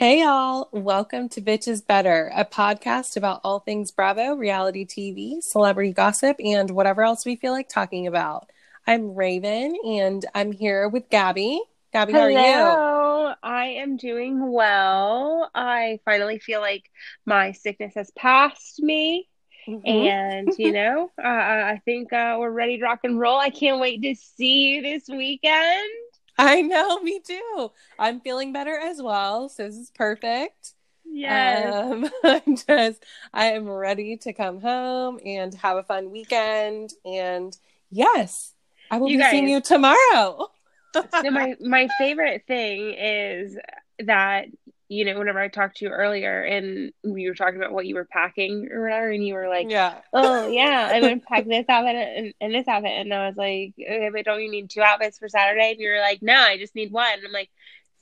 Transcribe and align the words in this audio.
Hey, 0.00 0.22
y'all. 0.22 0.70
Welcome 0.72 1.28
to 1.28 1.42
Bitches 1.42 1.86
Better, 1.86 2.32
a 2.34 2.46
podcast 2.46 3.18
about 3.18 3.42
all 3.44 3.60
things 3.60 3.90
Bravo, 3.90 4.34
reality 4.34 4.86
TV, 4.86 5.42
celebrity 5.42 5.92
gossip, 5.92 6.36
and 6.42 6.70
whatever 6.70 7.02
else 7.02 7.26
we 7.26 7.36
feel 7.36 7.52
like 7.52 7.68
talking 7.68 8.06
about. 8.06 8.48
I'm 8.86 9.14
Raven, 9.14 9.76
and 9.84 10.24
I'm 10.34 10.52
here 10.52 10.88
with 10.88 11.10
Gabby. 11.10 11.60
Gabby, 11.92 12.14
how 12.14 12.20
are 12.20 12.30
you? 12.30 13.34
I 13.42 13.66
am 13.76 13.98
doing 13.98 14.50
well. 14.50 15.50
I 15.54 16.00
finally 16.06 16.38
feel 16.38 16.60
like 16.60 16.90
my 17.26 17.52
sickness 17.52 17.92
has 17.96 18.10
passed 18.12 18.80
me. 18.80 19.28
Mhm. 19.70 19.84
And, 19.86 20.52
you 20.58 20.72
know, 20.72 21.10
uh, 21.18 21.26
I 21.26 21.80
think 21.84 22.12
uh, 22.12 22.36
we're 22.38 22.50
ready 22.50 22.78
to 22.78 22.84
rock 22.84 23.00
and 23.04 23.18
roll. 23.18 23.38
I 23.38 23.50
can't 23.50 23.80
wait 23.80 24.02
to 24.02 24.14
see 24.14 24.74
you 24.74 24.82
this 24.82 25.08
weekend. 25.08 25.90
I 26.38 26.62
know, 26.62 27.00
me 27.00 27.20
too. 27.20 27.70
I'm 27.98 28.20
feeling 28.20 28.52
better 28.52 28.76
as 28.76 29.02
well, 29.02 29.48
so 29.48 29.64
this 29.66 29.76
is 29.76 29.90
perfect. 29.90 30.72
Yes. 31.04 31.74
Um, 31.74 32.10
I'm 32.24 32.56
just, 32.56 33.04
I 33.32 33.46
am 33.52 33.68
ready 33.68 34.16
to 34.18 34.32
come 34.32 34.60
home 34.60 35.20
and 35.24 35.54
have 35.54 35.76
a 35.76 35.82
fun 35.82 36.10
weekend. 36.10 36.94
And 37.04 37.56
yes, 37.90 38.54
I 38.90 38.98
will 38.98 39.08
You 39.08 39.18
be 39.18 39.24
seeing 39.24 39.48
you 39.48 39.60
tomorrow. 39.60 40.48
so 40.94 41.30
my 41.30 41.56
my 41.60 41.88
favorite 41.98 42.44
thing 42.46 42.94
is 42.94 43.56
that 44.00 44.46
you 44.90 45.04
know 45.04 45.16
whenever 45.16 45.38
I 45.38 45.46
talked 45.46 45.76
to 45.76 45.84
you 45.84 45.90
earlier 45.92 46.42
and 46.42 46.92
we 47.04 47.28
were 47.28 47.34
talking 47.34 47.56
about 47.56 47.72
what 47.72 47.86
you 47.86 47.94
were 47.94 48.04
packing 48.04 48.68
or 48.72 48.82
whatever, 48.82 49.10
and 49.10 49.24
you 49.24 49.34
were 49.34 49.48
like, 49.48 49.70
yeah. 49.70 50.00
"Oh 50.12 50.48
yeah, 50.48 50.90
I'm 50.92 51.00
gonna 51.00 51.20
pack 51.20 51.46
this 51.46 51.64
outfit 51.68 51.94
and, 51.94 52.34
and 52.40 52.52
this 52.52 52.66
outfit," 52.66 52.90
and 52.92 53.14
I 53.14 53.28
was 53.28 53.36
like, 53.36 53.74
"Okay, 53.78 54.10
but 54.12 54.24
don't 54.24 54.42
you 54.42 54.50
need 54.50 54.68
two 54.68 54.82
outfits 54.82 55.18
for 55.18 55.28
Saturday?" 55.28 55.70
And 55.70 55.80
you 55.80 55.90
were 55.90 56.00
like, 56.00 56.20
"No, 56.22 56.34
I 56.34 56.58
just 56.58 56.74
need 56.74 56.92
one." 56.92 57.12
And 57.12 57.26
I'm 57.26 57.32
like. 57.32 57.50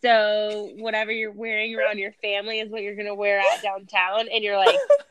So 0.00 0.70
whatever 0.76 1.10
you're 1.10 1.32
wearing 1.32 1.74
around 1.74 1.98
your 1.98 2.12
family 2.22 2.60
is 2.60 2.70
what 2.70 2.82
you're 2.82 2.94
gonna 2.94 3.16
wear 3.16 3.40
out 3.40 3.62
downtown, 3.64 4.28
and 4.32 4.44
you're 4.44 4.56
like, 4.56 4.78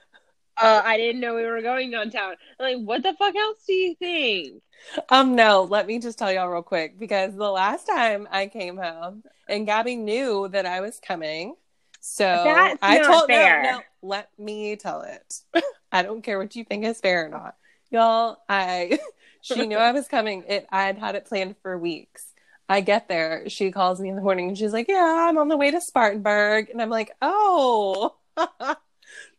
uh, 0.57 0.81
I 0.83 0.97
didn't 0.97 1.21
know 1.21 1.35
we 1.35 1.43
were 1.43 1.61
going 1.61 1.91
downtown. 1.91 2.35
I'm 2.57 2.77
like, 2.77 2.87
what 2.87 3.03
the 3.03 3.13
fuck 3.13 3.35
else 3.35 3.57
do 3.67 3.73
you 3.73 3.95
think? 3.95 4.61
Um, 5.09 5.35
no, 5.35 5.63
let 5.63 5.87
me 5.87 5.99
just 5.99 6.17
tell 6.17 6.31
y'all 6.31 6.47
real 6.47 6.63
quick 6.63 6.97
because 6.97 7.35
the 7.35 7.49
last 7.51 7.85
time 7.85 8.27
I 8.31 8.47
came 8.47 8.77
home 8.77 9.23
and 9.47 9.65
Gabby 9.65 9.95
knew 9.95 10.47
that 10.49 10.65
I 10.65 10.81
was 10.81 10.99
coming. 11.05 11.55
So 11.99 12.23
That's 12.23 12.79
I 12.81 12.99
told 12.99 13.27
fair. 13.27 13.63
no, 13.63 13.69
no, 13.71 13.81
let 14.01 14.29
me 14.37 14.75
tell 14.75 15.01
it. 15.01 15.41
I 15.91 16.03
don't 16.03 16.21
care 16.21 16.37
what 16.37 16.55
you 16.55 16.63
think 16.63 16.85
is 16.85 16.99
fair 16.99 17.25
or 17.25 17.29
not. 17.29 17.55
Y'all, 17.89 18.37
I 18.47 18.99
she 19.41 19.65
knew 19.67 19.77
I 19.77 19.91
was 19.91 20.07
coming. 20.07 20.43
It 20.47 20.67
I'd 20.71 20.97
had 20.97 21.15
it 21.15 21.25
planned 21.25 21.55
for 21.61 21.77
weeks. 21.77 22.33
I 22.69 22.81
get 22.81 23.07
there, 23.07 23.47
she 23.47 23.71
calls 23.71 24.01
me 24.01 24.09
in 24.09 24.15
the 24.15 24.21
morning 24.21 24.49
and 24.49 24.57
she's 24.57 24.73
like, 24.73 24.87
Yeah, 24.89 25.27
I'm 25.29 25.37
on 25.37 25.47
the 25.47 25.57
way 25.57 25.71
to 25.71 25.79
Spartanburg. 25.79 26.69
And 26.69 26.81
I'm 26.81 26.89
like, 26.89 27.11
Oh 27.21 28.15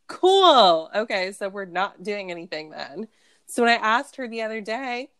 cool. 0.08 0.90
Okay, 0.94 1.32
so 1.32 1.48
we're 1.48 1.66
not 1.66 2.02
doing 2.02 2.30
anything 2.30 2.70
then. 2.70 3.08
So 3.46 3.62
when 3.62 3.72
I 3.72 3.82
asked 3.82 4.16
her 4.16 4.28
the 4.28 4.42
other 4.42 4.60
day 4.60 5.10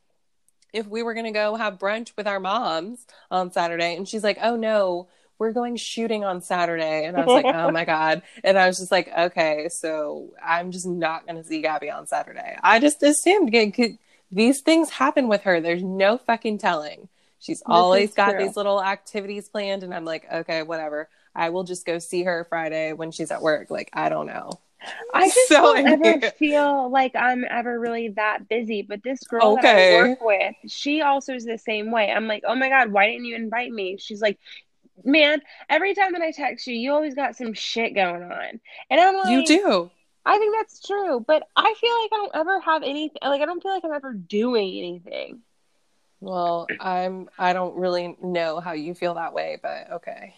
if 0.72 0.86
we 0.86 1.02
were 1.02 1.14
going 1.14 1.26
to 1.26 1.32
go 1.32 1.54
have 1.56 1.78
brunch 1.78 2.12
with 2.16 2.26
our 2.26 2.40
moms 2.40 3.06
on 3.30 3.50
Saturday, 3.52 3.96
and 3.96 4.06
she's 4.08 4.24
like, 4.24 4.38
"Oh 4.42 4.56
no, 4.56 5.08
we're 5.38 5.52
going 5.52 5.76
shooting 5.76 6.24
on 6.24 6.40
Saturday," 6.42 7.04
and 7.04 7.16
I 7.16 7.24
was 7.24 7.42
like, 7.42 7.54
"Oh 7.54 7.70
my 7.70 7.84
god!" 7.86 8.22
And 8.44 8.58
I 8.58 8.66
was 8.66 8.78
just 8.78 8.92
like, 8.92 9.08
"Okay, 9.16 9.68
so 9.70 10.30
I'm 10.44 10.70
just 10.72 10.86
not 10.86 11.26
going 11.26 11.36
to 11.36 11.44
see 11.44 11.62
Gabby 11.62 11.90
on 11.90 12.06
Saturday." 12.06 12.56
I 12.62 12.80
just 12.80 13.02
assumed 13.02 13.52
these 14.30 14.60
things 14.60 14.90
happen 14.90 15.28
with 15.28 15.42
her. 15.42 15.60
There's 15.60 15.82
no 15.82 16.18
fucking 16.18 16.58
telling. 16.58 17.08
She's 17.40 17.62
always 17.66 18.14
got 18.14 18.32
true. 18.32 18.44
these 18.44 18.56
little 18.56 18.82
activities 18.82 19.48
planned, 19.48 19.82
and 19.82 19.94
I'm 19.94 20.04
like, 20.04 20.30
"Okay, 20.32 20.62
whatever." 20.62 21.08
I 21.34 21.50
will 21.50 21.64
just 21.64 21.86
go 21.86 21.98
see 21.98 22.24
her 22.24 22.44
Friday 22.48 22.92
when 22.92 23.12
she's 23.12 23.30
at 23.30 23.42
work. 23.42 23.70
Like, 23.70 23.90
I 23.92 24.08
don't 24.08 24.26
know. 24.26 24.50
I 25.14 25.28
just 25.34 25.48
So 25.48 25.74
don't 25.74 25.86
ever 25.86 26.20
feel 26.38 26.90
like 26.90 27.14
I'm 27.14 27.44
ever 27.48 27.78
really 27.78 28.08
that 28.10 28.48
busy. 28.48 28.82
But 28.82 29.02
this 29.02 29.22
girl 29.22 29.56
that 29.56 29.64
I 29.64 29.94
work 29.94 30.20
with, 30.20 30.54
she 30.66 31.02
also 31.02 31.34
is 31.34 31.44
the 31.44 31.58
same 31.58 31.90
way. 31.92 32.10
I'm 32.10 32.26
like, 32.26 32.42
oh 32.46 32.54
my 32.56 32.68
God, 32.68 32.90
why 32.92 33.06
didn't 33.06 33.26
you 33.26 33.36
invite 33.36 33.70
me? 33.70 33.96
She's 33.98 34.20
like, 34.20 34.38
man, 35.04 35.40
every 35.68 35.94
time 35.94 36.12
that 36.12 36.22
I 36.22 36.30
text 36.32 36.66
you, 36.66 36.74
you 36.74 36.92
always 36.92 37.14
got 37.14 37.36
some 37.36 37.54
shit 37.54 37.94
going 37.94 38.22
on. 38.22 38.60
And 38.90 39.00
I'm 39.00 39.14
like, 39.16 39.30
You 39.30 39.46
do. 39.46 39.90
I 40.24 40.38
think 40.38 40.54
that's 40.56 40.86
true. 40.86 41.24
But 41.26 41.44
I 41.56 41.74
feel 41.80 42.00
like 42.02 42.10
I 42.12 42.16
don't 42.16 42.36
ever 42.36 42.60
have 42.60 42.82
anything. 42.82 43.18
Like, 43.22 43.40
I 43.40 43.46
don't 43.46 43.62
feel 43.62 43.72
like 43.72 43.84
I'm 43.84 43.92
ever 43.92 44.12
doing 44.12 44.68
anything. 44.78 45.40
Well, 46.20 46.66
I'm 46.80 47.28
I 47.38 47.52
don't 47.52 47.76
really 47.76 48.16
know 48.22 48.60
how 48.60 48.72
you 48.72 48.94
feel 48.94 49.14
that 49.14 49.32
way, 49.34 49.58
but 49.62 49.92
okay. 49.92 50.34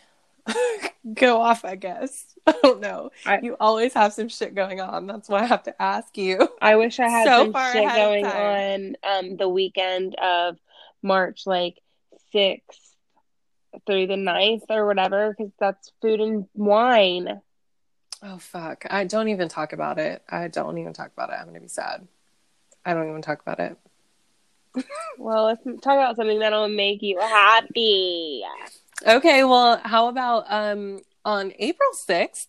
Go 1.14 1.40
off, 1.40 1.64
I 1.64 1.76
guess. 1.76 2.26
I 2.46 2.54
don't 2.62 2.80
know. 2.80 3.10
I- 3.24 3.40
you 3.42 3.56
always 3.58 3.94
have 3.94 4.12
some 4.12 4.28
shit 4.28 4.54
going 4.54 4.80
on. 4.80 5.06
That's 5.06 5.28
why 5.28 5.40
I 5.40 5.46
have 5.46 5.62
to 5.64 5.82
ask 5.82 6.16
you. 6.18 6.48
I 6.60 6.76
wish 6.76 7.00
I 7.00 7.08
had 7.08 7.24
So 7.28 7.44
some 7.44 7.52
far 7.52 7.72
shit 7.72 7.88
going 7.94 8.26
on 8.26 8.96
um 9.08 9.36
the 9.36 9.48
weekend 9.48 10.14
of 10.16 10.58
March 11.02 11.46
like 11.46 11.78
6th 12.34 12.89
through 13.86 14.06
the 14.06 14.14
9th 14.14 14.64
or 14.70 14.86
whatever 14.86 15.34
because 15.36 15.52
that's 15.58 15.92
food 16.00 16.20
and 16.20 16.46
wine. 16.54 17.40
Oh 18.22 18.38
fuck. 18.38 18.84
I 18.90 19.04
don't 19.04 19.28
even 19.28 19.48
talk 19.48 19.72
about 19.72 19.98
it. 19.98 20.22
I 20.28 20.48
don't 20.48 20.78
even 20.78 20.92
talk 20.92 21.10
about 21.12 21.30
it. 21.30 21.36
I'm 21.38 21.46
gonna 21.46 21.60
be 21.60 21.68
sad. 21.68 22.06
I 22.84 22.94
don't 22.94 23.08
even 23.08 23.22
talk 23.22 23.40
about 23.40 23.60
it. 23.60 23.76
Well, 25.18 25.44
let's 25.46 25.62
talk 25.82 25.94
about 25.94 26.16
something 26.16 26.38
that'll 26.38 26.68
make 26.68 27.02
you 27.02 27.18
happy. 27.20 28.42
Okay, 29.06 29.44
well, 29.44 29.78
how 29.84 30.08
about 30.08 30.44
um 30.48 31.00
on 31.24 31.52
April 31.58 31.90
6th, 31.94 32.46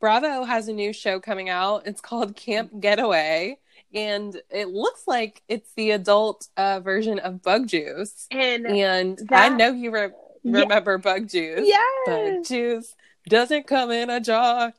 Bravo 0.00 0.44
has 0.44 0.68
a 0.68 0.72
new 0.72 0.92
show 0.92 1.18
coming 1.18 1.48
out. 1.48 1.86
It's 1.86 2.00
called 2.00 2.36
Camp 2.36 2.80
Getaway. 2.80 3.58
And 3.94 4.40
it 4.50 4.68
looks 4.68 5.04
like 5.06 5.42
it's 5.48 5.72
the 5.74 5.92
adult 5.92 6.48
uh, 6.56 6.80
version 6.80 7.18
of 7.18 7.42
Bug 7.42 7.66
Juice. 7.66 8.26
And 8.30 8.66
And 8.66 9.28
I 9.32 9.48
know 9.48 9.72
you 9.72 9.90
re- 10.44 10.52
Yeah. 10.52 10.60
remember 10.62 10.98
Bug 10.98 11.28
Juice. 11.28 11.70
Bug 12.06 12.44
Juice 12.44 12.94
doesn't 13.28 13.66
come 13.66 13.90
in 13.90 14.10
a 14.10 14.20
jar. 14.20 14.72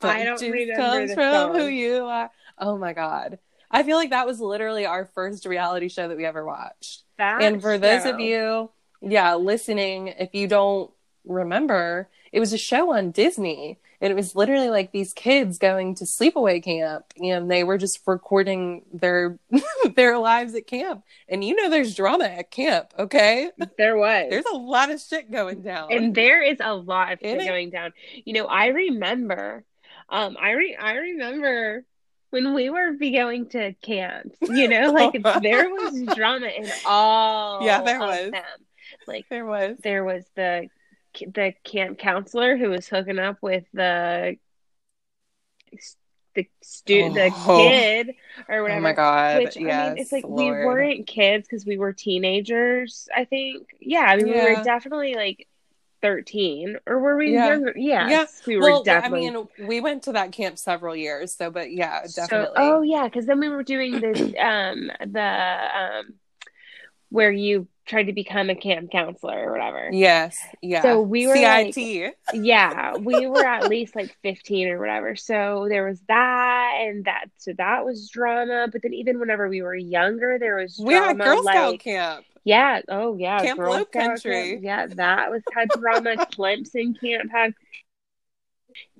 Bug 0.00 0.10
I 0.10 0.24
don't 0.24 0.38
Juice 0.38 0.52
remember 0.52 0.76
comes 0.76 1.14
from 1.14 1.32
song. 1.52 1.54
who 1.56 1.66
you 1.66 2.04
are. 2.04 2.30
Oh 2.58 2.76
my 2.78 2.92
God. 2.92 3.38
I 3.70 3.82
feel 3.84 3.96
like 3.96 4.10
that 4.10 4.26
was 4.26 4.40
literally 4.40 4.84
our 4.86 5.04
first 5.04 5.46
reality 5.46 5.88
show 5.88 6.08
that 6.08 6.16
we 6.16 6.24
ever 6.26 6.44
watched. 6.44 7.02
that 7.18 7.42
and 7.42 7.60
for 7.62 7.78
those 7.78 8.04
of 8.04 8.18
you, 8.18 8.70
yeah, 9.00 9.34
listening, 9.36 10.08
if 10.08 10.34
you 10.34 10.48
don't 10.48 10.90
remember, 11.24 12.08
it 12.32 12.40
was 12.40 12.52
a 12.52 12.58
show 12.58 12.92
on 12.94 13.10
Disney. 13.12 13.78
And 14.00 14.10
it 14.10 14.16
was 14.16 14.34
literally 14.34 14.70
like 14.70 14.92
these 14.92 15.12
kids 15.12 15.58
going 15.58 15.94
to 15.96 16.04
sleepaway 16.04 16.62
camp 16.62 17.04
and 17.18 17.50
they 17.50 17.64
were 17.64 17.76
just 17.76 18.00
recording 18.06 18.82
their 18.92 19.38
their 19.94 20.18
lives 20.18 20.54
at 20.54 20.66
camp. 20.66 21.04
And 21.28 21.44
you 21.44 21.54
know 21.54 21.68
there's 21.68 21.94
drama 21.94 22.24
at 22.24 22.50
camp, 22.50 22.94
okay? 22.98 23.50
there 23.76 23.96
was 23.96 24.26
There's 24.30 24.46
a 24.52 24.56
lot 24.56 24.90
of 24.90 25.00
shit 25.00 25.30
going 25.30 25.62
down. 25.62 25.92
and 25.92 26.14
there 26.14 26.42
is 26.42 26.58
a 26.60 26.74
lot 26.74 27.12
of 27.12 27.18
shit 27.20 27.46
going 27.46 27.70
down. 27.70 27.92
You 28.24 28.32
know, 28.34 28.46
I 28.46 28.68
remember, 28.68 29.64
um, 30.08 30.36
I 30.40 30.52
re- 30.52 30.76
I 30.80 30.94
remember 30.94 31.84
when 32.30 32.54
we 32.54 32.70
were 32.70 32.92
be 32.92 33.10
going 33.10 33.48
to 33.50 33.74
camps. 33.82 34.36
You 34.40 34.68
know, 34.68 34.92
like 34.92 35.22
there 35.42 35.68
was 35.68 36.14
drama 36.16 36.46
in 36.46 36.70
all. 36.86 37.62
Yeah, 37.64 37.82
there 37.82 38.00
was. 38.00 38.30
them. 38.30 38.42
Like 39.06 39.26
there 39.28 39.44
was. 39.44 39.76
there 39.82 40.04
was 40.04 40.24
the 40.36 40.68
the 41.14 41.54
camp 41.64 41.98
counselor 41.98 42.56
who 42.56 42.70
was 42.70 42.88
hooking 42.88 43.18
up 43.18 43.38
with 43.42 43.64
the 43.72 44.36
the 46.34 46.48
stu- 46.62 47.12
the 47.12 47.30
Oh. 47.34 47.56
kid 47.68 48.14
or 48.48 48.62
whatever. 48.62 48.78
Oh 48.78 48.82
my 48.82 48.92
god. 48.92 49.38
Which 49.42 49.56
yes, 49.56 49.86
I 49.86 49.88
mean, 49.90 49.98
it's 49.98 50.12
like 50.12 50.26
we 50.28 50.44
weren't 50.50 51.06
kids 51.06 51.46
because 51.48 51.66
we 51.66 51.76
were 51.76 51.92
teenagers. 51.92 53.08
I 53.14 53.24
think, 53.24 53.66
yeah. 53.80 54.00
I 54.02 54.16
mean, 54.16 54.26
we 54.26 54.32
were 54.40 54.62
definitely 54.62 55.14
like 55.14 55.48
thirteen, 56.02 56.76
or 56.86 56.98
were 57.00 57.16
we 57.16 57.32
Yeah. 57.32 57.48
younger? 57.48 57.72
Yes, 57.76 58.08
Yeah. 58.10 58.26
we 58.46 58.56
were 58.56 58.62
well, 58.62 58.82
definitely. 58.84 59.26
I 59.28 59.30
mean, 59.32 59.48
we 59.66 59.80
went 59.80 60.04
to 60.04 60.12
that 60.12 60.32
camp 60.32 60.56
several 60.58 60.94
years, 60.96 61.34
so 61.34 61.50
but 61.50 61.72
yeah, 61.72 62.06
so- 62.06 62.22
definitely. 62.22 62.54
oh 62.58 62.82
yeah, 62.82 63.04
because 63.04 63.26
then 63.26 63.40
we 63.40 63.48
were 63.48 63.62
doing 63.64 64.00
this 64.00 64.20
um 64.40 64.90
the 65.04 65.68
um 65.74 66.14
where 67.10 67.32
you 67.32 67.66
tried 67.90 68.04
to 68.04 68.12
become 68.12 68.48
a 68.48 68.54
camp 68.54 68.90
counselor 68.90 69.48
or 69.48 69.52
whatever. 69.52 69.90
Yes, 69.92 70.38
yeah. 70.62 70.80
So 70.80 71.02
we 71.02 71.26
were 71.26 71.34
like- 71.34 71.74
CIT. 71.74 72.14
yeah, 72.32 72.96
we 72.96 73.26
were 73.26 73.44
at 73.44 73.68
least 73.68 73.94
like 73.96 74.16
15 74.22 74.68
or 74.68 74.78
whatever. 74.78 75.16
So 75.16 75.66
there 75.68 75.84
was 75.84 76.00
that 76.08 76.78
and 76.80 77.04
that. 77.04 77.26
So 77.36 77.52
that 77.58 77.84
was 77.84 78.08
drama. 78.08 78.68
But 78.72 78.82
then 78.82 78.94
even 78.94 79.18
whenever 79.18 79.48
we 79.48 79.60
were 79.60 79.74
younger, 79.74 80.38
there 80.38 80.56
was 80.56 80.76
drama, 80.76 80.88
we 80.88 80.94
had. 80.94 81.18
Girl 81.18 81.42
Scout 81.42 81.70
like, 81.72 81.80
camp. 81.82 82.24
yeah. 82.44 82.80
Oh, 82.88 83.16
yeah. 83.16 83.42
Camp 83.42 83.58
Girl 83.58 83.72
Scout 83.74 83.92
Country. 83.92 84.50
camp. 84.52 84.62
Yeah, 84.62 84.86
that 84.94 85.30
was 85.30 85.42
had 85.52 85.68
drama. 85.70 86.16
Clemson 86.32 86.98
camp 87.00 87.30
had 87.30 87.54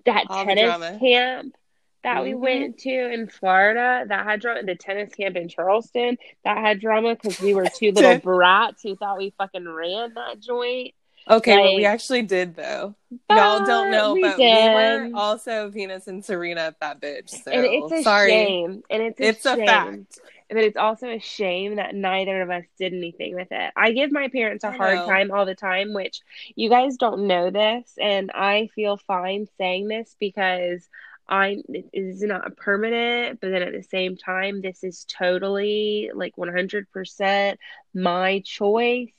that 0.04 0.26
All 0.28 0.44
tennis 0.44 0.98
camp. 1.00 1.54
That 2.02 2.22
we 2.22 2.30
Mhm. 2.32 2.38
went 2.40 2.78
to 2.78 3.12
in 3.12 3.28
Florida 3.28 4.04
that 4.08 4.24
had 4.24 4.40
drama. 4.40 4.62
The 4.62 4.74
tennis 4.74 5.14
camp 5.14 5.36
in 5.36 5.48
Charleston 5.48 6.16
that 6.44 6.58
had 6.58 6.80
drama 6.80 7.14
because 7.14 7.38
we 7.40 7.54
were 7.54 7.66
two 7.68 7.92
little 7.92 8.18
brats 8.18 8.82
who 8.82 8.96
thought 8.96 9.18
we 9.18 9.34
fucking 9.38 9.68
ran 9.68 10.14
that 10.14 10.40
joint. 10.40 10.94
Okay, 11.28 11.58
well, 11.58 11.74
we 11.74 11.84
actually 11.84 12.22
did 12.22 12.56
though. 12.56 12.94
Y'all 13.28 13.64
don't 13.64 13.90
know, 13.90 14.14
we 14.14 14.22
but 14.22 14.38
we 14.38 14.44
were 14.44 15.10
also 15.14 15.68
Venus 15.68 16.08
and 16.08 16.24
Serena 16.24 16.62
at 16.62 16.80
that 16.80 17.00
bitch. 17.00 17.28
So 17.28 17.50
and 17.50 17.64
it's 17.66 17.92
a 17.92 18.02
sorry, 18.02 18.30
shame. 18.30 18.82
And 18.90 19.02
it's 19.02 19.20
a 19.20 19.24
it's 19.28 19.46
a 19.46 19.56
shame. 19.56 19.66
fact. 19.66 20.18
But 20.48 20.64
it's 20.64 20.76
also 20.76 21.08
a 21.08 21.20
shame 21.20 21.76
that 21.76 21.94
neither 21.94 22.42
of 22.42 22.50
us 22.50 22.64
did 22.76 22.92
anything 22.92 23.36
with 23.36 23.48
it. 23.52 23.72
I 23.76 23.92
give 23.92 24.10
my 24.10 24.26
parents 24.28 24.64
a 24.64 24.72
hard 24.72 24.98
time 25.06 25.30
all 25.30 25.46
the 25.46 25.54
time, 25.54 25.92
which 25.92 26.22
you 26.56 26.68
guys 26.68 26.96
don't 26.96 27.28
know 27.28 27.50
this, 27.50 27.92
and 28.00 28.32
I 28.34 28.68
feel 28.74 28.96
fine 28.96 29.46
saying 29.58 29.86
this 29.86 30.16
because 30.18 30.88
I 31.30 31.58
this 31.68 31.84
is 31.92 32.22
not 32.22 32.56
permanent, 32.56 33.40
but 33.40 33.50
then 33.50 33.62
at 33.62 33.72
the 33.72 33.82
same 33.82 34.16
time, 34.16 34.60
this 34.60 34.84
is 34.84 35.04
totally 35.06 36.10
like 36.14 36.36
100% 36.36 37.56
my 37.94 38.42
choice 38.44 39.12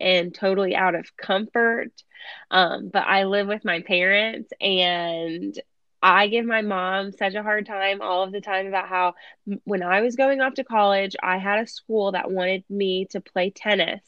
and 0.00 0.34
totally 0.34 0.74
out 0.74 0.94
of 0.94 1.16
comfort. 1.16 1.92
Um, 2.50 2.88
but 2.92 3.06
I 3.06 3.24
live 3.24 3.46
with 3.48 3.64
my 3.64 3.80
parents 3.82 4.52
and 4.60 5.58
I 6.02 6.28
give 6.28 6.46
my 6.46 6.62
mom 6.62 7.12
such 7.12 7.34
a 7.34 7.42
hard 7.42 7.66
time 7.66 8.00
all 8.00 8.22
of 8.22 8.32
the 8.32 8.40
time 8.40 8.66
about 8.66 8.88
how 8.88 9.14
when 9.64 9.82
I 9.82 10.00
was 10.00 10.16
going 10.16 10.40
off 10.40 10.54
to 10.54 10.64
college, 10.64 11.16
I 11.22 11.38
had 11.38 11.60
a 11.60 11.66
school 11.66 12.12
that 12.12 12.30
wanted 12.30 12.64
me 12.70 13.06
to 13.10 13.20
play 13.20 13.50
tennis 13.50 14.00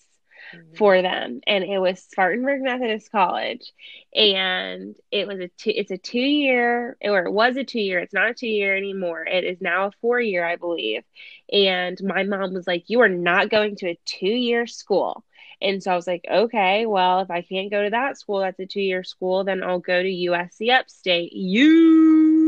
Mm-hmm. 0.55 0.75
for 0.76 1.02
them. 1.02 1.41
And 1.47 1.64
it 1.64 1.79
was 1.79 2.02
Spartanburg 2.02 2.62
Methodist 2.62 3.11
College. 3.12 3.73
And 4.14 4.97
it 5.11 5.26
was 5.29 5.38
a 5.41 5.49
two 5.49 5.73
it's 5.75 5.91
a 5.93 5.99
2 5.99 6.19
year 6.19 6.97
or 7.02 7.26
it 7.26 7.32
was 7.32 7.56
a 7.56 7.64
2 7.64 7.81
year 7.81 8.00
it's 8.00 8.12
not 8.12 8.31
a 8.31 8.35
2 8.35 8.47
year 8.49 8.76
anymore. 8.76 9.25
It 9.25 9.44
is 9.44 9.61
now 9.61 9.87
a 9.87 9.93
4 10.00 10.20
year 10.20 10.44
I 10.44 10.56
believe. 10.56 11.05
And 11.52 11.99
my 12.02 12.25
mom 12.25 12.55
was 12.55 12.67
like 12.67 12.85
you 12.88 13.00
are 13.02 13.08
not 13.08 13.50
going 13.50 13.76
to 13.76 13.91
a 13.91 13.99
2 14.06 14.26
year 14.26 14.67
school. 14.67 15.25
And 15.62 15.82
so 15.82 15.93
I 15.93 15.97
was 15.97 16.06
like 16.06 16.25
okay 16.31 16.87
well 16.87 17.20
if 17.20 17.31
I 17.31 17.43
can't 17.43 17.70
go 17.70 17.85
to 17.85 17.91
that 17.91 18.19
school 18.19 18.41
that's 18.41 18.58
a 18.61 18.67
2 18.67 18.81
year 18.81 19.05
school 19.05 19.44
then 19.44 19.62
I'll 19.62 19.79
go 19.81 20.03
to 20.03 20.08
USC 20.08 20.70
Upstate. 20.70 21.32
You 21.32 22.39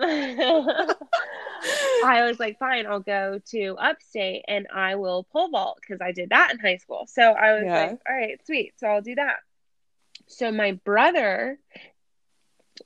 um 0.00 0.90
I 2.04 2.24
was 2.24 2.38
like, 2.38 2.58
fine, 2.58 2.86
I'll 2.86 3.00
go 3.00 3.40
to 3.50 3.76
upstate 3.78 4.44
and 4.48 4.66
I 4.72 4.94
will 4.94 5.24
pole 5.32 5.48
vault 5.48 5.78
because 5.80 6.00
I 6.00 6.12
did 6.12 6.30
that 6.30 6.52
in 6.52 6.58
high 6.58 6.76
school. 6.76 7.06
So 7.08 7.22
I 7.22 7.54
was 7.54 7.64
Yeah. 7.64 7.74
like, 7.74 8.00
all 8.08 8.16
right, 8.16 8.38
sweet. 8.46 8.74
So 8.78 8.86
I'll 8.86 9.02
do 9.02 9.16
that. 9.16 9.36
So 10.28 10.52
my 10.52 10.72
brother 10.84 11.58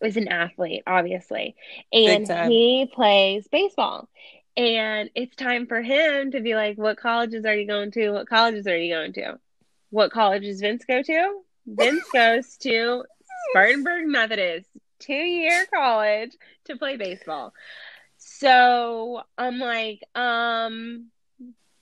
is 0.03 0.17
an 0.17 0.29
athlete, 0.29 0.83
obviously, 0.87 1.55
and 1.93 2.27
he 2.51 2.91
plays 2.93 3.47
baseball. 3.49 4.09
And 4.57 5.11
it's 5.15 5.35
time 5.35 5.67
for 5.67 5.81
him 5.81 6.33
to 6.33 6.41
be 6.41 6.55
like, 6.55 6.77
what 6.77 6.99
colleges 6.99 7.45
are 7.47 7.55
you 7.55 7.67
going 7.67 7.91
to? 7.93 8.11
What 8.11 8.29
colleges 8.29 8.67
are 8.67 8.77
you 8.77 8.95
going 8.95 9.13
to? 9.15 9.39
What 9.91 10.13
college 10.13 10.43
does 10.43 10.61
Vince 10.61 10.85
go 10.85 11.03
to? 11.03 11.41
Vince 11.67 12.09
goes 12.13 12.57
to 12.59 13.05
Spartanburg 13.51 14.07
Methodist, 14.07 14.69
two 14.99 15.13
year 15.15 15.67
college 15.73 16.33
to 16.67 16.77
play 16.77 16.97
baseball. 16.97 17.53
So 18.19 19.23
I'm 19.37 19.59
like, 19.59 20.03
um, 20.15 21.07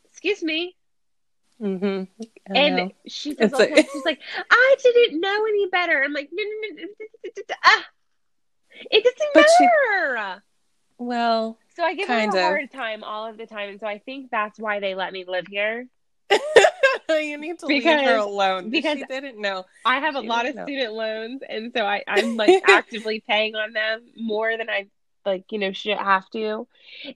excuse 0.09 0.43
me. 0.43 0.75
hmm 1.59 2.05
And 2.47 2.93
she 3.07 3.35
says, 3.35 3.53
It's 3.53 3.55
all 3.55 3.61
the 3.61 3.67
like- 3.67 3.75
time, 3.77 3.85
she's 3.93 4.05
like, 4.05 4.21
I 4.51 4.77
didn't 4.83 5.21
know 5.21 5.45
any 5.49 5.69
better. 5.69 6.03
I'm 6.03 6.13
like, 6.13 6.31
no, 6.33 6.43
no, 6.43 6.83
no, 6.83 7.43
ah. 7.65 7.85
it 8.91 9.05
doesn't 9.05 9.31
But 9.35 9.47
she- 9.59 9.65
matter. 9.91 10.43
well, 10.99 11.59
so 11.77 11.85
I 11.85 11.95
give 11.95 12.09
her 12.09 12.15
a 12.19 12.31
hard 12.31 12.71
time 12.73 13.05
all 13.05 13.27
of 13.27 13.37
the 13.39 13.47
time. 13.47 13.69
And 13.71 13.81
so 13.81 13.87
I 13.87 13.99
think 13.99 14.31
that's 14.31 14.59
why 14.59 14.81
they 14.81 14.95
let 14.95 15.13
me 15.13 15.25
live 15.27 15.47
here. 15.49 15.87
you 17.19 17.39
need 17.39 17.59
to 17.61 17.67
leave 17.67 17.85
her 17.85 17.99
Because- 17.99 18.25
alone 18.25 18.71
because- 18.71 18.99
she 18.99 19.05
didn't 19.05 19.41
know. 19.41 19.65
I 19.85 20.01
have 20.01 20.15
a 20.15 20.21
lot 20.21 20.47
of 20.47 20.55
know. 20.55 20.65
student 20.65 20.93
loans. 20.95 21.43
And 21.49 21.73
so 21.77 21.85
I, 21.85 22.03
I'm 22.07 22.37
like 22.43 22.63
actively 22.69 23.23
paying 23.29 23.55
on 23.55 23.73
them 23.73 24.03
more 24.17 24.57
than 24.57 24.69
I 24.71 24.87
like, 25.27 25.45
you 25.51 25.59
know, 25.59 25.73
should 25.73 25.99
have 25.99 26.29
to. 26.31 26.67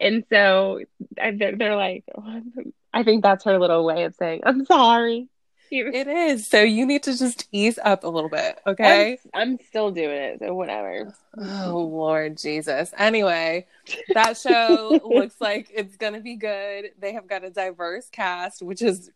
And 0.01 0.25
so 0.31 0.81
I- 1.21 1.33
they're, 1.33 1.57
they're 1.57 1.77
like, 1.77 2.05
I 2.93 3.03
think 3.03 3.23
that's 3.23 3.45
her 3.45 3.59
little 3.59 3.85
way 3.85 4.05
of 4.05 4.15
saying, 4.15 4.43
I'm 4.45 4.65
sorry. 4.67 5.29
It 5.71 6.07
is. 6.07 6.47
So 6.47 6.61
you 6.61 6.87
need 6.87 7.03
to 7.05 7.19
just 7.19 7.49
ease 7.51 7.81
up 7.83 8.05
a 8.05 8.09
little 8.09 8.29
bit, 8.31 8.61
okay? 8.65 9.19
I'm, 9.35 9.51
I'm 9.53 9.59
still 9.67 9.91
doing 9.91 10.11
it, 10.11 10.39
so 10.39 10.55
whatever. 10.55 11.13
Oh 11.37 11.89
Lord 11.91 12.39
Jesus. 12.39 12.93
Anyway, 12.97 13.67
that 14.13 14.37
show 14.37 15.01
looks 15.05 15.35
like 15.41 15.73
it's 15.75 15.97
gonna 15.97 16.21
be 16.21 16.37
good. 16.37 16.91
They 17.01 17.15
have 17.15 17.27
got 17.27 17.43
a 17.43 17.51
diverse 17.51 18.09
cast, 18.11 18.63
which 18.63 18.83
is 18.83 19.11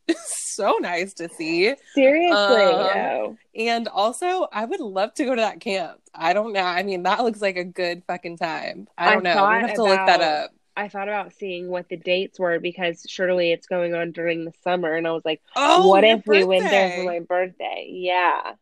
so 0.58 0.76
nice 0.80 1.14
to 1.14 1.28
see. 1.28 1.74
Seriously, 1.94 2.64
Um. 2.64 3.38
And 3.54 3.88
also, 3.88 4.48
I 4.52 4.64
would 4.64 4.80
love 4.80 5.14
to 5.14 5.24
go 5.24 5.34
to 5.34 5.40
that 5.40 5.60
camp. 5.60 6.00
I 6.14 6.32
don't 6.32 6.52
know. 6.52 6.62
I 6.62 6.82
mean, 6.82 7.02
that 7.04 7.24
looks 7.24 7.40
like 7.40 7.56
a 7.56 7.64
good 7.64 8.02
fucking 8.06 8.38
time. 8.38 8.88
I 8.96 9.10
I 9.10 9.14
don't 9.14 9.22
know. 9.24 9.48
We 9.48 9.60
have 9.60 9.74
to 9.74 9.82
look 9.82 10.04
that 10.06 10.20
up. 10.20 10.50
I 10.76 10.88
thought 10.88 11.08
about 11.08 11.32
seeing 11.32 11.68
what 11.68 11.88
the 11.88 11.96
dates 11.96 12.38
were 12.38 12.60
because 12.60 13.04
surely 13.08 13.50
it's 13.52 13.66
going 13.66 13.94
on 13.94 14.12
during 14.12 14.44
the 14.44 14.52
summer, 14.62 14.94
and 14.94 15.08
I 15.08 15.12
was 15.12 15.24
like, 15.24 15.42
Oh, 15.56 15.88
what 15.88 16.04
if 16.04 16.22
we 16.26 16.44
went 16.44 16.70
there 16.70 16.90
for 16.90 17.04
my 17.04 17.20
birthday? 17.20 17.88
Yeah, 17.90 18.54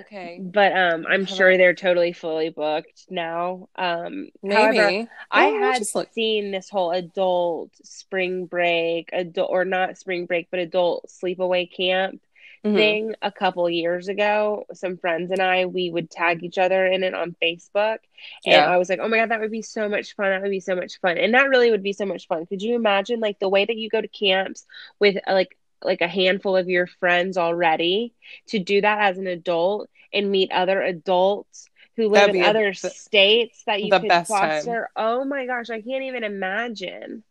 Okay. 0.00 0.38
but 0.42 0.72
um, 0.72 1.06
I'm 1.08 1.24
How 1.26 1.34
sure 1.34 1.48
about- 1.50 1.58
they're 1.58 1.74
totally 1.74 2.12
fully 2.12 2.50
booked 2.50 3.06
now. 3.10 3.68
Um, 3.76 4.28
Maybe. 4.42 4.54
however, 4.78 5.08
I 5.30 5.44
had 5.46 5.84
seen 6.12 6.50
this 6.50 6.68
whole 6.68 6.90
adult 6.92 7.70
spring 7.84 8.46
break, 8.46 9.10
adult 9.12 9.50
or 9.50 9.64
not 9.64 9.98
spring 9.98 10.26
break, 10.26 10.48
but 10.50 10.60
adult 10.60 11.06
sleepaway 11.08 11.70
camp 11.70 12.20
Mhm. 12.64 12.74
thing 12.74 13.14
a 13.22 13.30
couple 13.30 13.70
years 13.70 14.08
ago. 14.08 14.66
Some 14.72 14.96
friends 14.96 15.30
and 15.30 15.40
I, 15.40 15.66
we 15.66 15.90
would 15.90 16.10
tag 16.10 16.42
each 16.42 16.58
other 16.58 16.86
in 16.86 17.04
it 17.04 17.14
on 17.14 17.36
Facebook. 17.40 17.98
And 18.44 18.54
Yeah. 18.54 18.66
I 18.68 18.78
was 18.78 18.88
like, 18.88 18.98
oh 19.00 19.06
my 19.08 19.18
God, 19.18 19.30
that 19.30 19.40
would 19.40 19.52
be 19.52 19.62
so 19.62 19.88
much 19.88 20.16
fun. 20.16 20.30
That 20.30 20.42
would 20.42 20.50
be 20.50 20.58
so 20.58 20.74
much 20.74 20.98
fun. 21.00 21.18
And 21.18 21.34
that 21.34 21.48
really 21.48 21.70
would 21.70 21.84
be 21.84 21.92
so 21.92 22.04
much 22.06 22.26
fun. 22.26 22.46
Could 22.46 22.62
you 22.62 22.74
imagine 22.74 23.20
like 23.20 23.38
the 23.38 23.48
way 23.48 23.64
that 23.64 23.76
you 23.76 23.88
go 23.88 24.00
to 24.00 24.08
camps 24.08 24.66
with 24.98 25.16
uh, 25.26 25.34
like 25.34 25.56
like 25.82 26.00
a 26.00 26.08
handful 26.08 26.56
of 26.56 26.68
your 26.68 26.86
friends 26.86 27.36
already 27.36 28.14
to 28.48 28.58
do 28.58 28.80
that 28.80 29.00
as 29.10 29.18
an 29.18 29.26
adult 29.26 29.88
and 30.12 30.30
meet 30.30 30.50
other 30.52 30.80
adults 30.82 31.68
who 31.96 32.08
live 32.08 32.34
in 32.34 32.36
other 32.40 32.72
the- 32.82 32.94
states 32.94 33.62
that 33.66 33.82
you 33.82 33.94
could 33.94 34.06
best 34.06 34.38
time. 34.38 34.78
foster. 34.78 34.88
Oh 34.96 35.24
my 35.24 35.46
gosh, 35.46 35.70
I 35.70 35.80
can't 35.82 36.04
even 36.04 36.24
imagine 36.24 37.24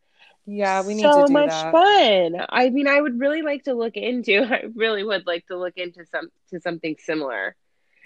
Yeah, 0.45 0.81
we 0.81 0.95
need 0.95 1.13
so 1.13 1.13
to 1.13 1.23
do 1.23 1.43
much 1.43 1.43
that. 1.43 1.69
fun. 1.69 2.35
I 2.49 2.69
mean, 2.69 2.87
I 2.87 2.99
would 2.99 3.19
really 3.19 3.41
like 3.41 3.63
to 3.65 3.73
look 3.73 3.95
into. 3.97 4.43
I 4.43 4.65
really 4.75 5.03
would 5.03 5.25
like 5.27 5.45
to 5.47 5.57
look 5.57 5.77
into 5.77 6.05
some 6.05 6.29
to 6.49 6.59
something 6.61 6.95
similar. 6.99 7.55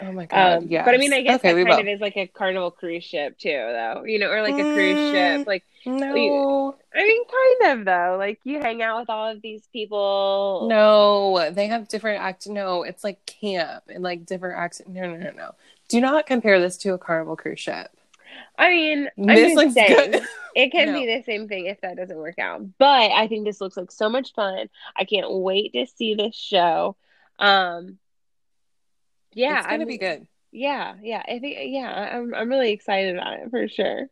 Oh 0.02 0.12
my 0.12 0.26
god. 0.26 0.64
Um, 0.64 0.68
yeah. 0.68 0.84
but 0.84 0.96
I 0.96 0.98
mean, 0.98 1.14
I 1.14 1.22
guess 1.22 1.36
okay, 1.40 1.54
that 1.54 1.66
kind 1.66 1.70
will. 1.70 1.80
of 1.80 1.88
is 1.96 2.02
like 2.02 2.18
a 2.18 2.26
carnival 2.28 2.72
cruise 2.72 3.04
ship 3.04 3.38
too, 3.38 3.50
though. 3.50 4.04
You 4.06 4.20
know, 4.20 4.30
or 4.32 4.42
like 4.42 4.56
a 4.56 4.64
cruise 4.74 5.12
ship. 5.12 5.42
Mm. 5.42 5.48
Like, 5.48 5.64
No. 5.86 6.76
I 6.94 7.04
mean, 7.04 7.24
kind 7.60 7.80
of 7.80 7.86
though. 7.86 8.16
Like 8.18 8.40
you 8.44 8.60
hang 8.60 8.82
out 8.82 9.00
with 9.00 9.10
all 9.10 9.30
of 9.32 9.42
these 9.42 9.68
people. 9.72 10.68
No, 10.70 11.52
they 11.52 11.68
have 11.68 11.88
different 11.88 12.22
act. 12.22 12.48
No, 12.48 12.84
it's 12.84 13.04
like 13.04 13.26
camp 13.26 13.84
and 13.90 14.04
like 14.04 14.26
different 14.26 14.58
acts. 14.60 14.82
No, 14.88 15.02
no, 15.02 15.18
no, 15.18 15.32
no. 15.32 15.56
Do 15.88 16.02
not 16.02 16.26
compare 16.26 16.60
this 16.60 16.78
to 16.78 16.94
a 16.94 16.98
carnival 16.98 17.36
cruise 17.36 17.60
ship. 17.60 17.92
I 18.58 18.70
mean, 18.70 19.10
I'm 19.18 19.26
this 19.28 19.40
just 19.40 19.56
looks 19.56 19.74
saying, 19.74 20.12
good. 20.12 20.24
it 20.56 20.72
can 20.72 20.94
No. 20.94 21.00
be 21.00 21.06
the 21.06 21.24
same 21.24 21.48
thing 21.48 21.66
if 21.68 21.82
that 21.82 21.98
doesn't 21.98 22.18
work 22.18 22.40
out. 22.40 22.62
But 22.78 23.12
I 23.12 23.28
think 23.28 23.46
this 23.46 23.60
looks 23.62 23.78
like 23.78 23.92
so 23.92 24.10
much 24.10 24.34
fun. 24.34 24.70
I 24.96 25.06
can't 25.06 25.32
wait 25.32 25.74
to 25.74 25.86
see 25.88 26.16
this 26.16 26.36
show. 26.36 26.96
Um, 27.40 27.98
yeah, 29.34 29.58
it's 29.60 29.68
gonna 29.68 29.80
I'm- 29.80 29.88
be 29.88 29.98
good. 29.98 30.28
Yeah, 30.54 30.96
yeah. 31.02 31.24
I 31.26 31.40
think 31.40 31.58
yeah, 31.62 32.18
I'm 32.18 32.34
I'm 32.36 32.50
really 32.50 32.72
excited 32.72 33.16
about 33.16 33.40
it 33.40 33.50
for 33.50 33.68
sure. 33.70 34.08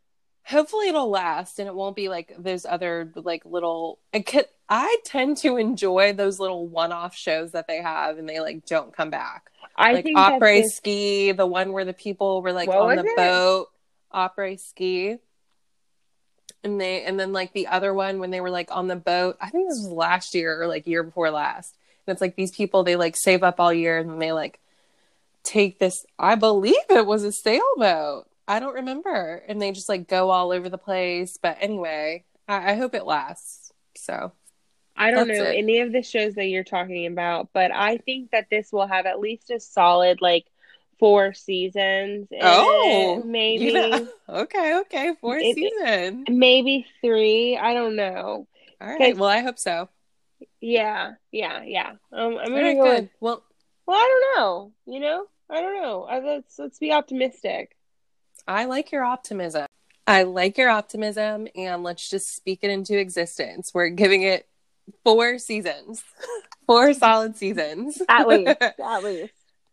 Hopefully, 0.46 0.88
it'll 0.88 1.10
last 1.10 1.58
and 1.58 1.68
it 1.68 1.74
won't 1.74 1.94
be 1.94 2.08
like 2.08 2.32
those 2.38 2.64
other 2.64 3.12
like 3.14 3.44
little. 3.44 3.98
I 4.14 4.20
could. 4.20 4.46
I 4.68 4.96
tend 5.04 5.36
to 5.38 5.56
enjoy 5.56 6.12
those 6.14 6.38
little 6.40 6.66
one-off 6.66 7.14
shows 7.14 7.52
that 7.52 7.66
they 7.66 7.82
have 7.82 8.18
and 8.18 8.26
they 8.28 8.40
like 8.40 8.64
don't 8.66 8.96
come 8.96 9.10
back. 9.10 9.50
I 9.76 9.92
like 9.92 10.04
think 10.04 10.16
opera 10.16 10.62
this- 10.62 10.76
ski, 10.76 11.32
the 11.32 11.46
one 11.46 11.72
where 11.72 11.84
the 11.84 11.92
people 11.92 12.40
were 12.40 12.52
like 12.52 12.68
What 12.68 12.78
on 12.78 13.04
the 13.04 13.04
it? 13.10 13.16
boat, 13.16 13.66
opera 14.10 14.56
ski. 14.56 15.18
And 16.62 16.80
they 16.80 17.04
and 17.04 17.18
then 17.18 17.32
like 17.32 17.52
the 17.52 17.68
other 17.68 17.92
one 17.94 18.18
when 18.18 18.30
they 18.30 18.40
were 18.40 18.50
like 18.50 18.68
on 18.70 18.86
the 18.88 18.96
boat, 18.96 19.36
I 19.40 19.50
think 19.50 19.68
this 19.68 19.78
was 19.78 19.88
last 19.92 20.34
year 20.34 20.60
or 20.62 20.66
like 20.66 20.86
year 20.86 21.02
before 21.02 21.30
last. 21.30 21.76
And 22.06 22.12
it's 22.12 22.20
like 22.20 22.36
these 22.36 22.50
people 22.50 22.82
they 22.82 22.96
like 22.96 23.14
save 23.16 23.42
up 23.42 23.60
all 23.60 23.72
year 23.72 23.98
and 23.98 24.10
then 24.10 24.18
they 24.18 24.32
like 24.32 24.58
take 25.42 25.78
this 25.78 26.04
I 26.18 26.34
believe 26.34 26.74
it 26.88 27.06
was 27.06 27.24
a 27.24 27.32
sailboat. 27.32 28.26
I 28.46 28.58
don't 28.60 28.74
remember. 28.74 29.42
And 29.46 29.60
they 29.62 29.72
just 29.72 29.88
like 29.88 30.08
go 30.08 30.30
all 30.30 30.50
over 30.52 30.68
the 30.68 30.78
place. 30.78 31.38
But 31.40 31.58
anyway, 31.60 32.24
I, 32.48 32.72
I 32.72 32.74
hope 32.74 32.94
it 32.94 33.06
lasts. 33.06 33.72
So 33.96 34.32
I 34.96 35.10
don't 35.12 35.28
know 35.28 35.34
it. 35.34 35.56
any 35.56 35.80
of 35.80 35.92
the 35.92 36.02
shows 36.02 36.34
that 36.34 36.46
you're 36.46 36.64
talking 36.64 37.06
about, 37.06 37.48
but 37.52 37.70
I 37.72 37.98
think 37.98 38.32
that 38.32 38.48
this 38.50 38.70
will 38.72 38.86
have 38.86 39.06
at 39.06 39.20
least 39.20 39.50
a 39.50 39.60
solid 39.60 40.20
like 40.20 40.46
four 40.98 41.32
seasons. 41.32 42.28
Oh, 42.40 43.20
it, 43.20 43.26
maybe 43.26 43.66
Yeah. 43.66 44.00
Okay, 44.28 44.78
okay. 44.80 45.14
Four 45.20 45.38
It- 45.38 45.54
season. 45.54 46.24
maybe 46.28 46.86
three. 47.00 47.56
I 47.56 47.72
don't 47.72 47.96
know. 47.96 48.46
All 48.80 48.98
right. 48.98 49.16
Well, 49.16 49.28
I 49.30 49.40
hope 49.40 49.58
so. 49.58 49.88
Yeah, 50.60 51.12
yeah, 51.32 51.62
yeah. 51.62 51.92
Um, 52.12 52.36
I'm 52.38 52.48
gonna 52.48 52.62
right, 52.62 52.76
go. 52.76 52.84
good. 52.84 53.10
Well, 53.20 53.44
well, 53.90 53.98
I 53.98 54.20
don't 54.20 54.38
know. 54.38 54.72
You 54.86 55.00
know, 55.00 55.26
I 55.50 55.60
don't 55.60 55.82
know. 55.82 56.04
Uh, 56.04 56.20
let's 56.24 56.58
let's 56.60 56.78
be 56.78 56.92
optimistic. 56.92 57.76
I 58.46 58.66
like 58.66 58.92
your 58.92 59.02
optimism. 59.02 59.66
I 60.06 60.22
like 60.22 60.58
your 60.58 60.68
optimism, 60.68 61.48
and 61.56 61.82
let's 61.82 62.08
just 62.08 62.36
speak 62.36 62.60
it 62.62 62.70
into 62.70 62.96
existence. 62.96 63.72
We're 63.74 63.88
giving 63.88 64.22
it 64.22 64.46
four 65.02 65.38
seasons, 65.38 66.04
four 66.68 66.94
solid 66.94 67.36
seasons. 67.36 68.00
At 68.08 68.28
least, 68.28 68.56
at 68.62 69.02
least. 69.02 69.32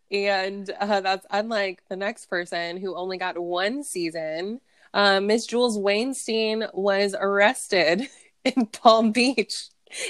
and 0.10 0.68
uh, 0.80 1.02
that's 1.02 1.28
unlike 1.30 1.84
the 1.88 1.96
next 1.96 2.26
person 2.26 2.78
who 2.78 2.96
only 2.96 3.20
got 3.20 3.38
one 3.38 3.84
season. 3.84 4.62
Uh, 4.96 5.20
Miss 5.20 5.46
Jules 5.46 5.78
Wainstein 5.78 6.74
was 6.74 7.14
arrested 7.20 8.08
in 8.44 8.66
Palm 8.66 9.12
Beach. 9.12 9.68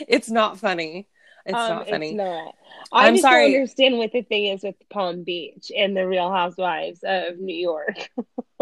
It's 0.08 0.30
not 0.30 0.60
funny. 0.60 1.10
It's 1.48 1.56
Um, 1.56 1.70
not 1.70 1.89
funny. 1.89 2.10
It's 2.10 2.16
not. 2.18 2.56
I 2.92 3.08
I'm 3.08 3.16
just 3.16 3.24
sorry. 3.24 3.48
don't 3.51 3.62
understand 3.62 3.98
what 3.98 4.12
the 4.12 4.22
thing 4.22 4.46
is 4.48 4.63
with 4.63 4.75
Palm 4.89 5.24
Beach 5.24 5.72
and 5.75 5.96
the 5.98 6.08
Real 6.08 6.30
Housewives 6.32 7.00
of 7.04 7.39
New 7.39 7.56
York. 7.56 8.10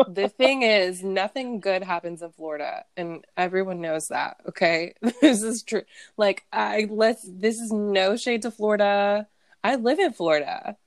the 0.07 0.29
thing 0.29 0.61
is, 0.61 1.03
nothing 1.03 1.59
good 1.59 1.83
happens 1.83 2.21
in 2.21 2.31
Florida, 2.31 2.85
and 2.95 3.25
everyone 3.35 3.81
knows 3.81 4.09
that. 4.09 4.37
Okay, 4.49 4.93
this 5.21 5.41
is 5.43 5.63
true. 5.63 5.83
Like, 6.17 6.43
I 6.53 6.87
let's. 6.89 7.23
This 7.27 7.59
is 7.59 7.71
no 7.71 8.15
shade 8.17 8.43
to 8.43 8.51
Florida. 8.51 9.27
I 9.63 9.75
live 9.77 9.99
in 9.99 10.13
Florida, 10.13 10.77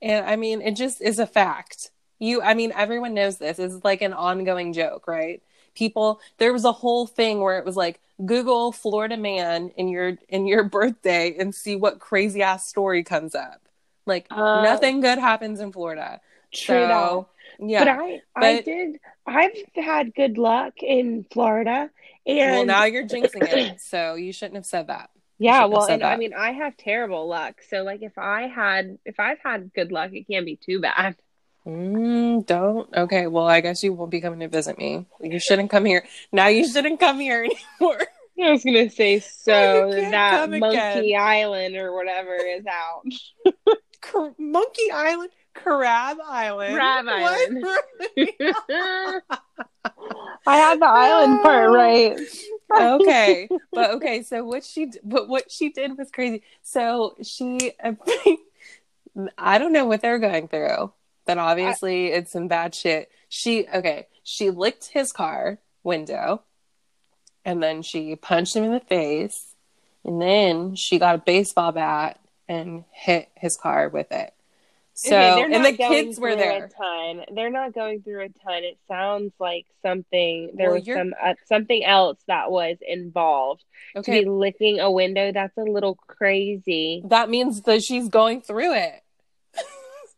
and 0.00 0.24
I 0.24 0.36
mean, 0.36 0.62
it 0.62 0.76
just 0.76 1.02
is 1.02 1.18
a 1.18 1.26
fact. 1.26 1.90
You, 2.20 2.40
I 2.40 2.54
mean, 2.54 2.72
everyone 2.72 3.14
knows 3.14 3.38
this. 3.38 3.58
It's 3.58 3.82
like 3.82 4.00
an 4.00 4.12
ongoing 4.12 4.72
joke, 4.72 5.08
right? 5.08 5.42
People, 5.74 6.20
there 6.38 6.52
was 6.52 6.64
a 6.64 6.72
whole 6.72 7.06
thing 7.06 7.40
where 7.40 7.58
it 7.58 7.64
was 7.64 7.76
like 7.76 8.00
Google 8.24 8.72
Florida 8.72 9.16
man 9.16 9.70
in 9.76 9.88
your 9.88 10.18
in 10.28 10.46
your 10.46 10.64
birthday 10.68 11.34
and 11.38 11.54
see 11.54 11.76
what 11.76 11.98
crazy 12.00 12.42
ass 12.42 12.66
story 12.66 13.02
comes 13.04 13.34
up. 13.34 13.60
Like 14.06 14.26
Uh, 14.30 14.62
nothing 14.62 15.00
good 15.00 15.18
happens 15.18 15.60
in 15.60 15.72
Florida. 15.72 16.20
True 16.52 16.86
so, 16.86 17.28
Yeah. 17.58 17.84
But 17.84 17.88
I, 17.88 18.22
I 18.36 18.60
did. 18.60 18.96
I've 19.26 19.52
had 19.76 20.14
good 20.14 20.38
luck 20.38 20.74
in 20.82 21.24
Florida, 21.30 21.90
and 22.26 22.52
well, 22.52 22.64
now 22.64 22.84
you're 22.84 23.06
jinxing 23.06 23.46
it, 23.48 23.80
so 23.80 24.14
you 24.14 24.32
shouldn't 24.32 24.56
have 24.56 24.66
said 24.66 24.88
that. 24.88 25.10
yeah, 25.38 25.64
well, 25.66 25.86
and 25.86 26.02
I 26.02 26.16
mean, 26.16 26.34
I 26.34 26.52
have 26.52 26.76
terrible 26.76 27.28
luck. 27.28 27.62
So, 27.68 27.82
like, 27.82 28.02
if 28.02 28.18
I 28.18 28.48
had, 28.48 28.98
if 29.04 29.18
I've 29.20 29.38
had 29.42 29.72
good 29.74 29.92
luck, 29.92 30.12
it 30.12 30.26
can't 30.28 30.46
be 30.46 30.56
too 30.56 30.80
bad. 30.80 31.16
Mm, 31.66 32.44
don't. 32.46 32.92
Okay, 32.94 33.26
well, 33.28 33.46
I 33.46 33.60
guess 33.60 33.82
you 33.82 33.92
won't 33.92 34.10
be 34.10 34.20
coming 34.20 34.40
to 34.40 34.48
visit 34.48 34.78
me. 34.78 35.06
You 35.20 35.38
shouldn't 35.38 35.70
come 35.70 35.84
here. 35.84 36.04
Now 36.32 36.48
you 36.48 36.66
shouldn't 36.68 36.98
come 36.98 37.20
here 37.20 37.44
anymore. 37.44 38.00
I 38.42 38.50
was 38.50 38.64
gonna 38.64 38.90
say 38.90 39.20
so 39.20 39.90
that 39.92 40.50
Monkey 40.50 40.76
again. 40.76 41.20
Island 41.20 41.76
or 41.76 41.94
whatever 41.94 42.34
is 42.34 42.64
out. 42.66 43.04
Monkey 44.38 44.90
Island, 44.92 45.30
Crab 45.54 46.18
Island, 46.24 46.74
Crab 46.74 47.06
What? 47.06 47.84
I 50.46 50.56
had 50.56 50.80
the 50.80 50.86
island 50.86 51.42
part 51.42 51.70
right. 51.70 52.18
okay, 52.74 53.48
but 53.72 53.90
okay. 53.92 54.22
So 54.22 54.44
what 54.44 54.64
she, 54.64 54.90
but 55.04 55.28
what 55.28 55.52
she 55.52 55.68
did 55.68 55.96
was 55.96 56.10
crazy. 56.10 56.42
So 56.62 57.14
she, 57.22 57.72
I 59.38 59.58
don't 59.58 59.72
know 59.72 59.84
what 59.84 60.00
they're 60.00 60.18
going 60.18 60.48
through, 60.48 60.92
but 61.26 61.38
obviously 61.38 62.06
it's 62.06 62.32
some 62.32 62.48
bad 62.48 62.74
shit. 62.74 63.10
She, 63.28 63.66
okay, 63.68 64.06
she 64.24 64.50
licked 64.50 64.86
his 64.88 65.12
car 65.12 65.58
window, 65.82 66.42
and 67.44 67.62
then 67.62 67.82
she 67.82 68.14
punched 68.16 68.54
him 68.56 68.64
in 68.64 68.72
the 68.72 68.80
face, 68.80 69.54
and 70.04 70.20
then 70.20 70.74
she 70.76 70.98
got 70.98 71.14
a 71.14 71.18
baseball 71.18 71.72
bat 71.72 72.18
and 72.48 72.84
hit 72.92 73.28
his 73.34 73.56
car 73.56 73.88
with 73.88 74.10
it. 74.12 74.32
So, 74.94 75.16
Okay, 75.16 75.54
and 75.54 75.64
the 75.64 75.72
kids 75.72 76.20
were 76.20 76.36
there. 76.36 76.66
A 76.66 76.68
ton. 76.68 77.24
They're 77.34 77.48
not 77.50 77.72
going 77.72 78.02
through 78.02 78.24
a 78.24 78.28
ton. 78.28 78.62
It 78.62 78.76
sounds 78.88 79.32
like 79.40 79.64
something. 79.80 80.50
There 80.54 80.68
Well, 80.68 80.78
was 80.80 80.86
you're- 80.86 81.00
some 81.00 81.14
uh, 81.20 81.32
something 81.46 81.82
else 81.82 82.18
that 82.28 82.50
was 82.50 82.76
involved. 82.86 83.64
To 83.94 84.00
Okay, 84.00 84.20
be 84.24 84.28
licking 84.28 84.80
a 84.80 84.90
window, 84.90 85.32
that's 85.32 85.56
a 85.56 85.62
little 85.62 85.94
crazy. 85.94 87.02
that 87.06 87.30
means 87.30 87.62
that 87.62 87.82
she's 87.82 88.08
going 88.08 88.42
through 88.42 88.74
it. 88.74 89.02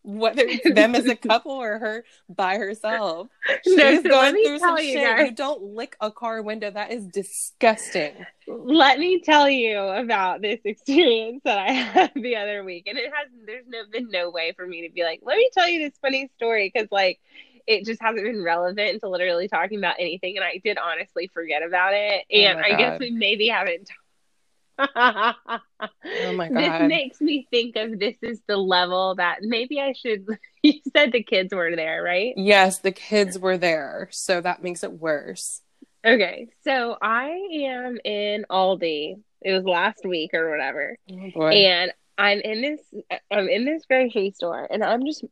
Whether 0.06 0.42
it's 0.46 0.74
them 0.74 0.94
as 0.94 1.06
a 1.06 1.16
couple 1.16 1.52
or 1.52 1.78
her 1.78 2.04
by 2.28 2.58
herself. 2.58 3.28
She's 3.64 3.74
No, 3.76 3.96
so 3.96 4.02
going 4.02 4.34
through 4.44 4.58
some 4.58 4.76
you 4.78 4.92
shit. 4.92 5.02
guys. 5.02 5.26
You 5.30 5.34
don't 5.34 5.62
lick 5.62 5.96
a 6.00 6.10
car 6.10 6.42
window. 6.42 6.70
That 6.70 6.90
is 6.92 7.06
disgusting. 7.06 8.12
Let 8.46 8.98
me 8.98 9.20
tell 9.22 9.48
you 9.48 9.78
about 9.78 10.42
this 10.42 10.60
experience 10.64 11.40
that 11.44 11.58
I 11.58 11.72
had 11.72 12.12
the 12.14 12.36
other 12.36 12.62
week, 12.64 12.86
and 12.86 12.98
it 12.98 13.06
has. 13.06 13.28
There's 13.46 13.64
no 13.66 13.78
been 13.90 14.10
no 14.10 14.30
way 14.30 14.52
for 14.54 14.66
me 14.66 14.86
to 14.86 14.92
be 14.92 15.02
like, 15.04 15.20
let 15.22 15.38
me 15.38 15.48
tell 15.54 15.68
you 15.68 15.80
this 15.80 15.98
funny 16.00 16.30
story 16.36 16.70
because 16.72 16.88
like. 16.90 17.18
It 17.66 17.86
just 17.86 18.02
hasn't 18.02 18.22
been 18.22 18.42
relevant 18.44 19.00
to 19.00 19.08
literally 19.08 19.48
talking 19.48 19.78
about 19.78 19.94
anything, 19.98 20.36
and 20.36 20.44
I 20.44 20.60
did 20.62 20.76
honestly 20.76 21.30
forget 21.32 21.62
about 21.62 21.94
it. 21.94 22.26
Oh 22.30 22.36
And 22.36 22.60
my 22.60 22.66
I 22.66 22.76
guess 22.76 23.00
we 23.00 23.10
maybe 23.10 23.48
haven't. 23.48 23.88
Oh 24.78 26.32
my 26.32 26.48
god. 26.48 26.82
This 26.82 26.88
makes 26.88 27.20
me 27.20 27.46
think 27.50 27.76
of 27.76 27.98
this 27.98 28.16
is 28.22 28.40
the 28.46 28.56
level 28.56 29.14
that 29.16 29.38
maybe 29.42 29.80
I 29.80 29.92
should. 29.92 30.26
You 30.62 30.80
said 30.96 31.12
the 31.12 31.22
kids 31.22 31.54
were 31.54 31.76
there, 31.76 32.02
right? 32.02 32.32
Yes, 32.38 32.78
the 32.78 32.90
kids 32.90 33.38
were 33.38 33.58
there, 33.58 34.08
so 34.12 34.40
that 34.40 34.62
makes 34.62 34.82
it 34.82 34.92
worse. 34.92 35.60
Okay, 36.06 36.48
so 36.64 36.96
I 37.02 37.32
am 37.66 37.98
in 38.02 38.46
Aldi. 38.50 39.16
It 39.42 39.52
was 39.52 39.64
last 39.64 40.06
week 40.06 40.30
or 40.32 40.48
whatever, 40.50 40.96
Oh 41.12 41.30
boy. 41.34 41.50
and 41.50 41.92
I'm 42.16 42.40
in 42.40 42.62
this. 42.62 42.80
I'm 43.30 43.46
in 43.50 43.66
this 43.66 43.84
grocery 43.84 44.30
store, 44.30 44.66
and 44.70 44.82
I'm 44.82 45.04
just 45.04 45.22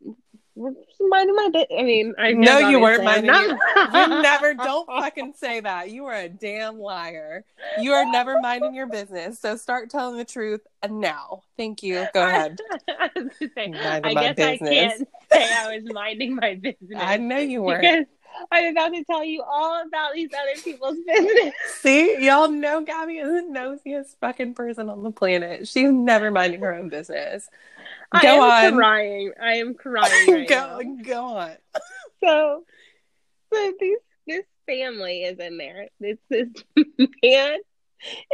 minding 0.56 1.34
my 1.36 1.48
bit. 1.52 1.68
I 1.76 1.82
mean, 1.82 2.14
I 2.18 2.32
No, 2.32 2.60
guess 2.60 2.70
you 2.70 2.80
weren't 2.80 3.06
obviously 3.06 3.28
I'm 3.30 3.46
minding 3.48 3.58
not- 3.76 4.08
you 4.08 4.08
never 4.22 4.54
don't 4.54 4.86
fucking 4.86 5.34
say 5.36 5.60
that. 5.60 5.90
You 5.90 6.06
are 6.06 6.14
a 6.14 6.28
damn 6.28 6.78
liar. 6.78 7.44
You 7.78 7.92
are 7.92 8.04
never 8.04 8.40
minding 8.40 8.74
your 8.74 8.86
business. 8.86 9.38
So 9.40 9.56
start 9.56 9.90
telling 9.90 10.16
the 10.16 10.24
truth 10.24 10.60
and 10.82 11.00
now. 11.00 11.42
Thank 11.56 11.82
you. 11.82 12.06
Go 12.14 12.22
ahead. 12.26 12.58
I, 12.88 13.10
was 13.16 13.30
say, 13.38 13.50
I 13.56 14.00
my 14.00 14.14
guess 14.14 14.38
I 14.38 14.58
can't 14.58 15.08
say 15.32 15.52
I 15.52 15.74
was 15.76 15.84
minding 15.92 16.36
my 16.36 16.54
business. 16.54 16.92
I 16.96 17.16
know 17.16 17.38
you 17.38 17.62
weren't. 17.62 18.08
I'm 18.50 18.72
about 18.72 18.94
to 18.94 19.04
tell 19.04 19.22
you 19.22 19.42
all 19.42 19.82
about 19.86 20.14
these 20.14 20.30
other 20.32 20.58
people's 20.62 20.96
business. 21.06 21.52
See, 21.80 22.24
y'all 22.24 22.48
know 22.48 22.80
Gabby 22.80 23.18
is 23.18 23.28
the 23.28 23.46
nosiest 23.52 24.16
fucking 24.20 24.54
person 24.54 24.88
on 24.88 25.02
the 25.02 25.10
planet. 25.10 25.68
She's 25.68 25.90
never 25.90 26.30
minding 26.30 26.60
her 26.60 26.74
own 26.74 26.88
business. 26.88 27.48
I 28.12 28.22
Go 28.22 28.44
am 28.44 28.74
on. 28.74 28.78
crying. 28.78 29.32
I 29.42 29.54
am 29.54 29.74
crying 29.74 30.26
right 30.32 30.48
go 30.48 30.80
now. 30.80 31.02
go 31.02 31.24
on. 31.24 31.52
So, 32.24 32.62
so 33.52 33.72
these 33.80 33.98
this 34.28 34.44
family 34.66 35.24
is 35.24 35.38
in 35.40 35.56
there. 35.58 35.88
It's 36.00 36.22
this 36.30 36.48
man 37.24 37.58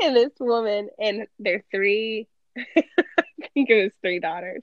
and 0.02 0.14
this 0.16 0.32
woman 0.38 0.90
and 0.98 1.26
their 1.38 1.64
three. 1.70 2.26
I 2.56 2.82
think 3.54 3.70
it 3.70 3.82
was 3.84 3.92
three 4.02 4.20
daughters. 4.20 4.62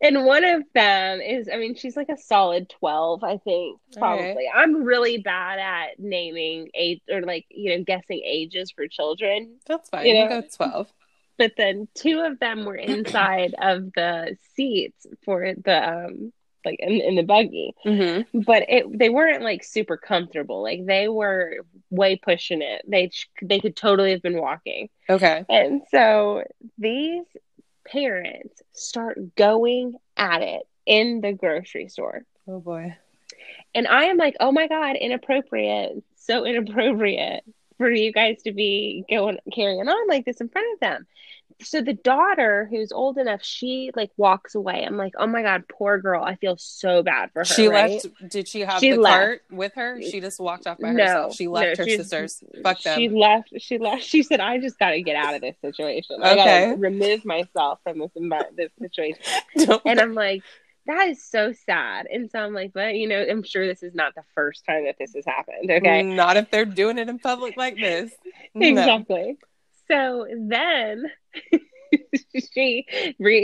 And 0.00 0.24
one 0.24 0.44
of 0.44 0.62
them 0.74 1.20
is, 1.20 1.48
I 1.52 1.56
mean, 1.56 1.74
she's 1.74 1.96
like 1.96 2.08
a 2.08 2.16
solid 2.16 2.68
12, 2.78 3.24
I 3.24 3.38
think, 3.38 3.80
All 3.96 4.02
right. 4.02 4.18
probably. 4.20 4.48
I'm 4.54 4.84
really 4.84 5.18
bad 5.18 5.58
at 5.58 5.98
naming 5.98 6.68
age 6.74 7.00
or 7.10 7.22
like, 7.22 7.46
you 7.50 7.76
know, 7.76 7.84
guessing 7.84 8.20
ages 8.24 8.70
for 8.70 8.86
children. 8.86 9.56
That's 9.66 9.88
fine. 9.88 10.06
You 10.06 10.14
know- 10.14 10.28
go 10.28 10.42
twelve. 10.56 10.92
But 11.38 11.52
then 11.56 11.88
two 11.94 12.20
of 12.20 12.38
them 12.40 12.64
were 12.64 12.76
inside 12.76 13.54
of 13.60 13.92
the 13.94 14.36
seats 14.54 15.06
for 15.24 15.54
the, 15.64 15.88
um, 15.88 16.32
like 16.64 16.80
in, 16.80 17.00
in 17.00 17.14
the 17.14 17.22
buggy. 17.22 17.74
Mm-hmm. 17.86 18.40
but 18.40 18.64
it 18.68 18.86
they 18.98 19.08
weren't 19.08 19.42
like 19.42 19.64
super 19.64 19.96
comfortable. 19.96 20.62
Like 20.62 20.84
they 20.86 21.08
were 21.08 21.58
way 21.90 22.16
pushing 22.16 22.62
it. 22.62 22.82
They 22.86 23.10
they 23.42 23.60
could 23.60 23.76
totally 23.76 24.10
have 24.10 24.22
been 24.22 24.40
walking. 24.40 24.88
Okay. 25.08 25.44
and 25.48 25.82
so 25.90 26.44
these 26.76 27.24
parents 27.86 28.60
start 28.72 29.34
going 29.34 29.94
at 30.16 30.42
it 30.42 30.62
in 30.84 31.20
the 31.20 31.32
grocery 31.32 31.88
store. 31.88 32.24
Oh 32.46 32.60
boy. 32.60 32.96
and 33.74 33.86
i 33.86 34.04
am 34.04 34.16
like 34.16 34.36
oh 34.40 34.52
my 34.52 34.68
god 34.68 34.96
inappropriate. 34.96 36.02
So 36.16 36.44
inappropriate 36.44 37.44
for 37.78 37.90
you 37.90 38.12
guys 38.12 38.42
to 38.42 38.52
be 38.52 39.04
going 39.08 39.38
carrying 39.54 39.88
on 39.88 40.08
like 40.08 40.24
this 40.24 40.40
in 40.40 40.48
front 40.48 40.66
of 40.74 40.80
them 40.80 41.06
so 41.60 41.80
the 41.80 41.94
daughter 41.94 42.68
who's 42.70 42.92
old 42.92 43.18
enough 43.18 43.42
she 43.42 43.90
like 43.96 44.10
walks 44.16 44.54
away 44.54 44.84
i'm 44.86 44.96
like 44.96 45.12
oh 45.18 45.26
my 45.26 45.42
god 45.42 45.64
poor 45.68 45.98
girl 45.98 46.22
i 46.22 46.36
feel 46.36 46.56
so 46.56 47.02
bad 47.02 47.30
for 47.32 47.40
her 47.40 47.44
She 47.44 47.68
right? 47.68 47.90
left. 47.90 48.30
Did 48.30 48.46
she 48.46 48.60
have 48.60 48.80
She 48.80 48.92
the 48.92 49.00
left. 49.00 49.14
cart 49.16 49.42
with 49.50 49.74
her? 49.74 50.00
She 50.02 50.20
just 50.20 50.38
walked 50.38 50.66
off 50.66 50.78
by 50.78 50.92
No, 50.92 51.02
herself. 51.04 51.34
She 51.36 51.48
left 51.48 51.78
no, 51.78 51.84
her 51.84 51.88
sisters. 51.90 52.44
Fuck 52.62 52.82
them. 52.82 52.98
She 52.98 53.08
left. 53.08 53.52
She 53.58 53.78
left. 53.78 54.02
She 54.04 54.22
said, 54.22 54.40
"I 54.40 54.58
just 54.58 54.78
got 54.78 54.90
to 54.90 55.02
get 55.02 55.16
out 55.16 55.34
of 55.34 55.40
this 55.40 55.56
situation. 55.60 56.22
I 56.22 56.32
Okay. 56.32 56.60
got 56.68 56.74
to 56.74 56.80
remove 56.80 57.24
myself 57.24 57.80
from 57.82 57.98
this 57.98 58.10
this 58.56 58.70
situation." 58.80 59.22
And 59.84 60.00
I'm 60.00 60.14
like, 60.14 60.42
that 60.88 61.08
is 61.08 61.22
so 61.22 61.52
sad. 61.52 62.06
And 62.10 62.30
so 62.30 62.40
I'm 62.40 62.54
like, 62.54 62.72
but 62.72 62.94
you 62.94 63.06
know, 63.06 63.22
I'm 63.22 63.42
sure 63.42 63.66
this 63.66 63.82
is 63.82 63.94
not 63.94 64.14
the 64.14 64.24
first 64.34 64.64
time 64.64 64.86
that 64.86 64.96
this 64.98 65.14
has 65.14 65.24
happened. 65.26 65.70
Okay. 65.70 66.02
Not 66.02 66.36
if 66.38 66.50
they're 66.50 66.64
doing 66.64 66.98
it 66.98 67.08
in 67.08 67.18
public 67.18 67.56
like 67.56 67.76
this. 67.76 68.10
No. 68.54 68.66
Exactly. 68.66 69.36
So 69.88 70.26
then 70.48 71.04
she 72.54 72.86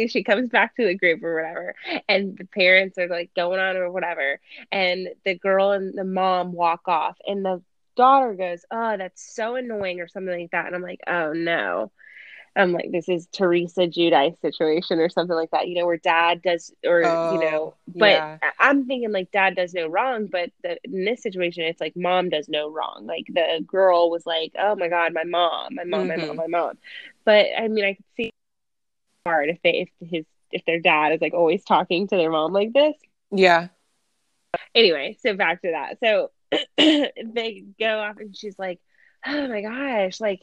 she 0.09 0.25
comes 0.25 0.49
back 0.49 0.75
to 0.77 0.87
the 0.87 0.95
group 0.95 1.23
or 1.23 1.35
whatever, 1.35 1.75
and 2.09 2.37
the 2.37 2.47
parents 2.47 2.97
are 2.99 3.09
like 3.09 3.31
going 3.37 3.61
on 3.61 3.77
or 3.77 3.91
whatever, 3.91 4.41
and 4.73 5.09
the 5.25 5.39
girl 5.39 5.73
and 5.73 5.97
the 5.97 6.05
mom 6.05 6.53
walk 6.53 6.89
off, 6.89 7.17
and 7.27 7.45
the 7.45 7.63
daughter 7.97 8.35
goes, 8.35 8.65
"Oh, 8.71 8.97
that's 8.97 9.35
so 9.35 9.57
annoying," 9.57 10.01
or 10.01 10.09
something 10.09 10.41
like 10.41 10.51
that, 10.53 10.67
and 10.67 10.75
I'm 10.75 10.83
like, 10.83 11.01
"Oh 11.07 11.33
no." 11.33 11.93
I'm 12.57 12.73
like, 12.73 12.93
this 12.93 13.09
is 13.09 13.27
Teresa 13.33 13.83
Giudice 13.83 14.41
situation 14.41 14.99
or 15.01 15.09
something 15.09 15.35
like 15.35 15.51
that, 15.51 15.69
you 15.69 15.75
know, 15.77 15.87
where 15.87 15.97
dad 15.97 16.43
does, 16.43 16.73
or, 16.85 17.05
Oh, 17.05 17.33
you 17.33 17.39
know, 17.39 17.75
but 17.89 18.09
yeah. 18.09 18.39
I'm 18.61 18.87
thinking 18.87 19.13
like 19.13 19.31
dad 19.33 19.57
does 19.57 19.75
no 19.75 19.87
wrong, 19.89 20.27
but 20.27 20.51
the, 20.63 20.79
in 20.85 21.05
this 21.05 21.23
situation, 21.23 21.65
it's 21.65 21.81
like 21.81 21.97
mom 21.97 22.29
does 22.29 22.49
no 22.49 22.71
wrong. 22.71 23.07
Like 23.07 23.27
the 23.29 23.65
girl 23.67 24.11
was 24.11 24.25
like, 24.27 24.53
oh 24.59 24.77
my 24.77 24.89
God, 24.89 25.13
my 25.13 25.25
mom, 25.25 25.75
my 25.75 25.85
mom, 25.85 26.09
my 26.09 26.17
Mhm. 26.17 26.27
mom, 26.29 26.37
my 26.37 26.47
mom. 26.47 26.79
But 27.25 27.47
I 27.59 27.69
mean, 27.69 27.85
I 27.85 27.95
could 27.95 28.05
see 28.17 28.31
hard 29.27 29.49
if 29.49 29.59
they, 29.63 29.89
if 30.01 30.09
his, 30.11 30.25
if 30.53 30.65
their 30.65 30.81
dad 30.81 31.13
is 31.13 31.21
like 31.21 31.35
always 31.35 31.65
talking 31.65 32.07
to 32.09 32.17
their 32.17 32.31
mom 32.31 32.53
like 32.53 32.73
this. 32.73 32.95
Yeah. 33.31 33.69
Anyway, 34.75 35.17
so 35.21 35.35
back 35.35 35.63
to 35.63 35.71
that. 35.73 35.99
So 36.01 36.31
they 36.77 37.65
go 37.79 37.99
off 38.01 38.19
and 38.19 38.37
she's 38.37 38.59
like, 38.59 38.81
oh 39.27 39.49
my 39.49 39.63
gosh, 39.63 40.21
like, 40.21 40.43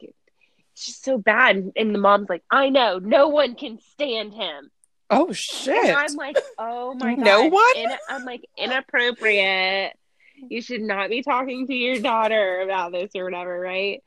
she's 0.75 0.97
so 0.97 1.17
bad. 1.17 1.71
And 1.75 1.93
the 1.93 1.99
mom's 1.99 2.29
like, 2.29 2.43
I 2.49 2.69
know, 2.69 2.99
no 2.99 3.27
one 3.29 3.55
can 3.55 3.79
stand 3.93 4.33
him. 4.33 4.71
Oh 5.09 5.31
shit. 5.33 5.75
And 5.75 5.97
I'm 5.97 6.15
like, 6.15 6.37
oh 6.57 6.93
my 6.93 7.15
god. 7.15 7.23
No 7.23 7.45
one? 7.47 7.77
In- 7.77 7.91
I'm 8.09 8.25
like, 8.25 8.45
inappropriate. 8.57 9.93
You 10.49 10.61
should 10.61 10.81
not 10.81 11.09
be 11.09 11.21
talking 11.21 11.67
to 11.67 11.73
your 11.73 11.99
daughter 11.99 12.61
about 12.61 12.93
this 12.93 13.11
or 13.15 13.25
whatever, 13.25 13.59
right? 13.59 14.01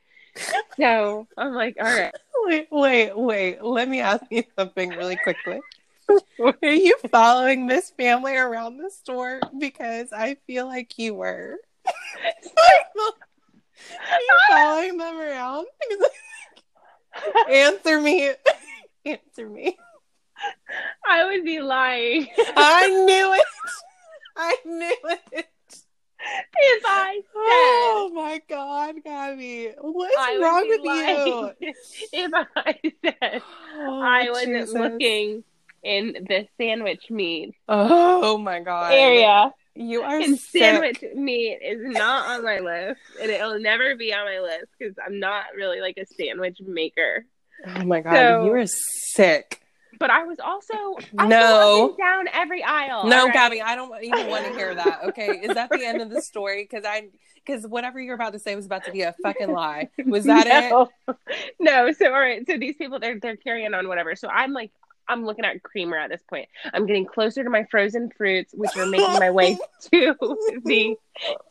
So 0.77 1.27
I'm 1.37 1.53
like, 1.53 1.77
all 1.79 1.85
right. 1.85 2.13
Wait, 2.43 2.67
wait, 2.69 3.17
wait. 3.17 3.63
Let 3.63 3.87
me 3.87 4.01
ask 4.01 4.25
you 4.29 4.43
something 4.57 4.89
really 4.89 5.15
quickly. 5.15 5.61
Are 6.39 6.73
you 6.73 6.97
following 7.09 7.67
this 7.67 7.91
family 7.91 8.35
around 8.35 8.77
the 8.77 8.89
store? 8.89 9.39
Because 9.57 10.11
I 10.11 10.35
feel 10.45 10.65
like 10.65 10.97
you 10.99 11.13
were. 11.13 11.57
Are 14.11 14.19
you 14.19 14.37
following 14.49 14.97
them 14.97 15.17
around? 15.17 15.67
Answer 17.49 17.99
me. 18.01 18.31
Answer 19.05 19.49
me. 19.49 19.77
I 21.07 21.25
would 21.25 21.45
be 21.45 21.59
lying 21.61 22.27
I 22.57 22.87
knew 23.05 23.33
it. 23.33 23.45
I 24.35 24.57
knew 24.65 24.97
it. 25.31 25.47
if 26.57 26.83
I 26.85 27.15
said 27.15 27.31
Oh 27.37 28.11
my 28.13 28.41
god, 28.49 28.95
Gabby. 29.03 29.71
What's 29.79 30.15
I 30.17 30.37
wrong 30.37 30.65
with 30.67 30.83
you? 30.83 31.73
if 32.11 32.31
I 32.55 32.75
said 33.03 33.43
Oh, 33.77 34.01
I 34.01 34.29
wasn't 34.31 34.55
Jesus. 34.57 34.73
looking 34.73 35.43
in 35.83 36.25
the 36.27 36.47
sandwich 36.59 37.09
meat 37.09 37.53
Oh 37.69 38.37
my 38.37 38.59
god. 38.59 38.91
area. 38.93 39.51
You 39.75 40.03
are 40.03 40.17
And 40.19 40.39
sick. 40.39 40.61
sandwich 40.61 41.03
meat 41.15 41.59
is 41.61 41.79
not 41.81 42.27
on 42.29 42.43
my 42.43 42.59
list, 42.59 43.01
and 43.21 43.29
it'll 43.29 43.59
never 43.59 43.95
be 43.95 44.13
on 44.13 44.25
my 44.25 44.39
list 44.39 44.67
because 44.79 44.95
I'm 45.05 45.19
not 45.19 45.45
really 45.55 45.81
like 45.81 45.97
a 45.97 46.05
sandwich 46.05 46.59
maker. 46.65 47.25
Oh 47.67 47.83
my 47.83 47.99
god, 48.01 48.13
So- 48.15 48.45
you 48.45 48.53
are 48.53 48.65
sick. 48.65 49.61
But 49.97 50.09
I 50.09 50.23
was 50.25 50.39
also 50.41 50.73
I 51.17 51.25
No. 51.27 51.95
down 51.97 52.27
every 52.33 52.61
aisle. 52.61 53.05
No, 53.07 53.25
right? 53.25 53.33
Gabby, 53.33 53.61
I 53.61 53.75
don't 53.75 53.91
even 54.03 54.27
want 54.27 54.45
to 54.45 54.51
hear 54.53 54.75
that. 54.75 55.05
Okay, 55.05 55.29
is 55.39 55.53
that 55.55 55.69
the 55.69 55.85
end 55.85 56.01
of 56.01 56.09
the 56.09 56.21
story? 56.21 56.63
Because 56.69 56.83
I, 56.85 57.07
because 57.35 57.65
whatever 57.65 58.01
you're 58.01 58.15
about 58.15 58.33
to 58.33 58.39
say 58.39 58.57
was 58.57 58.65
about 58.65 58.83
to 58.85 58.91
be 58.91 59.03
a 59.03 59.15
fucking 59.23 59.51
lie. 59.53 59.87
Was 60.05 60.25
that 60.25 60.47
it? 60.47 60.69
no. 60.69 60.89
No. 61.59 61.91
So 61.93 62.07
all 62.07 62.19
right. 62.19 62.45
So 62.45 62.57
these 62.57 62.75
people 62.75 62.99
they're 62.99 63.19
they're 63.21 63.37
carrying 63.37 63.73
on 63.73 63.87
whatever. 63.87 64.17
So 64.17 64.27
I'm 64.27 64.51
like 64.51 64.71
I'm 65.07 65.25
looking 65.25 65.45
at 65.45 65.63
creamer 65.63 65.97
at 65.97 66.09
this 66.09 66.21
point. 66.29 66.47
I'm 66.73 66.85
getting 66.85 67.05
closer 67.05 67.43
to 67.43 67.49
my 67.49 67.65
frozen 67.69 68.09
fruits, 68.17 68.53
which 68.53 68.75
are 68.75 68.85
making 68.85 69.19
my 69.19 69.31
way 69.31 69.57
to 69.91 70.15
the 70.63 70.95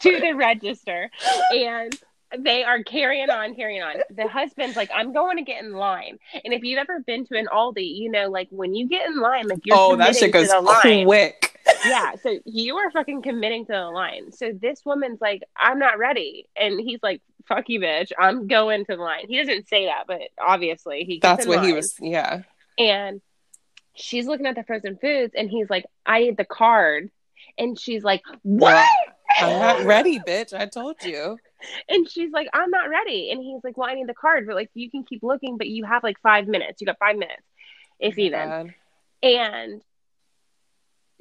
to 0.01 0.21
the 0.21 0.33
register, 0.33 1.11
and 1.53 1.97
they 2.38 2.64
are 2.64 2.83
carrying 2.83 3.31
on, 3.31 3.55
carrying 3.55 3.83
on. 3.83 3.97
The 4.11 4.27
husband's 4.27 4.77
like, 4.77 4.90
I'm 4.95 5.12
going 5.12 5.37
to 5.37 5.43
get 5.43 5.62
in 5.62 5.73
line. 5.73 6.19
And 6.45 6.53
if 6.53 6.62
you've 6.62 6.79
ever 6.79 7.01
been 7.01 7.27
to 7.27 7.38
an 7.38 7.47
Aldi, 7.53 7.97
you 7.97 8.11
know, 8.11 8.29
like 8.29 8.49
when 8.51 8.75
you 8.75 8.88
get 8.88 9.09
in 9.09 9.21
line, 9.21 9.47
like 9.47 9.61
you're 9.64 9.77
oh, 9.77 9.97
that 9.97 10.17
shit 10.17 10.33
goes 10.33 10.49
to 10.49 11.03
quick. 11.05 11.59
yeah, 11.87 12.12
so 12.23 12.38
you 12.45 12.77
are 12.77 12.90
fucking 12.90 13.23
committing 13.23 13.64
to 13.67 13.73
the 13.73 13.90
line. 13.90 14.33
So 14.33 14.53
this 14.53 14.85
woman's 14.85 15.21
like, 15.21 15.43
I'm 15.57 15.79
not 15.79 15.99
ready. 15.99 16.49
And 16.57 16.81
he's 16.81 17.01
like, 17.03 17.23
fuck 17.47 17.69
you, 17.69 17.81
bitch. 17.81 18.12
I'm 18.19 18.49
going 18.49 18.85
to 18.87 18.97
the 18.97 19.03
line. 19.03 19.27
He 19.29 19.38
doesn't 19.38 19.69
say 19.69 19.87
that, 19.87 20.05
but 20.07 20.21
obviously 20.40 21.05
he 21.05 21.19
gets 21.19 21.45
That's 21.45 21.45
in 21.47 21.51
what 21.51 21.64
he 21.64 21.73
was. 21.73 21.95
Yeah. 22.01 22.43
And 22.79 23.21
she's 23.94 24.26
looking 24.26 24.46
at 24.46 24.54
the 24.57 24.64
frozen 24.64 24.96
foods 24.96 25.35
and 25.37 25.48
he's 25.50 25.70
like, 25.70 25.87
I 26.04 26.20
need 26.20 26.37
the 26.37 26.44
card. 26.44 27.11
And 27.59 27.78
she's 27.78 28.02
like, 28.02 28.22
What? 28.42 28.88
I'm 29.40 29.59
not 29.59 29.85
ready, 29.87 30.18
bitch. 30.20 30.52
I 30.52 30.66
told 30.66 31.02
you. 31.02 31.37
And 31.88 32.09
she's 32.11 32.30
like, 32.33 32.48
I'm 32.52 32.70
not 32.70 32.90
ready. 32.90 33.30
And 33.30 33.42
he's 33.42 33.62
like, 33.64 33.76
Well, 33.76 33.88
I 33.88 33.94
need 33.94 34.09
the 34.09 34.14
card, 34.14 34.46
but 34.46 34.54
like 34.57 34.70
you 34.74 34.90
can 34.90 35.04
keep 35.04 35.22
looking, 35.22 35.57
but 35.59 35.68
you 35.68 35.85
have 35.85 36.02
like 36.02 36.20
five 36.22 36.46
minutes. 36.46 36.80
You 36.80 36.87
got 36.87 36.98
five 36.98 37.16
minutes, 37.16 37.42
if 37.98 38.14
oh 38.18 38.20
even. 38.20 38.48
God. 38.48 38.74
and 39.22 39.83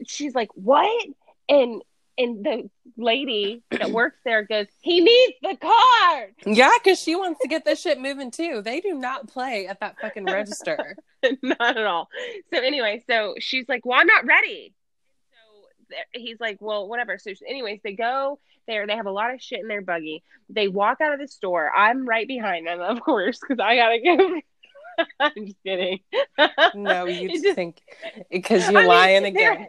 she's 0.08 0.34
like 0.36 0.50
what 0.56 1.08
and 1.48 1.82
and 2.18 2.44
the 2.46 2.70
lady 2.98 3.64
that 3.72 3.92
works 3.92 4.18
there 4.26 4.44
goes 4.44 4.68
he 4.82 5.00
needs 5.02 5.34
the 5.42 5.56
card 5.56 6.34
Yeah, 6.46 6.72
because 6.84 7.00
she 7.00 7.16
wants 7.16 7.40
to 7.42 7.48
get 7.48 7.64
this 7.66 7.80
shit 7.82 8.00
moving 8.00 8.32
too. 8.32 8.62
They 8.64 8.82
do 8.82 8.96
not 8.96 9.28
play 9.28 9.68
at 9.68 9.80
that 9.80 9.98
fucking 10.02 10.26
register. 10.26 10.96
not 11.42 11.78
at 11.78 11.86
all 11.86 12.08
so 12.54 12.60
anyway 12.62 13.04
so 13.10 13.36
she's 13.40 13.68
like 13.70 13.86
well 13.86 14.00
i'm 14.00 14.08
not 14.08 14.26
ready 14.26 14.74
so 15.32 15.98
he's 16.20 16.40
like 16.40 16.58
well 16.60 16.88
whatever 16.88 17.18
so 17.18 17.32
anyways 17.48 17.80
they 17.84 17.94
go 17.94 18.40
there 18.68 18.88
they 18.88 18.96
have 18.96 19.06
a 19.06 19.12
lot 19.12 19.34
of 19.34 19.42
shit 19.42 19.60
in 19.60 19.68
their 19.68 19.82
buggy 19.82 20.24
they 20.50 20.68
walk 20.68 21.00
out 21.02 21.14
of 21.14 21.20
the 21.20 21.28
store 21.28 21.72
i'm 21.76 22.08
right 22.08 22.28
behind 22.28 22.66
them 22.68 22.80
of 22.82 23.02
course 23.02 23.40
because 23.40 23.60
i 23.64 23.76
gotta 23.76 24.00
go 24.00 24.40
i'm 25.20 25.46
just 25.48 25.58
kidding 25.66 26.00
No, 26.76 27.06
you 27.06 27.30
just- 27.42 27.56
think 27.56 27.82
because 28.30 28.64
you're 28.70 28.82
mean, 28.82 28.88
lying 28.88 29.26
again. 29.26 29.66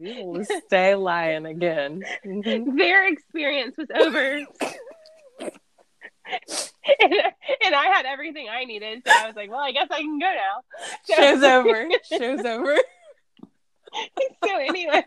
You 0.00 0.44
stay 0.66 0.94
lying 0.94 1.44
again. 1.44 2.02
Mhm. 2.24 2.76
their 2.78 3.08
experience 3.08 3.76
was 3.76 3.88
over. 3.92 4.46
And, 7.00 7.12
and 7.64 7.74
I 7.74 7.86
had 7.86 8.06
everything 8.06 8.48
I 8.48 8.64
needed, 8.64 9.02
so 9.06 9.12
I 9.14 9.26
was 9.26 9.36
like, 9.36 9.50
"Well, 9.50 9.60
I 9.60 9.72
guess 9.72 9.88
I 9.90 10.00
can 10.00 10.18
go 10.18 10.26
now." 10.26 10.62
So, 11.04 11.14
Show's 11.14 11.42
over. 11.42 11.88
Show's 12.08 12.44
over. 12.44 12.76
so 14.44 14.56
anyway, 14.58 15.04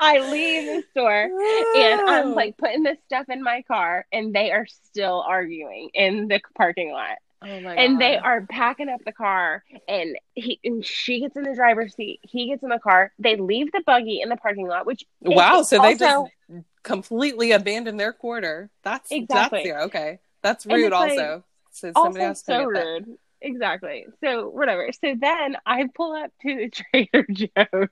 I 0.00 0.30
leave 0.30 0.64
the 0.66 0.82
store 0.92 1.28
and 1.76 2.00
I'm 2.08 2.34
like 2.34 2.56
putting 2.56 2.84
this 2.84 2.98
stuff 3.06 3.26
in 3.28 3.42
my 3.42 3.62
car, 3.62 4.06
and 4.12 4.34
they 4.34 4.52
are 4.52 4.66
still 4.66 5.24
arguing 5.26 5.90
in 5.94 6.28
the 6.28 6.40
parking 6.56 6.92
lot. 6.92 7.18
oh 7.42 7.60
my 7.60 7.74
and 7.74 8.00
they 8.00 8.16
are 8.16 8.46
packing 8.46 8.88
up 8.88 9.00
the 9.04 9.12
car 9.12 9.62
and 9.88 10.16
he 10.34 10.58
and 10.64 10.84
she 10.84 11.20
gets 11.20 11.36
in 11.36 11.44
the 11.44 11.54
driver's 11.54 11.94
seat 11.94 12.18
he 12.22 12.48
gets 12.48 12.64
in 12.64 12.68
the 12.68 12.80
car 12.80 13.12
they 13.20 13.36
leave 13.36 13.70
the 13.70 13.80
buggy 13.86 14.20
in 14.20 14.28
the 14.28 14.36
parking 14.36 14.66
lot 14.66 14.86
which 14.86 15.04
Wow, 15.20 15.62
so 15.62 15.78
they 15.80 15.92
also- 15.92 16.28
just 16.50 16.64
completely 16.82 17.52
abandon 17.52 17.96
their 17.96 18.12
quarter. 18.12 18.70
That's 18.82 19.10
Exactly. 19.10 19.58
That's, 19.64 19.66
yeah, 19.66 19.82
okay. 19.84 20.18
That's 20.42 20.66
rude. 20.66 20.92
like- 20.92 21.10
Also, 21.10 21.44
so 21.70 21.92
somebody 21.94 22.24
also 22.24 22.42
so 22.52 22.58
to 22.58 22.64
get 22.64 22.74
that. 22.74 22.86
rude 22.86 23.18
exactly 23.40 24.04
so 24.20 24.48
whatever 24.48 24.90
so 24.90 25.14
then 25.16 25.56
i 25.64 25.86
pull 25.94 26.12
up 26.12 26.32
to 26.42 26.56
the 26.56 26.68
trader 26.90 27.24
joe's 27.30 27.88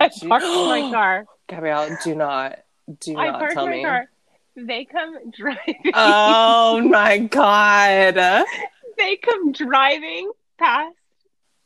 i 0.00 0.08
park 0.28 0.42
my 0.42 0.88
car 0.92 1.26
Gabrielle, 1.46 1.94
do 2.02 2.14
not, 2.14 2.58
do 3.00 3.18
i 3.18 3.26
not 3.32 3.38
park 3.40 3.52
tell 3.52 3.66
my 3.66 3.72
me. 3.72 3.82
car 3.84 4.06
they 4.56 4.86
come 4.86 5.30
driving 5.30 5.92
Oh 5.92 6.80
my 6.88 7.18
god! 7.18 8.14
they 8.96 9.16
come 9.16 9.52
driving 9.52 10.32
past 10.58 10.96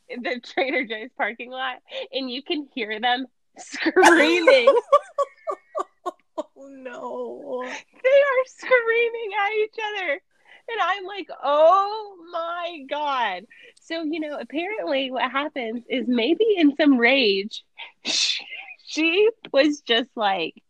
the 0.09 0.41
trader 0.43 0.83
joe's 0.83 1.09
parking 1.17 1.49
lot 1.51 1.77
and 2.11 2.29
you 2.29 2.43
can 2.43 2.67
hear 2.75 2.99
them 2.99 3.25
screaming 3.57 4.67
Oh 6.59 6.69
no! 6.69 7.63
they 7.63 8.09
are 8.09 8.45
screaming 8.45 9.31
at 9.33 9.53
each 9.63 9.75
other. 9.87 10.21
And 10.69 10.81
I'm 10.81 11.05
like, 11.05 11.29
oh 11.43 12.15
my 12.31 12.83
God. 12.89 13.45
So, 13.81 14.03
you 14.03 14.19
know, 14.19 14.37
apparently 14.37 15.11
what 15.11 15.31
happens 15.31 15.83
is 15.89 16.07
maybe 16.07 16.45
in 16.57 16.75
some 16.75 16.97
rage, 16.97 17.63
she, 18.85 19.29
was 19.53 19.81
just 19.81 20.09
like, 20.15 20.61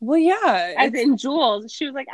Well, 0.00 0.18
yeah. 0.18 0.74
as 0.78 0.94
in 0.94 1.16
Jules, 1.16 1.72
she 1.72 1.86
was 1.86 1.94
like! 1.94 2.06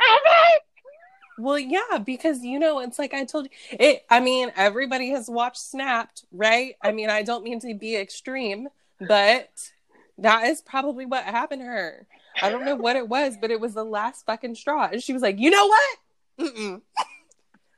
Well, 1.37 1.59
yeah, 1.59 1.97
because 2.03 2.43
you 2.43 2.59
know, 2.59 2.79
it's 2.79 2.97
like 2.97 3.13
I 3.13 3.25
told 3.25 3.45
you. 3.45 3.77
It. 3.77 4.05
I 4.09 4.19
mean, 4.19 4.51
everybody 4.55 5.09
has 5.09 5.29
watched 5.29 5.57
Snapped, 5.57 6.25
right? 6.31 6.75
I 6.81 6.91
mean, 6.91 7.09
I 7.09 7.23
don't 7.23 7.43
mean 7.43 7.59
to 7.59 7.73
be 7.73 7.97
extreme, 7.97 8.69
but 8.99 9.71
that 10.17 10.45
is 10.45 10.61
probably 10.61 11.05
what 11.05 11.25
happened 11.25 11.61
to 11.61 11.65
her. 11.65 12.07
I 12.41 12.49
don't 12.49 12.65
know 12.65 12.75
what 12.75 12.95
it 12.95 13.07
was, 13.07 13.37
but 13.39 13.51
it 13.51 13.59
was 13.59 13.73
the 13.73 13.85
last 13.85 14.25
fucking 14.25 14.55
straw. 14.55 14.89
And 14.91 15.01
she 15.01 15.13
was 15.13 15.21
like, 15.21 15.39
"You 15.39 15.49
know 15.49 15.67
what? 15.67 15.97
Mm-mm. 16.39 16.81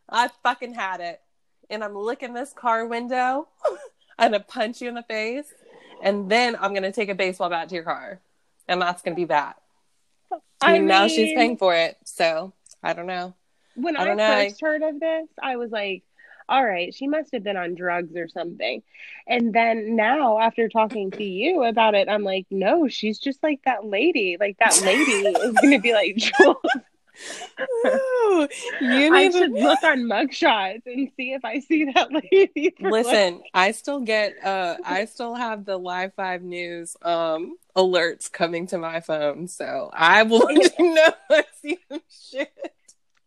I 0.10 0.30
fucking 0.44 0.74
had 0.74 1.00
it." 1.02 1.22
And 1.70 1.84
I'm 1.84 1.96
licking 1.96 2.34
this 2.34 2.54
car 2.54 2.86
window. 2.86 3.48
I'm 4.20 4.32
gonna 4.32 4.44
punch 4.44 4.82
you 4.82 4.90
in 4.90 4.96
the 4.96 5.04
face, 5.04 5.54
and 6.02 6.30
then 6.30 6.56
I'm 6.60 6.74
gonna 6.74 6.92
take 6.92 7.10
a 7.10 7.16
baseball 7.16 7.50
bat 7.50 7.70
to 7.70 7.76
your 7.76 7.84
car, 7.84 8.20
and 8.68 8.82
that's 8.82 9.02
gonna 9.02 9.16
be 9.16 9.26
that. 9.26 9.58
I 10.62 10.78
and 10.78 10.88
now 10.88 11.08
she's 11.08 11.34
paying 11.36 11.58
for 11.58 11.76
it. 11.76 11.98
So 12.04 12.54
I 12.82 12.94
don't 12.94 13.06
know. 13.06 13.36
when 13.76 13.96
I 13.96 14.02
I, 14.02 14.06
don't 14.06 14.18
know. 14.18 14.44
first 14.44 14.62
heard 14.62 14.82
of 14.82 15.00
this, 15.00 15.28
I 15.42 15.58
was 15.58 15.72
like, 15.72 16.04
all 16.50 16.66
right, 16.66 16.94
she 16.94 17.08
must 17.08 17.34
have 17.34 17.44
been 17.44 17.58
on 17.58 17.76
drugs 17.76 18.16
or 18.16 18.28
something. 18.28 18.82
And 19.28 19.54
then 19.54 19.96
now, 19.96 20.40
after 20.40 20.70
talking 20.70 21.12
to 21.12 21.24
you 21.24 21.64
about 21.64 21.96
it, 21.96 22.08
I'm 22.10 22.24
like, 22.24 22.46
no, 22.50 22.88
she's 22.88 23.20
just 23.20 23.44
like 23.44 23.62
that 23.66 23.86
lady. 23.86 24.38
Like 24.40 24.58
that 24.60 24.82
lady 24.82 25.12
is 25.12 25.54
going 25.62 25.72
to 25.72 25.80
be 25.80 25.94
like, 25.94 26.16
Jules. 26.16 26.58
Ooh, 27.60 28.48
you 28.82 29.14
I 29.14 29.28
need 29.28 29.32
should 29.34 29.56
to 29.56 29.62
look 29.64 29.84
on 29.84 30.00
mugshots 30.04 30.84
and 30.86 31.10
see 31.18 31.34
if 31.34 31.44
I 31.44 31.60
see 31.60 31.86
that 31.86 32.12
lady. 32.32 32.76
listen. 32.80 33.42
I 33.54 33.72
still 33.72 34.02
get. 34.02 34.44
Uh, 34.44 34.78
I 34.86 35.06
still 35.06 35.34
have 35.36 35.66
the 35.66 35.78
Live 35.78 36.14
Five 36.14 36.44
News 36.44 36.96
um 37.02 37.58
alerts 37.76 38.32
coming 38.32 38.68
to 38.68 38.78
my 38.78 39.00
phone, 39.00 39.48
so 39.48 39.90
I 39.94 40.24
will 40.24 40.40
let 40.54 40.78
you 40.78 40.94
know 40.94 41.14
I 41.30 41.44
see 41.62 41.80
some 41.90 42.02
shit. 42.10 42.54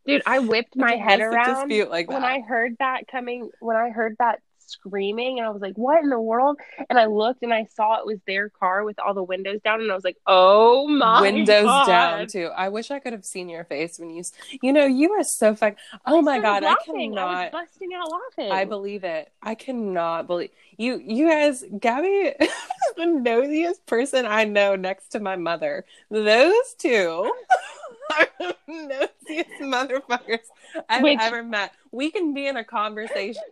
Dude, 0.07 0.23
I 0.27 0.39
whipped 0.39 0.77
my 0.77 0.97
head 0.97 1.21
around 1.21 1.71
like 1.89 2.11
when? 2.11 2.25
I 2.25 2.41
heard 2.41 2.77
that 2.79 3.09
coming. 3.09 3.51
When 3.61 3.77
I 3.77 3.91
heard 3.91 4.17
that 4.19 4.41
screaming, 4.71 5.39
and 5.39 5.47
I 5.47 5.51
was 5.51 5.61
like, 5.61 5.77
"What 5.77 6.03
in 6.03 6.11
the 6.11 6.21
world?" 6.21 6.59
And 6.89 6.99
I 6.99 7.07
looked 7.07 7.43
and 7.43 7.53
I 7.53 7.65
saw 7.75 7.99
it 7.99 8.07
was 8.07 8.19
their 8.27 8.49
car 8.49 8.85
with 8.85 8.99
all 8.99 9.15
the 9.15 9.23
windows 9.23 9.61
down, 9.63 9.81
and 9.81 9.91
I 9.91 9.95
was 9.95 10.05
like, 10.05 10.17
"Oh 10.27 10.87
my 10.89 11.21
Windows 11.21 11.65
God. 11.65 11.87
down 11.87 12.27
too. 12.29 12.51
I 12.57 12.69
wish 12.69 12.91
I 12.91 12.99
could 12.99 13.13
have 13.13 13.25
seen 13.25 13.49
your 13.49 13.65
face 13.65 13.99
when 13.99 14.11
you. 14.11 14.23
You 14.63 14.73
know, 14.73 14.87
you 14.87 15.13
are 15.13 15.25
so 15.25 15.55
fuck. 15.55 15.77
Oh 16.07 16.23
my 16.23 16.39
started 16.39 16.65
god, 16.67 16.77
I 16.79 16.85
cannot. 16.85 17.19
I 17.19 17.45
was 17.45 17.53
busting 17.53 17.91
out 17.95 18.11
laughing. 18.11 18.53
I 18.53 18.65
believe 18.65 19.05
it. 19.05 19.31
I 19.43 19.55
cannot 19.55 20.27
believe 20.27 20.51
you. 20.77 21.01
You 21.05 21.29
guys, 21.29 21.65
Gabby 21.79 22.09
is 22.41 22.51
the 22.97 23.05
nosiest 23.05 23.85
person 23.87 24.27
I 24.27 24.45
know 24.45 24.77
next 24.77 25.09
to 25.11 25.21
my 25.21 25.37
mother. 25.37 25.85
Those 26.11 26.75
two 26.79 27.33
are 28.11 28.29
the 28.38 28.57
nosiest 28.68 29.61
motherfuckers 29.61 30.40
I've 30.88 31.03
Which- 31.03 31.18
ever 31.20 31.42
met. 31.42 31.73
We 31.92 32.11
can 32.11 32.35
be 32.35 32.46
in 32.46 32.57
a 32.57 32.64
conversation. 32.64 33.42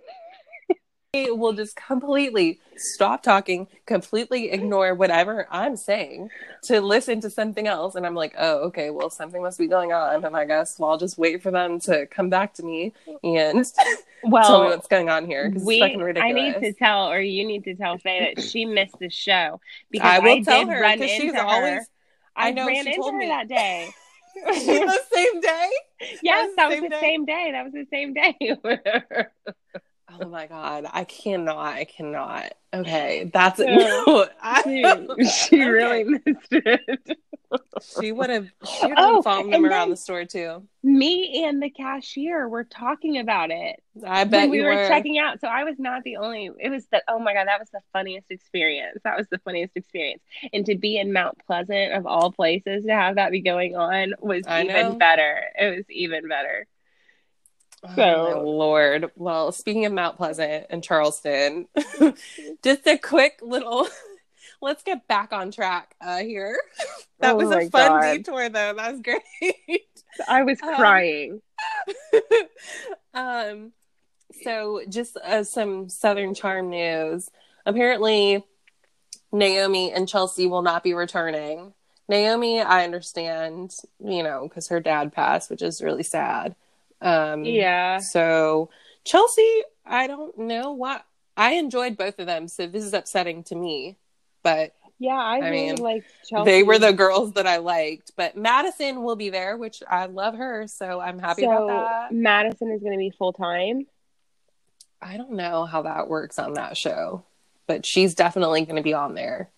They 1.15 1.31
will 1.31 1.55
just 1.55 1.75
completely 1.75 2.61
stop 2.77 3.23
talking, 3.23 3.67
completely 3.87 4.51
ignore 4.51 4.95
whatever 4.95 5.47
I'm 5.51 5.75
saying 5.75 6.29
to 6.65 6.83
listen 6.83 7.23
to 7.23 7.31
something 7.31 7.67
else. 7.67 7.95
And 7.95 8.05
I'm 8.05 8.15
like, 8.15 8.35
oh, 8.37 8.59
okay, 8.67 8.91
well, 8.91 9.09
something 9.09 9.41
must 9.41 9.59
be 9.59 9.69
going 9.69 9.91
on. 9.91 10.23
And 10.23 10.37
I 10.37 10.45
guess 10.45 10.79
well, 10.79 10.91
I'll 10.91 10.99
just 10.99 11.17
wait 11.17 11.43
for 11.43 11.51
them 11.51 11.81
to 11.81 12.07
come 12.09 12.29
back 12.29 12.53
to 12.55 12.63
me 12.63 12.93
and 13.25 13.65
well, 14.23 14.45
tell 14.47 14.63
me 14.65 14.69
what's 14.69 14.87
going 14.87 15.09
on 15.09 15.25
here 15.25 15.51
we, 15.51 15.77
it's 15.77 15.85
fucking 15.85 16.01
ridiculous. 16.01 16.31
I 16.31 16.61
need 16.61 16.61
to 16.67 16.73
tell, 16.75 17.11
or 17.11 17.21
you 17.21 17.47
need 17.47 17.65
to 17.65 17.75
tell 17.75 17.97
Faye 17.97 18.35
that 18.35 18.43
she 18.45 18.67
missed 18.67 18.99
the 18.99 19.09
show 19.09 19.63
because 19.91 20.11
I 20.11 20.19
will 20.19 20.45
tell 20.45 20.67
did 20.67 20.75
her 20.75 20.93
because 20.93 21.11
she's 21.11 21.33
her. 21.33 21.43
always. 21.43 21.87
I 22.37 22.49
I, 22.49 22.51
know, 22.53 22.67
ran 22.67 22.85
she 22.85 22.93
into 22.93 23.11
her 23.11 23.17
me. 23.17 23.29
that 23.29 23.49
day. 23.49 23.89
the 24.47 25.01
same 25.13 25.41
day. 25.41 25.71
yes, 26.23 26.51
the 26.51 26.57
that 26.57 26.69
was 26.71 26.81
the 26.81 26.89
day? 26.89 27.01
same 27.01 27.25
day. 27.25 27.51
That 27.53 27.65
was 27.65 27.73
the 27.73 27.87
same 27.91 28.15
day. 28.15 28.37
Oh 30.21 30.29
my 30.29 30.47
god, 30.47 30.87
I 30.93 31.05
cannot. 31.05 31.57
I 31.59 31.85
cannot. 31.85 32.53
Okay, 32.75 33.31
that's 33.33 33.61
it. 33.61 33.71
No, 33.71 34.29
I, 34.43 34.63
she, 34.63 35.25
she 35.27 35.65
Okay. 35.65 35.65
really 35.65 36.05
missed 36.05 36.49
it. 36.53 37.19
she 37.81 38.13
would 38.13 38.31
have. 38.31 38.49
She 38.65 38.93
would 38.93 39.09
have 39.09 39.19
Oh, 39.19 39.23
following 39.23 39.51
them 39.51 39.65
around 39.65 39.91
the 39.91 39.97
store 39.97 40.25
too. 40.25 40.67
Me 40.83 41.45
and 41.45 41.61
the 41.63 41.71
cashier 41.71 42.49
were 42.49 42.63
talking 42.65 43.19
about 43.19 43.51
it 43.51 43.81
I 44.07 44.25
bet 44.25 44.49
we 44.49 44.63
were, 44.63 44.77
were. 44.77 44.89
checking 44.89 45.19
out. 45.19 45.41
So 45.41 45.49
I 45.49 45.65
was 45.65 45.77
not 45.79 46.05
the 46.05 46.17
only. 46.19 46.51
It 46.61 46.71
was 46.71 46.87
the. 46.93 47.03
Oh 47.09 47.19
my 47.19 47.35
god, 47.35 47.49
that 47.49 47.59
was 47.59 47.69
the 47.71 47.81
funniest 47.93 48.31
experience. 48.31 48.99
That 49.05 49.17
was 49.19 49.27
the 49.29 49.39
funniest 49.39 49.77
experience. 49.77 50.23
And 50.53 50.65
to 50.67 50.77
be 50.77 50.99
in 50.99 51.13
Mount 51.13 51.39
Pleasant 51.47 51.93
of 51.95 52.07
all 52.07 52.31
places 52.33 52.85
to 52.85 52.93
have 52.93 53.17
that 53.17 53.33
be 53.33 53.41
going 53.43 53.75
on 53.77 54.15
was 54.21 54.45
I 54.47 54.63
know. 54.63 54.75
even 54.79 54.99
better. 54.99 55.43
It 55.59 55.77
was 55.79 55.91
even 55.91 56.29
better. 56.29 56.67
Oh, 57.85 57.95
So- 57.95 58.25
my 58.35 58.41
lord. 58.41 59.11
Well, 59.17 59.53
speaking 59.53 59.87
of 59.87 59.93
Mount 59.93 60.17
Pleasant 60.17 60.67
and 60.71 60.83
Charleston, 60.83 61.69
just 62.63 62.87
a 62.87 62.99
quick 62.99 63.39
little. 63.43 63.87
Let's 64.61 64.83
get 64.83 65.07
back 65.07 65.33
on 65.33 65.53
track 65.53 65.95
uh, 66.01 66.19
here. 66.19 66.59
That 67.21 67.33
Oh 67.35 67.37
was 67.37 67.51
a 67.51 67.69
fun 67.69 67.71
God. 67.71 68.01
detour, 68.19 68.49
though. 68.49 68.75
That 68.75 68.93
was 68.93 69.01
great. 69.03 69.83
I 70.29 70.45
was 70.45 70.61
Um, 70.63 70.75
crying. 70.77 71.43
um, 73.15 73.73
so 74.45 74.83
just 74.89 75.17
uh, 75.17 75.43
some 75.45 75.89
Southern 75.89 76.35
Charm 76.35 76.71
news. 76.71 77.29
Apparently, 77.67 78.45
Naomi 79.33 79.93
and 79.93 80.09
Chelsea 80.09 80.47
will 80.47 80.63
not 80.63 80.85
be 80.85 80.95
returning. 80.95 81.73
Naomi, 82.09 82.61
I 82.61 82.85
understand, 82.85 83.75
you 83.99 84.23
know, 84.23 84.47
because 84.49 84.69
her 84.69 84.79
dad 84.81 85.13
passed, 85.13 85.51
which 85.51 85.61
is 85.63 85.83
really 85.83 86.05
sad. 86.05 86.55
Um, 87.01 87.45
Yeah. 87.45 87.99
So 87.99 88.71
Chelsea, 89.05 89.63
I 89.87 90.07
don't 90.07 90.37
know 90.39 90.73
what. 90.73 91.05
I 91.37 91.53
enjoyed 91.53 91.97
both 91.97 92.19
of 92.19 92.27
them, 92.27 92.49
so 92.49 92.67
this 92.67 92.85
is 92.85 92.93
upsetting 92.93 93.45
to 93.45 93.55
me. 93.55 93.97
But 94.43 94.75
Yeah, 94.99 95.13
I, 95.15 95.37
I 95.37 95.49
really 95.51 95.67
mean, 95.67 95.77
liked 95.77 96.07
Chelsea. 96.29 96.51
they 96.51 96.63
were 96.65 96.79
the 96.79 96.93
girls 96.93 97.33
that 97.35 97.47
I 97.47 97.59
liked. 97.59 98.13
But 98.17 98.37
Madison 98.37 99.03
will 99.03 99.17
be 99.17 99.31
there, 99.31 99.57
which 99.57 99.83
I 99.89 100.07
love 100.07 100.35
her, 100.37 100.67
so 100.67 101.01
I'm 101.01 101.19
happy 101.19 101.43
so 101.43 101.51
about 101.53 101.67
that. 102.11 102.13
Madison 102.15 102.73
is 102.73 102.81
going 102.81 102.93
to 102.93 102.99
be 102.99 103.11
full 103.11 103.33
time. 103.33 103.87
I 105.01 105.17
don't 105.17 105.33
know 105.33 105.65
how 105.65 105.83
that 105.83 106.09
works 106.09 106.39
on 106.41 106.55
that 106.55 106.77
show, 106.77 107.25
but 107.69 107.87
she's 107.87 108.15
definitely 108.17 108.65
going 108.65 108.77
to 108.77 108.83
be 108.83 108.95
on 108.95 109.15
there. 109.15 109.49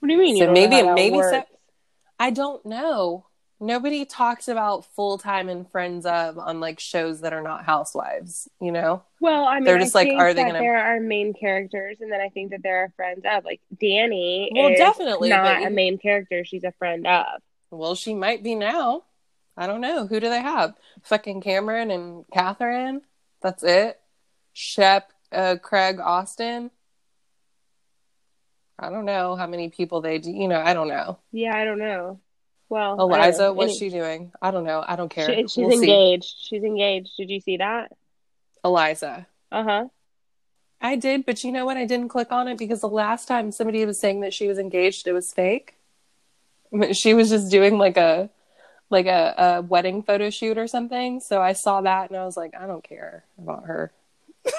What 0.00 0.08
do 0.08 0.14
you 0.14 0.20
mean? 0.20 0.36
So 0.36 0.44
you 0.44 0.50
maybe- 0.52 0.82
maybe 0.82 1.22
so-? 1.22 1.44
I 2.18 2.30
don't 2.30 2.64
know. 2.66 3.25
Nobody 3.58 4.04
talks 4.04 4.48
about 4.48 4.84
full 4.94 5.16
time 5.16 5.48
and 5.48 5.70
friends 5.70 6.04
of 6.04 6.38
on 6.38 6.60
like 6.60 6.78
shows 6.78 7.22
that 7.22 7.32
are 7.32 7.40
not 7.40 7.64
housewives, 7.64 8.48
you 8.60 8.70
know? 8.70 9.02
Well, 9.20 9.46
I 9.46 9.54
mean, 9.56 9.64
They're 9.64 9.78
just 9.78 9.96
I 9.96 10.00
like, 10.00 10.08
think 10.08 10.20
are 10.20 10.34
they 10.34 10.42
that 10.42 10.48
gonna- 10.48 10.58
There 10.58 10.76
are 10.78 11.00
main 11.00 11.32
characters, 11.32 11.96
and 12.00 12.12
then 12.12 12.20
I 12.20 12.28
think 12.28 12.50
that 12.50 12.62
there 12.62 12.84
are 12.84 12.92
friends 12.96 13.22
of. 13.24 13.44
Like 13.46 13.60
Danni, 13.82 14.48
Well, 14.54 14.68
is 14.72 14.78
definitely, 14.78 15.30
not 15.30 15.60
but 15.60 15.66
a 15.66 15.70
main 15.70 15.96
character; 15.96 16.44
she's 16.44 16.64
a 16.64 16.72
friend 16.72 17.06
of. 17.06 17.40
Well, 17.70 17.94
she 17.94 18.14
might 18.14 18.42
be 18.42 18.54
now. 18.54 19.04
I 19.56 19.66
don't 19.66 19.80
know. 19.80 20.06
Who 20.06 20.20
do 20.20 20.28
they 20.28 20.42
have? 20.42 20.74
Fucking 21.04 21.40
Cameran 21.40 21.90
and 21.90 22.26
Kathryn? 22.34 23.00
That's 23.40 23.62
it? 23.62 23.98
Shep, 24.52 25.10
uh, 25.32 25.56
Craig 25.62 25.98
Austen? 25.98 26.70
I 28.78 28.90
don't 28.90 29.06
know 29.06 29.34
how 29.36 29.46
many 29.46 29.70
people 29.70 30.02
they 30.02 30.18
do. 30.18 30.30
You 30.30 30.48
know, 30.48 30.60
I 30.60 30.74
don't 30.74 30.88
know. 30.88 31.18
Yeah, 31.32 31.56
I 31.56 31.64
don't 31.64 31.78
know. 31.78 32.20
Well, 32.68 33.00
Eliza, 33.00 33.52
what's 33.52 33.70
Any- 33.70 33.78
she 33.78 33.88
doing? 33.90 34.32
I 34.42 34.50
don't 34.50 34.64
know. 34.64 34.84
I 34.86 34.96
don't 34.96 35.08
care. 35.08 35.26
She, 35.26 35.42
she's 35.42 35.56
We'll 35.56 35.70
see. 35.78 35.84
engaged. 35.84 36.34
She's 36.40 36.64
engaged. 36.64 37.10
Did 37.16 37.30
you 37.30 37.40
see 37.40 37.58
that? 37.58 37.92
Eliza. 38.64 39.26
Uh 39.52 39.62
huh. 39.64 39.84
I 40.80 40.96
did, 40.96 41.24
but 41.24 41.42
you 41.44 41.52
know 41.52 41.64
what? 41.64 41.76
I 41.76 41.84
didn't 41.86 42.08
click 42.08 42.32
on 42.32 42.48
it 42.48 42.58
because 42.58 42.80
the 42.80 42.88
last 42.88 43.28
time 43.28 43.50
somebody 43.52 43.84
was 43.86 43.98
saying 44.00 44.20
that 44.20 44.34
she 44.34 44.46
was 44.48 44.58
engaged, 44.58 45.06
it 45.06 45.12
was 45.12 45.32
fake. 45.32 45.74
She 46.92 47.14
was 47.14 47.30
just 47.30 47.50
doing 47.50 47.78
like 47.78 47.96
a 47.96 48.28
like 48.90 49.06
a, 49.06 49.34
a 49.38 49.62
wedding 49.62 50.02
photo 50.02 50.30
shoot 50.30 50.58
or 50.58 50.66
something. 50.66 51.20
So 51.20 51.40
I 51.40 51.52
saw 51.54 51.80
that 51.82 52.10
and 52.10 52.18
I 52.18 52.24
was 52.24 52.36
like, 52.36 52.54
I 52.58 52.66
don't 52.66 52.82
care 52.84 53.24
about 53.38 53.64
her. 53.66 53.92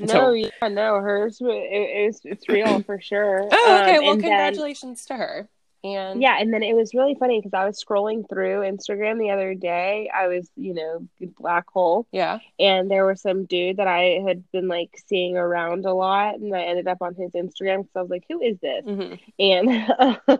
No, 0.00 0.32
yeah, 0.32 0.48
no, 0.68 0.96
hers. 0.96 1.38
It, 1.40 1.46
it's 1.46 2.20
it's 2.24 2.48
real 2.48 2.82
for 2.82 3.00
sure. 3.00 3.48
Oh, 3.52 3.78
okay. 3.82 3.96
Um, 3.98 4.02
well, 4.02 4.12
and 4.14 4.20
then- 4.20 4.30
congratulations 4.30 5.06
to 5.06 5.14
her. 5.14 5.48
And 5.84 6.20
Yeah, 6.20 6.36
and 6.40 6.52
then 6.52 6.62
it 6.62 6.74
was 6.74 6.94
really 6.94 7.14
funny 7.14 7.38
because 7.40 7.54
I 7.54 7.64
was 7.66 7.82
scrolling 7.82 8.28
through 8.28 8.60
Instagram 8.60 9.18
the 9.18 9.30
other 9.30 9.54
day. 9.54 10.10
I 10.12 10.26
was, 10.28 10.50
you 10.56 10.74
know, 10.74 11.06
black 11.38 11.68
hole, 11.70 12.06
yeah. 12.12 12.38
and 12.58 12.90
there 12.90 13.06
was 13.06 13.20
some 13.20 13.44
dude 13.44 13.76
that 13.76 13.86
I 13.86 14.20
had 14.26 14.50
been 14.50 14.68
like 14.68 14.96
seeing 15.06 15.36
around 15.36 15.84
a 15.86 15.94
lot, 15.94 16.36
and 16.36 16.54
I 16.54 16.62
ended 16.62 16.88
up 16.88 17.02
on 17.02 17.14
his 17.14 17.32
Instagram 17.32 17.82
because 17.82 17.96
I 17.96 18.00
was 18.02 18.10
like, 18.10 18.24
"Who 18.28 18.40
is 18.40 18.58
this?" 18.60 18.84
hmm 18.84 19.14
And 19.38 20.38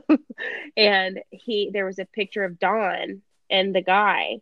and 0.77 1.21
he 1.31 1.71
there 1.73 1.87
was 1.87 1.99
a 1.99 2.07
picture 2.07 2.45
of 2.45 2.59
Don 2.59 3.23
and 3.51 3.75
the 3.75 3.83
guy, 3.83 4.41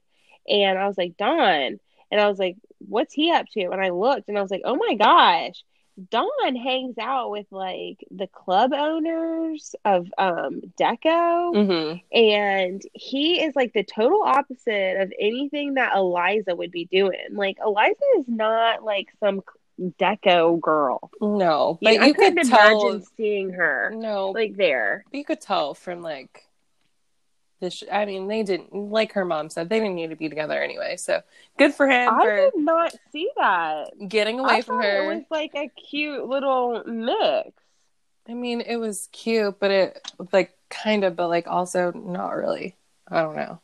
and 0.48 0.78
I 0.78 0.86
was 0.86 0.96
like, 0.98 1.16
"Don," 1.16 1.78
and 2.10 2.20
I 2.20 2.28
was 2.28 2.38
like, 2.38 2.56
"What's 2.78 3.14
he 3.14 3.30
up 3.32 3.46
to?" 3.52 3.70
And 3.70 3.80
I 3.80 3.90
looked, 3.90 4.28
and 4.28 4.38
I 4.38 4.42
was 4.42 4.50
like, 4.50 4.62
"Oh 4.64 4.76
my 4.76 4.94
gosh." 4.94 5.62
Dawn 6.10 6.56
hangs 6.56 6.98
out 6.98 7.30
with 7.30 7.46
like 7.50 8.04
the 8.10 8.26
club 8.26 8.72
owners 8.72 9.74
of 9.84 10.08
um 10.18 10.60
Deco 10.78 11.54
hmm 11.54 12.16
and 12.16 12.82
he 12.94 13.42
is 13.42 13.54
like 13.54 13.72
the 13.72 13.84
total 13.84 14.22
opposite 14.24 15.00
of 15.00 15.12
anything 15.20 15.74
that 15.74 15.94
Eliza 15.96 16.54
would 16.54 16.70
be 16.72 16.86
doing. 16.86 17.18
Like 17.32 17.58
Eliza 17.64 18.02
is 18.18 18.26
not 18.28 18.82
like 18.84 19.08
some 19.20 19.42
Deco 19.80 20.60
girl. 20.60 21.10
No, 21.20 21.78
You 21.80 21.90
but 21.90 21.94
know, 21.94 22.00
you 22.00 22.10
I 22.10 22.12
couldn't 22.12 22.36
could 22.36 22.42
tell. 22.42 22.98
imagine 22.98 23.02
seeing 23.16 23.50
her 23.50 23.94
No, 23.94 24.30
like 24.30 24.56
there. 24.56 25.04
you 25.12 25.24
could 25.24 25.40
tell 25.40 25.74
from 25.74 26.02
like 26.02 26.43
this. 27.60 27.82
I 27.90 28.04
mean, 28.04 28.28
they 28.28 28.42
didn't 28.42 28.74
like 28.74 29.12
her 29.12 29.24
mom 29.24 29.50
said 29.50 29.68
they 29.68 29.80
didn't 29.80 29.94
need 29.94 30.10
to 30.10 30.16
be 30.16 30.28
together 30.28 30.62
anyway. 30.62 30.96
So 30.96 31.22
good 31.58 31.74
for 31.74 31.88
him 31.88 32.14
I 32.14 32.24
for 32.24 32.36
did 32.36 32.56
not 32.56 32.94
see 33.12 33.30
that. 33.36 33.90
getting 34.08 34.40
I 34.40 34.42
away 34.42 34.62
from 34.62 34.82
her. 34.82 35.04
it 35.04 35.14
was 35.14 35.24
like 35.30 35.52
a 35.54 35.68
cute 35.68 36.26
little 36.26 36.82
mix. 36.84 37.52
I 38.28 38.34
mean, 38.34 38.62
it 38.62 38.76
was 38.76 39.08
cute, 39.12 39.58
but 39.58 39.70
it 39.70 40.12
like 40.32 40.54
kind 40.70 41.04
of, 41.04 41.16
but 41.16 41.28
like 41.28 41.46
also 41.46 41.92
not 41.92 42.30
really. 42.30 42.76
I 43.08 43.22
don't 43.22 43.36
know. 43.36 43.60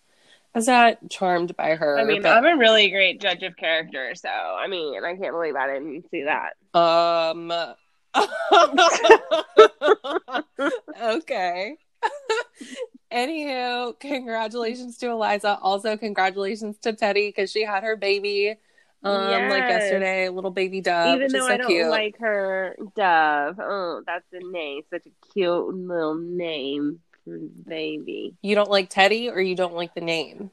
I 0.55 0.59
was 0.59 0.67
not 0.67 0.99
charmed 1.09 1.57
by 1.57 1.77
her. 1.77 1.99
I 1.99 2.05
mean, 2.05 2.23
but, 2.23 2.37
I'm 2.37 2.45
a 2.45 2.57
really 2.57 2.91
great 2.91 3.21
judge 3.21 3.43
of 3.43 3.57
character, 3.57 4.15
so 4.15 4.29
I 4.29 4.67
mean, 4.67 5.03
I 5.03 5.17
can't 5.17 5.33
believe 5.33 5.57
I 5.57 5.75
didn't 5.75 6.11
see 6.11 6.25
that. 6.25 6.79
um. 6.79 7.53
okay. 11.01 11.77
Anywho, 13.13 13.99
congratulations 13.99 14.97
to 14.99 15.11
Eliza. 15.11 15.59
Also, 15.61 15.97
congratulations 15.97 16.79
to 16.79 16.93
Teddi 16.93 17.29
because 17.29 17.51
she 17.51 17.65
had 17.65 17.83
her 17.83 17.97
baby. 17.97 18.57
Um, 19.03 19.49
like 19.49 19.63
Yes. 19.63 19.83
yesterday, 19.83 20.29
little 20.29 20.51
baby 20.51 20.81
dove, 20.81 21.17
Even 21.17 21.33
though 21.33 21.41
so 21.41 21.55
I 21.55 21.57
don't 21.57 21.69
cute. 21.71 21.89
like 21.89 22.19
her 22.19 22.77
Dove. 22.95 23.59
Oh, 23.59 24.03
that's 24.07 24.27
a 24.33 24.41
name. 24.53 24.83
Such 24.91 25.07
a 25.07 25.33
cute 25.33 25.75
little 25.75 26.15
name 26.17 27.01
for 27.25 27.39
baby. 27.67 28.37
you 28.43 28.55
don't 28.55 28.71
like 28.71 28.91
Teddi, 28.91 29.33
or 29.33 29.41
you 29.41 29.57
don't 29.57 29.75
like 29.75 29.95
the 29.95 30.03
name. 30.03 30.51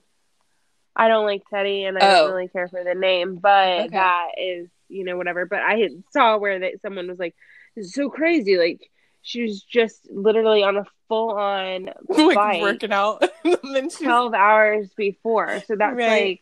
I 0.95 1.09
don't 1.09 1.25
like 1.25 1.43
Teddi, 1.51 1.87
and 1.87 1.97
I 1.97 2.01
Oh. 2.01 2.25
don't 2.25 2.35
really 2.35 2.47
care 2.47 2.69
for 2.69 2.83
the 2.83 2.95
name, 2.95 3.35
but 3.35 3.85
Okay. 3.85 3.89
that 3.89 4.29
is, 4.37 4.69
you 4.89 5.03
know, 5.03 5.15
whatever. 5.17 5.45
But 5.45 5.59
I 5.59 5.89
saw 6.11 6.37
where 6.37 6.59
that 6.59 6.81
someone 6.81 7.07
was 7.07 7.19
like, 7.19 7.35
"This 7.75 7.93
so 7.93 8.09
crazy!" 8.09 8.57
Like 8.57 8.89
she 9.27 9.43
was 9.43 9.61
just 9.61 10.07
literally 10.09 10.63
on 10.63 10.77
a 10.77 10.85
full 11.09 11.31
on 11.31 11.89
like 12.09 12.35
bike 12.35 12.61
working 12.61 12.91
out, 12.93 13.23
and 13.43 13.57
then 13.75 13.89
she's 13.89 13.99
twelve 13.99 14.33
hours 14.33 14.89
before. 14.95 15.61
So 15.67 15.75
that's 15.75 15.95
Right. 15.95 16.39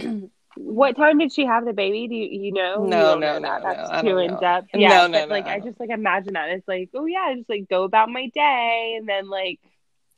like. 0.00 0.06
What 0.54 0.96
time 0.96 1.16
did 1.16 1.32
she 1.32 1.46
have 1.46 1.64
the 1.64 1.72
baby? 1.72 2.08
Do 2.08 2.14
you, 2.14 2.44
you 2.44 2.52
know? 2.52 2.84
No, 2.86 3.14
You 3.14 3.20
no, 3.20 3.32
know 3.32 3.38
no, 3.38 3.48
that. 3.48 3.62
no, 3.62 3.68
That's 3.72 3.90
I 3.90 4.00
too 4.02 4.18
in 4.18 4.36
depth. 4.36 4.68
Yeah, 4.74 5.06
no, 5.06 5.20
but 5.20 5.28
no, 5.28 5.34
like 5.34 5.46
I 5.46 5.60
just 5.60 5.80
like 5.80 5.88
imagine 5.88 6.34
that. 6.34 6.50
It's 6.50 6.68
like, 6.68 6.90
oh 6.92 7.06
yeah, 7.06 7.20
I 7.20 7.36
just 7.36 7.48
like 7.48 7.70
go 7.70 7.84
about 7.84 8.10
my 8.10 8.26
day, 8.34 8.96
and 8.98 9.08
then 9.08 9.30
like 9.30 9.60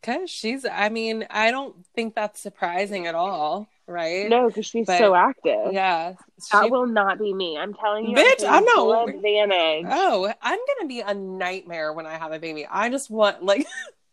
Cause 0.03 0.29
she's, 0.29 0.67
I 0.67 0.89
mean, 0.89 1.25
I 1.31 1.53
don't 1.53 1.87
think 1.95 2.17
that's 2.17 2.41
surprising 2.41 3.07
at 3.07 3.15
all, 3.15 3.69
right? 3.87 4.29
no, 4.29 4.49
because 4.49 4.67
she's 4.67 4.87
But- 4.87 4.99
so 4.99 5.15
active. 5.15 5.73
Yeah. 5.73 6.15
That 6.53 6.65
She- 6.65 6.71
will 6.71 6.87
not 6.87 7.19
be 7.19 7.33
me. 7.33 7.57
I'm 7.59 7.75
telling 7.75 8.07
you, 8.07 8.17
Bitch, 8.17 8.39
taking 8.39 8.49
I'm 8.49 8.65
not 8.65 9.09
advantage. 9.09 9.87
oh, 9.91 10.33
I'm 10.43 10.59
gonna 10.79 10.89
be 10.89 11.01
a 11.01 11.15
nightmare 11.15 11.93
when 11.93 12.07
I 12.07 12.15
have 12.19 12.33
a 12.33 12.39
baby. 12.39 12.67
I 12.71 12.89
just 12.89 13.11
want 13.11 13.43
like 13.43 13.67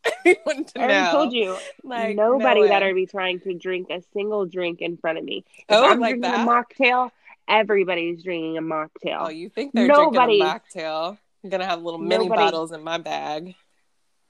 I 0.25 0.35
already 0.77 1.11
told 1.11 1.33
you, 1.33 1.57
like 1.83 2.15
nobody 2.15 2.61
no 2.61 2.67
that 2.69 2.81
are 2.83 2.93
be 2.93 3.05
trying 3.05 3.39
to 3.41 3.53
drink 3.53 3.89
a 3.91 4.01
single 4.13 4.45
drink 4.45 4.81
in 4.81 4.97
front 4.97 5.17
of 5.19 5.23
me. 5.23 5.45
If 5.59 5.65
Oh, 5.69 5.83
I'm 5.89 5.99
like 5.99 6.19
drinking 6.19 6.31
that? 6.31 6.47
a 6.47 6.49
mocktail, 6.49 7.11
everybody's 7.47 8.23
drinking 8.23 8.57
a 8.57 8.61
mocktail. 8.61 9.17
Oh, 9.19 9.29
you 9.29 9.49
think 9.49 9.73
they're 9.73 9.87
Nobody- 9.87 10.39
drinking 10.39 10.41
a 10.41 10.59
mocktail? 10.85 11.17
I'm 11.43 11.49
gonna 11.49 11.65
have 11.65 11.81
little 11.81 11.99
mini 11.99 12.25
Nobody- 12.25 12.41
bottles 12.41 12.71
in 12.71 12.83
my 12.83 12.97
bag. 12.97 13.55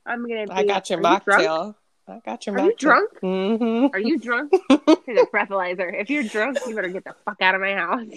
I'm 0.05 0.27
gonna. 0.27 0.47
Be, 0.47 0.51
I 0.51 0.63
got 0.65 0.89
your 0.89 0.99
are 0.99 1.01
you 1.13 1.19
mocktail. 1.19 1.75
I 2.07 2.19
got 2.25 2.45
your 2.45 2.59
Are 2.59 2.65
you 2.65 2.75
drunk? 2.77 3.11
Mm-hmm. 3.21 3.95
Are 3.95 3.99
you 3.99 4.19
drunk? 4.19 4.51
Here's 4.69 5.21
a 5.21 5.25
breathalyzer. 5.27 5.93
If 5.93 6.09
you're 6.09 6.23
drunk, 6.23 6.57
you 6.67 6.75
better 6.75 6.89
get 6.89 7.03
the 7.05 7.15
fuck 7.25 7.41
out 7.41 7.55
of 7.55 7.61
my 7.61 7.73
house. 7.73 8.05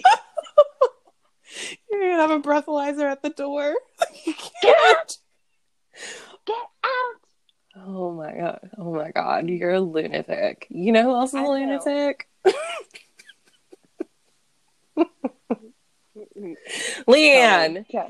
You're 1.89 2.01
gonna 2.11 2.21
have 2.21 2.31
a 2.31 2.39
breathalyzer 2.39 3.09
at 3.09 3.21
the 3.21 3.29
door. 3.29 3.75
You 4.25 4.33
Get 4.33 4.51
can't. 4.61 5.17
Get 6.45 6.55
out! 6.83 7.85
Oh 7.87 8.11
my 8.11 8.33
god. 8.35 8.71
Oh 8.77 8.93
my 8.93 9.11
god. 9.11 9.49
You're 9.49 9.71
a 9.71 9.79
lunatic. 9.81 10.67
You 10.69 10.91
know 10.91 11.03
who 11.03 11.11
else 11.15 11.29
is 11.29 11.35
I 11.35 11.43
a 11.43 11.47
lunatic? 11.47 12.27
LeeAnne. 17.07 17.81
Okay. 17.81 18.09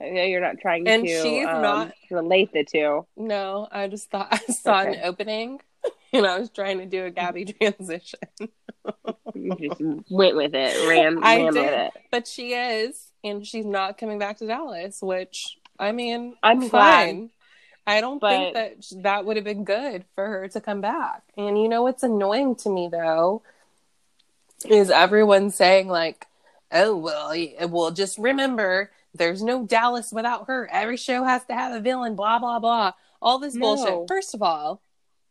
I 0.00 0.10
know 0.10 0.22
you're 0.24 0.40
not 0.40 0.58
trying 0.60 0.88
And 0.88 1.06
to 1.06 1.22
she's 1.22 1.46
um, 1.46 1.62
not- 1.62 1.92
relate 2.10 2.52
the 2.52 2.64
two. 2.64 3.06
No, 3.16 3.68
I 3.70 3.88
just 3.88 4.10
thought 4.10 4.28
I 4.32 4.52
saw 4.52 4.80
an 4.80 5.00
opening 5.02 5.60
and 6.12 6.26
I 6.26 6.38
was 6.38 6.50
trying 6.50 6.78
to 6.78 6.86
do 6.86 7.04
a 7.04 7.10
Gabby 7.10 7.44
transition. 7.60 8.18
Just 8.38 9.80
went 10.10 10.36
with 10.36 10.54
it, 10.54 10.88
ran, 10.88 11.22
I 11.22 11.36
ran 11.36 11.46
with 11.46 11.56
it. 11.56 11.92
But 12.10 12.26
she 12.26 12.54
is, 12.54 13.10
and 13.22 13.46
she's 13.46 13.66
not 13.66 13.98
coming 13.98 14.18
back 14.18 14.38
to 14.38 14.46
Dallas, 14.46 15.00
which 15.02 15.58
I 15.78 15.92
mean, 15.92 16.36
I'm 16.42 16.68
fine. 16.68 17.30
I 17.86 18.00
don't 18.00 18.20
think 18.20 18.54
that 18.54 18.76
that 19.02 19.24
would 19.24 19.36
have 19.36 19.44
been 19.44 19.64
good 19.64 20.04
for 20.14 20.26
her 20.26 20.48
to 20.48 20.60
come 20.60 20.80
back. 20.80 21.22
And 21.36 21.60
you 21.60 21.68
know 21.68 21.82
what's 21.82 22.02
annoying 22.02 22.54
to 22.56 22.70
me 22.70 22.88
though 22.90 23.42
is 24.68 24.90
everyone 24.90 25.50
saying 25.50 25.88
like, 25.88 26.26
"Oh 26.70 26.96
well, 26.96 27.34
well 27.68 27.90
just 27.90 28.18
remember, 28.18 28.90
there's 29.14 29.42
no 29.42 29.64
Dallas 29.64 30.12
without 30.12 30.46
her. 30.46 30.68
Every 30.72 30.96
show 30.96 31.24
has 31.24 31.44
to 31.46 31.54
have 31.54 31.72
a 31.72 31.80
villain." 31.80 32.14
Blah 32.16 32.38
blah 32.38 32.58
blah. 32.58 32.92
All 33.20 33.38
this 33.38 33.54
No. 33.54 33.60
bullshit. 33.76 34.08
First 34.08 34.34
of 34.34 34.42
all, 34.42 34.80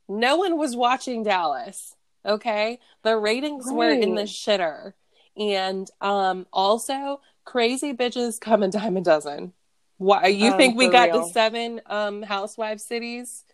no 0.07 0.37
one 0.37 0.57
was 0.57 0.75
watching 0.75 1.23
Dallas. 1.23 1.95
Okay, 2.25 2.79
the 3.03 3.17
ratings 3.17 3.71
were 3.71 3.91
in 3.91 4.15
the 4.15 4.23
shitter, 4.23 4.93
and 5.37 5.89
um, 6.01 6.45
also 6.51 7.21
crazy 7.45 7.93
bitches 7.93 8.39
come 8.39 8.61
a 8.61 8.67
dime 8.67 8.97
a 8.97 9.01
dozen. 9.01 9.53
Why 9.97 10.27
you 10.27 10.51
Oh, 10.51 10.57
think 10.57 10.77
we 10.77 10.87
got 10.89 11.09
real. 11.09 11.23
to 11.23 11.29
seven 11.29 11.81
um 11.85 12.21
housewives 12.23 12.83
cities, 12.83 13.45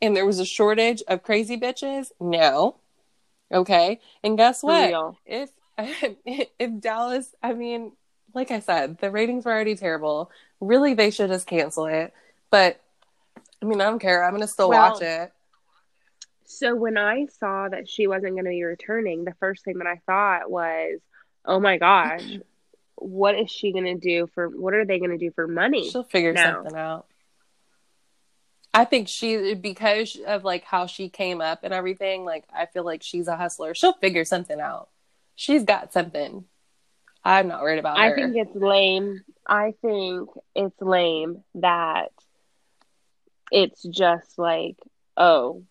and 0.00 0.16
there 0.16 0.26
was 0.26 0.38
a 0.38 0.44
shortage 0.46 1.02
of 1.08 1.22
crazy 1.22 1.56
bitches? 1.58 2.12
No. 2.20 2.76
Okay, 3.52 4.00
and 4.22 4.36
guess 4.36 4.62
what? 4.62 5.16
If 5.26 5.50
if 5.78 6.80
Dallas, 6.80 7.34
I 7.42 7.52
mean, 7.52 7.92
like 8.36 8.50
I 8.50 8.60
said, 8.60 8.98
the 8.98 9.10
ratings 9.10 9.46
were 9.46 9.52
already 9.52 9.74
terrible. 9.74 10.30
Really, 10.60 10.94
they 10.94 11.10
should 11.10 11.30
just 11.30 11.46
cancel 11.46 11.86
it. 11.86 12.12
But 12.50 12.80
I 13.60 13.66
mean, 13.66 13.80
I 13.80 13.84
don't 13.84 13.98
care. 13.98 14.22
I'm 14.22 14.32
gonna 14.32 14.46
still 14.46 14.68
Well, 14.68 14.92
watch 14.92 15.02
it. 15.02 15.32
So 16.44 16.76
when 16.76 16.96
I 16.96 17.26
saw 17.40 17.68
that 17.68 17.88
she 17.88 18.06
wasn't 18.06 18.34
going 18.34 18.44
to 18.44 18.50
be 18.50 18.62
returning, 18.62 19.24
the 19.24 19.34
first 19.40 19.64
thing 19.64 19.78
that 19.78 19.86
I 19.88 20.00
thought 20.06 20.48
was, 20.48 21.00
"Oh 21.44 21.58
my 21.58 21.76
gosh, 21.76 22.22
what 22.94 23.36
is 23.36 23.50
she 23.50 23.72
going 23.72 23.86
to 23.86 23.96
do 23.96 24.28
for? 24.32 24.48
What 24.48 24.72
are 24.72 24.84
they 24.84 24.98
going 25.00 25.10
to 25.10 25.18
do 25.18 25.32
for 25.32 25.48
money?" 25.48 25.90
She'll 25.90 26.04
figure 26.04 26.32
now. 26.32 26.62
something 26.62 26.78
out. 26.78 27.06
I 28.72 28.84
think 28.84 29.08
she 29.08 29.54
because 29.54 30.16
of 30.24 30.44
like 30.44 30.62
how 30.62 30.86
she 30.86 31.08
came 31.08 31.40
up 31.40 31.64
and 31.64 31.74
everything, 31.74 32.24
like 32.24 32.44
I 32.54 32.66
feel 32.66 32.84
like 32.84 33.02
she's 33.02 33.26
a 33.26 33.36
hustler. 33.36 33.74
She'll 33.74 33.94
figure 33.94 34.24
something 34.24 34.60
out. 34.60 34.88
She's 35.34 35.64
got 35.64 35.92
something. 35.92 36.44
I'm 37.26 37.48
not 37.48 37.60
worried 37.62 37.78
about 37.80 37.96
that. 37.96 38.02
I 38.02 38.08
her. 38.10 38.14
think 38.14 38.36
it's 38.36 38.54
lame. 38.54 39.22
I 39.46 39.74
think 39.82 40.30
it's 40.54 40.80
lame 40.80 41.42
that 41.56 42.12
it's 43.50 43.82
just 43.82 44.38
like, 44.38 44.76
oh, 45.16 45.62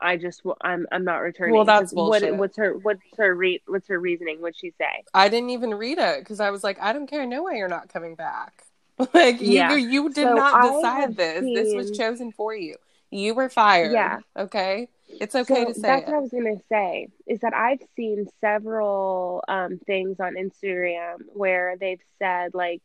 I 0.00 0.16
just 0.16 0.42
I'm 0.60 0.86
I'm 0.92 1.04
not 1.04 1.16
returning. 1.18 1.54
Well, 1.54 1.64
that's 1.64 1.90
'Cause 1.92 1.94
what, 1.94 2.20
bullshit. 2.22 2.36
what's 2.36 2.56
her 2.56 2.76
what's 2.76 3.00
her 3.18 3.34
re- 3.34 3.62
what's 3.66 3.88
her 3.88 3.98
reasoning? 3.98 4.40
What'd 4.40 4.56
she 4.58 4.70
say? 4.78 5.04
I 5.14 5.28
didn't 5.28 5.50
even 5.50 5.74
read 5.74 5.98
it 5.98 6.20
because 6.20 6.40
I 6.40 6.50
was 6.50 6.62
like, 6.64 6.80
I 6.80 6.92
don't 6.92 7.06
care. 7.06 7.26
No 7.26 7.42
way 7.42 7.56
you're 7.56 7.68
not 7.68 7.88
coming 7.88 8.14
back. 8.14 8.64
like 9.14 9.40
Yeah. 9.40 9.76
you, 9.76 9.88
you 9.88 10.08
did 10.10 10.26
So 10.26 10.34
not 10.34 10.54
I 10.54 10.70
decide 10.82 11.16
this. 11.16 11.40
This 11.54 11.74
was 11.74 11.90
chosen 11.90 12.32
for 12.32 12.54
you. 12.54 12.76
You 13.10 13.34
were 13.34 13.48
fired. 13.48 13.92
Yeah. 13.92 14.18
Okay. 14.36 14.88
It's 15.20 15.34
okay 15.34 15.54
so 15.54 15.64
to 15.66 15.74
say 15.74 15.80
that's 15.82 16.02
it. 16.02 16.06
what 16.08 16.16
I 16.16 16.20
was 16.20 16.30
gonna 16.30 16.60
say. 16.68 17.08
Is 17.26 17.40
that 17.40 17.54
I've 17.54 17.82
seen 17.96 18.26
several 18.40 19.42
um, 19.48 19.78
things 19.78 20.18
on 20.20 20.34
Instagram 20.34 21.18
where 21.32 21.76
they've 21.78 22.02
said 22.18 22.54
like, 22.54 22.82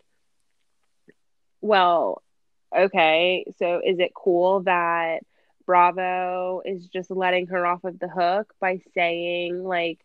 well, 1.61 2.21
okay, 2.75 3.45
so 3.57 3.81
is 3.83 3.99
it 3.99 4.11
cool 4.13 4.61
that 4.63 5.19
Bravo 5.65 6.61
is 6.65 6.87
just 6.87 7.09
letting 7.09 7.47
her 7.47 7.65
off 7.65 7.83
of 7.83 7.99
the 7.99 8.09
hook 8.09 8.53
by 8.59 8.79
saying 8.93 9.63
like, 9.63 9.99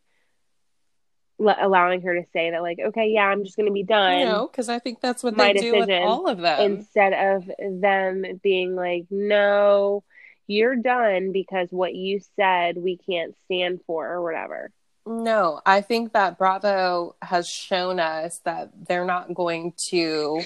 l- 1.41 1.57
allowing 1.61 2.03
her 2.03 2.15
to 2.15 2.25
say 2.33 2.51
that 2.51 2.63
like, 2.63 2.79
okay, 2.79 3.09
yeah, 3.09 3.27
I'm 3.27 3.45
just 3.45 3.57
gonna 3.57 3.73
be 3.73 3.83
done. 3.83 4.21
No, 4.21 4.47
because 4.47 4.69
I 4.69 4.79
think 4.79 5.01
that's 5.01 5.23
what 5.23 5.35
my 5.35 5.53
they 5.53 5.61
do 5.61 5.77
with 5.77 5.91
all 5.91 6.27
of 6.27 6.39
them. 6.39 6.61
instead 6.61 7.13
of 7.13 7.51
them 7.59 8.41
being 8.43 8.75
like, 8.75 9.07
no, 9.11 10.05
you're 10.51 10.77
done 10.77 11.31
because 11.33 11.69
what 11.71 11.95
you 11.95 12.21
said 12.37 12.77
we 12.77 12.97
can't 12.97 13.37
stand 13.45 13.81
for 13.87 14.07
or 14.07 14.23
whatever. 14.23 14.71
No, 15.07 15.61
I 15.65 15.81
think 15.81 16.13
that 16.13 16.39
Bravo 16.39 17.15
has 17.23 17.49
shown 17.49 18.01
us 18.01 18.39
that 18.45 18.71
they're 18.87 19.05
not 19.05 19.33
going 19.33 19.75
to 19.89 20.43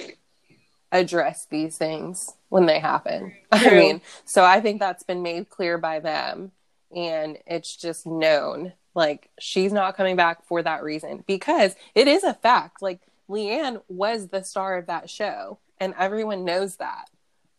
address 0.92 1.46
these 1.50 1.76
things 1.76 2.32
when 2.50 2.66
they 2.66 2.78
happen. 2.78 3.34
I 3.52 3.70
mean, 3.70 4.00
so 4.24 4.44
I 4.44 4.60
think 4.60 4.78
that's 4.78 5.02
been 5.02 5.22
made 5.22 5.48
clear 5.48 5.78
by 5.78 6.00
them 6.00 6.52
and 6.94 7.38
it's 7.46 7.74
just 7.74 8.06
known 8.06 8.74
like 8.94 9.28
she's 9.40 9.72
not 9.72 9.96
coming 9.96 10.16
back 10.16 10.44
for 10.44 10.62
that 10.62 10.84
reason 10.84 11.24
because 11.26 11.74
it 11.94 12.06
is 12.08 12.22
a 12.22 12.34
fact. 12.34 12.82
Like 12.82 13.00
LeeAnne 13.28 13.82
was 13.88 14.28
the 14.28 14.44
star 14.44 14.76
of 14.76 14.86
that 14.86 15.10
show 15.10 15.58
and 15.80 15.94
everyone 15.98 16.44
knows 16.44 16.76
that. 16.76 17.08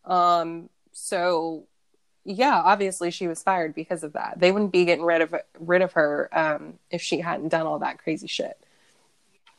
Um 0.06 0.70
so 0.94 1.68
yeah, 2.26 2.60
obviously 2.64 3.12
she 3.12 3.28
was 3.28 3.42
fired 3.44 3.76
because 3.76 4.04
of 4.04 4.14
that. 4.14 4.40
They 4.40 4.52
wouldn't 4.52 4.72
be 4.72 4.86
getting 4.86 5.06
rid 5.06 5.22
of 5.22 5.36
rid 5.60 5.82
of 5.82 5.94
her 5.94 6.30
um 6.34 6.80
if 6.92 7.02
she 7.02 7.20
hadn't 7.22 7.50
done 7.50 7.66
all 7.68 7.80
that 7.80 8.00
crazy 8.00 8.28
shit. 8.28 8.58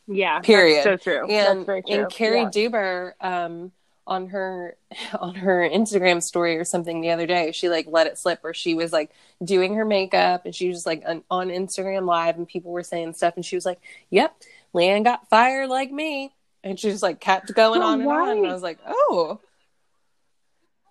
Yeah. 0.06 0.40
Period. 0.40 0.84
That's 0.84 1.04
so 1.04 1.10
true. 1.10 1.26
And 1.28 1.60
that's 1.60 1.66
very 1.66 1.82
true. 1.82 1.94
and 1.94 2.10
Cary 2.10 2.42
Yeah. 2.42 2.50
Deuber 2.50 3.14
um 3.20 3.72
on 4.06 4.28
her 4.28 4.76
on 5.20 5.34
her 5.36 5.68
Instagram 5.68 6.22
story 6.22 6.56
or 6.56 6.64
something 6.64 7.00
the 7.00 7.10
other 7.10 7.26
day, 7.26 7.52
she 7.52 7.68
like 7.68 7.86
let 7.88 8.06
it 8.06 8.18
slip 8.18 8.42
where 8.42 8.54
she 8.54 8.74
was 8.74 8.92
like 8.92 9.10
doing 9.44 9.74
her 9.74 9.84
makeup 9.84 10.44
and 10.44 10.54
she 10.54 10.68
was 10.68 10.78
just 10.78 10.86
like 10.86 11.02
on, 11.06 11.22
on 11.30 11.48
Instagram 11.48 12.06
live 12.06 12.36
and 12.36 12.46
people 12.48 12.72
were 12.72 12.82
saying 12.84 13.14
stuff 13.14 13.34
and 13.36 13.44
she 13.44 13.56
was 13.56 13.66
like, 13.66 13.80
"Yep, 14.10 14.34
LeeAnne 14.74 15.04
got 15.04 15.28
fired 15.28 15.68
like 15.68 15.90
me." 15.92 16.32
And 16.64 16.78
she 16.78 16.90
just 16.90 17.02
like 17.02 17.20
kept 17.20 17.54
going 17.54 17.80
But 17.80 17.86
on 17.86 18.00
and 18.00 18.10
on. 18.10 18.38
And? 18.38 18.46
I 18.46 18.52
was 18.52 18.62
like, 18.62 18.78
"Oh, 18.86 19.40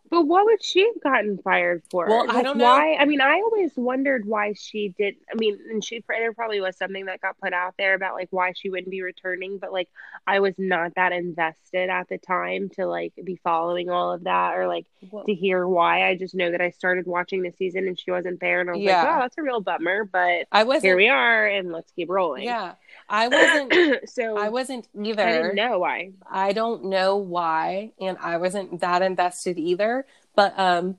But 0.09 0.23
what 0.27 0.45
would 0.45 0.63
she 0.63 0.81
have 0.85 1.01
gotten 1.01 1.37
fired 1.39 1.81
for? 1.89 2.07
Well, 2.07 2.25
I 2.29 2.43
don't 2.43 2.57
know. 2.57 2.65
Why? 2.65 2.95
I 2.95 3.05
mean, 3.05 3.21
I 3.21 3.41
always 3.41 3.71
wondered 3.75 4.25
why 4.25 4.53
she 4.53 4.89
did. 4.89 5.15
I 5.31 5.35
mean, 5.35 5.57
and 5.69 5.83
she 5.83 6.03
there 6.07 6.33
probably 6.33 6.61
was 6.61 6.77
something 6.77 7.05
that 7.05 7.21
got 7.21 7.39
put 7.39 7.53
out 7.53 7.73
there 7.77 7.95
about 7.95 8.13
like 8.13 8.27
why 8.29 8.53
she 8.55 8.69
wouldn't 8.69 8.91
be 8.91 9.01
returning. 9.01 9.57
But 9.57 9.73
like, 9.73 9.89
I 10.27 10.39
was 10.41 10.53
not 10.57 10.95
that 10.95 11.11
invested 11.11 11.89
at 11.89 12.07
the 12.07 12.17
time 12.19 12.69
to 12.75 12.85
like 12.85 13.13
be 13.23 13.39
following 13.43 13.89
all 13.89 14.13
of 14.13 14.25
that 14.25 14.55
or 14.57 14.67
like 14.67 14.85
well, 15.09 15.23
to 15.25 15.33
hear 15.33 15.67
why. 15.67 16.07
I 16.07 16.15
just 16.15 16.35
know 16.35 16.51
that 16.51 16.61
I 16.61 16.69
started 16.69 17.07
watching 17.07 17.41
the 17.41 17.51
season 17.51 17.87
and 17.87 17.99
she 17.99 18.11
wasn't 18.11 18.39
there, 18.39 18.61
and 18.61 18.69
I 18.69 18.73
was 18.73 18.81
Yeah. 18.81 19.03
like, 19.03 19.15
oh, 19.15 19.19
that's 19.21 19.37
a 19.37 19.41
real 19.41 19.61
bummer. 19.61 20.05
But 20.05 20.47
I 20.51 20.63
wasn't 20.63 20.85
here 20.85 20.97
we 20.97 21.09
are, 21.09 21.47
and 21.47 21.71
let's 21.71 21.91
keep 21.91 22.09
rolling. 22.09 22.43
Yeah. 22.43 22.73
I 23.07 23.27
wasn't 23.27 24.09
so 24.09 24.37
I 24.37 24.49
wasn't 24.49 24.87
either. 25.01 25.21
I 25.23 25.31
didn't 25.33 25.55
know 25.55 25.79
why. 25.79 26.11
I 26.29 26.53
don't 26.53 26.85
know 26.85 27.17
why, 27.17 27.91
and 27.99 28.17
I 28.19 28.37
wasn't 28.37 28.81
that 28.81 29.01
invested 29.01 29.57
either. 29.57 30.05
But 30.35 30.57
um, 30.59 30.97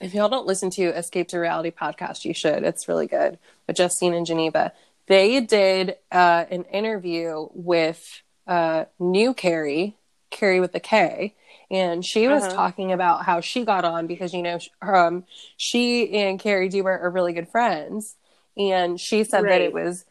if 0.00 0.14
y'all 0.14 0.28
don't 0.28 0.46
listen 0.46 0.70
to 0.70 0.82
Escape 0.96 1.28
to 1.28 1.38
Reality 1.38 1.70
podcast, 1.70 2.24
you 2.24 2.34
should. 2.34 2.62
It's 2.64 2.88
really 2.88 3.06
good 3.06 3.38
with 3.66 3.76
Justine 3.76 4.14
and 4.14 4.26
Geneva. 4.26 4.72
They 5.06 5.40
did 5.40 5.96
uh, 6.12 6.44
an 6.50 6.64
interview 6.64 7.48
with 7.52 8.22
uh, 8.46 8.84
new 8.98 9.34
Carrie, 9.34 9.96
Carrie 10.30 10.60
with 10.60 10.72
the 10.72 10.80
K, 10.80 11.34
and 11.70 12.04
she 12.04 12.28
was 12.28 12.44
Uh-huh. 12.44 12.54
talking 12.54 12.92
about 12.92 13.24
how 13.24 13.40
she 13.40 13.64
got 13.64 13.84
on 13.84 14.06
because 14.06 14.32
you 14.32 14.42
know 14.42 14.58
sh- 14.58 14.68
um, 14.82 15.24
she 15.56 16.10
and 16.10 16.38
Cary 16.38 16.68
Deuber 16.68 16.96
are 16.98 17.10
really 17.10 17.32
good 17.32 17.48
friends, 17.48 18.16
and 18.56 19.00
she 19.00 19.24
said 19.24 19.44
that 19.44 19.60
it 19.60 19.72
was 19.72 20.04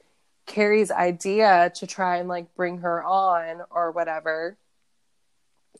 Carrie's 0.49 0.91
idea 0.91 1.71
to 1.75 1.87
try 1.87 2.17
and 2.17 2.27
like 2.27 2.53
bring 2.55 2.79
her 2.79 3.01
on 3.03 3.61
or 3.69 3.91
whatever. 3.91 4.57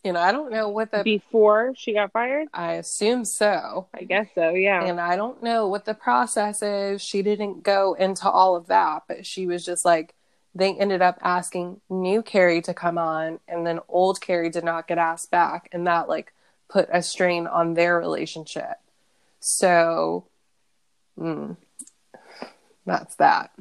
And 0.06 0.18
I 0.18 0.32
don't 0.32 0.52
know 0.52 0.70
what 0.70 0.92
the 0.92 1.04
Before 1.04 1.74
she 1.76 1.94
got 1.94 2.14
fired, 2.14 2.48
I 2.54 2.74
assume 2.74 3.26
so. 3.26 3.88
I 3.94 4.04
guess 4.04 4.28
so. 4.34 4.52
Yeah. 4.52 4.86
And 4.86 5.02
I 5.02 5.18
don't 5.18 5.44
know 5.44 5.68
what 5.68 5.84
the 5.84 5.94
process 5.94 6.62
is. 6.62 7.02
She 7.02 7.22
didn't 7.22 7.64
go 7.64 7.96
into 7.96 8.30
all 8.30 8.56
of 8.56 8.68
that, 8.68 9.04
but 9.10 9.26
she 9.26 9.46
was 9.46 9.66
just 9.66 9.84
like 9.84 10.14
they 10.56 10.74
ended 10.76 11.02
up 11.02 11.18
asking 11.22 11.82
new 11.90 12.22
Carrie 12.22 12.62
to 12.62 12.74
come 12.74 12.98
on 12.98 13.40
and 13.48 13.68
then 13.68 13.80
old 13.90 14.22
Carrie 14.22 14.50
did 14.50 14.64
not 14.64 14.88
get 14.88 14.98
asked 14.98 15.32
back 15.32 15.68
and 15.72 15.86
that 15.88 16.08
like 16.08 16.32
put 16.70 16.88
a 16.94 17.02
strain 17.02 17.48
on 17.48 17.74
their 17.74 17.98
relationship. 17.98 18.78
So 19.40 20.28
mm, 21.20 21.58
that's 22.86 23.16
that. 23.16 23.52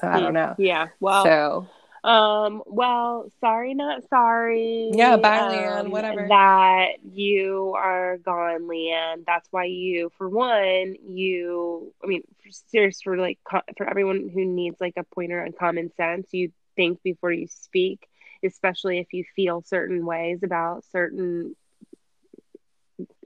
So 0.00 0.08
I 0.08 0.20
don't 0.20 0.34
know. 0.34 0.54
Yeah. 0.58 0.88
Well, 1.00 1.24
so 1.24 1.68
Um, 2.02 2.62
well, 2.66 3.30
sorry, 3.40 3.74
not 3.74 4.08
sorry. 4.08 4.90
Yeah, 4.94 5.16
bye, 5.16 5.40
um, 5.40 5.50
LeeAnne, 5.52 5.90
whatever. 5.90 6.26
That 6.28 6.92
you 7.12 7.74
are 7.76 8.16
gone, 8.16 8.62
LeeAnne. 8.62 9.24
That's 9.26 9.46
why 9.50 9.64
you, 9.64 10.10
for 10.16 10.28
one, 10.28 10.94
you, 11.06 11.92
I 12.02 12.06
mean, 12.06 12.22
serious 12.70 13.02
for 13.02 13.18
like, 13.18 13.38
for 13.76 13.88
everyone 13.88 14.30
who 14.32 14.46
needs 14.46 14.80
like 14.80 14.94
a 14.96 15.04
pointer 15.14 15.44
on 15.44 15.52
common 15.52 15.92
sense, 15.94 16.28
you 16.32 16.52
think 16.74 17.02
before 17.02 17.32
you 17.32 17.46
speak, 17.48 18.08
especially 18.42 18.98
if 18.98 19.12
you 19.12 19.24
feel 19.36 19.60
certain 19.62 20.06
ways 20.06 20.42
about 20.42 20.84
certain 20.92 21.54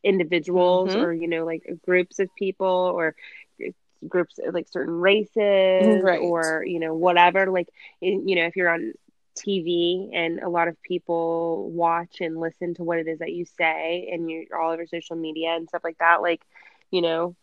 individuals 0.03 0.95
Mhm. 0.95 1.03
or, 1.03 1.13
you 1.13 1.29
know, 1.29 1.45
like 1.45 1.63
groups 1.85 2.19
of 2.19 2.29
people 2.35 2.67
or 2.67 3.15
groups 4.09 4.39
uh, 4.39 4.51
like 4.53 4.69
certain 4.69 4.95
mm-hmm. 4.95 5.03
races 5.03 6.03
Right. 6.03 6.21
or 6.21 6.65
you 6.67 6.81
know 6.81 6.95
whatever 6.95 7.51
like 7.51 7.69
you 8.01 8.37
know 8.37 8.45
if 8.45 8.57
you're 8.57 8.73
on 8.73 8.93
TV 9.37 10.11
and 10.13 10.41
a 10.41 10.49
lot 10.49 10.69
of 10.69 10.81
people 10.83 11.71
watch 11.71 12.21
and 12.21 12.39
listen 12.39 12.75
to 12.75 12.85
what 12.85 12.99
it 12.99 13.09
is 13.09 13.19
that 13.19 13.33
you 13.33 13.45
say 13.45 14.09
and 14.13 14.31
you're 14.31 14.61
all 14.61 14.71
over 14.71 14.87
social 14.87 15.17
media 15.17 15.55
and 15.57 15.69
stuff 15.69 15.83
like 15.83 15.99
that 15.99 16.23
like 16.23 16.43
you 16.91 17.03
know 17.03 17.35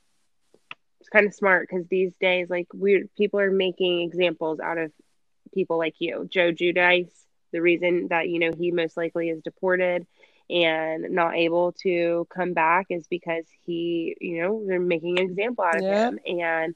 it's 1.00 1.10
kind 1.10 1.26
of 1.26 1.34
smart 1.34 1.68
because 1.70 1.86
these 1.88 2.14
days 2.16 2.50
like 2.50 2.68
weird 2.74 3.10
people 3.18 3.40
are 3.40 3.52
making 3.52 4.02
examples 4.02 4.60
out 4.60 4.78
of 4.78 4.92
people 5.54 5.78
like 5.78 5.96
you 6.00 6.28
Joe 6.30 6.52
Giudice 6.52 7.12
the 7.52 7.62
reason 7.62 8.08
that 8.10 8.30
you 8.30 8.40
know 8.40 8.52
he 8.58 8.72
most 8.72 8.96
likely 8.96 9.30
is 9.30 9.42
deported 9.42 10.08
and 10.52 11.12
not 11.12 11.36
able 11.36 11.72
to 11.84 12.28
come 12.30 12.54
back 12.54 12.88
is 12.90 13.08
because 13.08 13.46
he, 13.66 14.16
you 14.20 14.42
know, 14.42 14.64
they're 14.68 14.80
making 14.80 15.18
an 15.20 15.26
example 15.30 15.64
out 15.64 15.78
of 15.78 15.84
Yeah. 15.84 16.10
him. 16.10 16.20
And 16.28 16.76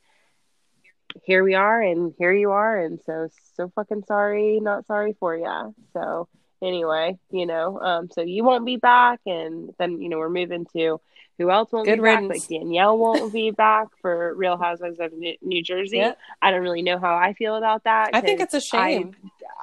here 1.23 1.43
we 1.43 1.55
are, 1.55 1.81
and 1.81 2.13
here 2.17 2.33
you 2.33 2.51
are, 2.51 2.77
and 2.77 2.99
so 3.05 3.29
so 3.55 3.69
fucking 3.75 4.03
sorry, 4.07 4.59
not 4.59 4.85
sorry 4.85 5.15
for 5.19 5.35
ya. 5.35 5.71
So 5.93 6.27
anyway, 6.61 7.17
you 7.31 7.45
know, 7.45 7.79
um, 7.79 8.09
so 8.11 8.21
you 8.21 8.43
won't 8.43 8.65
be 8.65 8.77
back, 8.77 9.19
and 9.25 9.73
then 9.79 10.01
you 10.01 10.09
know 10.09 10.17
we're 10.17 10.29
moving 10.29 10.65
to 10.73 10.99
who 11.37 11.51
else 11.51 11.71
won't 11.71 11.85
Good 11.85 11.97
be 11.97 12.01
back? 12.03 12.23
Like 12.23 12.47
Danielle 12.47 12.97
won't 12.97 13.31
be 13.33 13.51
back 13.57 13.87
for 14.01 14.33
Real 14.35 14.57
Housewives 14.57 14.99
of 14.99 15.11
New, 15.13 15.63
Jersey. 15.63 15.97
Yeah. 15.97 16.13
I 16.41 16.51
don't 16.51 16.61
really 16.61 16.81
know 16.81 16.97
how 16.97 17.15
I 17.15 17.33
feel 17.33 17.55
about 17.55 17.83
that. 17.85 18.11
I 18.13 18.21
think 18.21 18.39
it's 18.41 18.53
a 18.53 18.61
shame. 18.61 19.15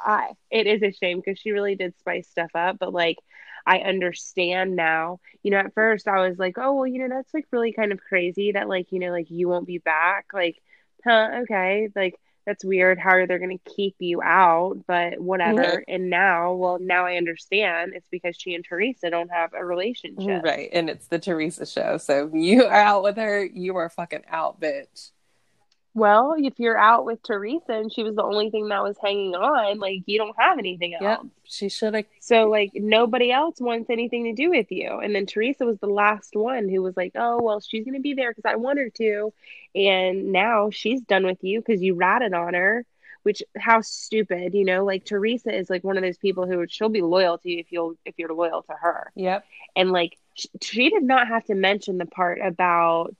I 0.05 0.31
it 0.51 0.66
is 0.66 0.83
a 0.83 0.92
shame 0.92 1.18
because 1.18 1.38
she 1.38 1.51
really 1.53 1.75
did 1.75 1.98
spice 1.98 2.29
stuff 2.29 2.51
up, 2.55 2.79
but 2.79 2.92
like 2.92 3.18
I 3.66 3.79
understand 3.79 4.77
now. 4.77 5.20
You 5.42 5.51
know, 5.53 5.59
at 5.59 5.75
first 5.75 6.09
I 6.09 6.29
was 6.29 6.38
like, 6.38 6.59
oh 6.59 6.75
well, 6.75 6.87
you 6.87 7.01
know, 7.01 7.14
that's 7.14 7.33
like 7.35 7.46
really 7.51 7.72
kind 7.72 7.92
of 7.92 8.01
crazy 8.01 8.53
that 8.53 8.68
like 8.68 8.92
you 8.92 8.98
know 8.98 9.11
like 9.11 9.31
you 9.31 9.48
won't 9.48 9.66
be 9.66 9.79
back. 9.79 10.27
Like, 10.33 10.57
huh? 11.05 11.42
Okay, 11.42 11.88
like 11.94 12.14
that's 12.46 12.64
weird. 12.64 12.98
How 12.98 13.11
are 13.11 13.27
they 13.27 13.38
going 13.38 13.57
to 13.57 13.70
keep 13.77 13.96
you 13.98 14.20
out? 14.22 14.79
But 14.87 15.20
whatever. 15.20 15.61
Right. 15.61 15.85
And 15.87 16.11
now, 16.11 16.55
well, 16.55 16.79
now 16.81 17.07
I 17.07 17.16
understand. 17.16 17.92
It's 17.94 18.07
because 18.11 18.37
she 18.37 18.55
and 18.55 18.64
Teresa 18.64 19.11
don't 19.11 19.31
have 19.31 19.53
a 19.55 19.64
relationship. 19.64 20.42
Right. 20.42 20.68
And 20.72 20.90
it's 20.90 21.07
the 21.07 21.18
Teresa 21.18 21.66
show. 21.66 21.98
So 21.98 22.31
you 22.35 22.64
are 22.64 22.72
out 22.72 23.05
with 23.05 23.16
her, 23.16 23.44
you 23.44 23.77
are 23.77 23.88
fucking 23.88 24.25
out, 24.29 24.61
bitch. 24.61 25.11
Well, 25.94 26.35
if 26.38 26.59
you're 26.59 26.78
out 26.78 27.05
with 27.05 27.22
Teresa 27.22 27.72
and 27.72 27.92
she 27.92 28.02
was 28.02 28.16
the 28.16 28.22
only 28.22 28.48
thing 28.48 28.68
that 28.68 28.83
was 28.83 28.96
hanging 29.02 29.35
on, 29.35 29.78
like 29.78 30.02
you 30.07 30.16
don't 30.16 30.35
have 30.38 30.59
anything 30.59 30.94
else. 30.94 31.02
Yep. 31.02 31.20
She 31.44 31.68
should 31.68 31.94
have. 31.94 32.07
So 32.20 32.48
like 32.48 32.70
nobody 32.74 33.31
else 33.31 33.61
wants 33.61 33.90
anything 33.90 34.24
to 34.24 34.33
do 34.33 34.50
with 34.50 34.72
you. 34.72 35.00
And 35.02 35.14
then 35.14 35.26
Teresa 35.26 35.66
was 35.66 35.78
the 35.78 35.88
last 35.88 36.35
one 36.35 36.68
who 36.68 36.83
was 36.83 36.96
like, 36.96 37.12
"Oh, 37.14 37.42
well, 37.42 37.61
she's 37.61 37.85
going 37.85 37.94
to 37.94 38.00
be 38.00 38.14
there 38.14 38.31
because 38.31 38.50
I 38.50 38.57
want 38.57 38.78
her 38.78 38.88
to." 38.88 39.35
And 39.74 40.33
now 40.33 40.70
she's 40.70 41.02
done 41.02 41.26
with 41.26 41.44
you 41.44 41.61
because 41.61 41.83
you 41.83 41.94
ratted 41.94 42.33
on 42.33 42.55
her, 42.55 42.87
which 43.22 43.42
how 43.59 43.83
stupid, 43.83 44.55
you 44.55 44.64
know? 44.64 44.87
Like 44.87 45.05
Teresa 45.05 45.55
is 45.55 45.68
like 45.68 45.85
one 45.85 45.98
of 45.98 46.02
those 46.02 46.18
people 46.18 46.46
who 46.46 46.66
she'll 46.68 46.88
be 46.88 47.02
loyal 47.02 47.37
to 47.37 47.50
you 47.50 47.59
if 47.59 47.70
you'll 47.70 47.96
if 48.07 48.14
you're 48.16 48.33
loyal 48.33 48.62
to 48.62 48.72
her. 48.72 49.12
Yep. 49.14 49.44
And 49.76 49.92
like 49.92 50.16
she, 50.35 50.48
she 50.62 50.88
did 50.88 51.02
not 51.02 51.28
have 51.28 51.44
to 51.46 51.55
mention 51.55 51.98
the 51.98 52.07
part 52.07 52.40
about 52.42 53.14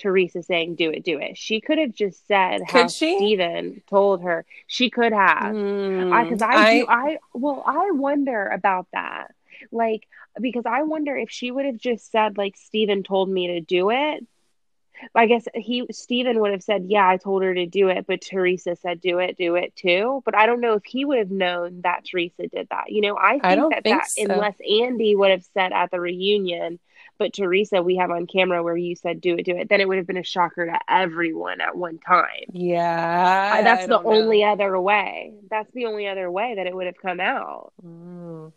Teresa 0.00 0.42
saying 0.42 0.74
do 0.74 0.90
it, 0.90 1.04
do 1.04 1.18
it. 1.18 1.36
She 1.36 1.60
could 1.60 1.78
have 1.78 1.92
just 1.92 2.26
said 2.26 2.62
how 2.66 2.82
Could 2.82 2.90
she? 2.90 3.16
Steven 3.16 3.82
told 3.88 4.22
her. 4.22 4.44
She 4.66 4.90
could 4.90 5.12
have. 5.12 5.54
Mm, 5.54 6.12
I 6.12 6.24
because 6.24 6.42
I, 6.42 6.80
do 6.80 6.86
I 6.88 7.18
well 7.34 7.62
I 7.66 7.90
wonder 7.92 8.46
about 8.46 8.86
that 8.92 9.34
like 9.70 10.06
because 10.40 10.64
I 10.66 10.82
wonder 10.82 11.16
if 11.16 11.30
she 11.30 11.50
would 11.50 11.66
have 11.66 11.76
just 11.76 12.10
said 12.10 12.38
like 12.38 12.56
Steven 12.56 13.02
told 13.02 13.28
me 13.28 13.48
to 13.48 13.60
do 13.60 13.90
it 13.90 14.26
I 15.14 15.26
guess 15.26 15.46
he 15.54 15.86
Steven 15.90 16.40
would 16.40 16.52
have 16.52 16.62
said 16.62 16.86
yeah 16.88 17.08
I 17.08 17.16
told 17.16 17.42
her 17.42 17.54
to 17.54 17.66
do 17.66 17.88
it 17.88 18.06
but 18.06 18.20
Teresa 18.20 18.76
said 18.76 19.00
do 19.00 19.18
it 19.18 19.36
do 19.36 19.56
it 19.56 19.74
too 19.74 20.22
but 20.24 20.34
I 20.34 20.46
don't 20.46 20.60
know 20.60 20.74
if 20.74 20.84
he 20.84 21.04
would 21.04 21.18
have 21.18 21.30
known 21.30 21.82
that 21.82 22.04
Teresa 22.04 22.48
did 22.48 22.68
that 22.70 22.90
you 22.90 23.00
know 23.00 23.16
I 23.16 23.32
think 23.32 23.44
I 23.44 23.54
don't 23.54 23.70
that, 23.70 23.84
think 23.84 24.00
that 24.00 24.10
so. 24.10 24.24
unless 24.24 24.56
Andy 24.60 25.16
would 25.16 25.30
have 25.30 25.44
said 25.54 25.72
at 25.72 25.90
the 25.90 26.00
reunion 26.00 26.78
but 27.20 27.32
Teresa, 27.32 27.80
we 27.82 27.94
have 27.96 28.10
on 28.10 28.26
camera 28.26 28.62
where 28.64 28.76
you 28.76 28.96
said 28.96 29.20
do 29.20 29.36
it, 29.36 29.44
do 29.44 29.54
it. 29.56 29.68
Then 29.68 29.80
it 29.80 29.86
would 29.86 29.98
have 29.98 30.06
been 30.08 30.16
a 30.16 30.24
shocker 30.24 30.66
to 30.66 30.78
everyone 30.88 31.60
at 31.60 31.76
one 31.76 31.98
time. 31.98 32.46
Yeah, 32.52 33.56
Uh, 33.58 33.62
that's 33.62 33.82
I 33.84 33.86
the 33.86 33.92
don't 33.92 34.04
know. 34.04 34.12
only 34.12 34.42
other 34.42 34.80
way. 34.80 35.34
That's 35.48 35.70
the 35.72 35.86
only 35.86 36.08
other 36.08 36.28
way 36.30 36.54
that 36.56 36.66
it 36.66 36.74
would 36.74 36.86
have 36.86 36.96
come 37.00 37.20
out, 37.20 37.72
Mm. 37.86 38.52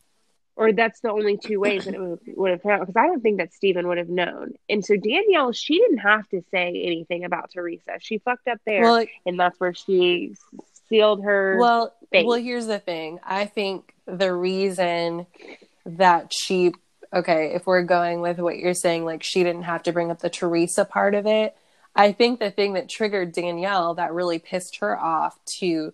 or 0.56 0.72
that's 0.72 1.00
the 1.02 1.12
only 1.12 1.38
two 1.38 1.60
ways 1.60 1.86
that 1.86 1.94
it 1.94 2.00
would, 2.00 2.20
would 2.38 2.52
have 2.52 2.62
come 2.64 2.72
out. 2.72 2.80
Because 2.80 2.96
I 2.96 3.06
don't 3.08 3.22
think 3.22 3.38
that 3.38 3.54
Stephen 3.54 3.88
would 3.88 3.98
have 3.98 4.10
known. 4.10 4.54
And 4.70 4.84
so 4.84 4.96
Danielle, 4.96 5.52
she 5.52 5.78
didn't 5.78 5.98
have 6.00 6.28
to 6.30 6.42
say 6.52 6.68
anything 6.70 7.24
about 7.26 7.52
Teresa. 7.54 7.98
She 8.00 8.18
fucked 8.20 8.48
up 8.48 8.60
there, 8.66 8.82
Well, 8.82 9.06
and 9.26 9.40
that's 9.40 9.60
where 9.60 9.74
she 9.74 10.36
sealed 10.90 11.24
her. 11.24 11.58
well, 11.60 11.94
fate. 12.12 12.26
well. 12.26 12.38
Here's 12.40 12.68
the 12.68 12.80
thing. 12.80 13.20
I 13.24 13.46
think 13.46 13.94
the 14.06 14.34
reason 14.34 15.26
that 15.86 16.32
she, 16.34 16.72
okay, 17.14 17.54
if 17.54 17.68
we're 17.68 17.84
going 17.84 18.22
with 18.22 18.40
what 18.40 18.58
you're 18.58 18.74
saying, 18.74 19.06
like 19.06 19.24
she 19.24 19.44
didn't 19.44 19.64
have 19.64 19.84
to 19.84 19.92
bring 19.92 20.12
up 20.12 20.20
the 20.20 20.30
Teresa 20.30 20.86
part 20.86 21.16
of 21.16 21.26
it. 21.26 21.56
I 21.96 22.12
think 22.12 22.40
the 22.40 22.52
thing 22.52 22.74
that 22.74 22.90
triggered 22.90 23.34
Danielle 23.34 23.94
that 23.96 24.14
really 24.14 24.40
pissed 24.40 24.78
her 24.78 25.00
off 25.00 25.38
to 25.46 25.94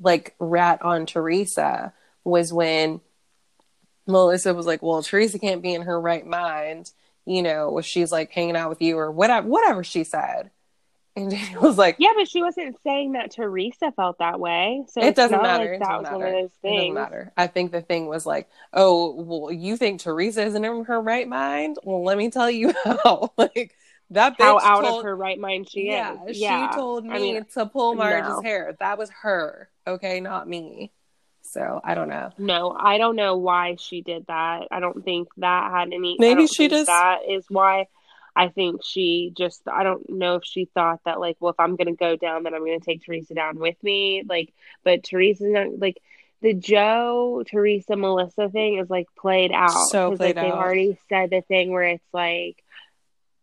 like 0.00 0.34
rat 0.38 0.82
on 0.82 1.06
Teresa 1.06 1.92
was 2.24 2.52
when 2.52 3.00
Melissa 4.06 4.54
was 4.54 4.66
like, 4.66 4.82
"Well, 4.82 5.02
Teresa 5.02 5.38
can't 5.38 5.62
be 5.62 5.74
in 5.74 5.82
her 5.82 6.00
right 6.00 6.26
mind." 6.26 6.90
You 7.26 7.42
know, 7.42 7.78
if 7.78 7.86
she's 7.86 8.10
like 8.10 8.32
hanging 8.32 8.56
out 8.56 8.70
with 8.70 8.82
you 8.82 8.98
or 8.98 9.10
whatever, 9.10 9.46
whatever 9.46 9.84
she 9.84 10.04
said. 10.04 10.50
And 11.16 11.30
Danielle 11.30 11.62
was 11.62 11.76
like, 11.78 11.96
yeah, 11.98 12.10
but 12.16 12.28
she 12.28 12.42
wasn't 12.42 12.76
saying 12.82 13.12
that 13.12 13.32
Teresa 13.32 13.92
felt 13.92 14.18
that 14.18 14.38
way. 14.38 14.84
So 14.88 15.00
it 15.02 15.08
it's 15.08 15.16
doesn't 15.16 15.36
not 15.36 15.42
matter. 15.42 15.64
Like 15.64 15.74
it 15.74 15.78
that 15.80 15.88
doesn't 15.88 16.02
was 16.02 16.04
matter. 16.04 16.16
one 16.18 16.26
of 16.26 16.32
those 16.32 16.50
It 16.62 16.76
doesn't 16.76 16.94
matter. 16.94 17.32
I 17.36 17.46
think 17.48 17.72
the 17.72 17.82
thing 17.82 18.06
was 18.06 18.26
like, 18.26 18.48
oh, 18.72 19.12
well, 19.22 19.52
you 19.52 19.76
think 19.76 20.00
Teresa 20.00 20.44
isn't 20.44 20.64
in 20.64 20.84
her 20.84 21.00
right 21.00 21.28
mind? 21.28 21.76
Well, 21.82 22.04
let 22.04 22.16
me 22.16 22.30
tell 22.30 22.50
you 22.50 22.72
how. 22.84 23.32
like 23.36 23.74
that 24.10 24.38
bitch 24.38 24.44
How 24.44 24.58
out 24.60 24.82
told, 24.82 25.00
of 25.00 25.04
her 25.04 25.16
right 25.16 25.38
mind 25.38 25.70
she 25.70 25.86
yeah, 25.86 26.16
is. 26.26 26.38
Yeah, 26.38 26.70
she 26.70 26.76
told 26.76 27.04
me 27.04 27.10
I 27.14 27.18
mean, 27.18 27.44
to 27.54 27.66
pull 27.66 27.94
Marge's 27.94 28.28
no. 28.28 28.42
hair. 28.42 28.76
That 28.80 28.98
was 28.98 29.10
her, 29.22 29.68
okay, 29.86 30.20
not 30.20 30.48
me. 30.48 30.92
So 31.42 31.80
I 31.82 31.94
don't 31.94 32.08
know. 32.08 32.30
No, 32.38 32.76
I 32.78 32.98
don't 32.98 33.16
know 33.16 33.36
why 33.36 33.76
she 33.78 34.02
did 34.02 34.26
that. 34.26 34.68
I 34.70 34.78
don't 34.80 35.04
think 35.04 35.28
that 35.38 35.70
had 35.72 35.92
any. 35.92 36.16
Maybe 36.18 36.46
she 36.46 36.68
just- 36.68 36.86
That 36.86 37.20
is 37.28 37.44
why. 37.48 37.86
I 38.34 38.48
think 38.48 38.82
she 38.84 39.32
just. 39.36 39.62
I 39.66 39.82
don't 39.82 40.08
know 40.08 40.36
if 40.36 40.44
she 40.44 40.66
thought 40.66 41.00
that 41.04 41.20
like, 41.20 41.36
well, 41.40 41.50
if 41.50 41.60
I'm 41.60 41.76
gonna 41.76 41.94
go 41.94 42.16
down, 42.16 42.44
then 42.44 42.54
I'm 42.54 42.64
gonna 42.64 42.80
take 42.80 43.04
Teresa 43.04 43.34
down 43.34 43.58
with 43.58 43.82
me. 43.82 44.22
Like, 44.28 44.52
but 44.84 45.02
Teresa's 45.02 45.50
not 45.50 45.78
like 45.78 46.00
the 46.42 46.54
Joe 46.54 47.42
Teresa 47.46 47.96
Melissa 47.96 48.48
thing 48.48 48.78
is 48.78 48.88
like 48.88 49.06
played 49.18 49.52
out. 49.52 49.88
So 49.88 50.16
played 50.16 50.36
like, 50.36 50.44
They've 50.44 50.52
already 50.52 50.98
said 51.08 51.30
the 51.30 51.42
thing 51.42 51.70
where 51.70 51.84
it's 51.84 52.04
like 52.12 52.62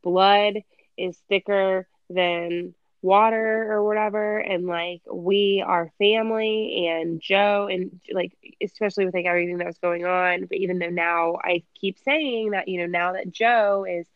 blood 0.02 0.56
is 0.98 1.18
thicker 1.30 1.88
than 2.10 2.74
water 3.02 3.72
or 3.72 3.84
whatever 3.84 4.40
and 4.40 4.66
like 4.66 5.02
we 5.12 5.64
are 5.66 5.92
family 6.00 6.88
and 6.88 7.22
joe 7.22 7.68
and 7.72 8.00
like 8.12 8.34
especially 8.62 9.06
with 9.06 9.14
like 9.14 9.26
everything 9.26 9.60
that 9.60 9.68
was 9.68 9.78
going 9.78 10.04
on 10.04 10.46
but 10.46 10.58
even 10.58 10.80
though 10.80 10.90
now 10.90 11.36
i 11.44 11.62
keep 11.80 11.98
saying 12.00 12.52
that 12.52 12.68
you 12.68 12.80
know 12.80 12.88
now 12.88 13.14
that 13.14 13.32
joe 13.32 13.86
is 13.88 14.08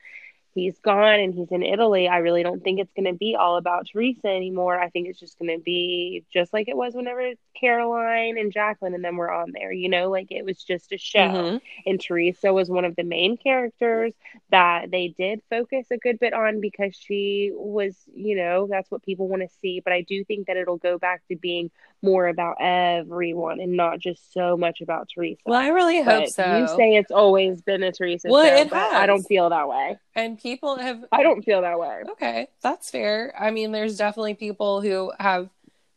he's 0.54 0.78
gone 0.80 1.20
and 1.20 1.34
he's 1.34 1.52
in 1.52 1.64
italy 1.64 2.08
i 2.08 2.18
really 2.18 2.43
don't 2.43 2.64
think 2.64 2.80
it's 2.80 2.93
going 2.93 3.06
to 3.12 3.18
be 3.18 3.36
all 3.36 3.58
about 3.58 3.88
teresa 3.91 4.28
anymore 4.28 4.80
i 4.80 4.89
think 4.89 5.08
it's 5.08 5.20
just 5.20 5.38
going 5.39 5.49
to 5.56 5.64
be 5.64 6.24
just 6.34 6.52
like 6.54 6.68
it 6.68 6.76
was 6.76 6.93
whenever 6.93 7.32
caroline 7.60 8.38
and 8.38 8.52
jacqueline 8.52 8.93
and 8.93 9.04
them 9.04 9.18
were 9.18 9.32
on 9.32 9.52
there 9.54 9.72
you 9.72 9.88
know 9.89 10.10
like 10.10 10.28
it 10.32 10.43
was 10.45 10.64
just 10.64 10.91
a 10.91 10.97
show 10.97 11.20
Mhm. 11.22 11.62
and 11.86 12.02
Teresa 12.02 12.52
was 12.54 12.70
one 12.70 12.86
of 12.86 12.95
the 12.95 13.04
main 13.04 13.38
characters 13.38 14.14
that 14.49 14.89
they 14.91 15.10
did 15.10 15.41
focus 15.49 15.88
a 15.91 15.97
good 15.97 16.20
bit 16.20 16.34
on 16.34 16.60
because 16.60 16.95
she 16.95 17.52
was, 17.54 17.95
you 18.14 18.36
know, 18.36 18.68
that's 18.70 18.89
what 18.91 19.04
people 19.04 19.28
want 19.28 19.41
to 19.43 19.47
see. 19.62 19.80
But 19.80 19.93
I 19.93 20.02
do 20.02 20.24
think 20.26 20.47
that 20.47 20.58
it'll 20.58 20.78
go 20.78 20.97
back 20.97 21.22
to 21.30 21.36
being 21.36 21.70
more 22.02 22.28
about 22.28 22.58
everyone 22.60 23.60
and 23.60 23.78
not 23.78 23.99
just 23.99 24.34
so 24.34 24.58
much 24.58 24.82
about 24.82 25.10
Teresa. 25.14 25.41
Well, 25.45 25.60
I 25.60 25.68
really 25.70 26.02
hope 26.02 26.28
so. 26.28 26.58
You 26.58 26.68
say 26.68 26.95
it's 26.95 27.12
always 27.12 27.62
been 27.62 27.84
a 27.84 27.91
Teresa 27.91 28.28
Well, 28.30 28.45
show, 28.45 28.62
it 28.62 28.70
but 28.70 28.80
I 28.93 29.06
don't 29.06 29.24
feel 29.24 29.49
that 29.49 29.68
way. 29.70 29.97
and 30.16 30.38
people 30.42 30.78
have 30.78 31.06
I 31.12 31.24
don't 31.24 31.44
feel 31.44 31.62
that 31.62 31.80
way. 31.80 32.02
Okay, 32.12 32.48
that's 32.62 32.89
fair. 32.89 33.34
I 33.39 33.52
mean, 33.52 33.72
there's 33.72 33.98
definitely 33.98 34.34
people 34.36 34.82
who 34.82 35.12
have 35.20 35.50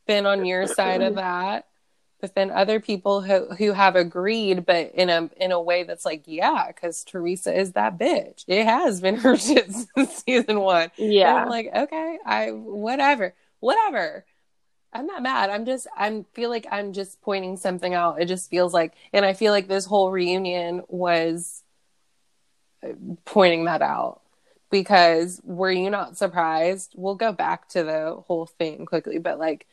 been 0.07 0.27
on 0.27 0.45
your 0.45 0.67
side 0.67 1.03
of 1.03 1.15
that, 1.17 1.67
but 2.21 2.35
then 2.35 2.51
other 2.51 2.81
people 2.81 3.21
who 3.23 3.47
who 3.55 3.73
have 3.73 3.97
agreed, 3.97 4.67
but 4.67 4.93
in 4.95 5.11
a 5.11 5.31
in 5.37 5.53
a 5.53 5.61
way 5.61 5.83
that's 5.85 6.05
like, 6.05 6.23
yeah, 6.27 6.67
because 6.69 7.05
Teresa 7.05 7.59
is 7.59 7.73
that 7.73 7.99
bitch. 7.99 8.45
It 8.47 8.65
has 8.65 9.01
been 9.01 9.17
her 9.17 9.37
shit 9.39 9.71
since 9.73 10.23
season 10.27 10.61
one. 10.61 10.91
And 10.99 11.13
Yeah. 11.13 11.35
I'm 11.35 11.49
like, 11.49 11.71
okay, 11.75 12.19
I 12.25 12.51
whatever, 12.53 13.35
whatever. 13.61 14.25
I'm 14.93 15.07
not 15.07 15.23
mad. 15.23 15.51
I'm 15.51 15.65
just 15.67 15.89
I'm 15.97 16.25
feel 16.35 16.51
like 16.51 16.67
I'm 16.71 16.93
just 16.93 17.21
pointing 17.21 17.57
something 17.57 17.95
out. 17.95 18.21
It 18.23 18.27
just 18.27 18.49
feels 18.49 18.73
like, 18.73 18.95
and 19.13 19.25
I 19.25 19.33
feel 19.33 19.53
like 19.53 19.67
this 19.67 19.87
whole 19.87 20.11
reunion 20.13 20.83
was 20.89 21.63
uh, 22.83 22.89
pointing 23.25 23.65
that 23.65 23.83
out 23.83 24.21
because 24.75 25.41
were 25.45 25.71
you 25.71 25.89
not 25.89 26.19
surprised? 26.19 26.95
We'll 26.97 27.15
go 27.15 27.31
back 27.31 27.69
to 27.69 27.85
the 27.85 28.21
whole 28.27 28.47
thing 28.47 28.87
quickly, 28.87 29.19
but 29.19 29.39
like, 29.39 29.69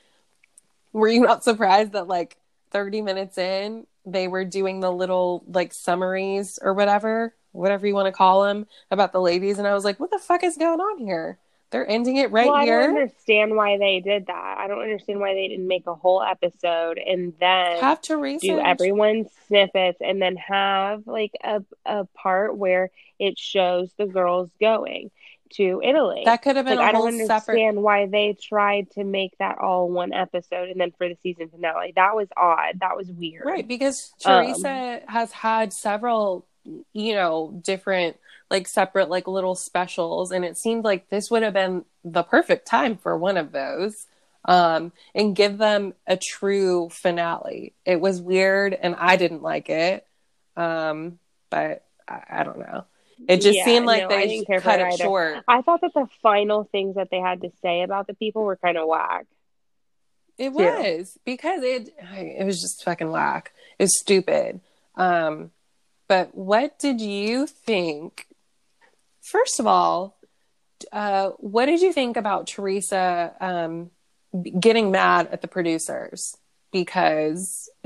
were 0.94 1.08
you 1.08 1.22
not 1.22 1.44
surprised 1.44 1.94
that 1.94 2.08
like 2.08 2.38
30 2.70 3.02
minutes 3.02 3.40
in 3.40 3.88
they 4.06 4.28
were 4.28 4.46
doing 4.46 4.80
the 4.80 4.92
little 4.92 5.44
like 5.48 5.74
summaries 5.74 6.60
or 6.62 6.76
whatever, 6.76 7.34
whatever 7.52 7.88
you 7.88 7.96
want 7.96 8.06
to 8.06 8.12
call 8.12 8.44
them 8.44 8.68
about 8.92 9.12
the 9.12 9.20
ladies, 9.20 9.58
and 9.58 9.68
I 9.68 9.74
was 9.74 9.84
like, 9.84 10.00
what 10.00 10.12
the 10.12 10.20
fuck 10.20 10.44
is 10.44 10.56
going 10.56 10.80
on 10.80 11.00
here? 11.00 11.40
They're 11.72 11.90
ending 11.90 12.18
it 12.18 12.32
right 12.32 12.48
well, 12.48 12.56
I 12.56 12.64
here. 12.66 12.82
don't 12.82 12.98
understand 12.98 13.56
why 13.56 13.78
they 13.78 14.02
did 14.02 14.28
that. 14.28 14.56
I 14.60 14.68
don't 14.68 14.82
understand 14.82 15.20
why 15.22 15.34
they 15.34 15.48
didn't 15.48 15.68
make 15.68 15.88
a 15.88 15.96
whole 15.96 16.22
episode 16.22 16.98
and 16.98 17.34
then 17.40 17.80
Have 17.80 18.02
Teresa 18.02 18.46
do 18.46 18.60
everyone's 18.60 19.28
snippets 19.48 20.00
and 20.02 20.22
then 20.22 20.36
have 20.36 21.08
like 21.08 21.32
a, 21.44 21.64
a 21.86 22.06
part 22.14 22.58
where 22.58 22.92
it 23.20 23.40
shows 23.40 23.90
the 23.98 24.06
girls 24.06 24.50
going 24.60 25.12
to 25.54 25.82
Italy. 25.84 26.24
that 26.26 26.42
could 26.42 26.56
have 26.56 26.66
been 26.66 26.78
like, 26.78 26.90
I 26.90 26.92
don't 26.94 27.08
understand 27.08 27.42
separate 27.42 27.76
why 27.76 28.06
they 28.08 28.38
tried 28.42 28.90
to 28.92 29.04
make 29.04 29.38
that 29.40 29.58
all 29.58 29.90
one 29.90 30.14
episode 30.14 30.70
and 30.70 30.80
then 30.80 30.92
for 30.98 31.10
the 31.10 31.18
season 31.24 31.50
finale. 31.50 31.92
That 31.96 32.16
was 32.16 32.28
odd. 32.38 32.80
That 32.80 32.96
was 32.96 33.12
weird. 33.12 33.46
Right, 33.46 33.68
because 33.68 34.14
Um, 34.24 34.46
Teresa 34.46 35.02
has 35.08 35.32
had 35.34 35.74
several, 35.74 36.46
you 36.94 37.16
know, 37.16 37.60
different 37.62 38.16
like 38.52 38.68
separate 38.68 39.10
like 39.10 39.28
little 39.28 39.56
specials 39.56 40.32
and 40.32 40.46
it 40.46 40.58
seemed 40.58 40.86
like 40.86 41.10
this 41.10 41.32
would 41.32 41.44
have 41.44 41.54
been 41.56 41.86
the 42.06 42.24
perfect 42.24 42.68
time 42.68 42.98
for 42.98 43.18
one 43.18 43.38
of 43.38 43.54
those. 43.54 44.08
Um 44.46 44.94
and 45.16 45.36
give 45.36 45.58
them 45.60 45.96
a 46.08 46.18
true 46.18 46.90
finale. 46.92 47.74
It 47.86 48.02
was 48.02 48.22
weird 48.22 48.74
and 48.76 48.96
I 48.98 49.18
didn't 49.18 49.44
like 49.44 49.70
it. 49.70 50.08
Um 50.58 51.20
but 51.50 51.86
I, 52.08 52.24
I 52.30 52.44
don't 52.44 52.60
know. 52.60 52.86
It 53.28 53.42
just 53.42 53.56
Yeah, 53.58 53.66
seemed 53.66 53.88
like 53.88 54.04
no, 54.04 54.10
they 54.10 54.46
cut 54.58 54.80
it 54.80 54.94
short. 54.94 55.46
I 55.48 55.62
thought 55.62 55.82
that 55.82 55.94
the 55.94 56.08
final 56.24 56.66
things 56.66 56.96
that 56.96 57.10
they 57.12 57.20
had 57.20 57.42
to 57.42 57.52
say 57.62 57.84
about 57.84 58.08
the 58.08 58.14
people 58.16 58.44
were 58.44 58.58
kind 58.58 58.78
of 58.78 58.88
whack. 58.88 59.26
It 60.38 60.54
was 60.54 61.18
because 61.24 61.62
it 61.64 61.94
it 62.00 62.46
was 62.46 62.62
just 62.62 62.84
fucking 62.84 63.12
whack. 63.12 63.54
It 63.78 63.84
was 63.84 64.00
stupid. 64.00 64.62
Um, 64.96 65.52
but 66.08 66.36
what 66.36 66.80
did 66.80 67.02
you 67.02 67.48
think? 67.48 68.28
First 69.32 69.62
of 69.62 69.68
all, 69.68 70.18
uh, 70.92 71.30
what 71.38 71.68
did 71.68 71.80
you 71.82 71.94
think 71.94 72.18
about 72.18 72.48
Teresa 72.48 73.34
um, 73.40 73.92
getting 74.60 74.92
mad 74.92 75.30
at 75.32 75.42
the 75.42 75.48
producers 75.48 76.36
because 76.74 77.70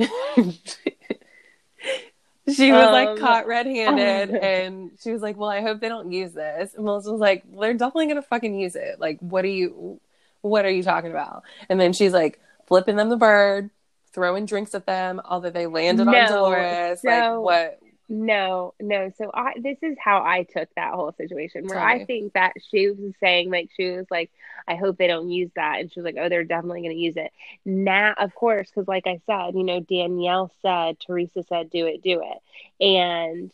she 2.48 2.72
was 2.72 2.91
like 2.91 3.10
Um, 3.10 3.18
caught 3.20 3.46
red-handed 3.48 4.32
and 4.36 4.91
she 5.04 5.12
was 5.12 5.22
like, 5.22 5.38
"Well, 5.38 5.50
I 5.50 5.62
hope 5.62 5.82
they 5.82 5.89
don't 5.89 6.12
use 6.12 6.34
this." 6.34 6.74
And 6.74 6.86
Melissa 6.86 7.12
was 7.12 7.22
like, 7.22 7.43
"They're 7.60 7.74
definitely 7.74 8.08
gonna 8.08 8.22
fucking 8.24 8.58
use 8.60 8.76
it. 8.76 9.00
Like, 9.00 9.20
what 9.20 9.46
are 9.46 9.50
you, 9.50 10.00
what 10.41 10.66
are 10.66 10.72
you 10.72 10.84
talking 10.84 11.12
about?" 11.12 11.43
And 11.70 11.80
then 11.80 11.93
she's 11.93 12.14
like 12.14 12.39
flipping 12.68 12.96
them 12.96 13.10
the 13.10 13.18
bird, 13.18 13.70
throwing 14.14 14.46
drinks 14.46 14.74
at 14.74 14.86
them, 14.88 15.22
although 15.26 15.50
they 15.52 15.68
landed 15.68 16.08
on 16.08 16.14
No, 16.14 16.28
Dolores. 16.28 17.02
so- 17.02 17.08
like, 17.08 17.39
what? 17.39 17.80
No, 18.08 18.76
no. 18.80 19.12
So 19.18 19.32
I 19.34 19.53
this 19.60 19.78
is 19.82 19.97
how 19.99 20.24
I 20.24 20.43
took 20.43 20.70
that 20.76 20.93
whole 20.93 21.12
situation 21.14 21.66
where 21.66 21.80
Tell 21.80 21.88
I 21.88 22.06
think 22.06 22.34
that 22.34 22.53
she 22.70 22.89
was 22.89 23.14
saying 23.20 23.49
like 23.49 23.70
she 23.76 23.89
was 23.91 24.06
like 24.12 24.30
I 24.68 24.76
hope 24.76 24.97
they 24.97 25.08
don't 25.08 25.30
use 25.30 25.49
that 25.56 25.80
and 25.80 25.91
she 25.91 25.99
was 25.99 26.06
like 26.06 26.18
oh 26.20 26.30
they're 26.30 26.43
definitely 26.43 26.82
going 26.82 26.95
to 26.95 27.01
use 27.01 27.18
it. 27.18 27.32
Now 27.66 28.14
of 28.18 28.36
course 28.36 28.70
cuz 28.72 28.88
like 28.88 29.08
I 29.08 29.22
said, 29.26 29.56
you 29.56 29.64
know 29.64 29.80
Danielle 29.80 30.51
said 30.62 30.99
Teresa 30.99 31.43
said 31.43 31.72
do 31.72 31.88
it 31.88 32.03
do 32.03 32.22
it. 32.22 32.84
And 32.84 33.51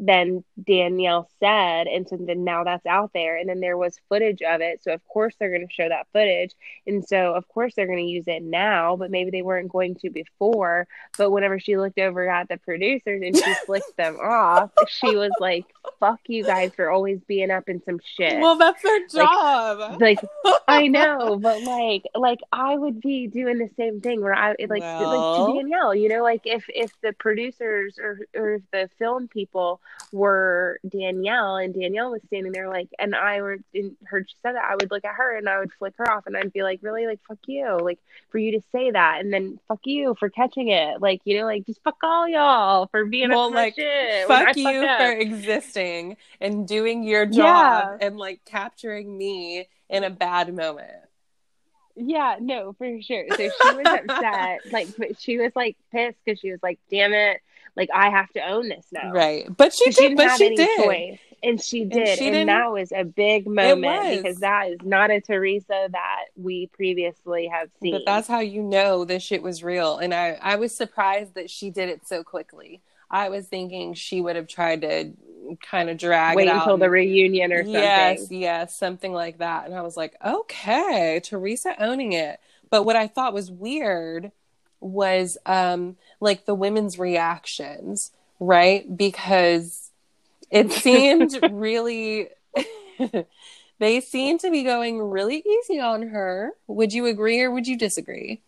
then 0.00 0.42
Danielle 0.66 1.28
said. 1.40 1.86
And 1.86 2.08
so 2.08 2.16
then 2.16 2.42
now 2.42 2.64
that's 2.64 2.86
out 2.86 3.10
there. 3.12 3.36
And 3.36 3.48
then 3.48 3.60
there 3.60 3.76
was 3.76 4.00
footage 4.08 4.40
of 4.40 4.62
it. 4.62 4.82
So 4.82 4.92
of 4.94 5.06
course 5.06 5.34
they're 5.38 5.50
going 5.50 5.66
to 5.66 5.72
show 5.72 5.88
that 5.88 6.06
footage. 6.12 6.52
And 6.86 7.06
so 7.06 7.34
of 7.34 7.46
course 7.48 7.74
they're 7.76 7.86
going 7.86 7.98
to 7.98 8.10
use 8.10 8.24
it 8.26 8.42
now, 8.42 8.96
but 8.96 9.10
maybe 9.10 9.30
they 9.30 9.42
weren't 9.42 9.70
going 9.70 9.96
to 9.96 10.10
before. 10.10 10.88
But 11.18 11.30
whenever 11.30 11.60
she 11.60 11.76
looked 11.76 11.98
over 11.98 12.26
at 12.28 12.48
the 12.48 12.56
producers 12.56 13.20
and 13.22 13.36
she 13.36 13.54
flicked 13.66 13.94
them 13.98 14.16
off, 14.22 14.70
she 14.88 15.14
was 15.14 15.32
like, 15.38 15.66
fuck 15.98 16.20
you 16.26 16.44
guys 16.44 16.72
for 16.74 16.90
always 16.90 17.20
being 17.28 17.50
up 17.50 17.68
in 17.68 17.82
some 17.84 18.00
shit. 18.16 18.40
Well, 18.40 18.56
that's 18.56 18.82
their 18.82 19.06
job. 19.06 20.00
Like, 20.00 20.22
like 20.44 20.54
I 20.66 20.86
know, 20.88 21.38
but 21.38 21.62
like, 21.62 22.04
like 22.14 22.40
I 22.52 22.74
would 22.74 23.02
be 23.02 23.26
doing 23.26 23.58
the 23.58 23.68
same 23.76 24.00
thing 24.00 24.22
where 24.22 24.34
I 24.34 24.54
like, 24.58 24.80
well. 24.80 25.44
like 25.44 25.52
to 25.52 25.60
Danielle, 25.60 25.94
you 25.94 26.08
know, 26.08 26.22
like 26.22 26.42
if 26.44 26.64
if 26.68 26.90
the 27.02 27.12
producers 27.12 27.98
or 27.98 28.20
or 28.34 28.54
if 28.54 28.62
the 28.72 28.88
film 28.98 29.28
people 29.28 29.80
were 30.12 30.80
Danielle 30.88 31.56
and 31.56 31.74
Danielle 31.74 32.10
was 32.10 32.22
standing 32.26 32.52
there 32.52 32.68
like, 32.68 32.88
and 32.98 33.14
I 33.14 33.40
were 33.42 33.58
in, 33.72 33.96
heard 34.04 34.28
she 34.28 34.36
said 34.42 34.54
that, 34.54 34.64
I 34.68 34.74
would 34.74 34.90
look 34.90 35.04
at 35.04 35.14
her 35.14 35.36
and 35.36 35.48
I 35.48 35.58
would 35.58 35.72
flick 35.78 35.94
her 35.98 36.10
off 36.10 36.26
and 36.26 36.36
I'd 36.36 36.52
be 36.52 36.62
like, 36.62 36.80
really, 36.82 37.06
like 37.06 37.20
fuck 37.26 37.38
you, 37.46 37.78
like 37.80 37.98
for 38.30 38.38
you 38.38 38.52
to 38.52 38.62
say 38.72 38.90
that, 38.90 39.20
and 39.20 39.32
then 39.32 39.58
fuck 39.68 39.80
you 39.84 40.16
for 40.18 40.28
catching 40.28 40.68
it, 40.68 41.00
like 41.00 41.20
you 41.24 41.38
know, 41.38 41.44
like 41.44 41.66
just 41.66 41.82
fuck 41.82 41.98
all 42.02 42.28
y'all 42.28 42.86
for 42.88 43.04
being 43.04 43.30
well, 43.30 43.52
like 43.52 43.74
shit 43.74 44.26
fuck 44.26 44.56
you 44.56 44.86
for 44.98 45.12
existing 45.12 46.16
and 46.40 46.66
doing 46.66 47.02
your 47.04 47.26
job 47.26 47.98
yeah. 48.00 48.06
and 48.06 48.18
like 48.18 48.44
capturing 48.44 49.16
me 49.16 49.68
in 49.88 50.04
a 50.04 50.10
bad 50.10 50.54
moment. 50.54 50.90
Yeah, 51.96 52.36
no, 52.40 52.72
for 52.78 53.02
sure. 53.02 53.26
So 53.30 53.36
she 53.36 53.76
was 53.76 53.86
upset, 53.86 54.60
like, 54.72 54.88
but 54.96 55.20
she 55.20 55.38
was 55.38 55.52
like 55.54 55.76
pissed 55.92 56.16
because 56.24 56.40
she 56.40 56.50
was 56.50 56.60
like, 56.62 56.78
"Damn 56.90 57.12
it, 57.12 57.40
like 57.80 57.90
I 57.92 58.10
have 58.10 58.30
to 58.34 58.40
own 58.40 58.68
this 58.68 58.86
now." 58.92 59.12
Right, 59.12 59.46
but 59.56 59.72
she 59.72 59.90
did. 59.90 60.16
But 60.16 60.36
she 60.36 60.54
did. 60.54 60.84
Choice. 60.84 61.18
And 61.42 61.58
she 61.58 61.86
did, 61.86 62.06
and, 62.06 62.18
she 62.18 62.28
and 62.28 62.50
that 62.50 62.70
was 62.70 62.92
a 62.92 63.02
big 63.02 63.46
moment 63.46 64.22
because 64.22 64.40
that 64.40 64.68
is 64.72 64.78
not 64.84 65.10
a 65.10 65.22
Teresa 65.22 65.88
that 65.90 66.24
we 66.36 66.66
previously 66.66 67.46
have 67.46 67.70
seen. 67.80 67.92
But 67.94 68.02
that's 68.04 68.28
how 68.28 68.40
you 68.40 68.62
know 68.62 69.06
this 69.06 69.22
shit 69.22 69.42
was 69.42 69.64
real. 69.64 69.96
And 69.96 70.12
I, 70.12 70.38
I 70.42 70.56
was 70.56 70.76
surprised 70.76 71.36
that 71.36 71.48
she 71.48 71.70
did 71.70 71.88
it 71.88 72.06
so 72.06 72.22
quickly. 72.22 72.82
I 73.10 73.30
was 73.30 73.46
thinking 73.46 73.94
she 73.94 74.20
would 74.20 74.36
have 74.36 74.48
tried 74.48 74.82
to 74.82 75.12
kind 75.62 75.88
of 75.88 75.96
drag 75.96 76.36
wait 76.36 76.48
until 76.48 76.76
the 76.76 76.90
reunion 76.90 77.52
or 77.52 77.62
something. 77.62 77.72
Yes, 77.72 78.30
yes, 78.30 78.76
something 78.76 79.14
like 79.14 79.38
that. 79.38 79.64
And 79.64 79.74
I 79.74 79.80
was 79.80 79.96
like, 79.96 80.14
okay, 80.22 81.20
Teresa 81.24 81.74
owning 81.82 82.12
it. 82.12 82.38
But 82.68 82.84
what 82.84 82.96
I 82.96 83.08
thought 83.08 83.32
was 83.32 83.50
weird 83.50 84.30
was 84.80 85.38
um 85.46 85.96
like 86.20 86.46
the 86.46 86.54
women's 86.54 86.98
reactions, 86.98 88.10
right? 88.38 88.96
Because 88.96 89.90
it 90.50 90.72
seemed 90.84 91.38
really 91.50 92.28
they 93.78 94.00
seemed 94.00 94.40
to 94.40 94.50
be 94.50 94.62
going 94.62 95.00
really 95.02 95.42
easy 95.46 95.80
on 95.80 96.08
her. 96.08 96.52
Would 96.66 96.92
you 96.92 97.06
agree 97.06 97.40
or 97.40 97.50
would 97.50 97.66
you 97.66 97.78
disagree? 97.78 98.42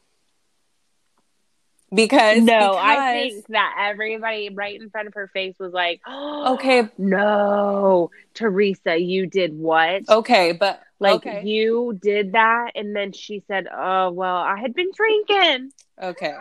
because 1.94 2.42
no, 2.42 2.72
because... 2.72 2.76
I 2.78 3.12
think 3.12 3.46
that 3.48 3.76
everybody 3.90 4.48
right 4.50 4.80
in 4.80 4.90
front 4.90 5.08
of 5.08 5.14
her 5.14 5.28
face 5.28 5.54
was 5.58 5.72
like, 5.72 6.00
oh, 6.06 6.54
"Okay, 6.54 6.88
no, 6.98 8.10
Teresa, 8.34 8.96
you 8.96 9.26
did 9.26 9.56
what?" 9.56 10.08
Okay, 10.08 10.52
but 10.52 10.82
like 10.98 11.26
okay. 11.26 11.42
you 11.44 11.98
did 12.00 12.32
that, 12.32 12.72
and 12.74 12.96
then 12.96 13.12
she 13.12 13.42
said, 13.46 13.66
"Oh, 13.72 14.10
well, 14.10 14.36
I 14.36 14.58
had 14.58 14.74
been 14.74 14.90
drinking." 14.94 15.72
Okay, 16.02 16.34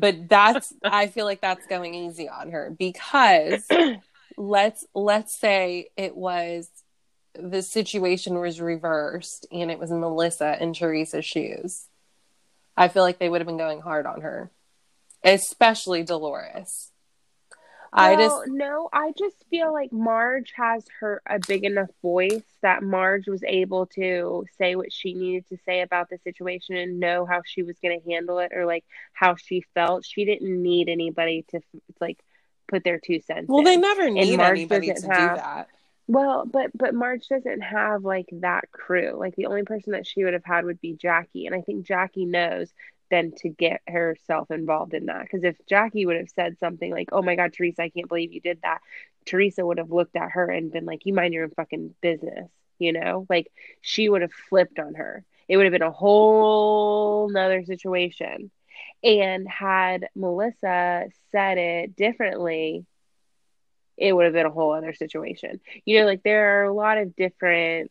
but 0.00 0.28
that's 0.28 0.72
I 0.84 1.06
feel 1.06 1.24
like 1.24 1.40
that's 1.40 1.66
going 1.66 1.94
easy 1.94 2.28
on 2.28 2.50
her 2.50 2.74
because 2.78 3.66
let's 4.36 4.86
let's 4.94 5.38
say 5.38 5.88
it 5.96 6.16
was 6.16 6.68
the 7.34 7.62
situation 7.62 8.38
was 8.38 8.60
reversed 8.60 9.46
and 9.50 9.70
it 9.70 9.78
was 9.78 9.90
Melissa 9.90 10.62
in 10.62 10.74
Teresa's 10.74 11.24
shoes. 11.24 11.86
I 12.76 12.88
feel 12.88 13.02
like 13.02 13.18
they 13.18 13.28
would 13.28 13.40
have 13.40 13.48
been 13.48 13.56
going 13.56 13.80
hard 13.80 14.06
on 14.06 14.20
her 14.20 14.50
especially 15.24 16.02
Dolores. 16.02 16.89
Well, 17.92 18.04
I 18.04 18.16
just 18.16 18.42
no, 18.46 18.88
I 18.92 19.12
just 19.18 19.36
feel 19.50 19.72
like 19.72 19.92
Marge 19.92 20.52
has 20.56 20.84
her 21.00 21.20
a 21.28 21.40
big 21.40 21.64
enough 21.64 21.90
voice 22.02 22.44
that 22.62 22.84
Marge 22.84 23.26
was 23.26 23.42
able 23.42 23.86
to 23.86 24.44
say 24.58 24.76
what 24.76 24.92
she 24.92 25.14
needed 25.14 25.48
to 25.48 25.58
say 25.66 25.80
about 25.80 26.08
the 26.08 26.18
situation 26.18 26.76
and 26.76 27.00
know 27.00 27.26
how 27.26 27.42
she 27.44 27.62
was 27.62 27.76
going 27.82 28.00
to 28.00 28.10
handle 28.10 28.38
it 28.38 28.52
or 28.54 28.64
like 28.64 28.84
how 29.12 29.34
she 29.34 29.64
felt. 29.74 30.04
She 30.04 30.24
didn't 30.24 30.62
need 30.62 30.88
anybody 30.88 31.44
to 31.50 31.60
like 32.00 32.18
put 32.68 32.84
their 32.84 33.00
two 33.00 33.20
cents. 33.20 33.48
Well, 33.48 33.58
in. 33.58 33.64
they 33.64 33.76
never 33.76 34.08
need 34.08 34.40
anybody 34.40 34.66
to 34.66 35.06
have, 35.08 35.30
do 35.30 35.42
that. 35.42 35.68
Well, 36.06 36.44
but 36.46 36.70
but 36.74 36.94
Marge 36.94 37.26
doesn't 37.28 37.60
have 37.60 38.04
like 38.04 38.28
that 38.32 38.70
crew. 38.70 39.16
Like 39.18 39.34
the 39.34 39.46
only 39.46 39.64
person 39.64 39.92
that 39.92 40.06
she 40.06 40.22
would 40.22 40.34
have 40.34 40.44
had 40.44 40.64
would 40.64 40.80
be 40.80 40.94
Jackie, 40.94 41.46
and 41.46 41.54
I 41.54 41.60
think 41.60 41.86
Jackie 41.86 42.24
knows 42.24 42.72
than 43.10 43.32
to 43.38 43.48
get 43.48 43.80
herself 43.86 44.50
involved 44.50 44.94
in 44.94 45.06
that. 45.06 45.22
Because 45.22 45.44
if 45.44 45.56
Jackie 45.66 46.06
would 46.06 46.16
have 46.16 46.30
said 46.30 46.58
something 46.58 46.90
like, 46.90 47.10
"Oh 47.12 47.22
my 47.22 47.36
God, 47.36 47.52
Teresa, 47.52 47.82
I 47.82 47.88
can't 47.90 48.08
believe 48.08 48.32
you 48.32 48.40
did 48.40 48.60
that," 48.62 48.80
Teresa 49.26 49.64
would 49.66 49.78
have 49.78 49.90
looked 49.90 50.16
at 50.16 50.32
her 50.32 50.50
and 50.50 50.72
been 50.72 50.86
like, 50.86 51.06
"You 51.06 51.14
mind 51.14 51.34
your 51.34 51.44
own 51.44 51.50
fucking 51.50 51.94
business," 52.00 52.50
you 52.78 52.92
know? 52.92 53.26
Like 53.28 53.50
she 53.80 54.08
would 54.08 54.22
have 54.22 54.32
flipped 54.32 54.78
on 54.78 54.94
her. 54.94 55.24
It 55.48 55.56
would 55.56 55.66
have 55.66 55.72
been 55.72 55.82
a 55.82 55.90
whole 55.90 57.28
nother 57.30 57.64
situation. 57.64 58.50
And 59.02 59.48
had 59.48 60.08
Melissa 60.14 61.08
said 61.32 61.58
it 61.58 61.96
differently, 61.96 62.86
it 63.96 64.12
would 64.12 64.24
have 64.24 64.32
been 64.32 64.46
a 64.46 64.50
whole 64.50 64.72
other 64.72 64.92
situation. 64.94 65.60
You 65.84 66.00
know, 66.00 66.06
like 66.06 66.22
there 66.22 66.60
are 66.60 66.64
a 66.64 66.72
lot 66.72 66.98
of 66.98 67.16
different 67.16 67.90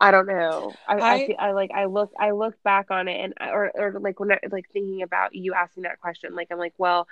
I 0.00 0.10
don't 0.10 0.26
know. 0.26 0.74
I, 0.86 0.94
I, 0.94 1.14
I, 1.14 1.36
I, 1.38 1.52
like 1.52 1.70
I 1.70 1.86
look 1.86 2.12
I 2.18 2.32
look 2.32 2.62
back 2.62 2.90
on 2.90 3.08
it 3.08 3.18
and 3.18 3.34
or 3.40 3.72
or 3.74 3.98
like 3.98 4.20
when 4.20 4.30
I 4.30 4.38
like 4.50 4.68
thinking 4.70 5.02
about 5.02 5.34
you 5.34 5.54
asking 5.54 5.84
that 5.84 6.00
question, 6.00 6.34
like 6.34 6.48
I'm 6.50 6.58
like, 6.58 6.74
well, 6.76 7.08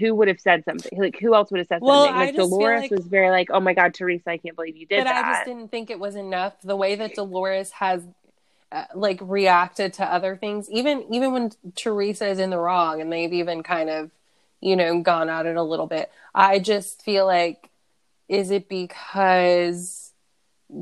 who 0.00 0.14
would 0.16 0.28
have 0.28 0.40
said 0.40 0.64
something? 0.64 0.98
Like 0.98 1.18
who 1.20 1.34
else 1.34 1.52
would 1.52 1.58
have 1.58 1.68
said 1.68 1.80
well, 1.80 2.06
something? 2.06 2.26
Like 2.26 2.34
Dolores 2.34 2.82
like, 2.82 2.90
was 2.90 3.06
very 3.06 3.30
like, 3.30 3.50
oh 3.52 3.60
my 3.60 3.72
god, 3.72 3.94
Teresa, 3.94 4.30
I 4.30 4.38
can't 4.38 4.56
believe 4.56 4.76
you 4.76 4.86
did 4.86 4.98
but 4.98 5.04
that. 5.04 5.24
I 5.24 5.32
just 5.32 5.46
didn't 5.46 5.70
think 5.70 5.90
it 5.90 6.00
was 6.00 6.16
enough. 6.16 6.60
The 6.62 6.76
way 6.76 6.96
that 6.96 7.14
Dolores 7.14 7.70
has 7.72 8.02
uh, 8.72 8.84
like 8.96 9.20
reacted 9.22 9.92
to 9.94 10.04
other 10.04 10.34
things, 10.36 10.68
even 10.70 11.04
even 11.14 11.32
when 11.32 11.52
Teresa 11.76 12.26
is 12.26 12.40
in 12.40 12.50
the 12.50 12.58
wrong, 12.58 13.00
and 13.00 13.12
they've 13.12 13.32
even 13.32 13.62
kind 13.62 13.88
of 13.88 14.10
you 14.60 14.74
know 14.74 15.00
gone 15.00 15.28
at 15.28 15.46
it 15.46 15.56
a 15.56 15.62
little 15.62 15.86
bit. 15.86 16.10
I 16.34 16.58
just 16.58 17.02
feel 17.02 17.26
like, 17.26 17.70
is 18.28 18.50
it 18.50 18.68
because 18.68 20.03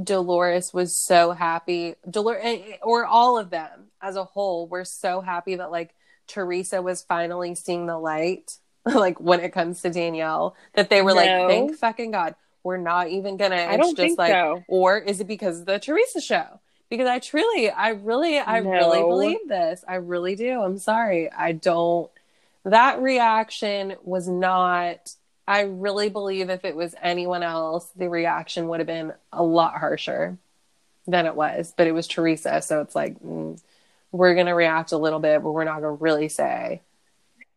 Dolores 0.04 0.72
was 0.72 0.96
so 0.96 1.32
happy. 1.32 1.94
Dolores, 2.08 2.40
eh, 2.42 2.62
eh, 2.72 2.76
or 2.82 3.04
all 3.04 3.38
of 3.38 3.50
them 3.50 3.88
as 4.00 4.16
a 4.16 4.24
whole, 4.24 4.66
were 4.66 4.84
so 4.84 5.20
happy 5.20 5.56
that 5.56 5.70
like 5.70 5.94
Teresa 6.26 6.80
was 6.82 7.02
finally 7.02 7.54
seeing 7.54 7.86
the 7.86 7.98
light. 7.98 8.58
like 8.84 9.20
when 9.20 9.40
it 9.40 9.52
comes 9.52 9.82
to 9.82 9.90
Danielle, 9.90 10.56
that 10.74 10.90
they 10.90 11.02
were 11.02 11.10
no. 11.10 11.16
like, 11.16 11.48
"Thank 11.48 11.76
fucking 11.76 12.10
god, 12.10 12.34
we're 12.64 12.78
not 12.78 13.08
even 13.08 13.36
gonna." 13.36 13.56
I 13.56 13.76
don't 13.76 13.96
just 13.96 13.96
think 13.96 14.18
like, 14.18 14.32
so. 14.32 14.64
or 14.66 14.98
is 14.98 15.20
it 15.20 15.28
because 15.28 15.60
of 15.60 15.66
the 15.66 15.78
Teresa 15.78 16.20
show? 16.20 16.60
Because 16.90 17.06
I 17.06 17.20
truly, 17.20 17.70
I 17.70 17.90
really, 17.90 18.38
I 18.38 18.60
no. 18.60 18.70
really 18.70 19.00
believe 19.00 19.48
this. 19.48 19.84
I 19.86 19.94
really 19.96 20.34
do. 20.34 20.60
I'm 20.60 20.78
sorry, 20.78 21.30
I 21.30 21.52
don't. 21.52 22.10
That 22.64 23.00
reaction 23.00 23.94
was 24.02 24.28
not 24.28 25.14
I 25.47 25.62
really 25.62 26.09
believe 26.09 26.51
if 26.51 26.64
it 26.64 26.76
was 26.76 26.95
anyone 27.03 27.43
else, 27.43 27.86
the 27.97 28.09
reaction 28.09 28.68
would 28.68 28.80
have 28.80 28.86
been 28.86 29.12
a 29.32 29.43
lot 29.43 29.78
harsher 29.78 30.38
than 31.07 31.26
it 31.26 31.34
was. 31.34 31.74
But 31.76 31.86
it 31.86 31.93
was 31.93 32.07
Teresa, 32.07 32.62
so 32.62 32.80
it's 32.80 32.95
like 32.95 33.18
mm, 33.20 33.61
we're 34.12 34.34
gonna 34.34 34.55
react 34.55 34.93
a 34.93 34.99
little 34.99 35.18
bit, 35.18 35.43
but 35.43 35.53
we're 35.53 35.64
not 35.64 35.76
gonna 35.80 35.93
really 35.93 36.28
say 36.28 36.82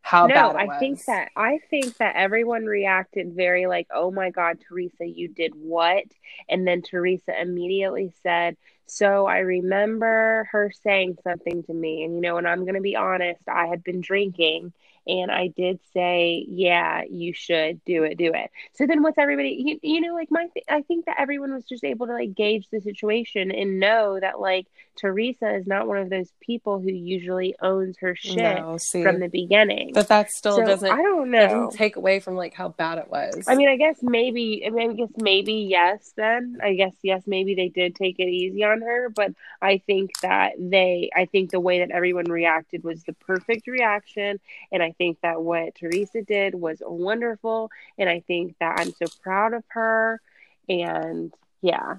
how 0.02 0.28
no, 0.28 0.34
bad 0.54 0.56
I 0.56 0.80
think 0.80 1.04
that 1.06 1.32
I 1.36 1.60
think 1.70 1.98
that 1.98 2.16
everyone 2.16 2.66
reacted 2.66 3.34
very 3.34 3.66
like, 3.68 3.88
"Oh 3.92 4.12
my 4.12 4.30
God, 4.30 4.60
Teresa, 4.62 5.06
you 5.06 5.28
did 5.28 5.54
what?" 5.56 6.04
And 6.50 6.68
then 6.68 6.82
Teresa 6.82 7.40
immediately 7.40 8.14
said, 8.22 8.58
"So 8.88 9.26
I 9.26 9.40
remember 9.40 10.48
her 10.52 10.72
saying 10.72 11.18
something 11.24 11.64
to 11.64 11.74
me, 11.74 12.04
and 12.04 12.16
you 12.16 12.22
know, 12.22 12.38
and 12.38 12.48
I'm 12.48 12.66
gonna 12.66 12.82
be 12.82 12.96
honest, 12.96 13.42
I 13.48 13.68
had 13.68 13.84
been 13.84 14.02
drinking." 14.02 14.74
And 15.08 15.32
I 15.32 15.48
did 15.48 15.80
say, 15.94 16.46
yeah, 16.48 17.04
you 17.10 17.34
should 17.34 17.84
do 17.86 18.04
it, 18.04 18.18
do 18.18 18.32
it. 18.34 18.52
So 18.74 18.88
then 18.88 19.04
what's 19.04 19.18
everybody, 19.18 19.56
you, 19.66 19.80
you 19.84 20.02
know, 20.02 20.14
like 20.14 20.30
my, 20.32 20.48
I 20.70 20.82
think 20.82 21.06
that 21.06 21.18
everyone 21.20 21.54
was 21.54 21.66
just 21.66 21.84
able 21.84 22.08
to 22.08 22.14
like 22.14 22.34
gauge 22.36 22.68
the 22.72 22.82
situation 22.82 23.52
and 23.52 23.80
know 23.80 24.20
that 24.20 24.40
like 24.40 24.68
Teresa 24.96 25.56
is 25.56 25.66
not 25.66 25.88
one 25.88 25.98
of 25.98 26.10
those 26.12 26.32
people 26.40 26.80
who 26.80 26.92
usually 26.92 27.56
owns 27.62 27.98
her 28.00 28.16
shit 28.16 28.38
no, 28.38 28.78
from 28.92 29.20
the 29.20 29.30
beginning. 29.30 29.92
But 29.94 30.08
that 30.10 30.30
still 30.30 30.58
so, 30.58 30.66
doesn't, 30.66 30.92
I 30.92 31.02
don't 31.02 31.32
know, 31.32 31.40
doesn't 31.40 31.72
take 31.72 31.96
away 31.96 32.20
from 32.20 32.36
like 32.36 32.54
how 32.54 32.70
bad 32.70 33.00
it 33.00 33.10
was. 33.10 33.46
I 33.48 33.56
mean, 33.56 33.70
I 33.70 33.78
guess 33.78 33.98
maybe, 34.04 34.64
I, 34.66 34.70
mean, 34.70 34.92
I 34.92 34.94
guess 34.94 35.12
maybe 35.18 35.54
yes, 35.54 36.14
then 36.16 36.60
I 36.62 36.76
guess 36.76 36.94
yes, 37.02 37.24
maybe 37.26 37.56
they 37.56 37.70
did 37.70 37.96
take 37.96 38.20
it 38.20 38.28
easy 38.28 38.64
on 38.64 38.76
on 38.76 38.82
her, 38.88 39.10
but 39.10 39.32
I 39.62 39.80
think 39.80 40.12
that 40.22 40.54
they, 40.60 41.10
I 41.16 41.26
think 41.26 41.52
the 41.52 41.60
way 41.60 41.80
that 41.80 41.92
everyone 41.92 42.26
reacted 42.26 42.84
was 42.84 43.04
the 43.04 43.14
perfect 43.14 43.68
reaction. 43.68 44.40
And 44.72 44.84
I 44.84 44.92
think 44.92 45.20
that 45.22 45.42
what 45.42 45.76
Teresa 45.76 46.22
did 46.22 46.56
was 46.56 46.82
wonderful. 46.86 47.72
And 47.98 48.10
I 48.10 48.22
think 48.22 48.56
that 48.60 48.80
I'm 48.80 48.92
so 48.92 49.06
proud 49.22 49.54
of 49.54 49.64
her. 49.70 50.22
And 50.68 51.34
yeah, 51.62 51.96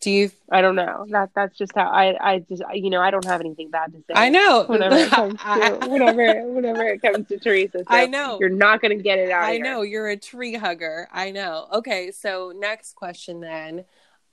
Do 0.00 0.10
you? 0.10 0.30
I 0.50 0.60
don't 0.60 0.76
know. 0.76 1.06
That 1.08 1.30
that's 1.34 1.56
just 1.56 1.72
how 1.74 1.88
I 1.88 2.34
I 2.34 2.38
just 2.40 2.62
you 2.74 2.90
know 2.90 3.00
I 3.00 3.10
don't 3.10 3.24
have 3.24 3.40
anything 3.40 3.70
bad 3.70 3.92
to 3.92 3.98
say. 3.98 4.14
I 4.14 4.28
know. 4.28 4.64
Whenever 4.68 4.96
it 4.96 5.10
comes 5.10 5.40
to 5.40 5.78
whenever 5.88 6.52
whenever 6.52 6.82
it 6.84 7.02
comes 7.02 7.28
to 7.28 7.38
Teresa, 7.38 7.78
so 7.78 7.84
I 7.88 8.06
know. 8.06 8.38
you're 8.38 8.48
not 8.48 8.82
gonna 8.82 8.96
get 8.96 9.18
it 9.18 9.30
out. 9.30 9.44
I 9.44 9.54
here. 9.54 9.64
know 9.64 9.82
you're 9.82 10.08
a 10.08 10.16
tree 10.16 10.54
hugger. 10.54 11.08
I 11.12 11.30
know. 11.30 11.66
Okay, 11.72 12.10
so 12.10 12.52
next 12.54 12.94
question 12.94 13.40
then. 13.40 13.84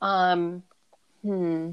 Um, 0.01 0.63
hmm. 1.23 1.71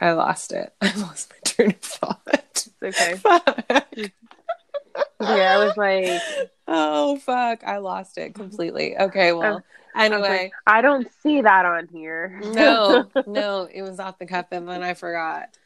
I 0.00 0.12
lost 0.12 0.52
it. 0.52 0.72
I 0.80 0.96
lost 0.96 1.30
my 1.30 1.36
train 1.44 1.70
of 1.70 1.80
thought. 1.80 2.22
It's 2.26 2.70
okay. 2.82 3.20
Yeah, 5.20 5.58
I 5.58 5.64
was 5.64 5.76
like, 5.76 6.22
oh 6.70 7.18
fuck! 7.18 7.62
I 7.64 7.78
lost 7.78 8.16
it 8.16 8.34
completely. 8.34 8.96
Okay, 8.96 9.32
well, 9.32 9.62
I 9.94 10.06
anyway, 10.06 10.20
like, 10.20 10.52
I 10.66 10.80
don't 10.80 11.08
see 11.22 11.42
that 11.42 11.66
on 11.66 11.88
here. 11.88 12.40
no, 12.42 13.10
no, 13.26 13.68
it 13.72 13.82
was 13.82 14.00
off 14.00 14.18
the 14.18 14.26
cuff, 14.26 14.46
and 14.52 14.68
then 14.68 14.82
I 14.82 14.94
forgot. 14.94 15.56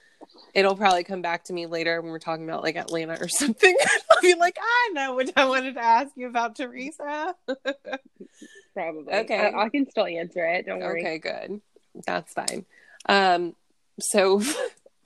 It'll 0.54 0.76
probably 0.76 1.04
come 1.04 1.20
back 1.20 1.44
to 1.44 1.52
me 1.52 1.66
later 1.66 2.00
when 2.00 2.10
we're 2.10 2.18
talking 2.18 2.48
about 2.48 2.62
like 2.62 2.76
Atlanta 2.76 3.18
or 3.20 3.28
something. 3.28 3.76
I'll 4.10 4.22
be 4.22 4.34
like, 4.34 4.56
I 4.60 4.90
know 4.92 5.14
what 5.14 5.30
I 5.36 5.44
wanted 5.44 5.74
to 5.74 5.84
ask 5.84 6.12
you 6.16 6.28
about 6.28 6.56
Teresa. 6.56 7.34
Probably. 8.74 9.12
Okay. 9.12 9.52
I, 9.54 9.64
I 9.64 9.68
can 9.68 9.88
still 9.90 10.06
answer 10.06 10.44
it. 10.46 10.66
Don't 10.66 10.80
worry. 10.80 11.00
Okay, 11.00 11.18
good. 11.18 11.60
That's 12.06 12.32
fine. 12.32 12.64
Um, 13.06 13.54
so 14.00 14.40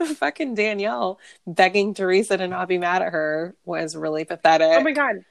fucking 0.04 0.54
Danielle 0.54 1.18
begging 1.46 1.94
Teresa 1.94 2.36
to 2.36 2.46
not 2.46 2.68
be 2.68 2.78
mad 2.78 3.02
at 3.02 3.12
her 3.12 3.56
was 3.64 3.96
really 3.96 4.24
pathetic. 4.24 4.68
Oh 4.70 4.82
my 4.82 4.92
god 4.92 5.24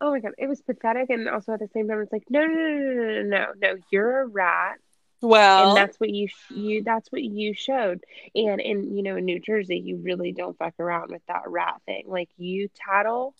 oh 0.00 0.10
my 0.10 0.20
god, 0.20 0.32
it 0.38 0.48
was 0.48 0.60
pathetic. 0.60 1.10
And 1.10 1.28
also 1.28 1.52
at 1.52 1.60
the 1.60 1.68
same 1.72 1.88
time, 1.88 2.00
it's 2.00 2.12
like, 2.12 2.24
no, 2.30 2.44
no, 2.44 2.54
no, 2.54 2.94
no, 2.94 3.22
no, 3.22 3.22
no, 3.22 3.46
no, 3.60 3.76
you're 3.90 4.22
a 4.22 4.26
rat. 4.26 4.78
Well, 5.22 5.68
and 5.68 5.76
that's 5.76 6.00
what 6.00 6.08
you 6.08 6.28
you 6.48 6.82
that's 6.82 7.12
what 7.12 7.22
you 7.22 7.52
showed. 7.52 8.02
And 8.34 8.60
in 8.60 8.96
you 8.96 9.02
know 9.02 9.16
in 9.16 9.26
New 9.26 9.38
Jersey, 9.38 9.78
you 9.78 9.96
really 10.02 10.32
don't 10.32 10.56
fuck 10.56 10.74
around 10.80 11.10
with 11.10 11.22
that 11.28 11.42
rat 11.46 11.80
thing. 11.84 12.04
Like 12.06 12.30
you 12.38 12.68
tattle, 12.74 13.34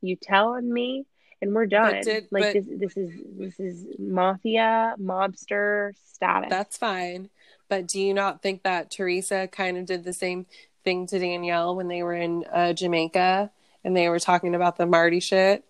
you 0.00 0.16
tell 0.16 0.54
on 0.54 0.72
me, 0.72 1.04
and 1.42 1.54
we're 1.54 1.66
done. 1.66 2.00
Did, 2.02 2.28
like 2.30 2.42
but, 2.44 2.52
this 2.54 2.66
this 2.68 2.96
is 2.96 3.10
this 3.36 3.60
is 3.60 3.86
mafia 3.98 4.94
mobster 4.98 5.92
status. 6.12 6.48
That's 6.48 6.78
fine. 6.78 7.28
But 7.68 7.86
do 7.86 8.00
you 8.00 8.14
not 8.14 8.40
think 8.40 8.62
that 8.62 8.90
Teresa 8.90 9.46
kind 9.48 9.76
of 9.76 9.84
did 9.84 10.04
the 10.04 10.12
same 10.12 10.46
thing 10.84 11.06
to 11.08 11.18
Danielle 11.18 11.76
when 11.76 11.88
they 11.88 12.02
were 12.02 12.14
in 12.14 12.44
uh, 12.50 12.72
Jamaica 12.72 13.50
and 13.84 13.96
they 13.96 14.08
were 14.08 14.20
talking 14.20 14.54
about 14.54 14.76
the 14.76 14.86
Marty 14.86 15.20
shit? 15.20 15.64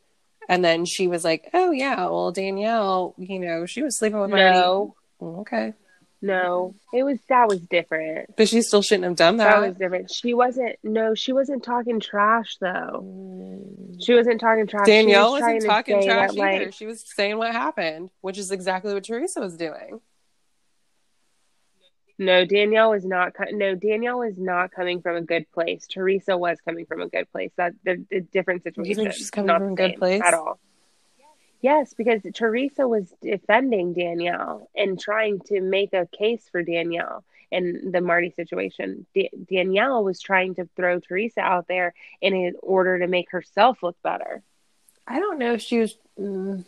And 0.48 0.64
then 0.64 0.84
she 0.84 1.08
was 1.08 1.24
like, 1.24 1.50
"Oh 1.54 1.70
yeah, 1.70 2.04
well 2.06 2.32
Danielle, 2.32 3.14
you 3.18 3.38
know, 3.38 3.66
she 3.66 3.82
was 3.82 3.98
sleeping 3.98 4.20
with 4.20 4.30
my 4.30 4.38
no. 4.38 4.94
Oh, 5.20 5.40
okay, 5.40 5.74
no. 6.22 6.74
It 6.92 7.02
was 7.02 7.18
that 7.28 7.48
was 7.48 7.60
different. 7.60 8.36
But 8.36 8.48
she 8.48 8.62
still 8.62 8.82
shouldn't 8.82 9.04
have 9.04 9.16
done 9.16 9.36
that. 9.38 9.60
That. 9.60 9.68
was 9.68 9.76
different. 9.76 10.10
She 10.10 10.34
wasn't 10.34 10.76
no 10.82 11.14
she 11.14 11.32
wasn't 11.32 11.62
talking 11.62 12.00
trash 12.00 12.56
though. 12.60 13.02
Mm. 13.04 14.02
She 14.04 14.14
wasn't 14.14 14.40
talking 14.40 14.66
trash. 14.66 14.86
Danielle 14.86 15.32
was 15.32 15.42
wasn't 15.42 15.64
talking 15.64 16.02
trash 16.04 16.30
that, 16.30 16.36
like. 16.36 16.74
She 16.74 16.86
was 16.86 17.04
saying 17.14 17.38
what 17.38 17.52
happened, 17.52 18.10
which 18.20 18.38
is 18.38 18.50
exactly 18.50 18.94
what 18.94 19.04
Teresa 19.04 19.40
was 19.40 19.56
doing. 19.56 20.00
No, 22.18 22.46
Danielle 22.46 22.90
was 22.90 23.04
not. 23.04 23.34
No, 23.52 23.74
Danielle 23.74 24.18
was 24.18 24.38
not 24.38 24.72
coming 24.72 25.02
from 25.02 25.16
a 25.16 25.22
good 25.22 25.50
place. 25.52 25.86
Teresa 25.86 26.36
was 26.36 26.58
coming 26.64 26.86
from 26.86 27.02
a 27.02 27.08
good 27.08 27.30
place. 27.30 27.50
That 27.56 27.74
they're, 27.84 27.98
they're 28.10 28.20
different 28.20 28.62
situations. 28.62 29.16
she's 29.16 29.30
coming 29.30 29.48
not 29.48 29.60
from 29.60 29.72
a 29.72 29.76
good 29.76 29.96
place? 29.96 30.22
at 30.24 30.34
all? 30.34 30.58
Yes, 31.60 31.94
because 31.94 32.20
Teresa 32.34 32.86
was 32.86 33.12
defending 33.20 33.92
Danielle 33.92 34.68
and 34.76 35.00
trying 35.00 35.40
to 35.46 35.60
make 35.60 35.92
a 35.92 36.06
case 36.06 36.46
for 36.50 36.62
Danielle 36.62 37.24
in 37.50 37.90
the 37.92 38.00
Marty 38.00 38.30
situation. 38.30 39.06
Da- 39.14 39.30
Danielle 39.50 40.04
was 40.04 40.20
trying 40.20 40.54
to 40.56 40.68
throw 40.76 41.00
Teresa 41.00 41.40
out 41.40 41.66
there 41.66 41.94
in 42.20 42.54
order 42.62 42.98
to 42.98 43.06
make 43.06 43.30
herself 43.30 43.82
look 43.82 43.96
better. 44.02 44.42
I 45.06 45.18
don't 45.18 45.38
know 45.38 45.54
if 45.54 45.62
she 45.62 45.78
was. 45.78 45.96
Mm, 46.18 46.64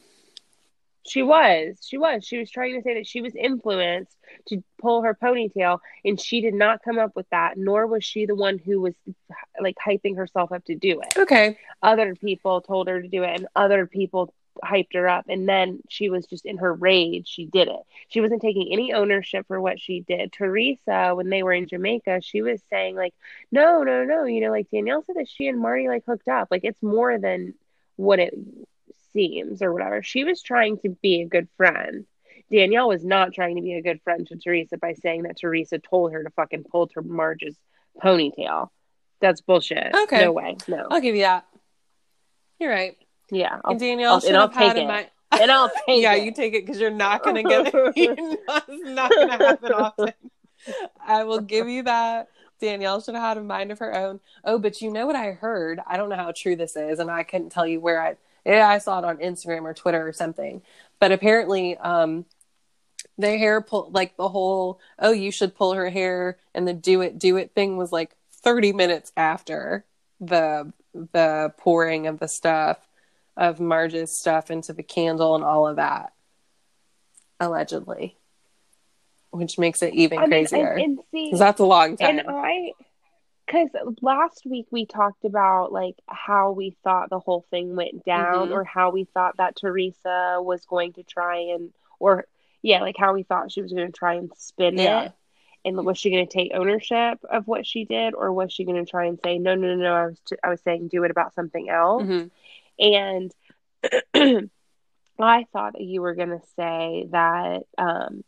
She 1.08 1.22
was. 1.22 1.78
She 1.86 1.98
was. 1.98 2.24
She 2.24 2.38
was 2.38 2.50
trying 2.50 2.74
to 2.74 2.82
say 2.82 2.94
that 2.94 3.06
she 3.06 3.20
was 3.20 3.34
influenced 3.34 4.16
to 4.48 4.62
pull 4.80 5.02
her 5.02 5.14
ponytail, 5.14 5.78
and 6.04 6.20
she 6.20 6.40
did 6.40 6.54
not 6.54 6.82
come 6.82 6.98
up 6.98 7.16
with 7.16 7.28
that, 7.30 7.56
nor 7.56 7.86
was 7.86 8.04
she 8.04 8.26
the 8.26 8.34
one 8.34 8.58
who 8.58 8.80
was 8.80 8.94
like 9.60 9.76
hyping 9.84 10.16
herself 10.16 10.52
up 10.52 10.64
to 10.66 10.74
do 10.74 11.00
it. 11.00 11.18
okay, 11.18 11.58
Other 11.82 12.14
people 12.14 12.60
told 12.60 12.88
her 12.88 13.00
to 13.00 13.08
do 13.08 13.22
it, 13.22 13.38
and 13.38 13.48
other 13.56 13.86
people 13.86 14.32
hyped 14.64 14.94
her 14.94 15.08
up, 15.08 15.26
and 15.28 15.48
then 15.48 15.80
she 15.88 16.10
was 16.10 16.26
just 16.26 16.44
in 16.44 16.58
her 16.58 16.74
rage. 16.74 17.28
She 17.28 17.46
did 17.46 17.68
it. 17.68 17.80
She 18.08 18.20
wasn't 18.20 18.42
taking 18.42 18.72
any 18.72 18.92
ownership 18.92 19.46
for 19.46 19.60
what 19.60 19.80
she 19.80 20.00
did. 20.00 20.32
Teresa, 20.32 21.12
when 21.14 21.30
they 21.30 21.42
were 21.42 21.52
in 21.52 21.68
Jamaica, 21.68 22.20
she 22.22 22.42
was 22.42 22.60
saying, 22.68 22.96
like, 22.96 23.14
no, 23.52 23.82
no, 23.82 24.04
no, 24.04 24.24
you 24.24 24.40
know, 24.40 24.50
like 24.50 24.70
Danielle 24.70 25.04
said 25.06 25.16
that 25.16 25.28
she 25.28 25.46
and 25.46 25.60
Marty 25.60 25.88
like 25.88 26.04
hooked 26.06 26.28
up. 26.28 26.48
Like, 26.50 26.64
it's 26.64 26.82
more 26.82 27.18
than 27.18 27.54
what 27.96 28.18
it 28.18 28.34
seems 29.18 29.62
or 29.62 29.72
whatever. 29.72 30.02
She 30.02 30.22
was 30.24 30.42
trying 30.42 30.78
to 30.78 30.90
be 31.02 31.22
a 31.22 31.26
good 31.26 31.48
friend. 31.56 32.06
Danielle 32.50 32.88
was 32.88 33.04
not 33.04 33.34
trying 33.34 33.56
to 33.56 33.62
be 33.62 33.74
a 33.74 33.82
good 33.82 34.00
friend 34.02 34.26
to 34.28 34.36
Teresa 34.36 34.78
by 34.78 34.94
saying 34.94 35.24
that 35.24 35.38
Teresa 35.40 35.78
told 35.78 36.12
her 36.12 36.22
to 36.22 36.30
fucking 36.30 36.64
pull 36.64 36.86
to 36.88 37.02
Marge's 37.02 37.56
ponytail. 38.02 38.68
That's 39.20 39.40
bullshit. 39.40 39.94
Okay. 40.04 40.24
No 40.24 40.32
way. 40.32 40.56
No. 40.68 40.86
I'll 40.90 41.00
give 41.00 41.16
you 41.16 41.22
that. 41.22 41.46
You're 42.60 42.70
right. 42.70 42.96
Yeah. 43.30 43.58
I'll, 43.64 43.72
And 43.72 43.80
Danielle 43.80 44.14
I'll- 44.14 44.20
should 44.20 44.28
and 44.28 44.36
I'll 44.38 44.48
have 44.48 44.54
had 44.56 44.72
take 44.74 44.76
in 44.82 44.84
it. 44.84 44.86
mind. 44.92 45.06
and 45.32 45.50
I'll 45.50 45.68
take 45.86 46.02
yeah, 46.02 46.14
it. 46.14 46.24
you 46.24 46.32
take 46.32 46.54
it 46.54 46.64
because 46.64 46.80
you're 46.80 46.90
not 46.90 47.22
gonna 47.24 47.42
get 47.42 47.66
it. 47.74 47.74
it's 47.96 48.88
not 48.88 49.10
gonna 49.10 49.32
happen 49.36 49.72
often. 49.72 50.12
I 51.04 51.24
will 51.24 51.40
give 51.40 51.68
you 51.68 51.82
that. 51.82 52.28
Danielle 52.60 53.00
should 53.00 53.14
have 53.14 53.22
had 53.22 53.36
a 53.38 53.42
mind 53.42 53.70
of 53.70 53.78
her 53.80 53.94
own. 53.94 54.20
Oh, 54.44 54.58
but 54.58 54.80
you 54.80 54.90
know 54.90 55.06
what 55.06 55.14
I 55.16 55.32
heard? 55.32 55.80
I 55.86 55.96
don't 55.96 56.08
know 56.08 56.16
how 56.16 56.32
true 56.34 56.56
this 56.56 56.74
is, 56.76 56.98
and 56.98 57.10
I 57.10 57.22
couldn't 57.24 57.50
tell 57.50 57.66
you 57.66 57.80
where 57.80 58.00
I. 58.02 58.16
Yeah, 58.48 58.66
I 58.66 58.78
saw 58.78 58.98
it 58.98 59.04
on 59.04 59.18
Instagram 59.18 59.62
or 59.64 59.74
Twitter 59.74 60.08
or 60.08 60.12
something. 60.14 60.62
But 60.98 61.12
apparently, 61.12 61.76
um, 61.76 62.24
the 63.18 63.36
hair 63.36 63.60
pull 63.60 63.90
like 63.92 64.16
the 64.16 64.28
whole 64.28 64.80
oh 64.98 65.12
you 65.12 65.30
should 65.30 65.54
pull 65.54 65.74
her 65.74 65.90
hair 65.90 66.38
and 66.54 66.66
the 66.66 66.72
do 66.72 67.00
it 67.02 67.18
do 67.18 67.36
it 67.36 67.52
thing 67.54 67.76
was 67.76 67.92
like 67.92 68.14
30 68.42 68.72
minutes 68.72 69.12
after 69.16 69.84
the 70.20 70.72
the 71.12 71.52
pouring 71.58 72.06
of 72.06 72.18
the 72.20 72.26
stuff 72.28 72.78
of 73.36 73.60
Marge's 73.60 74.16
stuff 74.18 74.50
into 74.50 74.72
the 74.72 74.82
candle 74.82 75.34
and 75.34 75.44
all 75.44 75.66
of 75.66 75.76
that 75.76 76.12
allegedly 77.40 78.16
which 79.30 79.58
makes 79.58 79.82
it 79.82 79.94
even 79.94 80.18
I 80.18 80.22
mean, 80.22 80.46
crazier 80.46 80.72
and, 80.72 80.98
and 80.98 80.98
see, 81.12 81.30
'Cause 81.30 81.38
that's 81.40 81.60
a 81.60 81.66
long 81.66 81.96
time 81.96 82.18
and 82.20 82.28
I, 82.30 82.72
because 83.48 83.70
last 84.02 84.44
week 84.44 84.66
we 84.70 84.84
talked 84.84 85.24
about 85.24 85.72
like 85.72 85.96
how 86.06 86.52
we 86.52 86.76
thought 86.84 87.08
the 87.10 87.18
whole 87.18 87.46
thing 87.50 87.74
went 87.76 88.04
down, 88.04 88.48
Mhm. 88.48 88.52
or 88.52 88.64
how 88.64 88.90
we 88.90 89.04
thought 89.04 89.38
that 89.38 89.56
Teresa 89.56 90.38
was 90.40 90.66
going 90.66 90.92
to 90.94 91.02
try 91.02 91.38
and, 91.38 91.72
or 91.98 92.26
yeah, 92.62 92.80
like 92.82 92.96
how 92.98 93.14
we 93.14 93.22
thought 93.22 93.50
she 93.50 93.62
was 93.62 93.72
going 93.72 93.86
to 93.90 93.98
try 93.98 94.14
and 94.14 94.30
spin 94.36 94.76
Yeah. 94.76 95.04
it. 95.04 95.12
And 95.64 95.84
was 95.84 95.98
she 95.98 96.10
going 96.10 96.26
to 96.26 96.32
take 96.32 96.52
ownership 96.54 97.18
of 97.24 97.46
what 97.48 97.66
she 97.66 97.84
did, 97.84 98.14
or 98.14 98.32
was 98.32 98.52
she 98.52 98.64
going 98.64 98.84
to 98.84 98.90
try 98.90 99.06
and 99.06 99.18
say, 99.24 99.38
no, 99.38 99.54
no, 99.54 99.74
no, 99.74 99.82
no, 99.82 99.94
I 99.94 100.06
was, 100.06 100.20
I 100.44 100.48
was 100.50 100.60
saying 100.62 100.88
do 100.88 101.04
it 101.04 101.10
about 101.10 101.34
something 101.34 101.68
else. 101.68 102.04
Mhm. 102.04 102.30
And 102.78 103.34
I 105.20 105.44
thought 105.52 105.72
that 105.72 105.82
you 105.82 106.00
were 106.02 106.14
going 106.14 106.30
to 106.30 106.46
say 106.56 107.06
that 107.10 107.64
um, 107.76 108.24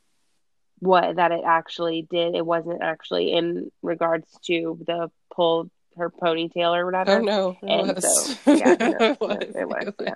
what 0.80 1.16
that 1.16 1.32
it 1.32 1.42
actually 1.44 2.02
did. 2.10 2.34
It 2.34 2.44
wasn't 2.44 2.82
actually 2.82 3.32
in 3.32 3.70
regards 3.82 4.26
to 4.46 4.78
the 4.86 5.10
pull 5.34 5.70
her 5.96 6.10
ponytail 6.10 6.76
or 6.76 6.84
whatever. 6.86 7.18
oh 7.18 7.20
no 7.20 7.56
it 7.62 7.68
And 7.68 7.94
was. 7.96 8.36
so, 8.44 8.52
yeah, 8.54 8.74
no, 8.80 8.86
It 8.86 9.00
no, 9.00 9.16
was. 9.20 9.38
it 9.40 9.68
was, 9.68 9.92
yeah. 10.00 10.14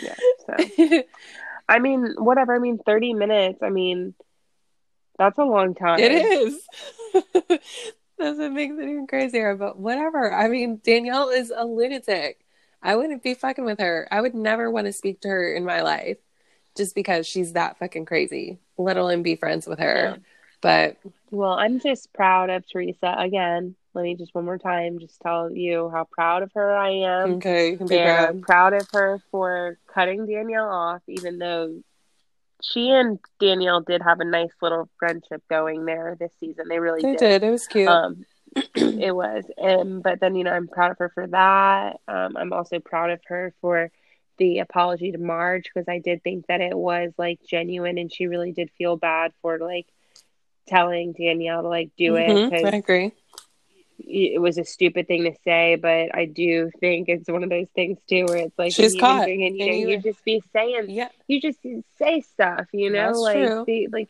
Yeah. 0.00 0.14
So. 0.86 1.02
I 1.68 1.78
mean, 1.80 2.14
whatever. 2.16 2.54
I 2.54 2.58
mean, 2.58 2.78
thirty 2.78 3.12
minutes. 3.14 3.62
I 3.62 3.68
mean, 3.70 4.14
that's 5.18 5.38
a 5.38 5.44
long 5.44 5.74
time. 5.74 5.98
It 6.00 6.12
is. 6.12 6.66
Doesn't 8.18 8.54
make 8.54 8.70
it 8.70 8.80
even 8.80 9.06
crazier, 9.06 9.54
but 9.54 9.78
whatever. 9.78 10.32
I 10.32 10.48
mean, 10.48 10.80
Danielle 10.82 11.28
is 11.28 11.52
a 11.54 11.64
lunatic. 11.64 12.40
I 12.82 12.96
wouldn't 12.96 13.22
be 13.22 13.34
fucking 13.34 13.64
with 13.64 13.80
her. 13.80 14.08
I 14.10 14.20
would 14.20 14.34
never 14.34 14.70
want 14.70 14.86
to 14.86 14.92
speak 14.92 15.20
to 15.22 15.28
her 15.28 15.52
in 15.54 15.64
my 15.64 15.82
life 15.82 16.18
just 16.76 16.94
because 16.94 17.26
she's 17.26 17.52
that 17.52 17.78
fucking 17.78 18.06
crazy, 18.06 18.58
let 18.78 18.96
alone 18.96 19.22
be 19.22 19.36
friends 19.36 19.66
with 19.66 19.78
her. 19.80 20.16
Yeah. 20.16 20.22
But 20.60 20.96
Well, 21.30 21.52
I'm 21.52 21.78
just 21.80 22.12
proud 22.12 22.50
of 22.50 22.64
Teresa 22.70 23.14
again. 23.18 23.74
Let 23.94 24.02
me 24.02 24.14
just 24.14 24.34
one 24.34 24.44
more 24.44 24.58
time 24.58 24.98
just 24.98 25.20
tell 25.20 25.50
you 25.50 25.90
how 25.90 26.04
proud 26.10 26.42
of 26.42 26.52
her 26.54 26.74
I 26.76 26.90
am. 26.90 27.34
okay, 27.34 27.70
you 27.70 27.76
can 27.78 27.86
be 27.86 27.98
and 27.98 28.04
proud. 28.04 28.28
I'm 28.28 28.40
proud 28.42 28.72
of 28.74 28.88
her 28.92 29.20
for 29.30 29.78
cutting 29.92 30.26
Danielle 30.26 30.68
off, 30.68 31.02
even 31.08 31.38
though 31.38 31.74
she 32.62 32.90
and 32.90 33.18
Danielle 33.38 33.80
did 33.82 34.02
have 34.02 34.20
a 34.20 34.24
nice 34.24 34.50
little 34.60 34.88
friendship 34.98 35.42
going 35.48 35.84
there 35.84 36.16
this 36.18 36.32
season. 36.40 36.66
They 36.68 36.78
really 36.80 37.02
They 37.02 37.12
did. 37.12 37.18
did. 37.18 37.42
It 37.44 37.50
was 37.50 37.66
cute. 37.66 37.88
Um, 37.88 38.24
it 38.74 39.14
was, 39.14 39.44
and 39.56 40.02
but 40.02 40.20
then 40.20 40.34
you 40.34 40.42
know 40.44 40.52
I'm 40.52 40.68
proud 40.68 40.90
of 40.90 40.98
her 40.98 41.10
for 41.14 41.26
that. 41.28 42.00
Um, 42.08 42.36
I'm 42.36 42.52
also 42.52 42.80
proud 42.80 43.10
of 43.10 43.20
her 43.26 43.54
for 43.60 43.90
the 44.38 44.60
apology 44.60 45.12
to 45.12 45.18
Marge 45.18 45.64
because 45.72 45.88
I 45.88 45.98
did 45.98 46.22
think 46.22 46.46
that 46.46 46.60
it 46.60 46.76
was 46.76 47.12
like 47.18 47.40
genuine, 47.48 47.98
and 47.98 48.12
she 48.12 48.26
really 48.26 48.52
did 48.52 48.70
feel 48.78 48.96
bad 48.96 49.32
for 49.42 49.58
like 49.58 49.86
telling 50.66 51.12
Danielle 51.12 51.62
to 51.62 51.68
like 51.68 51.90
do 51.96 52.16
it 52.16 52.28
Mhm, 52.28 52.50
because 52.50 52.72
I 52.72 52.76
agree. 52.76 53.12
it 53.98 54.40
was 54.40 54.58
a 54.58 54.64
stupid 54.64 55.06
thing 55.08 55.24
to 55.24 55.34
say, 55.44 55.76
but 55.76 56.14
I 56.14 56.24
do 56.26 56.70
think 56.80 57.08
it's 57.08 57.28
one 57.28 57.42
of 57.42 57.50
those 57.50 57.68
things 57.74 57.98
too 58.08 58.24
where 58.26 58.36
it's 58.36 58.58
like 58.58 58.72
She's 58.72 58.94
you 58.94 59.00
caught, 59.00 59.28
and 59.28 59.40
you 59.40 59.66
know 59.66 59.72
you- 59.72 59.88
you 59.90 60.00
just 60.02 60.24
be 60.24 60.40
saying 60.52 60.90
Yeah. 60.90 61.08
you 61.26 61.40
just 61.40 61.58
say 61.98 62.20
stuff, 62.20 62.66
you 62.72 62.90
know, 62.90 63.22
That's 63.24 63.34
like 63.34 63.66
the 63.66 63.88
like 63.88 64.08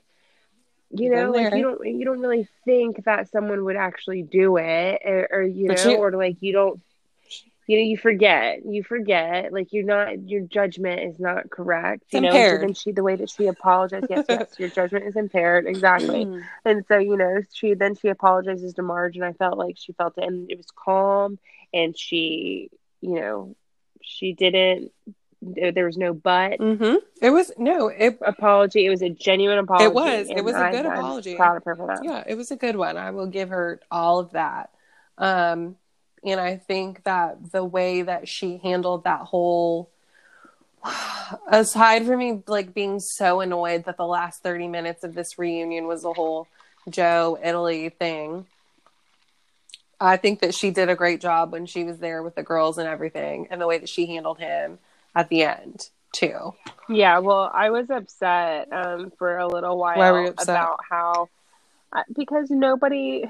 you 0.90 1.10
know, 1.10 1.32
like 1.32 1.52
you 1.52 1.62
don't 1.62 1.86
you 1.86 2.04
don't 2.04 2.20
really 2.20 2.48
think 2.64 3.04
that 3.04 3.28
someone 3.30 3.64
would 3.64 3.76
actually 3.76 4.22
do 4.22 4.56
it, 4.58 5.02
or, 5.04 5.28
or 5.32 5.42
you 5.42 5.68
But 5.68 5.78
know, 5.78 5.90
she- 5.90 5.96
or 5.96 6.10
like 6.12 6.36
you 6.40 6.52
don't, 6.52 6.80
you 7.68 7.76
know, 7.76 7.84
you 7.84 7.98
forget, 7.98 8.64
you 8.64 8.82
forget, 8.82 9.52
like 9.52 9.74
you're 9.74 9.84
not, 9.84 10.26
your 10.26 10.40
judgment 10.40 11.00
is 11.00 11.20
not 11.20 11.50
correct, 11.50 12.02
It's 12.06 12.14
you 12.14 12.22
know. 12.22 12.28
impaired. 12.28 12.60
So 12.62 12.66
then 12.66 12.74
she, 12.74 12.92
the 12.92 13.02
way 13.02 13.14
that 13.16 13.28
she 13.28 13.46
apologized, 13.46 14.06
yes, 14.08 14.24
yes, 14.28 14.54
your 14.58 14.70
judgment 14.70 15.04
is 15.04 15.16
impaired, 15.16 15.66
exactly. 15.66 16.24
Mm. 16.24 16.42
And 16.64 16.84
so, 16.88 16.96
you 16.96 17.18
know, 17.18 17.42
she 17.52 17.74
then 17.74 17.94
she 17.94 18.08
apologizes 18.08 18.72
to 18.74 18.82
Marge, 18.82 19.16
and 19.16 19.24
I 19.24 19.34
felt 19.34 19.58
like 19.58 19.76
she 19.76 19.92
felt 19.92 20.16
it, 20.16 20.24
and 20.24 20.50
it 20.50 20.56
was 20.56 20.68
calm, 20.74 21.38
and 21.74 21.96
she, 21.96 22.70
you 23.02 23.20
know, 23.20 23.54
she 24.00 24.32
didn't. 24.32 24.90
There 25.42 25.84
was 25.84 25.98
no 25.98 26.14
but 26.14 26.58
mm-hmm. 26.58 26.96
It 27.22 27.30
was 27.30 27.52
no. 27.58 27.88
It 27.88 28.18
apology. 28.26 28.86
It 28.86 28.90
was 28.90 29.02
a 29.02 29.10
genuine 29.10 29.58
apology. 29.58 29.84
It 29.84 29.94
was. 29.94 30.30
It 30.30 30.42
was 30.42 30.54
a 30.54 30.64
I- 30.64 30.70
good 30.72 30.86
I'm 30.86 30.98
apology. 30.98 31.36
proud 31.36 31.58
of 31.58 31.64
her 31.64 31.76
for 31.76 31.86
that. 31.88 32.00
yeah, 32.02 32.24
it 32.26 32.34
was 32.34 32.50
a 32.50 32.56
good 32.56 32.76
one. 32.76 32.96
I 32.96 33.10
will 33.10 33.26
give 33.26 33.50
her 33.50 33.78
all 33.90 34.20
of 34.20 34.32
that. 34.32 34.70
Um, 35.18 35.76
and 36.24 36.40
I 36.40 36.56
think 36.56 37.04
that 37.04 37.52
the 37.52 37.64
way 37.64 38.02
that 38.02 38.28
she 38.28 38.58
handled 38.58 39.04
that 39.04 39.20
whole, 39.20 39.90
aside 41.48 42.06
from 42.06 42.18
me 42.18 42.42
like 42.46 42.74
being 42.74 43.00
so 43.00 43.40
annoyed 43.40 43.84
that 43.84 43.96
the 43.96 44.06
last 44.06 44.42
thirty 44.42 44.68
minutes 44.68 45.04
of 45.04 45.14
this 45.14 45.38
reunion 45.38 45.86
was 45.86 46.02
the 46.02 46.12
whole 46.12 46.48
Joe 46.88 47.38
Italy 47.42 47.88
thing. 47.88 48.46
I 50.00 50.16
think 50.16 50.40
that 50.40 50.54
she 50.54 50.70
did 50.70 50.88
a 50.88 50.94
great 50.94 51.20
job 51.20 51.52
when 51.52 51.66
she 51.66 51.82
was 51.82 51.98
there 51.98 52.22
with 52.22 52.36
the 52.36 52.42
girls 52.42 52.78
and 52.78 52.88
everything, 52.88 53.48
and 53.50 53.60
the 53.60 53.66
way 53.66 53.78
that 53.78 53.88
she 53.88 54.06
handled 54.06 54.38
him 54.38 54.78
at 55.14 55.28
the 55.28 55.42
end 55.42 55.88
too. 56.12 56.54
Yeah, 56.88 57.18
well, 57.18 57.50
I 57.52 57.70
was 57.70 57.90
upset 57.90 58.72
um, 58.72 59.12
for 59.18 59.38
a 59.38 59.46
little 59.46 59.76
while 59.76 59.98
Why 59.98 60.12
were 60.12 60.22
you 60.22 60.28
upset? 60.30 60.48
about 60.48 60.80
how 60.88 61.28
because 62.14 62.50
nobody 62.50 63.24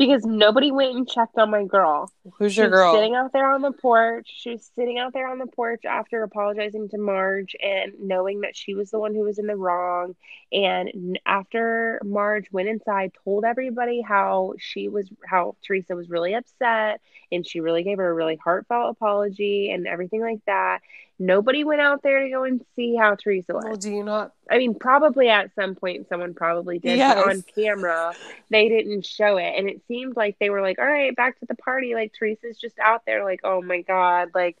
because 0.00 0.24
nobody 0.24 0.72
went 0.72 0.96
and 0.96 1.06
checked 1.06 1.36
on 1.36 1.50
my 1.50 1.62
girl. 1.62 2.10
Who's 2.38 2.56
your 2.56 2.70
was 2.70 2.78
girl? 2.78 2.94
sitting 2.94 3.14
out 3.14 3.34
there 3.34 3.52
on 3.52 3.60
the 3.60 3.70
porch. 3.70 4.32
She 4.34 4.52
was 4.52 4.70
sitting 4.74 4.98
out 4.98 5.12
there 5.12 5.28
on 5.28 5.36
the 5.38 5.46
porch 5.46 5.84
after 5.84 6.22
apologizing 6.22 6.88
to 6.88 6.98
Marge 6.98 7.54
and 7.62 7.92
knowing 8.00 8.40
that 8.40 8.56
she 8.56 8.74
was 8.74 8.90
the 8.90 8.98
one 8.98 9.14
who 9.14 9.20
was 9.20 9.38
in 9.38 9.46
the 9.46 9.56
wrong. 9.56 10.16
And 10.50 11.18
after 11.26 12.00
Marge 12.02 12.50
went 12.50 12.70
inside, 12.70 13.12
told 13.24 13.44
everybody 13.44 14.00
how 14.00 14.54
she 14.58 14.88
was, 14.88 15.06
how 15.26 15.56
Teresa 15.66 15.94
was 15.94 16.08
really 16.08 16.32
upset, 16.32 17.02
and 17.30 17.46
she 17.46 17.60
really 17.60 17.82
gave 17.82 17.98
her 17.98 18.08
a 18.08 18.14
really 18.14 18.36
heartfelt 18.42 18.96
apology 18.96 19.70
and 19.70 19.86
everything 19.86 20.22
like 20.22 20.40
that. 20.46 20.78
Nobody 21.22 21.64
went 21.64 21.82
out 21.82 22.02
there 22.02 22.22
to 22.24 22.30
go 22.30 22.44
and 22.44 22.64
see 22.74 22.96
how 22.96 23.14
Teresa 23.14 23.52
was. 23.52 23.64
Well, 23.64 23.76
do 23.76 23.90
you 23.92 24.02
not? 24.02 24.32
I 24.50 24.56
mean, 24.56 24.74
probably 24.74 25.28
at 25.28 25.54
some 25.54 25.74
point 25.74 26.08
someone 26.08 26.32
probably 26.32 26.78
did, 26.78 26.96
Yes. 26.96 27.14
but 27.14 27.28
on 27.28 27.44
camera 27.54 28.14
they 28.48 28.70
didn't 28.70 29.04
show 29.04 29.36
it, 29.36 29.52
and 29.58 29.68
it 29.68 29.82
seemed 29.86 30.16
like 30.16 30.38
they 30.40 30.48
were 30.48 30.62
like, 30.62 30.78
"All 30.78 30.86
right, 30.86 31.14
back 31.14 31.38
to 31.40 31.46
the 31.46 31.54
party." 31.56 31.94
Like 31.94 32.14
Teresa's 32.18 32.56
just 32.58 32.78
out 32.78 33.02
there, 33.04 33.22
like, 33.22 33.40
"Oh 33.44 33.60
my 33.60 33.82
god, 33.82 34.30
like 34.34 34.56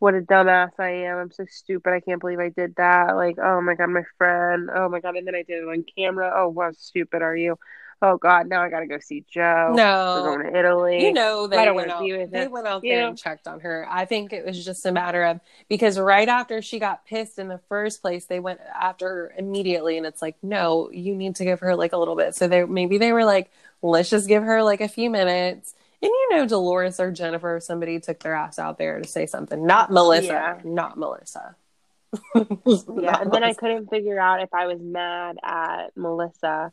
what 0.00 0.14
a 0.14 0.20
dumbass 0.20 0.72
I 0.78 0.90
am. 1.06 1.16
I'm 1.16 1.30
so 1.30 1.46
stupid. 1.48 1.92
I 1.92 2.00
can't 2.00 2.20
believe 2.20 2.40
I 2.40 2.50
did 2.50 2.74
that. 2.76 3.14
Like, 3.16 3.38
oh 3.38 3.60
my 3.62 3.74
god, 3.74 3.86
my 3.86 4.02
friend. 4.18 4.68
Oh 4.74 4.88
my 4.90 5.00
god, 5.00 5.16
and 5.16 5.26
then 5.26 5.34
I 5.34 5.44
did 5.44 5.62
it 5.62 5.68
on 5.68 5.84
camera. 5.96 6.30
Oh, 6.34 6.54
how 6.60 6.72
stupid 6.72 7.22
are 7.22 7.36
you? 7.36 7.58
Oh 8.04 8.16
god, 8.16 8.48
now 8.48 8.62
I 8.62 8.68
gotta 8.68 8.88
go 8.88 8.98
see 8.98 9.24
Joe. 9.30 9.72
No, 9.76 10.22
We're 10.24 10.36
going 10.42 10.52
to 10.52 10.58
Italy. 10.58 11.06
you 11.06 11.12
know 11.12 11.46
they 11.46 11.56
I 11.56 11.64
don't 11.64 11.76
went 11.76 11.88
out. 11.90 12.02
be 12.02 12.12
with 12.12 12.32
They 12.32 12.48
went 12.48 12.66
out 12.66 12.82
there 12.82 13.02
know? 13.02 13.08
and 13.10 13.18
checked 13.18 13.46
on 13.46 13.60
her. 13.60 13.86
I 13.88 14.06
think 14.06 14.32
it 14.32 14.44
was 14.44 14.64
just 14.64 14.84
a 14.86 14.90
matter 14.90 15.22
of 15.24 15.38
because 15.68 15.98
right 16.00 16.28
after 16.28 16.60
she 16.62 16.80
got 16.80 17.06
pissed 17.06 17.38
in 17.38 17.46
the 17.46 17.60
first 17.68 18.02
place, 18.02 18.24
they 18.26 18.40
went 18.40 18.58
after 18.74 19.06
her 19.08 19.34
immediately, 19.38 19.96
and 19.98 20.04
it's 20.04 20.20
like, 20.20 20.34
no, 20.42 20.90
you 20.90 21.14
need 21.14 21.36
to 21.36 21.44
give 21.44 21.60
her 21.60 21.76
like 21.76 21.92
a 21.92 21.96
little 21.96 22.16
bit. 22.16 22.34
So 22.34 22.48
they 22.48 22.64
maybe 22.64 22.98
they 22.98 23.12
were 23.12 23.24
like, 23.24 23.52
let's 23.82 24.10
just 24.10 24.26
give 24.26 24.42
her 24.42 24.64
like 24.64 24.80
a 24.80 24.88
few 24.88 25.08
minutes. 25.08 25.72
And 26.02 26.08
you 26.10 26.28
know, 26.36 26.46
Dolores 26.48 26.98
or 26.98 27.12
Jennifer, 27.12 27.54
or 27.56 27.60
somebody 27.60 28.00
took 28.00 28.18
their 28.18 28.34
ass 28.34 28.58
out 28.58 28.78
there 28.78 29.00
to 29.00 29.06
say 29.08 29.26
something. 29.26 29.64
Not 29.64 29.92
Melissa. 29.92 30.26
Yeah. 30.26 30.58
Not 30.64 30.98
Melissa. 30.98 31.54
Yeah, 32.34 33.20
and 33.22 33.32
then 33.32 33.42
I 33.42 33.54
couldn't 33.54 33.88
figure 33.88 34.18
out 34.18 34.42
if 34.42 34.52
I 34.52 34.66
was 34.66 34.78
mad 34.80 35.36
at 35.42 35.96
Melissa 35.96 36.72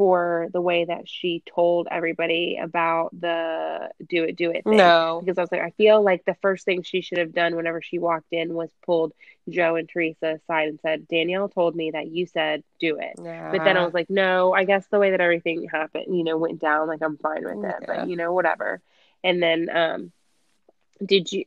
for 0.00 0.48
the 0.54 0.62
way 0.62 0.86
that 0.86 1.06
she 1.06 1.42
told 1.54 1.86
everybody 1.90 2.58
about 2.58 3.10
the 3.12 3.90
do 4.08 4.24
it, 4.24 4.34
do 4.34 4.50
it 4.50 4.64
thing. 4.64 4.78
No. 4.78 5.20
Because 5.22 5.36
I 5.36 5.42
was 5.42 5.52
like, 5.52 5.60
I 5.60 5.72
feel 5.72 6.02
like 6.02 6.24
the 6.24 6.38
first 6.40 6.64
thing 6.64 6.82
she 6.82 7.02
should 7.02 7.18
have 7.18 7.34
done 7.34 7.54
whenever 7.54 7.82
she 7.82 7.98
walked 7.98 8.32
in 8.32 8.54
was 8.54 8.70
pulled 8.82 9.12
Joe 9.50 9.74
and 9.74 9.86
Teresa 9.86 10.38
aside 10.42 10.68
and 10.70 10.80
said, 10.80 11.06
Danielle 11.06 11.50
told 11.50 11.76
me 11.76 11.90
that 11.90 12.06
you 12.10 12.24
said 12.24 12.64
do 12.80 12.96
it. 12.98 13.12
But 13.18 13.62
then 13.62 13.76
I 13.76 13.84
was 13.84 13.92
like, 13.92 14.08
no, 14.08 14.54
I 14.54 14.64
guess 14.64 14.86
the 14.86 14.98
way 14.98 15.10
that 15.10 15.20
everything 15.20 15.68
happened, 15.70 16.16
you 16.16 16.24
know, 16.24 16.38
went 16.38 16.62
down, 16.62 16.88
like 16.88 17.02
I'm 17.02 17.18
fine 17.18 17.44
with 17.44 17.62
it, 17.62 17.74
Yeah. 17.82 17.86
but 17.86 18.08
you 18.08 18.16
know, 18.16 18.32
whatever. 18.32 18.80
And 19.22 19.42
then, 19.42 19.68
um, 19.68 20.12
did 21.04 21.32
you 21.32 21.44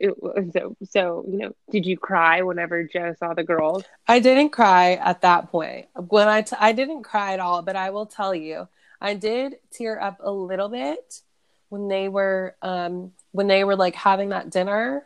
so 0.53 0.75
so 0.89 1.25
you 1.27 1.37
know 1.37 1.55
did 1.69 1.85
you 1.85 1.97
cry 1.97 2.41
whenever 2.41 2.83
Joe 2.83 3.13
saw 3.19 3.33
the 3.33 3.43
girls? 3.43 3.83
I 4.07 4.19
didn't 4.19 4.49
cry 4.49 4.93
at 4.93 5.21
that 5.21 5.51
point. 5.51 5.87
When 5.95 6.27
I 6.27 6.41
t- 6.41 6.55
I 6.59 6.71
didn't 6.71 7.03
cry 7.03 7.33
at 7.33 7.39
all, 7.39 7.61
but 7.61 7.75
I 7.75 7.91
will 7.91 8.05
tell 8.05 8.33
you, 8.33 8.67
I 8.99 9.13
did 9.13 9.57
tear 9.71 10.01
up 10.01 10.17
a 10.21 10.31
little 10.31 10.69
bit 10.69 11.21
when 11.69 11.87
they 11.87 12.09
were 12.09 12.55
um 12.61 13.13
when 13.31 13.47
they 13.47 13.63
were 13.63 13.75
like 13.75 13.95
having 13.95 14.29
that 14.29 14.49
dinner 14.49 15.05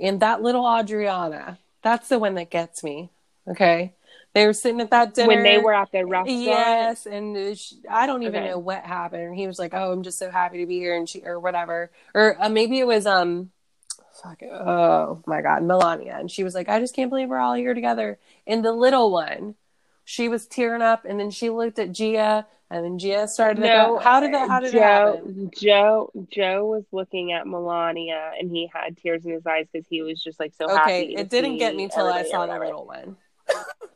and 0.00 0.20
that 0.20 0.42
little 0.42 0.64
Audriana. 0.64 1.58
That's 1.82 2.08
the 2.08 2.18
one 2.18 2.34
that 2.34 2.50
gets 2.50 2.82
me. 2.82 3.10
Okay. 3.48 3.94
They 4.34 4.46
were 4.46 4.52
sitting 4.52 4.80
at 4.80 4.90
that 4.90 5.14
dinner 5.14 5.28
when 5.28 5.42
they 5.42 5.58
were 5.58 5.74
at 5.74 5.90
the 5.90 6.04
restaurant. 6.04 6.28
Yes, 6.44 7.06
and 7.06 7.32
was- 7.34 7.74
I 7.88 8.06
don't 8.06 8.22
even 8.22 8.42
Okay. 8.42 8.50
know 8.50 8.58
what 8.58 8.84
happened. 8.84 9.34
He 9.36 9.46
was 9.46 9.58
like, 9.58 9.72
"Oh, 9.74 9.90
I'm 9.92 10.02
just 10.02 10.18
so 10.18 10.30
happy 10.30 10.58
to 10.58 10.66
be 10.66 10.78
here," 10.78 10.94
and 10.94 11.08
she 11.08 11.22
or 11.24 11.40
whatever, 11.40 11.90
or 12.14 12.36
uh, 12.38 12.48
maybe 12.48 12.78
it 12.78 12.86
was 12.86 13.06
um, 13.06 13.50
fuck, 14.22 14.42
oh 14.42 15.22
my 15.26 15.42
god, 15.42 15.62
Milania, 15.62 16.18
and 16.18 16.30
she 16.30 16.44
was 16.44 16.54
like, 16.54 16.68
"I 16.68 16.80
just 16.80 16.94
can't 16.94 17.10
believe 17.10 17.28
we're 17.28 17.38
all 17.38 17.54
here 17.54 17.74
together." 17.74 18.18
And 18.46 18.64
the 18.64 18.72
little 18.72 19.10
one, 19.10 19.54
she 20.04 20.28
was 20.28 20.46
tearing 20.46 20.82
up, 20.82 21.04
and 21.04 21.18
then 21.18 21.30
she 21.30 21.50
looked 21.50 21.78
at 21.78 21.92
Gia, 21.92 22.46
and 22.70 22.84
then 22.84 22.98
Gia 22.98 23.28
started. 23.28 23.62
to 23.62 23.66
No, 23.66 23.86
go, 23.86 23.98
how 23.98 24.20
did 24.20 24.34
that? 24.34 24.48
How 24.48 24.60
did 24.60 24.72
Joe, 24.72 24.78
it 24.78 24.82
happen? 24.82 25.50
Joe, 25.58 26.10
Joe 26.30 26.66
was 26.66 26.84
looking 26.92 27.32
at 27.32 27.46
Milania, 27.46 28.32
and 28.38 28.50
he 28.50 28.70
had 28.72 28.96
tears 28.96 29.24
in 29.24 29.32
his 29.32 29.46
eyes 29.46 29.66
because 29.72 29.86
he 29.88 30.02
was 30.02 30.22
just 30.22 30.38
like 30.38 30.52
so 30.54 30.68
happy. 30.68 30.92
Okay, 30.92 31.14
it 31.14 31.30
didn't 31.30 31.58
get 31.58 31.74
me 31.74 31.88
till 31.88 32.06
I 32.06 32.24
saw 32.24 32.46
the 32.46 32.58
little 32.58 32.86
one. 32.86 33.16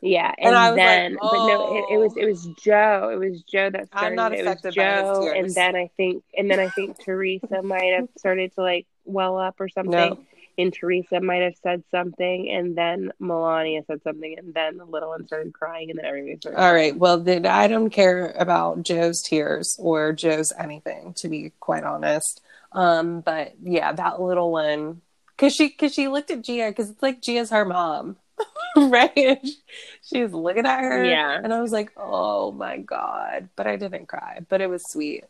Yeah, 0.01 0.33
And 0.39 0.55
and, 0.55 0.55
was 0.55 0.69
like, 0.71 0.77
then, 0.77 1.17
but 1.21 1.47
no, 1.47 1.77
it, 1.77 1.95
it 1.95 1.99
was 1.99 2.13
oh. 2.17 2.21
it 2.21 2.27
was 2.27 2.47
oh. 2.47 2.55
Joe. 2.63 3.11
It 3.13 3.31
was 3.31 3.43
Joe 3.43 3.71
that 3.71 3.87
started. 3.89 4.07
I'm 4.07 4.15
not 4.15 4.33
it 4.33 4.39
was 4.39 4.47
affected 4.47 4.75
by 4.75 4.85
his 4.85 5.01
Joe, 5.03 5.21
tears. 5.23 5.37
and 5.39 5.55
then 5.55 5.77
I 5.77 5.91
think, 5.97 6.25
and 6.37 6.51
then 6.51 6.61
I 6.61 6.69
think 6.71 6.99
Teresa 7.03 7.63
might 7.63 7.93
have 7.95 8.09
started 8.17 8.55
to 8.55 8.63
like 8.63 8.87
well 9.05 9.39
up 9.39 9.61
or 9.61 9.69
something. 9.69 9.93
No. 9.93 10.19
And 10.59 10.71
Teresa 10.73 11.19
might 11.21 11.41
have 11.41 11.55
said 11.63 11.83
something, 11.91 12.51
and 12.51 12.77
then 12.77 13.11
Milania 13.19 13.87
said 13.87 14.03
something, 14.03 14.35
and 14.37 14.53
then 14.53 14.77
the 14.77 14.85
little 14.85 15.09
one 15.09 15.27
started 15.27 15.55
crying, 15.55 15.89
and 15.89 15.99
then 15.99 16.05
everybody 16.05 16.37
started. 16.37 16.61
All 16.61 16.75
right. 16.75 16.95
Well, 16.95 17.19
then 17.19 17.47
I 17.47 17.69
don't 17.69 17.89
care 17.89 18.33
about 18.39 18.83
Joe's 18.83 19.23
tears 19.23 19.77
or 19.79 20.13
Joe's 20.13 20.53
anything, 20.59 21.15
to 21.19 21.29
be 21.29 21.53
quite 21.59 21.85
honest. 21.85 22.43
Um, 22.73 23.23
but 23.23 23.55
yeah, 23.63 23.93
that 23.95 24.21
little 24.21 24.53
one, 24.53 25.01
because 25.37 25.55
she 25.55 25.69
because 25.69 25.95
she 25.95 26.09
looked 26.09 26.31
at 26.31 26.43
Gia 26.43 26.67
because 26.69 26.91
it's 26.91 27.03
like 27.03 27.23
Gia's 27.23 27.49
her 27.49 27.65
mom, 27.65 28.17
right? 28.77 29.41
She's 30.03 30.33
looking 30.33 30.67
at 30.67 30.81
her, 30.83 31.03
Yeah. 31.03 31.41
and 31.43 31.53
I 31.53 31.63
was 31.63 31.73
like, 31.73 31.93
oh 31.97 32.53
my 32.53 32.77
god. 32.77 33.49
But 33.57 33.67
I 33.67 33.77
didn't 33.77 34.07
cry, 34.07 34.41
but 34.51 34.61
it 34.61 34.69
was 34.69 34.83
sweet. 34.87 35.25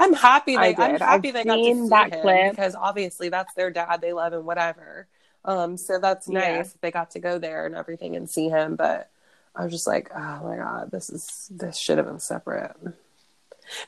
I'm 0.00 0.14
happy 0.14 0.56
I 0.56 0.72
they 0.72 0.76
I'm 0.84 0.96
happy 0.96 1.28
I've 1.28 1.34
they 1.34 1.44
got 1.44 1.56
to 1.56 1.74
see 1.74 1.88
that 1.90 2.12
him 2.12 2.22
clip. 2.22 2.50
because 2.52 2.74
obviously 2.74 3.28
that's 3.28 3.54
their 3.54 3.70
dad. 3.70 4.00
They 4.00 4.12
love 4.12 4.32
him, 4.32 4.44
whatever. 4.46 5.06
Um, 5.44 5.76
so 5.76 5.98
that's 5.98 6.28
Yeah. 6.28 6.40
nice. 6.40 6.72
They 6.80 6.90
got 6.90 7.10
to 7.12 7.18
go 7.18 7.38
there 7.38 7.66
and 7.66 7.74
everything 7.74 8.16
and 8.16 8.28
see 8.28 8.48
him, 8.48 8.76
but. 8.76 9.10
I 9.52 9.64
was 9.64 9.72
just 9.72 9.86
like, 9.88 10.10
oh 10.14 10.40
my 10.44 10.56
god, 10.58 10.92
this 10.92 11.10
is 11.10 11.48
this 11.50 11.76
should 11.76 11.98
have 11.98 12.06
been 12.06 12.20
separate. 12.20 12.76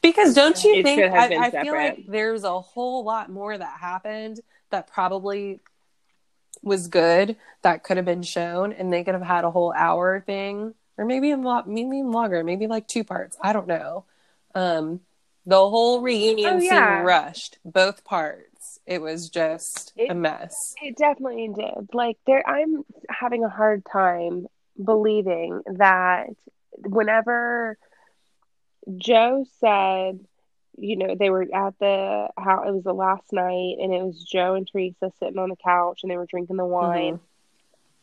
Because 0.02 0.34
don't 0.34 0.62
you 0.64 0.74
It 0.74 0.82
think 0.82 1.00
I, 1.12 1.26
I 1.46 1.50
feel 1.50 1.72
like 1.72 2.04
there's 2.08 2.42
a 2.42 2.60
whole 2.60 3.04
lot 3.04 3.30
more 3.30 3.56
that 3.56 3.78
happened 3.80 4.40
that 4.70 4.88
probably 4.88 5.60
was 6.62 6.88
good 6.88 7.36
that 7.62 7.84
could 7.84 7.96
have 7.96 8.06
been 8.06 8.24
shown, 8.24 8.72
and 8.72 8.92
they 8.92 9.04
could 9.04 9.14
have 9.14 9.22
had 9.22 9.44
a 9.44 9.50
whole 9.52 9.72
hour 9.72 10.20
thing, 10.20 10.74
or 10.98 11.04
maybe 11.04 11.30
a 11.30 11.36
lot, 11.36 11.68
maybe 11.68 11.98
even 11.98 12.10
longer, 12.10 12.42
maybe 12.42 12.66
like 12.66 12.88
two 12.88 13.04
parts. 13.04 13.36
I 13.40 13.52
don't 13.52 13.68
know. 13.68 14.04
Um, 14.56 15.00
the 15.46 15.56
whole 15.56 16.00
reunion 16.00 16.54
Oh, 16.54 16.58
yeah. 16.58 16.96
seemed 16.96 17.06
rushed, 17.06 17.58
both 17.64 18.04
parts. 18.04 18.80
It 18.86 19.00
was 19.00 19.28
just 19.28 19.92
It- 19.96 20.10
a 20.10 20.14
mess. 20.14 20.74
It 20.82 20.96
definitely 20.96 21.48
did. 21.48 21.88
Like 21.92 22.18
there 22.26 22.46
I'm 22.48 22.84
having 23.08 23.44
a 23.44 23.48
hard 23.48 23.84
time 23.84 24.46
believing 24.82 25.62
that 25.66 26.30
whenever 26.78 27.76
Joe 28.96 29.44
said, 29.60 30.20
you 30.78 30.96
know, 30.96 31.14
they 31.14 31.30
were 31.30 31.46
at 31.54 31.78
the 31.78 32.28
how 32.36 32.64
it 32.66 32.74
was 32.74 32.84
the 32.84 32.94
last 32.94 33.32
night 33.32 33.76
and 33.80 33.92
it 33.92 34.02
was 34.02 34.22
Joe 34.22 34.54
and 34.54 34.66
Teresa 34.66 35.12
sitting 35.18 35.38
on 35.38 35.50
the 35.50 35.56
couch 35.56 36.00
and 36.02 36.10
they 36.10 36.16
were 36.16 36.26
drinking 36.26 36.56
the 36.56 36.62
mm-hmm. 36.62 36.72
wine. 36.72 37.20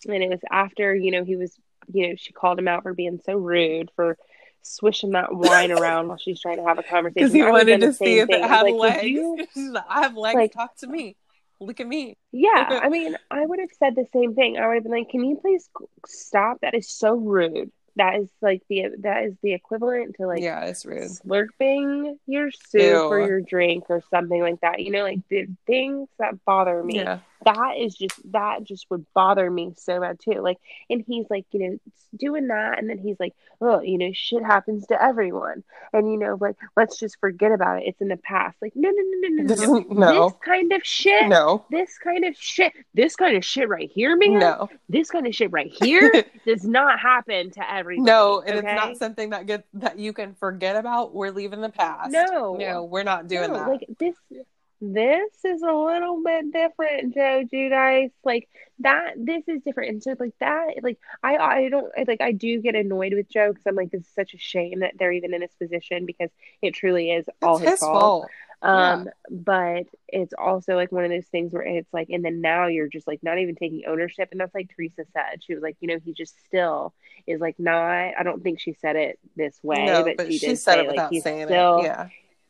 And 0.08 0.24
it 0.24 0.30
was 0.30 0.40
after, 0.50 0.96
you 0.96 1.12
know, 1.12 1.26
he 1.26 1.36
was 1.36 1.58
you 1.92 2.10
know, 2.10 2.16
she 2.16 2.34
called 2.34 2.60
him 2.60 2.68
out 2.68 2.84
for 2.84 2.94
being 2.94 3.20
so 3.26 3.36
rude 3.36 3.90
for 3.96 4.18
swishing 4.62 5.12
that 5.12 5.34
wine 5.34 5.72
around 5.72 6.07
while 6.07 6.18
she's 6.18 6.39
trying 6.41 6.57
to 6.57 6.64
have 6.66 6.80
a 6.80 6.84
conversation. 6.84 7.28
Because 7.28 7.34
he 7.34 7.41
I 7.41 7.51
wanted 7.51 7.82
to 7.82 7.93
see 7.93 8.20
if 8.20 8.30
it 8.30 8.41
had 8.43 8.64
Like, 8.64 8.76
legs. 8.76 9.03
you- 9.05 9.47
like, 9.72 9.84
I 9.89 10.01
have 10.03 10.16
legs. 10.18 10.36
Like- 10.36 10.51
Talk 10.53 10.76
to 10.78 10.88
me. 10.88 11.16
Look 11.62 11.80
at 11.82 11.88
me. 11.88 12.16
Yeah, 12.32 12.80
I 12.84 12.88
mean, 12.89 13.18
I 13.30 13.45
would 13.45 13.60
have 13.60 13.70
said 13.78 13.95
the 13.95 14.05
same 14.14 14.34
thing. 14.34 14.57
I 14.57 14.66
would 14.68 14.76
have 14.76 14.84
been 14.84 14.93
like, 14.93 15.10
"Can 15.10 15.26
you 15.26 15.36
please 15.41 15.68
stop? 16.07 16.60
That 16.62 16.74
is 16.74 16.89
so 16.89 17.16
rude. 17.16 17.70
That 17.97 18.16
is 18.16 18.30
like 18.41 18.62
the 18.70 18.86
that 18.99 19.24
is 19.26 19.34
the 19.43 19.51
equivalent 19.53 20.16
to 20.18 20.28
like 20.28 20.41
yeah, 20.41 20.64
it's 20.66 20.86
rude. 20.86 21.10
slurping 21.10 22.16
your 22.28 22.49
soup 22.51 22.82
Ew. 22.82 22.95
or 23.10 23.20
your 23.28 23.41
drink 23.41 23.86
or 23.89 24.01
something 24.10 24.39
like 24.41 24.62
that. 24.62 24.80
You 24.80 24.91
know, 24.91 25.03
like 25.03 25.20
the 25.30 25.47
things 25.68 26.07
that 26.18 26.43
bother 26.45 26.82
me. 26.82 26.97
Yeah. 26.97 27.20
That 27.46 27.76
is 27.78 27.96
just 27.96 28.20
that 28.32 28.64
just 28.64 28.86
would 28.90 29.06
bother 29.14 29.50
me 29.50 29.74
so 29.78 30.00
bad 30.02 30.20
too. 30.20 30.42
Like, 30.42 30.58
and 30.90 31.04
he's 31.08 31.26
like, 31.30 31.46
you 31.52 31.60
know, 31.60 31.78
doing 32.18 32.48
that, 32.48 32.80
and 32.80 32.90
then 32.90 32.98
he's 32.98 33.20
like, 33.20 33.34
oh, 33.62 33.82
you 33.82 33.98
know, 33.98 34.12
shit 34.14 34.44
happens 34.44 34.88
to 34.88 35.02
everyone, 35.02 35.64
and 35.94 36.12
you 36.12 36.18
know, 36.18 36.38
like 36.40 36.56
let's 36.76 36.98
just 36.98 37.18
forget 37.20 37.52
about 37.52 37.82
it. 37.82 37.88
It's 37.88 38.02
in 38.02 38.10
the 38.10 38.18
past. 38.18 38.58
Like, 38.62 38.74
no, 38.76 38.90
no, 38.90 38.96
no, 38.96 39.28
no, 39.30 39.44
no, 39.44 39.56
no, 39.56 39.80
no. 39.80 39.86
No. 40.00 40.30
This 40.30 40.38
kind 40.46 40.74
of 40.74 40.82
shit 40.84 41.28
No. 41.28 41.66
this 41.70 41.98
kind 41.98 42.26
of 42.26 42.36
shit, 42.38 42.74
this 42.94 43.16
kind 43.16 43.36
of 43.38 43.44
shit 43.46 43.70
right 43.70 43.90
here, 43.90 44.16
man. 44.16 44.40
No. 44.40 44.70
This 44.88 45.10
kind 45.10 45.28
of 45.28 45.36
shit 45.36 45.52
right 45.52 45.72
here 45.82 46.26
does 46.46 46.64
not 46.66 47.00
happen 47.00 47.52
to 47.52 47.72
everybody. 47.74 48.06
No, 48.06 48.42
and 48.42 48.58
okay? 48.58 48.68
it's 48.68 48.86
not 48.86 48.98
something 48.98 49.30
that 49.32 49.46
get 49.46 49.66
that 49.76 50.00
you 50.00 50.14
can 50.14 50.36
forget 50.36 50.76
about. 50.76 51.14
We're 51.14 51.32
leaving 51.32 51.62
the 51.62 51.70
past. 51.70 52.12
No. 52.12 52.56
no, 52.58 52.84
we're 52.84 53.04
not 53.04 53.28
doing 53.28 53.52
No, 53.52 53.60
that. 53.60 53.70
Like 53.70 53.86
this, 53.98 54.16
this 54.82 55.32
is 55.43 55.61
a 55.61 55.71
little 55.71 56.23
bit 56.23 56.51
different, 56.51 57.13
Joe 57.13 57.43
Giudice. 57.51 58.11
Like 58.23 58.47
that, 58.80 59.13
this 59.17 59.43
is 59.47 59.61
different. 59.63 59.89
And 59.91 60.03
so, 60.03 60.15
like 60.17 60.34
that, 60.39 60.67
like 60.82 60.97
I, 61.21 61.38
I 61.38 61.69
don't 61.69 61.91
I, 61.97 62.05
like. 62.07 62.21
I 62.21 62.32
do 62.32 62.61
get 62.61 62.75
annoyed 62.75 63.13
with 63.13 63.30
Joe 63.30 63.49
because 63.49 63.65
I'm 63.67 63.75
like, 63.75 63.91
this 63.91 64.01
is 64.01 64.13
such 64.15 64.34
a 64.34 64.38
shame 64.38 64.80
that 64.80 64.93
they're 64.97 65.11
even 65.11 65.34
in 65.34 65.41
this 65.41 65.55
position 65.59 66.05
because 66.05 66.30
it 66.61 66.73
truly 66.73 67.11
is 67.11 67.25
all 67.41 67.57
it's 67.57 67.71
his, 67.71 67.80
fault. 67.80 68.27
Yeah. 68.30 68.91
Um, 68.91 69.09
but 69.30 69.84
it's 70.07 70.34
also 70.38 70.75
like 70.75 70.91
one 70.91 71.05
of 71.05 71.11
those 71.11 71.27
things 71.27 71.53
where 71.53 71.63
it's 71.63 71.93
like, 71.93 72.09
and 72.09 72.23
then 72.23 72.41
now 72.41 72.67
you're 72.67 72.89
just 72.89 73.07
like 73.07 73.23
not 73.23 73.38
even 73.38 73.55
taking 73.55 73.84
ownership. 73.88 74.30
And 74.32 74.39
that's 74.39 74.53
like 74.53 74.69
Teresa 74.75 75.03
said. 75.13 75.43
She 75.43 75.53
was 75.53 75.63
like, 75.63 75.77
you 75.80 75.88
know, 75.88 75.99
he 76.03 76.13
just 76.13 76.36
still 76.45 76.93
is 77.25 77.39
like 77.39 77.55
not. 77.57 78.13
I 78.17 78.23
don't 78.23 78.43
think 78.43 78.59
she 78.59 78.73
said 78.73 78.95
it 78.95 79.19
this 79.36 79.59
way, 79.63 79.86
no, 79.86 80.03
but, 80.03 80.17
but 80.17 80.27
she, 80.27 80.38
she, 80.39 80.47
did 80.47 80.57
said 80.57 80.80
it 80.80 80.88
like 80.88 81.11
without 81.11 81.23
saying 81.23 81.47
still 81.47 81.80
it. 81.80 81.84
Yeah, 81.84 82.07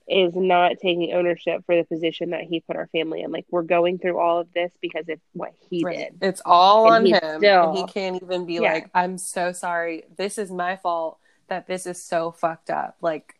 is 0.09 0.35
not 0.35 0.73
taking 0.81 1.13
ownership 1.13 1.63
for 1.65 1.75
the 1.75 1.83
position 1.83 2.31
that 2.31 2.41
he 2.43 2.59
put 2.61 2.75
our 2.75 2.87
family 2.87 3.21
in. 3.21 3.31
Like 3.31 3.45
we're 3.51 3.61
going 3.63 3.99
through 3.99 4.17
all 4.17 4.39
of 4.39 4.51
this 4.53 4.71
because 4.81 5.07
of 5.09 5.19
what 5.33 5.53
he 5.69 5.83
right. 5.83 5.97
did. 5.97 6.17
It's 6.21 6.41
all 6.45 6.91
And 6.91 7.05
on 7.13 7.21
him, 7.21 7.39
still- 7.39 7.69
and 7.69 7.77
he 7.77 7.85
can't 7.85 8.21
even 8.21 8.45
be 8.45 8.55
Yeah. 8.55 8.73
like, 8.73 8.89
"I'm 8.93 9.17
so 9.17 9.51
sorry. 9.51 10.03
This 10.17 10.37
is 10.37 10.51
my 10.51 10.75
fault. 10.77 11.17
That 11.47 11.65
this 11.67 11.85
is 11.87 12.01
so 12.01 12.31
fucked 12.31 12.69
up. 12.69 12.97
Like, 13.01 13.35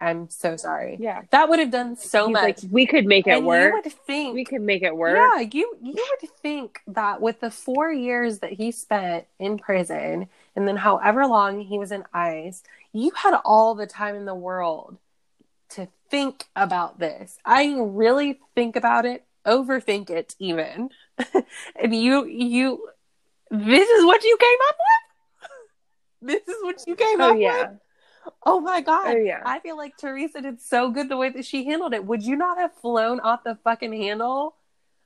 I'm 0.00 0.28
so 0.30 0.56
sorry." 0.56 0.96
Yeah. 0.98 1.22
That 1.30 1.48
would 1.48 1.58
have 1.60 1.70
done 1.70 1.96
so 1.96 2.26
He's 2.26 2.32
much. 2.32 2.42
like, 2.42 2.58
we 2.72 2.86
could 2.86 3.06
make 3.06 3.26
it 3.26 3.36
and 3.38 3.46
work. 3.46 3.72
you 3.72 3.80
would 3.82 3.92
think 3.92 4.34
We 4.34 4.44
could 4.44 4.62
make 4.62 4.82
it 4.82 4.96
work. 4.96 5.16
Yeah, 5.16 5.40
you 5.40 5.76
you 5.80 5.94
would 6.20 6.30
think 6.40 6.80
that 6.88 7.20
with 7.20 7.40
the 7.40 7.50
four 7.50 7.92
years 7.92 8.40
that 8.40 8.52
he 8.52 8.70
spent 8.72 9.26
in 9.38 9.58
prison 9.58 10.28
and 10.56 10.66
then 10.68 10.76
however 10.76 11.26
long 11.26 11.60
he 11.60 11.78
was 11.78 11.92
in 11.92 12.04
ICE, 12.12 12.62
you 12.92 13.10
had 13.16 13.34
all 13.44 13.74
the 13.74 13.86
time 13.86 14.14
in 14.16 14.24
the 14.24 14.34
world 14.34 14.98
to 15.70 15.88
think 16.12 16.46
about 16.56 17.00
this. 17.00 17.38
I 17.46 17.74
really 17.80 18.40
think 18.56 18.76
about 18.76 19.06
it, 19.06 19.26
overthink 19.46 20.10
it 20.10 20.36
even. 20.38 20.90
and 21.82 21.96
you 21.96 22.26
you 22.26 22.88
this 23.50 23.88
is 23.90 24.06
what 24.06 24.24
you 24.24 24.38
came 24.40 24.58
up 24.70 24.76
with? 24.78 25.50
This 26.22 26.48
is 26.48 26.62
what 26.62 26.76
you 26.86 26.96
came 26.96 27.20
Oh 27.20 27.32
up 27.32 27.38
yeah. 27.38 27.70
with? 27.70 27.80
Oh 28.46 28.60
my 28.60 28.80
god. 28.82 29.14
Oh 29.14 29.16
yeah. 29.16 29.42
I 29.44 29.60
feel 29.60 29.76
like 29.76 29.96
Teresa 29.96 30.40
did 30.42 30.60
so 30.60 30.90
good 30.90 31.08
the 31.08 31.16
way 31.18 31.30
that 31.30 31.44
she 31.46 31.64
handled 31.66 31.94
it. 31.94 32.04
Would 32.04 32.22
you 32.24 32.36
not 32.36 32.58
have 32.58 32.74
flown 32.76 33.20
off 33.20 33.44
the 33.44 33.56
fucking 33.64 33.92
handle 33.92 34.56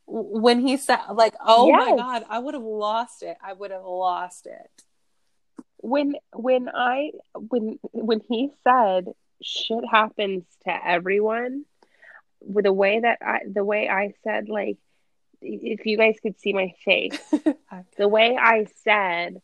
when 0.07 0.61
he 0.61 0.77
said, 0.79 1.01
like, 1.15 1.35
oh 1.45 1.73
my 1.75 1.93
god, 1.93 2.25
I 2.31 2.39
would 2.39 2.55
have 2.55 2.63
lost 2.63 3.23
it. 3.23 3.39
I 3.43 3.55
would 3.55 3.73
have 3.73 3.85
lost 3.85 4.47
it. 4.47 4.71
when 5.79 6.15
when 6.35 6.69
I 6.75 7.13
when 7.35 7.79
when 7.93 8.21
he 8.29 8.51
said 8.65 9.15
shit 9.43 9.84
happens 9.91 10.45
to 10.64 10.89
everyone 10.89 11.64
with 12.41 12.64
the 12.64 12.72
way 12.72 13.01
that 13.01 13.18
I 13.22 13.41
the 13.51 13.64
way 13.64 13.89
I 13.89 14.14
said 14.24 14.49
like 14.49 14.78
if 15.43 15.84
you 15.87 15.97
guys 15.97 16.16
could 16.22 16.39
see 16.41 16.53
my 16.53 16.72
face 16.84 17.18
the 17.99 18.09
way 18.09 18.37
I 18.41 18.66
said 18.84 19.41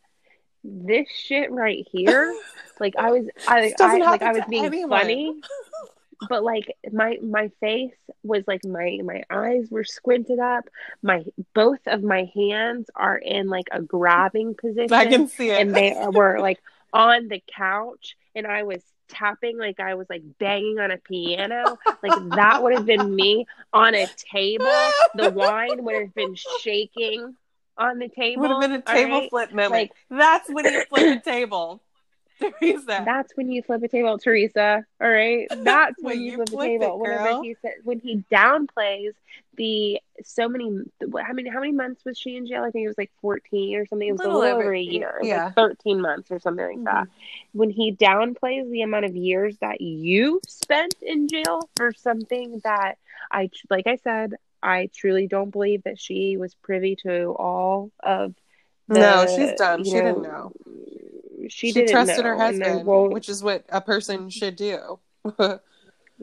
this 0.65 1.09
shit 1.11 1.51
right 1.51 1.87
here 1.91 2.35
like 2.81 2.95
I 2.97 3.11
was 3.11 3.27
I, 3.49 3.75
I 3.81 3.99
like 3.99 4.23
I 4.23 4.33
was 4.33 4.45
being 4.49 4.65
anyone. 4.65 4.91
funny 4.91 5.41
but 6.29 6.45
like 6.45 6.77
my 6.93 7.19
my 7.23 7.51
face 7.61 7.95
was 8.23 8.45
like 8.47 8.65
my 8.65 9.01
my 9.05 9.23
eyes 9.29 9.69
were 9.71 9.85
squinted 9.85 10.39
up 10.39 10.69
my 11.03 11.25
both 11.55 11.81
of 11.87 12.03
my 12.03 12.31
hands 12.35 12.89
are 12.95 13.17
in 13.17 13.49
like 13.49 13.67
a 13.73 13.83
grabbing 13.83 14.55
position 14.55 14.93
I 14.93 15.07
can 15.07 15.29
see 15.29 15.51
it. 15.51 15.61
and 15.61 15.75
they 15.75 15.97
were 16.13 16.39
like 16.41 16.61
on 16.93 17.29
the 17.29 17.43
couch 17.55 18.17
and 18.35 18.47
I 18.47 18.63
was 18.63 18.83
tapping 19.09 19.59
like 19.59 19.81
I 19.81 19.95
was 19.95 20.07
like 20.09 20.23
banging 20.39 20.79
on 20.79 20.91
a 20.91 20.99
piano. 20.99 21.79
Like 22.03 22.31
that 22.37 22.63
would 22.63 22.75
have 22.75 22.87
been 22.87 23.15
me 23.15 23.47
on 23.73 23.95
a 23.95 24.07
table. 24.33 24.67
The 25.15 25.31
wine 25.31 25.85
would 25.85 25.95
have 25.95 26.15
been 26.15 26.35
shaking 26.61 27.35
on 27.79 27.99
the 27.99 28.09
table. 28.09 28.43
would 28.43 28.51
have 28.51 28.61
been 28.61 28.73
a 28.73 28.83
table 28.83 29.21
right? 29.21 29.31
flip 29.31 29.51
moment. 29.53 29.73
Like- 29.73 29.93
That's 30.11 30.49
when 30.49 30.65
you 30.67 30.85
flip 30.89 31.19
a 31.19 31.21
table. 31.21 31.83
Teresa. 32.61 33.03
That's 33.05 33.37
when 33.37 33.51
you 33.51 33.63
flip 33.63 33.83
a 33.83 33.89
table, 33.89 34.19
Teresa. 34.19 34.85
All 35.01 35.09
right. 35.11 35.47
That's 35.57 35.95
when, 36.03 36.17
When 36.17 36.21
you, 36.25 36.31
you 36.33 36.37
flip 36.47 36.49
a 36.51 36.79
table. 36.79 36.95
it, 36.95 36.99
Whenever 36.99 37.43
he 37.43 37.57
said 37.63 37.73
when 37.85 38.01
he 38.01 38.25
downplays 38.33 39.13
the 39.57 40.01
so 40.25 40.49
many 40.49 40.81
how 41.21 41.33
many 41.35 41.51
how 41.51 41.61
many 41.61 41.73
months 41.73 42.05
was 42.05 42.19
she 42.19 42.37
in 42.37 42.47
jail? 42.47 42.63
I 42.65 42.71
think 42.71 42.85
it 42.85 42.89
was 42.89 42.99
like 42.99 43.11
fourteen 43.21 43.77
or 43.77 43.87
something. 43.87 44.09
It 44.09 44.13
was 44.13 44.21
a 44.21 44.25
Little 44.25 44.41
little 44.41 44.55
over- 44.55 44.63
over 44.65 44.75
a 44.75 44.81
year. 44.81 45.19
Yeah. 45.23 45.47
like 45.47 45.55
thirteen 45.55 46.01
months 46.01 46.31
or 46.31 46.39
something 46.39 46.65
like 46.67 46.85
that. 46.85 47.05
Mm-hmm. 47.05 47.59
When 47.59 47.71
he 47.71 47.93
downplays 47.93 48.71
the 48.71 48.83
amount 48.83 49.05
of 49.05 49.15
years 49.17 49.57
that 49.61 49.81
you 49.81 50.41
spent 50.47 50.95
in 51.03 51.29
jail 51.29 51.69
for 51.77 51.93
something 51.93 52.61
that 52.65 52.97
I 53.31 53.51
like 53.69 53.87
I 53.87 53.97
said, 53.97 54.35
I 54.63 54.89
truly 54.95 55.27
don't 55.27 55.51
believe 55.51 55.83
that 55.85 55.99
she 56.01 56.37
was 56.37 56.55
privy 56.55 56.97
to 57.05 57.33
all 57.39 57.91
of 58.03 58.35
the, 58.89 58.99
no, 58.99 59.27
she's 59.37 59.53
done. 59.59 59.85
She 59.85 59.93
didn't 59.93 60.23
know. 60.23 60.53
She, 61.49 61.69
She, 61.69 61.73
didn't 61.73 61.91
trusted 61.91 62.25
know. 62.25 62.31
her 62.31 62.37
husband, 62.37 62.87
which 62.87 63.29
is 63.29 63.43
what 63.43 63.65
a 63.69 63.81
person 63.81 64.31
should 64.31 64.57
do. 64.57 64.99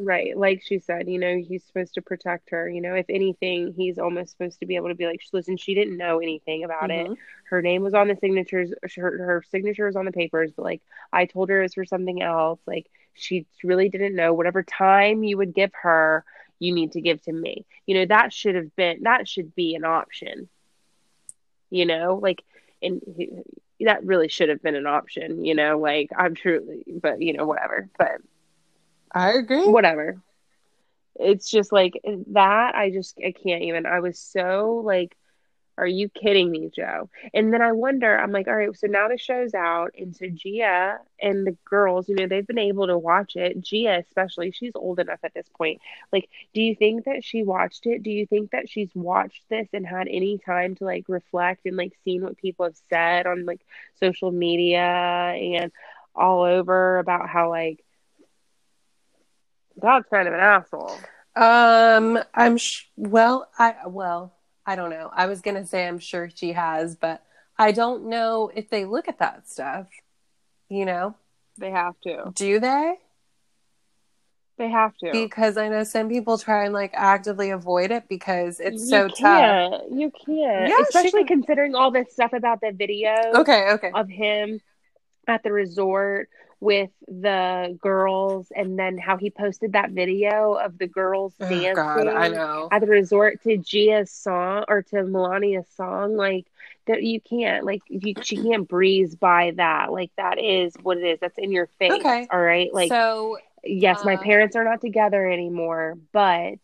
Right. 0.02 0.38
Like 0.38 0.62
she 0.64 0.80
said, 0.80 1.10
you 1.10 1.20
know, 1.20 1.36
he's 1.38 1.66
supposed 1.66 1.96
to 1.96 2.02
protect 2.02 2.52
her. 2.52 2.70
You 2.70 2.80
know, 2.80 2.96
if 2.96 3.08
anything, 3.10 3.74
he's 3.76 4.00
almost 4.00 4.32
supposed 4.32 4.62
to 4.62 4.66
be 4.66 4.78
able 4.78 4.88
to 4.88 4.96
be 4.96 5.06
like, 5.06 5.20
listen, 5.34 5.58
she 5.58 5.76
didn't 5.76 5.98
know 5.98 6.20
anything 6.20 6.64
about 6.64 6.90
it. 6.90 7.08
Mhm. 7.08 7.18
Her 7.50 7.62
name 7.62 7.84
was 7.84 7.94
on 7.94 8.08
the 8.08 8.16
signatures, 8.16 8.72
her, 8.96 9.18
her 9.18 9.44
signature 9.50 9.88
was 9.88 9.98
on 9.98 10.06
the 10.06 10.14
papers, 10.14 10.54
but 10.56 10.64
like 10.64 10.82
I 11.12 11.26
told 11.26 11.50
her 11.50 11.60
it 11.60 11.64
was 11.64 11.74
for 11.74 11.84
something 11.84 12.22
else. 12.22 12.62
Like 12.66 12.88
she 13.14 13.46
really 13.62 13.90
didn't 13.90 14.16
know. 14.16 14.34
Whatever 14.34 14.64
time 14.64 15.24
you 15.24 15.36
would 15.36 15.54
give 15.54 15.72
her, 15.82 16.24
you 16.60 16.74
need 16.74 16.94
to 16.94 17.02
give 17.02 17.22
to 17.24 17.34
me. 17.34 17.66
You 17.86 17.96
know, 17.96 18.06
that 18.06 18.32
should 18.32 18.56
have 18.56 18.74
been, 18.78 19.04
that 19.04 19.28
should 19.28 19.54
be 19.54 19.76
an 19.76 19.84
option. 19.84 20.48
You 21.72 21.86
know, 21.86 22.20
like, 22.22 22.42
and 22.82 23.02
that 23.82 24.04
really 24.06 24.28
should 24.28 24.50
have 24.50 24.62
been 24.62 24.76
an 24.76 24.88
option, 24.88 25.46
you 25.46 25.56
know, 25.56 25.78
like 25.80 26.10
I'm 26.18 26.36
truly, 26.36 26.84
but 26.88 27.22
you 27.22 27.34
know, 27.34 27.46
whatever. 27.46 27.90
But 27.98 28.22
I 29.14 29.32
agree. 29.34 29.68
whatever. 29.68 30.18
It's 31.16 31.50
just 31.50 31.72
like 31.72 32.00
that. 32.28 32.76
I 32.76 32.92
just 32.92 33.18
I 33.26 33.32
can't 33.32 33.64
even. 33.64 33.86
I 33.86 34.00
was 34.00 34.20
so 34.20 34.82
like 34.86 35.16
Are 35.80 35.88
you 35.88 36.10
kidding 36.10 36.52
me, 36.52 36.70
Joe? 36.76 37.10
And 37.34 37.54
then 37.54 37.62
I 37.62 37.72
wonder, 37.72 38.18
I'm 38.18 38.34
like, 38.34 38.48
all 38.48 38.56
right, 38.56 38.78
so 38.78 38.88
now 38.88 39.08
the 39.08 39.18
show's 39.18 39.54
out, 39.54 39.96
and 39.98 40.14
so 40.14 40.26
Gia 40.28 41.00
and 41.22 41.48
the 41.48 41.56
girls, 41.64 42.10
you 42.10 42.16
know, 42.16 42.28
they've 42.28 42.46
been 42.46 42.60
able 42.60 42.88
to 42.88 42.98
watch 42.98 43.38
it. 43.38 43.62
Gia, 43.62 44.04
especially, 44.06 44.52
she's 44.52 44.74
old 44.76 45.00
enough 45.00 45.20
at 45.24 45.34
this 45.34 45.48
point. 45.58 45.80
Like, 46.12 46.30
do 46.54 46.62
you 46.62 46.76
think 46.76 47.06
that 47.06 47.24
she 47.24 47.44
watched 47.44 47.86
it? 47.86 48.04
Do 48.04 48.12
you 48.12 48.26
think 48.26 48.52
that 48.52 48.70
she's 48.70 48.90
watched 48.94 49.42
this 49.50 49.70
and 49.72 49.88
had 49.88 50.10
any 50.10 50.38
time 50.38 50.76
to 50.76 50.84
like 50.84 51.06
reflect 51.08 51.66
and 51.66 51.78
like 51.78 51.94
seen 52.04 52.24
what 52.24 52.38
people 52.38 52.66
have 52.66 52.78
said 52.90 53.26
on 53.26 53.46
like 53.46 53.62
social 54.02 54.32
media 54.32 54.82
and 54.82 55.72
all 56.14 56.44
over 56.44 56.98
about 56.98 57.30
how 57.30 57.50
like 57.50 57.84
God's 59.80 60.08
kind 60.10 60.28
of 60.28 60.34
an 60.34 60.42
asshole? 60.42 60.98
Um, 61.38 62.20
I'm 62.34 62.58
sh- 62.58 62.84
well, 62.98 63.50
I 63.58 63.76
well, 63.88 64.34
I 64.70 64.76
don't 64.76 64.92
know. 64.92 65.10
I 65.12 65.26
was 65.26 65.42
gonna 65.42 65.66
say 65.66 65.88
I'm 65.88 65.98
sure 65.98 66.30
she 66.34 66.54
has, 66.54 66.96
but 66.96 67.24
I 67.58 67.72
don't 67.72 68.06
know 68.06 68.52
if 68.54 68.70
they 68.70 68.86
look 68.86 69.08
at 69.08 69.18
that 69.18 69.50
stuff. 69.50 69.88
You 70.70 70.86
know, 70.86 71.16
They 71.58 71.72
have 71.72 71.96
to. 72.04 72.32
do 72.36 72.60
they? 72.60 72.94
They 74.60 74.70
have 74.70 74.96
to. 74.98 75.12
Because 75.12 75.58
I 75.58 75.70
know 75.70 75.84
some 75.84 76.08
people 76.08 76.38
try 76.38 76.66
and 76.66 76.74
like 76.74 76.92
actively 76.94 77.50
avoid 77.50 77.90
it 77.90 78.08
because 78.08 78.60
it's 78.60 78.84
you 78.84 78.88
so 78.90 79.08
tough. 79.08 79.18
can't. 79.18 79.92
You 79.92 80.12
can't. 80.12 80.70
Yeah, 80.70 80.76
Especially 80.84 81.24
can- 81.26 81.42
considering 81.42 81.74
all 81.74 81.90
this 81.90 82.12
stuff 82.12 82.34
about 82.34 82.62
the 82.62 82.72
video 82.72 83.12
Okay, 83.36 83.72
okay. 83.72 83.90
of 83.96 84.08
him 84.08 84.60
at 85.28 85.42
the 85.42 85.52
resort 85.52 86.30
with 86.62 86.90
the 87.08 87.78
girls 87.82 88.52
and 88.56 88.78
then 88.78 88.98
how 88.98 89.18
he 89.18 89.30
posted 89.30 89.74
that 89.74 89.92
video 89.92 90.54
of 90.54 90.78
the 90.78 90.88
girls 90.88 91.34
Oh, 91.40 91.48
dancing 91.48 91.76
God, 91.76 92.08
I 92.08 92.28
know. 92.28 92.68
at 92.72 92.82
the 92.82 92.88
resort 92.88 93.42
to 93.44 93.58
Gia's 93.58 94.12
song 94.12 94.66
or 94.68 94.82
to 94.84 94.98
Milania's 94.98 95.68
song. 95.76 96.16
Like 96.18 96.46
that 96.86 97.04
you 97.04 97.22
can't 97.22 97.66
like 97.66 97.82
you 97.88 98.14
she 98.22 98.36
can't 98.38 98.68
breeze 98.68 99.16
by 99.16 99.52
that. 99.58 99.92
Like 99.92 100.12
that 100.18 100.40
is 100.40 100.76
what 100.82 100.98
it 100.98 101.06
is. 101.06 101.20
That's 101.20 101.38
in 101.38 101.52
your 101.52 101.68
face. 101.80 101.92
Okay. 101.94 102.28
All 102.32 102.42
right. 102.42 102.74
Like 102.74 102.90
so 102.90 103.38
yes, 103.64 104.04
my 104.04 104.16
uh, 104.16 104.22
parents 104.22 104.56
are 104.56 104.64
not 104.64 104.82
together 104.82 105.26
anymore, 105.30 105.98
but 106.12 106.58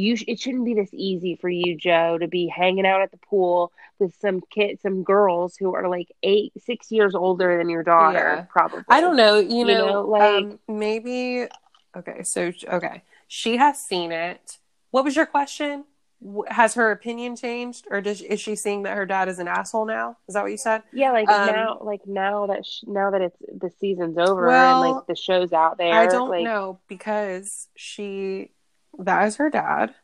you 0.00 0.16
sh- 0.16 0.24
it 0.26 0.40
shouldn't 0.40 0.64
be 0.64 0.74
this 0.74 0.90
easy 0.92 1.36
for 1.36 1.48
you, 1.48 1.76
Joe, 1.76 2.18
to 2.18 2.26
be 2.28 2.46
hanging 2.48 2.86
out 2.86 3.02
at 3.02 3.10
the 3.10 3.16
pool 3.18 3.72
with 3.98 4.14
some 4.20 4.40
kids, 4.50 4.82
some 4.82 5.02
girls 5.02 5.56
who 5.56 5.74
are 5.74 5.88
like 5.88 6.08
eight, 6.22 6.52
six 6.58 6.90
years 6.90 7.14
older 7.14 7.58
than 7.58 7.68
your 7.68 7.82
daughter, 7.82 8.18
Yeah. 8.38 8.44
probably. 8.48 8.82
I 8.88 9.00
don't 9.00 9.16
know. 9.16 9.38
You 9.38 9.58
You 9.58 9.64
know, 9.66 9.86
know, 9.86 10.02
like- 10.08 10.44
um, 10.44 10.58
maybe. 10.68 11.46
Okay, 11.96 12.22
so 12.22 12.52
okay, 12.68 13.02
she 13.28 13.56
has 13.56 13.78
seen 13.80 14.12
it. 14.12 14.58
What 14.90 15.04
was 15.04 15.16
your 15.16 15.26
question? 15.26 15.84
Has 16.48 16.74
her 16.74 16.90
opinion 16.90 17.34
changed, 17.34 17.86
or 17.90 18.00
does 18.02 18.20
is 18.20 18.40
she 18.40 18.54
seeing 18.54 18.82
that 18.82 18.94
her 18.94 19.06
dad 19.06 19.28
is 19.28 19.38
an 19.38 19.48
asshole 19.48 19.86
now? 19.86 20.18
Is 20.28 20.34
that 20.34 20.42
what 20.42 20.50
you 20.52 20.58
said? 20.58 20.82
Yeah, 20.92 21.12
like 21.12 21.28
Um, 21.30 21.46
now, 21.46 21.78
like 21.80 22.06
now 22.06 22.46
that 22.46 22.66
sh- 22.66 22.84
now 22.86 23.10
that 23.10 23.22
it's 23.22 23.38
the 23.52 23.70
season's 23.80 24.18
over 24.18 24.46
Well, 24.46 24.84
and 24.84 24.96
like 24.96 25.06
the 25.06 25.16
show's 25.16 25.52
out 25.54 25.78
there. 25.78 25.94
I 25.94 26.06
don't 26.06 26.28
like, 26.28 26.44
know 26.44 26.78
because 26.88 27.68
she 27.74 28.50
that 28.98 29.26
is 29.26 29.36
her 29.36 29.50
dad, 29.50 29.94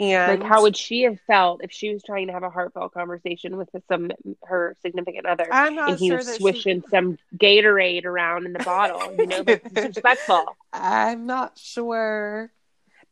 and 0.00 0.40
Like, 0.40 0.48
how 0.48 0.62
would 0.62 0.76
she 0.76 1.02
have 1.02 1.20
felt 1.26 1.62
if 1.62 1.70
she 1.70 1.92
was 1.92 2.02
trying 2.02 2.26
to 2.26 2.32
have 2.32 2.42
a 2.42 2.50
heartfelt 2.50 2.92
conversation 2.92 3.56
with 3.56 3.68
some 3.88 4.10
her 4.44 4.76
significant 4.82 5.26
other, 5.26 5.46
I'm 5.50 5.74
not 5.76 5.90
and 5.90 5.98
he 5.98 6.08
sure 6.08 6.16
was 6.16 6.26
that 6.26 6.32
she- 6.36 6.38
swishing 6.38 6.82
some 6.90 7.18
Gatorade 7.36 8.04
around 8.04 8.46
in 8.46 8.52
the 8.52 8.58
bottle? 8.60 9.14
You 9.16 9.26
know, 9.26 9.42
that's 9.42 9.68
disrespectful. 9.74 10.56
I'm 10.72 11.26
not 11.26 11.58
sure 11.58 12.50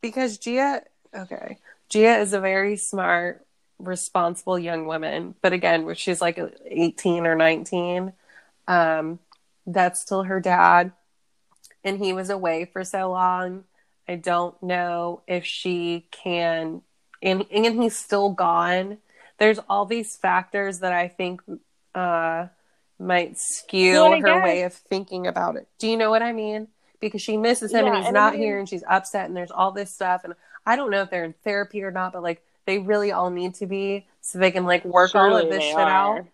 because 0.00 0.38
Gia, 0.38 0.82
okay, 1.14 1.58
Gia 1.88 2.18
is 2.18 2.32
a 2.32 2.40
very 2.40 2.76
smart, 2.76 3.46
responsible 3.78 4.58
young 4.58 4.86
woman, 4.86 5.34
but 5.42 5.52
again, 5.52 5.84
when 5.84 5.94
she's 5.94 6.20
like 6.20 6.40
18 6.66 7.26
or 7.26 7.34
19, 7.36 8.12
um, 8.66 9.18
that's 9.66 10.00
still 10.00 10.24
her 10.24 10.40
dad, 10.40 10.92
and 11.84 11.98
he 11.98 12.12
was 12.12 12.30
away 12.30 12.64
for 12.64 12.82
so 12.84 13.10
long. 13.10 13.64
I 14.10 14.16
don't 14.16 14.60
know 14.60 15.22
if 15.28 15.44
she 15.44 16.06
can, 16.10 16.82
and 17.22 17.44
and 17.50 17.80
he's 17.82 17.96
still 17.96 18.30
gone. 18.30 18.98
There's 19.38 19.60
all 19.68 19.86
these 19.86 20.16
factors 20.16 20.80
that 20.80 20.92
I 20.92 21.06
think 21.06 21.40
uh, 21.94 22.48
might 22.98 23.38
skew 23.38 23.94
her 24.10 24.20
guess- 24.20 24.42
way 24.44 24.62
of 24.62 24.74
thinking 24.74 25.26
about 25.28 25.54
it. 25.56 25.68
Do 25.78 25.86
you 25.88 25.96
know 25.96 26.10
what 26.10 26.22
I 26.22 26.32
mean? 26.32 26.66
Because 26.98 27.22
she 27.22 27.36
misses 27.36 27.72
him 27.72 27.86
Yeah, 27.86 27.92
and 27.92 27.98
he's 27.98 28.08
and 28.08 28.18
I 28.18 28.20
not 28.20 28.32
mean- 28.34 28.42
here, 28.42 28.58
and 28.58 28.68
she's 28.68 28.82
upset, 28.88 29.26
and 29.26 29.36
there's 29.36 29.52
all 29.52 29.70
this 29.70 29.92
stuff, 29.94 30.24
and 30.24 30.34
I 30.66 30.74
don't 30.74 30.90
know 30.90 31.02
if 31.02 31.10
they're 31.10 31.24
in 31.24 31.34
therapy 31.44 31.82
or 31.84 31.92
not, 31.92 32.12
but 32.12 32.22
like 32.24 32.42
they 32.66 32.78
really 32.78 33.12
all 33.12 33.30
need 33.30 33.54
to 33.54 33.66
be 33.66 34.06
so 34.22 34.38
they 34.40 34.50
can 34.50 34.64
like 34.66 34.84
work 34.84 35.14
all 35.14 35.36
of 35.36 35.48
this 35.48 35.62
shit 35.62 35.76
are. 35.76 36.18
out. 36.18 36.26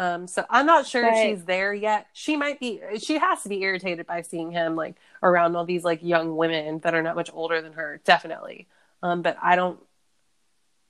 Um, 0.00 0.26
so 0.26 0.46
I'm 0.48 0.64
not 0.64 0.86
sure 0.86 1.06
if 1.06 1.14
she's 1.14 1.44
there 1.44 1.74
yet. 1.74 2.06
She 2.14 2.34
might 2.34 2.58
be. 2.58 2.80
She 3.00 3.18
has 3.18 3.42
to 3.42 3.50
be 3.50 3.60
irritated 3.60 4.06
by 4.06 4.22
seeing 4.22 4.50
him 4.50 4.74
like 4.74 4.96
around 5.22 5.54
all 5.56 5.66
these 5.66 5.84
like 5.84 6.02
young 6.02 6.36
women 6.36 6.78
that 6.78 6.94
are 6.94 7.02
not 7.02 7.16
much 7.16 7.30
older 7.34 7.60
than 7.60 7.74
her. 7.74 8.00
Definitely. 8.02 8.66
Um, 9.02 9.20
but 9.20 9.36
I 9.42 9.56
don't. 9.56 9.78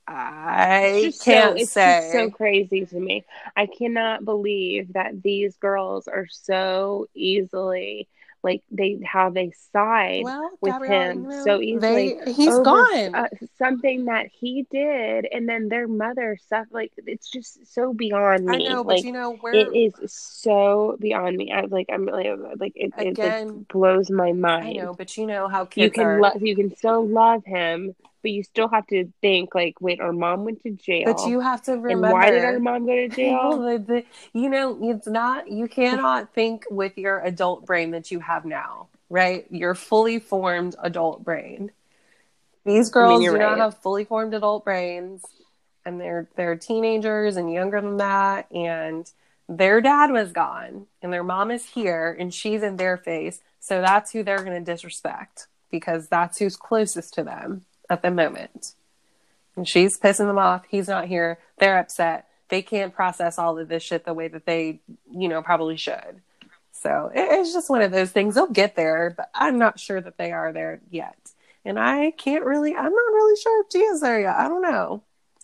I 0.07 1.13
can't 1.25 1.57
so, 1.57 1.57
it's 1.57 1.73
say. 1.73 2.09
so 2.13 2.31
crazy 2.31 2.87
to 2.87 3.01
me. 3.01 3.25
I 3.57 3.67
cannot 3.67 4.25
believe 4.25 4.93
that 4.93 5.21
these 5.21 5.57
girls 5.57 6.07
are 6.07 6.29
so 6.31 7.09
easily 7.13 8.07
like 8.43 8.63
they 8.71 9.01
how 9.05 9.31
they 9.31 9.53
side 9.73 10.23
well, 10.25 10.51
with 10.61 10.73
Gabrielle, 10.73 11.11
him 11.11 11.33
so 11.45 11.61
easily. 11.61 12.19
They, 12.25 12.33
he's 12.33 12.55
gone. 12.59 13.15
uh, 13.15 13.29
something 13.59 14.07
that 14.07 14.29
he 14.33 14.67
did, 14.71 15.27
and 15.31 15.49
then 15.49 15.69
their 15.69 15.87
mother 15.87 16.39
stuff. 16.47 16.67
Like 16.71 16.93
it's 17.07 17.31
just 17.31 17.73
so 17.73 17.93
beyond 17.93 18.47
me. 18.47 18.67
I 18.67 18.73
know, 18.73 18.85
but 18.85 19.05
you 19.05 19.13
know 19.13 19.37
where 19.37 19.55
it 19.55 19.69
is 19.75 19.95
so 20.13 20.97
beyond 20.99 21.37
me. 21.37 21.53
I 21.53 21.63
like 21.63 21.89
I'm 21.93 22.07
like 22.07 22.29
like 22.57 22.73
it, 22.75 22.93
it 22.99 23.09
Again, 23.09 23.49
like 23.49 23.69
blows 23.69 24.11
my 24.11 24.33
mind. 24.33 24.69
I 24.81 24.85
know, 24.85 24.95
but 24.95 25.17
you 25.17 25.27
know 25.27 25.49
how 25.49 25.65
kids 25.65 25.85
you 25.85 25.91
can 25.91 26.05
are. 26.05 26.21
lo- 26.21 26.39
you 26.41 26.57
can 26.57 26.75
still 26.75 27.07
love 27.07 27.45
him, 27.45 27.95
but 28.23 28.31
you 28.31 28.43
still 28.43 28.69
have 28.69 28.87
to 28.89 29.11
think 29.21 29.55
like, 29.55 29.81
wait, 29.81 30.01
our 30.01 30.13
mom 30.13 30.45
went 30.45 30.63
to 30.63 30.71
jail. 30.71 31.13
but 31.13 31.27
you 31.27 31.41
have 31.41 31.63
to 31.63 31.73
remember. 31.73 32.07
and 32.07 32.13
why 32.13 32.31
did 32.31 32.45
our 32.45 32.59
mom 32.59 32.87
go 32.87 32.95
to 32.95 33.09
jail? 33.17 33.59
The, 33.59 33.79
the, 33.79 34.05
you 34.39 34.49
know, 34.49 34.79
it's 34.91 35.07
not, 35.07 35.51
you 35.51 35.69
cannot 35.69 36.35
think 36.35 36.65
with 36.71 36.99
your 36.99 37.21
adult 37.21 37.67
brain 37.67 37.93
that 37.93 38.11
you 38.11 38.21
have 38.21 38.45
now, 38.45 38.89
right? 39.09 39.47
Your 39.51 39.75
fully 39.75 40.19
formed 40.19 40.77
adult 40.83 41.25
brain. 41.25 41.71
These 42.65 42.91
girls 42.91 43.23
you're 43.23 43.33
do 43.33 43.39
not 43.39 43.59
have 43.59 43.79
fully 43.79 44.05
formed 44.05 44.35
adult 44.35 44.65
brains, 44.65 45.23
and 45.87 45.99
they're 45.99 46.29
they're 46.37 46.57
teenagers 46.57 47.37
and 47.37 47.51
younger 47.51 47.81
than 47.81 47.97
that, 47.97 48.53
and 48.53 49.11
their 49.49 49.81
dad 49.81 50.11
was 50.11 50.31
gone, 50.31 50.87
and 51.01 51.11
their 51.11 51.25
mom 51.25 51.51
is 51.51 51.65
here, 51.65 52.15
and 52.19 52.35
she's 52.35 52.63
in 52.63 52.77
their 52.77 52.99
face, 52.99 53.41
so 53.61 53.81
that's 53.81 54.13
who 54.13 54.23
they're 54.23 54.45
going 54.45 54.63
to 54.63 54.73
disrespect 54.73 55.49
because 55.71 56.09
that's 56.09 56.39
who's 56.39 56.57
closest 56.57 57.15
to 57.15 57.25
them 57.25 57.65
at 57.91 58.03
the 58.03 58.11
moment. 58.11 58.75
And 59.57 59.69
she's 59.69 59.99
pissing 59.99 60.27
them 60.29 60.39
off. 60.39 60.65
He's 60.69 60.89
not 60.89 61.07
here. 61.09 61.39
They're 61.59 61.79
upset. 61.79 62.27
They 62.49 62.63
can't 62.63 62.95
process 62.95 63.39
all 63.39 63.59
of 63.59 63.69
this 63.69 63.83
shit 63.83 64.05
the 64.05 64.15
way 64.15 64.29
that 64.29 64.47
they, 64.47 64.81
you 65.13 65.29
know, 65.29 65.43
probably 65.43 65.77
should. 65.77 66.23
So 66.73 67.11
it- 67.15 67.29
it's 67.33 67.53
just 67.53 67.69
one 67.69 67.83
of 67.83 67.91
those 67.91 68.11
things. 68.11 68.35
They'll 68.35 68.47
get 68.47 68.75
there, 68.77 69.13
but 69.17 69.29
I'm 69.35 69.59
not 69.59 69.79
sure 69.79 70.01
that 70.01 70.17
they 70.17 70.33
are 70.33 70.53
there 70.53 70.81
yet. 70.91 71.17
And 71.65 71.79
I 71.79 72.13
can't 72.13 72.45
really, 72.45 72.75
I'm 72.75 72.85
not 72.85 72.91
really 72.93 73.37
sure 73.41 73.63
if 73.63 73.71
Gia's 73.71 74.01
there 74.01 74.21
yet. 74.21 74.37
I 74.37 74.49
don't 74.49 74.63
know. 74.63 75.03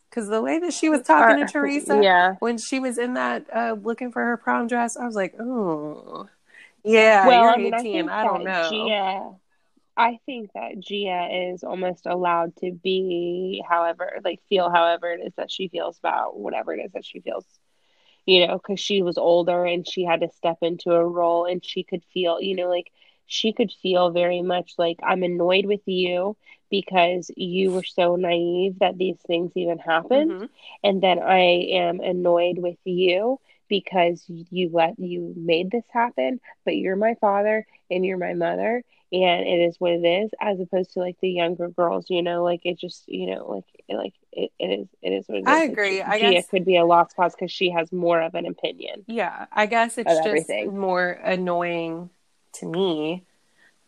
Because 0.09 0.28
the 0.28 0.40
way 0.40 0.59
that 0.61 0.72
she 0.72 0.88
was 0.88 1.03
talking 1.03 1.42
Or- 1.42 1.47
to 1.47 1.53
Teresa 1.53 2.01
Yeah. 2.03 2.36
when 2.38 2.57
she 2.57 2.78
was 2.78 2.97
in 2.97 3.14
that, 3.14 3.44
uh, 3.55 3.76
looking 3.82 4.11
for 4.12 4.24
her 4.24 4.36
prom 4.38 4.66
dress, 4.66 4.97
I 4.97 5.05
was 5.05 5.14
like, 5.14 5.34
oh, 5.38 6.26
yeah, 6.82 7.26
well, 7.26 7.42
you're 7.42 7.51
I 7.53 7.57
mean, 7.59 7.74
18. 7.74 8.09
I 8.09 8.20
I, 8.20 8.24
don't 8.24 8.44
know. 8.44 8.70
Gia, 8.70 9.34
I 9.97 10.18
think 10.26 10.53
that 10.55 10.78
Gia 10.80 11.51
is 11.53 11.64
almost 11.64 12.07
allowed 12.07 12.57
to 12.57 12.72
be, 12.72 13.62
however, 13.68 14.18
like 14.24 14.40
feel 14.49 14.70
however 14.70 15.11
it 15.12 15.20
is 15.26 15.34
that 15.36 15.51
she 15.51 15.68
feels 15.68 15.99
about 15.99 16.38
whatever 16.38 16.72
it 16.74 16.84
is 16.84 16.92
that 16.92 17.05
she 17.05 17.20
feels. 17.20 17.47
You 18.26 18.47
know, 18.47 18.59
because 18.59 18.80
she 18.80 19.03
was 19.03 19.18
older 19.18 19.64
and 19.64 19.86
she 19.86 20.05
had 20.05 20.20
to 20.20 20.28
step 20.30 20.59
into 20.62 20.92
a 20.92 21.07
role, 21.07 21.44
and 21.47 21.64
she 21.64 21.82
could 21.84 22.05
feel, 22.12 22.40
you 22.40 22.55
know, 22.55 22.68
like 22.68 22.90
she 23.26 23.53
could 23.53 23.72
feel 23.72 24.11
very 24.11 24.42
much 24.42 24.74
like 24.78 24.99
I'm 25.03 25.22
annoyed 25.22 25.66
with 25.66 25.82
you 25.86 26.36
because 26.70 27.30
you 27.36 27.72
were 27.72 27.82
so 27.84 28.16
naive 28.16 28.78
that 28.80 28.99
these 28.99 29.18
things 29.26 29.53
even 29.57 29.78
happened. 29.78 30.34
Mhm. 30.34 30.49
and 30.82 31.03
then 31.03 31.18
I 31.18 31.40
am 31.72 32.01
annoyed 32.01 32.59
with 32.59 32.78
you 32.84 33.38
because 33.68 34.24
you 34.28 34.70
let 34.72 34.99
you 34.99 35.32
made 35.36 35.70
this 35.70 35.84
happen, 35.92 36.40
but 36.64 36.76
you're 36.76 36.97
my 36.97 37.14
father 37.20 37.66
and 37.90 38.05
you're 38.05 38.18
my 38.18 38.34
mother 38.34 38.82
and 39.24 39.46
it 39.46 39.64
is 39.66 39.76
what 39.78 39.92
it 39.92 40.04
is 40.04 40.30
as 40.40 40.58
opposed 40.60 40.92
to 40.92 41.00
like 41.00 41.16
the 41.20 41.30
younger 41.30 41.68
girls, 41.68 42.06
you 42.08 42.22
know, 42.22 42.42
like 42.44 42.60
it 42.64 42.78
just, 42.78 43.04
you 43.08 43.26
know, 43.34 43.46
like 43.50 43.64
it, 43.88 43.96
like 43.96 44.14
it, 44.32 44.50
it 44.58 44.66
is 44.80 44.88
it 45.02 45.10
is 45.10 45.28
what 45.28 45.38
it 45.38 45.40
is. 45.42 45.46
I 45.46 45.60
Like, 45.60 45.70
agree. 45.72 46.02
I 46.02 46.18
Gia 46.18 46.30
guess- 46.32 46.44
it 46.44 46.48
could 46.50 46.64
be 46.64 46.76
a 46.76 46.84
lost 46.84 47.14
cause 47.16 47.34
because 47.34 47.50
she 47.52 47.70
has 47.70 47.92
more 47.92 48.20
of 48.20 48.34
an 48.34 48.46
opinion. 48.46 49.04
Yeah, 49.06 49.46
I 49.52 49.66
guess 49.66 49.98
it's 49.98 50.10
just 50.12 50.26
everything. 50.26 50.78
more 50.78 51.08
annoying 51.10 52.10
to 52.54 52.66
me 52.66 53.24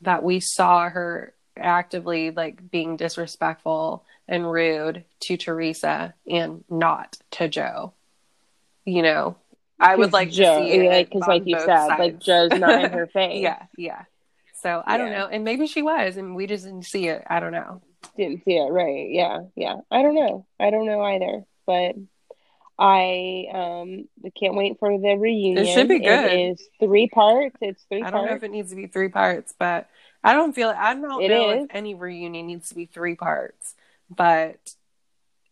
that 0.03 0.22
we 0.22 0.41
saw 0.41 0.89
her 0.89 1.35
actively 1.57 2.31
like 2.31 2.70
being 2.70 2.97
disrespectful 2.97 4.05
and 4.29 4.51
rude 4.51 5.05
to 5.20 5.37
Teresa 5.37 6.14
and 6.31 6.62
not 6.70 7.16
to 7.33 7.49
Joe. 7.49 7.93
You 8.85 9.03
know, 9.03 9.37
I 9.81 9.97
would 9.97 10.12
like 10.12 10.31
Joe, 10.31 10.61
to 10.64 10.70
see 10.70 11.05
because 11.05 11.26
like 11.26 11.43
you 11.47 11.59
said, 11.59 11.87
like. 11.89 12.18
Joe's 12.20 12.51
not 12.53 12.85
in 12.85 12.93
her 12.99 13.07
face. 13.07 13.41
yeah, 13.43 13.64
yeah. 13.76 14.05
So 14.61 14.83
I 14.85 14.97
don't 14.99 15.11
know, 15.13 15.27
and 15.27 15.45
maybe 15.45 15.67
she 15.67 15.83
was, 15.83 16.17
and 16.17 16.35
we 16.35 16.47
just 16.47 16.65
didn't 16.65 16.83
see 16.85 17.07
it. 17.09 17.23
I 17.29 17.39
don't 17.39 17.53
know. 17.53 17.81
didn't 18.17 18.45
see 18.45 18.57
it 18.57 18.71
right. 18.73 19.09
Yeah, 19.09 19.43
yeah. 19.55 19.77
I 19.91 20.03
don't 20.03 20.15
know. 20.15 20.47
I 20.59 20.71
don't 20.71 20.87
know 20.87 21.01
either, 21.01 21.45
but 21.65 21.95
I 22.79 23.47
um 23.53 24.09
can't 24.39 24.55
wait 24.55 24.79
for 24.79 24.97
the 24.99 25.17
reunion. 25.17 25.59
It 25.59 25.67
should 25.73 25.89
be 25.89 25.99
good. 26.01 26.33
It 26.33 26.53
is 26.53 26.69
three 26.81 27.09
parts. 27.09 27.57
It's 27.61 27.83
three 27.89 28.03
I 28.03 28.11
don't 28.11 28.27
know 28.27 28.35
if 28.35 28.43
it 28.43 28.51
needs 28.51 28.71
to 28.71 28.77
be 28.77 28.87
three 28.87 29.09
parts, 29.09 29.55
but 29.59 29.89
I 30.23 30.35
don't 30.35 30.55
feel 30.55 30.71
I 30.77 30.95
don't 30.95 31.23
It 31.23 31.29
know 31.29 31.51
is. 31.51 31.65
if 31.65 31.71
any 31.75 31.95
reunion 31.95 32.47
needs 32.47 32.69
to 32.71 32.75
be 32.75 32.87
three 32.87 33.15
parts, 33.15 33.75
but 34.11 34.59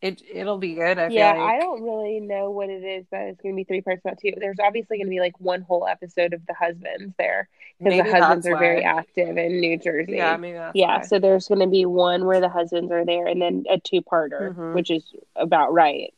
it 0.06 0.22
it'll 0.32 0.58
be 0.58 0.74
good. 0.74 0.98
I 0.98 1.08
feel 1.08 1.16
yeah, 1.18 1.32
like. 1.32 1.40
I 1.40 1.58
don't 1.58 1.82
really 1.82 2.20
know 2.20 2.50
what 2.50 2.68
it 2.70 2.82
is 2.84 3.06
that 3.10 3.28
it's 3.28 3.40
going 3.40 3.54
to 3.54 3.56
be 3.56 3.64
three 3.64 3.80
parts 3.80 4.00
about 4.04 4.18
two. 4.18 4.32
There's 4.36 4.58
obviously 4.62 4.98
going 4.98 5.06
to 5.06 5.10
be 5.10 5.20
like 5.20 5.38
one 5.40 5.62
whole 5.62 5.86
episode 5.86 6.32
of 6.32 6.44
the 6.46 6.54
husbands 6.54 7.14
there 7.18 7.48
because 7.78 8.02
the 8.02 8.10
husbands 8.10 8.46
are 8.46 8.56
very 8.58 8.82
active 8.82 9.36
in 9.36 9.60
New 9.60 9.76
Jersey. 9.78 10.14
Yeah, 10.16 10.36
maybe 10.36 10.58
Yeah, 10.74 10.98
why. 10.98 11.02
so 11.02 11.18
there's 11.18 11.48
going 11.48 11.60
to 11.60 11.66
be 11.66 11.84
one 11.86 12.24
where 12.24 12.40
the 12.40 12.48
husbands 12.48 12.90
are 12.92 13.04
there, 13.04 13.26
and 13.26 13.40
then 13.40 13.64
a 13.68 13.78
two-parter, 13.78 14.54
Mhm. 14.54 14.74
which 14.74 14.90
is 14.90 15.04
about 15.34 15.72
right. 15.72 16.12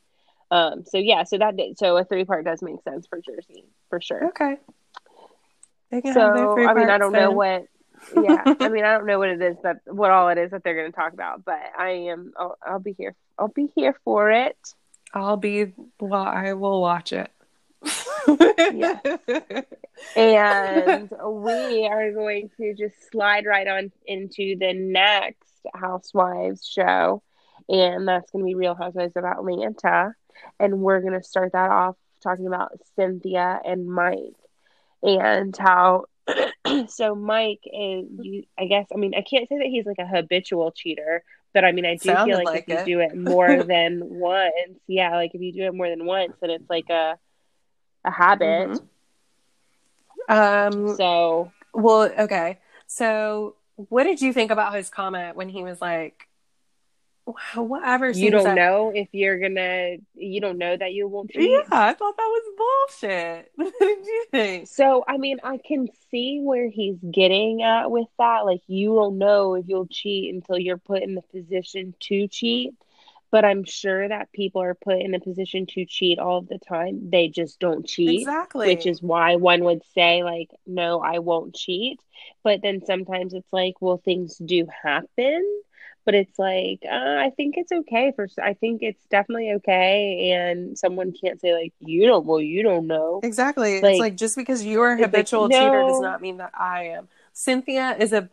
Um, 0.51 0.85
so 0.85 0.99
yeah, 0.99 1.25
so 1.25 1.39
that 1.39 1.55
so 1.77 1.97
a 1.97 2.05
three-part 2.05 2.45
does 2.45 2.63
make 2.63 2.81
sense 2.83 3.07
for 3.07 3.21
Jersey 3.21 3.65
for 3.91 4.01
sure. 4.01 4.29
okay. 4.29 4.57
They 5.91 6.03
can 6.03 6.13
have 6.15 6.35
their 6.35 6.47
So 6.47 6.55
three 6.55 6.67
I 6.67 6.75
mean, 6.75 6.91
I 6.91 6.99
don't 6.99 7.13
know 7.13 7.31
what. 7.33 7.67
Yeah, 8.15 8.43
I 8.61 8.69
mean, 8.69 8.85
I 8.85 8.93
don't 8.97 9.07
know 9.07 9.19
what 9.19 9.29
it 9.29 9.43
is 9.43 9.57
that 9.65 9.81
what 9.87 10.11
all 10.11 10.29
it 10.29 10.39
is 10.39 10.53
that 10.53 10.63
they're 10.63 10.77
going 10.77 10.91
to 10.93 10.97
talk 10.97 11.13
about, 11.13 11.45
but 11.45 11.59
I 11.77 11.91
am. 12.11 12.33
I'll, 12.39 12.57
I'll 12.65 12.79
be 12.79 12.93
here. 12.93 13.15
I'll 13.39 13.49
be 13.49 13.69
here 13.75 13.95
for 14.05 14.31
it. 14.31 14.57
I'll 15.15 15.37
be. 15.37 15.73
Well, 16.01 16.15
I 16.23 16.53
will 16.55 16.81
watch 16.81 17.13
it. 17.13 17.31
Yeah. 18.27 18.99
And 20.17 21.11
we 21.11 21.87
are 21.87 22.13
going 22.13 22.51
to 22.57 22.75
just 22.75 23.11
slide 23.11 23.47
right 23.47 23.67
on 23.67 23.91
into 24.07 24.57
the 24.59 24.73
next 24.73 25.49
Housewives 25.75 26.67
show. 26.67 27.23
And 27.69 28.07
that's 28.07 28.31
going 28.31 28.45
to 28.45 28.47
be 28.47 28.55
Real 28.55 28.75
Housewives 28.75 29.17
of 29.17 29.25
Atlanta. 29.25 30.15
And 30.59 30.81
we're 30.81 31.01
going 31.01 31.21
to 31.21 31.23
start 31.23 31.53
that 31.53 31.71
off 31.71 31.97
talking 32.23 32.47
about 32.47 32.73
Cynthia 32.97 33.61
and 33.65 33.87
Mike 33.87 34.37
and 35.03 35.57
how. 35.57 36.05
so 36.89 37.15
Mike 37.15 37.63
is, 37.65 38.07
you, 38.21 38.45
I 38.59 38.67
guess, 38.67 38.87
I 38.95 38.99
mean, 38.99 39.15
I 39.17 39.23
can't 39.23 39.49
say 39.49 39.57
that 39.59 39.67
he's 39.67 39.87
like 39.87 39.99
a 39.99 40.07
habitual 40.07 40.73
cheater, 40.73 41.25
but 41.59 41.65
I 41.65 41.73
mean, 41.73 41.85
I 41.85 41.97
do 41.97 42.11
Sounded 42.11 42.37
feel 42.37 42.45
like, 42.45 42.47
like 42.47 42.65
if 42.69 42.87
you 42.87 42.95
do 42.95 43.01
it 43.01 43.17
more 43.17 43.63
than 43.65 44.01
once, 44.05 44.79
yeah, 44.87 45.17
like 45.17 45.35
if 45.35 45.41
you 45.41 45.53
do 45.53 45.65
it 45.65 45.75
more 45.75 45.89
than 45.89 46.07
once, 46.07 46.35
then 46.41 46.51
it's 46.51 46.71
like 46.71 46.89
a 46.89 47.19
a 48.05 48.11
habit. 48.13 48.69
Mhm. 48.71 48.89
Um. 50.29 50.95
So 50.95 51.51
Well, 51.75 52.13
okay. 52.17 52.61
So, 52.87 53.57
what 53.75 54.05
did 54.05 54.23
you 54.23 54.33
think 54.33 54.53
about 54.53 54.73
his 54.73 54.89
comment 54.89 55.35
when 55.35 55.49
he 55.49 55.65
was 55.65 55.81
like, 55.81 56.28
"Wow, 57.57 57.63
"Whatever"? 57.65 58.11
you 58.11 58.31
don't 58.31 58.45
that- 58.45 58.55
know 58.57 58.91
if 58.95 59.09
you're 59.13 59.39
gonna 59.39 59.97
you 60.15 60.41
don't 60.41 60.59
know 60.59 60.77
that 60.77 60.93
you 60.93 61.07
won't 61.09 61.31
cheat 61.31 61.51
Yeah, 61.51 61.63
I 61.71 61.93
thought 61.95 62.17
that 62.17 62.23
was 62.23 62.91
bullshit. 63.01 63.53
what 63.57 63.73
did 63.79 64.07
you 64.07 64.25
think? 64.31 64.67
so 64.69 65.05
i 65.07 65.17
mean 65.19 65.39
i 65.45 65.59
can 65.59 65.89
see 66.11 66.41
where 66.41 66.69
he's 66.69 66.99
getting 67.11 67.63
at 67.63 67.91
with 67.91 68.09
that 68.19 68.45
like 68.47 68.63
you 68.67 68.95
don't 68.95 69.19
know 69.19 69.55
if 69.55 69.67
you'll 69.69 69.87
cheat 69.87 70.35
until 70.35 70.59
you're 70.59 70.79
put 70.79 71.03
in 71.03 71.15
the 71.15 71.23
position 71.23 71.95
to 72.01 72.27
cheat 72.29 72.75
but 73.31 73.45
i'm 73.45 73.63
sure 73.65 74.09
that 74.09 74.33
people 74.33 74.63
are 74.63 74.75
put 74.75 74.99
in 75.01 75.15
a 75.15 75.21
position 75.21 75.67
to 75.67 75.85
cheat 75.85 76.19
all 76.19 76.39
of 76.39 76.49
the 76.49 76.59
time 76.59 77.11
they 77.11 77.29
just 77.29 77.61
don't 77.61 77.87
cheat 77.87 78.21
Exactly. 78.21 78.67
which 78.69 78.87
is 78.87 79.03
why 79.03 79.37
one 79.37 79.65
would 79.65 79.83
say 79.95 80.23
like 80.23 80.49
no 80.67 81.01
i 81.01 81.19
won't 81.19 81.55
cheat 81.55 82.01
but 82.43 82.63
then 82.63 82.85
sometimes 82.85 83.35
it's 83.35 83.53
like 83.53 83.75
well 83.81 83.99
things 84.03 84.37
do 84.39 84.67
happen 84.83 85.61
but 86.09 86.15
it's 86.15 86.39
like 86.39 86.81
uh, 86.91 87.17
i 87.21 87.31
think 87.37 87.57
it's 87.59 87.71
okay 87.71 88.13
for 88.17 88.27
i 88.43 88.55
think 88.55 88.83
it's 88.83 89.05
definitely 89.11 89.53
okay 89.53 90.31
and 90.31 90.79
someone 90.79 91.13
can't 91.13 91.39
say 91.39 91.53
like 91.53 91.75
you 91.81 92.07
don't 92.07 92.25
well 92.25 92.41
you 92.41 92.63
don't 92.63 92.87
know 92.87 93.21
Exactly. 93.23 93.83
Like- 93.83 93.91
it's 93.93 94.01
like 94.01 94.17
just 94.17 94.35
because 94.35 94.65
you're 94.65 94.89
a 94.89 94.93
it's 94.95 95.03
like, 95.03 95.11
habitual 95.11 95.51
cheater 95.51 95.83
does 95.87 96.01
not 96.01 96.23
mean 96.23 96.39
that 96.39 96.53
I 96.55 96.85
am. 96.97 97.09
Cynthia 97.35 97.95
is 98.01 98.15
a 98.15 98.31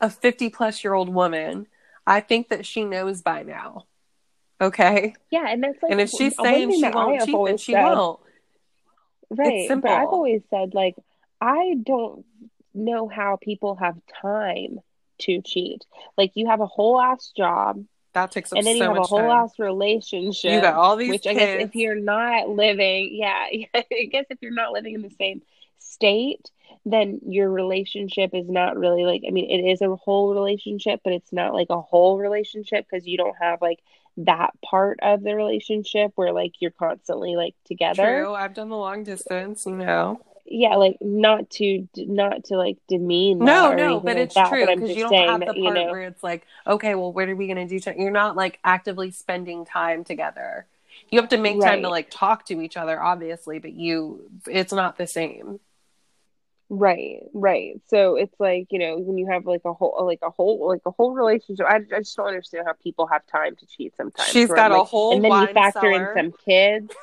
a 0.00 0.08
50 0.08 0.50
plus 0.50 0.84
year 0.84 0.94
old 0.94 1.08
woman. 1.08 1.66
I 2.06 2.20
think 2.20 2.50
that 2.50 2.64
she 2.64 2.84
knows 2.84 3.20
by 3.20 3.42
now. 3.42 3.86
Okay. 4.60 5.16
yeah 5.32 5.46
and 5.48 5.60
that's 5.64 5.82
like 5.82 5.90
and 5.90 6.00
if 6.00 6.10
she's 6.10 6.36
saying 6.40 6.70
she 6.70 6.88
won't 6.88 7.24
cheat, 7.24 7.36
then 7.46 7.56
she 7.58 7.72
said- 7.72 7.82
won't. 7.82 8.20
right 9.30 9.66
simple. 9.66 9.90
but 9.90 9.96
i've 9.96 10.08
always 10.08 10.42
said 10.50 10.72
like 10.72 10.94
i 11.40 11.74
don't 11.82 12.24
know 12.74 13.08
how 13.08 13.38
people 13.42 13.74
have 13.74 13.96
time 14.20 14.78
to 15.22 15.40
cheat 15.42 15.84
like 16.16 16.32
you 16.34 16.46
have 16.46 16.60
a 16.60 16.66
whole 16.66 17.00
ass 17.00 17.32
job 17.36 17.84
That 18.12 18.30
takes 18.30 18.52
up 18.52 18.58
and 18.58 18.66
then 18.66 18.76
you 18.76 18.82
have 18.84 18.96
a 18.96 19.02
whole 19.02 19.18
time. 19.18 19.44
ass 19.44 19.58
relationship 19.58 20.52
You 20.52 20.60
got 20.60 20.74
all 20.74 20.96
these 20.96 21.10
which 21.10 21.26
I 21.26 21.34
guess 21.34 21.62
if 21.62 21.74
you're 21.74 21.94
not 21.94 22.48
living, 22.48 23.10
yeah, 23.22 23.46
I 23.74 23.86
guess 24.10 24.26
if 24.30 24.38
you're 24.40 24.52
not 24.52 24.72
living 24.72 24.94
in 24.94 25.02
the 25.02 25.10
same 25.18 25.42
state, 25.78 26.50
then 26.84 27.20
your 27.26 27.50
relationship 27.50 28.30
is 28.34 28.48
not 28.48 28.76
really 28.76 29.04
like, 29.04 29.22
I 29.26 29.30
mean, 29.30 29.50
it 29.50 29.70
is 29.70 29.80
a 29.82 29.94
whole 29.96 30.34
relationship, 30.34 31.00
but 31.04 31.12
it's 31.12 31.32
not 31.32 31.54
like 31.54 31.68
a 31.70 31.80
whole 31.80 32.18
relationship 32.18 32.86
because 32.88 33.06
you 33.06 33.16
don't 33.16 33.36
have 33.40 33.60
like 33.60 33.80
that 34.18 34.50
part 34.64 34.98
of 35.02 35.22
the 35.22 35.34
relationship 35.34 36.12
where 36.16 36.32
like 36.32 36.52
you're 36.60 36.70
constantly 36.72 37.36
like 37.36 37.54
together. 37.66 38.22
True. 38.22 38.34
I've 38.34 38.54
done 38.54 38.68
the 38.68 38.76
long 38.76 39.04
distance, 39.04 39.64
you 39.66 39.76
know. 39.76 40.20
Yeah, 40.44 40.74
like 40.74 40.98
not 41.00 41.50
to 41.50 41.88
not 41.96 42.44
to 42.46 42.56
like 42.56 42.78
demean 42.88 43.38
No, 43.38 43.72
no, 43.72 44.00
but 44.00 44.16
it's 44.16 44.34
that, 44.34 44.48
true 44.48 44.66
because 44.66 44.90
you 44.90 45.08
don't 45.08 45.28
have 45.28 45.40
the 45.40 45.46
that, 45.46 45.54
part 45.54 45.56
you 45.56 45.72
know, 45.72 45.90
where 45.90 46.02
it's 46.02 46.22
like, 46.22 46.46
okay, 46.66 46.94
well, 46.94 47.12
what 47.12 47.28
are 47.28 47.36
we 47.36 47.46
going 47.46 47.56
to 47.56 47.66
do? 47.66 47.78
To-? 47.80 47.94
You're 47.96 48.10
not 48.10 48.36
like 48.36 48.58
actively 48.64 49.12
spending 49.12 49.64
time 49.64 50.04
together. 50.04 50.66
You 51.10 51.20
have 51.20 51.30
to 51.30 51.38
make 51.38 51.60
time 51.60 51.82
to 51.82 51.88
like 51.88 52.10
talk 52.10 52.46
to 52.46 52.60
each 52.60 52.76
other, 52.76 53.00
obviously, 53.00 53.58
but 53.60 53.72
you, 53.72 54.30
it's 54.46 54.72
not 54.72 54.98
the 54.98 55.06
same. 55.06 55.60
Right, 56.68 57.22
right. 57.34 57.80
So 57.88 58.16
it's 58.16 58.34
like, 58.40 58.68
you 58.70 58.78
know, 58.78 58.98
when 58.98 59.18
you 59.18 59.26
have 59.30 59.44
like 59.44 59.60
a 59.66 59.74
whole 59.74 60.04
like 60.06 60.20
a 60.22 60.30
whole 60.30 60.68
like 60.68 60.80
a 60.86 60.90
whole 60.90 61.12
relationship, 61.12 61.66
I, 61.66 61.76
I 61.94 61.98
just 61.98 62.16
don't 62.16 62.28
understand 62.28 62.66
how 62.66 62.72
people 62.82 63.06
have 63.06 63.26
time 63.26 63.56
to 63.56 63.66
cheat 63.66 63.94
sometimes. 63.96 64.30
She's 64.30 64.48
got 64.48 64.70
a 64.70 64.78
like- 64.78 64.88
whole 64.88 65.14
and 65.14 65.24
then 65.24 65.32
you 65.32 65.46
factor 65.48 65.90
in 65.90 66.08
some 66.16 66.32
kids. 66.44 66.94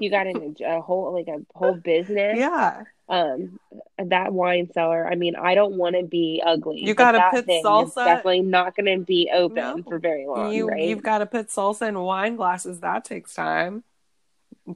You 0.00 0.10
got 0.10 0.26
in 0.26 0.54
a, 0.60 0.76
a 0.76 0.80
whole 0.80 1.12
like 1.12 1.28
a 1.28 1.40
whole 1.56 1.74
business. 1.74 2.38
Yeah, 2.38 2.82
Um, 3.08 3.58
that 3.98 4.32
wine 4.32 4.70
cellar. 4.72 5.06
I 5.06 5.14
mean, 5.14 5.36
I 5.36 5.54
don't 5.54 5.74
want 5.76 5.96
to 5.96 6.02
be 6.02 6.42
ugly. 6.44 6.80
You 6.84 6.94
but 6.94 7.12
gotta 7.12 7.36
put 7.36 7.46
salsa- 7.46 8.04
definitely 8.04 8.40
not 8.42 8.74
going 8.76 8.98
to 8.98 9.04
be 9.04 9.30
open 9.32 9.56
No. 9.56 9.82
for 9.82 9.98
very 9.98 10.26
long, 10.26 10.52
you 10.52 10.68
right? 10.68 10.82
you've 10.82 11.02
got 11.02 11.18
to 11.18 11.26
put 11.26 11.48
salsa 11.48 11.88
in 11.88 11.98
wine 11.98 12.36
glasses. 12.36 12.80
That 12.80 13.04
takes 13.04 13.34
time. 13.34 13.84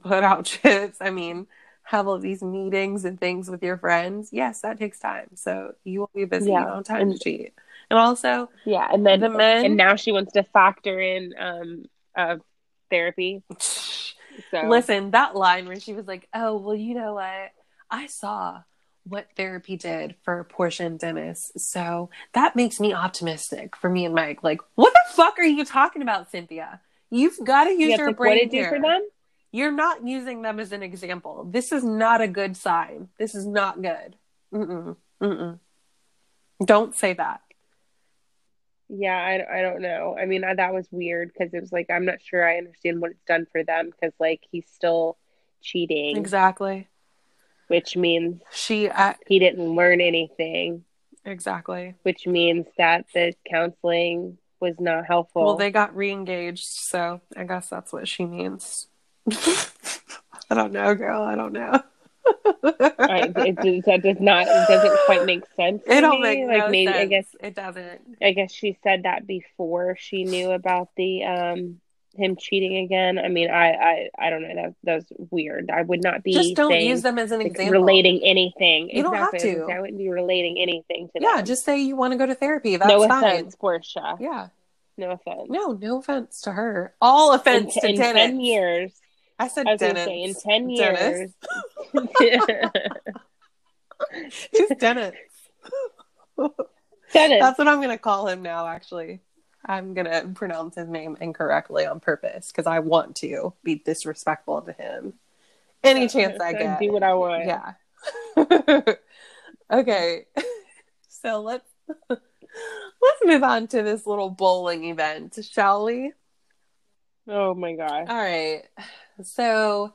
Put 0.01 0.23
out 0.23 0.45
chips. 0.51 0.97
I 1.01 1.09
mean, 1.11 1.47
have 1.83 2.07
all 2.07 2.19
these 2.19 2.43
meetings 2.43 3.05
and 3.05 3.19
things 3.19 3.49
with 3.49 3.63
your 3.63 3.77
friends. 3.77 4.29
Yes, 4.31 4.61
that 4.61 4.77
takes 4.77 4.99
time. 4.99 5.29
So 5.35 5.73
you 5.83 6.01
will 6.01 6.09
be 6.13 6.25
busy. 6.25 6.51
Yeah, 6.51 6.59
You 6.59 6.65
don't 6.65 6.75
have 6.75 6.83
time 6.85 7.01
and- 7.01 7.13
to 7.13 7.19
cheat. 7.19 7.53
And 7.89 7.97
also, 7.97 8.49
yeah, 8.65 8.85
and 8.91 9.05
then 9.05 9.21
the 9.21 9.29
men. 9.29 9.63
and 9.63 9.77
now 9.77 9.95
she 9.95 10.11
wants 10.11 10.33
to 10.33 10.43
factor 10.43 10.99
in 10.99 11.33
um 11.39 11.85
uh 12.15 12.35
therapy. 12.89 13.43
So 14.51 14.67
Listen, 14.67 15.11
that 15.11 15.35
line 15.35 15.67
where 15.67 15.79
she 15.79 15.93
was 15.93 16.07
like, 16.07 16.27
"Oh, 16.33 16.57
well, 16.57 16.75
you 16.75 16.95
know 16.95 17.13
what? 17.13 17.51
I 17.89 18.07
saw 18.07 18.61
what 19.03 19.27
therapy 19.35 19.77
did 19.77 20.15
for 20.23 20.47
Porsha 20.51 20.85
and 20.85 20.99
Dennis, 20.99 21.51
so 21.57 22.09
that 22.33 22.55
makes 22.55 22.79
me 22.79 22.93
optimistic 22.93 23.75
for 23.75 23.89
me 23.89 24.05
and 24.05 24.15
Mike." 24.15 24.43
Like, 24.43 24.61
what 24.75 24.93
the 24.93 25.13
fuck 25.13 25.39
are 25.39 25.43
you 25.43 25.65
talking 25.65 26.01
about, 26.01 26.31
Cynthia? 26.31 26.81
You've 27.09 27.39
got 27.43 27.65
to 27.65 27.71
use 27.71 27.91
yeah, 27.91 27.97
your 27.97 28.07
like, 28.07 28.17
brain 28.17 28.31
what 28.31 28.35
did 28.35 28.47
it 28.47 28.51
do 28.51 28.57
here. 28.57 28.69
for 28.69 28.81
them? 28.81 29.07
You're 29.51 29.71
not 29.71 30.05
using 30.05 30.41
them 30.41 30.59
as 30.59 30.71
an 30.71 30.83
example. 30.83 31.47
This 31.49 31.71
is 31.71 31.83
not 31.83 32.21
a 32.21 32.27
good 32.27 32.57
sign. 32.57 33.09
This 33.17 33.33
is 33.33 33.45
not 33.45 33.81
good. 33.81 34.15
Mm-mm. 34.53 34.97
Mm-mm. 35.21 35.59
Don't 36.63 36.95
say 36.95 37.13
that. 37.13 37.41
Yeah, 38.89 39.17
I, 39.17 39.59
I 39.59 39.61
don't 39.61 39.81
know. 39.81 40.15
I 40.17 40.25
mean, 40.25 40.43
I, 40.43 40.53
that 40.55 40.73
was 40.73 40.87
weird 40.91 41.31
because 41.33 41.53
it 41.53 41.59
was 41.59 41.71
like, 41.71 41.87
I'm 41.89 42.05
not 42.05 42.21
sure 42.21 42.47
I 42.47 42.57
understand 42.57 43.01
what 43.01 43.11
it's 43.11 43.25
done 43.27 43.45
for 43.51 43.63
them 43.63 43.89
because, 43.91 44.13
like, 44.19 44.41
he's 44.49 44.65
still 44.73 45.17
cheating, 45.61 46.15
Exactly. 46.15 46.87
which 47.67 47.97
means 47.97 48.41
She. 48.51 48.87
Uh, 48.87 49.13
he 49.27 49.39
didn't 49.39 49.75
learn 49.75 49.99
anything, 49.99 50.85
exactly. 51.25 51.95
which 52.03 52.25
means 52.25 52.65
that 52.77 53.05
the 53.13 53.33
counseling 53.49 54.37
was 54.59 54.75
not 54.79 55.05
helpful. 55.05 55.43
Well, 55.43 55.57
they 55.57 55.71
got 55.71 55.95
re-engaged, 55.95 56.65
so 56.65 57.21
I 57.35 57.43
guess 57.43 57.69
that's 57.69 57.91
what 57.91 58.07
she 58.07 58.25
means. 58.25 58.87
I 60.49 60.55
don't 60.55 60.71
know, 60.71 60.95
girl. 60.95 61.21
I 61.21 61.35
don't 61.35 61.53
know. 61.53 61.81
I, 62.99 63.31
it, 63.35 63.57
it, 63.65 63.85
that 63.85 64.01
does 64.03 64.19
not 64.19 64.47
it 64.47 64.67
doesn't 64.67 64.97
quite 65.05 65.25
make 65.25 65.43
sense. 65.55 65.83
It 65.85 66.01
don't 66.01 66.21
me. 66.21 66.45
make 66.45 66.47
like 66.47 66.57
no 66.65 66.69
maybe 66.69 66.85
sense. 66.91 66.97
I 66.97 67.05
guess 67.05 67.35
it 67.41 67.55
doesn't. 67.55 68.01
I 68.21 68.31
guess 68.31 68.51
she 68.51 68.77
said 68.83 69.03
that 69.03 69.25
before 69.27 69.95
she 69.99 70.23
knew 70.23 70.51
about 70.51 70.89
the 70.97 71.23
um 71.23 71.81
him 72.15 72.35
cheating 72.35 72.77
again. 72.77 73.19
I 73.19 73.27
mean, 73.27 73.51
I 73.51 73.73
I, 73.73 74.09
I 74.17 74.29
don't 74.31 74.41
know. 74.41 74.55
That 74.55 74.73
that's 74.83 75.05
weird. 75.29 75.69
I 75.69 75.83
would 75.83 76.01
not 76.01 76.23
be 76.23 76.33
Just 76.33 76.55
don't 76.55 76.71
saying, 76.71 76.89
use 76.89 77.03
them 77.03 77.19
as 77.19 77.31
an 77.31 77.39
like, 77.39 77.47
example. 77.47 77.73
relating 77.79 78.21
anything. 78.23 78.89
You 78.91 79.03
don't 79.03 79.13
have 79.15 79.33
exactly. 79.33 79.51
I 79.51 79.59
was 79.59 79.67
to. 79.67 79.73
I 79.73 79.79
wouldn't 79.81 79.97
be 79.99 80.09
relating 80.09 80.57
anything 80.59 81.09
to 81.15 81.21
Yeah, 81.21 81.37
them. 81.37 81.45
just 81.45 81.63
say 81.63 81.79
you 81.79 81.95
want 81.95 82.13
to 82.13 82.17
go 82.17 82.25
to 82.25 82.33
therapy. 82.35 82.75
That's 82.77 82.89
no 82.89 83.07
fine. 83.07 83.23
offense, 83.23 83.55
Porsha. 83.55 84.17
Yeah. 84.19 84.47
No 84.97 85.11
offense. 85.11 85.43
No, 85.49 85.73
no 85.73 85.99
offense 85.99 86.41
to 86.41 86.51
her. 86.53 86.95
All 86.99 87.33
In, 87.33 87.39
offense 87.39 87.75
to 87.75 87.87
in 87.89 87.95
Dennis. 87.97 88.19
ten 88.19 88.39
years, 88.39 88.91
I 89.39 89.47
said 89.47 89.67
I 89.67 89.73
was 89.73 89.79
Dennis. 89.79 90.05
say 90.05 90.23
in 90.23 90.33
ten 90.33 90.73
Dennis. 90.75 91.33
years. 91.91 92.71
Who's 94.51 94.77
Dennis? 94.79 95.15
Dennis. 97.13 97.39
That's 97.39 97.57
what 97.57 97.67
I'm 97.67 97.77
going 97.77 97.89
to 97.89 97.97
call 97.97 98.27
him 98.27 98.41
now, 98.41 98.67
actually. 98.67 99.21
I'm 99.65 99.93
going 99.93 100.05
to 100.05 100.29
pronounce 100.33 100.75
his 100.75 100.87
name 100.87 101.17
incorrectly 101.19 101.85
on 101.85 101.99
purpose 101.99 102.47
because 102.51 102.67
I 102.67 102.79
want 102.79 103.15
to 103.17 103.53
be 103.63 103.75
disrespectful 103.75 104.61
to 104.61 104.71
him. 104.73 105.13
Any 105.83 106.07
chance 106.07 106.39
I 106.39 106.53
get. 106.53 106.79
do 106.79 106.91
what 106.91 107.03
I 107.03 107.13
want. 107.13 107.45
Yeah. 107.45 107.73
okay. 109.71 110.25
So 111.09 111.41
let's 111.41 111.69
let's 112.09 113.21
move 113.25 113.43
on 113.43 113.67
to 113.67 113.83
this 113.83 114.07
little 114.07 114.29
bowling 114.29 114.85
event, 114.85 115.37
shall 115.49 115.85
we? 115.85 116.13
Oh 117.27 117.53
my 117.53 117.73
god. 117.73 118.05
All 118.09 118.15
right. 118.15 118.63
So 119.23 119.93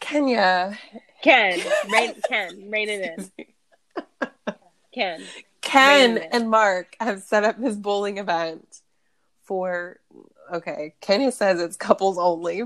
Kenya 0.00 0.78
Ken, 1.22 1.60
rein, 1.92 2.14
Ken, 2.28 2.70
rein 2.70 2.88
it 2.88 3.18
in. 3.18 4.54
Ken. 4.92 5.22
Ken 5.60 6.18
and 6.32 6.48
Marc 6.48 6.96
have 7.00 7.22
set 7.22 7.44
up 7.44 7.58
this 7.58 7.76
bowling 7.76 8.18
event 8.18 8.80
for 9.42 9.98
okay. 10.52 10.94
Kenya 11.00 11.32
says 11.32 11.60
it's 11.60 11.76
couples 11.76 12.18
only 12.18 12.62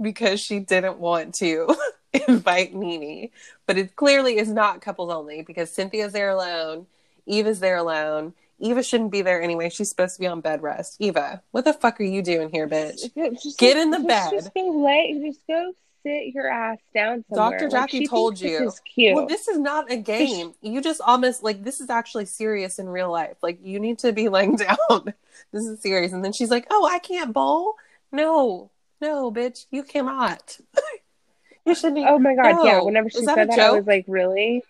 because 0.00 0.40
she 0.40 0.60
didn't 0.60 0.98
want 0.98 1.34
to 1.34 1.74
invite 2.28 2.74
Nene, 2.74 3.30
but 3.66 3.76
it 3.76 3.96
clearly 3.96 4.38
is 4.38 4.48
not 4.48 4.80
couples 4.80 5.10
only 5.10 5.42
because 5.42 5.70
Cynthia's 5.70 6.12
there 6.12 6.30
alone, 6.30 6.86
Eve 7.26 7.46
is 7.46 7.60
there 7.60 7.76
alone. 7.76 8.34
Eva 8.58 8.82
shouldn't 8.82 9.10
be 9.10 9.22
there 9.22 9.42
anyway. 9.42 9.68
She's 9.68 9.88
supposed 9.88 10.14
to 10.14 10.20
be 10.20 10.26
on 10.26 10.40
bed 10.40 10.62
rest. 10.62 10.96
Eva, 11.00 11.42
what 11.50 11.64
the 11.64 11.72
fuck 11.72 12.00
are 12.00 12.04
you 12.04 12.22
doing 12.22 12.50
here, 12.50 12.68
bitch? 12.68 13.14
Just, 13.42 13.58
Get 13.58 13.76
in 13.76 13.90
the 13.90 13.98
just, 13.98 14.08
bed. 14.08 14.30
Just 14.30 14.54
go 14.54 14.70
lay. 14.70 15.20
Just 15.24 15.40
go 15.46 15.72
sit 16.04 16.34
your 16.34 16.48
ass 16.48 16.78
down 16.94 17.24
somewhere. 17.28 17.58
Dr. 17.58 17.68
Jackie 17.70 18.00
she 18.00 18.06
told 18.06 18.40
you. 18.40 18.58
This 18.60 18.74
is 18.74 18.80
cute. 18.80 19.14
Well, 19.16 19.26
this 19.26 19.48
is 19.48 19.58
not 19.58 19.90
a 19.90 19.96
game. 19.96 20.54
You 20.60 20.80
just 20.80 21.00
almost 21.00 21.42
like 21.42 21.64
this 21.64 21.80
is 21.80 21.90
actually 21.90 22.26
serious 22.26 22.78
in 22.78 22.88
real 22.88 23.10
life. 23.10 23.36
Like 23.42 23.58
you 23.62 23.80
need 23.80 23.98
to 24.00 24.12
be 24.12 24.28
laying 24.30 24.56
down. 24.56 25.14
this 25.52 25.64
is 25.64 25.80
serious. 25.80 26.12
And 26.12 26.24
then 26.24 26.32
she's 26.32 26.50
like, 26.50 26.66
"Oh, 26.70 26.88
I 26.90 26.98
can't 27.00 27.32
bowl." 27.32 27.74
No, 28.12 28.70
no, 29.00 29.32
bitch, 29.32 29.66
you 29.70 29.82
cannot. 29.82 30.58
you 31.66 31.74
shouldn't. 31.74 31.96
Be- 31.96 32.06
oh 32.08 32.18
my 32.18 32.34
god, 32.34 32.52
No. 32.56 32.64
yeah. 32.64 32.80
Whenever 32.82 33.10
she 33.10 33.24
that 33.24 33.34
said 33.34 33.50
that, 33.50 33.58
I 33.58 33.72
was 33.72 33.86
like, 33.86 34.04
really, 34.06 34.62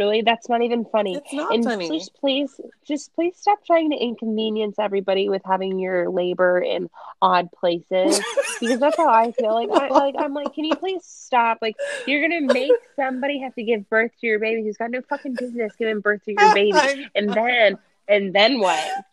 really? 0.00 0.22
That's 0.22 0.48
not 0.48 0.62
even 0.62 0.86
funny. 0.86 1.16
It's 1.16 1.32
not 1.32 1.54
and 1.54 1.62
funny. 1.62 1.88
just 1.88 2.14
please, 2.14 2.58
just 2.86 3.14
please 3.14 3.36
stop 3.36 3.64
trying 3.66 3.90
to 3.90 3.96
inconvenience 3.96 4.78
everybody 4.78 5.28
with 5.28 5.42
having 5.44 5.78
your 5.78 6.08
labor 6.08 6.58
in 6.58 6.88
odd 7.20 7.52
places 7.52 8.18
because 8.60 8.80
that's 8.80 8.96
how 8.96 9.10
I 9.10 9.30
feel. 9.32 9.52
Like, 9.54 9.68
I, 9.70 9.88
like 9.88 10.14
I'm 10.18 10.32
like, 10.32 10.54
can 10.54 10.64
you 10.64 10.74
please 10.84 11.04
stop? 11.04 11.58
Like, 11.60 11.76
you're 12.06 12.22
gonna 12.26 12.52
make 12.52 12.72
somebody 12.96 13.40
have 13.40 13.54
to 13.56 13.62
give 13.62 13.90
birth 13.90 14.12
to 14.22 14.26
your 14.26 14.38
baby 14.38 14.62
who's 14.62 14.78
got 14.78 14.90
no 14.90 15.02
fucking 15.02 15.34
business 15.34 15.74
giving 15.78 16.00
birth 16.00 16.24
to 16.24 16.32
your 16.32 16.54
baby, 16.54 17.10
and 17.14 17.28
then, 17.28 17.78
and 18.08 18.34
then 18.34 18.58
what? 18.58 19.04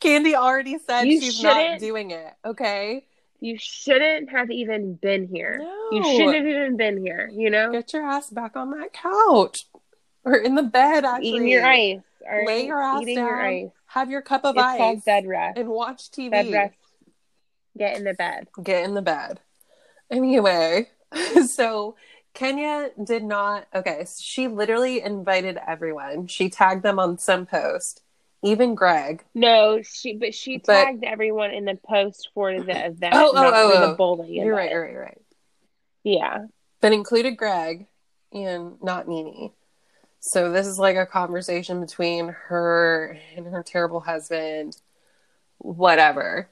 Kandi 0.00 0.34
already 0.34 0.78
said 0.78 1.04
You 1.04 1.20
she's 1.20 1.40
not 1.40 1.78
doing 1.78 2.10
it. 2.10 2.34
Okay, 2.44 3.06
You 3.38 3.56
shouldn't 3.60 4.30
have 4.30 4.50
even 4.50 4.94
been 4.94 5.28
here. 5.28 5.58
no, 5.60 5.88
You 5.92 6.02
shouldn't 6.16 6.34
have 6.34 6.46
even 6.46 6.76
been 6.76 7.00
here. 7.00 7.30
You 7.32 7.50
know, 7.50 7.70
get 7.70 7.92
your 7.92 8.02
ass 8.02 8.30
back 8.30 8.56
on 8.56 8.72
that 8.72 8.92
couch 8.92 9.66
or 10.24 10.34
in 10.36 10.54
the 10.54 10.62
bed. 10.62 11.04
Actually, 11.04 11.28
eating 11.28 11.48
your 11.48 11.66
ice. 11.66 12.00
Right? 12.26 12.46
Lay 12.46 12.66
your 12.66 12.80
ass 12.82 13.02
eating 13.02 13.16
down. 13.16 13.26
your 13.26 13.40
ice. 13.42 13.70
Have 13.86 14.10
your 14.10 14.22
cup 14.22 14.44
of 14.44 14.56
It's 14.56 14.64
ice 14.64 14.78
called 14.78 15.04
bed 15.04 15.26
rest. 15.26 15.58
and 15.58 15.68
watch 15.68 16.10
TV. 16.10 16.30
Bed 16.30 16.50
rest. 16.52 16.74
Get 17.76 17.96
in 17.96 18.04
the 18.04 18.14
bed. 18.14 18.48
get 18.62 18.84
in 18.84 18.94
the 18.94 19.02
bed. 19.02 19.40
Anyway, 20.10 20.88
so 21.48 21.96
Kenya 22.34 22.90
did 23.02 23.24
not. 23.24 23.66
Okay, 23.74 24.04
so 24.04 24.20
she 24.22 24.48
literally 24.48 25.00
invited 25.02 25.58
everyone. 25.66 26.26
She 26.28 26.48
tagged 26.50 26.82
them 26.82 26.98
on 26.98 27.18
some 27.18 27.46
post, 27.46 28.02
even 28.42 28.74
Greg. 28.74 29.24
No, 29.34 29.82
she 29.82 30.14
but 30.16 30.34
she 30.34 30.58
But- 30.58 30.84
tagged 30.84 31.04
everyone 31.04 31.50
in 31.50 31.64
the 31.64 31.78
post 31.88 32.30
for 32.34 32.52
the 32.52 32.58
oh, 32.58 32.86
event, 32.86 33.14
Oh, 33.14 33.32
oh, 33.34 33.52
oh, 33.54 33.70
for 33.72 33.76
oh. 33.76 33.90
the 33.90 33.94
bowling. 33.96 34.32
You're 34.32 34.54
right, 34.54 34.70
you're 34.70 34.82
right, 34.82 34.92
you're 34.92 35.02
right. 35.02 35.20
Yeah. 36.04 36.46
But 36.80 36.92
included 36.92 37.36
Greg 37.36 37.86
and 38.32 38.76
not 38.82 39.08
Nene. 39.08 39.50
So 40.26 40.50
this 40.50 40.66
is 40.66 40.78
like 40.78 40.96
a 40.96 41.04
conversation 41.04 41.82
between 41.82 42.28
her 42.28 43.18
and 43.36 43.46
her 43.46 43.62
terrible 43.62 44.00
husband, 44.00 44.74
whatever. 45.58 46.48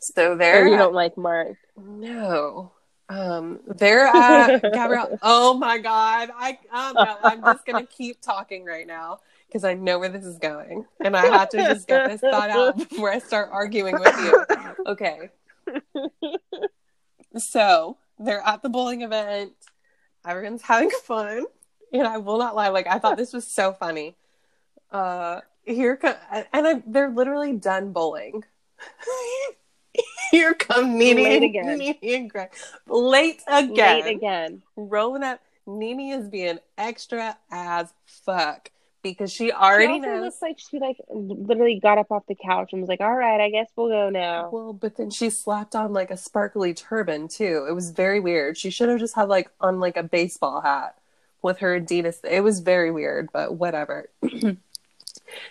So 0.00 0.36
there, 0.36 0.36
they're 0.36 0.68
you 0.68 0.78
don't 0.78 0.94
like 0.94 1.18
Marc. 1.18 1.58
No. 1.76 2.72
Um, 3.10 3.60
they're 3.66 4.06
at 4.06 4.62
Gabrielle. 4.72 5.18
Oh 5.20 5.52
my 5.52 5.76
god! 5.76 6.30
I 6.34 6.58
um, 6.72 6.94
no, 6.94 7.16
I'm 7.22 7.42
just 7.42 7.66
gonna 7.66 7.84
keep 7.84 8.22
talking 8.22 8.64
right 8.64 8.86
now 8.86 9.18
because 9.46 9.64
I 9.64 9.74
know 9.74 9.98
where 9.98 10.08
this 10.08 10.24
is 10.24 10.38
going, 10.38 10.86
and 11.04 11.14
I 11.14 11.26
have 11.26 11.50
to 11.50 11.58
just 11.58 11.86
get 11.86 12.08
this 12.08 12.22
thought 12.22 12.48
out 12.48 12.78
before 12.88 13.12
I 13.12 13.18
start 13.18 13.50
arguing 13.52 14.00
with 14.00 14.16
you. 14.18 14.44
Okay. 14.86 15.30
So 17.36 17.96
they're 18.16 18.46
at 18.46 18.62
the 18.62 18.68
bowling 18.68 19.02
event. 19.02 19.54
Everyone's 20.24 20.62
having 20.62 20.88
fun, 21.04 21.46
and 21.94 22.06
I 22.06 22.18
will 22.18 22.38
not 22.38 22.54
lie. 22.54 22.68
Like 22.68 22.86
I 22.86 22.98
thought 22.98 23.16
this 23.16 23.32
was 23.32 23.46
so 23.46 23.72
funny. 23.72 24.16
Uh, 24.90 25.40
here 25.64 25.96
come, 25.96 26.14
and 26.30 26.66
I, 26.66 26.82
they're 26.86 27.10
literally 27.10 27.52
done 27.54 27.92
bowling. 27.92 28.44
Here 30.32 30.54
come 30.54 30.98
Nene 30.98 31.16
Late 31.16 31.36
and, 31.36 31.44
again. 31.44 31.78
Nene 31.78 31.98
and 32.02 32.30
Greg. 32.30 32.50
Late 32.88 33.40
again. 33.46 34.02
Late 34.02 34.16
again. 34.16 34.62
Rolling 34.74 35.22
up. 35.22 35.40
Nene 35.66 36.12
is 36.12 36.28
being 36.28 36.58
extra 36.76 37.38
as 37.50 37.94
fuck 38.04 38.72
because 39.02 39.30
she 39.32 39.52
already 39.52 39.86
she 39.86 39.92
also 39.98 40.08
knows. 40.08 40.22
looks 40.24 40.42
like 40.42 40.58
she 40.58 40.80
like 40.80 40.96
literally 41.08 41.78
got 41.78 41.98
up 41.98 42.10
off 42.10 42.26
the 42.26 42.34
couch 42.34 42.72
and 42.72 42.82
was 42.82 42.88
like, 42.88 43.00
"All 43.00 43.14
right, 43.14 43.40
I 43.40 43.50
guess 43.50 43.68
we'll 43.76 43.88
go 43.88 44.10
now." 44.10 44.50
Well, 44.50 44.72
but 44.72 44.96
then 44.96 45.10
she 45.10 45.30
slapped 45.30 45.76
on 45.76 45.92
like 45.92 46.10
a 46.10 46.16
sparkly 46.16 46.74
turban 46.74 47.28
too. 47.28 47.64
It 47.68 47.72
was 47.72 47.90
very 47.90 48.18
weird. 48.18 48.58
She 48.58 48.70
should 48.70 48.88
have 48.88 48.98
just 48.98 49.14
had 49.14 49.28
like 49.28 49.48
on 49.60 49.78
like 49.78 49.96
a 49.96 50.02
baseball 50.02 50.60
hat 50.60 50.96
with 51.44 51.58
her 51.58 51.78
Adidas. 51.80 52.16
It 52.24 52.42
was 52.42 52.58
very 52.60 52.90
weird, 52.90 53.28
but 53.32 53.54
whatever. 53.54 54.08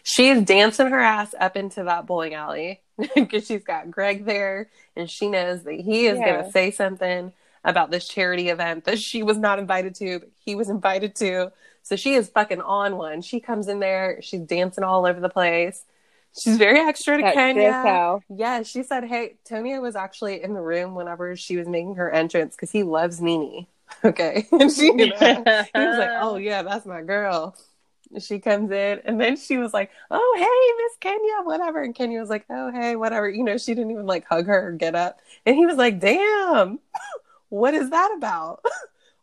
She's 0.04 0.42
dancing 0.42 0.88
her 0.88 1.00
ass 1.00 1.34
up 1.40 1.56
into 1.56 1.84
that 1.84 2.06
bowling 2.06 2.34
alley 2.34 2.82
because 3.16 3.48
she's 3.48 3.64
got 3.64 3.90
Greg 3.90 4.26
there 4.26 4.70
and 4.96 5.10
she 5.10 5.30
knows 5.30 5.64
that 5.64 5.74
he 5.74 6.06
is 6.08 6.20
Yeah. 6.20 6.26
going 6.26 6.44
to 6.46 6.52
say 6.52 6.72
something 6.72 7.34
about 7.64 7.92
this 7.92 8.08
charity 8.08 8.50
event 8.50 8.86
that 8.86 9.00
she 9.00 9.24
was 9.24 9.38
not 9.38 9.60
invited 9.60 9.96
to, 9.96 10.20
but 10.20 10.30
he 10.44 10.56
was 10.56 10.70
invited 10.70 11.16
to. 11.16 11.52
So 11.82 11.96
she 11.96 12.14
is 12.14 12.30
fucking 12.30 12.62
on 12.62 12.98
one. 12.98 13.22
She 13.22 13.40
comes 13.40 13.68
in 13.68 13.80
there, 13.80 14.20
she's 14.22 14.42
dancing 14.42 14.84
all 14.84 15.06
over 15.06 15.20
the 15.20 15.30
place. 15.30 15.84
She's 16.38 16.58
very 16.58 16.80
extra 16.80 17.18
to 17.18 17.24
That's 17.24 17.36
Kenya. 17.36 18.12
Yeah, 18.30 18.64
she 18.64 18.82
said, 18.84 19.04
"Hey, 19.04 19.36
Tonya 19.48 19.82
was 19.82 19.96
actually 19.96 20.42
in 20.42 20.54
the 20.56 20.62
room 20.62 20.96
whenever 20.96 21.36
she 21.36 21.58
was 21.58 21.68
making 21.68 21.96
her 21.96 22.10
entrance 22.10 22.56
because 22.56 22.72
he 22.72 22.82
loves 22.84 23.22
Nene." 23.22 23.68
Okay, 24.06 24.48
and 24.52 24.72
she, 24.72 24.86
you 24.88 24.96
know, 24.96 25.16
he 25.18 25.80
was 25.80 25.98
like, 25.98 26.10
"Oh 26.22 26.36
yeah, 26.38 26.62
that's 26.64 26.86
my 26.86 27.02
girl." 27.02 27.56
She 28.20 28.38
comes 28.40 28.70
in, 28.70 29.00
and 29.06 29.20
then 29.20 29.38
she 29.38 29.58
was 29.58 29.74
like, 29.74 29.90
"Oh 30.12 30.36
hey, 30.38 30.84
Miss 30.84 30.98
Kenya, 31.00 31.44
whatever." 31.44 31.82
And 31.82 31.96
Kenya 31.96 32.20
was 32.20 32.30
like, 32.30 32.46
"Oh 32.50 32.72
hey, 32.72 32.96
whatever." 32.96 33.30
You 33.30 33.44
know, 33.44 33.58
she 33.58 33.74
didn't 33.74 33.92
even 33.92 34.06
like 34.06 34.26
hug 34.28 34.48
her 34.48 34.68
or 34.68 34.72
get 34.74 34.94
up, 34.96 35.20
and 35.46 35.56
he 35.56 35.66
was 35.66 35.78
like, 35.78 36.00
"Damn, 36.00 36.80
what 37.50 37.74
is 37.74 37.90
that 37.92 38.14
about? 38.18 38.64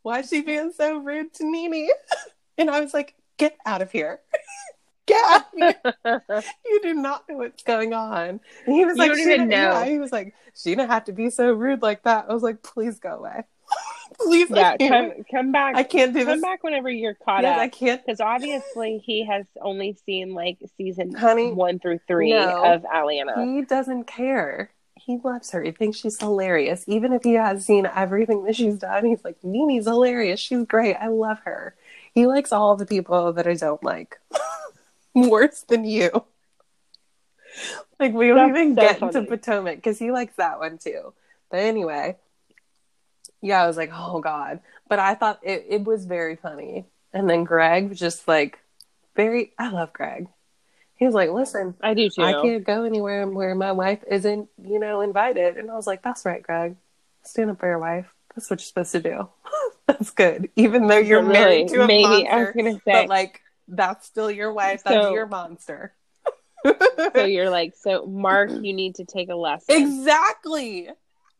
Why 0.03 0.21
is 0.21 0.29
she 0.31 0.41
being 0.41 0.73
so 0.73 0.97
rude 0.99 1.35
to 1.35 1.45
Nene? 1.45 1.89
And 2.57 2.71
I 2.71 2.81
was 2.81 2.95
like, 2.95 3.15
"Get 3.37 3.57
out 3.67 3.83
of 3.83 3.91
here." 3.93 4.21
Get 5.07 5.25
out 5.25 5.47
of 5.61 5.83
here 6.05 6.43
you 6.67 6.81
do 6.83 6.95
not 6.95 7.29
know 7.29 7.37
what's 7.39 7.65
going 7.65 7.93
on. 7.93 8.41
And 8.67 8.75
he 8.77 8.85
was 8.85 8.97
You 8.97 9.03
like, 9.03 9.09
don't 9.11 9.19
she 9.19 9.25
didn't- 9.25 9.49
know. 9.49 9.57
yeah, 9.57 9.85
he 9.85 9.99
was 9.99 10.13
like, 10.13 10.35
she 10.55 10.71
didn't 10.71 10.91
have 10.91 11.05
to 11.07 11.13
be 11.13 11.31
so 11.31 11.53
rude 11.53 11.83
like 11.83 12.05
that. 12.05 12.27
I 12.29 12.33
was 12.33 12.45
like, 12.45 12.63
please 12.63 13.01
go 13.01 13.17
away. 13.17 13.43
Please, 14.21 14.51
yeah, 14.51 14.77
come 14.77 15.13
come 15.31 15.53
back. 15.53 15.77
I 15.77 15.83
can't 15.83 16.13
do 16.13 16.25
come 16.25 16.27
this. 16.27 16.43
back 16.43 16.63
whenever 16.63 16.91
you're 16.91 17.15
caught 17.15 17.45
Yes, 17.45 17.57
up. 17.57 17.59
I 17.59 17.69
can't. 17.69 18.05
Because 18.05 18.21
obviously 18.21 18.99
he 18.99 19.25
has 19.27 19.47
only 19.61 19.95
seen 20.07 20.35
like 20.35 20.59
season 20.77 21.15
Honey, 21.15 21.53
one 21.53 21.79
through 21.79 22.01
three 22.07 22.31
no. 22.31 22.63
of 22.63 22.85
Atlanta. 22.85 23.45
He 23.45 23.63
doesn't 23.63 24.05
care. 24.07 24.73
he 24.95 25.19
loves 25.25 25.51
her. 25.53 25.63
He 25.63 25.71
thinks 25.73 25.99
she's 25.99 26.19
hilarious. 26.21 26.85
Even 26.87 27.13
if 27.13 27.23
he 27.25 27.35
has 27.35 27.65
seen 27.65 27.87
everything 27.87 28.45
that 28.45 28.57
she's 28.57 28.77
done, 28.79 29.05
he's 29.07 29.25
like, 29.25 29.39
Nene's 29.43 29.87
hilarious. 29.87 30.39
She's 30.41 30.65
great. 30.67 30.97
I 30.97 31.09
love 31.09 31.41
her. 31.45 31.75
He 32.15 32.27
likes 32.27 32.53
all 32.53 32.77
the 32.77 32.87
people 32.87 33.33
that 33.33 33.47
I 33.47 33.55
don't 33.55 33.83
like. 33.83 34.19
Worse 35.15 35.63
than 35.63 35.85
you. 35.85 36.25
Like 37.99 38.13
we 38.15 38.29
don't 38.29 38.53
That's 38.53 38.59
even 38.59 38.75
so 38.75 38.81
get 38.81 38.99
funny. 38.99 39.19
into 39.19 39.23
Potomac 39.23 39.77
because 39.77 39.99
he 39.99 40.11
likes 40.11 40.35
that 40.37 40.59
one 40.59 40.79
too. 40.79 41.13
But 41.51 41.61
anyway, 41.61 42.17
yeah, 43.43 43.63
I 43.63 43.67
was 43.67 43.77
like, 43.77 43.91
oh 43.93 44.21
god. 44.21 44.61
But 44.89 44.99
I 44.99 45.15
thought 45.15 45.41
it, 45.43 45.67
it 45.69 45.85
was 45.85 46.05
very 46.05 46.37
funny. 46.37 46.87
And 47.13 47.29
then 47.29 47.45
Greg 47.45 47.89
was 47.89 47.99
just 47.99 48.27
like 48.29 48.59
very 49.17 49.53
I 49.59 49.71
love 49.71 49.93
Greg. 49.93 50.29
He 50.97 51.07
was 51.07 51.15
like, 51.15 51.31
listen, 51.31 51.75
I 51.81 51.95
do 51.95 52.11
too. 52.11 52.23
I 52.23 52.33
can't 52.43 52.65
go 52.65 52.85
anywhere 52.85 53.27
where 53.27 53.55
my 53.55 53.73
wife 53.73 54.05
isn't, 54.07 54.51
you 54.63 54.79
know, 54.79 55.01
invited. 55.01 55.57
And 55.57 55.71
I 55.71 55.75
was 55.75 55.87
like, 55.87 56.03
that's 56.03 56.27
right, 56.27 56.43
Greg. 56.43 56.77
Stand 57.25 57.51
up 57.51 57.59
for 57.59 57.67
your 57.69 57.79
wife. 57.79 58.07
That's 58.35 58.51
what 58.51 58.61
you're 58.61 58.67
supposed 58.67 58.93
to 58.93 59.01
do. 59.01 59.29
that's 59.87 60.11
good. 60.11 60.51
Even 60.57 60.87
though 60.89 60.99
you're 60.99 61.23
But 61.23 61.33
married 61.33 61.69
to 61.69 61.83
a 61.83 61.87
maybe 61.87 62.03
monster. 62.03 62.31
I 62.31 62.39
was 62.45 62.53
gonna 62.55 62.75
say. 62.75 62.81
but 62.87 63.09
like 63.09 63.41
that's 63.69 64.07
still 64.07 64.31
your 64.31 64.53
wife. 64.53 64.83
That's 64.85 65.07
So- 65.07 65.15
your 65.15 65.27
monster. 65.27 65.95
so 67.15 67.25
you're 67.25 67.49
like, 67.49 67.75
so 67.75 68.05
Marc, 68.05 68.51
you 68.51 68.75
need 68.75 68.97
to 68.97 69.07
take 69.07 69.31
a 69.31 69.35
lesson. 69.35 69.75
Exactly. 69.77 70.91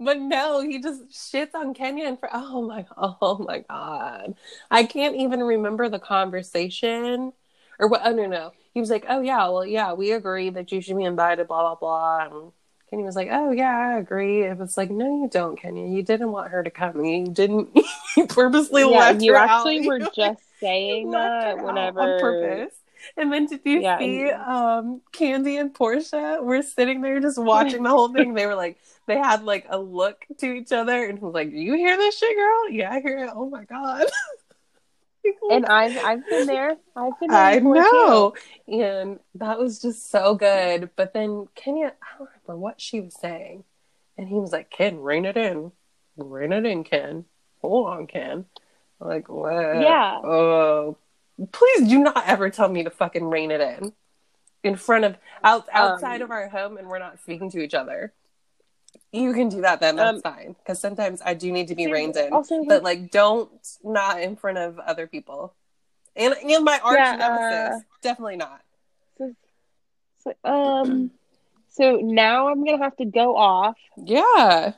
But 0.01 0.19
no, 0.19 0.63
he 0.63 0.81
just 0.81 1.11
shits 1.11 1.55
on 1.55 1.75
Kenya 1.75 2.07
and 2.07 2.19
for 2.19 2.31
oh 2.33 2.63
my 2.63 2.87
oh 2.97 3.45
my 3.47 3.61
god. 3.61 4.35
I 4.71 4.85
can't 4.85 5.17
even 5.17 5.43
remember 5.43 5.89
the 5.89 5.99
conversation. 5.99 7.33
Or 7.79 7.87
what 7.89 8.03
oh 8.05 8.13
no 8.13 8.27
no. 8.27 8.53
He 8.75 8.81
was 8.81 8.91
like, 8.91 9.05
Oh 9.09 9.21
yeah, 9.21 9.49
well 9.49 9.67
yeah, 9.67 9.93
we 9.93 10.13
agree 10.13 10.51
that 10.51 10.73
you 10.73 10.81
should 10.81 10.97
be 10.97 11.05
invited, 11.05 11.49
blah 11.49 11.63
blah 11.63 11.75
blah. 11.77 12.27
And 12.43 12.53
Kenya 12.89 13.05
was 13.05 13.17
like, 13.17 13.29
Oh 13.31 13.53
yeah, 13.53 13.77
I 13.95 13.99
agree. 13.99 14.43
It 14.45 14.57
was 14.59 14.77
like, 14.77 14.91
No, 14.91 15.23
you 15.23 15.29
don't, 15.31 15.57
Kenya. 15.57 15.87
You 15.87 16.03
didn't 16.03 16.33
want 16.33 16.51
her 16.51 16.63
to 16.63 16.71
come. 16.71 17.05
You 17.05 17.27
didn't 17.29 17.77
you 18.17 18.27
purposely 18.27 18.85
yeah, 18.85 18.99
left 18.99 19.23
you 19.23 19.33
her 19.33 19.37
actually 19.37 19.81
out. 19.81 19.87
were 19.87 20.01
just 20.17 20.43
saying 20.61 21.11
that 21.11 21.63
whenever 21.63 22.01
on 22.01 22.15
purpose. 22.21 22.75
And 23.17 23.33
then 23.33 23.47
did 23.47 23.61
you 23.65 23.81
Yeah, 23.83 23.99
see 23.99 24.31
and- 24.31 24.41
um 24.43 25.01
Kandi 25.13 25.59
and 25.61 25.73
Porsha 25.75 26.43
were 26.43 26.63
sitting 26.63 27.01
there 27.01 27.19
just 27.21 27.39
watching 27.39 27.83
the 27.83 27.89
whole 27.91 28.09
thing. 28.13 28.35
They 28.35 28.47
were 28.47 28.55
like 28.55 28.79
they 29.11 29.19
had 29.19 29.43
like 29.45 29.67
a 29.69 29.79
look 29.79 30.25
to 30.39 30.53
each 30.53 30.73
other 30.73 31.05
and 31.05 31.21
was 31.21 31.35
like, 31.35 31.51
You 31.53 31.75
hear 31.75 31.97
this 31.97 32.17
shit, 32.19 32.37
girl? 32.37 32.71
Yeah, 32.71 32.93
I 32.93 33.01
hear 33.01 33.25
it. 33.25 33.31
Oh 33.35 33.49
my 33.49 33.65
god. 33.65 34.07
and 35.51 35.67
I've 35.67 35.97
I've 35.99 36.29
been 36.29 36.47
there. 36.47 36.77
I've 36.97 37.19
been 37.21 37.31
there 37.31 37.39
I 37.39 37.59
know. 37.59 38.35
And 38.69 39.19
that 39.35 39.59
was 39.59 39.81
just 39.81 40.11
so 40.11 40.35
good. 40.35 40.91
But 40.97 41.13
then 41.13 41.49
Kenya 41.55 41.93
I 42.03 42.19
don't 42.19 42.29
remember 42.47 42.61
what 42.61 42.81
she 42.81 43.01
was 43.01 43.15
saying. 43.21 43.65
And 44.17 44.29
he 44.29 44.35
was 44.35 44.53
like, 44.53 44.71
Ken, 44.71 45.01
rein 45.01 45.25
it 45.25 45.37
in. 45.37 45.73
Rein 46.17 46.53
it 46.53 46.67
in, 46.67 46.85
Ken. 46.85 47.25
Hold 47.63 47.89
on, 47.89 48.07
Ken. 48.07 48.45
I'm 49.01 49.09
like, 49.09 49.29
what? 49.29 49.81
Yeah. 49.81 50.19
Oh, 50.23 50.99
please 51.53 51.89
do 51.89 51.99
not 51.99 52.23
ever 52.27 52.51
tell 52.51 52.69
me 52.69 52.85
to 52.85 52.91
fucking 52.91 53.25
rein 53.25 53.51
it 53.51 53.61
in 53.61 53.93
in 54.63 54.77
front 54.77 55.05
of 55.05 55.17
out 55.43 55.67
outside 55.73 56.17
Um, 56.21 56.27
of 56.27 56.31
our 56.31 56.49
home 56.49 56.77
and 56.77 56.87
we're 56.87 56.99
not 56.99 57.19
speaking 57.21 57.51
to 57.53 57.61
each 57.61 57.75
other. 57.75 58.13
You 59.13 59.33
can 59.33 59.49
do 59.49 59.61
that 59.63 59.81
then. 59.81 59.97
That's 59.97 60.17
Um, 60.17 60.23
fine. 60.23 60.57
Because 60.59 60.79
sometimes 60.79 61.21
I 61.25 61.35
do 61.35 61.51
need 61.51 61.69
to 61.69 61.75
be 61.75 61.87
reined 61.91 62.17
in, 62.17 62.33
also, 62.33 62.65
but 62.65 62.83
like, 62.85 63.11
don't 63.11 63.51
not 63.83 64.21
in 64.21 64.37
front 64.37 64.59
of 64.59 64.79
other 64.79 65.07
people. 65.07 65.55
And 66.17 66.35
and 66.35 66.65
my 66.65 66.79
arch 66.83 66.99
Yeah, 66.99 67.17
nemesis, 67.17 67.77
uh, 67.77 67.81
definitely 68.03 68.37
not. 68.37 68.61
So, 69.19 69.35
so, 70.19 70.35
um, 70.45 71.11
so 71.69 71.97
now 71.97 72.49
I'm 72.49 72.65
gonna 72.65 72.83
have 72.83 72.97
to 72.97 73.05
go 73.05 73.37
off 73.37 73.77
Yeah. 73.97 74.73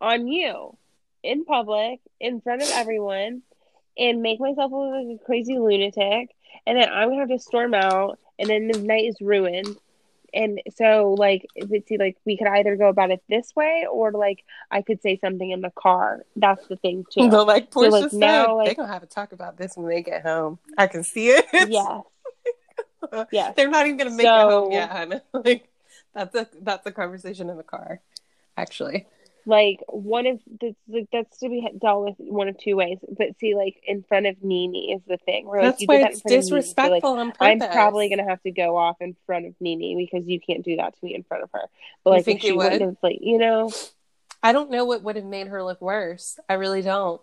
on 0.00 0.26
you 0.28 0.76
in 1.22 1.44
public 1.44 2.00
in 2.20 2.40
front 2.40 2.62
of 2.62 2.68
everyone 2.72 3.42
and 3.98 4.22
make 4.22 4.40
myself 4.40 4.70
look 4.72 4.92
like 4.92 5.20
a 5.20 5.24
crazy 5.24 5.58
lunatic, 5.58 6.34
and 6.66 6.78
then 6.78 6.88
I'm 6.90 7.08
gonna 7.08 7.20
have 7.20 7.28
to 7.30 7.38
storm 7.38 7.74
out, 7.74 8.18
and 8.38 8.48
then 8.48 8.68
the 8.68 8.78
night 8.78 9.04
is 9.06 9.16
ruined. 9.20 9.76
And 10.34 10.60
so, 10.76 11.14
like, 11.18 11.46
it's 11.54 11.90
like 11.98 12.16
we 12.24 12.36
could 12.36 12.46
either 12.48 12.76
go 12.76 12.88
about 12.88 13.10
it 13.10 13.22
this 13.28 13.54
way, 13.56 13.86
or 13.90 14.12
like 14.12 14.44
I 14.70 14.82
could 14.82 15.00
say 15.02 15.16
something 15.18 15.50
in 15.50 15.60
the 15.60 15.70
car. 15.70 16.24
That's 16.36 16.66
the 16.68 16.76
thing 16.76 17.04
too. 17.10 17.30
But 17.30 17.46
like 17.46 17.72
So, 17.72 17.80
like, 17.80 18.10
said, 18.10 18.18
now, 18.18 18.46
they're 18.46 18.54
like- 18.54 18.76
gonna 18.76 18.92
have 18.92 19.02
to 19.02 19.08
talk 19.08 19.32
about 19.32 19.56
this 19.56 19.76
when 19.76 19.88
they 19.88 20.02
get 20.02 20.22
home. 20.22 20.58
I 20.76 20.86
can 20.86 21.04
see 21.04 21.28
it. 21.30 21.46
yes, 21.52 22.02
yes. 23.32 23.54
They're 23.56 23.70
not 23.70 23.86
even 23.86 23.96
gonna 23.98 24.10
make 24.10 24.20
it 24.20 24.28
So- 24.28 24.48
home 24.50 24.72
yet. 24.72 25.24
Like 25.32 25.68
that's 26.14 26.34
a 26.34 26.48
that's 26.62 26.86
a 26.86 26.92
conversation 26.92 27.50
in 27.50 27.56
the 27.56 27.62
car. 27.62 28.00
Actually. 28.56 29.06
Like 29.46 29.78
one 29.88 30.26
of 30.26 30.40
that's 30.60 30.74
like 30.88 31.08
that's 31.12 31.38
to 31.38 31.48
be 31.48 31.66
dealt 31.80 32.04
with 32.04 32.14
one 32.18 32.48
of 32.48 32.58
two 32.58 32.74
ways. 32.74 32.98
But 33.08 33.38
see, 33.38 33.54
like 33.54 33.80
in 33.86 34.02
front 34.02 34.26
of 34.26 34.42
Nene 34.42 34.96
is 34.96 35.02
the 35.06 35.18
thing 35.18 35.46
where 35.46 35.62
That's 35.62 35.80
you 35.80 35.86
why 35.86 35.98
that 35.98 36.10
it's 36.10 36.20
of 36.20 36.30
Nene, 36.30 36.42
so, 36.42 36.54
like, 36.54 36.64
disrespectful. 36.64 37.32
I'm 37.40 37.60
probably 37.60 38.08
gonna 38.08 38.28
have 38.28 38.42
to 38.42 38.50
go 38.50 38.76
off 38.76 38.96
in 39.00 39.16
front 39.24 39.46
of 39.46 39.54
Nene 39.60 39.96
because 39.96 40.26
you 40.26 40.40
can't 40.40 40.64
do 40.64 40.76
that 40.76 40.94
to 40.94 41.04
me 41.04 41.14
in 41.14 41.22
front 41.22 41.44
of 41.44 41.50
her. 41.52 41.62
But 42.02 42.10
You 42.10 42.16
like 42.16 42.24
think 42.24 42.38
if 42.38 42.42
she 42.42 42.48
you 42.48 42.56
wouldn't 42.56 42.82
have 42.82 42.96
like 43.02 43.18
you 43.20 43.38
know 43.38 43.70
I 44.42 44.52
don't 44.52 44.70
know 44.70 44.84
what 44.84 45.02
would 45.04 45.16
have 45.16 45.24
made 45.24 45.46
her 45.46 45.62
look 45.62 45.80
worse. 45.80 46.38
I 46.48 46.54
really 46.54 46.82
don't. 46.82 47.20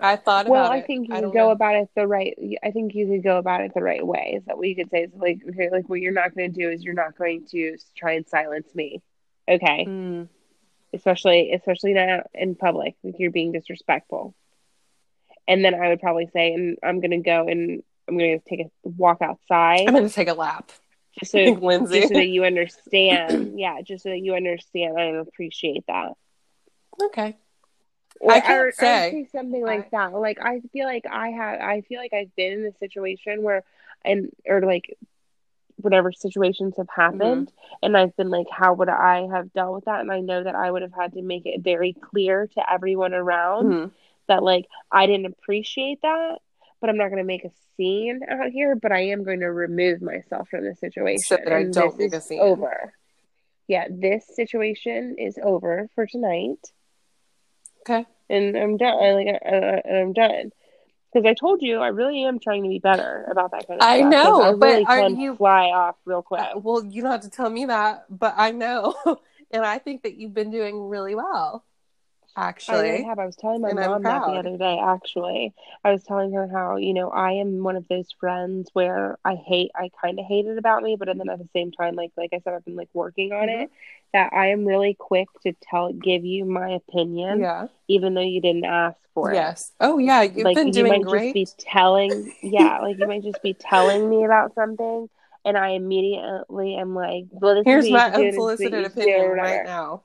I 0.00 0.16
thought 0.16 0.46
about 0.46 0.52
well, 0.52 0.72
it. 0.72 0.76
I 0.76 0.80
think 0.82 1.08
you 1.08 1.14
don't 1.14 1.24
could 1.24 1.32
go 1.32 1.46
know. 1.46 1.50
about 1.50 1.74
it 1.74 1.88
the 1.96 2.06
right. 2.06 2.38
I 2.62 2.70
think 2.70 2.94
you 2.94 3.08
could 3.08 3.24
go 3.24 3.38
about 3.38 3.62
it 3.62 3.72
the 3.74 3.82
right 3.82 4.06
way. 4.06 4.34
Is 4.36 4.44
that 4.44 4.56
what 4.56 4.68
you 4.68 4.76
could 4.76 4.90
say? 4.90 5.02
Is 5.02 5.10
like 5.16 5.40
okay, 5.48 5.70
like 5.70 5.88
what 5.88 6.00
you're 6.00 6.12
not 6.12 6.34
going 6.34 6.52
to 6.52 6.60
do 6.60 6.70
is 6.70 6.84
you're 6.84 6.94
not 6.94 7.16
going 7.18 7.46
to 7.50 7.76
try 7.96 8.12
and 8.12 8.26
silence 8.26 8.72
me. 8.74 9.02
Okay, 9.48 9.84
Mm. 9.86 10.28
especially 10.92 11.52
especially 11.52 11.94
not 11.94 12.26
in 12.34 12.54
public. 12.54 12.94
Like 13.02 13.14
you're 13.18 13.30
being 13.30 13.52
disrespectful. 13.52 14.34
And 15.46 15.64
then 15.64 15.74
I 15.74 15.88
would 15.88 16.00
probably 16.00 16.28
say, 16.32 16.52
and 16.52 16.76
I'm 16.82 17.00
going 17.00 17.12
to 17.12 17.18
go 17.18 17.48
and 17.48 17.82
I'm 18.06 18.18
going 18.18 18.38
to 18.38 18.48
take 18.48 18.60
a 18.60 18.70
walk 18.82 19.22
outside 19.22 19.84
I'm 19.88 19.94
gonna 19.94 20.08
take 20.10 20.28
a 20.28 20.34
lap. 20.34 20.70
just 21.18 21.32
so 21.32 21.38
Lindsay. 21.62 22.00
just 22.00 22.08
so 22.12 22.14
that 22.14 22.26
you 22.26 22.44
understand. 22.44 23.52
yeah, 23.58 23.80
just 23.82 24.02
so 24.02 24.10
that 24.10 24.18
you 24.18 24.34
understand 24.34 24.98
and 24.98 25.16
appreciate 25.26 25.84
that. 25.88 26.12
okay. 27.04 27.36
Or, 28.20 28.32
I 28.32 28.40
can't 28.40 28.58
or- 28.60 28.68
or 28.68 28.72
say. 28.72 29.28
something 29.30 29.64
like 29.64 29.90
that. 29.92 30.12
Like 30.12 30.38
I 30.42 30.60
feel 30.72 30.86
like 30.86 31.04
I 31.10 31.28
have. 31.30 31.60
I 31.60 31.80
feel 31.82 32.00
like 32.00 32.12
I've 32.12 32.34
been 32.34 32.60
in 32.60 32.66
a 32.66 32.72
situation 32.78 33.42
where, 33.42 33.62
and 34.04 34.30
or 34.46 34.60
like, 34.62 34.96
whatever 35.80 36.12
situations 36.12 36.74
have 36.76 36.88
happened, 36.94 37.48
Mm-hmm. 37.48 37.76
and 37.84 37.96
I've 37.96 38.16
been 38.16 38.30
like, 38.30 38.46
how 38.50 38.74
would 38.74 38.88
I 38.88 39.26
have 39.32 39.52
dealt 39.52 39.74
with 39.74 39.84
that? 39.86 40.00
And 40.00 40.10
I 40.12 40.20
know 40.20 40.42
that 40.42 40.54
I 40.54 40.70
would 40.70 40.82
have 40.82 40.92
had 40.92 41.12
to 41.14 41.22
make 41.22 41.46
it 41.46 41.60
very 41.62 41.92
clear 41.92 42.46
to 42.54 42.72
everyone 42.72 43.14
around 43.14 43.72
Mhm. 43.72 43.90
that 44.26 44.42
like 44.42 44.66
I 44.90 45.06
didn't 45.06 45.26
appreciate 45.26 46.02
that, 46.02 46.38
but 46.80 46.90
I'm 46.90 46.96
not 46.96 47.08
going 47.08 47.18
to 47.18 47.24
make 47.24 47.44
a 47.44 47.50
scene 47.76 48.20
out 48.28 48.50
here. 48.50 48.74
But 48.76 48.92
I 48.92 49.08
am 49.08 49.24
going 49.24 49.40
to 49.40 49.52
remove 49.52 50.02
myself 50.02 50.48
from 50.48 50.64
the 50.64 50.74
situation. 50.74 51.20
So 51.20 51.36
that 51.36 51.52
I 51.52 51.64
don't 51.64 51.96
make 51.98 52.12
a 52.12 52.20
scene. 52.20 52.40
Over. 52.40 52.92
Yeah, 53.68 53.86
this 53.90 54.24
situation 54.34 55.16
is 55.18 55.38
over 55.42 55.88
for 55.94 56.06
tonight 56.06 56.72
Okay. 57.82 58.06
and 58.30 58.56
I'm 58.56 58.76
done. 58.76 58.94
I, 59.02 59.12
like, 59.12 59.28
I, 59.28 59.56
I, 59.56 59.98
I'm 60.00 60.12
done. 60.12 60.50
Because 61.12 61.26
I 61.28 61.34
told 61.34 61.62
you, 61.62 61.78
I 61.78 61.88
really 61.88 62.22
am 62.24 62.38
trying 62.38 62.62
to 62.64 62.68
be 62.68 62.78
better 62.78 63.26
about 63.30 63.52
that 63.52 63.66
kind 63.66 63.80
of 63.80 63.88
thing. 63.88 64.04
I 64.06 64.10
stuff. 64.10 64.10
know, 64.10 64.42
I 64.42 64.52
but 64.52 64.66
really 64.66 64.84
are 64.84 64.96
can 65.00 65.18
you- 65.20 65.36
fly 65.36 65.66
off 65.70 65.96
real 66.04 66.22
quick. 66.22 66.40
Uh, 66.40 66.58
well, 66.58 66.84
you 66.84 67.00
don't 67.02 67.10
have 67.12 67.22
to 67.22 67.30
tell 67.30 67.48
me 67.48 67.66
that, 67.66 68.04
but 68.10 68.34
I 68.36 68.50
know, 68.50 68.94
and 69.50 69.64
I 69.64 69.78
think 69.78 70.02
that 70.02 70.16
you've 70.16 70.34
been 70.34 70.50
doing 70.50 70.88
really 70.88 71.14
well. 71.14 71.64
I 72.36 72.48
Actually, 72.50 72.82
really 72.90 73.02
have. 73.04 73.18
I 73.18 73.26
was 73.26 73.34
telling 73.34 73.62
my 73.62 73.70
And 73.70 73.80
mom 73.80 74.02
that 74.04 74.20
the 74.26 74.34
other 74.34 74.56
day. 74.56 74.78
Actually, 74.78 75.54
I 75.82 75.90
was 75.90 76.04
telling 76.04 76.32
her 76.34 76.46
how 76.46 76.76
you 76.76 76.94
know 76.94 77.10
I 77.10 77.32
am 77.32 77.64
one 77.64 77.74
of 77.74 77.88
those 77.88 78.12
friends 78.20 78.70
where 78.74 79.18
I 79.24 79.34
hate. 79.34 79.72
I 79.74 79.90
kind 80.00 80.20
of 80.20 80.24
hate 80.26 80.46
it 80.46 80.56
about 80.56 80.84
me, 80.84 80.94
but 80.96 81.06
then 81.08 81.20
at 81.28 81.38
the 81.38 81.48
same 81.52 81.72
time, 81.72 81.96
like 81.96 82.12
like 82.16 82.30
I 82.32 82.38
said, 82.44 82.54
I've 82.54 82.64
been 82.64 82.76
like 82.76 82.90
working 82.92 83.32
on 83.32 83.48
Mm-hmm. 83.48 83.62
it. 83.62 83.70
That 84.12 84.32
I 84.32 84.48
am 84.48 84.64
really 84.64 84.94
quick 84.98 85.28
to 85.42 85.52
tell, 85.62 85.92
give 85.92 86.24
you 86.24 86.44
my 86.46 86.70
opinion, 86.70 87.40
yeah, 87.40 87.66
even 87.88 88.14
though 88.14 88.22
you 88.22 88.40
didn't 88.40 88.64
ask 88.64 88.96
for 89.14 89.32
it. 89.32 89.34
yes. 89.34 89.72
Oh, 89.80 89.98
yeah, 89.98 90.22
you've 90.22 90.44
like 90.44 90.54
been 90.56 90.68
you 90.68 90.72
doing 90.72 90.92
might 90.92 91.02
great. 91.02 91.34
just 91.34 91.56
be 91.58 91.64
telling 91.64 92.32
yeah 92.42 92.78
like 92.82 92.98
you 92.98 93.06
might 93.06 93.22
just 93.22 93.42
be 93.42 93.52
telling 93.54 94.08
me 94.08 94.24
about 94.24 94.54
something 94.54 95.08
and 95.44 95.56
i 95.58 95.70
immediately 95.70 96.74
am 96.76 96.94
like 96.94 97.24
well 97.30 97.54
this 97.56 97.64
Here's 97.64 97.84
is 97.86 97.90
my 97.92 98.06
you 98.06 98.12
should 98.12 98.16
do, 98.16 98.22
this 98.24 98.34
is 98.34 98.38
what 98.38 98.50
unsolicited 98.50 98.72
you 98.72 98.84
should 98.84 98.94
do, 98.94 99.00
opinion 99.02 99.30
right 99.32 99.64
now. 99.64 100.02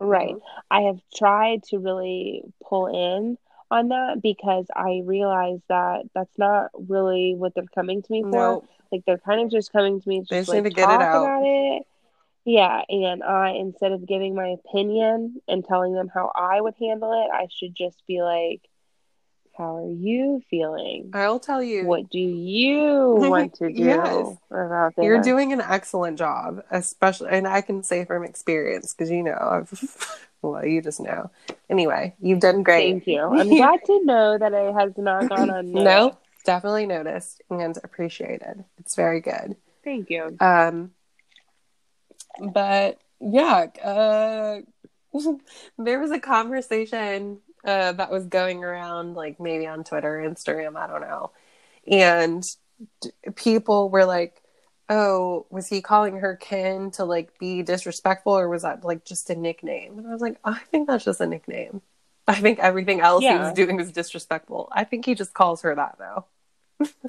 right 0.00 0.34
mm-hmm. 0.34 0.38
i 0.70 0.80
have 0.82 0.98
tried 1.14 1.62
to 1.64 1.78
really 1.78 2.42
pull 2.62 2.86
in 2.86 3.38
on 3.70 3.88
that 3.88 4.20
because 4.22 4.66
i 4.74 5.02
realize 5.04 5.60
that 5.68 6.02
that's 6.14 6.36
not 6.38 6.70
really 6.88 7.34
what 7.36 7.54
they're 7.54 7.64
coming 7.74 8.02
to 8.02 8.12
me 8.12 8.22
for 8.22 8.28
No, 8.30 8.64
like 8.92 9.02
they're 9.06 9.18
kind 9.18 9.40
of 9.40 9.50
just 9.50 9.72
coming 9.72 10.00
to 10.00 10.08
me 10.08 10.22
They 10.28 10.40
just 10.40 10.52
need 10.52 10.60
like 10.62 10.64
to 10.64 10.70
get 10.70 10.90
it 10.90 11.00
out. 11.00 11.22
about 11.22 11.42
it 11.44 11.82
yeah 12.44 12.82
and 12.88 13.22
i 13.22 13.50
instead 13.50 13.92
of 13.92 14.06
giving 14.06 14.34
my 14.34 14.48
opinion 14.48 15.40
and 15.48 15.64
telling 15.64 15.94
them 15.94 16.08
how 16.12 16.30
i 16.34 16.60
would 16.60 16.74
handle 16.80 17.12
it 17.12 17.34
i 17.34 17.46
should 17.50 17.74
just 17.74 18.02
be 18.06 18.22
like 18.22 18.60
How 19.56 19.76
are 19.76 19.90
you 19.90 20.42
feeling? 20.50 21.10
I'll 21.14 21.38
tell 21.38 21.62
you. 21.62 21.84
What 21.86 22.10
do 22.10 22.18
you 22.18 23.14
want 23.30 23.54
to 23.56 23.68
do 23.72 23.84
Yes. 23.84 24.36
about 24.50 24.96
this? 24.96 25.04
You're 25.04 25.22
doing 25.22 25.52
an 25.52 25.60
excellent 25.60 26.18
job, 26.18 26.62
especially, 26.70 27.30
and 27.30 27.46
I 27.46 27.60
can 27.60 27.82
say 27.82 28.04
from 28.04 28.24
experience 28.24 28.92
because 28.92 29.10
you 29.10 29.22
know, 29.22 29.38
I've, 29.40 29.70
well, 30.42 30.66
you 30.66 30.82
just 30.82 31.00
know. 31.00 31.30
Anyway, 31.70 32.14
you've 32.20 32.40
done 32.40 32.62
great. 32.64 32.90
Thank 32.90 33.06
you. 33.06 33.20
I'm 33.40 33.54
glad 33.54 33.84
to 33.84 34.04
know 34.04 34.38
that 34.38 34.52
it 34.52 34.74
has 34.74 34.92
not 34.98 35.28
gone 35.28 35.50
unnoticed. 35.50 35.72
No, 35.72 36.18
definitely 36.44 36.86
noticed 36.86 37.42
and 37.48 37.78
appreciated. 37.84 38.64
It's 38.78 38.96
very 38.96 39.20
good. 39.20 39.54
Thank 39.84 40.10
you. 40.10 40.36
Um, 40.40 40.90
but 42.40 43.00
yeah, 43.20 43.66
uh, 43.82 44.60
there 45.78 46.00
was 46.00 46.10
a 46.10 46.20
conversation 46.20 47.40
uh, 47.64 47.92
that 47.92 48.10
was 48.10 48.26
going 48.26 48.62
around, 48.64 49.14
like 49.14 49.40
maybe 49.40 49.66
on 49.66 49.84
Twitter, 49.84 50.18
Instagram, 50.28 50.76
I 50.76 50.86
don't 50.86 51.00
know, 51.00 51.30
and 51.90 52.42
d- 53.00 53.10
people 53.36 53.90
were 53.90 54.04
like, 54.04 54.42
"Oh, 54.88 55.46
was 55.50 55.68
he 55.68 55.82
calling 55.82 56.18
her 56.18 56.36
Ken 56.36 56.90
to 56.92 57.04
like 57.04 57.38
be 57.38 57.62
disrespectful, 57.62 58.34
or 58.38 58.48
was 58.48 58.62
that 58.62 58.84
like 58.84 59.04
just 59.04 59.30
a 59.30 59.36
nickname?" 59.36 59.98
And 59.98 60.06
I 60.08 60.12
was 60.12 60.22
like, 60.22 60.38
"I 60.44 60.58
think 60.70 60.88
that's 60.88 61.04
just 61.04 61.20
a 61.20 61.26
nickname. 61.26 61.82
I 62.26 62.34
think 62.36 62.58
everything 62.58 63.00
else 63.00 63.22
he 63.22 63.34
was 63.36 63.52
doing 63.52 63.76
was 63.76 63.92
disrespectful. 63.92 64.68
I 64.72 64.84
think 64.84 65.04
he 65.06 65.14
just 65.14 65.34
calls 65.34 65.62
her 65.62 65.74
that 65.74 65.98
though." 65.98 66.26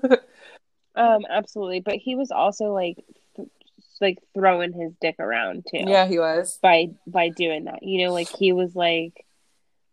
Um, 0.95 1.25
absolutely. 1.29 1.81
But 1.81 1.95
he 1.95 2.15
was 2.15 2.31
also 2.31 2.73
like, 2.73 3.03
th- 3.35 3.49
like 4.01 4.19
throwing 4.33 4.73
his 4.73 4.93
dick 5.01 5.15
around 5.19 5.65
too. 5.69 5.83
Yeah, 5.87 6.05
he 6.07 6.19
was. 6.19 6.57
By 6.61 6.91
by 7.07 7.29
doing 7.29 7.65
that, 7.65 7.83
you 7.83 8.05
know, 8.05 8.13
like 8.13 8.29
he 8.29 8.51
was 8.53 8.75
like, 8.75 9.25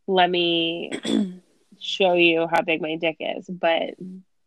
"Let 0.06 0.28
me 0.30 0.92
show 1.80 2.14
you 2.14 2.46
how 2.50 2.62
big 2.62 2.80
my 2.82 2.96
dick 2.96 3.16
is." 3.20 3.46
But 3.48 3.94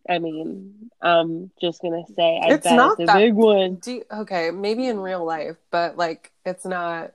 I 0.10 0.19
mean, 0.19 0.90
I'm 1.02 1.52
just 1.60 1.82
gonna 1.82 2.03
say, 2.15 2.40
I 2.44 2.53
It's 2.53 2.64
bet 2.64 2.76
not 2.76 2.91
it's 2.99 3.02
a 3.02 3.06
that- 3.14 3.18
big 3.18 3.34
one. 3.34 3.76
Do 3.76 4.03
okay, 4.11 4.52
maybe 4.52 4.88
in 4.88 4.99
real 4.99 5.23
life, 5.26 5.57
but 5.72 5.98
like 5.98 6.32
it's 6.45 6.65
not. 6.65 7.11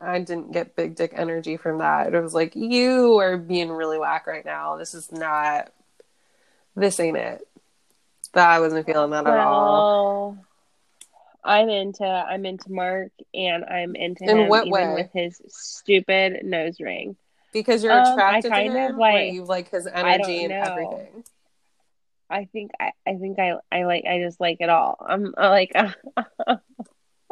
I 0.00 0.18
didn't 0.18 0.52
get 0.52 0.76
big 0.76 0.96
dick 0.96 1.12
energy 1.14 1.56
from 1.56 1.78
that. 1.78 2.12
It 2.12 2.20
was 2.20 2.34
like 2.34 2.54
you 2.54 3.16
are 3.20 3.38
being 3.38 3.70
really 3.70 3.98
whack 3.98 4.26
right 4.26 4.44
now. 4.44 4.76
This 4.76 4.92
is 4.94 5.10
not. 5.10 5.72
This 6.76 6.98
ain't 7.00 7.16
it. 7.16 7.46
That 8.34 8.48
I 8.50 8.60
wasn't 8.60 8.84
feeling 8.84 9.10
that 9.12 9.26
at 9.26 9.38
all. 9.38 10.36
I'm 11.44 11.68
into 11.68 12.04
I'm 12.04 12.46
into 12.46 12.72
Marc, 12.72 13.12
and 13.34 13.64
I'm 13.64 13.94
into 13.94 14.24
In 14.24 14.38
him 14.38 14.48
what 14.48 14.66
even 14.66 14.72
way? 14.72 14.94
with 14.94 15.10
his 15.12 15.40
stupid 15.48 16.44
nose 16.44 16.80
ring. 16.80 17.16
Because 17.52 17.84
you're 17.84 17.92
Um, 17.92 17.98
I 18.06 18.10
attracted 18.12 18.50
kind 18.50 18.70
to 18.72 18.78
of 18.78 18.90
him, 18.92 18.98
like- 18.98 19.14
or 19.14 19.32
you 19.32 19.44
like 19.44 19.70
his 19.70 19.86
energy 19.86 20.44
and 20.44 20.50
know. 20.52 20.60
everything. 20.62 21.24
I 22.30 22.46
think 22.46 22.70
I, 22.80 22.92
I 23.06 23.14
think 23.16 23.38
I 23.38 23.54
I 23.70 23.84
like 23.84 24.04
I 24.06 24.18
just 24.20 24.40
like 24.40 24.56
it 24.60 24.70
all. 24.70 24.96
I'm 25.06 25.34
I 25.36 25.48
like 25.48 25.72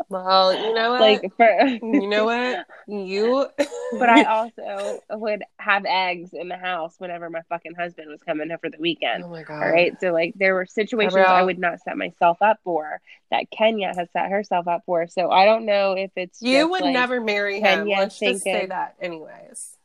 Well, 0.08 0.54
you 0.54 0.74
know 0.74 0.90
what? 0.90 1.00
like 1.00 1.36
for 1.36 1.48
you 1.82 2.08
know 2.08 2.24
what? 2.24 2.66
You. 2.86 3.46
but 3.98 4.08
I 4.08 4.24
also 4.24 5.00
would 5.10 5.42
have 5.58 5.84
eggs 5.86 6.30
in 6.32 6.48
the 6.48 6.56
house 6.56 6.94
whenever 6.98 7.30
my 7.30 7.42
fucking 7.48 7.74
husband 7.74 8.10
was 8.10 8.22
coming 8.22 8.48
for 8.60 8.70
the 8.70 8.78
weekend. 8.78 9.24
Oh 9.24 9.28
my 9.28 9.42
god. 9.42 9.62
All 9.62 9.70
right. 9.70 9.98
So 10.00 10.12
like 10.12 10.34
there 10.36 10.54
were 10.54 10.66
situations 10.66 11.16
I 11.16 11.42
would 11.42 11.58
not 11.58 11.80
set 11.82 11.96
myself 11.96 12.38
up 12.40 12.58
for 12.64 13.00
that 13.30 13.50
Kenya 13.50 13.92
has 13.96 14.08
set 14.12 14.30
herself 14.30 14.68
up 14.68 14.82
for. 14.86 15.06
So 15.08 15.30
I 15.30 15.44
don't 15.44 15.64
know 15.64 15.92
if 15.92 16.10
it's 16.16 16.40
You 16.42 16.68
would 16.68 16.82
like- 16.82 16.92
never 16.92 17.20
marry 17.20 17.56
him. 17.56 17.62
Kenya 17.86 17.96
Let's 17.98 18.18
just 18.18 18.42
say 18.42 18.66
that, 18.66 18.94
anyways, 19.00 19.76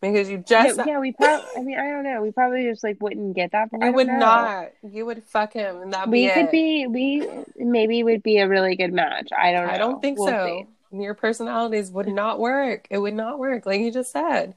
because 0.00 0.28
you 0.28 0.38
just 0.38 0.78
No, 0.78 0.84
yeah, 0.84 1.00
we 1.00 1.12
probably. 1.12 1.46
I 1.56 1.60
mean, 1.62 1.78
I 1.78 1.88
don't 1.90 2.04
know. 2.04 2.22
We 2.22 2.32
probably 2.32 2.64
just 2.64 2.84
like 2.84 3.00
wouldn't 3.00 3.34
get 3.34 3.52
that. 3.52 3.70
I 3.80 3.88
You 3.88 3.92
would 3.92 4.06
know. 4.06 4.18
not. 4.18 4.72
You 4.82 5.06
would 5.06 5.24
fuck 5.24 5.52
him, 5.54 5.80
and 5.82 5.92
that'd 5.92 6.10
We 6.10 6.26
be 6.26 6.28
could 6.28 6.48
it. 6.48 6.50
be. 6.50 6.86
We 6.86 7.28
maybe 7.56 8.02
would 8.02 8.22
be 8.22 8.38
a 8.38 8.48
really 8.48 8.76
good 8.76 8.92
match. 8.92 9.30
I 9.36 9.52
don't. 9.52 9.66
know. 9.66 9.72
I 9.72 9.78
don't 9.78 10.00
think 10.00 10.18
We'll 10.18 10.28
so. 10.28 10.46
see. 10.92 10.98
Your 11.02 11.14
personalities 11.14 11.90
would 11.90 12.08
not 12.08 12.38
work. 12.38 12.86
It 12.90 12.98
would 12.98 13.14
not 13.14 13.38
work, 13.38 13.66
like 13.66 13.80
you 13.80 13.90
just 13.92 14.12
said. 14.12 14.56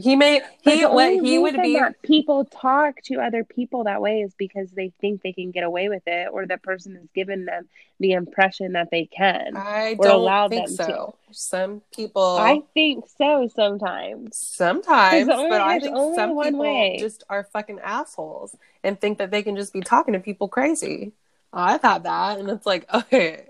He 0.00 0.14
may. 0.14 0.40
He 0.62 0.82
the 0.82 0.88
what 0.88 1.08
only 1.08 1.28
he 1.28 1.38
would 1.40 1.54
reason 1.54 1.62
be. 1.62 1.74
that 1.74 2.00
people 2.02 2.44
talk 2.44 3.02
to 3.06 3.16
other 3.16 3.42
people 3.42 3.82
that 3.84 4.00
way 4.00 4.20
is 4.20 4.32
because 4.34 4.70
they 4.70 4.92
think 5.00 5.22
they 5.22 5.32
can 5.32 5.50
get 5.50 5.64
away 5.64 5.88
with 5.88 6.04
it, 6.06 6.28
or 6.32 6.46
that 6.46 6.62
person 6.62 6.94
has 6.94 7.08
given 7.16 7.46
them 7.46 7.68
the 7.98 8.12
impression 8.12 8.74
that 8.74 8.92
they 8.92 9.06
can. 9.06 9.56
I 9.56 9.96
or 9.98 10.04
don't 10.04 10.20
allow 10.20 10.48
think 10.48 10.68
them 10.68 10.76
so. 10.76 11.14
Some 11.32 11.82
people. 11.92 12.36
I 12.38 12.62
think 12.74 13.06
so 13.18 13.48
sometimes. 13.52 14.36
Sometimes, 14.36 15.28
only- 15.28 15.48
but 15.50 15.60
I 15.62 15.80
think 15.80 15.96
only 15.96 16.14
some 16.14 16.36
one 16.36 16.46
people 16.52 16.60
way. 16.60 16.98
just 17.00 17.24
are 17.28 17.42
fucking 17.42 17.80
assholes 17.80 18.56
and 18.84 19.00
think 19.00 19.18
that 19.18 19.32
they 19.32 19.42
can 19.42 19.56
just 19.56 19.72
be 19.72 19.80
talking 19.80 20.14
to 20.14 20.20
people 20.20 20.46
crazy. 20.46 21.10
I've 21.52 21.82
had 21.82 22.04
that, 22.04 22.38
and 22.38 22.48
it's 22.50 22.66
like, 22.66 22.86
okay, 22.94 23.46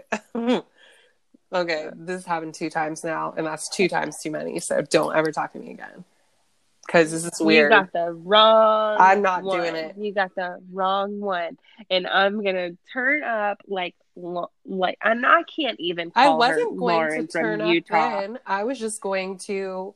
okay, 1.52 1.90
this 1.94 2.24
happened 2.24 2.54
two 2.54 2.70
times 2.70 3.04
now, 3.04 3.34
and 3.36 3.46
that's 3.46 3.68
two 3.68 3.88
times 3.88 4.18
too 4.22 4.30
many. 4.30 4.60
So 4.60 4.80
don't 4.80 5.14
ever 5.14 5.32
talk 5.32 5.52
to 5.52 5.58
me 5.58 5.72
again, 5.72 6.04
because 6.88 7.12
this 7.12 7.24
is 7.24 7.38
weird. 7.38 7.70
You 7.70 7.78
got 7.78 7.92
the 7.92 8.12
wrong. 8.12 8.96
I'm 8.98 9.20
not 9.20 9.42
one. 9.42 9.58
doing 9.58 9.76
it. 9.76 9.94
You 9.98 10.12
got 10.12 10.34
the 10.34 10.58
wrong 10.72 11.20
one, 11.20 11.58
and 11.90 12.06
I'm 12.06 12.42
gonna 12.42 12.70
turn 12.92 13.22
up 13.22 13.60
like 13.68 13.94
like 14.64 14.98
and 15.04 15.24
I 15.26 15.42
can't 15.44 15.78
even. 15.78 16.10
I 16.16 16.30
wasn't 16.30 16.78
going 16.78 16.96
Lauren 16.96 17.26
to 17.26 17.32
turn 17.32 17.60
up 17.60 17.68
Utah. 17.68 18.20
then. 18.20 18.38
I 18.46 18.64
was 18.64 18.78
just 18.78 19.02
going 19.02 19.38
to 19.40 19.94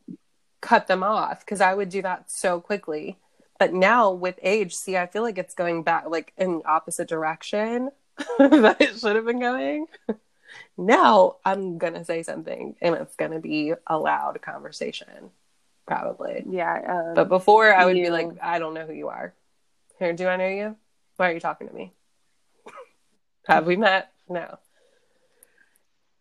cut 0.60 0.86
them 0.86 1.02
off 1.02 1.40
because 1.40 1.62
I 1.62 1.74
would 1.74 1.88
do 1.88 2.02
that 2.02 2.30
so 2.30 2.60
quickly. 2.60 3.18
But 3.58 3.72
now 3.72 4.12
with 4.12 4.38
age, 4.42 4.74
see, 4.74 4.96
I 4.96 5.06
feel 5.06 5.22
like 5.22 5.38
it's 5.38 5.54
going 5.54 5.82
back 5.84 6.04
like 6.08 6.32
in 6.36 6.58
the 6.58 6.68
opposite 6.68 7.08
direction 7.08 7.90
that 8.38 8.76
it 8.80 8.98
should 8.98 9.16
have 9.16 9.24
been 9.24 9.40
going. 9.40 9.86
now 10.76 11.36
I'm 11.44 11.78
gonna 11.78 12.04
say 12.04 12.22
something 12.22 12.76
and 12.82 12.94
it's 12.96 13.16
gonna 13.16 13.40
be 13.40 13.72
a 13.86 13.98
loud 13.98 14.42
conversation, 14.42 15.30
probably. 15.86 16.44
Yeah, 16.48 16.80
um, 17.08 17.14
But 17.14 17.28
before 17.28 17.72
I 17.74 17.84
would 17.84 17.94
be 17.94 18.10
like, 18.10 18.28
I 18.42 18.58
don't 18.58 18.74
know 18.74 18.86
who 18.86 18.92
you 18.92 19.08
are. 19.08 19.34
Here, 19.98 20.12
do 20.12 20.26
I 20.28 20.36
know 20.36 20.48
you? 20.48 20.76
Why 21.16 21.30
are 21.30 21.34
you 21.34 21.40
talking 21.40 21.68
to 21.68 21.74
me? 21.74 21.92
have 23.46 23.66
we 23.66 23.76
met? 23.76 24.12
No. 24.28 24.58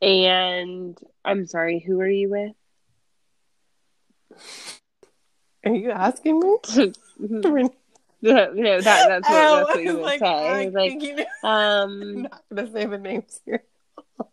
and 0.01 0.97
I'm 1.23 1.45
sorry. 1.47 1.79
Who 1.79 1.99
are 2.01 2.07
you 2.09 2.29
with? 2.29 2.51
Are 5.65 5.75
you 5.75 5.91
asking 5.91 6.39
me? 6.39 6.57
no, 8.23 8.81
that, 8.81 8.83
that's 8.83 9.29
what 9.29 9.29
Oh, 9.29 9.57
that's 9.57 9.75
what 9.75 9.83
you 9.83 9.93
would 9.93 10.01
like, 10.03 10.19
say. 10.19 10.25
I 10.27 10.61
It 10.61 10.65
was 10.65 10.73
like, 10.73 11.03
you- 11.03 11.25
um, 11.43 12.01
I'm 12.01 12.21
not 12.23 12.43
gonna 12.53 12.71
say 12.71 12.85
the 12.85 12.97
names 12.97 13.39
here. 13.45 13.63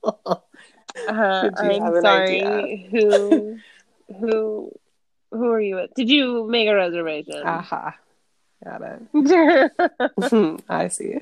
uh, 0.05 0.39
you 1.07 1.71
I'm 1.71 2.01
sorry. 2.03 2.89
Who, 2.91 3.59
who, 4.21 4.73
who 5.31 5.47
are 5.51 5.61
you 5.61 5.77
with? 5.77 5.95
Did 5.95 6.09
you 6.11 6.47
make 6.49 6.69
a 6.69 6.75
reservation? 6.75 7.43
Aha. 7.45 7.95
Got 8.65 8.83
it. 8.83 10.63
I 10.69 10.89
see. 10.89 11.17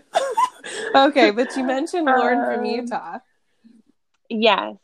okay, 0.95 1.31
but 1.33 1.55
you 1.57 1.65
mentioned 1.65 2.07
Lauren 2.07 2.45
from 2.45 2.61
Um, 2.61 2.65
Utah. 2.65 3.19
yes. 4.29 4.77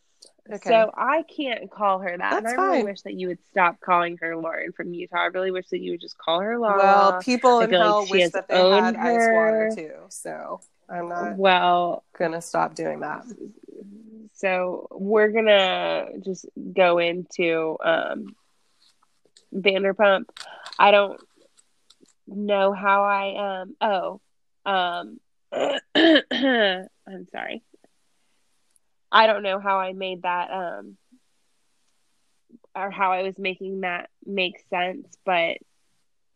Okay. 0.52 0.68
So 0.70 0.90
I 0.94 1.22
can't 1.34 1.70
call 1.70 2.00
her 2.00 2.18
that. 2.18 2.36
and 2.38 2.44
That's 2.46 2.58
I 2.58 2.62
really 2.62 2.82
wish 2.84 3.02
that 3.02 3.14
you 3.14 3.28
would 3.28 3.38
stop 3.50 3.78
calling 3.80 4.18
her 4.20 4.36
Lauren 4.36 4.72
from 4.72 4.92
Utah. 4.92 5.18
I 5.20 5.26
really 5.26 5.52
wish 5.52 5.68
that 5.68 5.78
you 5.80 5.92
would 5.92 6.00
just 6.00 6.18
call 6.18 6.40
her 6.40 6.58
Lala. 6.58 6.76
well, 6.78 7.22
people 7.22 7.58
I 7.58 7.64
in 7.64 7.70
like 7.70 7.80
hell 7.80 8.06
she 8.06 8.12
wish 8.12 8.32
that 8.32 8.48
they 8.48 8.56
had 8.70 8.96
ice 8.96 9.28
water 9.32 9.70
too, 9.74 9.92
so 10.08 10.60
I'm 10.90 11.08
not 11.08 11.36
well, 11.36 12.02
gonna 12.18 12.42
stop 12.42 12.74
doing 12.74 13.00
that. 13.00 13.24
so 14.34 14.88
we're 14.90 15.28
gonna 15.30 16.08
just 16.20 16.46
go 16.74 16.98
into 16.98 17.78
um 17.82 18.34
Vanderpump. 19.54 20.24
I 20.78 20.90
don't 20.90 21.20
know 22.26 22.72
how 22.72 23.02
I 23.04 23.60
um 23.62 23.76
oh 23.80 24.20
um 24.64 25.20
I'm 25.52 27.26
sorry. 27.30 27.62
I 29.10 29.26
don't 29.26 29.42
know 29.42 29.58
how 29.58 29.78
I 29.78 29.92
made 29.92 30.22
that 30.22 30.50
um 30.50 30.96
or 32.74 32.90
how 32.90 33.12
I 33.12 33.22
was 33.22 33.38
making 33.38 33.80
that 33.82 34.08
make 34.24 34.58
sense, 34.70 35.06
but 35.24 35.58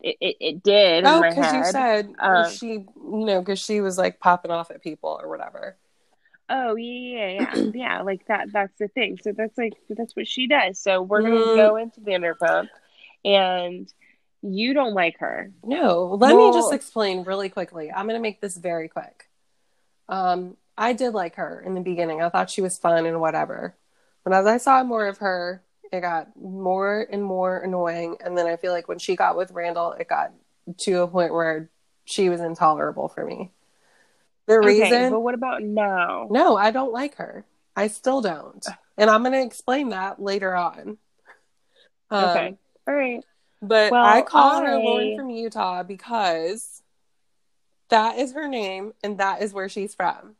it, 0.01 0.17
it, 0.21 0.37
it 0.39 0.63
did 0.63 1.03
Oh, 1.05 1.23
because 1.23 1.53
you 1.53 1.63
said 1.63 2.13
Um, 2.19 2.45
she, 2.45 2.67
you 2.73 2.85
know, 2.95 3.39
because 3.39 3.59
she 3.59 3.81
was 3.81 3.97
like 3.97 4.19
popping 4.19 4.51
off 4.51 4.69
at 4.71 4.83
people 4.83 5.19
or 5.21 5.27
whatever. 5.29 5.77
Oh 6.49 6.75
yeah, 6.75 7.27
yeah, 7.27 7.29
yeah, 7.55 7.71
yeah. 7.73 8.01
Like 8.03 8.25
that. 8.27 8.51
That's 8.51 8.77
the 8.79 8.87
thing. 8.87 9.17
So 9.21 9.31
that's 9.31 9.57
like 9.57 9.73
that's 9.89 10.15
what 10.15 10.27
she 10.27 10.47
does. 10.47 10.79
So 10.79 11.01
we're 11.01 11.23
gonna 11.23 11.45
Mm. 11.45 11.55
go 11.55 11.75
into 11.77 11.99
Vanderpump, 12.01 12.67
and 13.25 13.91
you 14.41 14.73
don't 14.73 14.93
like 14.93 15.19
her. 15.19 15.51
No, 15.63 16.17
let 16.19 16.35
me 16.35 16.51
just 16.51 16.71
explain 16.71 17.23
really 17.23 17.49
quickly. 17.49 17.91
I'm 17.91 18.05
going 18.07 18.17
to 18.17 18.21
make 18.21 18.41
this 18.41 18.55
very 18.57 18.87
quick. 18.87 19.29
Um, 20.09 20.57
I 20.77 20.93
did 20.93 21.13
like 21.13 21.35
her 21.35 21.61
in 21.65 21.73
the 21.73 21.81
beginning. 21.81 22.21
I 22.21 22.29
thought 22.29 22.49
she 22.49 22.61
was 22.61 22.77
fun 22.77 23.05
and 23.05 23.19
whatever. 23.19 23.75
But 24.23 24.33
as 24.33 24.45
I 24.45 24.57
saw 24.57 24.83
more 24.83 25.07
of 25.07 25.17
her, 25.19 25.63
it 25.91 26.01
got 26.01 26.35
more 26.39 27.07
and 27.11 27.23
more 27.23 27.59
annoying. 27.59 28.17
And 28.23 28.37
then 28.37 28.47
I 28.47 28.57
feel 28.57 28.71
like 28.71 28.87
when 28.87 28.99
she 28.99 29.15
got 29.15 29.37
with 29.37 29.51
Randall, 29.51 29.93
it 29.93 30.07
got 30.07 30.33
to 30.79 31.01
a 31.01 31.07
point 31.07 31.33
where 31.33 31.69
she 32.05 32.29
was 32.29 32.41
intolerable 32.41 33.09
for 33.09 33.25
me. 33.25 33.51
The 34.47 34.59
Okay, 34.61 34.73
reason 34.91 35.09
but 35.09 35.19
what 35.21 35.33
about 35.33 35.61
now? 35.63 36.29
no, 36.29 36.57
I 36.57 36.71
don't 36.71 36.91
like 36.93 37.15
her. 37.15 37.45
I 37.75 37.87
still 37.87 38.21
don't. 38.21 38.65
And 38.97 39.09
I'm 39.09 39.23
going 39.23 39.33
to 39.33 39.45
explain 39.45 39.89
that 39.89 40.21
later 40.21 40.55
on. 40.55 40.97
Um, 42.09 42.23
Okay, 42.25 42.57
all 42.87 42.93
right. 42.93 43.23
But 43.61 43.91
Well, 43.91 44.05
I 44.05 44.21
call 44.21 44.61
her 44.61 44.77
Lauren 44.77 45.17
from 45.17 45.29
Utah 45.29 45.83
because 45.83 46.81
that 47.89 48.17
is 48.17 48.33
her 48.33 48.47
name 48.47 48.93
and 49.03 49.17
that 49.17 49.41
is 49.41 49.53
where 49.53 49.69
she's 49.69 49.95
from. 49.95 50.35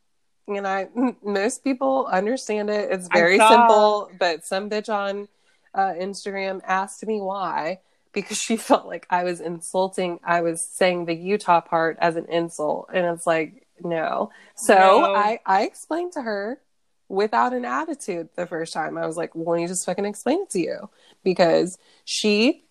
And 0.46 0.66
I, 0.66 0.88
most 1.22 1.64
people 1.64 2.06
understand 2.10 2.70
it. 2.70 2.90
It's 2.90 3.08
very 3.08 3.38
saw- 3.38 3.48
simple. 3.50 4.10
But 4.18 4.46
some 4.46 4.70
bitch 4.70 4.88
on 4.88 5.28
uh, 5.74 5.92
Instagram 5.98 6.60
asked 6.64 7.06
me 7.06 7.20
why 7.20 7.80
because 8.12 8.38
she 8.42 8.56
felt 8.56 8.86
like 8.86 9.06
I 9.10 9.24
was 9.24 9.40
insulting. 9.40 10.20
I 10.24 10.40
was 10.42 10.64
saying 10.64 11.04
the 11.04 11.14
Utah 11.14 11.60
part 11.60 11.98
as 12.00 12.16
an 12.16 12.26
insult, 12.26 12.90
and 12.92 13.04
it's 13.06 13.26
like 13.26 13.66
no. 13.82 14.30
So 14.56 14.74
No. 14.74 15.14
I 15.14 15.40
I 15.44 15.62
explained 15.62 16.12
to 16.12 16.22
her 16.22 16.60
without 17.08 17.52
an 17.52 17.64
attitude 17.64 18.28
the 18.36 18.46
first 18.46 18.72
time. 18.72 18.98
I 18.98 19.06
was 19.06 19.16
like, 19.16 19.34
"Well, 19.34 19.54
let 19.54 19.62
me 19.62 19.66
just 19.66 19.86
fucking 19.86 20.04
explain 20.04 20.42
it 20.42 20.50
to 20.50 20.60
you," 20.60 20.90
because 21.24 21.78
she 22.04 22.64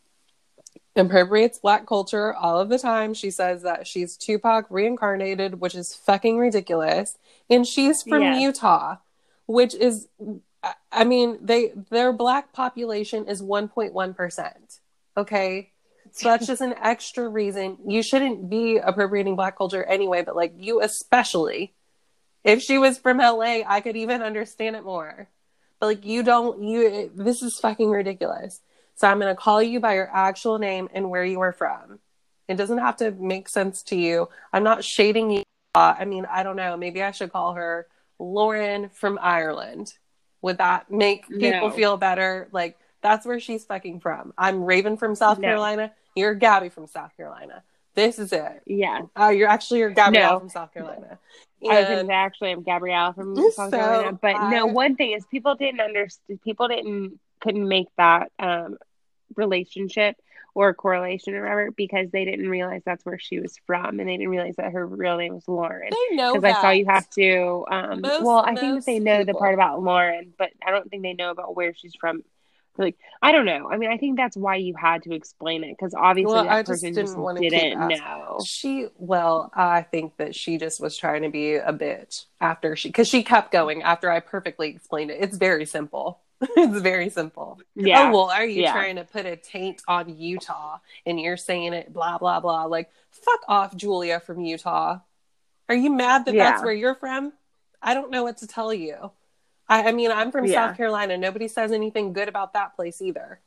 appropriates 0.95 1.59
black 1.59 1.85
culture 1.85 2.33
all 2.33 2.59
of 2.59 2.69
the 2.69 2.79
time. 2.79 3.13
She 3.13 3.29
says 3.31 3.61
that 3.61 3.85
she's 3.85 4.17
Tupac 4.17 4.65
reincarnated, 4.69 5.59
which 5.59 5.75
is 5.75 5.93
fucking 5.93 6.37
ridiculous. 6.37 7.17
And 7.49 7.67
she's 7.67 8.01
from 8.01 8.21
Yes. 8.23 8.41
Utah, 8.41 8.97
which 9.45 9.75
is 9.75 10.07
I- 10.63 10.73
I 10.91 11.03
mean, 11.03 11.37
they 11.39 11.67
their 11.91 12.11
black 12.11 12.51
population 12.51 13.27
is 13.27 13.43
1.1%. 13.43 14.79
Okay? 15.15 15.71
So 16.11 16.29
that's 16.29 16.47
just 16.47 16.61
an 16.61 16.73
extra 16.81 17.29
reason 17.29 17.77
you 17.85 18.01
shouldn't 18.01 18.49
be 18.49 18.77
appropriating 18.77 19.35
black 19.35 19.55
culture 19.55 19.83
anyway, 19.83 20.23
but 20.23 20.35
like 20.35 20.53
you 20.57 20.81
especially. 20.81 21.75
If 22.47 22.61
she 22.61 22.77
was 22.77 22.97
from 22.97 23.17
LA, 23.17 23.61
I 23.67 23.81
could 23.81 23.97
even 23.97 24.21
understand 24.21 24.77
it 24.77 24.83
more. 24.85 25.27
But 25.79 25.85
like 25.87 26.05
you 26.05 26.23
don't 26.23 26.63
you 26.63 27.11
this 27.13 27.41
is 27.43 27.59
fucking 27.59 27.89
ridiculous. 27.89 28.61
So 28.95 29.07
I'm 29.07 29.19
going 29.19 29.33
to 29.35 29.39
call 29.39 29.61
you 29.61 29.79
by 29.79 29.93
your 29.95 30.09
actual 30.11 30.57
name 30.57 30.89
and 30.93 31.09
where 31.11 31.25
you 31.25 31.41
are 31.41 31.51
from. 31.51 31.99
It 32.47 32.55
doesn't 32.55 32.79
have 32.79 32.95
to 32.97 33.11
make 33.11 33.49
sense 33.49 33.83
to 33.83 33.95
you. 33.95 34.29
I'm 34.51 34.63
not 34.63 34.83
shading 34.83 35.29
you. 35.29 35.43
Uh, 35.75 35.93
I 35.99 36.05
mean, 36.05 36.25
I 36.25 36.41
don't 36.41 36.55
know. 36.55 36.77
Maybe 36.77 37.03
I 37.03 37.11
should 37.11 37.31
call 37.31 37.53
her 37.53 37.85
Lauren 38.17 38.89
from 38.89 39.19
Ireland. 39.21 39.93
Would 40.41 40.57
that 40.59 40.89
make 40.89 41.27
people 41.27 41.69
No. 41.69 41.71
feel 41.71 41.97
better? 41.97 42.47
Like 42.51 42.79
that's 43.01 43.25
where 43.25 43.39
she's 43.39 43.65
fucking 43.65 43.99
from. 43.99 44.33
I'm 44.37 44.63
Raven 44.63 44.95
from 44.97 45.13
South 45.15 45.37
No. 45.37 45.49
Carolina. 45.49 45.91
You're 46.15 46.33
Gabby 46.33 46.69
from 46.69 46.87
South 46.87 47.15
Carolina. 47.17 47.61
This 47.97 48.19
is 48.19 48.31
it. 48.31 48.61
Yeah, 48.67 49.01
Uh, 49.19 49.29
you're 49.29 49.49
actually 49.49 49.79
you're 49.79 49.89
Gabrielle 49.89 50.33
No. 50.33 50.39
from 50.39 50.49
South 50.49 50.71
Carolina. 50.73 51.17
I 51.67 51.79
was 51.81 51.85
And- 51.89 52.01
to 52.01 52.05
say 52.05 52.13
actually 52.13 52.51
I'm 52.51 52.61
Gabrielle 52.61 53.11
from 53.13 53.35
So, 53.35 53.49
South 53.49 53.71
Carolina, 53.71 54.13
but 54.21 54.49
no. 54.51 54.67
One 54.67 54.95
thing 54.95 55.11
is 55.13 55.25
people 55.25 55.55
didn't 55.55 55.81
understand. 55.81 56.39
People 56.43 56.67
didn't 56.67 57.19
couldn't 57.41 57.67
make 57.67 57.87
that 57.97 58.31
um, 58.37 58.77
relationship 59.35 60.15
or 60.53 60.73
correlation 60.73 61.33
or 61.35 61.41
whatever 61.41 61.71
because 61.71 62.09
they 62.11 62.25
didn't 62.25 62.49
realize 62.49 62.81
that's 62.85 63.03
where 63.05 63.19
she 63.19 63.39
was 63.39 63.57
from, 63.65 63.99
and 63.99 64.07
they 64.07 64.17
didn't 64.17 64.29
realize 64.29 64.55
that 64.57 64.71
her 64.73 64.85
real 64.85 65.17
name 65.17 65.33
was 65.35 65.47
Lauren. 65.47 65.89
they 65.91 66.15
know 66.15 66.33
Because 66.35 66.55
I 66.55 66.61
saw 66.61 66.69
you 66.69 66.85
have 66.85 67.09
to. 67.11 67.65
Um, 67.69 68.01
Most- 68.01 68.23
well, 68.23 68.39
I 68.45 68.55
think 68.55 68.75
that 68.75 68.85
they 68.85 68.99
know 68.99 69.23
the 69.23 69.33
part 69.33 69.53
about 69.55 69.81
Lauren, 69.81 70.33
but 70.37 70.51
I 70.65 70.71
don't 70.71 70.89
think 70.89 71.01
they 71.03 71.13
know 71.13 71.31
about 71.31 71.55
where 71.55 71.73
she's 71.73 71.95
from. 71.95 72.23
Like, 72.77 72.97
I 73.21 73.31
don't 73.31 73.45
know. 73.45 73.69
I 73.71 73.77
mean, 73.77 73.91
I 73.91 73.97
think 73.97 74.17
that's 74.17 74.37
why 74.37 74.55
you 74.55 74.75
had 74.75 75.03
to 75.03 75.13
explain 75.13 75.63
it 75.63 75.75
because 75.77 75.93
obviously 75.93 76.33
Well, 76.33 76.43
that 76.43 76.51
I 76.51 76.61
just 76.61 76.69
person 76.69 76.93
didn't 76.93 76.95
just 77.05 77.17
wanna 77.17 77.39
keep 77.39 77.49
didn't 77.51 77.87
know. 77.87 78.39
She, 78.45 78.87
well, 78.97 79.51
I 79.55 79.81
think 79.81 80.17
that 80.17 80.35
she 80.35 80.57
just 80.57 80.79
was 80.81 80.95
trying 80.97 81.23
to 81.23 81.29
be 81.29 81.55
a 81.55 81.73
bitch 81.73 82.25
after 82.39 82.75
she, 82.75 82.89
because 82.89 83.07
she 83.07 83.23
kept 83.23 83.51
going 83.51 83.81
after 83.83 84.11
I 84.11 84.19
perfectly 84.19 84.69
explained 84.69 85.11
it. 85.11 85.17
It's 85.21 85.37
very 85.37 85.65
simple. 85.65 86.19
it's 86.41 86.79
very 86.81 87.09
simple. 87.09 87.59
Yeah. 87.75 88.09
Oh, 88.09 88.11
well, 88.11 88.29
are 88.29 88.45
you 88.45 88.61
Yeah. 88.61 88.71
trying 88.71 88.97
to 88.97 89.03
put 89.03 89.25
a 89.25 89.35
taint 89.35 89.81
on 89.87 90.15
Utah 90.17 90.77
and 91.05 91.19
you're 91.19 91.37
saying 91.37 91.73
it, 91.73 91.91
blah, 91.91 92.19
blah, 92.19 92.39
blah? 92.39 92.65
Like, 92.65 92.91
fuck 93.09 93.39
off, 93.47 93.75
Julia 93.75 94.19
from 94.19 94.41
Utah. 94.41 94.99
Are 95.67 95.75
you 95.75 95.89
mad 95.89 96.25
that 96.25 96.35
that's 96.35 96.63
where 96.63 96.73
you're 96.73 96.95
from? 96.95 97.33
I 97.81 97.93
don't 97.93 98.11
know 98.11 98.23
what 98.23 98.37
to 98.37 98.47
tell 98.47 98.73
you. 98.73 99.11
I, 99.69 99.89
I 99.89 99.91
mean, 99.91 100.11
I'm 100.11 100.31
from 100.31 100.45
Yeah. 100.45 100.67
South 100.69 100.77
Carolina. 100.77 101.17
Nobody 101.17 101.47
says 101.47 101.71
anything 101.71 102.13
good 102.13 102.27
about 102.29 102.53
that 102.53 102.75
place 102.75 103.01
either. 103.01 103.39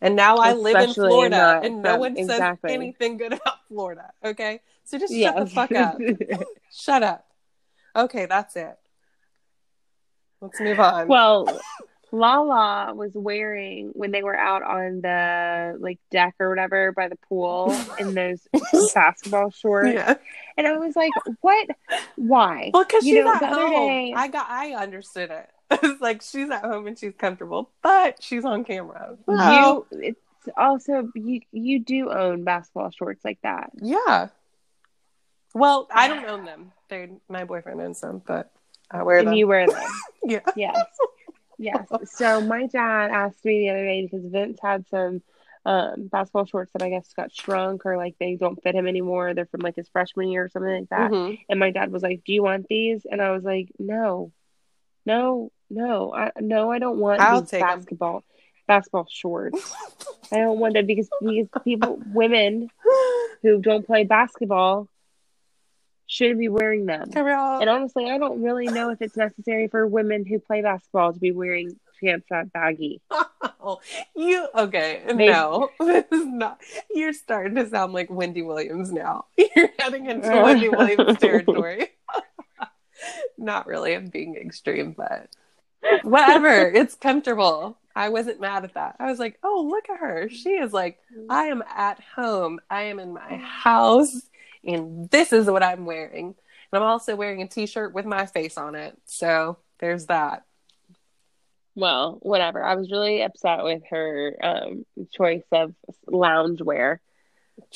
And 0.00 0.14
now 0.16 0.36
I 0.36 0.52
live 0.52 0.76
in 0.76 0.82
Especially 0.90 1.08
Florida, 1.08 1.36
not 1.36 1.64
and 1.66 1.82
no 1.82 1.96
one 1.98 2.16
exactly. 2.16 2.70
says 2.70 2.74
anything 2.74 3.16
good 3.16 3.32
about 3.32 3.66
Florida. 3.68 4.12
Okay, 4.24 4.60
so 4.84 4.98
just 4.98 5.12
yeah. 5.12 5.32
shut 5.34 5.44
the 5.44 5.50
fuck 5.50 5.72
up. 5.72 5.98
shut 6.72 7.02
up. 7.02 7.24
Okay, 7.96 8.26
that's 8.26 8.54
it. 8.56 8.76
Let's 10.40 10.60
move 10.60 10.78
on. 10.78 11.08
well, 11.08 11.60
Lala 12.12 12.94
was 12.94 13.10
wearing 13.14 13.90
when 13.94 14.12
they 14.12 14.22
were 14.22 14.36
out 14.36 14.62
on 14.62 15.00
the 15.00 15.76
like 15.80 15.98
deck 16.12 16.34
or 16.38 16.48
whatever 16.48 16.92
by 16.92 17.08
the 17.08 17.16
pool 17.28 17.76
in 17.98 18.14
those 18.14 18.46
basketball 18.94 19.50
shorts, 19.50 19.92
yeah. 19.94 20.14
and 20.56 20.66
I 20.66 20.76
was 20.76 20.94
like, 20.94 21.10
"What? 21.40 21.68
Why?" 22.16 22.70
Well, 22.72 22.84
because 22.84 23.04
You 23.04 23.16
she's 23.16 23.24
know, 23.24 23.34
at 23.34 23.40
the 23.40 23.46
other 23.46 23.66
home. 23.66 23.88
day- 23.88 24.14
I 24.16 24.28
got. 24.28 24.46
I 24.48 24.74
understood 24.74 25.30
it. 25.30 25.50
It's 25.82 26.00
like 26.00 26.22
she's 26.22 26.48
at 26.50 26.62
home 26.62 26.86
and 26.86 26.98
she's 26.98 27.14
comfortable, 27.16 27.70
but 27.82 28.22
she's 28.22 28.44
on 28.44 28.64
camera. 28.64 29.16
So, 29.26 29.86
You, 29.92 30.00
it's 30.02 30.20
also 30.56 31.10
you. 31.14 31.40
You 31.52 31.80
do 31.80 32.10
own 32.10 32.44
basketball 32.44 32.90
shorts 32.90 33.24
like 33.24 33.38
that. 33.42 33.70
yeah. 33.80 34.28
Well, 35.54 35.88
I 35.92 36.08
don't 36.08 36.24
own 36.26 36.44
them. 36.44 36.72
They're 36.88 37.08
my 37.28 37.44
boyfriend 37.44 37.80
owns 37.80 38.00
them, 38.00 38.22
but 38.24 38.50
I 38.90 39.02
wear 39.02 39.22
them. 39.24 39.34
you 39.34 39.46
wear 39.46 39.66
them. 39.66 39.82
yeah. 40.24 40.40
Yes. 40.56 40.86
Yes. 41.58 41.88
So 42.12 42.40
my 42.40 42.66
dad 42.66 43.10
asked 43.10 43.44
me 43.44 43.60
the 43.60 43.70
other 43.70 43.84
day 43.84 44.02
because 44.06 44.24
Vince 44.26 44.58
had 44.62 44.86
some 44.88 45.22
um, 45.66 46.08
basketball 46.10 46.44
shorts 46.46 46.72
that 46.72 46.82
I 46.82 46.88
guess 46.90 47.12
got 47.14 47.34
shrunk 47.34 47.84
or 47.84 47.96
like 47.96 48.14
they 48.20 48.36
don't 48.36 48.62
fit 48.62 48.74
him 48.74 48.86
anymore. 48.86 49.34
They're 49.34 49.46
from 49.46 49.60
like 49.60 49.74
his 49.76 49.88
freshman 49.88 50.28
year 50.28 50.44
or 50.44 50.48
something 50.48 50.70
like 50.80 50.88
that. 50.90 51.10
Mhm. 51.10 51.38
And 51.48 51.58
my 51.60 51.70
dad 51.72 51.90
was 51.90 52.02
like, 52.02 52.22
"Do 52.24 52.32
you 52.32 52.42
want 52.42 52.66
these?" 52.68 53.06
And 53.10 53.20
I 53.20 53.30
was 53.32 53.42
like, 53.42 53.70
"No, 53.78 54.32
no, 55.04 55.50
no, 55.70 56.12
I 56.14 56.30
no, 56.40 56.70
I 56.70 56.78
don't 56.78 56.98
want 56.98 57.20
I'll 57.20 57.40
these 57.42 57.50
take 57.50 57.62
'em. 57.62 57.78
basketball 57.78 58.24
basketball 58.66 59.06
shorts. 59.10 59.74
I 60.32 60.36
don't 60.38 60.58
want 60.58 60.74
them 60.74 60.86
because 60.86 61.08
because 61.20 61.48
people, 61.64 62.00
women 62.12 62.70
who 63.42 63.60
don't 63.60 63.86
play 63.86 64.04
basketball, 64.04 64.88
shouldn't 66.06 66.38
be 66.38 66.48
wearing 66.48 66.86
them." 66.86 67.10
Gabrielle, 67.10 67.60
And 67.60 67.70
honestly, 67.70 68.10
I 68.10 68.18
don't 68.18 68.42
really 68.42 68.66
know 68.66 68.90
if 68.90 69.00
it's 69.00 69.16
necessary 69.16 69.68
for 69.68 69.86
women 69.86 70.24
who 70.26 70.38
play 70.38 70.62
basketball 70.62 71.12
to 71.12 71.18
be 71.18 71.32
wearing 71.32 71.78
pants 72.00 72.26
that 72.30 72.52
baggy. 72.52 73.00
Oh, 73.60 73.80
you 74.16 74.46
okay? 74.54 75.02
Maybe- 75.06 75.28
No, 75.32 75.70
this 75.80 76.04
is 76.12 76.26
not. 76.26 76.60
You're 76.94 77.12
starting 77.12 77.56
to 77.56 77.68
sound 77.68 77.92
like 77.92 78.10
Wendy 78.10 78.42
Williams 78.42 78.92
now. 78.92 79.26
You're 79.36 79.70
heading 79.78 80.06
into 80.06 80.32
oh. 80.32 80.44
Wendy 80.44 80.68
Williams 80.68 81.18
territory. 81.18 81.88
not 83.36 83.66
really. 83.66 83.94
I'm 83.94 84.08
being 84.08 84.36
extreme, 84.36 84.92
but 84.92 85.28
whatever. 86.02 86.70
It's 86.70 86.94
comfortable. 86.94 87.78
I 87.94 88.10
wasn't 88.10 88.40
mad 88.40 88.64
at 88.64 88.74
that. 88.74 88.96
I 89.00 89.06
was 89.06 89.18
like, 89.18 89.38
oh, 89.42 89.66
look 89.68 89.90
at 89.90 89.98
her. 89.98 90.28
She 90.28 90.50
is 90.50 90.72
like, 90.72 90.98
I 91.28 91.44
am 91.44 91.62
at 91.76 92.00
home. 92.14 92.60
I 92.70 92.82
am 92.84 93.00
in 93.00 93.12
my 93.12 93.36
house, 93.36 94.22
and 94.64 95.10
this 95.10 95.32
is 95.32 95.46
what 95.46 95.64
I'm 95.64 95.84
wearing. 95.84 96.34
And 96.72 96.82
I'm 96.82 96.82
also 96.82 97.16
wearing 97.16 97.42
a 97.42 97.48
t-shirt 97.48 97.94
with 97.94 98.06
my 98.06 98.26
face 98.26 98.56
on 98.56 98.74
it. 98.74 98.96
So 99.06 99.58
there's 99.80 100.06
that. 100.06 100.44
Well, 101.74 102.18
whatever. 102.22 102.62
I 102.62 102.74
was 102.74 102.90
really 102.90 103.22
upset 103.22 103.64
with 103.64 103.82
her 103.90 104.36
um, 104.42 104.84
choice 105.12 105.44
of 105.52 105.74
loungewear 106.08 106.98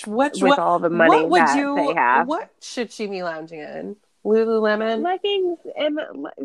What, 0.04 0.32
with 0.34 0.42
what, 0.42 0.58
all 0.58 0.78
the 0.78 0.90
money 0.90 1.10
what 1.10 1.30
would 1.30 1.40
that 1.42 1.56
you? 1.56 1.76
they 1.76 1.94
have. 1.94 2.26
What 2.26 2.50
should 2.60 2.92
she 2.92 3.06
be 3.06 3.22
lounging 3.22 3.60
in? 3.60 3.96
Lululemon. 4.24 5.02
Leggings 5.02 5.58
and 5.76 5.98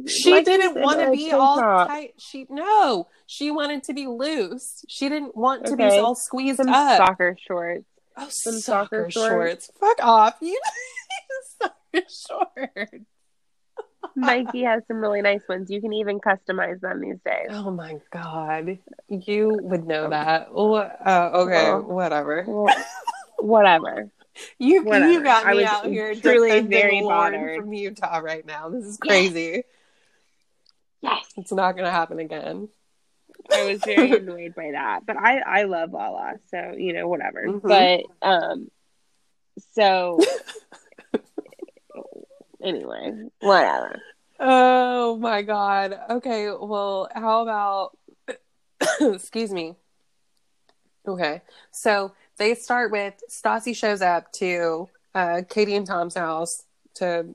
she 0.10 0.32
leggings 0.32 0.46
didn't 0.58 0.82
want 0.82 1.00
to 1.00 1.12
be 1.12 1.32
all 1.32 1.60
top. 1.60 1.88
tight. 1.88 2.14
She 2.18 2.48
no. 2.50 3.08
She 3.28 3.52
wanted 3.52 3.84
to 3.84 3.94
be 3.94 4.08
loose. 4.08 4.84
She 4.88 5.10
didn't 5.10 5.36
want 5.36 5.66
to 5.68 5.76
be 5.76 5.84
all 5.84 6.16
squeezed 6.16 6.58
Some 6.58 6.70
up. 6.70 6.98
soccer 6.98 7.38
shorts. 7.48 7.86
oh, 8.18 8.28
some 8.30 8.56
soccer, 8.60 9.12
soccer 9.12 9.30
shorts. 9.30 9.70
Fuck 9.80 9.98
off. 10.04 10.38
You 10.42 10.60
soccer 11.62 12.08
shorts. 12.10 13.06
Nike 14.16 14.64
has 14.64 14.82
some 14.88 14.98
really 14.98 15.22
nice 15.22 15.42
ones. 15.48 15.70
You 15.70 15.80
can 15.80 15.94
even 15.94 16.20
customize 16.20 16.80
them 16.82 17.02
these 17.02 17.20
days. 17.24 17.48
Oh 17.52 17.70
my 17.70 17.98
god. 18.12 18.80
You 19.08 19.60
would 19.62 19.86
know 19.86 20.10
that. 20.10 20.52
What? 20.52 20.98
Uh, 21.06 21.30
okay, 21.34 21.70
Well, 21.70 21.82
whatever. 21.84 22.44
Well, 22.48 22.74
whatever. 23.38 24.10
You 24.60 24.84
whatever. 24.84 25.12
you 25.12 25.24
got 25.24 25.48
me 25.48 25.64
out 25.64 25.86
here 25.86 26.16
truly 26.16 26.62
very 26.62 27.02
bothered. 27.02 27.62
from 27.62 27.74
Utah 27.74 28.20
right 28.20 28.46
now. 28.46 28.70
This 28.70 28.86
is 28.86 28.98
crazy. 28.98 29.64
Yes. 31.02 31.26
It's 31.38 31.52
not 31.52 31.76
gonna 31.76 31.92
happen 31.92 32.20
again. 32.20 32.70
I 33.52 33.66
was 33.66 33.82
very 33.82 34.12
annoyed 34.18 34.56
by 34.56 34.72
that. 34.72 35.06
But 35.06 35.18
I, 35.18 35.40
I 35.40 35.64
love 35.64 35.94
Lala, 35.94 36.34
so 36.50 36.74
you 36.78 36.94
know, 36.94 37.08
whatever. 37.08 37.44
Mhm. 37.48 37.62
But 37.62 38.28
um 38.28 38.70
So 39.74 40.20
anyway, 42.64 43.30
whatever. 43.40 44.02
Oh 44.40 45.18
my 45.18 45.42
god. 45.42 45.98
Okay, 46.10 46.50
well, 46.50 47.10
how 47.14 47.42
about 47.42 47.98
excuse 49.02 49.52
me. 49.52 49.76
Okay. 51.08 51.42
So 51.72 52.14
they 52.38 52.56
start 52.56 52.92
with 52.92 53.14
Stassi 53.30 53.76
shows 53.76 54.02
up 54.02 54.32
to 54.34 54.90
uh, 55.16 55.42
Katie 55.50 55.76
and 55.76 55.86
Tom's 55.88 56.16
house 56.16 56.64
to 56.96 57.28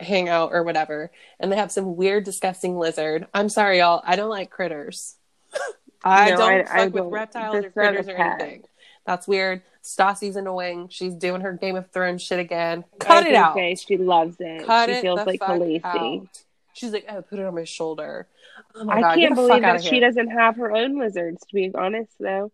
hang 0.00 0.28
out 0.28 0.52
or 0.52 0.62
whatever, 0.62 1.10
and 1.40 1.50
they 1.52 1.56
have 1.56 1.70
some 1.72 1.96
weird, 1.96 2.24
disgusting 2.24 2.78
lizard. 2.78 3.26
I'm 3.34 3.48
sorry, 3.48 3.78
y'all. 3.78 4.02
I 4.06 4.16
don't 4.16 4.30
like 4.30 4.50
critters. 4.50 5.16
I 6.04 6.30
No, 6.30 6.36
don't 6.36 6.52
I- 6.52 6.62
fuck 6.64 6.74
I 6.76 6.84
with 6.86 6.94
don't. 6.94 7.10
reptiles 7.10 7.54
or 7.56 7.62
That's 7.62 7.74
critters 7.74 8.08
or 8.08 8.16
anything. 8.16 8.64
That's 9.06 9.28
weird. 9.28 9.62
Stassi's 9.84 10.34
annoying. 10.36 10.88
She's 10.88 11.14
doing 11.14 11.40
her 11.42 11.52
Game 11.52 11.76
of 11.76 11.90
Thrones 11.90 12.20
shit 12.22 12.40
again. 12.40 12.84
Cut 12.98 13.24
it 13.26 13.34
out. 13.34 13.54
Say 13.54 13.74
she 13.76 13.96
loves 13.96 14.36
it. 14.40 14.66
Cut 14.66 14.88
she 14.88 14.96
it 14.96 15.00
feels 15.02 15.24
like 15.24 15.38
Khaleesi. 15.40 16.28
She's 16.72 16.92
like, 16.92 17.06
oh, 17.08 17.22
put 17.22 17.38
it 17.38 17.44
on 17.46 17.54
my 17.54 17.64
shoulder. 17.64 18.26
Oh 18.74 18.84
my 18.84 18.94
I 18.96 19.00
God, 19.00 19.14
can't 19.16 19.34
believe 19.34 19.62
that 19.62 19.82
she 19.84 19.90
here. 19.96 20.00
doesn't 20.00 20.30
have 20.30 20.56
her 20.56 20.74
own 20.74 20.98
lizards. 20.98 21.40
To 21.46 21.54
be 21.54 21.70
honest, 21.74 22.10
though, 22.18 22.50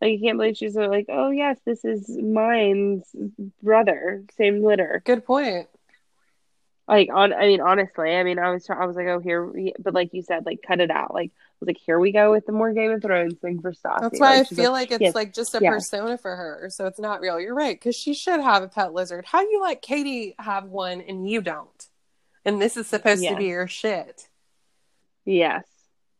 like 0.00 0.18
I 0.18 0.18
can't 0.22 0.38
believe 0.38 0.56
she's 0.56 0.76
like, 0.76 1.06
oh 1.08 1.30
yes, 1.30 1.58
this 1.64 1.84
is 1.84 2.08
mine's 2.08 3.04
brother, 3.62 4.24
same 4.36 4.62
litter. 4.62 5.02
Good 5.04 5.24
point. 5.24 5.68
Like 6.88 7.08
on, 7.12 7.32
I 7.32 7.46
mean, 7.46 7.60
honestly, 7.60 8.14
I 8.14 8.22
mean, 8.22 8.38
I 8.38 8.50
was, 8.50 8.68
I 8.70 8.84
was 8.86 8.94
like, 8.94 9.08
oh 9.08 9.18
here, 9.18 9.52
but 9.78 9.92
like 9.92 10.14
you 10.14 10.22
said, 10.22 10.46
like 10.46 10.60
cut 10.64 10.78
it 10.78 10.90
out. 10.90 11.12
Like 11.12 11.32
I 11.34 11.40
was 11.60 11.66
like, 11.66 11.78
here 11.84 11.98
we 11.98 12.12
go 12.12 12.30
with 12.30 12.46
the 12.46 12.52
more 12.52 12.72
Game 12.72 12.92
of 12.92 13.02
Thrones 13.02 13.34
thing 13.40 13.60
for 13.60 13.72
Stassi. 13.72 14.02
That's 14.02 14.20
why 14.20 14.34
I 14.34 14.38
Like, 14.38 14.48
she's 14.48 14.58
feel 14.58 14.70
like, 14.70 14.92
it's 14.92 15.00
yes, 15.00 15.14
like 15.14 15.32
just 15.32 15.54
a 15.54 15.60
persona 15.60 16.16
for 16.16 16.36
her, 16.36 16.68
so 16.70 16.86
it's 16.86 17.00
not 17.00 17.20
real. 17.20 17.40
You're 17.40 17.54
right, 17.54 17.74
because 17.74 17.96
she 17.96 18.14
should 18.14 18.40
have 18.40 18.62
a 18.62 18.68
pet 18.68 18.92
lizard. 18.92 19.24
How 19.26 19.40
do 19.42 19.48
you 19.48 19.62
let 19.62 19.82
Katie 19.82 20.36
have 20.38 20.66
one 20.66 21.00
and 21.00 21.28
you 21.28 21.40
don't? 21.40 21.88
And 22.44 22.62
this 22.62 22.76
is 22.76 22.86
supposed 22.86 23.26
to 23.26 23.34
be 23.34 23.46
your 23.46 23.66
shit. 23.66 24.28
yes, 25.24 25.64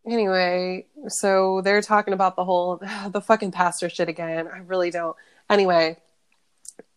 Anyway, 0.07 0.87
so 1.09 1.61
they're 1.63 1.83
talking 1.83 2.15
about 2.15 2.37
the 2.37 2.45
whole 2.45 2.81
the 3.11 3.21
fucking 3.21 3.53
pastor 3.53 3.89
shit 3.89 4.09
again. 4.09 4.49
I 4.49 4.59
really 4.59 4.91
don't. 4.91 5.17
Anyway, 5.51 5.99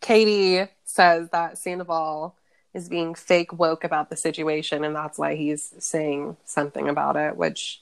Katie 0.02 0.70
says 0.86 1.30
that 1.30 1.58
Sandoval 1.58 2.36
is 2.74 2.88
being 2.88 3.16
fake 3.16 3.58
woke 3.58 3.84
about 3.84 4.10
the 4.10 4.16
situation, 4.16 4.84
and 4.84 4.96
that's 4.96 5.18
why 5.18 5.36
he's 5.36 5.74
saying 5.80 6.38
something 6.46 6.88
about 6.88 7.16
it, 7.16 7.36
which 7.36 7.82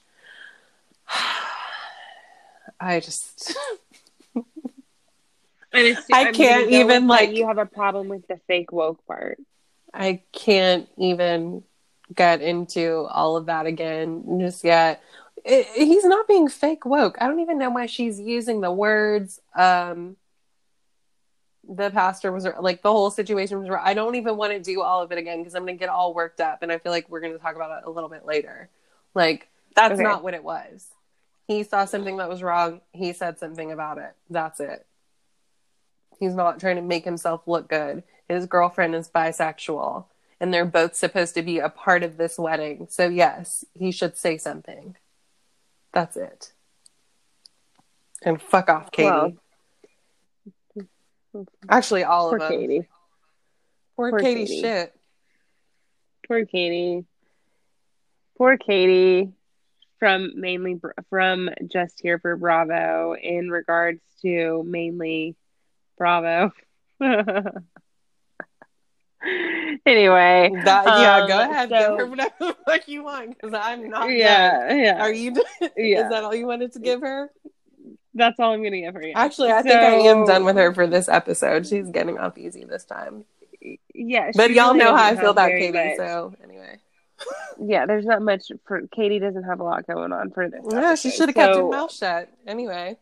I 2.80 3.00
just 3.00 3.54
I 5.74 6.32
can't 6.32 6.70
even, 6.70 7.06
like- 7.06 7.34
you 7.36 7.46
have 7.46 7.58
a 7.58 7.66
problem 7.66 8.08
with 8.08 8.26
the 8.28 8.38
fake 8.46 8.72
woke 8.72 9.06
part. 9.06 9.38
I 9.92 10.22
can't 10.32 10.88
even 10.96 11.64
get 12.14 12.40
into 12.40 13.06
all 13.10 13.36
of 13.36 13.46
that 13.46 13.66
again 13.66 14.38
just 14.40 14.64
yet. 14.64 15.02
It, 15.44 15.66
he's 15.66 16.04
not 16.04 16.26
being 16.28 16.48
fake 16.48 16.84
woke. 16.84 17.16
I 17.20 17.26
don't 17.28 17.40
even 17.40 17.58
know 17.58 17.70
why 17.70 17.86
she's 17.86 18.20
using 18.20 18.60
the 18.60 18.72
words. 18.72 19.40
Um, 19.54 20.16
the 21.68 21.90
pastor 21.90 22.32
was 22.32 22.46
like 22.60 22.82
the 22.82 22.90
whole 22.90 23.10
situation 23.10 23.60
was. 23.60 23.68
I 23.82 23.94
don't 23.94 24.14
even 24.14 24.36
want 24.36 24.52
to 24.52 24.58
do 24.60 24.80
all 24.82 25.02
of 25.02 25.12
it 25.12 25.18
again 25.18 25.38
because 25.38 25.54
I'm 25.54 25.64
going 25.64 25.76
to 25.76 25.78
get 25.78 25.90
all 25.90 26.14
worked 26.14 26.40
up, 26.40 26.62
and 26.62 26.72
I 26.72 26.78
feel 26.78 26.92
like 26.92 27.08
we're 27.10 27.20
going 27.20 27.34
to 27.34 27.38
talk 27.38 27.56
about 27.56 27.82
it 27.82 27.86
a 27.86 27.90
little 27.90 28.08
bit 28.08 28.24
later. 28.24 28.68
Like 29.14 29.48
that's 29.76 29.94
Okay. 29.94 30.02
not 30.02 30.22
what 30.22 30.34
it 30.34 30.42
was. 30.42 30.88
He 31.46 31.62
saw 31.62 31.84
something 31.84 32.18
that 32.18 32.28
was 32.28 32.42
wrong. 32.42 32.80
He 32.92 33.12
said 33.12 33.38
something 33.38 33.70
about 33.72 33.98
it. 33.98 34.14
That's 34.28 34.60
it. 34.60 34.86
He's 36.18 36.34
not 36.34 36.58
trying 36.60 36.76
to 36.76 36.82
make 36.82 37.04
himself 37.04 37.46
look 37.46 37.68
good. 37.68 38.02
His 38.28 38.46
girlfriend 38.46 38.94
is 38.94 39.08
bisexual, 39.08 40.04
and 40.40 40.52
they're 40.52 40.64
both 40.64 40.94
supposed 40.94 41.34
to 41.34 41.42
be 41.42 41.58
a 41.58 41.68
part 41.68 42.02
of 42.02 42.16
this 42.16 42.38
wedding. 42.38 42.86
So, 42.90 43.08
yes, 43.08 43.64
he 43.74 43.90
should 43.90 44.16
say 44.16 44.38
something. 44.38 44.96
That's 45.92 46.16
it. 46.16 46.52
And 48.22 48.40
fuck 48.40 48.68
off, 48.68 48.90
Katie. 48.90 49.08
Well, 49.08 49.32
Actually, 51.68 52.04
all 52.04 52.32
of 52.32 52.40
them. 52.40 52.50
Katie. 52.50 52.88
Poor, 53.96 54.10
Poor 54.10 54.18
Katie, 54.20 54.46
Katie. 54.46 54.60
shit. 54.60 54.94
Poor 56.26 56.44
Katie. 56.44 57.04
Poor 58.36 58.56
Katie 58.56 59.32
from 59.98 60.40
mainly 60.40 60.80
from 61.10 61.50
just 61.66 62.00
here 62.00 62.18
for 62.18 62.36
Bravo 62.36 63.14
in 63.20 63.50
regards 63.50 64.00
to 64.22 64.62
mainly 64.64 65.36
Bravo. 65.96 66.52
anyway, 69.86 70.50
That, 70.64 70.84
yeah, 70.86 71.26
go 71.26 71.38
um, 71.40 71.50
ahead. 71.50 71.68
so- 71.68 71.78
give 71.78 71.98
her 71.98 72.06
whatever 72.10 72.34
the 72.40 72.56
fuck 72.66 72.88
you 72.88 73.04
want 73.04 73.30
because 73.30 73.52
I'm 73.54 73.88
not. 73.90 74.10
yeah, 74.10 74.72
yeah, 74.74 75.02
Are 75.02 75.12
you? 75.12 75.32
Yeah. 75.76 76.04
Is 76.04 76.10
that 76.10 76.24
all 76.24 76.34
you 76.34 76.46
wanted 76.46 76.72
to 76.74 76.78
give 76.78 77.00
her? 77.00 77.30
that's 78.14 78.40
all 78.40 78.52
I'm 78.52 78.64
gonna 78.64 78.80
give 78.80 78.94
her. 78.94 79.02
Yeah. 79.06 79.12
Actually, 79.18 79.52
I 79.52 79.62
think 79.62 79.74
I 79.76 79.92
am 79.94 80.24
done 80.24 80.44
with 80.44 80.56
her 80.56 80.74
for 80.74 80.86
this 80.88 81.08
episode. 81.08 81.66
She's 81.68 81.88
getting 81.90 82.18
off 82.18 82.36
easy 82.36 82.64
this 82.64 82.84
time. 82.84 83.24
Yeah, 83.94 84.30
But 84.34 84.50
y'all 84.52 84.72
really 84.72 84.84
know 84.84 84.96
how 84.96 85.04
I 85.04 85.16
feel 85.16 85.30
about 85.30 85.50
Katie. 85.50 85.72
much. 85.72 85.96
So 85.98 86.34
anyway, 86.42 86.78
yeah, 87.60 87.86
there's 87.86 88.06
not 88.06 88.22
much 88.22 88.50
for 88.66 88.82
Katie. 88.88 89.18
Doesn't 89.20 89.44
have 89.44 89.60
a 89.60 89.64
lot 89.64 89.86
going 89.86 90.12
on 90.12 90.30
for 90.30 90.48
this. 90.48 90.64
yeah, 90.70 90.94
she 90.96 91.10
should 91.10 91.28
have 91.28 91.34
kept 91.36 91.56
her 91.56 91.68
mouth 91.68 91.92
shut. 91.92 92.28
Anyway, 92.46 92.96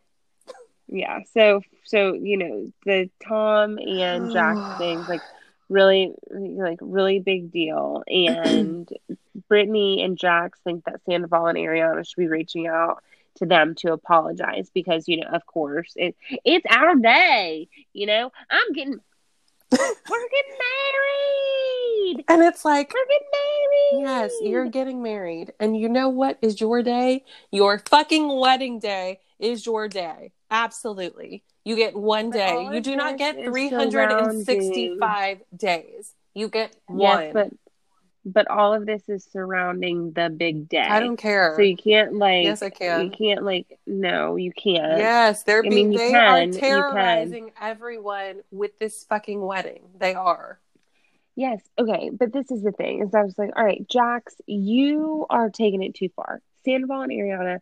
yeah 0.89 1.21
so 1.35 1.63
so 1.85 2.13
you 2.15 2.37
know 2.37 2.71
the 2.85 3.11
tom 3.27 3.79
and 3.79 4.33
jack 4.33 4.79
things 4.79 5.09
like 5.09 5.21
really 5.69 6.15
like 6.31 6.79
really 6.81 7.19
big 7.21 7.51
deal. 7.51 8.03
And 8.07 8.89
brittany 9.49 10.03
and 10.03 10.17
jax 10.17 10.59
think 10.65 10.85
that 10.85 11.01
sandoval 11.05 11.47
and 11.47 11.59
ariana 11.59 12.07
should 12.07 12.17
be 12.17 12.27
reaching 12.27 12.67
out 12.67 13.03
to 13.37 13.45
them 13.45 13.75
to 13.75 13.93
apologize 13.93 14.71
because 14.73 15.07
you 15.07 15.19
know 15.19 15.29
of 15.31 15.45
course 15.45 15.93
it 15.95 16.17
it's 16.43 16.65
our 16.71 16.97
day 16.97 17.69
you 17.93 18.07
know? 18.07 18.31
I'm 18.51 18.73
getting 18.73 19.01
we're 19.73 20.29
getting 20.31 20.59
married! 22.13 22.25
And 22.29 22.43
it's 22.43 22.65
like, 22.65 22.93
we're 22.95 23.05
getting 23.07 23.29
married! 23.33 24.07
yes, 24.07 24.33
you're 24.41 24.69
getting 24.69 25.03
married, 25.03 25.53
and 25.59 25.77
you 25.77 25.89
know 25.89 26.09
what 26.09 26.39
is 26.41 26.61
your 26.61 26.85
day? 26.85 27.25
Your 27.51 27.83
fucking 27.89 28.39
wedding 28.39 28.79
day 28.79 29.19
is 29.41 29.67
your 29.67 29.89
day. 29.89 30.31
Absolutely, 30.53 31.43
you 31.67 31.75
get 31.75 31.97
one 31.97 32.31
day. 32.31 32.69
You 32.73 32.81
do 32.81 32.95
not 32.95 33.19
get 33.19 33.35
365 33.45 35.39
days. 35.57 36.15
You 36.33 36.49
get 36.49 36.77
one. 36.87 37.01
yes 37.01 37.33
but 37.35 37.51
but 38.25 38.51
all 38.51 38.75
of 38.75 38.87
this 38.87 39.09
is 39.09 39.25
surrounding 39.33 40.13
the 40.13 40.29
big 40.29 40.69
day 40.69 40.79
I 40.79 41.01
don't 41.01 41.17
care. 41.17 41.55
So 41.57 41.63
you 41.63 41.77
can't 41.77 42.15
like 42.15 42.45
yes, 42.45 42.63
I 42.63 42.71
can. 42.71 43.05
you 43.05 43.11
can. 43.11 43.19
can't 43.19 43.45
like 43.45 43.79
no, 43.87 44.37
you 44.37 44.53
can't. 44.53 44.99
Yes, 44.99 45.43
they're 45.43 45.65
I 45.65 45.69
being 45.69 45.91
mean, 45.91 45.99
they 45.99 46.11
can, 46.11 46.51
are 46.51 46.53
terrorizing 46.53 47.51
everyone 47.61 48.43
with 48.51 48.79
this 48.79 49.05
fucking 49.05 49.41
wedding. 49.41 49.83
They 49.99 50.15
are. 50.15 50.61
Yes, 51.35 51.61
okay, 51.79 52.11
but 52.11 52.33
this 52.33 52.51
is 52.51 52.63
the 52.63 52.73
thing 52.73 53.03
is 53.03 53.15
I 53.15 53.23
was 53.23 53.37
like, 53.37 53.51
all 53.57 53.65
right, 53.65 53.87
Jax, 53.89 54.35
you 54.47 55.27
are 55.29 55.51
taking 55.51 55.83
it 55.83 55.95
too 55.95 56.09
far. 56.17 56.41
Sandoval 56.65 57.03
and 57.03 57.13
Ariana, 57.13 57.59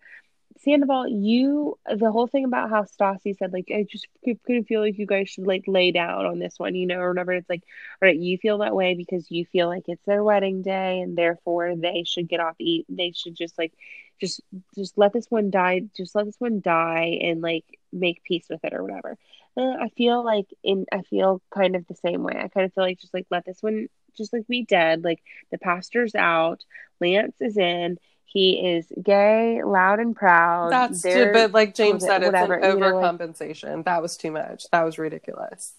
Sandoval, 0.65 1.09
you 1.09 1.79
the 1.87 2.11
whole 2.11 2.27
thing 2.27 2.45
about 2.45 2.71
how 2.71 2.83
Stassi 2.85 3.37
said 3.37 3.53
like 3.53 3.69
I 3.75 3.85
just 3.89 4.07
couldn't 4.25 4.65
feel 4.65 4.81
like 4.81 4.99
you 4.99 5.07
guys 5.07 5.29
should 5.29 5.47
like 5.47 5.65
lay 5.67 5.93
down 5.93 6.27
on 6.27 6.39
this 6.39 6.59
one, 6.59 6.75
you 6.75 6.87
know, 6.87 6.99
or 7.01 7.11
whatever. 7.11 7.33
It's 7.33 7.49
like, 7.49 7.63
all 8.03 8.09
right, 8.09 8.17
you 8.17 8.39
feel 8.39 8.59
that 8.59 8.75
way 8.75 8.95
because 8.95 9.31
you 9.31 9.45
feel 9.47 9.69
like 9.69 9.85
it's 9.89 10.05
their 10.07 10.25
wedding 10.25 10.63
day 10.63 11.01
and 11.01 11.17
therefore 11.17 11.75
they 11.77 12.05
should 12.07 12.29
get 12.29 12.41
off 12.41 12.57
eat. 12.59 12.87
They 12.89 13.13
should 13.13 13.37
just 13.37 13.59
like 13.59 13.73
just 14.21 14.41
just 14.75 14.97
let 14.99 15.13
this 15.13 15.27
one 15.31 15.51
die. 15.51 15.83
Just 15.97 16.15
let 16.15 16.27
this 16.27 16.41
one 16.41 16.61
die 16.61 17.19
and 17.23 17.41
like 17.41 17.65
make 17.93 18.23
peace 18.25 18.47
with 18.51 18.65
it 18.65 18.75
or 18.75 18.83
whatever. 18.83 19.17
Uh, 19.57 19.77
I 19.81 19.89
feel 19.97 20.25
like 20.25 20.47
in 20.63 20.87
I 20.93 21.03
feel 21.03 21.41
kind 21.55 21.77
of 21.77 21.87
the 21.87 21.95
same 21.95 22.23
way. 22.23 22.35
I 22.37 22.49
kind 22.49 22.67
of 22.67 22.73
feel 22.73 22.85
like 22.85 22.99
just 23.01 23.15
like 23.15 23.27
let 23.31 23.45
this 23.45 23.63
one 23.63 23.89
just 24.17 24.33
like 24.33 24.47
be 24.49 24.65
dead. 24.65 25.05
Like 25.05 25.23
the 25.51 25.59
pastor's 25.59 26.15
out, 26.15 26.65
Lance 27.01 27.37
is 27.41 27.57
in. 27.57 27.99
He 28.27 28.75
is 28.75 28.87
gay, 29.03 29.63
loud 29.63 30.01
and 30.01 30.15
proud. 30.17 30.73
That's 30.73 31.03
They're- 31.03 31.33
but 31.33 31.53
like 31.53 31.75
James 31.75 32.03
whatever, 32.03 32.07
said, 32.07 32.23
it's 32.23 32.33
whatever, 32.33 32.55
an 32.55 32.75
you 32.75 32.81
know, 32.81 32.97
like- 32.99 33.19
overcompensation. 33.21 33.85
that 33.85 34.03
was 34.03 34.17
too 34.17 34.31
much. 34.33 34.67
That 34.73 34.83
was 34.83 34.99
ridiculous. 34.99 35.75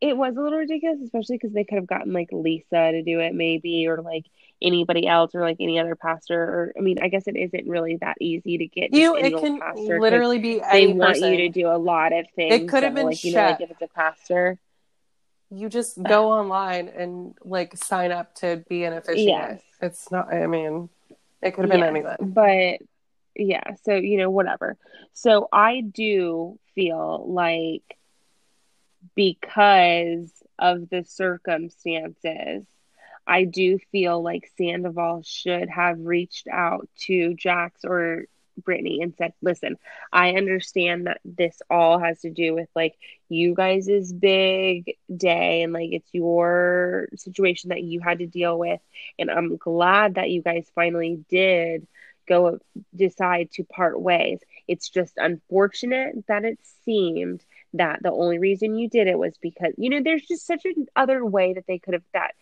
it 0.00 0.16
was 0.16 0.34
a 0.34 0.40
little 0.40 0.58
ridiculous, 0.58 0.98
especially 1.02 1.36
because 1.36 1.52
they 1.52 1.62
could 1.62 1.76
have 1.76 1.86
gotten 1.86 2.14
like 2.14 2.30
Lisa 2.32 2.92
to 2.92 3.02
do 3.02 3.20
it, 3.20 3.34
maybe, 3.34 3.86
or 3.86 4.00
like 4.00 4.24
anybody 4.62 5.06
else, 5.06 5.34
or 5.34 5.42
like 5.42 5.58
any 5.60 5.78
other 5.78 5.94
pastor. 5.94 6.40
Or 6.42 6.72
I 6.78 6.80
mean, 6.80 6.96
I 7.02 7.08
guess 7.08 7.26
it 7.26 7.36
isn't 7.36 7.68
really 7.68 7.96
that 7.96 8.16
easy 8.18 8.56
to 8.56 8.66
get 8.66 8.94
You, 8.94 9.14
it 9.16 9.36
can 9.36 9.60
literally 9.76 10.38
be 10.38 10.58
They 10.72 10.86
want 10.86 11.16
person. 11.16 11.32
you 11.32 11.36
to 11.40 11.48
do 11.50 11.68
a 11.68 11.76
lot 11.76 12.14
of 12.14 12.24
things. 12.34 12.54
It 12.54 12.68
could 12.70 12.82
have 12.82 12.94
been 12.94 13.06
like 13.08 13.22
you 13.22 13.34
know, 13.34 13.42
like 13.50 13.60
if 13.60 13.70
it's 13.70 13.82
a 13.82 13.88
pastor. 13.88 14.58
You 15.50 15.68
just 15.68 16.02
go 16.02 16.30
online 16.32 16.88
and 16.88 17.34
like 17.44 17.76
sign 17.76 18.10
up 18.10 18.34
to 18.36 18.64
be 18.70 18.84
an 18.84 18.94
officiant. 18.94 19.26
Yes. 19.28 19.62
It's 19.82 20.10
not. 20.10 20.32
I 20.32 20.46
mean, 20.46 20.88
it 21.42 21.52
could 21.52 21.64
have 21.64 21.70
been 21.70 21.80
Yes, 21.80 21.88
anyone. 21.88 22.16
But 22.20 22.78
yeah, 23.36 23.74
so 23.84 23.94
you 23.94 24.18
know, 24.18 24.30
whatever. 24.30 24.76
So 25.12 25.48
I 25.52 25.80
do 25.80 26.58
feel 26.74 27.24
like 27.32 27.96
because 29.14 30.42
of 30.58 30.88
the 30.90 31.04
circumstances, 31.04 32.64
I 33.26 33.44
do 33.44 33.78
feel 33.92 34.22
like 34.22 34.50
Sandoval 34.56 35.22
should 35.22 35.68
have 35.68 35.98
reached 36.00 36.48
out 36.48 36.88
to 37.00 37.34
Jax 37.34 37.84
or 37.84 38.24
Brittany 38.64 39.00
and 39.02 39.14
said, 39.16 39.32
listen, 39.42 39.76
I 40.12 40.32
understand 40.32 41.06
that 41.06 41.20
this 41.24 41.60
all 41.70 41.98
has 41.98 42.20
to 42.20 42.30
do 42.30 42.54
with 42.54 42.68
like 42.74 42.96
you 43.28 43.54
guys' 43.54 44.12
big 44.12 44.96
day 45.14 45.62
and 45.62 45.72
like 45.72 45.90
it's 45.92 46.08
your 46.12 47.08
situation 47.16 47.70
that 47.70 47.82
you 47.82 48.00
had 48.00 48.18
to 48.18 48.26
deal 48.26 48.58
with. 48.58 48.80
And 49.18 49.30
I'm 49.30 49.56
glad 49.56 50.14
that 50.14 50.30
you 50.30 50.42
guys 50.42 50.70
finally 50.74 51.24
did 51.28 51.86
go 52.28 52.58
decide 52.94 53.50
to 53.52 53.64
part 53.64 54.00
ways. 54.00 54.40
It's 54.68 54.88
just 54.88 55.14
unfortunate 55.16 56.26
that 56.28 56.44
it 56.44 56.58
seemed 56.84 57.44
that 57.74 58.02
the 58.02 58.12
only 58.12 58.38
reason 58.38 58.76
you 58.76 58.88
did 58.88 59.06
it 59.06 59.18
was 59.18 59.36
because, 59.40 59.74
you 59.76 59.90
know, 59.90 60.02
there's 60.02 60.26
just 60.26 60.46
such 60.46 60.64
an 60.64 60.86
other 60.96 61.24
way 61.24 61.54
that 61.54 61.66
they 61.66 61.78
could 61.78 61.94
have 61.94 62.04
that 62.12 62.34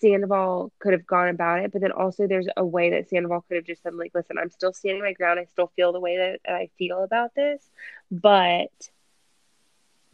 Sandoval 0.00 0.72
could 0.78 0.92
have 0.92 1.06
gone 1.06 1.28
about 1.28 1.60
it, 1.60 1.72
but 1.72 1.80
then 1.80 1.92
also 1.92 2.26
there's 2.26 2.48
a 2.56 2.64
way 2.64 2.90
that 2.90 3.08
Sandoval 3.08 3.42
could 3.42 3.56
have 3.56 3.64
just 3.64 3.82
said, 3.82 3.94
like, 3.94 4.12
listen, 4.14 4.38
I'm 4.38 4.50
still 4.50 4.72
standing 4.72 5.02
my 5.02 5.12
ground. 5.12 5.40
I 5.40 5.44
still 5.44 5.72
feel 5.76 5.92
the 5.92 6.00
way 6.00 6.16
that 6.16 6.40
I 6.50 6.70
feel 6.78 7.02
about 7.02 7.34
this, 7.34 7.62
but 8.10 8.70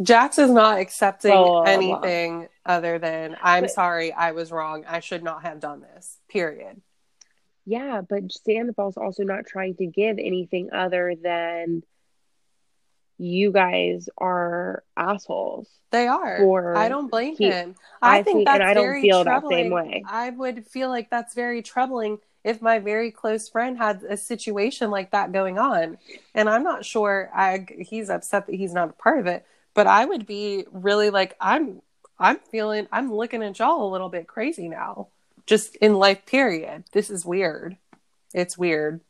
Jax 0.00 0.38
is 0.38 0.50
not 0.50 0.80
accepting 0.80 1.62
anything 1.66 2.48
other 2.66 2.98
than 2.98 3.36
I'm 3.42 3.64
but, 3.64 3.70
sorry, 3.70 4.12
I 4.12 4.32
was 4.32 4.50
wrong. 4.50 4.84
I 4.88 5.00
should 5.00 5.22
not 5.22 5.42
have 5.42 5.60
done 5.60 5.80
this. 5.80 6.18
Period. 6.28 6.80
Yeah, 7.64 8.00
but 8.00 8.32
Sandoval's 8.32 8.96
also 8.96 9.22
not 9.22 9.46
trying 9.46 9.76
to 9.76 9.86
give 9.86 10.18
anything 10.18 10.70
other 10.72 11.14
than 11.14 11.84
you 13.18 13.52
guys 13.52 14.08
are 14.18 14.82
assholes. 14.96 15.68
They 15.90 16.06
are. 16.06 16.38
For 16.38 16.76
I 16.76 16.88
don't 16.88 17.10
blame 17.10 17.36
he, 17.36 17.50
him. 17.50 17.74
I, 18.00 18.18
I 18.18 18.22
think 18.22 18.46
that's 18.46 18.60
and 18.60 18.62
I 18.62 18.74
don't 18.74 19.00
feel 19.00 19.22
troubling. 19.24 19.50
that 19.50 19.62
same 19.62 19.72
way. 19.72 20.04
I 20.06 20.30
would 20.30 20.66
feel 20.66 20.88
like 20.88 21.10
that's 21.10 21.34
very 21.34 21.62
troubling 21.62 22.18
if 22.44 22.60
my 22.60 22.78
very 22.78 23.10
close 23.10 23.48
friend 23.48 23.78
had 23.78 24.02
a 24.08 24.16
situation 24.16 24.90
like 24.90 25.12
that 25.12 25.32
going 25.32 25.58
on. 25.58 25.98
And 26.34 26.48
I'm 26.48 26.64
not 26.64 26.84
sure 26.84 27.30
I 27.34 27.66
he's 27.78 28.10
upset 28.10 28.46
that 28.46 28.54
he's 28.54 28.72
not 28.72 28.90
a 28.90 28.94
part 28.94 29.20
of 29.20 29.26
it, 29.26 29.44
but 29.74 29.86
I 29.86 30.04
would 30.04 30.26
be 30.26 30.64
really 30.72 31.10
like 31.10 31.36
I'm 31.40 31.82
I'm 32.18 32.38
feeling 32.50 32.88
I'm 32.90 33.12
looking 33.12 33.42
at 33.42 33.58
y'all 33.58 33.86
a 33.86 33.92
little 33.92 34.08
bit 34.08 34.26
crazy 34.26 34.68
now. 34.68 35.08
Just 35.46 35.76
in 35.76 35.94
life 35.94 36.24
period. 36.24 36.84
This 36.92 37.10
is 37.10 37.26
weird. 37.26 37.76
It's 38.32 38.56
weird 38.56 39.00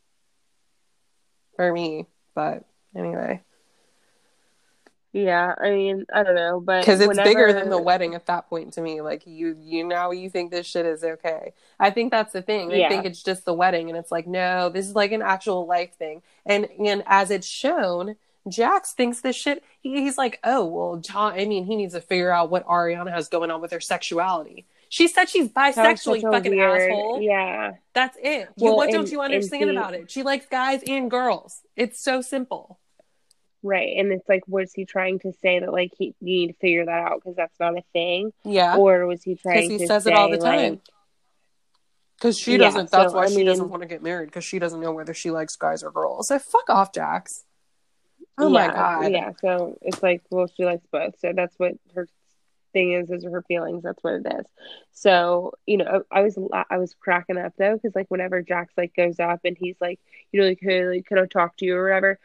for 1.55 1.71
me, 1.71 2.07
but 2.35 2.65
anyway. 2.95 3.41
Yeah, 5.13 5.53
I 5.61 5.69
mean, 5.69 6.07
I 6.11 6.23
don't 6.23 6.33
know, 6.33 6.59
but 6.59 6.81
because 6.81 6.99
it's 6.99 7.07
whenever... 7.07 7.29
bigger 7.29 7.53
than 7.53 7.69
the 7.69 7.79
wedding 7.79 8.15
at 8.15 8.25
that 8.25 8.49
point 8.49 8.73
to 8.73 8.81
me. 8.81 9.01
Like 9.01 9.27
you, 9.27 9.55
you 9.61 9.87
now 9.87 10.09
you 10.09 10.27
think 10.27 10.49
this 10.49 10.65
shit 10.65 10.87
is 10.87 11.03
okay. 11.03 11.53
I 11.79 11.91
think 11.91 12.09
that's 12.09 12.33
the 12.33 12.41
thing. 12.41 12.71
Yeah. 12.71 12.89
Think 12.89 13.05
it's 13.05 13.21
just 13.21 13.45
the 13.45 13.53
wedding, 13.53 13.89
and 13.89 13.97
it's 13.97 14.11
like 14.11 14.25
no, 14.25 14.69
this 14.69 14.87
is 14.87 14.95
like 14.95 15.11
an 15.11 15.21
actual 15.21 15.67
life 15.67 15.93
thing. 15.97 16.23
And 16.47 16.67
and 16.79 17.03
as 17.05 17.29
it's 17.29 17.45
shown, 17.45 18.15
Jax 18.49 18.93
thinks 18.93 19.21
this 19.21 19.35
shit. 19.35 19.63
He, 19.81 20.01
he's 20.01 20.17
like, 20.17 20.39
oh 20.43 20.65
well, 20.65 20.97
John. 20.97 21.33
I 21.33 21.45
mean, 21.45 21.65
he 21.65 21.75
needs 21.75 21.93
to 21.93 22.01
figure 22.01 22.31
out 22.31 22.49
what 22.49 22.65
Ariana 22.65 23.11
has 23.11 23.29
going 23.29 23.51
on 23.51 23.61
with 23.61 23.71
her 23.71 23.81
sexuality. 23.81 24.65
She 24.89 25.07
said 25.07 25.29
she's 25.29 25.47
bisexual, 25.47 26.21
fucking 26.21 26.55
weird, 26.55 26.81
asshole. 26.81 27.21
Yeah, 27.21 27.73
that's 27.93 28.17
it. 28.21 28.49
Well, 28.57 28.75
what 28.75 28.89
and, 28.89 28.93
don't 28.93 29.11
you 29.11 29.21
understand 29.21 29.69
about 29.69 29.93
it? 29.93 30.09
She 30.09 30.23
likes 30.23 30.47
guys 30.47 30.81
and 30.87 31.09
girls. 31.09 31.61
It's 31.75 31.99
so 31.99 32.21
simple. 32.21 32.79
Right. 33.65 33.95
And 33.97 34.11
it's 34.11 34.27
like, 34.27 34.43
was 34.45 34.73
he 34.73 34.83
trying 34.83 35.19
to 35.19 35.31
say 35.41 35.59
that, 35.59 35.71
like, 35.71 35.93
he, 35.97 36.13
you 36.19 36.39
need 36.39 36.47
to 36.47 36.53
figure 36.55 36.85
that 36.85 36.91
out 36.91 37.21
because 37.23 37.37
that's 37.37 37.57
not 37.59 37.77
a 37.77 37.83
thing? 37.93 38.33
Yeah. 38.43 38.75
Or 38.75 39.05
was 39.07 39.23
he 39.23 39.35
trying 39.35 39.69
Because 39.69 39.81
he 39.81 39.87
says 39.87 40.03
say, 40.03 40.11
it 40.11 40.17
all 40.17 40.29
the 40.29 40.37
time. 40.37 40.81
Because 42.17 42.37
she 42.37 42.57
doesn't, 42.57 42.89
yeah, 42.91 42.99
that's 42.99 43.11
so, 43.13 43.17
why 43.17 43.25
I 43.25 43.29
she 43.29 43.37
mean, 43.37 43.45
doesn't 43.45 43.69
want 43.69 43.81
to 43.81 43.87
get 43.87 44.03
married 44.03 44.27
because 44.27 44.43
she 44.43 44.59
doesn't 44.59 44.79
know 44.79 44.91
whether 44.91 45.13
she 45.13 45.31
likes 45.31 45.55
guys 45.55 45.83
or 45.83 45.91
girls. 45.91 46.27
So 46.27 46.39
fuck 46.39 46.69
off, 46.69 46.93
Jax. 46.93 47.45
Oh 48.37 48.47
yeah, 48.47 48.67
my 48.67 48.73
God. 48.73 49.11
Yeah. 49.11 49.31
So 49.41 49.77
it's 49.81 50.01
like, 50.03 50.23
well, 50.29 50.47
she 50.47 50.65
likes 50.65 50.85
both. 50.91 51.19
So 51.19 51.33
that's 51.35 51.53
what 51.57 51.73
her 51.95 52.07
thing 52.71 52.93
is, 52.93 53.11
is 53.11 53.23
her 53.23 53.43
feelings. 53.43 53.83
That's 53.83 54.03
what 54.03 54.13
it 54.13 54.27
is. 54.39 54.45
So, 54.91 55.53
you 55.65 55.77
know, 55.77 56.03
I 56.11 56.21
was, 56.21 56.37
I 56.69 56.77
was 56.77 56.95
cracking 56.99 57.37
up 57.37 57.53
though, 57.57 57.73
because 57.73 57.95
like 57.95 58.09
whenever 58.09 58.41
Jax 58.41 58.73
like 58.77 58.95
goes 58.95 59.19
up 59.19 59.41
and 59.43 59.57
he's 59.57 59.75
like, 59.79 59.99
you 60.31 60.41
know, 60.41 60.47
like, 60.47 60.59
hey, 60.61 60.85
like, 60.85 61.05
can 61.05 61.19
I 61.19 61.25
talk 61.25 61.57
to 61.57 61.65
you 61.65 61.75
or 61.77 61.83
whatever? 61.83 62.19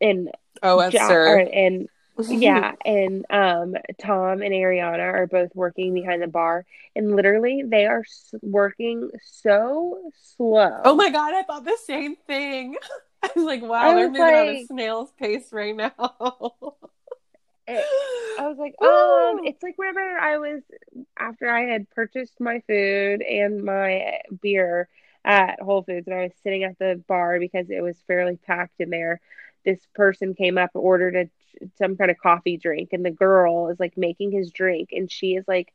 And 0.00 0.30
Oh, 0.62 0.78
that's 0.78 0.92
Jack, 0.92 1.08
sir. 1.08 1.38
and 1.40 1.88
yeah, 2.28 2.72
and 2.84 3.24
um, 3.30 3.76
Tom 4.00 4.42
and 4.42 4.52
Ariana 4.52 5.14
are 5.14 5.26
both 5.28 5.54
working 5.54 5.94
behind 5.94 6.20
the 6.20 6.26
bar, 6.26 6.64
and 6.96 7.14
literally 7.14 7.62
they 7.64 7.86
are 7.86 8.04
working 8.42 9.10
so 9.22 10.10
slow. 10.36 10.80
Oh 10.84 10.96
my 10.96 11.10
god, 11.10 11.34
I 11.34 11.44
thought 11.44 11.64
the 11.64 11.78
same 11.84 12.16
thing. 12.26 12.76
I 13.22 13.30
was 13.36 13.44
like, 13.44 13.62
wow, 13.62 13.94
they're 13.94 14.08
moving 14.08 14.20
like, 14.20 14.34
at 14.34 14.48
a 14.48 14.66
snail's 14.66 15.12
pace 15.12 15.52
right 15.52 15.76
now. 15.76 15.92
it, 17.68 17.84
I 18.40 18.48
was 18.48 18.58
like, 18.58 18.74
um, 18.82 19.44
it's 19.44 19.62
like 19.62 19.78
whenever 19.78 20.00
I 20.00 20.38
was 20.38 20.62
after 21.16 21.48
I 21.48 21.66
had 21.66 21.88
purchased 21.90 22.40
my 22.40 22.62
food 22.66 23.22
and 23.22 23.62
my 23.62 24.20
beer 24.40 24.88
at 25.24 25.60
Whole 25.60 25.82
Foods, 25.82 26.08
and 26.08 26.16
I 26.16 26.22
was 26.22 26.32
sitting 26.42 26.64
at 26.64 26.78
the 26.80 27.00
bar 27.06 27.38
because 27.38 27.70
it 27.70 27.80
was 27.80 27.96
fairly 28.08 28.38
packed 28.44 28.80
in 28.80 28.90
there 28.90 29.20
this 29.68 29.86
person 29.94 30.34
came 30.34 30.56
up 30.56 30.70
ordered 30.72 31.14
a 31.14 31.28
some 31.76 31.96
kind 31.96 32.10
of 32.10 32.16
coffee 32.16 32.56
drink 32.56 32.90
and 32.92 33.04
the 33.04 33.10
girl 33.10 33.68
is 33.68 33.78
like 33.78 33.92
making 33.96 34.30
his 34.30 34.50
drink 34.50 34.88
and 34.92 35.10
she 35.12 35.34
is 35.34 35.44
like 35.46 35.72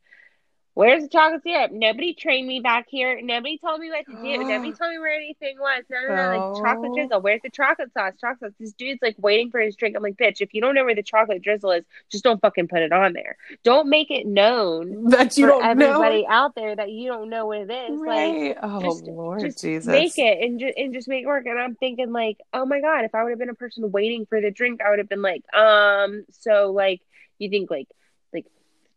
Where's 0.74 1.04
the 1.04 1.08
chocolate 1.08 1.42
syrup? 1.44 1.70
Nobody 1.70 2.14
trained 2.14 2.48
me 2.48 2.58
back 2.58 2.86
here. 2.88 3.20
Nobody 3.22 3.58
told 3.58 3.80
me 3.80 3.90
what 3.90 4.06
to 4.06 4.12
do. 4.12 4.44
Nobody 4.44 4.72
told 4.78 4.90
me 4.90 4.98
where 4.98 5.14
anything 5.14 5.56
was. 5.58 5.84
No, 5.88 6.00
no, 6.00 6.14
no. 6.16 6.52
Like 6.52 6.62
chocolate 6.64 6.92
drizzle. 6.94 7.20
Where's 7.20 7.40
the 7.42 7.50
chocolate 7.50 7.92
sauce? 7.92 8.14
Chocolate 8.20 8.40
sauce. 8.40 8.58
This 8.58 8.72
dude's 8.72 9.00
like 9.00 9.14
waiting 9.18 9.52
for 9.52 9.60
his 9.60 9.76
drink. 9.76 9.96
I'm 9.96 10.02
like, 10.02 10.16
bitch, 10.16 10.40
if 10.40 10.52
you 10.52 10.60
don't 10.60 10.74
know 10.74 10.84
where 10.84 10.96
the 10.96 11.02
chocolate 11.04 11.42
drizzle 11.42 11.70
is, 11.70 11.84
just 12.10 12.24
don't 12.24 12.40
fucking 12.40 12.66
put 12.66 12.80
it 12.80 12.92
on 12.92 13.12
there. 13.12 13.36
Don't 13.62 13.88
make 13.88 14.10
it 14.10 14.26
known 14.26 15.10
that 15.10 15.36
you 15.36 15.46
don't 15.46 15.64
everybody 15.64 16.22
know. 16.22 16.28
out 16.28 16.56
there 16.56 16.74
that 16.74 16.90
you 16.90 17.08
don't 17.08 17.30
know 17.30 17.46
what 17.46 17.58
it 17.58 17.70
is. 17.70 18.00
Right. 18.00 18.48
Like, 18.48 18.58
oh 18.62 18.80
just, 18.80 19.04
Lord 19.04 19.40
just 19.40 19.60
Jesus, 19.60 19.86
make 19.86 20.18
it 20.18 20.42
and 20.42 20.58
just 20.58 20.76
and 20.76 20.92
just 20.92 21.06
make 21.06 21.22
it 21.22 21.28
work. 21.28 21.46
And 21.46 21.58
I'm 21.58 21.76
thinking 21.76 22.12
like, 22.12 22.40
oh 22.52 22.66
my 22.66 22.80
god, 22.80 23.04
if 23.04 23.14
I 23.14 23.22
would 23.22 23.30
have 23.30 23.38
been 23.38 23.48
a 23.48 23.54
person 23.54 23.92
waiting 23.92 24.26
for 24.26 24.40
the 24.40 24.50
drink, 24.50 24.80
I 24.82 24.90
would 24.90 24.98
have 24.98 25.08
been 25.08 25.22
like, 25.22 25.44
um, 25.54 26.24
so 26.30 26.72
like, 26.72 27.00
you 27.38 27.48
think 27.48 27.70
like 27.70 27.86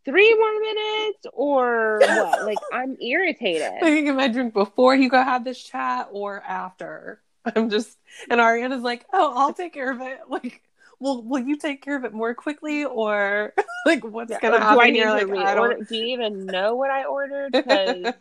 three 0.08 0.34
more 0.34 0.60
minutes 0.60 1.26
or 1.32 1.98
what? 2.00 2.44
like 2.46 2.58
I'm 2.72 2.96
irritated. 3.00 3.72
Thinking 3.80 4.16
my 4.16 4.28
drink 4.28 4.54
before 4.54 4.94
you 4.94 5.10
go 5.10 5.22
have 5.22 5.44
this 5.44 5.62
chat 5.62 6.08
or 6.12 6.40
after. 6.40 7.20
I'm 7.56 7.68
just 7.68 7.96
and 8.30 8.40
Ariana's 8.40 8.82
like, 8.82 9.04
oh, 9.12 9.34
I'll 9.36 9.52
take 9.52 9.74
care 9.74 9.90
of 9.90 10.00
it. 10.00 10.20
Like, 10.28 10.62
will 10.98 11.22
will 11.22 11.40
you 11.40 11.56
take 11.56 11.82
care 11.82 11.96
of 11.96 12.04
it 12.04 12.12
more 12.14 12.34
quickly 12.34 12.84
or 12.84 13.52
like 13.86 14.02
what's 14.02 14.30
yeah, 14.30 14.40
gonna 14.40 14.60
happen? 14.60 14.76
Do 14.76 14.82
I 14.82 14.90
need 14.90 15.02
to 15.02 15.12
like, 15.12 15.26
reorder? 15.26 15.86
Do 15.86 15.96
you 15.96 16.06
even 16.06 16.46
know 16.46 16.74
what 16.74 16.90
I 16.90 17.04
ordered? 17.04 17.52
Because 17.52 18.14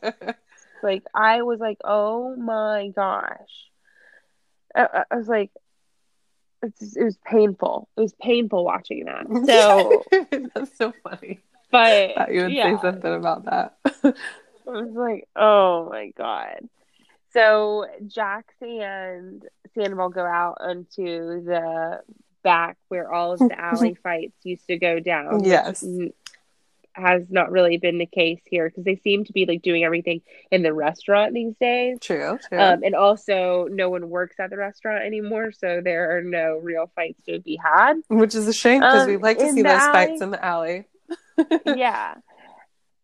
like 0.83 1.03
I 1.13 1.41
was 1.43 1.59
like, 1.59 1.77
oh 1.85 2.35
my 2.35 2.89
gosh. 2.89 3.69
I, 4.75 5.03
I 5.09 5.15
was 5.15 5.27
like, 5.27 5.51
it's, 6.61 6.97
it 6.97 7.03
was 7.03 7.17
painful. 7.25 7.87
It 7.97 8.01
was 8.01 8.13
painful 8.21 8.65
watching 8.65 9.05
that. 9.05 9.25
So 9.45 10.03
that's 10.53 10.77
so 10.77 10.93
funny. 11.03 11.39
But 11.71 12.13
thought 12.15 12.33
you 12.33 12.43
would 12.43 12.53
yeah. 12.53 12.75
say 12.75 12.81
something 12.81 13.13
about 13.13 13.45
that. 13.45 13.77
I 14.03 14.13
was 14.65 14.91
like, 14.93 15.27
oh 15.35 15.89
my 15.89 16.11
god. 16.17 16.67
So 17.31 17.85
Jax 18.07 18.53
and 18.61 19.43
Sandoval 19.75 20.09
go 20.09 20.25
out 20.25 20.57
onto 20.59 21.43
the 21.43 22.01
back 22.43 22.77
where 22.87 23.11
all 23.11 23.33
of 23.33 23.39
the 23.39 23.59
alley 23.59 23.97
fights 24.01 24.35
used 24.43 24.67
to 24.67 24.77
go 24.77 24.99
down. 24.99 25.43
Yes. 25.43 25.85
Has 26.93 27.29
not 27.29 27.51
really 27.51 27.77
been 27.77 27.99
the 27.99 28.07
case 28.07 28.41
here 28.45 28.67
because 28.67 28.83
they 28.83 28.95
seem 28.95 29.23
to 29.25 29.33
be 29.33 29.45
like 29.45 29.61
doing 29.61 29.83
everything 29.83 30.21
in 30.49 30.63
the 30.63 30.73
restaurant 30.73 31.35
these 31.35 31.53
days. 31.61 31.99
True. 32.01 32.39
true. 32.49 32.59
Um, 32.59 32.81
and 32.83 32.95
also, 32.95 33.67
no 33.69 33.91
one 33.91 34.09
works 34.09 34.37
at 34.39 34.49
the 34.49 34.57
restaurant 34.57 35.03
anymore, 35.03 35.51
so 35.51 35.79
there 35.83 36.17
are 36.17 36.23
no 36.23 36.57
real 36.57 36.89
fights 36.95 37.21
to 37.27 37.39
be 37.39 37.59
had. 37.63 38.01
Which 38.07 38.33
is 38.33 38.47
a 38.47 38.53
shame 38.53 38.79
because 38.79 39.03
um, 39.03 39.09
we 39.09 39.17
like 39.17 39.37
to 39.37 39.51
see 39.51 39.61
those 39.61 39.73
alley, 39.73 39.93
fights 39.93 40.21
in 40.23 40.31
the 40.31 40.43
alley 40.43 40.87
yeah. 41.65 42.15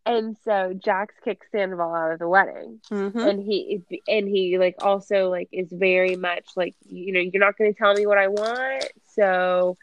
And 0.06 0.36
so 0.44 0.74
Jax 0.74 1.16
kicks 1.24 1.48
Sandoval 1.52 1.94
out 1.96 2.12
of 2.12 2.20
the 2.20 2.28
wedding, 2.28 2.82
mm-hmm. 2.92 3.18
and 3.18 3.42
he 3.42 3.84
and 4.06 4.28
he 4.28 4.58
like 4.58 4.76
also 4.82 5.30
like 5.30 5.48
is 5.54 5.70
very 5.72 6.18
much 6.18 6.46
like 6.58 6.76
you 6.86 7.14
know 7.14 7.22
you're 7.22 7.44
not 7.44 7.58
going 7.58 7.74
to 7.74 7.78
tell 7.78 7.94
me 7.94 8.06
what 8.06 8.18
I 8.18 8.28
want, 8.28 8.86
so 9.14 9.78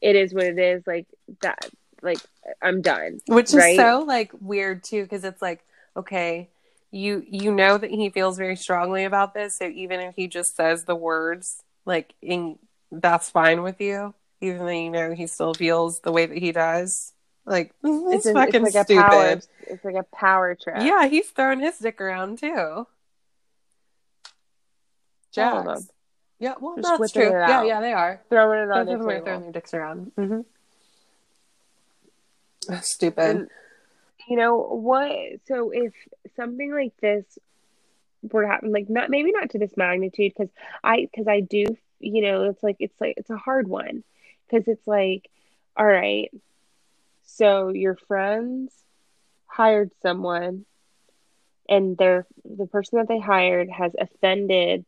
it 0.00 0.16
is 0.16 0.32
what 0.32 0.44
it 0.44 0.58
is. 0.58 0.84
Like 0.86 1.06
that, 1.42 1.68
like 2.00 2.18
I'm 2.62 2.80
done. 2.80 3.18
Which 3.26 3.52
right? 3.52 3.72
is 3.72 3.76
so 3.76 4.04
like 4.06 4.32
weird 4.40 4.82
too, 4.82 5.02
because 5.02 5.22
it's 5.22 5.42
like 5.42 5.62
okay, 5.94 6.48
you 6.90 7.22
you 7.28 7.52
know 7.52 7.76
that 7.76 7.90
he 7.90 8.08
feels 8.08 8.38
very 8.38 8.56
strongly 8.56 9.04
about 9.04 9.34
this, 9.34 9.58
so 9.58 9.66
even 9.66 10.00
if 10.00 10.14
he 10.14 10.28
just 10.28 10.56
says 10.56 10.84
the 10.84 10.96
words, 10.96 11.62
like 11.84 12.14
in 12.22 12.58
that's 12.90 13.28
fine 13.28 13.62
with 13.62 13.82
you, 13.82 14.14
even 14.40 14.60
though 14.60 14.68
you 14.68 14.90
know 14.90 15.12
he 15.12 15.26
still 15.26 15.52
feels 15.52 16.00
the 16.00 16.12
way 16.12 16.24
that 16.24 16.38
he 16.38 16.52
does 16.52 17.12
Like 17.46 17.72
It's, 17.84 18.26
it's, 18.26 18.32
fucking 18.34 18.66
it's 18.66 18.74
like 18.74 18.84
stupid. 18.86 19.00
a 19.04 19.08
power. 19.08 19.40
It's 19.68 19.84
like 19.84 19.94
a 19.94 20.02
power 20.02 20.54
trip. 20.56 20.76
Yeah, 20.80 21.06
he's 21.06 21.28
throwing 21.30 21.60
his 21.60 21.78
dick 21.78 22.00
around 22.00 22.38
too. 22.40 22.86
Jax. 25.32 25.88
Yeah, 26.38 26.54
well, 26.60 26.76
Just 26.76 26.98
that's 26.98 27.12
true. 27.12 27.30
Yeah, 27.30 27.62
yeah, 27.62 27.80
they 27.80 27.92
are. 27.92 28.20
throwing 28.28 28.60
it 28.60 28.66
Both 28.68 28.76
on 28.76 28.80
of 28.80 28.86
them 28.98 29.08
are 29.08 29.12
table. 29.12 29.24
throwing 29.24 29.42
their 29.42 29.52
dicks 29.52 29.72
around. 29.74 30.12
Mm-hmm. 30.18 30.40
That's 32.68 32.92
Stupid. 32.92 33.36
And, 33.36 33.48
you 34.28 34.36
know 34.36 34.56
what? 34.56 35.12
So 35.46 35.70
if 35.70 35.94
something 36.36 36.72
like 36.72 36.92
this 37.00 37.24
were 38.22 38.42
to 38.42 38.48
happen, 38.48 38.72
like 38.72 38.90
not 38.90 39.08
maybe 39.08 39.30
not 39.32 39.50
to 39.50 39.58
this 39.58 39.76
magnitude, 39.76 40.32
because 40.36 40.50
I 40.82 41.02
because 41.10 41.28
I 41.28 41.40
do, 41.40 41.64
you 42.00 42.22
know, 42.22 42.44
it's 42.50 42.62
like 42.62 42.76
it's 42.80 43.00
like 43.00 43.14
it's 43.18 43.30
a 43.30 43.36
hard 43.36 43.68
one 43.68 44.02
because 44.50 44.66
it's 44.66 44.86
like, 44.86 45.30
all 45.76 45.86
right, 45.86 46.30
so 47.26 47.68
your 47.68 47.96
friends 47.96 48.72
hired 49.46 49.90
someone, 50.00 50.64
and 51.68 51.96
they're 51.98 52.26
the 52.44 52.66
person 52.66 52.98
that 52.98 53.08
they 53.08 53.18
hired 53.20 53.68
has 53.68 53.92
offended 53.98 54.86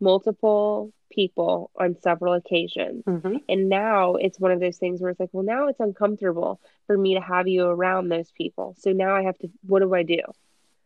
multiple 0.00 0.92
people 1.10 1.70
on 1.74 1.96
several 2.00 2.34
occasions. 2.34 3.04
Mhm. 3.04 3.42
And 3.48 3.68
now 3.68 4.14
it's 4.14 4.38
one 4.38 4.52
of 4.52 4.60
those 4.60 4.76
things 4.76 5.00
where 5.00 5.10
it's 5.10 5.18
like, 5.18 5.30
well, 5.32 5.44
now 5.44 5.68
it's 5.68 5.80
uncomfortable 5.80 6.60
for 6.86 6.96
me 6.96 7.14
to 7.14 7.20
have 7.20 7.48
you 7.48 7.66
around 7.66 8.08
those 8.08 8.30
people. 8.32 8.74
So 8.78 8.92
now 8.92 9.16
I 9.16 9.22
have 9.22 9.38
to, 9.38 9.50
what 9.66 9.80
do 9.80 9.92
I 9.94 10.02
do? 10.02 10.20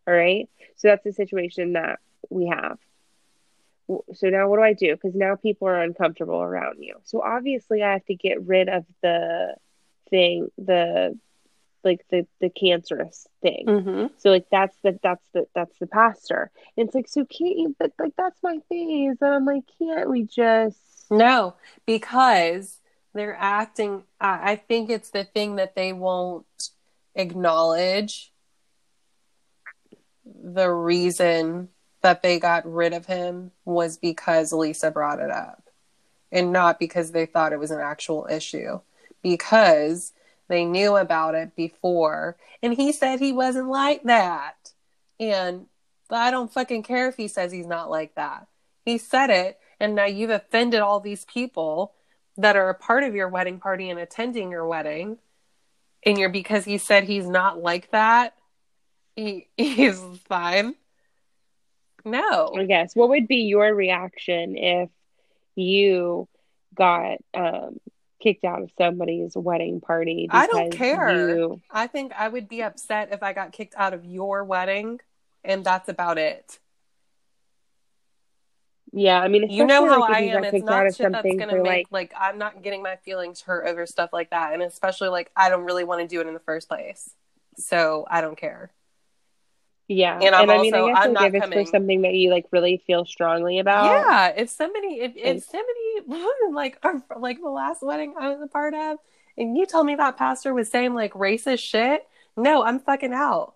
All 0.07 0.15
right. 0.15 0.49
So 0.77 0.89
that's 0.89 1.05
the 1.05 1.13
situation 1.13 1.75
that 1.75 1.99
we 2.31 2.47
have. 2.47 2.79
So 4.15 4.29
now 4.29 4.49
what 4.49 4.57
do 4.57 4.63
I 4.63 4.73
do? 4.73 4.95
Because 4.95 5.15
now 5.15 5.35
people 5.37 5.69
are 5.69 5.83
uncomfortable 5.83 6.41
around 6.41 6.83
you. 6.83 6.95
So 7.03 7.21
obviously 7.21 7.83
I 7.83 7.93
have 7.93 8.05
to 8.07 8.15
get 8.15 8.47
rid 8.47 8.69
of 8.69 8.87
the 9.03 9.57
thing, 10.13 10.49
the 10.59 11.19
like 11.83 12.05
the 12.11 12.27
the 12.41 12.49
cancerous 12.51 13.27
thing. 13.41 13.65
Mhm. 13.67 14.11
So 14.19 14.31
like 14.31 14.47
that's 14.53 14.77
the 14.85 15.01
that's 15.03 15.27
the 15.35 15.47
that's 15.55 15.77
the 15.81 15.89
pastor. 15.89 16.53
And 16.77 16.87
it's 16.87 16.95
like, 16.95 17.09
so 17.09 17.25
can't 17.25 17.59
you 17.59 17.75
but 17.79 17.93
like 17.99 18.15
that's 18.17 18.41
my 18.43 18.59
face. 18.69 19.17
And 19.21 19.35
I'm 19.35 19.45
like, 19.45 19.65
can't 19.79 20.09
we 20.09 20.23
just 20.23 20.79
No, 21.11 21.55
because 21.87 22.79
they're 23.15 23.37
acting. 23.37 24.05
I 24.21 24.53
I 24.53 24.57
think 24.57 24.91
it's 24.91 25.11
the 25.11 25.25
thing 25.25 25.57
that 25.57 25.75
they 25.75 25.93
won't 25.93 26.47
acknowledge 27.17 28.33
the 30.25 30.71
reason 30.71 31.69
that 32.03 32.23
they 32.23 32.39
got 32.39 32.65
rid 32.71 32.93
of 32.93 33.07
him 33.07 33.51
was 33.65 33.97
because 33.97 34.53
Lisa 34.53 34.91
brought 34.91 35.21
it 35.21 35.31
up 35.31 35.65
and 36.31 36.53
not 36.53 36.79
because 36.79 37.13
they 37.13 37.27
thought 37.27 37.53
it 37.53 37.59
was 37.59 37.71
an 37.71 37.81
actual 37.81 38.27
issue. 38.31 38.81
Because 39.23 40.13
they 40.49 40.65
knew 40.65 40.97
about 40.97 41.35
it 41.35 41.55
before. 41.57 42.37
And 42.63 42.75
he 42.75 42.93
said 42.93 43.19
he 43.19 43.33
wasn't 43.33 43.69
like 43.69 44.03
that. 44.05 44.73
And 45.19 45.67
I 46.11 46.31
don't 46.31 46.53
fucking 46.53 46.83
care 46.83 47.09
if 47.09 47.17
he 47.17 47.29
says 47.29 47.53
he's 47.53 47.67
not 47.67 47.91
like 47.91 48.15
that. 48.17 48.47
He 48.85 48.99
said 48.99 49.31
it 49.31 49.59
and 49.81 49.95
now 49.95 50.07
you've 50.07 50.31
offended 50.31 50.81
all 50.81 51.01
these 51.01 51.25
people 51.25 51.93
that 52.37 52.57
are 52.57 52.69
a 52.69 52.75
part 52.75 53.05
of 53.05 53.15
your 53.15 53.29
wedding 53.29 53.59
party 53.59 53.91
and 53.91 53.99
attending 53.99 54.51
your 54.51 54.67
wedding. 54.67 55.19
And 56.05 56.19
you're 56.19 56.29
because 56.29 56.65
he 56.65 56.79
said 56.79 57.05
he's 57.05 57.27
not 57.27 57.63
like 57.63 57.91
that 57.93 58.35
he 59.17 59.49
he's 59.57 60.03
fine. 60.29 60.75
No. 62.05 62.53
I 62.57 62.65
guess. 62.65 62.97
What 62.97 63.11
would 63.11 63.29
be 63.29 63.43
your 63.43 63.75
reaction 63.75 64.57
if 64.57 64.91
you 65.55 66.29
got 66.75 67.19
um 67.35 67.79
kicked 68.23 68.45
out 68.45 68.63
of 68.63 68.71
somebody's 68.79 69.37
wedding 69.37 69.81
party 69.81 70.29
I 70.31 70.47
don't 70.47 70.71
care. 70.71 71.37
you 71.37 71.61
i 71.71 71.87
think 71.87 72.13
i 72.17 72.29
would 72.29 72.49
be 72.49 72.63
upset 72.63 73.13
if 73.13 73.23
i 73.23 73.33
got 73.33 73.53
kicked 73.53 73.75
out 73.77 73.95
of 73.95 74.05
your 74.05 74.45
wedding 74.45 75.01
and 75.45 75.65
that's 75.65 75.89
about 75.89 76.19
it. 76.19 76.61
Yeah 78.93 79.21
i 79.21 79.29
mean 79.29 79.51
you 79.51 79.67
know 79.67 79.89
how 79.89 80.01
like, 80.01 80.15
i 80.15 80.21
am. 80.21 80.45
it's 80.45 80.65
not 80.65 80.95
shit 80.95 81.11
that's 81.11 81.27
gonna 81.27 81.49
for 81.49 81.63
make 81.63 81.89
like 81.91 82.13
like 82.13 82.15
i'm 82.21 82.39
not 82.39 82.63
getting 82.63 82.83
my 82.83 82.97
feelings 82.97 83.41
hurt 83.41 83.67
over 83.67 83.87
stuff 83.87 84.11
like 84.13 84.31
that 84.31 84.53
and 84.53 84.63
especially 84.63 85.09
like 85.09 85.31
i 85.35 85.49
don't 85.49 85.65
really 85.65 85.85
want 85.85 86.03
to 86.03 86.07
do 86.07 86.21
it 86.21 86.27
in 86.27 86.35
the 86.35 86.41
first 86.41 86.69
place. 86.69 87.11
So 87.57 88.07
i 88.11 88.21
don't 88.21 88.37
care 88.37 88.71
yeah 89.93 90.19
and 90.23 90.35
I'm 90.35 90.49
i 90.51 90.59
mean 90.59 90.73
also- 90.75 90.87
i 90.87 90.93
guess 90.95 91.05
I'm 91.05 91.13
not 91.13 91.25
if 91.27 91.35
it's 91.35 91.45
coming- 91.45 91.65
for 91.67 91.71
something 91.71 92.03
that 92.03 92.15
you 92.15 92.31
like 92.31 92.47
really 92.51 92.83
feel 92.87 93.05
strongly 93.05 93.59
about 93.59 93.85
Yeah, 93.85 94.29
if 94.37 94.49
somebody, 94.51 95.01
if, 95.01 95.13
if 95.17 95.45
somebody, 95.45 96.25
like, 96.53 96.79
our, 96.83 97.03
like 97.19 97.41
the 97.41 97.49
last 97.51 97.83
wedding 97.83 98.15
I 98.19 98.29
was 98.31 98.41
a 98.43 98.47
part 98.47 98.75
of, 98.75 98.99
and 99.37 99.57
you 99.57 99.67
told 99.67 99.87
me 99.87 99.95
that 99.97 100.17
pastor 100.17 100.53
was 100.55 100.69
saying 100.71 100.95
like 100.95 101.13
racist 101.15 101.61
shit, 101.61 102.07
no, 102.37 102.63
I'm 102.65 102.79
fucking 102.81 103.13
out. 103.13 103.55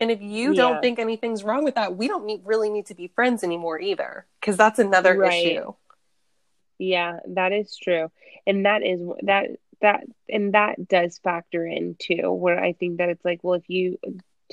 And 0.00 0.10
if 0.10 0.20
you 0.20 0.50
Yeah. 0.50 0.62
don't 0.62 0.80
think 0.82 0.98
anything's 0.98 1.44
wrong 1.44 1.64
with 1.64 1.76
that, 1.76 1.96
we 1.96 2.08
don't 2.08 2.24
need, 2.26 2.42
really 2.44 2.68
need 2.68 2.86
to 2.86 2.94
be 2.94 3.08
friends 3.08 3.42
anymore 3.44 3.80
either, 3.80 4.26
because 4.40 4.56
that's 4.56 4.78
another 4.78 5.16
Right. 5.16 5.46
issue. 5.46 5.72
Yeah, 6.78 7.20
that 7.28 7.52
is 7.52 7.76
true. 7.76 8.10
And 8.46 8.66
that 8.66 8.82
is 8.82 9.00
that 9.22 9.50
that 9.80 10.04
and 10.28 10.54
that 10.54 10.88
does 10.88 11.18
factor 11.18 11.64
in 11.66 11.94
too, 11.98 12.30
where 12.32 12.58
I 12.62 12.72
think 12.72 12.98
that 12.98 13.08
it's 13.08 13.24
like, 13.24 13.40
well, 13.44 13.54
if 13.54 13.68
you 13.70 13.98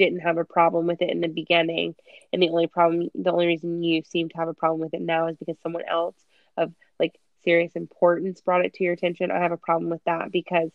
didn't 0.03 0.19
have 0.21 0.37
a 0.37 0.45
problem 0.45 0.87
with 0.87 1.01
it 1.01 1.09
in 1.09 1.21
the 1.21 1.27
beginning, 1.27 1.95
and 2.31 2.41
the 2.41 2.49
only 2.49 2.67
problem 2.67 3.09
the 3.15 3.31
only 3.31 3.47
reason 3.47 3.83
you 3.83 4.03
seem 4.03 4.29
to 4.29 4.37
have 4.37 4.47
a 4.47 4.53
problem 4.53 4.81
with 4.81 4.93
it 4.93 5.01
now 5.01 5.27
is 5.27 5.37
because 5.37 5.57
someone 5.61 5.83
else 5.87 6.15
of 6.57 6.73
like 6.99 7.19
serious 7.43 7.73
importance 7.73 8.41
brought 8.41 8.65
it 8.65 8.73
to 8.75 8.83
your 8.83 8.93
attention. 8.93 9.31
I 9.31 9.39
have 9.39 9.51
a 9.51 9.57
problem 9.57 9.89
with 9.89 10.03
that 10.05 10.31
because 10.31 10.71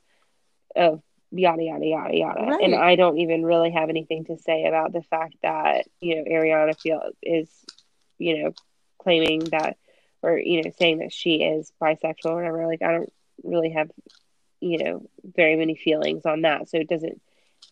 of 0.75 1.03
yada 1.31 1.63
yada 1.63 1.87
yada 1.87 2.17
yada. 2.17 2.59
And 2.63 2.75
I 2.75 2.97
don't 2.97 3.19
even 3.19 3.45
really 3.45 3.71
have 3.71 3.89
anything 3.89 4.25
to 4.27 4.39
say 4.39 4.65
about 4.65 4.93
the 4.93 5.03
fact 5.03 5.35
that, 5.43 5.87
you 6.01 6.17
know, 6.17 6.31
Ariana 6.31 6.79
feel 6.79 7.03
is, 7.23 7.51
you 8.19 8.43
know, 8.43 8.53
claiming 8.99 9.41
that 9.51 9.77
or 10.27 10.39
you 10.39 10.63
know 10.63 10.71
saying 10.79 10.99
that 10.99 11.13
she 11.13 11.37
is 11.37 11.73
bisexual 11.81 12.27
or 12.27 12.37
whatever 12.37 12.67
like 12.67 12.83
i 12.83 12.93
don't 12.93 13.13
really 13.45 13.71
have 13.71 13.91
you 14.61 14.79
know 14.79 15.09
very 15.23 15.57
many 15.57 15.77
feelings 15.77 16.27
on 16.27 16.43
that 16.43 16.69
so 16.69 16.79
it 16.79 16.89
doesn't 16.89 17.21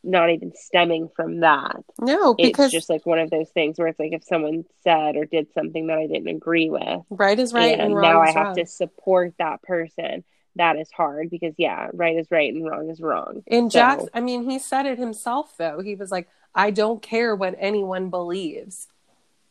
not 0.02 0.28
even 0.31 0.52
stemming 0.55 1.09
from 1.16 1.40
that 1.40 1.77
No, 1.98 2.35
because 2.35 2.66
it's 2.66 2.73
just 2.74 2.90
like 2.90 3.06
one 3.06 3.19
of 3.19 3.31
those 3.31 3.48
things 3.51 3.78
where 3.78 3.89
it's 3.89 3.98
like 3.98 4.12
if 4.12 4.23
someone 4.24 4.65
said 4.82 5.16
or 5.16 5.24
did 5.24 5.52
something 5.55 5.86
that 5.86 5.98
i 5.98 6.06
didn't 6.06 6.28
agree 6.28 6.69
with 6.69 7.01
right 7.11 7.39
is 7.39 7.52
right 7.55 7.73
and, 7.73 7.81
and 7.82 7.94
wrong 7.94 8.02
now 8.12 8.20
i 8.20 8.31
have 8.31 8.47
wrong. 8.48 8.56
to 8.56 8.66
support 8.66 9.35
that 9.39 9.62
person 9.62 10.23
that 10.56 10.77
is 10.77 10.90
hard 10.93 11.31
because 11.31 11.55
yeah 11.59 11.89
right 11.94 12.16
is 12.16 12.31
right 12.31 12.52
and 12.52 12.65
wrong 12.65 12.90
is 12.90 13.01
wrong 13.01 13.43
And 13.48 13.73
So- 13.73 13.78
Jax, 13.78 14.05
I 14.15 14.20
mean, 14.20 14.48
he 14.48 14.59
said 14.59 14.86
it 14.86 14.98
himself 14.98 15.55
though. 15.56 15.81
He 15.81 15.94
was 15.97 16.12
like, 16.12 16.28
I 16.55 16.70
don't 16.70 17.02
care 17.02 17.35
what 17.35 17.56
anyone 17.59 18.09
believes, 18.11 18.86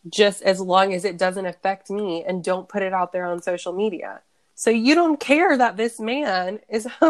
just 0.07 0.41
as 0.43 0.61
long 0.61 0.93
as 0.93 1.03
it 1.03 1.18
doesn't 1.18 1.45
affect 1.45 1.89
me 1.89 2.23
and 2.26 2.41
don't 2.41 2.69
put 2.69 2.84
it 2.84 2.93
out 2.93 3.11
there 3.11 3.26
on 3.26 3.41
social 3.41 3.73
media. 3.73 4.22
So 4.55 4.69
you 4.69 4.95
don't 4.95 5.19
care 5.19 5.57
that 5.57 5.77
this 5.77 5.99
man 5.99 6.59
is 6.69 6.88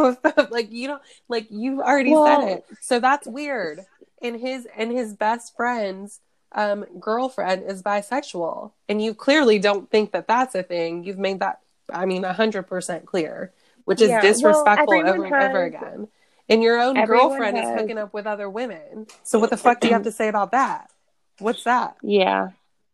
like 0.49 0.71
you 0.71 0.87
don't 0.87 1.01
like 1.27 1.47
you've 1.49 1.79
already 1.79 2.11
Well- 2.11 2.25
said 2.41 2.49
it. 2.49 2.65
So 2.81 2.99
that's 2.99 3.27
weird. 3.27 3.81
And 4.21 4.39
his 4.39 4.67
and 4.77 4.91
his 4.91 5.13
best 5.13 5.55
friend's 5.55 6.21
um, 6.53 6.85
girlfriend 6.99 7.63
is 7.69 7.81
bisexual, 7.81 8.71
and 8.87 9.01
you 9.01 9.13
clearly 9.13 9.59
don't 9.59 9.89
think 9.89 10.11
that 10.11 10.27
that's 10.27 10.55
a 10.55 10.63
thing. 10.63 11.03
You've 11.03 11.17
made 11.17 11.39
that, 11.39 11.59
I 11.91 12.05
mean, 12.05 12.23
hundred 12.23 12.63
percent 12.63 13.05
clear, 13.05 13.51
which 13.85 14.01
is 14.01 14.09
Yeah, 14.09 14.21
disrespectful 14.21 14.93
everyone 14.93 15.09
over 15.09 15.25
and 15.25 15.49
over 15.49 15.63
again. 15.63 16.07
And 16.47 16.61
your 16.61 16.79
own 16.79 17.03
girlfriend 17.05 17.57
is 17.57 17.65
hooking 17.67 17.97
up 17.97 18.13
with 18.13 18.27
other 18.27 18.49
women. 18.49 19.07
So 19.23 19.39
what 19.39 19.49
the 19.49 19.57
fuck 19.57 19.79
do 19.79 19.87
you 19.87 19.93
have 19.93 20.03
to 20.03 20.11
say 20.11 20.27
about 20.27 20.51
that? 20.51 20.89
What's 21.39 21.63
that? 21.63 21.95
Yeah. 22.01 22.49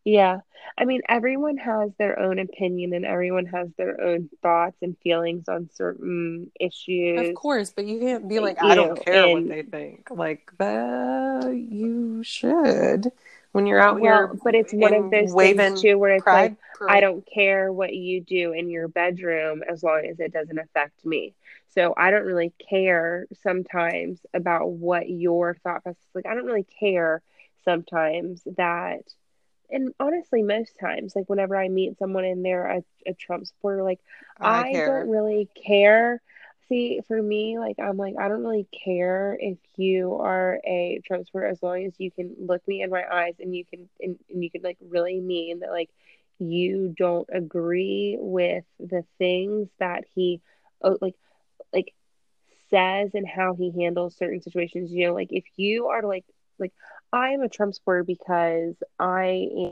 Yeah. 0.05 0.39
I 0.77 0.85
mean, 0.85 1.01
everyone 1.09 1.57
has 1.57 1.91
their 1.97 2.19
own 2.19 2.39
opinion 2.39 2.93
and 2.93 3.05
everyone 3.05 3.45
has 3.47 3.69
their 3.77 3.99
own 4.01 4.29
thoughts 4.41 4.77
and 4.81 4.97
feelings 5.03 5.47
on 5.49 5.69
certain 5.73 6.51
issues. 6.59 7.29
Of 7.29 7.35
course, 7.35 7.71
but 7.71 7.85
you 7.85 7.99
can't 7.99 8.27
be 8.29 8.39
like, 8.39 8.61
You 8.61 8.69
I 8.69 8.75
don't 8.75 8.89
know, 8.89 8.95
care 8.95 9.27
what 9.27 9.47
they 9.47 9.63
think. 9.63 10.09
Like 10.11 10.51
that, 10.57 11.51
you 11.53 12.23
should 12.23 13.11
when 13.51 13.65
you're 13.67 13.79
out 13.79 13.99
Well, 13.99 14.27
here. 14.27 14.39
but 14.43 14.55
it's 14.55 14.73
one 14.73 14.93
of 14.93 15.11
those 15.11 15.33
things 15.33 15.81
too 15.81 15.97
where 15.97 16.15
it's 16.15 16.25
like, 16.27 16.55
I 16.87 16.99
don't 17.01 17.25
care 17.25 17.71
what 17.73 17.93
you 17.93 18.21
do 18.21 18.53
in 18.53 18.69
your 18.69 18.87
bedroom 18.87 19.63
as 19.67 19.83
long 19.83 20.05
as 20.09 20.19
it 20.19 20.31
doesn't 20.31 20.57
affect 20.59 21.05
me. 21.05 21.33
So 21.69 21.93
I 21.95 22.11
don't 22.11 22.25
really 22.25 22.53
care 22.69 23.27
sometimes 23.43 24.19
about 24.33 24.69
what 24.71 25.09
your 25.09 25.55
thought 25.63 25.83
process 25.83 26.01
like. 26.13 26.25
I 26.25 26.35
don't 26.35 26.45
really 26.45 26.65
care 26.79 27.21
sometimes 27.65 28.41
that, 28.57 29.01
and 29.71 29.93
honestly, 29.99 30.43
most 30.43 30.73
times, 30.79 31.13
like 31.15 31.29
whenever 31.29 31.55
I 31.55 31.69
meet 31.69 31.97
someone 31.97 32.25
and 32.25 32.43
they're 32.43 32.65
a, 32.65 32.83
a 33.07 33.13
Trump 33.13 33.45
supporter, 33.47 33.83
like 33.83 33.99
I, 34.39 34.71
care. 34.71 34.85
don't 34.85 35.09
really 35.09 35.49
care. 35.65 36.21
See, 36.67 37.01
for 37.07 37.21
me, 37.21 37.57
like 37.57 37.77
I'm 37.79 37.97
like 37.97 38.15
I 38.19 38.27
don't 38.27 38.43
really 38.43 38.67
care 38.85 39.37
if 39.39 39.57
you 39.75 40.15
are 40.15 40.59
a 40.65 41.01
Trump 41.05 41.25
supporter 41.25 41.47
as 41.47 41.63
long 41.63 41.83
as 41.85 41.93
you 41.97 42.11
can 42.11 42.35
look 42.39 42.67
me 42.67 42.81
in 42.83 42.89
my 42.89 43.03
eyes 43.11 43.35
and 43.39 43.55
you 43.55 43.65
can 43.65 43.89
and, 43.99 44.17
and 44.29 44.43
you 44.43 44.51
can 44.51 44.61
like 44.61 44.77
really 44.87 45.19
mean 45.19 45.59
that 45.59 45.71
like 45.71 45.89
you 46.39 46.93
don't 46.97 47.27
agree 47.33 48.17
with 48.19 48.63
the 48.79 49.03
things 49.17 49.67
that 49.79 50.03
he 50.13 50.41
like 51.01 51.15
like 51.73 51.93
says 52.69 53.11
and 53.13 53.27
how 53.27 53.53
he 53.55 53.71
handles 53.81 54.15
certain 54.15 54.41
situations. 54.41 54.91
You 54.91 55.07
know, 55.07 55.13
like 55.13 55.31
if 55.31 55.45
you 55.57 55.87
are 55.87 56.03
like 56.03 56.25
like 56.59 56.73
I 57.11 57.29
am 57.29 57.41
a 57.41 57.49
Trump 57.49 57.73
supporter 57.73 58.03
because 58.03 58.75
I 58.99 59.47
am 59.57 59.71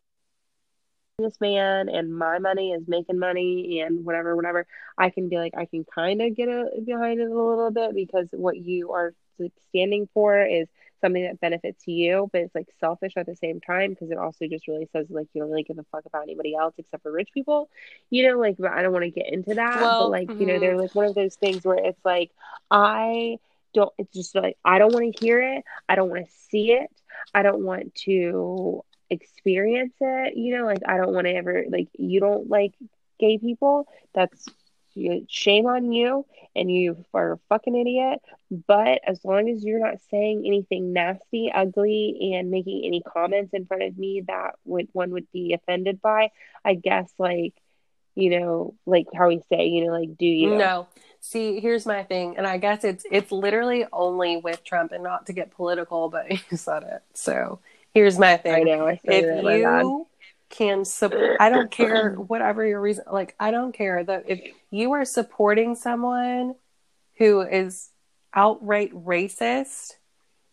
this 1.19 1.41
man 1.41 1.89
and 1.89 2.15
my 2.15 2.38
money 2.38 2.73
is 2.73 2.88
making 2.88 3.18
money 3.18 3.81
and 3.81 4.05
whatever, 4.05 4.35
whatever. 4.35 4.68
I 4.97 5.09
can 5.09 5.30
be 5.30 5.38
like 5.38 5.53
I 5.57 5.65
can 5.65 5.84
kind 5.84 6.22
of 6.22 6.35
get 6.35 6.47
a, 6.47 6.69
behind 6.85 7.19
it 7.19 7.30
a 7.30 7.34
little 7.34 7.72
bit 7.72 7.95
because 7.95 8.27
what 8.31 8.57
you 8.57 8.91
are 8.91 9.14
standing 9.69 10.07
for 10.14 10.45
is 10.45 10.68
something 11.01 11.23
that 11.23 11.39
benefits 11.39 11.88
you, 11.88 12.30
but 12.31 12.41
it's 12.41 12.55
like 12.55 12.68
selfish 12.80 13.14
at 13.18 13.26
the 13.26 13.35
same 13.35 13.59
time 13.61 13.91
because 13.91 14.11
it 14.11 14.18
also 14.18 14.47
just 14.47 14.68
really 14.68 14.88
says 14.93 15.07
like 15.09 15.27
you 15.34 15.41
don't 15.41 15.49
really 15.49 15.64
give 15.64 15.77
a 15.77 15.85
fuck 15.91 16.05
about 16.05 16.23
anybody 16.23 16.55
else 16.55 16.73
except 16.77 17.03
for 17.03 17.11
rich 17.11 17.30
people, 17.34 17.69
you 18.09 18.27
know. 18.27 18.38
Like, 18.38 18.57
but 18.57 18.72
I 18.72 18.81
don't 18.81 18.93
want 18.93 19.05
to 19.05 19.11
get 19.11 19.31
into 19.31 19.55
that. 19.55 19.81
Well, 19.81 20.03
but 20.03 20.11
like, 20.11 20.27
mhm. 20.27 20.39
you 20.39 20.45
know, 20.47 20.59
they're 20.59 20.77
like 20.77 20.95
one 20.95 21.05
of 21.05 21.15
those 21.15 21.35
things 21.35 21.64
where 21.65 21.77
it's 21.77 22.03
like 22.05 22.31
I 22.69 23.38
don't. 23.77 23.93
It's 23.97 24.13
just 24.13 24.35
like 24.35 24.57
I 24.65 24.79
don't 24.79 24.93
want 24.93 25.15
to 25.15 25.25
hear 25.25 25.41
it. 25.41 25.63
I 25.87 25.95
don't 25.95 26.09
want 26.09 26.25
to 26.25 26.33
see 26.49 26.71
it. 26.71 26.89
I 27.33 27.43
don't 27.43 27.63
want 27.63 27.93
to 28.05 28.83
experience 29.09 29.93
it. 30.01 30.35
You 30.35 30.57
know, 30.57 30.65
like 30.65 30.81
I 30.87 30.97
don't 30.97 31.13
want 31.13 31.27
to 31.27 31.33
ever 31.33 31.65
like 31.69 31.89
you 31.93 32.19
don't 32.19 32.49
like 32.49 32.73
gay 33.19 33.37
people. 33.37 33.87
That's 34.13 34.47
shame 35.27 35.67
on 35.67 35.91
you 35.91 36.25
and 36.55 36.71
you 36.71 37.05
are 37.13 37.33
a 37.33 37.39
fucking 37.49 37.75
idiot. 37.75 38.19
But 38.49 39.01
as 39.05 39.23
long 39.23 39.47
as 39.47 39.63
you're 39.63 39.79
not 39.79 40.01
saying 40.09 40.43
anything 40.45 40.91
nasty, 40.91 41.51
ugly, 41.53 42.33
and 42.33 42.49
making 42.49 42.81
any 42.83 43.01
comments 43.01 43.53
in 43.53 43.67
front 43.67 43.83
of 43.83 43.95
me 43.95 44.23
that 44.27 44.55
would 44.65 44.87
one 44.93 45.11
would 45.11 45.31
be 45.31 45.53
offended 45.53 46.01
by, 46.01 46.31
I 46.65 46.73
guess 46.73 47.11
like 47.19 47.53
you 48.15 48.31
know, 48.31 48.73
like 48.87 49.05
how 49.15 49.27
we 49.27 49.41
say, 49.47 49.67
you 49.67 49.85
know, 49.85 49.91
like 49.91 50.17
do 50.17 50.25
you? 50.25 50.55
No. 50.55 50.87
See, 51.19 51.60
here's 51.60 51.85
my 51.85 52.03
thing, 52.03 52.38
and 52.38 52.48
I 52.48 52.57
guess 52.57 52.84
it's 52.84 53.06
it's 53.11 53.31
literally 53.31 53.85
only 53.91 54.38
with 54.38 54.64
Trump, 54.64 54.91
and 54.91 55.03
not 55.03 55.26
to 55.27 55.34
get 55.34 55.52
political, 55.52 56.10
but 56.10 56.30
you 56.52 56.57
said 56.57 56.84
it. 56.84 57.03
So 57.14 57.60
here's 57.94 58.19
my 58.19 58.38
thing. 58.38 58.53
I 58.53 58.64
know. 58.64 58.88
I 58.88 58.99
it. 59.03 59.23
if 59.23 59.44
you 59.44 60.07
can 60.49 60.85
support 60.85 61.38
i 61.39 61.49
don't 61.49 61.72
care 61.72 62.14
whatever 62.27 62.65
your 62.65 62.80
reason 62.80 63.03
like 63.11 63.35
i 63.39 63.52
don't 63.52 63.73
care 63.73 64.03
that 64.03 64.23
if 64.27 64.41
you 64.72 64.94
are 64.94 65.03
supporting 65.03 65.76
someone 65.76 66.56
who 67.18 67.41
is 67.41 67.89
outright 68.34 68.94
racist 68.94 69.95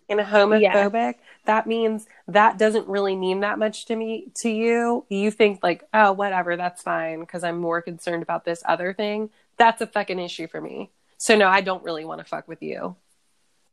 and 0.09 0.20
homophobic 0.20 1.15
that 1.45 1.66
means 1.66 2.07
that 2.27 2.59
doesn't 2.59 2.89
really 2.89 3.15
mean 3.15 3.41
that 3.41 3.59
much 3.59 3.86
to 3.86 3.95
me 3.95 4.27
to 4.35 4.51
you 4.51 5.05
you 5.09 5.31
think 5.31 5.61
like 5.62 5.85
oh 5.95 6.12
whatever 6.12 6.57
that's 6.57 6.82
fine 6.82 7.20
because 7.20 7.45
i'm 7.45 7.59
more 7.59 7.81
concerned 7.81 8.23
about 8.23 8.45
this 8.45 8.62
other 8.66 8.93
thing 8.93 9.31
that's 9.59 9.81
a 9.81 9.86
fucking 9.86 10.18
issue 10.18 10.47
for 10.48 10.60
me 10.60 10.90
so 11.16 11.36
no 11.36 11.48
i 11.48 11.60
don't 11.60 11.85
really 11.85 12.05
want 12.05 12.18
to 12.20 12.24
fuck 12.24 12.47
with 12.48 12.62
you 12.62 12.97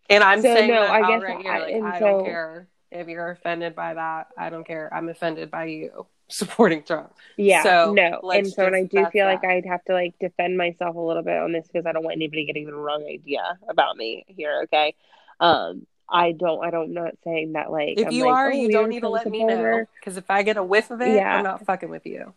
and 0.10 0.24
i'm 0.24 0.41
So, 0.41 0.53
saying 0.53 0.70
no, 0.70 0.82
that 0.82 0.91
I 0.91 0.99
guess 1.02 1.10
outright 1.12 1.41
here 1.41 1.52
I- 1.52 1.60
like 1.60 1.84
i 1.95 1.99
don't 1.99 2.26
care 2.26 2.68
if 2.91 3.08
you're 3.08 3.32
offended 3.32 3.76
by 3.76 3.94
that 3.94 4.28
i 4.38 4.49
don't 4.49 4.66
care 4.66 4.94
i'm 4.94 5.10
offended 5.10 5.49
by 5.52 5.66
you 5.66 6.06
supporting 6.28 6.82
trump 6.84 7.14
Yeah, 7.36 7.62
So, 7.64 7.94
no. 7.94 8.22
And 8.34 8.48
so, 8.48 8.66
and 8.66 8.74
I 8.76 8.84
do 8.84 9.06
feel 9.12 9.26
like. 9.26 9.44
I'd 9.44 9.66
have 9.66 9.84
to 9.86 9.94
like 9.94 10.14
defend 10.20 10.58
myself 10.58 10.95
a 10.95 10.99
little 10.99 11.24
bit 11.24 11.38
on 11.38 11.52
this 11.52 11.68
because 11.68 11.86
I 11.86 11.91
don't 11.91 12.03
want 12.06 12.16
anybody 12.16 12.45
getting 12.45 12.68
the 12.68 12.74
wrong 12.74 13.03
idea 13.03 13.60
about 13.68 13.98
me 13.98 14.24
here. 14.28 14.62
Okay. 14.64 14.95
Um, 15.41 15.86
I 16.08 16.32
don't, 16.32 16.64
I 16.64 16.70
don't, 16.72 16.94
not 16.94 17.16
saying 17.26 17.53
that 17.53 17.70
like, 17.70 17.99
if 17.99 18.08
I'm 18.08 18.14
you 18.14 18.26
like, 18.26 18.34
are 18.34 18.48
oh, 18.52 18.56
you 18.56 18.70
don't 18.72 18.88
need 18.88 19.02
to 19.02 19.10
let 19.10 19.28
me 19.28 19.44
know 19.44 19.86
because 19.99 20.16
if 20.16 20.30
i 20.32 20.41
get 20.44 20.56
a 20.56 20.64
whiff 20.64 20.90
of 20.91 21.02
it 21.02 21.16
Yeah. 21.16 21.36
i'm 21.38 21.44
not 21.44 21.66
fucking 21.66 21.90
with 21.90 22.06
you 22.06 22.34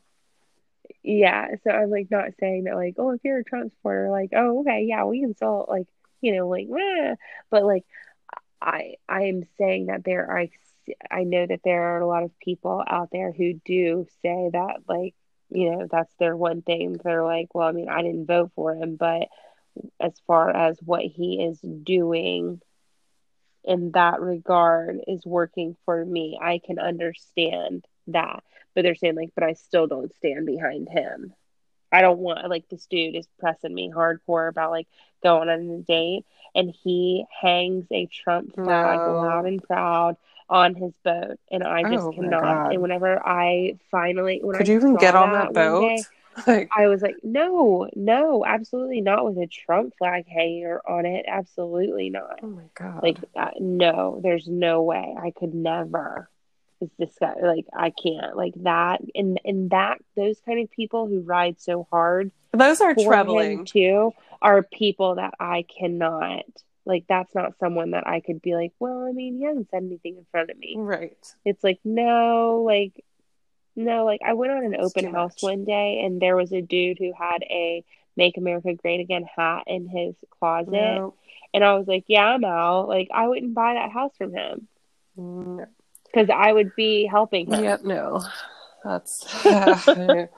Yeah. 1.04 1.48
So 1.64 1.70
I'm 1.70 1.90
like 1.90 2.10
not 2.10 2.32
saying 2.40 2.64
that 2.64 2.76
like, 2.76 2.96
oh, 2.98 3.12
if 3.12 3.20
you're 3.24 3.40
a 3.40 3.44
Trump 3.44 3.72
supporter, 3.72 4.10
like, 4.10 4.30
oh, 4.34 4.60
okay, 4.62 4.84
yeah, 4.88 5.04
we 5.04 5.26
still 5.36 5.66
like, 5.68 5.88
you 6.22 6.36
know, 6.36 6.48
like, 6.48 6.68
meh. 6.68 7.16
but 7.50 7.64
like, 7.64 7.84
I, 8.62 8.96
I 9.08 9.24
am 9.24 9.44
saying 9.58 9.86
that 9.86 10.04
there 10.04 10.26
are, 10.26 10.46
I 11.10 11.24
know 11.24 11.46
that 11.46 11.62
there 11.64 11.96
are 11.96 12.00
a 12.00 12.06
lot 12.08 12.24
of 12.24 12.38
people 12.40 12.82
out 12.88 13.10
there 13.12 13.32
who 13.32 13.54
do 13.66 14.06
say 14.22 14.50
that 14.52 14.78
like, 14.88 15.14
you 15.50 15.70
know, 15.72 15.88
that's 15.90 16.14
their 16.18 16.36
one 16.36 16.62
thing. 16.62 16.96
They're 17.04 17.24
like, 17.24 17.54
well, 17.54 17.68
I 17.68 17.72
mean, 17.72 17.88
I 17.90 18.02
didn't 18.02 18.26
vote 18.26 18.52
for 18.56 18.74
him, 18.74 18.96
but 18.96 19.28
as 20.00 20.14
far 20.26 20.50
as 20.50 20.78
what 20.82 21.02
he 21.02 21.44
is 21.44 21.60
doing 21.60 22.60
in 23.64 23.92
that 23.92 24.20
regard 24.20 25.00
is 25.06 25.24
working 25.26 25.76
for 25.84 26.04
me, 26.04 26.38
I 26.40 26.60
can 26.64 26.78
understand 26.78 27.86
that. 28.08 28.42
But 28.74 28.82
they're 28.82 28.94
saying 28.94 29.14
like, 29.16 29.30
but 29.34 29.44
I 29.44 29.54
still 29.54 29.86
don't 29.86 30.12
stand 30.14 30.46
behind 30.46 30.88
him. 30.88 31.32
I 31.92 32.00
don't 32.00 32.18
want 32.18 32.48
like 32.50 32.68
this 32.68 32.86
dude 32.86 33.14
is 33.14 33.28
pressing 33.38 33.72
me 33.72 33.92
hardcore 33.94 34.48
about 34.48 34.72
like 34.72 34.88
going 35.22 35.48
on 35.48 35.70
a 35.70 35.78
date 35.78 36.24
and 36.54 36.74
he 36.82 37.24
hangs 37.40 37.86
a 37.92 38.06
Trump 38.06 38.54
flag 38.54 38.66
No. 39.06 39.12
loud 39.12 39.46
and 39.46 39.62
proud 39.62 40.16
on 40.50 40.74
his 40.74 40.92
boat 41.04 41.38
and 41.50 41.62
I 41.62 41.82
just 41.84 42.06
Oh, 42.06 42.12
cannot. 42.12 42.72
And 42.72 42.82
whenever 42.82 43.24
I 43.24 43.78
finally 43.92 44.40
when 44.42 44.56
could 44.56 44.68
I 44.68 44.72
you 44.72 44.78
even 44.78 44.96
get 44.96 45.14
on 45.14 45.32
that 45.32 45.46
one 45.46 45.54
boat 45.54 45.80
day, 45.80 46.04
like 46.48 46.70
I 46.76 46.88
was 46.88 47.00
like, 47.00 47.16
no, 47.22 47.88
no, 47.94 48.44
absolutely 48.44 49.00
not 49.00 49.24
with 49.24 49.38
a 49.38 49.46
Trump 49.46 49.94
flag 49.96 50.26
hanger 50.26 50.80
on 50.88 51.06
it. 51.06 51.24
Absolutely 51.28 52.10
not. 52.10 52.40
oh 52.42 52.48
my 52.48 52.64
god 52.74 53.02
Like, 53.04 53.18
uh, 53.36 53.50
no, 53.60 54.18
there's 54.20 54.48
no 54.48 54.82
way. 54.82 55.14
I 55.16 55.30
could 55.30 55.54
never. 55.54 56.28
It's 56.80 56.94
disgusting. 56.98 57.44
Like, 57.44 57.66
I 57.72 57.90
can't. 57.90 58.36
Like 58.36 58.54
that, 58.62 59.00
and 59.14 59.40
and 59.44 59.70
that 59.70 59.98
those 60.16 60.40
kind 60.44 60.60
of 60.62 60.70
people 60.70 61.06
who 61.06 61.20
ride 61.20 61.60
so 61.60 61.86
hard 61.90 62.30
those 62.52 62.80
are 62.80 62.94
troubling 62.94 63.64
too 63.64 64.12
are 64.40 64.62
people 64.62 65.16
that 65.16 65.34
I 65.40 65.64
cannot. 65.78 66.44
Like, 66.86 67.06
that's 67.08 67.34
not 67.34 67.58
someone 67.58 67.92
that 67.92 68.06
I 68.06 68.20
could 68.20 68.42
be 68.42 68.54
like, 68.54 68.72
well, 68.78 69.06
I 69.08 69.12
mean, 69.12 69.38
he 69.38 69.44
hasn't 69.44 69.70
said 69.70 69.82
anything 69.82 70.18
in 70.18 70.26
front 70.30 70.50
of 70.50 70.58
me. 70.58 70.74
right 70.78 71.16
It's 71.44 71.64
like, 71.64 71.80
no, 71.82 72.62
like, 72.66 73.02
no, 73.74 74.04
like, 74.04 74.20
I 74.24 74.34
went 74.34 74.52
on 74.52 74.64
an 74.64 74.76
open 74.78 75.10
house 75.10 75.42
much. 75.42 75.42
one 75.42 75.64
day 75.64 76.02
and 76.04 76.20
there 76.20 76.36
was 76.36 76.52
a 76.52 76.60
dude 76.60 76.98
who 76.98 77.12
had 77.18 77.42
a 77.42 77.82
Make 78.16 78.36
America 78.36 78.74
Great 78.74 79.00
Again 79.00 79.24
hat 79.34 79.64
in 79.66 79.88
his 79.88 80.14
closet. 80.38 80.72
no, 80.72 81.14
And 81.54 81.64
I 81.64 81.74
was 81.74 81.88
like, 81.88 82.04
yeah, 82.06 82.26
I'm 82.26 82.44
out. 82.44 82.86
Like, 82.86 83.08
I 83.12 83.28
wouldn't 83.28 83.54
buy 83.54 83.74
that 83.74 83.90
house 83.90 84.12
from 84.18 84.34
him 84.34 84.68
no. 85.16 85.66
Because 86.14 86.30
I 86.34 86.52
would 86.52 86.74
be 86.76 87.06
helping 87.06 87.52
him. 87.52 87.64
Yep, 87.64 87.84
no. 87.84 88.22
That's 88.84 89.24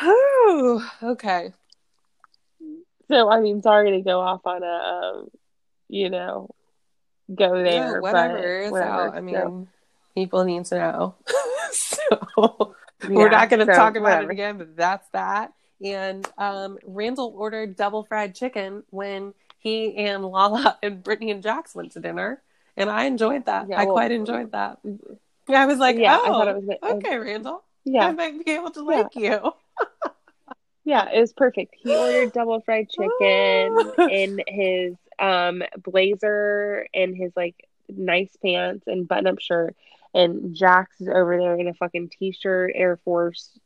oh, 0.00 0.90
okay. 1.02 1.52
So, 3.10 3.30
I 3.30 3.40
mean, 3.40 3.62
sorry 3.62 3.92
to 3.92 4.02
go 4.02 4.20
off 4.20 4.42
on 4.44 4.62
a, 4.62 4.66
um, 4.66 5.28
you 5.88 6.10
know, 6.10 6.50
go 7.34 7.62
there. 7.62 7.94
No, 7.94 8.00
whatever. 8.00 8.64
but 8.64 8.72
whatever. 8.72 9.08
out. 9.08 9.16
I 9.16 9.20
mean, 9.20 9.34
So, 9.34 9.68
people 10.14 10.44
need 10.44 10.66
to 10.66 10.74
know. 10.76 11.14
so 11.72 12.74
we're 13.08 13.30
not 13.30 13.48
going 13.48 13.66
to 13.66 13.72
so 13.72 13.78
talk 13.78 13.96
about 13.96 14.24
whatever. 14.24 14.30
it 14.30 14.32
again, 14.32 14.58
but 14.58 14.76
that's 14.76 15.08
that. 15.10 15.52
And 15.82 16.28
um, 16.36 16.78
Randall 16.84 17.32
ordered 17.36 17.76
double 17.76 18.04
fried 18.04 18.34
chicken 18.34 18.82
when 18.90 19.32
he 19.60 19.96
and 19.96 20.24
Lala 20.24 20.76
and 20.82 21.02
Brittany 21.02 21.30
and 21.30 21.42
Jax 21.42 21.74
went 21.74 21.92
to 21.92 22.00
dinner, 22.00 22.42
and 22.78 22.90
I 22.90 23.04
enjoyed 23.04 23.46
that. 23.46 23.68
Yeah, 23.68 23.80
I 23.80 23.84
well- 23.84 23.94
quite 23.94 24.12
enjoyed 24.12 24.52
that. 24.52 24.78
I 25.48 25.66
was 25.66 25.78
like, 25.78 25.96
Yeah, 25.96 26.14
I 26.16 26.20
oh, 26.24 26.26
thought 26.26 26.48
it 26.48 26.56
was- 26.56 26.76
okay, 26.96 27.16
Randall. 27.16 27.64
Yeah, 27.84 28.06
I 28.06 28.12
might 28.12 28.44
be 28.44 28.52
able 28.52 28.70
to 28.72 28.82
like 28.82 29.14
you. 29.14 29.52
yeah, 30.84 31.08
it 31.10 31.20
was 31.20 31.32
perfect. 31.32 31.74
He 31.78 31.94
ordered 31.94 32.32
double 32.32 32.60
fried 32.60 32.88
chicken 32.90 33.92
in 34.10 34.40
his 34.46 34.94
um 35.18 35.62
blazer 35.82 36.86
and 36.94 37.16
his 37.16 37.32
like 37.34 37.56
nice 37.88 38.36
pants 38.44 38.86
and 38.86 39.08
button 39.08 39.26
up 39.26 39.40
shirt, 39.40 39.74
and 40.12 40.54
Jax 40.54 41.00
is 41.00 41.08
over 41.08 41.38
there 41.38 41.56
in 41.56 41.68
a 41.68 41.74
fucking 41.74 42.10
t 42.10 42.32
shirt, 42.32 42.72
Air 42.74 42.98
Force. 43.04 43.58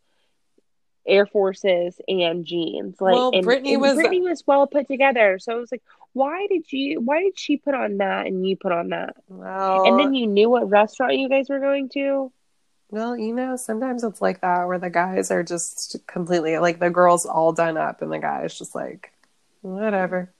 Air 1.06 1.26
Forces 1.26 2.00
and 2.08 2.44
jeans, 2.44 3.00
like 3.00 3.14
Well, 3.14 3.30
and, 3.34 3.44
Brittany 3.44 3.74
and 3.74 3.82
was- 3.82 3.94
Brittany 3.94 4.20
was 4.20 4.44
well 4.46 4.66
put 4.66 4.86
together. 4.88 5.38
So 5.38 5.56
it 5.56 5.60
was 5.60 5.72
like, 5.72 5.82
why 6.12 6.46
did 6.48 6.70
you? 6.72 7.00
Why 7.00 7.22
did 7.22 7.38
she 7.38 7.56
put 7.56 7.74
on 7.74 7.96
that 7.98 8.26
and 8.26 8.46
you 8.46 8.56
put 8.56 8.70
on 8.72 8.90
that? 8.90 9.16
Well, 9.28 9.84
And 9.86 9.98
then 9.98 10.14
you 10.14 10.26
knew 10.26 10.50
what 10.50 10.68
restaurant 10.68 11.16
you 11.16 11.28
guys 11.28 11.48
were 11.48 11.58
going 11.60 11.88
to. 11.90 12.30
Well, 12.90 13.16
you 13.16 13.34
know, 13.34 13.56
sometimes 13.56 14.04
it's 14.04 14.20
like 14.20 14.42
that 14.42 14.66
where 14.66 14.78
the 14.78 14.90
guys 14.90 15.30
are 15.30 15.42
just 15.42 15.96
completely 16.06 16.58
like 16.58 16.78
the 16.78 16.90
girl's 16.90 17.24
all 17.24 17.52
done 17.52 17.78
up 17.78 18.02
and 18.02 18.12
the 18.12 18.18
guy's 18.18 18.56
just 18.58 18.74
like, 18.74 19.10
whatever. 19.62 20.30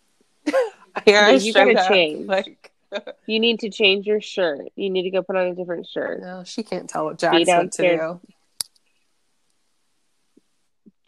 Here 1.07 1.19
I 1.21 1.31
You 1.33 1.55
gotta 1.55 1.81
up, 1.81 1.89
change. 1.89 2.27
Like, 2.27 2.71
You 3.27 3.41
need 3.41 3.61
to 3.61 3.71
change 3.71 4.07
your 4.07 4.21
shirt. 4.21 4.69
You 4.77 4.91
need 4.91 5.05
to 5.05 5.11
go 5.11 5.23
put 5.23 5.37
on 5.37 5.47
a 5.47 5.55
different 5.55 5.87
shirt. 5.87 6.21
no, 6.21 6.45
she 6.45 6.63
can't 6.63 6.91
tell 6.91 7.07
what 7.07 7.19
Jax 7.19 7.47
what 7.49 7.73
to 7.73 7.83
do. 7.83 8.21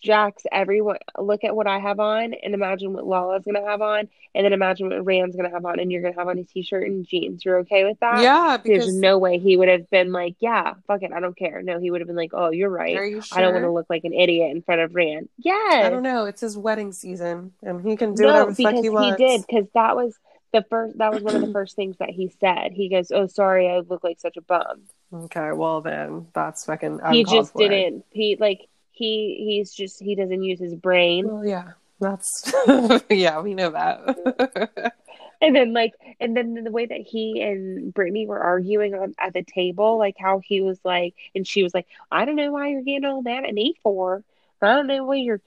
Jax, 0.04 0.42
everyone, 0.52 0.98
look 1.18 1.44
at 1.44 1.56
what 1.56 1.66
I 1.66 1.78
have 1.78 1.98
on 1.98 2.34
and 2.34 2.52
imagine 2.52 2.92
what 2.92 3.06
Lala's 3.06 3.42
going 3.42 3.54
to 3.54 3.66
have 3.66 3.80
on. 3.80 4.08
And 4.34 4.44
then 4.44 4.52
imagine 4.52 4.90
what 4.90 5.04
Rand's 5.04 5.34
going 5.34 5.48
to 5.48 5.54
have 5.54 5.64
on. 5.64 5.80
And 5.80 5.90
you're 5.90 6.02
going 6.02 6.12
to 6.12 6.20
have 6.20 6.28
on 6.28 6.38
a 6.38 6.44
t 6.44 6.62
shirt 6.62 6.86
and 6.86 7.06
jeans. 7.06 7.42
You're 7.42 7.60
okay 7.60 7.84
with 7.84 7.98
that? 8.00 8.20
Yeah, 8.20 8.58
because 8.62 8.84
There's 8.84 8.94
no 8.94 9.16
way 9.16 9.38
he 9.38 9.56
would 9.56 9.68
have 9.68 9.88
been 9.88 10.12
like, 10.12 10.36
yeah, 10.40 10.74
fuck 10.86 11.02
it. 11.02 11.12
I 11.12 11.20
don't 11.20 11.36
care. 11.36 11.62
No, 11.62 11.80
he 11.80 11.90
would 11.90 12.02
have 12.02 12.06
been 12.06 12.16
like, 12.16 12.32
oh, 12.34 12.50
you're 12.50 12.68
right. 12.68 12.96
are 12.96 13.06
you 13.06 13.22
I 13.32 13.40
don't 13.40 13.54
want 13.54 13.64
to 13.64 13.72
look 13.72 13.86
like 13.88 14.04
an 14.04 14.12
idiot 14.12 14.50
in 14.54 14.60
front 14.60 14.82
of 14.82 14.94
Rand. 14.94 15.30
Yes. 15.38 15.86
I 15.86 15.88
don't 15.88 16.02
know. 16.02 16.26
It's 16.26 16.42
his 16.42 16.58
wedding 16.58 16.92
season, 16.92 17.52
and 17.62 17.80
he 17.80 17.96
can 17.96 18.14
do 18.14 18.24
no, 18.24 18.28
whatever 18.28 18.52
the 18.52 18.62
fuck 18.62 18.72
because 18.72 18.84
he 18.84 18.90
he, 18.90 18.90
wants. 18.90 19.18
did. 19.18 19.44
Because 19.46 19.66
that 19.72 19.96
was 19.96 20.14
the 20.52 20.64
first, 20.68 20.98
that 20.98 21.14
was 21.14 21.22
one 21.22 21.34
of 21.34 21.40
the 21.40 21.52
first 21.52 21.76
things 21.76 21.96
that 21.98 22.10
he 22.10 22.30
said. 22.40 22.72
He 22.72 22.90
goes, 22.90 23.10
oh, 23.10 23.26
sorry, 23.26 23.70
I 23.70 23.78
look 23.80 24.04
like 24.04 24.20
such 24.20 24.36
a 24.36 24.42
bum. 24.42 24.82
Okay, 25.12 25.52
well 25.52 25.80
then 25.80 26.26
that's 26.34 26.66
fucking. 26.66 27.00
he 27.10 27.24
just 27.24 27.54
didn't. 27.54 28.04
He, 28.10 28.36
like, 28.38 28.68
he, 28.94 29.44
he's 29.46 29.72
just, 29.72 30.02
he 30.02 30.14
doesn't 30.14 30.42
use 30.42 30.60
his 30.60 30.74
brain. 30.74 31.28
Well, 31.28 31.44
yeah, 31.44 31.72
that's 32.00 32.52
yeah, 33.10 33.40
we 33.40 33.54
know 33.54 33.70
that. 33.70 34.92
And 35.40 35.54
then 35.54 35.74
like 35.74 35.92
and 36.20 36.34
then 36.34 36.54
the 36.54 36.70
way 36.70 36.86
that 36.86 37.00
he 37.00 37.42
and 37.42 37.92
Brittany 37.92 38.26
were 38.26 38.38
arguing 38.38 38.94
on 38.94 39.14
at 39.18 39.34
the 39.34 39.42
table, 39.42 39.98
like 39.98 40.14
how 40.18 40.40
he 40.42 40.62
was 40.62 40.78
like 40.84 41.14
and 41.34 41.46
she 41.46 41.62
was 41.62 41.74
like, 41.74 41.86
I 42.10 42.24
don't 42.24 42.36
know 42.36 42.52
why 42.52 42.68
you're 42.68 42.82
getting 42.82 43.04
all 43.04 43.20
mad 43.20 43.44
at 43.44 43.52
me 43.52 43.74
for. 43.82 44.24
I 44.62 44.74
don't 44.74 44.86
know 44.86 45.04
why 45.04 45.16
you're 45.16 45.42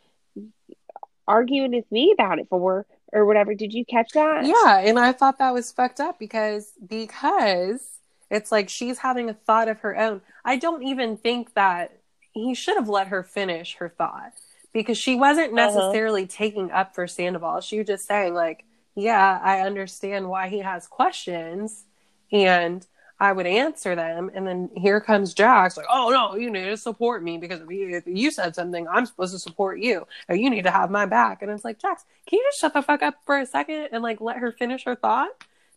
arguing 1.28 1.72
with 1.72 1.92
me 1.92 2.12
about 2.12 2.38
it 2.38 2.48
for 2.48 2.86
or 3.12 3.26
whatever. 3.26 3.56
Did 3.56 3.74
you 3.74 3.86
catch 3.86 4.12
that? 4.12 4.46
yeah, 4.46 4.78
and 4.78 5.00
I 5.00 5.14
thought 5.14 5.40
that 5.40 5.54
was 5.54 5.72
fucked 5.72 6.00
up 6.00 6.20
because 6.20 6.72
because 6.86 7.82
it's 8.30 8.52
like 8.52 8.70
she's 8.70 9.00
having 9.00 9.30
a 9.30 9.34
thought 9.34 9.68
of 9.68 9.80
her 9.80 9.98
own. 9.98 10.22
I 10.46 10.58
don't 10.58 10.84
even 10.84 11.18
think 11.18 11.56
that 11.56 11.98
he 12.44 12.54
should 12.54 12.76
have 12.78 12.90
let 12.90 13.08
her 13.08 13.24
finish 13.24 13.76
her 13.76 13.90
thought 13.90 14.34
because 14.74 14.98
she 14.98 15.16
wasn't 15.16 15.54
Uh-huh. 15.58 15.68
necessarily 15.68 16.26
taking 16.28 16.72
up 16.72 16.94
for 16.96 17.08
Sandoval. 17.08 17.62
She 17.62 17.78
was 17.80 17.88
just 17.88 18.08
saying 18.08 18.34
like, 18.34 18.64
yeah, 18.96 19.40
I 19.44 19.62
understand 19.62 20.30
why 20.30 20.48
he 20.50 20.60
has 20.60 20.88
questions 20.88 21.86
and 22.32 22.86
I 23.20 23.32
would 23.32 23.48
answer 23.48 23.96
them. 23.96 24.30
And 24.36 24.46
then 24.46 24.70
here 24.76 25.02
comes 25.02 25.34
Jax, 25.34 25.76
like, 25.78 25.88
oh 25.90 26.10
no, 26.12 26.36
you 26.36 26.52
need 26.52 26.66
to 26.66 26.78
support 26.78 27.24
me 27.24 27.38
because 27.40 27.62
if 27.62 27.70
you, 27.72 27.96
if 27.98 28.04
you 28.06 28.30
said 28.30 28.54
something, 28.54 28.88
I'm 28.88 29.08
supposed 29.08 29.34
to 29.34 29.40
support 29.40 29.80
you, 29.80 30.06
or 30.30 30.36
you 30.36 30.50
need 30.52 30.64
to 30.64 30.72
have 30.72 30.92
my 30.92 31.08
back. 31.08 31.42
And 31.42 31.50
it's 31.50 31.66
like, 31.66 31.80
Jax, 31.80 32.06
can 32.28 32.38
you 32.38 32.46
just 32.48 32.60
shut 32.62 32.74
the 32.74 32.82
fuck 32.84 33.02
up 33.02 33.16
for 33.26 33.40
a 33.40 33.46
second 33.48 33.90
and 33.92 34.04
like 34.04 34.22
let 34.22 34.38
her 34.38 34.52
finish 34.52 34.84
her 34.86 34.96
thought? 34.96 35.30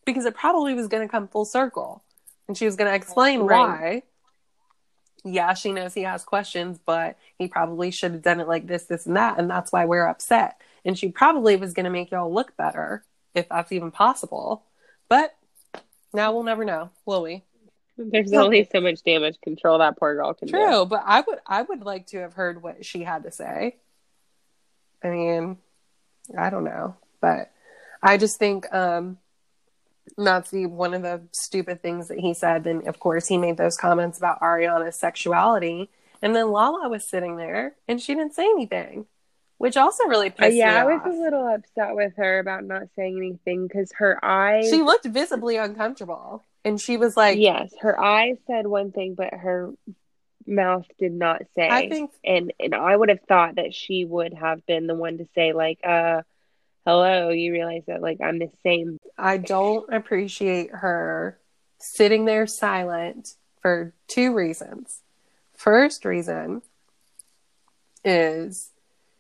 Because 0.04 0.26
it 0.26 0.34
probably 0.34 0.74
was 0.74 0.88
going 0.88 1.06
to 1.06 1.10
come 1.10 1.28
full 1.28 1.46
circle, 1.46 2.02
and 2.46 2.56
she 2.58 2.66
was 2.66 2.76
going 2.76 2.90
to 2.90 2.94
explain 2.94 3.40
Right. 3.40 3.58
why. 3.58 4.02
Yeah, 5.24 5.54
she 5.54 5.72
knows 5.72 5.94
he 5.94 6.02
has 6.02 6.24
questions, 6.24 6.78
but 6.84 7.18
he 7.38 7.46
probably 7.48 7.90
should 7.90 8.12
have 8.12 8.22
done 8.22 8.40
it 8.40 8.48
like 8.48 8.66
this, 8.66 8.84
this, 8.84 9.06
and 9.06 9.16
that, 9.16 9.38
and 9.38 9.50
that's 9.50 9.70
why 9.70 9.84
we're 9.84 10.06
upset. 10.06 10.60
And 10.84 10.98
she 10.98 11.10
probably 11.10 11.56
was 11.56 11.74
going 11.74 11.84
to 11.84 11.90
make 11.90 12.10
y'all 12.10 12.32
look 12.32 12.56
better, 12.56 13.04
if 13.34 13.48
that's 13.48 13.72
even 13.72 13.90
possible. 13.90 14.64
But 15.08 15.34
now 16.14 16.32
we'll 16.32 16.42
never 16.42 16.64
know, 16.64 16.90
will 17.04 17.22
we? 17.22 17.42
There's 17.96 18.32
only 18.32 18.68
so 18.70 18.80
much 18.80 19.02
damage 19.02 19.40
control 19.42 19.78
that 19.78 19.98
poor 19.98 20.14
girl 20.14 20.32
can 20.32 20.48
do. 20.48 20.52
True, 20.52 20.86
but 20.86 21.02
I 21.04 21.20
would 21.20 21.38
I 21.46 21.62
would 21.62 21.82
like 21.82 22.06
to 22.08 22.18
have 22.18 22.32
heard 22.32 22.62
what 22.62 22.84
she 22.84 23.02
had 23.02 23.24
to 23.24 23.30
say. 23.30 23.76
I 25.04 25.08
mean, 25.08 25.58
I 26.36 26.50
don't 26.50 26.64
know, 26.64 26.96
but 27.20 27.50
I 28.02 28.16
just 28.16 28.38
think 28.38 28.72
um 28.72 29.18
that's 30.16 30.50
the 30.50 30.66
one 30.66 30.94
of 30.94 31.02
the 31.02 31.22
stupid 31.32 31.82
things 31.82 32.08
that 32.08 32.18
he 32.18 32.34
said. 32.34 32.64
Then 32.64 32.86
of 32.88 32.98
course 33.00 33.26
he 33.26 33.38
made 33.38 33.56
those 33.56 33.76
comments 33.76 34.18
about 34.18 34.40
Ariana's 34.40 34.96
sexuality, 34.98 35.90
and 36.22 36.34
then 36.34 36.50
Lala 36.50 36.88
was 36.88 37.08
sitting 37.08 37.36
there 37.36 37.74
and 37.88 38.00
she 38.00 38.14
didn't 38.14 38.34
say 38.34 38.44
anything, 38.44 39.06
which 39.58 39.76
also 39.76 40.04
really 40.06 40.30
pissed 40.30 40.40
Uh, 40.40 40.44
pissed 40.46 40.56
yeah, 40.56 40.82
I 40.82 40.84
was 40.84 41.00
off. 41.00 41.06
a 41.06 41.10
little 41.10 41.46
upset 41.46 41.94
with 41.94 42.14
her 42.16 42.38
about 42.38 42.64
not 42.64 42.84
saying 42.96 43.16
anything 43.16 43.66
because 43.66 43.92
her 43.98 44.18
eyes. 44.24 44.68
She 44.70 44.82
looked 44.82 45.06
visibly 45.06 45.56
uncomfortable, 45.56 46.44
and 46.64 46.80
she 46.80 46.96
was 46.96 47.16
like, 47.16 47.38
yes, 47.38 47.72
her 47.80 47.98
eyes 47.98 48.36
said 48.46 48.66
one 48.66 48.92
thing, 48.92 49.14
but 49.14 49.32
her 49.32 49.72
mouth 50.46 50.86
did 50.98 51.12
not 51.12 51.42
say. 51.54 51.68
I 51.68 51.88
think 51.88 52.10
and 52.24 52.52
and 52.58 52.74
I 52.74 52.96
would 52.96 53.08
have 53.08 53.20
thought 53.28 53.56
that 53.56 53.74
she 53.74 54.04
would 54.04 54.34
have 54.34 54.64
been 54.66 54.86
the 54.86 54.94
one 54.94 55.18
to 55.18 55.26
say 55.34 55.52
like, 55.52 55.78
uh, 55.84 56.22
hello, 56.86 57.30
you 57.30 57.52
realize 57.52 57.84
that 57.86 58.02
like 58.02 58.20
I'm 58.20 58.38
the 58.38 58.50
same. 58.62 58.98
I 59.18 59.36
don't 59.36 59.92
appreciate 59.92 60.70
her 60.70 61.38
sitting 61.78 62.24
there 62.24 62.46
silent 62.46 63.34
for 63.60 63.94
two 64.08 64.34
reasons. 64.34 65.00
First 65.54 66.04
reason 66.04 66.62
is 68.04 68.70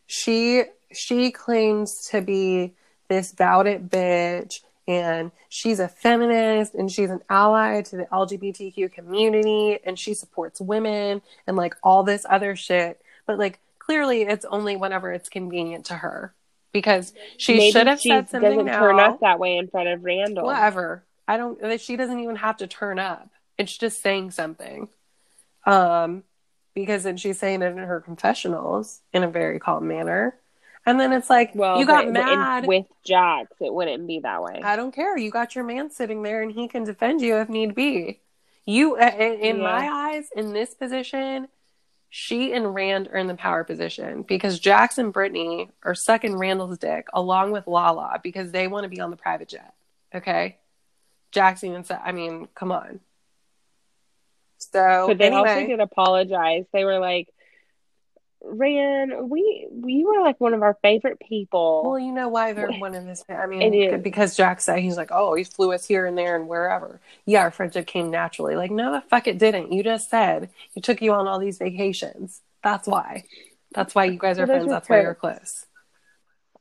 she 0.06 0.64
she 0.92 1.30
claims 1.30 2.08
to 2.10 2.20
be 2.20 2.74
this 3.08 3.32
bout 3.32 3.66
it 3.66 3.88
bitch 3.90 4.60
and 4.88 5.30
she's 5.48 5.78
a 5.78 5.88
feminist 5.88 6.74
and 6.74 6.90
she's 6.90 7.10
an 7.10 7.20
ally 7.28 7.82
to 7.82 7.96
the 7.96 8.04
LGBTQ 8.06 8.92
community 8.92 9.78
and 9.84 9.98
she 9.98 10.14
supports 10.14 10.60
women 10.60 11.22
and 11.46 11.56
like 11.56 11.76
all 11.82 12.02
this 12.02 12.24
other 12.28 12.56
shit. 12.56 13.00
But 13.26 13.38
like 13.38 13.60
clearly 13.78 14.22
it's 14.22 14.44
only 14.46 14.76
whenever 14.76 15.12
it's 15.12 15.28
convenient 15.28 15.86
to 15.86 15.94
her. 15.94 16.34
Because 16.72 17.12
she 17.36 17.54
Maybe 17.56 17.72
should 17.72 17.86
have 17.88 18.00
she 18.00 18.10
said 18.10 18.28
something 18.30 18.50
doesn't 18.50 18.66
now 18.66 18.78
turn 18.78 19.00
up 19.00 19.20
that 19.20 19.38
way 19.40 19.56
in 19.56 19.68
front 19.68 19.88
of 19.88 20.04
Randall. 20.04 20.44
whatever. 20.46 21.04
I 21.26 21.36
don't. 21.36 21.80
She 21.80 21.96
doesn't 21.96 22.20
even 22.20 22.36
have 22.36 22.58
to 22.58 22.66
turn 22.66 22.98
up. 22.98 23.28
It's 23.58 23.76
just 23.76 24.00
saying 24.02 24.30
something. 24.30 24.88
Um, 25.66 26.24
because 26.74 27.02
then 27.02 27.16
she's 27.16 27.38
saying 27.38 27.62
it 27.62 27.72
in 27.72 27.78
her 27.78 28.00
confessionals 28.00 29.00
in 29.12 29.22
a 29.22 29.28
very 29.28 29.58
calm 29.58 29.86
manner, 29.88 30.36
and 30.86 30.98
then 30.98 31.12
it's 31.12 31.28
like, 31.28 31.54
Well, 31.54 31.78
you 31.78 31.86
got 31.86 32.08
mad. 32.08 32.66
with 32.66 32.86
Jax, 33.04 33.50
it 33.60 33.72
wouldn't 33.72 34.06
be 34.06 34.20
that 34.20 34.42
way. 34.42 34.60
I 34.62 34.76
don't 34.76 34.94
care. 34.94 35.16
You 35.18 35.30
got 35.30 35.54
your 35.54 35.64
man 35.64 35.90
sitting 35.90 36.22
there, 36.22 36.42
and 36.42 36.50
he 36.52 36.68
can 36.68 36.84
defend 36.84 37.20
you 37.20 37.36
if 37.38 37.48
need 37.48 37.74
be. 37.74 38.20
You, 38.64 38.96
uh, 38.96 39.10
in, 39.18 39.32
in 39.40 39.56
Yeah. 39.58 39.62
my 39.62 39.88
eyes, 39.90 40.28
in 40.34 40.52
this 40.52 40.74
position, 40.74 41.48
she 42.10 42.52
and 42.52 42.74
Rand 42.74 43.08
are 43.08 43.16
in 43.16 43.28
the 43.28 43.36
power 43.36 43.62
position 43.62 44.22
because 44.22 44.58
Jax 44.58 44.98
and 44.98 45.12
Brittany 45.12 45.70
are 45.84 45.94
sucking 45.94 46.36
Randall's 46.36 46.76
dick 46.76 47.06
along 47.14 47.52
with 47.52 47.68
Lala 47.68 48.20
because 48.22 48.50
they 48.50 48.66
want 48.66 48.82
to 48.82 48.90
be 48.90 49.00
on 49.00 49.10
the 49.10 49.16
private 49.16 49.48
jet. 49.48 49.72
Okay, 50.12 50.58
Jax 51.30 51.62
even 51.62 51.84
said, 51.84 52.00
"I 52.04 52.10
mean, 52.10 52.48
come 52.54 52.72
on." 52.72 52.98
So 54.58 55.06
but 55.06 55.18
they 55.18 55.30
also 55.30 55.66
did 55.66 55.78
apologize. 55.78 56.64
They 56.72 56.84
were 56.84 56.98
like, 56.98 57.28
Rand, 58.42 59.30
we 59.30 59.68
you 59.84 60.06
were 60.06 60.22
like 60.22 60.40
one 60.40 60.54
of 60.54 60.62
our 60.62 60.76
favorite 60.82 61.20
people. 61.20 61.82
well, 61.84 61.98
you 61.98 62.12
know 62.12 62.28
why 62.28 62.52
they're 62.52 62.72
one 62.78 62.94
of 62.94 63.06
his. 63.06 63.24
I 63.28 63.46
mean, 63.46 64.00
because 64.02 64.36
Jack 64.36 64.60
said 64.60 64.78
he's 64.78 64.96
like, 64.96 65.10
"Oh, 65.12 65.34
he 65.34 65.44
flew 65.44 65.72
us 65.72 65.86
here 65.86 66.06
and 66.06 66.16
there 66.16 66.36
and 66.36 66.48
wherever." 66.48 67.00
Yeah, 67.26 67.42
our 67.42 67.50
friendship 67.50 67.86
came 67.86 68.10
naturally. 68.10 68.56
Like, 68.56 68.70
no, 68.70 68.92
the 68.92 69.02
fuck 69.02 69.26
it 69.26 69.38
didn't. 69.38 69.72
You 69.72 69.82
just 69.82 70.10
said 70.10 70.50
he 70.72 70.80
took 70.80 71.02
you 71.02 71.12
on 71.12 71.26
all 71.26 71.38
these 71.38 71.58
vacations. 71.58 72.40
That's 72.62 72.86
why. 72.88 73.24
That's 73.74 73.94
why 73.94 74.04
you 74.06 74.18
guys 74.18 74.38
are 74.38 74.46
Well, 74.46 74.56
friends. 74.56 74.70
That's 74.70 74.88
why 74.88 75.02
you're 75.02 75.14
close. 75.14 75.66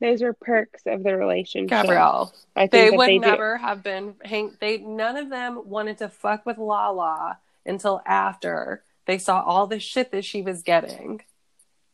Those 0.02 0.22
are 0.22 0.34
perks 0.34 0.84
of 0.86 1.04
the 1.04 1.16
relationship. 1.16 1.70
Gabrielle, 1.70 2.34
I 2.56 2.68
think 2.68 2.72
they 2.72 2.98
would 2.98 3.10
they 3.10 3.20
do. 3.20 3.26
never 3.26 3.58
have 3.58 3.84
been 3.84 4.16
hang 4.24 4.52
they 4.62 4.78
none 4.78 5.18
of 5.18 5.30
them 5.30 5.62
wanted 5.66 5.98
to 5.98 6.08
fuck 6.10 6.46
with 6.46 6.58
Lala 6.58 7.38
until 7.66 8.02
after 8.06 8.84
they 9.08 9.18
saw 9.18 9.42
all 9.42 9.68
the 9.68 9.80
shit 9.80 10.12
that 10.12 10.24
she 10.24 10.42
was 10.42 10.62
getting. 10.62 11.22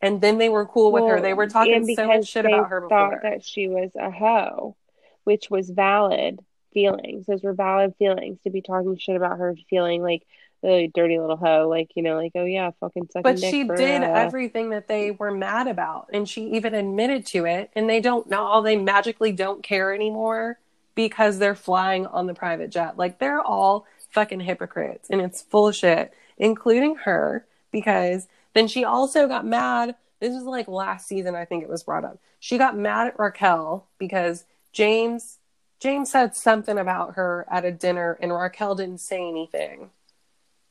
And 0.06 0.22
then 0.22 0.38
they 0.38 0.50
were 0.50 0.68
cool 0.68 0.92
with 0.92 1.04
her. 1.06 1.20
They 1.20 1.34
were 1.34 1.48
talking 1.48 1.96
so 1.96 2.06
much 2.06 2.28
shit 2.28 2.46
about 2.46 2.70
her 2.70 2.88
thought 2.88 3.10
before. 3.10 3.22
that 3.24 3.44
she 3.44 3.68
was 3.68 3.90
a 4.00 4.12
hoe, 4.12 4.76
which 5.24 5.50
was 5.50 5.68
valid 5.68 6.40
feelings. 6.76 7.26
Those 7.26 7.42
were 7.42 7.54
valid 7.54 7.96
feelings 7.98 8.38
to 8.44 8.52
be 8.52 8.62
talking 8.62 8.98
shit 8.98 9.16
about 9.16 9.40
her, 9.40 9.56
feeling 9.68 10.04
like 10.04 10.22
a 10.64 10.92
dirty 10.94 11.20
little 11.20 11.38
hoe, 11.38 11.68
like 11.68 11.90
you 11.96 12.04
know, 12.04 12.18
like 12.18 12.34
oh 12.36 12.46
yeah, 12.46 12.70
fucking 12.80 13.08
sucking 13.12 13.24
but 13.24 13.40
she 13.40 13.66
for, 13.66 13.76
did 13.76 14.04
uh, 14.04 14.06
everything 14.06 14.70
that 14.70 14.88
they 14.88 15.10
were 15.10 15.32
mad 15.32 15.68
about. 15.68 16.10
And 16.14 16.30
she 16.30 16.52
even 16.52 16.76
admitted 16.76 17.26
to 17.28 17.46
it. 17.46 17.72
And 17.76 17.90
they 17.90 18.00
don't 18.00 18.30
now 18.30 18.62
they 18.62 18.76
magically 18.76 19.32
don't 19.32 19.64
care 19.64 19.92
anymore 19.92 20.60
because 20.94 21.40
they're 21.40 21.56
flying 21.56 22.06
on 22.06 22.28
the 22.28 22.36
private 22.36 22.70
jet. 22.70 22.96
Like 22.96 23.18
they're 23.18 23.42
all 23.42 23.88
fucking 24.12 24.42
hypocrites 24.42 25.10
and 25.10 25.20
it's 25.20 25.42
full 25.42 25.70
of 25.70 25.76
shit, 25.76 26.14
including 26.38 26.96
her, 26.98 27.44
because 27.72 28.28
then 28.56 28.68
she 28.68 28.84
also 28.84 29.28
got 29.28 29.46
mad. 29.46 29.96
This 30.20 30.34
was 30.34 30.44
like 30.44 30.68
last 30.68 31.08
season, 31.08 31.36
I 31.36 31.46
think 31.46 31.62
it 31.62 31.70
was 31.70 31.84
brought 31.84 32.06
up. 32.06 32.20
She 32.40 32.58
got 32.58 32.76
mad 32.78 33.08
at 33.08 33.20
Raquel 33.20 33.86
because 34.00 34.46
James 34.72 35.38
James 35.80 36.10
said 36.10 36.36
something 36.36 36.78
about 36.80 37.16
her 37.16 37.46
at 37.52 37.66
a 37.66 37.72
dinner 37.72 38.18
and 38.22 38.34
Raquel 38.34 38.76
didn't 38.76 39.02
say 39.02 39.28
anything 39.28 39.92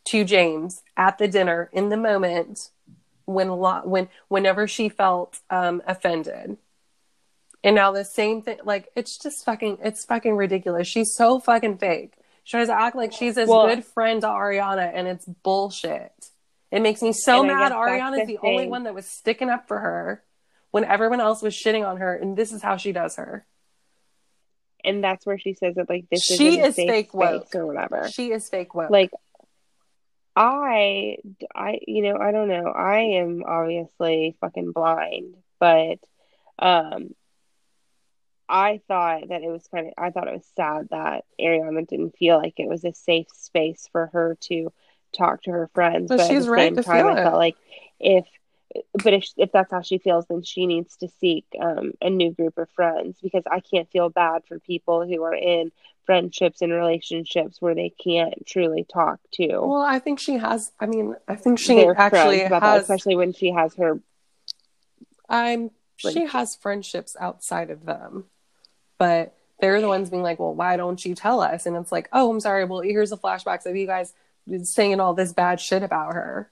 to 0.06 0.24
James 0.24 0.82
at 0.96 1.18
the 1.18 1.28
dinner 1.28 1.68
in 1.72 1.90
the 1.90 1.96
moment 1.96 2.70
when 3.26 3.48
when 3.48 4.08
whenever 4.28 4.66
she 4.66 4.88
felt 4.88 5.40
um 5.50 5.82
offended. 5.86 6.56
And 7.62 7.76
now 7.76 7.92
the 7.92 8.04
same 8.04 8.42
thing 8.42 8.58
like 8.64 8.88
it's 8.96 9.18
just 9.18 9.44
fucking 9.44 9.78
it's 9.82 10.04
fucking 10.06 10.36
ridiculous. 10.36 10.88
She's 10.88 11.14
so 11.14 11.38
fucking 11.38 11.78
fake. 11.78 12.14
She 12.44 12.52
tries 12.52 12.68
to 12.68 12.78
act 12.78 12.96
like 12.96 13.12
she's 13.12 13.34
this 13.34 13.48
Well- 13.48 13.66
good 13.68 13.84
friend 13.84 14.22
to 14.22 14.26
Ariana 14.28 14.90
and 14.94 15.06
it's 15.06 15.26
bullshit. 15.26 16.30
It 16.74 16.82
makes 16.82 17.02
me 17.02 17.12
so 17.12 17.38
And 17.40 17.48
mad 17.48 17.68
guess 17.70 17.70
that's 17.70 17.76
Ariana's 18.02 18.26
the 18.26 18.36
the 18.36 18.38
only 18.46 18.66
one 18.66 18.82
that 18.84 18.94
was 18.94 19.06
sticking 19.06 19.48
up 19.48 19.68
for 19.68 19.78
her. 19.78 20.24
when 20.72 20.84
everyone 20.84 21.20
else 21.20 21.40
was 21.40 21.54
shitting 21.54 21.86
on 21.86 21.98
her, 21.98 22.14
and 22.16 22.36
this 22.36 22.50
is 22.52 22.60
how 22.62 22.76
she 22.76 22.90
does 22.92 23.14
her. 23.16 23.46
And 24.84 25.02
that's 25.02 25.24
where 25.24 25.38
she 25.38 25.54
says 25.54 25.76
that 25.76 25.88
like 25.88 26.06
this 26.10 26.22
She 26.22 26.48
isn't 26.58 26.64
a 26.64 26.66
is 26.66 26.74
fake 26.74 27.06
space 27.10 27.14
woke. 27.14 27.54
or 27.54 27.66
whatever. 27.66 28.08
She 28.12 28.32
is 28.32 28.48
fake 28.48 28.74
woke. 28.74 28.90
like 28.90 29.10
I 30.36 31.18
I 31.54 31.78
you 31.86 32.02
know, 32.02 32.18
I 32.18 32.32
don't 32.32 32.48
know. 32.48 32.66
I 32.70 32.98
am 33.22 33.44
obviously 33.46 34.36
fucking 34.40 34.72
blind, 34.72 35.36
but 35.60 35.98
um 36.58 37.14
I 38.48 38.80
thought 38.88 39.28
that 39.28 39.42
it 39.42 39.48
was 39.48 39.66
kind 39.68 39.86
of 39.86 39.94
I 39.96 40.10
thought 40.10 40.28
it 40.28 40.34
was 40.34 40.50
sad 40.56 40.88
that 40.90 41.24
Ariana 41.40 41.86
didn't 41.86 42.16
feel 42.18 42.36
like 42.36 42.54
it 42.58 42.68
was 42.68 42.84
a 42.84 42.92
safe 42.92 43.28
space 43.32 43.88
for 43.92 44.08
her 44.12 44.36
to 44.48 44.72
talk 45.14 45.42
to 45.44 45.50
her 45.50 45.70
friends. 45.74 46.08
But 46.08 46.18
But, 46.18 46.28
she's 46.28 46.42
at 46.42 46.44
the 46.44 46.50
right 46.50 46.60
same 46.68 46.76
to 46.76 46.82
time, 46.82 47.06
feel 47.06 47.08
I 47.08 47.20
it. 47.20 47.24
felt 47.24 47.36
like 47.36 47.56
if 48.00 48.26
but 49.04 49.12
if 49.12 49.28
if 49.36 49.52
that's 49.52 49.70
how 49.70 49.82
she 49.82 49.98
feels, 49.98 50.26
then 50.26 50.42
she 50.42 50.66
needs 50.66 50.96
to 50.96 51.08
seek 51.20 51.44
um, 51.60 51.92
a 52.00 52.10
new 52.10 52.32
group 52.32 52.58
of 52.58 52.68
friends 52.70 53.18
because 53.22 53.44
I 53.50 53.60
can't 53.60 53.88
feel 53.90 54.08
bad 54.08 54.42
for 54.46 54.58
people 54.58 55.06
who 55.06 55.22
are 55.22 55.34
in 55.34 55.70
friendships 56.06 56.60
and 56.60 56.72
relationships 56.72 57.62
where 57.62 57.74
they 57.74 57.90
can't 57.90 58.46
truly 58.46 58.84
talk 58.84 59.20
to 59.32 59.60
well, 59.60 59.80
I 59.80 59.98
think 60.00 60.18
she 60.18 60.34
has. 60.38 60.72
I 60.80 60.86
mean, 60.86 61.14
I 61.28 61.36
think 61.36 61.58
she 61.58 61.86
actually 61.86 62.42
about 62.42 62.62
that, 62.62 62.74
has. 62.74 62.82
especially 62.82 63.16
when 63.16 63.32
she 63.32 63.52
has 63.52 63.74
her 63.76 64.00
I'm. 65.28 65.70
She 65.96 66.26
has 66.26 66.56
friendships 66.56 67.16
outside 67.18 67.70
of 67.70 67.86
them, 67.86 68.24
but 68.98 69.34
they're 69.60 69.80
the 69.80 69.88
ones 69.88 70.10
being 70.10 70.22
like, 70.24 70.40
"Well, 70.40 70.54
why 70.54 70.76
don't 70.76 71.02
you 71.04 71.14
tell 71.14 71.40
us?" 71.40 71.64
And 71.64 71.76
it's 71.76 71.92
like, 71.92 72.08
"Oh, 72.12 72.30
I'm 72.30 72.40
sorry. 72.40 72.64
Well, 72.64 72.80
here's 72.80 73.10
the 73.10 73.16
flashbacks 73.16 73.64
of 73.64 73.76
you 73.76 73.86
guys 73.86 74.12
saying 74.62 75.00
all 75.00 75.14
this 75.14 75.32
bad 75.32 75.60
shit 75.60 75.82
about 75.82 76.14
her." 76.14 76.50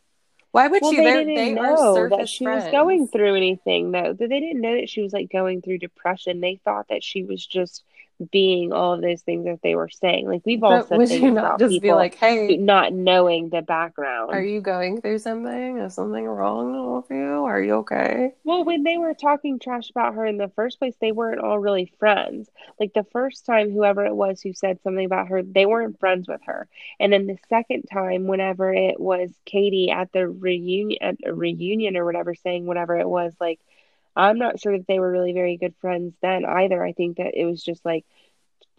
Why 0.52 0.68
would 0.68 0.82
well, 0.82 0.90
she? 0.90 0.98
they 0.98 1.04
They're- 1.04 1.18
didn't 1.24 1.34
they 1.34 1.52
know 1.52 1.94
surface 1.94 2.18
that 2.18 2.28
she 2.28 2.44
friends. 2.44 2.64
was 2.64 2.72
going 2.72 3.08
through 3.08 3.36
anything 3.36 3.90
though. 3.90 4.12
They 4.12 4.26
didn't 4.28 4.60
know 4.60 4.76
that 4.76 4.90
she 4.90 5.00
was 5.02 5.12
like 5.12 5.30
going 5.32 5.62
through 5.62 5.78
depression. 5.78 6.40
They 6.40 6.60
thought 6.62 6.88
that 6.88 7.02
she 7.02 7.22
was 7.24 7.46
just 7.46 7.84
being 8.30 8.72
all 8.72 8.94
of 8.94 9.00
those 9.00 9.22
things 9.22 9.44
that 9.44 9.60
they 9.62 9.74
were 9.74 9.88
saying. 9.88 10.26
Like 10.26 10.42
we've 10.44 10.62
all 10.62 10.70
But 10.78 10.88
said 10.88 10.98
would 10.98 11.08
things 11.08 11.22
you 11.22 11.30
not 11.30 11.58
just 11.58 11.80
be 11.80 11.92
like, 11.92 12.14
"Hey, 12.14 12.56
not 12.56 12.92
knowing 12.92 13.48
the 13.48 13.62
background. 13.62 14.32
are 14.32 14.42
you 14.42 14.60
going 14.60 15.00
through 15.00 15.18
something? 15.18 15.78
Is 15.78 15.94
something 15.94 16.24
wrong 16.24 16.96
with 16.96 17.10
you? 17.10 17.44
Are 17.44 17.60
you 17.60 17.74
okay?" 17.76 18.32
Well, 18.44 18.64
when 18.64 18.82
they 18.82 18.98
were 18.98 19.14
talking 19.14 19.58
trash 19.58 19.90
about 19.90 20.14
her 20.14 20.24
in 20.24 20.36
the 20.36 20.48
first 20.48 20.78
place, 20.78 20.94
they 21.00 21.12
weren't 21.12 21.40
all 21.40 21.58
really 21.58 21.92
friends. 21.98 22.50
Like 22.78 22.92
the 22.94 23.04
first 23.04 23.46
time, 23.46 23.72
whoever 23.72 24.04
it 24.04 24.14
was 24.14 24.40
who 24.40 24.52
said 24.52 24.80
something 24.82 25.04
about 25.04 25.28
her, 25.28 25.42
they 25.42 25.66
weren't 25.66 25.98
friends 25.98 26.28
with 26.28 26.40
her. 26.44 26.68
And 27.00 27.12
then 27.12 27.26
the 27.26 27.38
second 27.48 27.84
time, 27.92 28.26
whenever 28.26 28.72
it 28.72 29.00
was 29.00 29.30
Katie 29.44 29.90
at 29.90 30.12
the 30.12 30.28
reunion, 30.28 30.98
at 31.00 31.16
a 31.24 31.34
reunion 31.34 31.96
or 31.96 32.04
whatever, 32.04 32.34
saying 32.34 32.66
whatever 32.66 32.98
it 32.98 33.08
was, 33.08 33.34
like 33.40 33.60
I'm 34.14 34.38
not 34.38 34.60
sure 34.60 34.76
that 34.76 34.86
they 34.86 35.00
were 35.00 35.10
really 35.10 35.32
very 35.32 35.56
good 35.56 35.74
friends 35.80 36.14
then 36.22 36.44
either. 36.44 36.84
I 36.84 36.92
think 36.92 37.16
that 37.16 37.34
it 37.34 37.44
was 37.46 37.62
just 37.62 37.84
like 37.84 38.04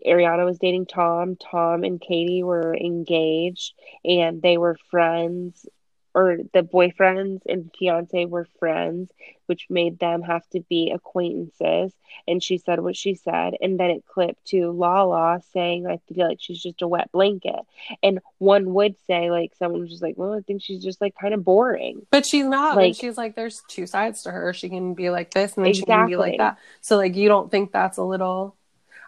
Ariana 0.06 0.46
was 0.46 0.60
dating 0.60 0.86
Tom, 0.88 1.36
Tom 1.36 1.84
and 1.84 2.00
Katie 2.00 2.44
were 2.44 2.76
engaged, 2.76 3.74
and 4.04 4.42
they 4.42 4.58
were 4.58 4.78
friends 4.92 5.66
or 6.15 6.38
the 6.53 6.61
boyfriends 6.61 7.41
and 7.48 7.72
fiance 7.77 8.26
were 8.26 8.48
friends, 8.60 9.11
which 9.48 9.68
made 9.69 9.99
them 9.99 10.22
have 10.22 10.48
to 10.49 10.60
be 10.61 10.91
acquaintances. 10.91 11.94
And 12.27 12.41
she 12.44 12.57
said 12.60 12.80
what 12.80 12.95
she 12.95 13.15
said, 13.15 13.56
and 13.60 13.80
then 13.80 13.90
it 13.90 14.06
clipped 14.06 14.45
to 14.49 14.72
Lala 14.72 15.41
saying, 15.52 15.88
"I 15.88 15.98
feel 16.07 16.27
like 16.27 16.38
she's 16.40 16.61
just 16.61 16.81
a 16.81 16.88
wet 16.88 17.11
blanket." 17.11 17.60
And 18.03 18.19
one 18.38 18.73
would 18.73 18.95
say, 19.07 19.31
like, 19.31 19.56
someone 19.56 19.81
was 19.81 19.90
just 19.90 20.03
like, 20.03 20.15
"Well, 20.18 20.34
I 20.34 20.41
think 20.41 20.61
she's 20.61 20.84
just 20.84 21.02
like 21.02 21.15
kind 21.19 21.34
of 21.34 21.44
boring." 21.44 22.06
But 22.11 22.26
she's 22.26 22.45
not. 22.45 22.77
Like- 22.77 22.95
she's 22.95 23.18
like, 23.18 23.35
there's 23.35 23.64
two 23.68 23.88
sides 23.88 24.23
to 24.23 24.31
her. 24.31 24.53
She 24.53 24.69
can 24.69 24.94
be 24.94 25.10
like 25.10 25.31
this, 25.34 25.56
and 25.57 25.65
then 25.65 25.73
she 25.73 25.84
can 25.84 26.07
be 26.07 26.15
like 26.15 26.38
that. 26.38 26.57
So, 26.81 26.98
like, 26.98 27.15
you 27.15 27.27
don't 27.27 27.49
think 27.49 27.72
that's 27.72 27.98
a 27.98 28.03
little? 28.03 28.56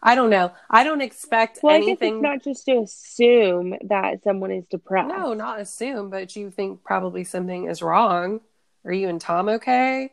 I 0.03 0.15
don't 0.15 0.29
know. 0.29 0.51
I 0.69 0.83
don't 0.83 1.01
expect 1.01 1.59
Well, 1.63 1.75
anything. 1.75 2.15
it's 2.15 2.21
not 2.23 2.43
just 2.43 2.65
to 2.65 2.79
assume 2.79 3.75
that 3.85 4.23
someone 4.23 4.51
is 4.51 4.65
depressed. 4.67 5.07
no, 5.09 5.33
not 5.33 5.59
assume, 5.59 6.09
but 6.09 6.35
you 6.35 6.51
think 6.51 6.83
probably 6.83 7.23
something 7.23 7.65
is 7.69 7.81
wrong. 7.81 8.41
Are 8.85 8.93
you 8.93 9.09
and 9.09 9.19
Tom 9.19 9.49
okay? 9.49 10.11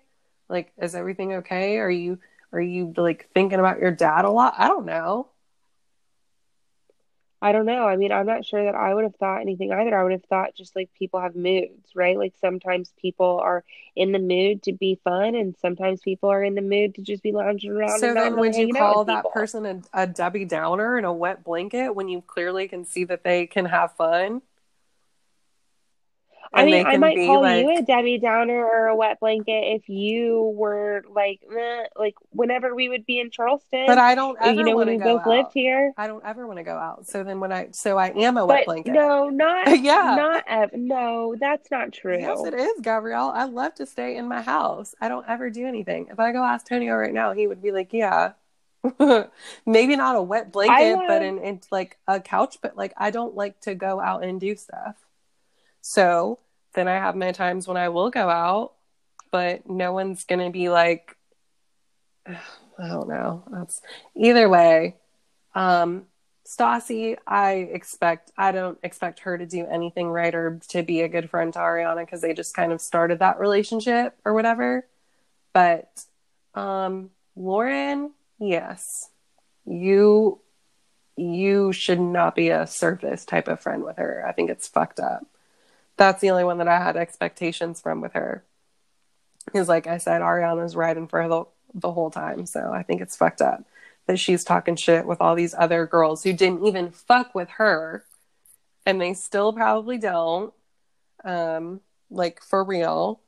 Like, 0.49 0.73
is 0.81 0.95
everything 0.95 1.35
okay? 1.35 1.79
Are 1.79 1.91
you 1.91 2.19
are 2.53 2.61
you 2.61 2.93
like 2.97 3.29
thinking 3.35 3.59
about 3.59 3.81
your 3.81 3.91
dad 3.91 4.25
a 4.25 4.31
lot? 4.31 4.55
I 4.59 4.69
don't 4.69 4.85
know. 4.87 5.29
I 7.43 7.51
don't 7.51 7.67
know. 7.67 7.89
I 7.89 7.97
mean, 7.97 8.13
I'm 8.13 8.25
not 8.25 8.47
sure 8.47 8.65
that 8.65 8.77
I 8.77 8.95
would 8.95 9.03
have 9.03 9.17
thought 9.17 9.41
anything 9.41 9.73
either. 9.73 9.99
I 9.99 10.05
would 10.05 10.13
have 10.13 10.25
thought 10.27 10.55
just 10.55 10.77
like 10.77 10.91
people 10.97 11.21
have 11.21 11.35
moods, 11.35 11.91
right? 11.93 12.17
Like 12.17 12.35
sometimes 12.41 12.93
people 13.03 13.41
are 13.43 13.65
in 13.97 14.13
the 14.13 14.21
mood 14.21 14.63
to 14.63 14.73
be 14.73 15.01
fun, 15.03 15.35
and 15.35 15.57
sometimes 15.61 16.01
people 16.03 16.31
are 16.31 16.45
in 16.45 16.55
the 16.55 16.63
mood 16.63 16.95
to 16.95 17.03
just 17.03 17.21
be 17.21 17.33
lounging 17.33 17.73
around. 17.73 17.99
So 17.99 18.07
and 18.07 18.17
then, 18.17 18.37
would 18.37 18.55
you 18.55 18.73
call 18.73 19.05
that 19.07 19.25
people. 19.25 19.31
person 19.33 19.67
a, 19.67 20.03
a 20.03 20.07
Debbie 20.07 20.45
Downer 20.45 20.97
and 20.97 21.05
a 21.05 21.13
wet 21.13 21.43
blanket 21.43 21.91
when 21.97 22.09
you 22.09 22.23
clearly 22.23 22.69
can 22.69 22.85
see 22.85 23.03
that 23.05 23.25
they 23.25 23.49
can 23.49 23.65
have 23.65 23.93
fun? 23.97 24.43
I 26.55 26.65
mean, 26.67 26.87
I 26.87 26.97
might 26.99 27.17
call 27.17 27.41
like- 27.43 27.65
you 27.65 27.77
a 27.79 27.83
Debbie 27.83 28.19
Downer 28.19 28.65
or 28.65 28.87
a 28.89 28.95
wet 28.97 29.21
blanket 29.21 29.75
if 29.75 29.89
you 29.89 30.53
were 30.55 31.03
like, 31.11 31.41
like 31.97 32.15
whenever 32.31 32.75
we 32.75 32.89
would 32.89 33.07
be 33.07 33.19
in 33.21 33.31
Charleston. 33.31 33.85
But 33.87 33.99
I 33.99 34.15
don't 34.15 34.37
ever 34.41 34.53
you 34.61 34.63
know, 34.65 34.75
want 34.77 34.89
when 34.89 34.99
to 34.99 35.05
we 35.05 35.11
go 35.13 35.19
both 35.19 35.27
lived 35.27 35.47
out. 35.47 35.53
here. 35.55 35.93
I 35.97 36.07
don't 36.07 36.25
ever 36.25 36.47
want 36.47 36.59
to 36.59 36.63
go 36.65 36.77
out. 36.77 37.07
So 37.07 37.25
then 37.25 37.41
when 37.41 37.53
I 37.53 37.69
so 37.73 37.97
I 37.97 38.09
am 38.11 38.37
a 38.37 38.45
wet 38.45 38.65
But 38.67 38.67
blanket. 38.67 38.93
no, 38.93 39.29
not 39.31 39.67
Yeah. 39.81 40.15
not 40.19 40.45
ev- 40.47 40.73
no, 40.75 41.35
that's 41.41 41.71
not 41.71 41.93
true. 41.93 42.19
Yes, 42.19 42.43
it 42.45 42.55
is, 42.55 42.81
Gabrielle. 42.83 43.31
I 43.35 43.45
love 43.45 43.75
to 43.77 43.87
stay 43.87 44.17
in 44.17 44.29
my 44.29 44.43
house. 44.43 44.95
I 45.01 45.09
don't 45.09 45.27
ever 45.29 45.49
do 45.51 45.67
anything. 45.67 46.09
If 46.11 46.21
I 46.21 46.33
go 46.33 46.43
ask 46.45 46.67
Tonio 46.69 46.95
right 46.95 47.15
now, 47.15 47.33
he 47.33 47.47
would 47.47 47.63
be 47.63 47.73
like, 47.73 47.93
"Yeah, 47.93 48.33
maybe 49.67 49.97
not 49.97 50.17
a 50.17 50.23
wet 50.23 50.53
blanket, 50.53 50.97
love- 50.97 51.05
but 51.09 51.23
in, 51.23 51.39
in 51.39 51.61
like 51.71 51.99
a 52.07 52.21
couch. 52.21 52.59
But 52.61 52.77
like, 52.77 52.93
I 52.97 53.11
don't 53.11 53.35
like 53.35 53.61
to 53.63 53.75
go 53.75 54.01
out 54.01 54.23
and 54.25 54.41
do 54.41 54.55
stuff. 54.57 54.97
So 55.83 56.39
then 56.75 56.89
I 56.89 56.95
have 56.95 57.15
my 57.15 57.33
times 57.33 57.69
when 57.69 57.77
I 57.77 57.91
will 57.91 58.11
go 58.11 58.31
out, 58.31 58.73
but 59.31 59.69
no 59.69 59.93
one's 59.93 60.25
gonna 60.25 60.51
be 60.51 60.71
like, 60.71 61.17
I 62.27 62.89
don't 62.89 63.09
know. 63.09 63.45
That's 63.51 63.83
either 64.17 64.49
way. 64.49 64.97
Um, 65.55 66.07
Stassi, 66.47 67.17
I 67.27 67.53
expect 67.53 68.33
I 68.37 68.53
don't 68.53 68.79
expect 68.83 69.21
her 69.21 69.39
to 69.39 69.47
do 69.47 69.67
anything 69.67 70.09
right 70.09 70.35
or 70.35 70.59
to 70.69 70.83
be 70.83 71.03
a 71.03 71.09
good 71.09 71.31
friend 71.31 71.53
to 71.53 71.59
Ariana 71.59 72.05
because 72.05 72.21
they 72.21 72.35
just 72.35 72.55
kind 72.55 72.73
of 72.73 72.81
started 72.81 73.21
that 73.21 73.39
relationship 73.39 74.17
or 74.25 74.35
whatever. 74.35 74.87
But 75.53 76.05
um, 76.55 77.11
Lauren, 77.37 78.13
yes, 78.39 79.11
you 79.65 80.41
you 81.17 81.73
should 81.73 82.01
not 82.01 82.35
be 82.35 82.49
a 82.49 82.67
surface 82.67 83.25
type 83.25 83.49
of 83.49 83.61
friend 83.61 83.85
with 83.85 83.99
her. 83.99 84.25
I 84.27 84.33
think 84.33 84.51
it's 84.51 84.67
fucked 84.67 84.99
up. 84.99 85.27
That's 85.97 86.21
the 86.21 86.31
only 86.31 86.45
one 86.45 86.59
that 86.59 86.69
I 86.69 86.79
had 86.79 86.97
expectations 86.97 87.81
from 87.81 88.01
with 88.01 88.15
her. 88.15 88.45
Because, 89.45 89.69
like 89.69 89.87
I 89.87 89.99
said, 89.99 90.23
Ariana's 90.23 90.77
riding 90.77 91.09
for 91.09 91.23
her 91.23 91.29
the, 91.29 91.45
the 91.75 91.93
whole 91.93 92.11
time. 92.11 92.47
So 92.47 92.73
I 92.73 92.83
think 92.83 93.01
it's 93.01 93.17
fucked 93.17 93.43
up 93.43 93.65
that 94.07 94.19
she's 94.19 94.45
talking 94.45 94.77
shit 94.77 95.07
with 95.07 95.21
all 95.21 95.35
these 95.35 95.55
other 95.57 95.87
girls 95.87 96.23
who 96.25 96.33
didn't 96.33 96.65
even 96.67 96.91
fuck 96.91 97.35
with 97.35 97.51
her. 97.51 98.05
And 98.85 99.01
they 99.01 99.15
still 99.15 99.53
probably 99.53 99.99
don't. 99.99 100.53
Um, 101.25 101.81
like 102.11 102.43
for 102.43 102.63
real. 102.63 103.21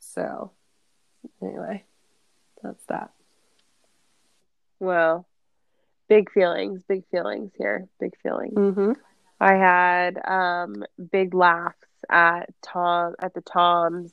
So, 0.00 0.50
anyway, 1.40 1.84
that's 2.62 2.84
that. 2.86 3.10
Well, 4.78 5.26
big 6.08 6.30
feelings, 6.30 6.82
big 6.86 7.04
feelings 7.10 7.52
here, 7.56 7.88
big 8.00 8.12
feelings. 8.22 8.54
Mm-hmm. 8.54 8.92
I 9.42 9.54
had 9.54 10.18
um 10.24 10.84
big 11.10 11.34
laughs 11.34 11.76
at 12.08 12.50
Tom 12.62 13.14
at 13.18 13.34
the 13.34 13.40
Toms 13.40 14.12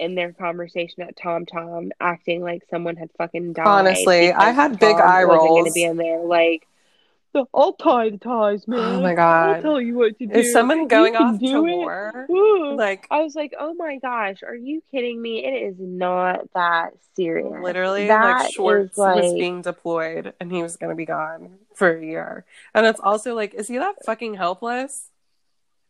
in 0.00 0.14
their 0.14 0.32
conversation 0.32 1.02
at 1.02 1.16
Tom 1.16 1.46
Tom 1.46 1.92
acting 2.00 2.42
like 2.42 2.62
someone 2.70 2.96
had 2.96 3.10
fucking 3.18 3.52
died. 3.52 3.66
Honestly, 3.66 4.32
I 4.32 4.50
had 4.50 4.78
big 4.78 4.96
Tom 4.96 5.00
eye 5.08 5.24
wasn't 5.24 5.40
gonna 5.40 5.60
rolls. 5.62 5.74
be 5.74 5.84
in 5.84 5.96
there 5.98 6.18
like 6.20 6.60
"The- 6.62 6.73
I'll 7.52 7.72
tie 7.74 8.10
ties, 8.10 8.64
oh 8.68 8.70
man. 8.70 8.94
Oh 8.96 9.00
my 9.00 9.14
god! 9.14 9.56
I'll 9.56 9.62
tell 9.62 9.80
you 9.80 9.94
what 9.94 10.18
to 10.18 10.26
do. 10.26 10.34
Is 10.34 10.52
someone 10.52 10.88
going 10.88 11.16
off 11.16 11.38
to 11.38 11.46
do 11.46 11.66
it." 11.66 11.70
war? 11.70 12.26
Ooh. 12.30 12.76
Like, 12.76 13.06
I 13.10 13.22
was 13.22 13.34
like, 13.34 13.54
oh 13.58 13.74
my 13.74 13.98
gosh, 13.98 14.42
are 14.42 14.54
you 14.54 14.82
kidding 14.90 15.20
me? 15.20 15.44
It 15.44 15.70
is 15.70 15.76
not 15.78 16.52
that 16.54 16.94
serious. 17.14 17.62
literally, 17.62 18.08
That 18.08 18.44
like 18.44 18.52
Schwartz 18.52 18.96
was 18.96 19.34
being 19.34 19.62
deployed 19.62 20.32
and 20.40 20.50
he 20.50 20.62
was 20.62 20.76
going 20.76 20.90
to 20.90 20.96
be 20.96 21.06
gone 21.06 21.58
for 21.74 21.96
a 21.96 22.04
year. 22.04 22.44
And 22.74 22.86
it's 22.86 23.00
also 23.00 23.34
like, 23.34 23.54
is 23.54 23.68
he 23.68 23.78
that 23.78 24.04
fucking 24.04 24.34
helpless? 24.34 25.10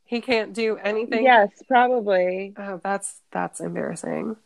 He 0.04 0.20
can't 0.20 0.52
do 0.52 0.76
anything. 0.76 1.24
Yes, 1.24 1.50
probably. 1.66 2.52
Oh, 2.56 2.80
that's 2.82 3.20
that's 3.30 3.60
embarrassing. 3.60 4.36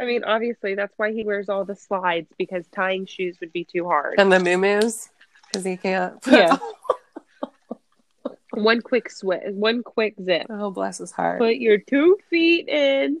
I 0.00 0.06
mean, 0.06 0.24
obviously, 0.24 0.74
that's 0.74 0.94
why 0.96 1.12
he 1.12 1.24
wears 1.24 1.50
all 1.50 1.66
the 1.66 1.76
slides 1.76 2.28
because 2.38 2.64
tying 2.74 3.04
shoes 3.04 3.36
would 3.40 3.52
be 3.52 3.64
too 3.64 3.84
hard. 3.84 4.18
And 4.18 4.32
the 4.32 4.40
moo-moos, 4.40 5.10
because 5.50 5.64
he 5.64 5.76
can't. 5.76 6.14
Yeah. 6.26 6.56
one 8.54 8.80
quick 8.80 9.10
switch, 9.10 9.42
one 9.46 9.82
quick 9.82 10.14
zip. 10.22 10.46
oh, 10.50 10.70
bless 10.70 10.98
his 10.98 11.12
heart. 11.12 11.38
Put 11.40 11.56
your 11.56 11.78
two 11.78 12.18
feet 12.28 12.68
in, 12.68 13.20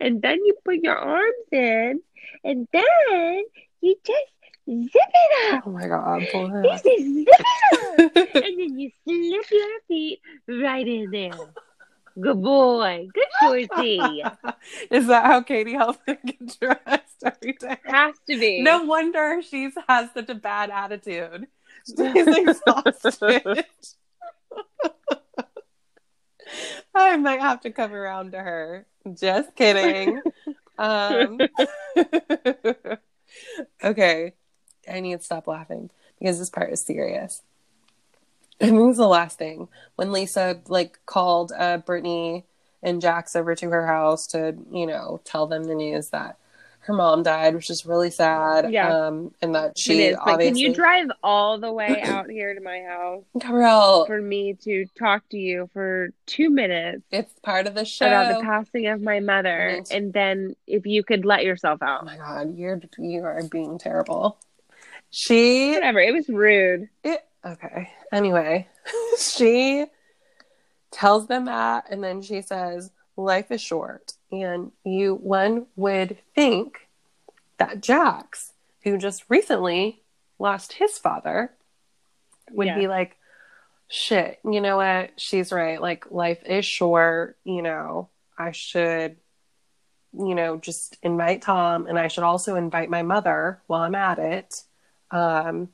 and 0.00 0.22
then 0.22 0.38
you 0.44 0.54
put 0.64 0.76
your 0.76 0.96
arms 0.96 1.34
in, 1.52 2.00
and 2.44 2.68
then 2.72 3.42
you 3.80 3.96
just 4.04 4.32
zip 4.66 4.92
it 4.94 5.54
up. 5.54 5.64
Oh 5.66 5.70
my 5.70 5.88
god, 5.88 6.26
pull 6.32 6.54
it 6.54 6.62
This 6.62 6.84
is 6.84 7.14
zip 7.14 7.28
it 7.28 8.16
up, 8.16 8.34
and 8.34 8.58
then 8.58 8.78
you 8.78 8.90
slip 9.04 9.50
your 9.50 9.80
feet 9.88 10.20
right 10.48 10.86
in 10.86 11.10
there. 11.10 11.32
Good 12.20 12.42
boy. 12.42 13.08
Good 13.14 13.26
choicey. 13.40 14.36
Is 14.90 15.06
that 15.06 15.26
how 15.26 15.42
Katie 15.42 15.74
Helfman 15.74 16.18
gets 16.24 16.56
dressed 16.56 17.22
every 17.24 17.52
day? 17.52 17.76
Has 17.84 18.16
to 18.28 18.38
be. 18.38 18.60
No 18.60 18.84
wonder 18.84 19.40
she 19.48 19.70
has 19.88 20.10
such 20.14 20.28
a 20.28 20.34
bad 20.34 20.70
attitude. 20.70 21.46
She's 21.96 22.26
exhausted. 22.26 23.64
I 26.94 27.16
might 27.16 27.40
have 27.40 27.60
to 27.62 27.70
come 27.70 27.92
around 27.92 28.32
to 28.32 28.38
her. 28.38 28.86
Just 29.14 29.54
kidding. 29.54 30.20
Um, 30.78 31.40
okay, 33.82 34.32
I 34.88 35.00
need 35.00 35.18
to 35.18 35.24
stop 35.24 35.46
laughing 35.46 35.90
because 36.18 36.38
this 36.38 36.50
part 36.50 36.72
is 36.72 36.80
serious. 36.82 37.42
I 38.60 38.66
think 38.66 38.88
it's 38.88 38.98
the 38.98 39.06
last 39.06 39.38
thing 39.38 39.68
when 39.96 40.12
Lisa 40.12 40.60
like 40.68 40.98
called 41.06 41.52
uh, 41.56 41.78
Brittany 41.78 42.44
and 42.82 43.00
Jax 43.00 43.34
over 43.36 43.54
to 43.56 43.70
her 43.70 43.86
house 43.86 44.26
to 44.28 44.56
you 44.72 44.86
know 44.86 45.20
tell 45.24 45.46
them 45.46 45.64
the 45.64 45.74
news 45.74 46.10
that 46.10 46.38
her 46.88 46.94
mom 46.94 47.22
died, 47.22 47.54
which 47.54 47.68
is 47.68 47.84
really 47.84 48.10
sad. 48.10 48.72
Yeah. 48.72 48.88
um, 48.88 49.34
and 49.42 49.54
that 49.54 49.72
It 49.72 49.78
she 49.78 50.02
is, 50.04 50.16
but 50.24 50.32
obviously 50.32 50.62
can 50.62 50.70
you 50.70 50.74
drive 50.74 51.08
all 51.22 51.58
the 51.58 51.70
way 51.70 52.00
out 52.04 52.30
here 52.30 52.54
to 52.54 52.60
my 52.62 52.80
house 52.80 53.24
Gabrielle, 53.38 54.06
for 54.06 54.22
me 54.22 54.54
to 54.64 54.86
talk 54.98 55.28
to 55.28 55.36
you 55.36 55.68
for 55.74 56.08
two 56.24 56.48
minutes 56.48 57.02
it's 57.10 57.32
part 57.40 57.66
of 57.66 57.74
the 57.74 57.84
show. 57.84 58.06
about 58.06 58.38
the 58.38 58.42
passing 58.42 58.86
of 58.86 59.02
my 59.02 59.20
mother, 59.20 59.72
Thanks. 59.74 59.90
and 59.90 60.14
then 60.14 60.56
if 60.66 60.86
you 60.86 61.04
could 61.04 61.26
let 61.26 61.44
yourself 61.44 61.82
out. 61.82 62.00
Oh 62.02 62.06
my 62.06 62.16
god, 62.16 62.56
you're 62.56 62.80
you 62.96 63.22
are 63.22 63.42
being 63.42 63.78
terrible. 63.78 64.38
She 65.10 65.72
Whatever. 65.72 66.00
It 66.00 66.14
was 66.14 66.28
rude. 66.30 66.88
it 67.04 67.20
okay. 67.44 67.90
Anyway, 68.10 68.66
she 69.18 69.84
tells 70.90 71.26
them 71.26 71.44
that 71.44 71.84
and 71.90 72.02
then 72.02 72.22
she 72.22 72.40
says 72.40 72.90
life 73.14 73.50
is 73.50 73.60
short 73.60 74.14
and 74.30 74.72
you 74.84 75.14
one 75.14 75.66
would 75.76 76.18
think 76.34 76.88
that 77.58 77.80
Jax, 77.82 78.52
who 78.82 78.98
just 78.98 79.24
recently 79.28 80.02
lost 80.38 80.74
his 80.74 80.98
father, 80.98 81.52
would 82.50 82.74
be 82.74 82.88
like 82.88 83.16
shit, 83.88 84.38
you 84.44 84.60
know 84.60 84.76
what? 84.76 85.12
She's 85.16 85.52
right. 85.52 85.80
Like 85.80 86.10
life 86.10 86.42
is 86.44 86.64
short, 86.64 87.36
you 87.44 87.62
know. 87.62 88.08
I 88.36 88.52
should 88.52 89.16
you 90.12 90.34
know, 90.34 90.56
just 90.56 90.96
invite 91.02 91.42
Tom 91.42 91.86
and 91.86 91.98
I 91.98 92.08
should 92.08 92.24
also 92.24 92.56
invite 92.56 92.90
my 92.90 93.02
mother 93.02 93.60
while 93.66 93.82
I'm 93.82 93.94
at 93.94 94.18
it. 94.18 94.62
Um, 95.10 95.68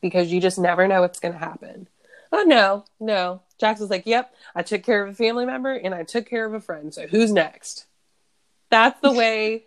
because 0.00 0.30
you 0.30 0.40
just 0.40 0.58
never 0.58 0.86
know 0.86 1.00
what's 1.00 1.18
going 1.18 1.34
to 1.34 1.40
happen. 1.40 1.88
Oh, 2.30 2.42
no, 2.42 2.84
no. 3.00 3.42
Jax 3.58 3.80
was 3.80 3.90
like, 3.90 4.06
yep, 4.06 4.32
I 4.54 4.62
took 4.62 4.84
care 4.84 5.02
of 5.02 5.10
a 5.10 5.14
family 5.14 5.44
member 5.44 5.72
and 5.72 5.94
I 5.94 6.04
took 6.04 6.28
care 6.28 6.44
of 6.44 6.54
a 6.54 6.60
friend. 6.60 6.94
So 6.94 7.06
who's 7.08 7.32
next? 7.32 7.86
That's 8.70 9.00
the 9.00 9.12
way 9.12 9.64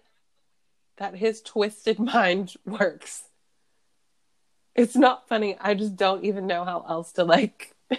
that 0.98 1.15
his 1.15 1.41
twisted 1.41 1.99
mind 2.14 2.53
works. 2.65 3.23
It's 4.76 4.95
not 4.95 5.28
funny. 5.28 5.57
I 5.60 5.73
just 5.73 5.95
don't 5.95 6.23
even 6.23 6.48
know 6.48 6.64
how 6.64 6.86
else 6.88 7.11
to 7.14 7.23
like. 7.23 7.76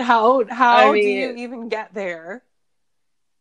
how 0.00 0.44
how 0.48 0.92
I 0.92 0.92
do 0.92 1.08
you 1.08 1.34
even 1.36 1.68
get 1.68 1.92
there? 1.92 2.42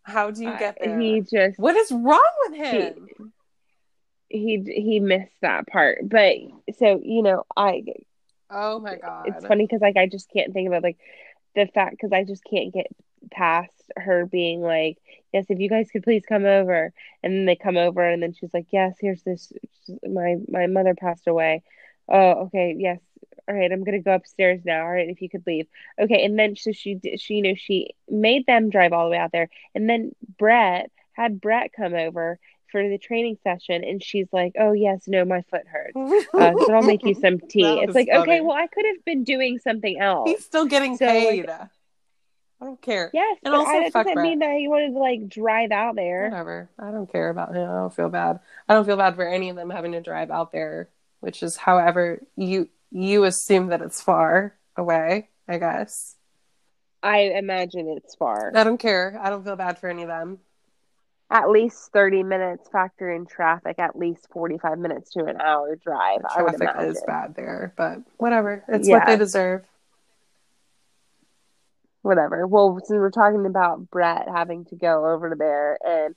How 0.03 0.31
do 0.31 0.43
you 0.43 0.57
get 0.57 0.77
there? 0.79 0.99
He 0.99 1.21
just 1.21 1.57
What 1.57 1.75
is 1.75 1.91
wrong 1.91 2.31
with 2.47 2.55
him? 2.57 3.33
he 4.29 4.61
he 4.65 4.99
missed 4.99 5.35
that 5.41 5.67
part. 5.67 5.99
But 6.03 6.35
so 6.77 6.99
you 7.03 7.21
know, 7.21 7.43
I 7.55 7.83
oh 8.49 8.79
my 8.79 8.95
god! 8.95 9.27
it's 9.27 9.45
funny 9.45 9.65
because 9.65 9.81
like 9.81 9.97
I 9.97 10.07
just 10.07 10.29
can't 10.31 10.53
think 10.53 10.67
about 10.67 10.83
like 10.83 10.97
the 11.55 11.67
fact 11.67 11.91
because 11.91 12.11
I 12.11 12.23
just 12.23 12.43
can't 12.43 12.73
get 12.73 12.87
past 13.31 13.71
her 13.97 14.25
being 14.25 14.61
like, 14.61 14.97
yes, 15.33 15.45
if 15.49 15.59
you 15.59 15.69
guys 15.69 15.89
could 15.91 16.03
please 16.03 16.23
come 16.27 16.45
over, 16.45 16.93
and 17.23 17.33
then 17.33 17.45
they 17.45 17.55
come 17.55 17.77
over, 17.77 18.03
and 18.03 18.21
then 18.21 18.33
she's 18.33 18.53
like, 18.53 18.67
yes, 18.71 18.95
here's 18.99 19.23
this, 19.23 19.51
my 20.07 20.35
my 20.47 20.67
mother 20.67 20.95
passed 20.95 21.27
away. 21.27 21.63
Oh, 22.07 22.45
okay, 22.45 22.75
yes, 22.77 22.99
all 23.47 23.55
right, 23.55 23.71
I'm 23.71 23.83
gonna 23.83 24.01
go 24.01 24.13
upstairs 24.15 24.61
now. 24.65 24.81
All 24.81 24.91
right, 24.91 25.09
if 25.09 25.21
you 25.21 25.29
could 25.29 25.45
leave, 25.47 25.67
okay, 25.99 26.25
and 26.25 26.37
then 26.37 26.55
so 26.55 26.71
she 26.71 26.99
she 27.17 27.35
you 27.35 27.41
know 27.43 27.55
she 27.55 27.95
made 28.09 28.45
them 28.45 28.69
drive 28.69 28.93
all 28.93 29.05
the 29.05 29.11
way 29.11 29.17
out 29.17 29.31
there, 29.31 29.49
and 29.73 29.89
then 29.89 30.15
Brett 30.37 30.91
had 31.13 31.39
Brett 31.41 31.71
come 31.73 31.93
over 31.93 32.39
for 32.75 32.89
the 32.89 32.97
training 32.97 33.37
session, 33.41 33.85
and 33.85 34.03
she's 34.03 34.27
like, 34.33 34.53
oh 34.59 34.73
yes, 34.73 35.03
no, 35.07 35.23
my 35.23 35.41
foot 35.49 35.63
hurts. 35.65 35.95
Uh, 36.33 36.51
so 36.65 36.73
I'll 36.73 36.81
make 36.81 37.05
you 37.05 37.13
some 37.13 37.39
tea. 37.49 37.79
It's 37.79 37.95
like, 37.95 38.09
funny. 38.09 38.19
okay, 38.19 38.41
well, 38.41 38.57
I 38.57 38.67
could 38.67 38.85
have 38.85 39.05
been 39.05 39.23
doing 39.23 39.59
something 39.59 39.97
else. 39.97 40.29
He's 40.29 40.43
still 40.43 40.65
getting 40.65 40.97
So, 40.97 41.05
like- 41.05 41.15
paid. 41.29 41.49
I 41.49 42.65
don't 42.65 42.81
care. 42.81 43.11
Yes, 43.13 43.37
And 43.43 43.53
also 43.53 43.69
I, 43.71 43.89
doesn't 43.89 44.21
mean 44.21 44.39
that 44.39 44.55
he 44.57 44.67
wanted 44.67 44.93
to 44.93 44.99
like 44.99 45.27
drive 45.29 45.71
out 45.71 45.95
there. 45.95 46.29
Whatever. 46.29 46.69
I 46.79 46.91
don't 46.91 47.09
care 47.11 47.29
about 47.29 47.53
him. 47.55 47.69
I 47.69 47.73
don't 47.75 47.93
feel 47.93 48.09
bad. 48.09 48.39
I 48.67 48.73
don't 48.73 48.85
feel 48.85 48.97
bad 48.97 49.15
for 49.15 49.25
any 49.27 49.49
of 49.49 49.55
them 49.55 49.69
having 49.69 49.91
to 49.93 50.01
drive 50.01 50.31
out 50.31 50.51
there, 50.51 50.89
which 51.21 51.43
is 51.43 51.55
however 51.57 52.21
you 52.35 52.69
you 52.91 53.23
assume 53.25 53.67
that 53.67 53.81
it's 53.81 54.01
far 54.01 54.55
away. 54.77 55.29
I 55.47 55.57
guess. 55.57 56.15
I 57.03 57.19
imagine 57.37 57.87
it's 57.97 58.15
far. 58.15 58.51
I 58.55 58.63
don't 58.63 58.79
care. 58.79 59.19
I 59.21 59.29
don't 59.29 59.43
feel 59.43 59.55
bad 59.57 59.77
for 59.77 59.89
any 59.89 60.01
of 60.03 60.07
them. 60.07 60.39
At 61.31 61.49
least 61.49 61.91
thirty 61.91 62.21
minutes, 62.21 62.69
factor 62.69 63.11
in 63.11 63.25
traffic. 63.25 63.79
At 63.79 63.97
least 63.97 64.27
forty-five 64.31 64.77
minutes 64.77 65.11
to 65.11 65.25
an 65.25 65.41
hour 65.41 65.75
drive. 65.75 66.19
I 66.35 66.43
would 66.43 66.55
Traffic 66.57 66.89
is 66.89 67.03
bad 67.07 67.35
there, 67.35 67.73
but 67.75 67.99
whatever. 68.17 68.63
It's 68.67 68.87
what 68.87 69.07
they 69.07 69.17
deserve. 69.17 69.65
Whatever. 72.03 72.45
Well, 72.45 72.77
since 72.83 72.97
we're 72.99 73.09
talking 73.09 73.47
about 73.47 73.89
Brett 73.89 74.27
having 74.27 74.65
to 74.65 74.75
go 74.75 75.07
over 75.11 75.31
to 75.31 75.35
there, 75.35 75.79
and 75.83 76.15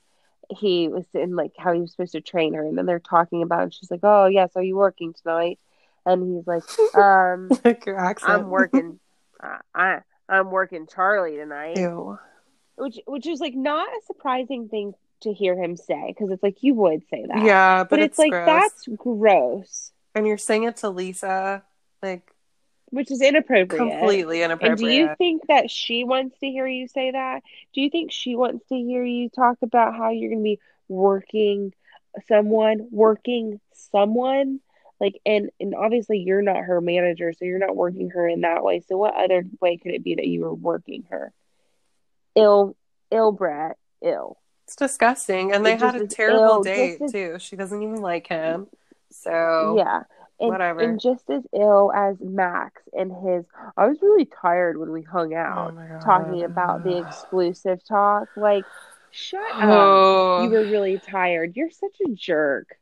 he 0.51 0.87
was 0.87 1.05
in 1.15 1.35
like 1.35 1.53
how 1.57 1.73
he 1.73 1.81
was 1.81 1.91
supposed 1.91 2.11
to 2.11 2.21
train 2.21 2.53
her, 2.53 2.63
and 2.63 2.77
then 2.77 2.85
they're 2.85 2.99
talking 2.99 3.41
about, 3.41 3.67
it. 3.67 3.73
she's 3.73 3.89
like, 3.89 4.01
"Oh 4.03 4.27
yes, 4.27 4.51
are 4.55 4.63
you 4.63 4.75
working 4.75 5.13
tonight?" 5.13 5.59
And 6.05 6.35
he's 6.35 6.45
like, 6.45 6.63
"Um, 6.95 7.49
Like 7.65 7.85
your 7.87 7.97
accent. 7.97 8.31
I'm 8.31 8.49
working. 8.49 8.99
uh, 9.43 9.57
I 9.73 9.99
I'm 10.27 10.51
working 10.51 10.85
Charlie 10.85 11.37
tonight." 11.37 11.77
Ew. 11.77 12.19
Which 12.79 12.99
which 13.05 13.27
is 13.27 13.39
like 13.39 13.55
not 13.55 13.87
a 13.87 14.01
surprising 14.05 14.69
thing 14.69 14.93
to 15.21 15.33
hear 15.33 15.61
him 15.61 15.75
say 15.75 16.05
because 16.07 16.31
it's 16.31 16.43
like 16.43 16.57
you 16.61 16.73
would 16.75 17.03
say 17.09 17.25
that. 17.27 17.43
Yeah, 17.43 17.83
but, 17.83 17.91
but, 17.91 17.99
it's, 17.99 18.17
like 18.17 18.31
gross. 18.31 18.45
that's 18.45 18.87
gross. 18.95 19.91
And 20.15 20.25
you're 20.25 20.37
saying 20.37 20.63
it 20.63 20.77
to 20.77 20.89
Lisa, 20.89 21.63
like 22.01 22.31
which 22.91 23.11
is 23.11 23.21
inappropriate. 23.21 23.69
completely 23.69 24.41
and 24.41 24.51
inappropriate. 24.51 24.79
do 24.79 24.95
you 24.95 25.15
think 25.17 25.43
that 25.47 25.69
she 25.69 26.03
wants 26.03 26.39
to 26.39 26.47
hear 26.47 26.65
you 26.65 26.87
say 26.87 27.11
that? 27.11 27.43
Do 27.73 27.81
you 27.81 27.89
think 27.89 28.11
she 28.11 28.35
wants 28.35 28.67
to 28.69 28.75
hear 28.75 29.03
you 29.03 29.29
talk 29.29 29.57
about 29.61 29.95
how 29.95 30.09
you're 30.09 30.29
going 30.29 30.39
to 30.39 30.43
be 30.43 30.59
working 30.87 31.73
someone 32.27 32.87
working 32.91 33.59
someone? 33.73 34.59
Like 34.99 35.21
and 35.25 35.49
and 35.59 35.75
obviously 35.75 36.19
you're 36.19 36.41
not 36.41 36.57
her 36.57 36.81
manager 36.81 37.31
so 37.31 37.45
you're 37.45 37.59
not 37.59 37.75
working 37.75 38.09
her 38.09 38.27
in 38.27 38.41
that 38.41 38.63
way. 38.63 38.83
So 38.87 38.97
what 38.97 39.15
other 39.15 39.43
way 39.61 39.77
could 39.77 39.93
it 39.93 40.03
be 40.03 40.15
that 40.15 40.27
you 40.27 40.41
were 40.41 40.53
working 40.53 41.05
her 41.09 41.31
ill 42.39 42.75
ill 43.11 43.31
Brett 43.31 43.77
ill 44.01 44.37
It's 44.65 44.75
disgusting. 44.75 45.51
And 45.53 45.65
they 45.65 45.73
It 45.73 45.79
had 45.81 45.95
a 45.95 46.07
terrible 46.07 46.43
ill, 46.43 46.63
date 46.63 47.01
as- 47.01 47.11
too. 47.11 47.37
She 47.39 47.55
doesn't 47.55 47.81
even 47.81 48.01
like 48.01 48.27
him. 48.27 48.67
So 49.11 49.75
yeah. 49.77 50.03
And, 50.41 50.49
whatever. 50.51 50.79
and 50.79 51.01
just 51.01 51.29
as 51.29 51.43
ill 51.53 51.91
as 51.93 52.15
Max 52.21 52.81
and 52.93 53.11
his, 53.11 53.43
I 53.75 53.87
was 53.87 53.97
really 54.01 54.23
tired 54.41 54.77
when 54.77 54.91
we 54.91 55.01
hung 55.01 55.33
Oh 55.33 55.37
out 55.37 55.75
God. 55.75 56.01
talking 56.01 56.43
about 56.43 56.85
the 56.85 56.97
exclusive 57.05 57.83
talk. 57.83 58.29
Like, 58.37 58.63
shut 59.11 59.41
up. 59.51 59.63
Oh, 59.63 60.43
You 60.43 60.49
were 60.49 60.61
really 60.63 60.97
tired. 60.97 61.57
You're 61.57 61.71
such 61.71 61.97
a 62.07 62.11
jerk. 62.11 62.77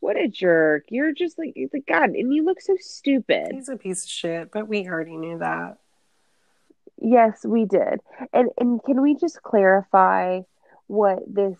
What 0.00 0.16
a 0.16 0.28
jerk. 0.28 0.84
You're 0.88 1.12
just 1.12 1.38
like, 1.38 1.54
like 1.74 1.84
God, 1.86 2.10
and 2.10 2.32
you 2.32 2.42
look 2.42 2.62
so 2.62 2.74
stupid. 2.80 3.48
he's 3.52 3.68
a 3.68 3.76
piece 3.76 4.04
of 4.04 4.10
shit, 4.10 4.50
but 4.50 4.66
we 4.66 4.88
already 4.88 5.16
knew 5.18 5.38
that. 5.40 5.76
Yes, 7.04 7.44
we 7.44 7.66
did. 7.66 8.00
And 8.32 8.48
and 8.58 8.82
can 8.82 9.02
we 9.02 9.14
just 9.14 9.42
clarify 9.42 10.40
what 10.86 11.22
this 11.26 11.58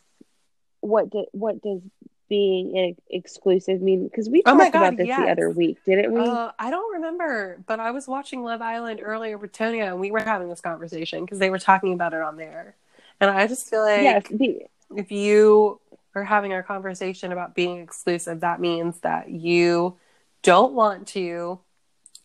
what 0.80 1.10
did 1.10 1.26
what 1.32 1.62
does 1.62 1.82
being 2.30 2.96
exclusive 3.10 3.82
mean? 3.82 4.04
Because 4.04 4.30
we 4.30 4.40
Oh 4.40 4.50
talked 4.50 4.58
my 4.58 4.70
God, 4.70 4.82
about 4.82 4.96
this 4.96 5.08
yes. 5.08 5.20
the 5.20 5.30
other 5.30 5.50
week, 5.50 5.78
didn't 5.84 6.12
we? 6.12 6.20
Uh, 6.20 6.50
I 6.58 6.70
don't 6.70 6.94
remember, 6.94 7.62
but 7.66 7.78
I 7.78 7.90
was 7.90 8.08
watching 8.08 8.42
Love 8.42 8.62
Island 8.62 9.00
earlier 9.02 9.36
with 9.36 9.52
Tonya, 9.52 9.88
and 9.88 10.00
we 10.00 10.10
were 10.10 10.20
having 10.20 10.48
this 10.48 10.62
conversation 10.62 11.24
because 11.24 11.38
they 11.38 11.50
were 11.50 11.58
talking 11.58 11.92
about 11.92 12.14
it 12.14 12.22
on 12.22 12.36
there. 12.38 12.74
And 13.20 13.30
I 13.30 13.46
just 13.46 13.68
feel 13.68 13.82
like 13.82 14.30
yes, 14.30 14.60
if 14.96 15.12
you 15.12 15.78
are 16.14 16.24
having 16.24 16.54
a 16.54 16.62
conversation 16.62 17.32
about 17.32 17.54
being 17.54 17.80
exclusive, 17.80 18.40
that 18.40 18.60
means 18.60 18.98
that 19.00 19.28
you 19.30 19.96
don't 20.42 20.72
want 20.72 21.08
to, 21.08 21.60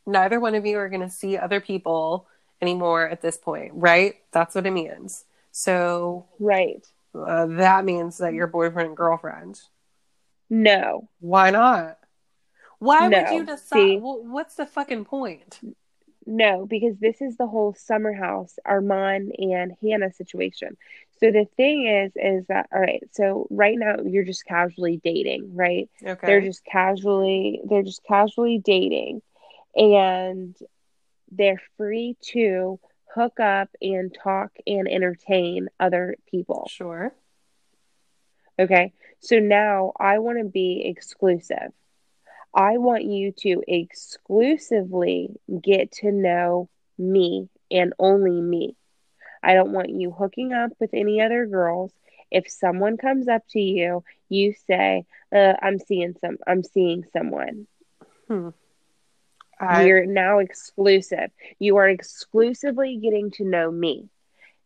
neither 0.05 0.39
one 0.39 0.55
of 0.55 0.65
you 0.65 0.77
are 0.77 0.89
going 0.89 1.01
to 1.01 1.09
see 1.09 1.37
other 1.37 1.59
people 1.59 2.27
anymore 2.61 3.07
at 3.07 3.21
this 3.21 3.37
point, 3.37 3.71
right? 3.75 4.15
That's 4.31 4.55
what 4.55 4.65
it 4.65 4.71
means. 4.71 5.25
So 5.51 6.25
right. 6.39 6.85
uh, 7.15 7.47
that 7.47 7.85
means 7.85 8.17
that 8.19 8.33
you're 8.33 8.47
boyfriend 8.47 8.89
and 8.89 8.97
girlfriend. 8.97 9.59
No. 10.49 11.09
Why 11.19 11.51
not? 11.51 11.97
Why 12.79 13.07
would 13.07 13.29
you 13.31 13.45
decide? 13.45 13.79
See? 13.79 13.97
Well, 13.97 14.23
what's 14.23 14.55
the 14.55 14.65
fucking 14.65 15.05
point? 15.05 15.59
No, 16.25 16.65
because 16.65 16.97
this 16.97 17.21
is 17.21 17.37
the 17.37 17.47
whole 17.47 17.73
summer 17.73 18.13
house, 18.13 18.57
Armand 18.63 19.33
and 19.37 19.73
Hannah 19.81 20.13
situation. 20.13 20.77
So 21.19 21.31
the 21.31 21.45
thing 21.57 21.87
is, 21.87 22.11
is 22.15 22.45
that 22.47 22.67
all 22.71 22.79
right? 22.79 23.03
So 23.11 23.47
right 23.49 23.77
now 23.77 23.95
you're 24.05 24.23
just 24.23 24.45
casually 24.45 25.01
dating, 25.03 25.55
right? 25.55 25.89
Okay. 26.03 26.27
They're 26.27 26.41
just 26.41 26.63
casually, 26.63 27.61
they're 27.65 27.83
just 27.83 28.03
casually 28.07 28.59
dating, 28.63 29.21
and 29.75 30.55
they're 31.31 31.61
free 31.77 32.15
to 32.21 32.79
hook 33.13 33.39
up 33.39 33.69
and 33.81 34.15
talk 34.23 34.51
and 34.67 34.87
entertain 34.87 35.69
other 35.79 36.15
people. 36.29 36.67
sure. 36.69 37.13
Okay. 38.57 38.93
So 39.21 39.39
now 39.39 39.93
I 39.99 40.19
want 40.19 40.37
to 40.39 40.45
be 40.45 40.83
exclusive. 40.85 41.71
I 42.53 42.77
want 42.77 43.03
you 43.03 43.31
to 43.39 43.63
exclusively 43.67 45.29
get 45.61 45.91
to 45.93 46.11
know 46.11 46.69
me 46.97 47.49
and 47.71 47.93
only 47.99 48.41
me. 48.41 48.75
I 49.41 49.53
don't 49.53 49.71
want 49.71 49.89
you 49.89 50.11
hooking 50.11 50.51
up 50.51 50.71
with 50.79 50.89
any 50.93 51.21
other 51.21 51.45
girls. 51.45 51.93
If 52.31 52.49
someone 52.49 52.97
comes 52.97 53.27
up 53.27 53.43
to 53.51 53.59
you, 53.59 54.03
you 54.27 54.53
say, 54.67 55.05
uh, 55.31 55.53
"I'm 55.61 55.79
seeing 55.79 56.15
some. 56.19 56.37
I'm 56.45 56.63
seeing 56.63 57.05
someone." 57.13 57.67
I, 59.59 59.85
You're 59.85 60.05
now 60.05 60.39
exclusive. 60.39 61.31
You 61.57 61.77
are 61.77 61.89
exclusively 61.89 62.97
getting 62.97 63.31
to 63.31 63.43
know 63.43 63.69
me. 63.69 64.09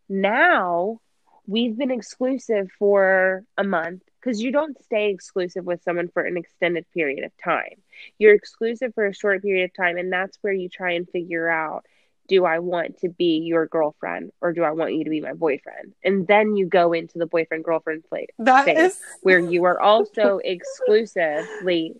Now, 0.07 0.99
we've 1.47 1.77
been 1.77 1.91
exclusive 1.91 2.69
for 2.77 3.43
a 3.57 3.63
month 3.63 4.03
because 4.19 4.41
you 4.41 4.51
don't 4.51 4.81
stay 4.83 5.09
exclusive 5.09 5.65
with 5.65 5.83
someone 5.83 6.09
for 6.09 6.23
an 6.23 6.37
extended 6.37 6.85
period 6.93 7.23
of 7.23 7.31
time. 7.43 7.81
You're 8.17 8.35
exclusive 8.35 8.93
for 8.93 9.05
a 9.05 9.13
short 9.13 9.41
period 9.41 9.65
of 9.65 9.75
time, 9.75 9.97
and 9.97 10.11
that's 10.11 10.37
where 10.41 10.53
you 10.53 10.69
try 10.69 10.93
and 10.93 11.09
figure 11.09 11.49
out 11.49 11.85
do 12.29 12.45
I 12.45 12.59
want 12.59 12.99
to 12.99 13.09
be 13.09 13.39
your 13.39 13.67
girlfriend 13.67 14.31
or 14.39 14.53
do 14.53 14.63
I 14.63 14.71
want 14.71 14.93
you 14.93 15.03
to 15.03 15.09
be 15.09 15.19
my 15.19 15.33
boyfriend? 15.33 15.93
And 16.03 16.25
then 16.25 16.55
you 16.55 16.67
go 16.67 16.93
into 16.93 17.17
the 17.17 17.25
boyfriend 17.25 17.65
girlfriend 17.65 18.05
that 18.39 18.65
phase 18.65 18.93
is 18.93 18.99
where 19.21 19.39
you 19.39 19.65
are 19.65 19.79
also 19.81 20.39
exclusively 20.43 21.95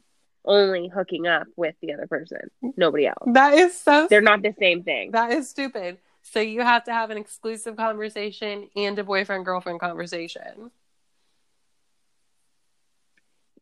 only 0.46 0.88
hooking 0.88 1.26
up 1.28 1.48
with 1.56 1.76
the 1.82 1.94
other 1.94 2.08
person, 2.08 2.40
nobody 2.78 3.08
else. 3.08 3.18
that 3.34 3.54
is 3.54 3.80
so 3.80 4.08
They're 4.10 4.22
not 4.22 4.42
the 4.42 4.54
same 4.60 4.84
thing. 4.84 5.12
that 5.12 5.32
is 5.32 5.50
stupid. 5.50 5.98
So 6.24 6.40
you 6.40 6.62
have 6.62 6.86
to 6.86 6.94
have 6.94 7.10
an 7.10 7.18
exclusive 7.18 7.76
conversation 7.76 8.70
and 8.76 8.98
a 8.98 9.04
boyfriend 9.04 9.46
girlfriend 9.46 9.80
conversation. 9.80 10.72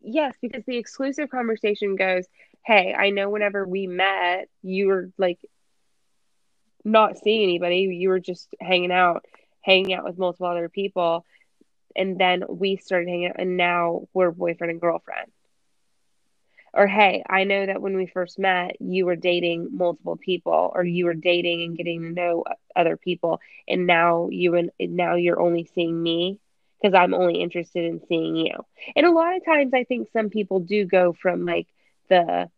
Yes, 0.02 0.36
because 0.41 0.64
the 0.66 0.78
exclusive 0.78 1.30
conversation 1.30 1.95
goes, 1.95 2.26
Hey, 2.66 2.94
I 2.94 3.10
know 3.10 3.30
whenever 3.30 3.66
we 3.68 3.88
met, 3.88 4.48
you 4.62 4.88
were 4.88 5.12
like 5.18 5.40
not 6.84 7.18
seeing 7.18 7.44
anybody. 7.44 7.78
You 7.80 8.10
were 8.10 8.20
just 8.20 8.53
hanging 8.60 8.91
out, 8.91 9.26
hanging 9.62 9.94
out 9.94 10.03
with 10.03 10.18
multiple 10.18 10.48
other 10.48 10.70
people. 10.70 11.26
And 11.95 12.20
then 12.20 12.44
we 12.48 12.78
started 12.78 13.10
hanging 13.10 13.28
out, 13.30 13.36
and 13.40 13.58
now 13.58 14.08
we're 14.14 14.32
boyfriend 14.32 14.72
and 14.72 14.82
girlfriend. 14.82 15.32
Or, 16.73 16.88
hey, 16.88 17.22
I 17.30 17.43
know 17.43 17.65
that 17.65 17.81
when 17.81 17.98
we 17.98 18.06
first 18.06 18.39
met, 18.39 18.77
you 18.80 19.06
were 19.06 19.18
dating 19.18 19.69
multiple 19.73 20.15
people, 20.15 20.72
or 20.73 20.84
you 20.85 21.06
were 21.06 21.14
dating 21.14 21.64
and 21.64 21.77
getting 21.77 22.02
to 22.02 22.11
know 22.11 22.45
other 22.76 22.95
people, 22.95 23.41
and 23.68 23.85
now 23.85 24.30
you 24.31 24.56
and 24.56 24.72
now 24.80 25.15
you're 25.15 25.41
only 25.41 25.65
seeing 25.65 26.02
me 26.02 26.39
because 26.81 26.95
I'm 26.95 27.14
only 27.14 27.41
interested 27.41 27.85
in 27.85 28.02
seeing 28.07 28.35
you. 28.35 28.53
And 28.95 29.06
a 29.06 29.11
lot 29.11 29.35
of 29.35 29.45
times 29.45 29.73
I 29.73 29.84
think 29.84 30.10
some 30.14 30.30
people 30.30 30.61
do 30.61 30.85
go 30.85 31.14
from 31.14 31.45
like 31.45 31.68
the 32.10 32.49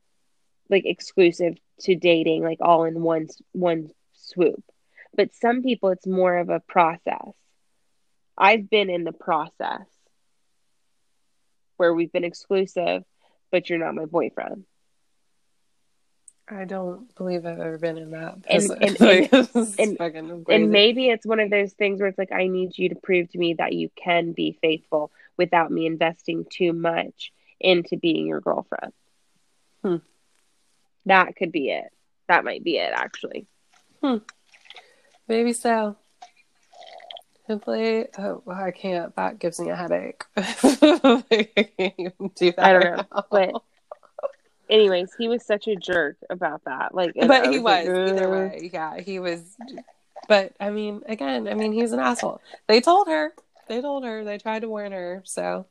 like 0.70 0.86
exclusive 0.86 1.58
to 1.82 1.96
dating 1.96 2.44
like 2.44 2.60
all 2.62 2.86
in 2.86 3.02
one 3.02 3.28
one 3.52 3.90
swoop. 4.14 4.64
But 5.16 5.34
some 5.34 5.62
people 5.64 5.90
it's 5.90 6.08
more 6.08 6.38
of 6.38 6.50
a 6.50 6.60
process. 6.60 7.34
I've 8.38 8.70
been 8.70 8.90
in 8.90 9.04
the 9.04 9.12
process 9.12 9.88
where 11.78 11.94
we've 11.94 12.12
been 12.12 12.24
exclusive 12.24 13.04
but 13.54 13.70
you're 13.70 13.78
not 13.78 13.94
my 13.94 14.06
boyfriend. 14.06 14.66
I 16.50 16.66
don't 16.66 17.14
believe 17.16 17.46
I've 17.46 17.60
ever 17.60 17.78
been 17.78 17.98
in 18.00 18.12
that. 18.12 18.36
And- 18.50 18.64
and- 18.82 19.00
Like, 19.00 19.32
and- 19.80 19.98
And 20.64 20.72
maybe 20.72 21.08
it's 21.10 21.26
one 21.26 21.40
of 21.40 21.52
those 21.52 21.72
things 21.74 22.00
where 22.00 22.10
it's 22.10 22.18
like 22.18 22.32
I 22.34 22.48
need 22.48 22.78
you 22.78 22.90
to 22.90 22.96
prove 22.96 23.30
to 23.30 23.38
me 23.38 23.54
that 23.54 23.74
you 23.74 23.90
can 23.96 24.34
be 24.34 24.58
faithful 24.60 25.12
without 25.38 25.72
me 25.72 25.86
investing 25.86 26.46
too 26.50 26.74
much 26.74 27.32
into 27.60 27.96
being 27.96 28.26
your 28.28 28.42
girlfriend. 28.42 28.92
Hmm. 29.84 29.98
That 31.06 31.36
could 31.36 31.52
be 31.52 31.70
it. 31.70 31.86
That 32.28 32.44
might 32.44 32.64
be 32.64 32.78
it 32.78 32.92
actually. 32.94 33.46
Hmm. 34.02 34.18
Maybe 35.28 35.54
so. 35.54 35.96
Hopefully, 37.48 38.06
oh, 38.18 38.42
I 38.48 38.72
can't. 38.72 39.16
That 39.16 39.38
gives 39.40 39.60
me 39.60 39.70
a 39.70 39.76
headache. 39.76 40.24
I 40.38 40.44
can't 41.78 41.94
even 41.98 42.32
do. 42.36 42.54
I 42.58 42.72
don't 42.74 42.84
know, 42.84 42.96
now. 43.14 43.26
but 43.30 43.54
Anyways, 44.70 45.12
he 45.18 45.28
was 45.28 45.46
such 45.46 45.68
a 45.68 45.76
jerk 45.76 46.16
about 46.30 46.64
that. 46.66 46.96
Like, 46.96 47.12
but 47.16 47.30
I 47.30 47.52
he 47.52 47.60
like, 47.60 47.88
was 47.88 48.12
either 48.12 48.28
"Uh." 48.28 48.32
way. 48.48 48.70
Yeah, 48.74 49.00
he 49.00 49.20
was. 49.20 49.42
But 50.30 50.54
I 50.60 50.70
mean, 50.70 51.02
again, 51.06 51.48
I 51.50 51.54
mean, 51.54 51.74
he's 51.74 51.92
an 51.92 52.00
asshole. 52.00 52.40
They 52.68 52.80
told 52.80 53.08
her. 53.10 53.34
They 53.68 53.82
told 53.82 54.06
her. 54.06 54.24
They 54.24 54.38
tried 54.38 54.62
to 54.62 54.70
warn 54.70 54.94
her. 54.94 55.22
So 55.26 55.66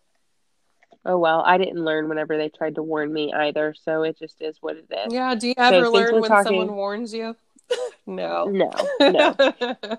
Oh 1.04 1.18
well, 1.18 1.42
I 1.44 1.58
didn't 1.58 1.82
learn 1.84 2.08
whenever 2.08 2.36
they 2.36 2.48
tried 2.48 2.74
to 2.76 2.82
warn 2.82 3.12
me 3.12 3.32
either, 3.32 3.74
so 3.82 4.02
it 4.02 4.18
just 4.18 4.40
is 4.40 4.58
what 4.60 4.76
it 4.76 4.86
is. 4.90 5.12
yeah. 5.12 5.34
Do 5.34 5.48
you 5.48 5.54
ever 5.56 5.84
since 5.84 5.94
learn 5.94 6.20
when 6.20 6.30
talking- 6.30 6.44
someone 6.44 6.76
warns 6.76 7.12
you? 7.14 7.34
no. 8.06 8.44
No, 8.46 8.70
no, 9.00 9.34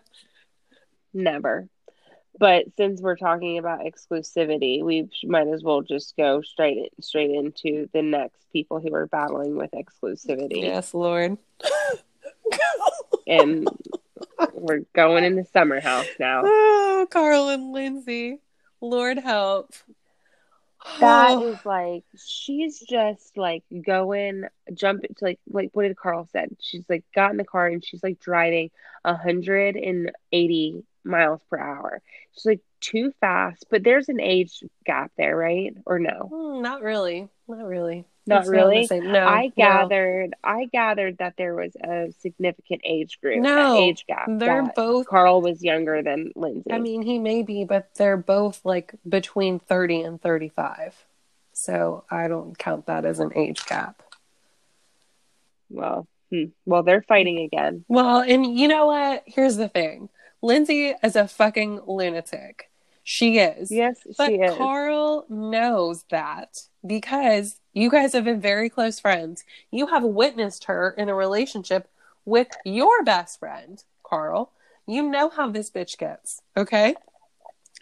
never. 1.13 1.67
But 2.39 2.65
since 2.77 2.99
we're 2.99 3.15
talking 3.15 3.59
about 3.59 3.81
exclusivity, 3.81 4.83
we 4.83 5.07
might 5.23 5.47
as 5.47 5.61
well 5.63 5.81
just 5.81 6.17
go 6.17 6.41
straight 6.41 6.77
in, 6.77 6.87
straight 7.03 7.29
into 7.29 7.87
the 7.93 8.01
next 8.01 8.43
people 8.51 8.79
who 8.79 8.93
are 8.95 9.05
battling 9.05 9.55
with 9.55 9.69
exclusivity, 9.71 10.61
yes, 10.63 10.93
Lord. 10.95 11.37
and 13.27 13.67
we're 14.53 14.81
going 14.93 15.23
into 15.23 15.45
summer 15.45 15.79
house 15.79 16.07
now. 16.19 16.43
Oh, 16.95 17.07
Carl 17.09 17.49
and 17.49 17.73
Lindsay. 17.73 18.39
Lord 18.79 19.17
help. 19.17 19.73
That 20.99 21.31
Oh, 21.31 21.47
is 21.51 21.65
like 21.65 22.03
she's 22.17 22.79
just 22.79 23.35
like 23.37 23.63
going 23.85 24.45
jump 24.73 25.01
to 25.03 25.13
like 25.21 25.39
like 25.49 25.71
what 25.73 25.83
did 25.83 25.97
Carl 25.97 26.27
said? 26.31 26.55
She's 26.61 26.83
like 26.87 27.03
got 27.13 27.31
in 27.31 27.37
the 27.37 27.43
car 27.43 27.67
and 27.67 27.83
she's 27.83 28.01
like 28.03 28.19
driving 28.19 28.69
a 29.03 29.15
hundred 29.15 29.75
and 29.75 30.11
eighty 30.31 30.83
miles 31.03 31.41
per 31.49 31.59
hour. 31.59 32.01
She's 32.33 32.45
like 32.45 32.61
too 32.79 33.13
fast, 33.19 33.65
but 33.69 33.83
there's 33.83 34.09
an 34.09 34.19
age 34.19 34.63
gap 34.85 35.11
there, 35.17 35.35
right? 35.35 35.73
Or 35.85 35.99
no? 35.99 36.29
hmm, 36.31 36.61
not 36.61 36.81
really. 36.81 37.29
Not 37.47 37.65
really. 37.65 38.05
Not 38.25 38.47
really? 38.47 38.87
No. 38.89 39.25
I 39.25 39.47
no. 39.47 39.51
gathered 39.55 40.33
I 40.43 40.65
gathered 40.71 41.17
that 41.17 41.35
there 41.37 41.55
was 41.55 41.75
a 41.75 42.13
significant 42.19 42.81
age 42.85 43.19
group, 43.19 43.41
No, 43.41 43.77
age 43.77 44.05
gap. 44.07 44.27
They're 44.29 44.71
both 44.75 45.07
Carl 45.07 45.41
was 45.41 45.61
younger 45.61 46.01
than 46.01 46.31
Lindsay. 46.35 46.71
I 46.71 46.79
mean, 46.79 47.01
he 47.01 47.19
may 47.19 47.43
be, 47.43 47.65
but 47.65 47.93
they're 47.95 48.17
both 48.17 48.61
like 48.63 48.93
between 49.07 49.59
30 49.59 50.01
and 50.01 50.21
35. 50.21 51.05
So 51.51 52.05
I 52.09 52.27
don't 52.27 52.57
count 52.57 52.85
that 52.85 53.05
as 53.05 53.19
an 53.19 53.31
age 53.35 53.65
gap. 53.65 54.01
well, 55.69 56.07
hmm. 56.29 56.45
well, 56.65 56.83
they're 56.83 57.03
fighting 57.03 57.39
again. 57.39 57.83
Well, 57.89 58.21
and 58.21 58.57
you 58.57 58.69
know 58.69 58.85
what? 58.85 59.23
Here's 59.25 59.57
the 59.57 59.67
thing 59.67 60.09
Lindsay 60.43 60.93
is 61.01 61.15
a 61.15 61.25
fucking 61.25 61.83
lunatic. 61.87 62.69
She 63.01 63.39
is. 63.39 63.71
Yes, 63.71 64.05
But 64.17 64.27
she 64.27 64.35
is. 64.35 64.55
Carl 64.55 65.25
knows 65.29 66.03
that 66.09 66.63
because 66.85 67.61
you 67.71 67.89
guys 67.89 68.11
have 68.11 68.25
been 68.25 68.41
very 68.41 68.69
close 68.69 68.99
friends. 68.99 69.45
You 69.71 69.87
have 69.87 70.03
witnessed 70.03 70.65
her 70.65 70.91
in 70.97 71.07
a 71.07 71.15
relationship 71.15 71.89
with 72.25 72.49
your 72.65 73.03
best 73.05 73.39
friend, 73.39 73.81
Carl. 74.03 74.51
You 74.85 75.09
know 75.09 75.29
how 75.29 75.49
this 75.49 75.71
bitch 75.71 75.97
gets, 75.97 76.41
okay? 76.57 76.95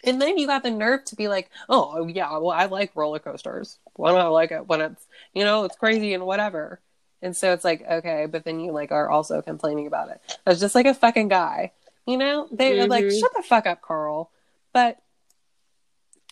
And 0.04 0.22
then 0.22 0.38
you 0.38 0.46
got 0.46 0.62
the 0.62 0.70
nerve 0.70 1.04
to 1.06 1.16
be 1.16 1.26
like, 1.26 1.50
oh, 1.68 2.06
yeah, 2.06 2.30
well, 2.38 2.50
I 2.50 2.66
like 2.66 2.94
roller 2.94 3.18
coasters. 3.18 3.78
Why 3.94 4.12
don't 4.12 4.20
I 4.20 4.28
like 4.28 4.52
it 4.52 4.68
when 4.68 4.80
it's, 4.80 5.04
you 5.34 5.42
know, 5.42 5.64
it's 5.64 5.76
crazy 5.76 6.14
and 6.14 6.26
whatever. 6.26 6.80
And 7.22 7.36
so 7.36 7.52
it's 7.52 7.64
like, 7.64 7.84
okay, 7.88 8.26
but 8.26 8.44
then 8.44 8.60
you 8.60 8.70
like 8.70 8.92
are 8.92 9.10
also 9.10 9.42
complaining 9.42 9.88
about 9.88 10.10
it. 10.10 10.20
That's 10.44 10.60
just 10.60 10.76
like 10.76 10.86
a 10.86 10.94
fucking 10.94 11.26
guy. 11.26 11.72
You 12.06 12.16
know, 12.16 12.48
they're 12.50 12.86
like, 12.86 13.04
Mhm. 13.04 13.20
shut 13.20 13.32
the 13.36 13.42
fuck 13.42 13.66
up, 13.66 13.80
Carl. 13.82 14.30
But 14.72 14.98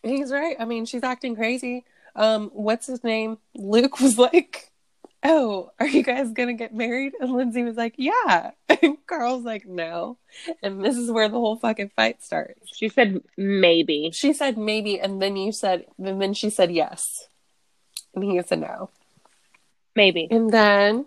he's 0.03 0.33
right. 0.33 0.57
I 0.59 0.65
mean, 0.65 0.85
she's 0.87 1.03
acting 1.05 1.37
crazy. 1.37 1.85
Um, 2.17 2.51
what's 2.53 2.87
his 2.87 3.05
name? 3.05 3.39
Luke 3.55 4.01
was 4.01 4.19
like, 4.19 4.67
Oh, 5.23 5.71
are 5.79 5.87
you 5.87 6.03
guys 6.03 6.33
gonna 6.33 6.55
get 6.55 6.75
married? 6.75 7.13
And 7.21 7.31
Lindsay 7.33 7.63
was 7.63 7.77
like, 7.77 7.95
Yeah. 7.99 8.53
And 8.83 8.97
Carl's 9.07 9.45
like, 9.45 9.67
No. 9.67 10.17
And 10.63 10.83
this 10.85 10.97
is 10.97 11.11
where 11.11 11.29
the 11.29 11.39
whole 11.39 11.57
fucking 11.57 11.91
fight 11.95 12.23
starts. 12.23 12.75
She 12.75 12.89
said 12.89 13.23
maybe. 13.37 14.11
She 14.13 14.33
said 14.33 14.57
maybe, 14.57 14.99
and 14.99 15.21
then 15.21 15.37
you 15.37 15.53
said, 15.53 15.85
and 15.99 16.21
then 16.21 16.33
she 16.35 16.49
said 16.51 16.73
yes. 16.73 17.29
And 18.15 18.25
he 18.25 18.41
said 18.43 18.61
no. 18.61 18.89
Maybe. 19.95 20.27
And 20.31 20.51
then 20.51 21.07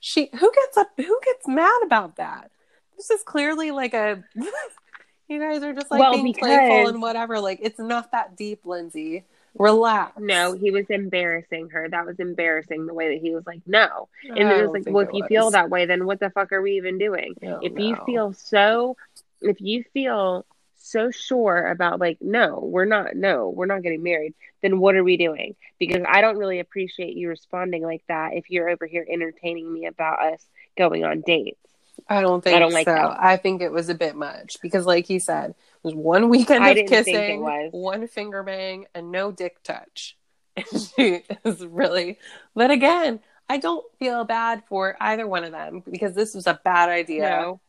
she, 0.00 0.30
who 0.32 0.50
gets 0.52 0.76
up, 0.78 0.88
who 0.96 1.20
gets 1.24 1.46
mad 1.46 1.80
about 1.84 2.16
that? 2.16 2.50
This 2.96 3.10
is 3.10 3.22
clearly 3.22 3.70
like 3.70 3.94
a, 3.94 4.22
you 5.28 5.40
guys 5.40 5.62
are 5.62 5.72
just 5.72 5.90
like 5.90 6.00
Well, 6.00 6.12
being 6.14 6.32
because- 6.32 6.40
playful 6.48 6.88
and 6.88 7.02
whatever. 7.02 7.40
Like, 7.40 7.60
it's 7.62 7.78
not 7.78 8.12
that 8.12 8.36
deep, 8.36 8.64
Lindsay. 8.64 9.24
Relax. 9.58 10.18
No, 10.18 10.54
he 10.54 10.70
was 10.70 10.86
embarrassing 10.88 11.70
her. 11.70 11.86
That 11.88 12.06
was 12.06 12.18
embarrassing 12.18 12.86
the 12.86 12.94
way 12.94 13.14
that 13.14 13.22
he 13.22 13.34
was 13.34 13.46
like, 13.46 13.60
no. 13.66 14.08
And 14.24 14.48
I 14.48 14.58
it 14.58 14.62
was 14.62 14.72
like, 14.72 14.84
well, 14.86 15.06
if 15.06 15.12
you 15.12 15.22
was. 15.22 15.28
feel 15.28 15.50
that 15.50 15.68
way, 15.68 15.84
then 15.84 16.06
what 16.06 16.20
the 16.20 16.30
fuck 16.30 16.52
are 16.52 16.62
we 16.62 16.78
even 16.78 16.96
doing? 16.96 17.34
Don't 17.40 17.62
if 17.62 17.78
you 17.78 17.96
feel 18.06 18.32
so, 18.32 18.96
if 19.42 19.60
you 19.60 19.84
feel 19.92 20.46
so 20.76 21.10
sure 21.10 21.66
about 21.66 22.00
like, 22.00 22.16
no, 22.22 22.60
we're 22.60 22.86
not, 22.86 23.14
no, 23.14 23.50
we're 23.50 23.66
not 23.66 23.82
getting 23.82 24.02
married, 24.02 24.32
then 24.62 24.80
what 24.80 24.94
are 24.94 25.04
we 25.04 25.18
doing? 25.18 25.54
Because 25.78 26.02
I 26.08 26.22
don't 26.22 26.38
really 26.38 26.58
appreciate 26.60 27.14
you 27.14 27.28
responding 27.28 27.82
like 27.82 28.04
that 28.08 28.32
if 28.32 28.48
you're 28.48 28.70
over 28.70 28.86
here 28.86 29.06
entertaining 29.08 29.70
me 29.70 29.84
about 29.84 30.20
us 30.32 30.42
going 30.78 31.04
on 31.04 31.20
dates. 31.20 31.58
I 32.08 32.20
don't 32.20 32.42
think 32.42 32.56
I 32.56 32.58
don't 32.58 32.72
like 32.72 32.86
so. 32.86 32.94
that. 32.94 33.16
I 33.20 33.36
think 33.36 33.62
it 33.62 33.72
was 33.72 33.88
a 33.88 33.94
bit 33.94 34.16
much 34.16 34.56
because, 34.60 34.86
like 34.86 35.06
he 35.06 35.18
said, 35.18 35.50
it 35.50 35.56
was 35.82 35.94
one 35.94 36.28
weekend 36.28 36.64
I 36.64 36.70
of 36.70 36.76
didn't 36.76 36.90
think 36.90 37.08
it 37.08 37.10
kissing, 37.10 37.70
one 37.72 38.06
finger 38.08 38.42
bang, 38.42 38.86
and 38.94 39.10
no 39.10 39.32
dick 39.32 39.62
touch. 39.62 40.16
And 40.54 40.82
she 40.82 41.22
is 41.46 41.64
really, 41.64 42.18
but 42.54 42.70
again, 42.70 43.20
I 43.48 43.56
don't 43.56 43.84
feel 43.98 44.24
bad 44.24 44.62
for 44.68 44.96
either 45.00 45.26
one 45.26 45.44
of 45.44 45.52
them 45.52 45.82
because 45.90 46.14
this 46.14 46.34
was 46.34 46.46
a 46.46 46.60
bad 46.62 46.90
idea. 46.90 47.22
No. 47.22 47.60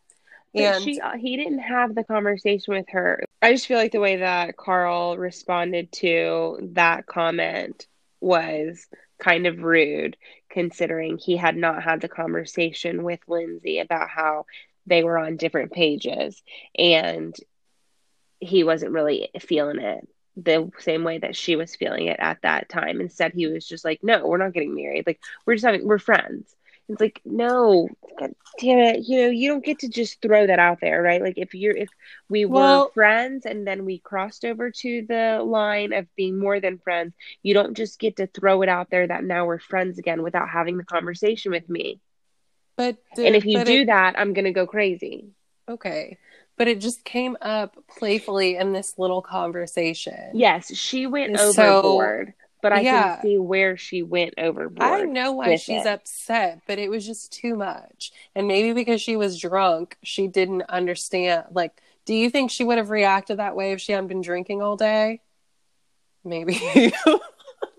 And 0.53 0.84
she, 0.84 0.99
uh, 0.99 1.14
he 1.18 1.38
didn't 1.38 1.60
have 1.60 1.95
the 1.95 2.03
conversation 2.03 2.73
with 2.73 2.88
her. 2.89 3.23
I 3.41 3.53
just 3.53 3.68
feel 3.68 3.77
like 3.77 3.93
the 3.93 3.99
way 3.99 4.18
that 4.18 4.57
Carl 4.57 5.18
responded 5.18 5.91
to 5.93 6.69
that 6.73 7.05
comment 7.05 7.88
was 8.19 8.88
kind 9.18 9.47
of 9.47 9.64
rude, 9.64 10.18
considering 10.54 11.18
he 11.18 11.36
had 11.36 11.58
not 11.58 11.82
had 11.82 12.00
the 12.00 12.08
conversation 12.08 13.04
with 13.04 13.20
Lindsay 13.28 13.80
about 13.80 14.08
how 14.08 14.46
they 14.86 15.04
were 15.04 15.18
on 15.18 15.36
different 15.36 15.72
pages 15.72 16.44
and 16.78 17.36
he 18.40 18.64
wasn't 18.64 18.92
really 18.92 19.30
feeling 19.40 19.80
it 19.80 20.08
the 20.36 20.72
same 20.80 21.04
way 21.04 21.18
that 21.18 21.36
she 21.36 21.56
was 21.56 21.76
feeling 21.76 22.08
it 22.08 22.20
at 22.20 22.42
that 22.44 22.70
time. 22.70 23.02
Instead, 23.02 23.34
he 23.34 23.48
was 23.48 23.68
just 23.68 23.84
like, 23.84 24.00
No, 24.04 24.28
we're 24.28 24.38
not 24.38 24.54
getting 24.54 24.76
married. 24.76 25.08
Like, 25.08 25.20
we're 25.46 25.56
just 25.56 25.66
having, 25.66 25.88
we're 25.88 26.00
friends. 26.00 26.56
It's 26.89 26.99
like, 26.99 27.22
no, 27.23 27.88
God 28.19 28.34
damn 28.60 28.80
it. 28.80 29.07
You 29.07 29.23
know, 29.23 29.30
you 29.30 29.47
don't 29.49 29.64
get 29.64 29.80
to 29.80 29.89
just 29.89 30.22
throw 30.22 30.47
that 30.47 30.60
out 30.60 30.80
there, 30.81 31.01
right? 31.01 31.22
Like, 31.22 31.38
if 31.38 31.53
you're, 31.53 31.76
if 31.76 31.89
we 32.30 32.45
were 32.45 32.89
friends 32.93 33.45
and 33.45 33.65
then 33.65 33.85
we 33.85 33.99
crossed 33.99 34.43
over 34.43 34.69
to 34.69 35.05
the 35.07 35.41
line 35.43 35.93
of 35.93 36.14
being 36.15 36.38
more 36.38 36.60
than 36.60 36.80
friends, 36.80 37.14
you 37.41 37.53
don't 37.53 37.76
just 37.77 37.99
get 37.99 38.18
to 38.18 38.27
throw 38.27 38.61
it 38.64 38.69
out 38.69 38.89
there 38.89 39.07
that 39.07 39.23
now 39.23 39.45
we're 39.45 39.60
friends 39.60 39.97
again 39.97 40.22
without 40.23 40.49
having 40.49 40.77
the 40.77 40.84
conversation 40.84 41.51
with 41.51 41.68
me. 41.69 41.99
but 42.76 42.97
and 43.15 43.35
if 43.35 43.45
you 43.45 43.64
do 43.64 43.81
it- 43.81 43.85
that, 43.85 44.19
I'm 44.19 44.34
going 44.34 44.45
to 44.45 44.51
go 44.51 44.68
crazy. 44.68 45.30
okay, 45.69 46.18
but 46.57 46.68
it 46.68 46.81
just 46.81 47.05
came 47.05 47.38
up 47.41 47.77
playfully 47.97 48.57
in 48.57 48.73
this 48.73 48.95
little 48.97 49.22
conversation. 49.22 50.31
Yes, 50.34 50.76
she 50.76 51.07
went 51.07 51.39
So, 51.39 51.49
overboard, 51.49 52.34
but 52.64 52.72
I 52.72 52.80
yeah. 52.80 53.15
can 53.15 53.23
see 53.23 53.38
where 53.38 53.76
she 53.76 54.03
went 54.03 54.35
overboard. 54.38 54.81
I 54.81 55.02
know 55.02 55.34
why 55.34 55.57
she's 55.57 55.85
it. 55.85 55.88
upset, 55.88 56.61
but 56.65 56.80
it 56.80 56.90
was 56.90 57.06
just 57.06 57.34
too 57.34 57.57
much. 57.57 58.14
And 58.34 58.48
maybe 58.48 58.72
because 58.72 59.02
she 59.02 59.18
was 59.18 59.38
drunk, 59.38 59.98
she 60.02 60.27
didn't 60.27 60.64
understand. 60.69 61.48
Like, 61.52 61.81
do 62.06 62.15
you 62.15 62.30
think 62.30 62.52
she 62.52 62.64
would 62.64 62.77
have 62.77 62.90
reacted 62.90 63.38
that 63.40 63.57
way 63.57 63.73
if 63.73 63.81
she 63.81 63.91
hadn't 63.91 64.07
been 64.07 64.22
drinking 64.22 64.61
all 64.61 64.77
day? 64.77 65.19
Maybe. 66.23 66.57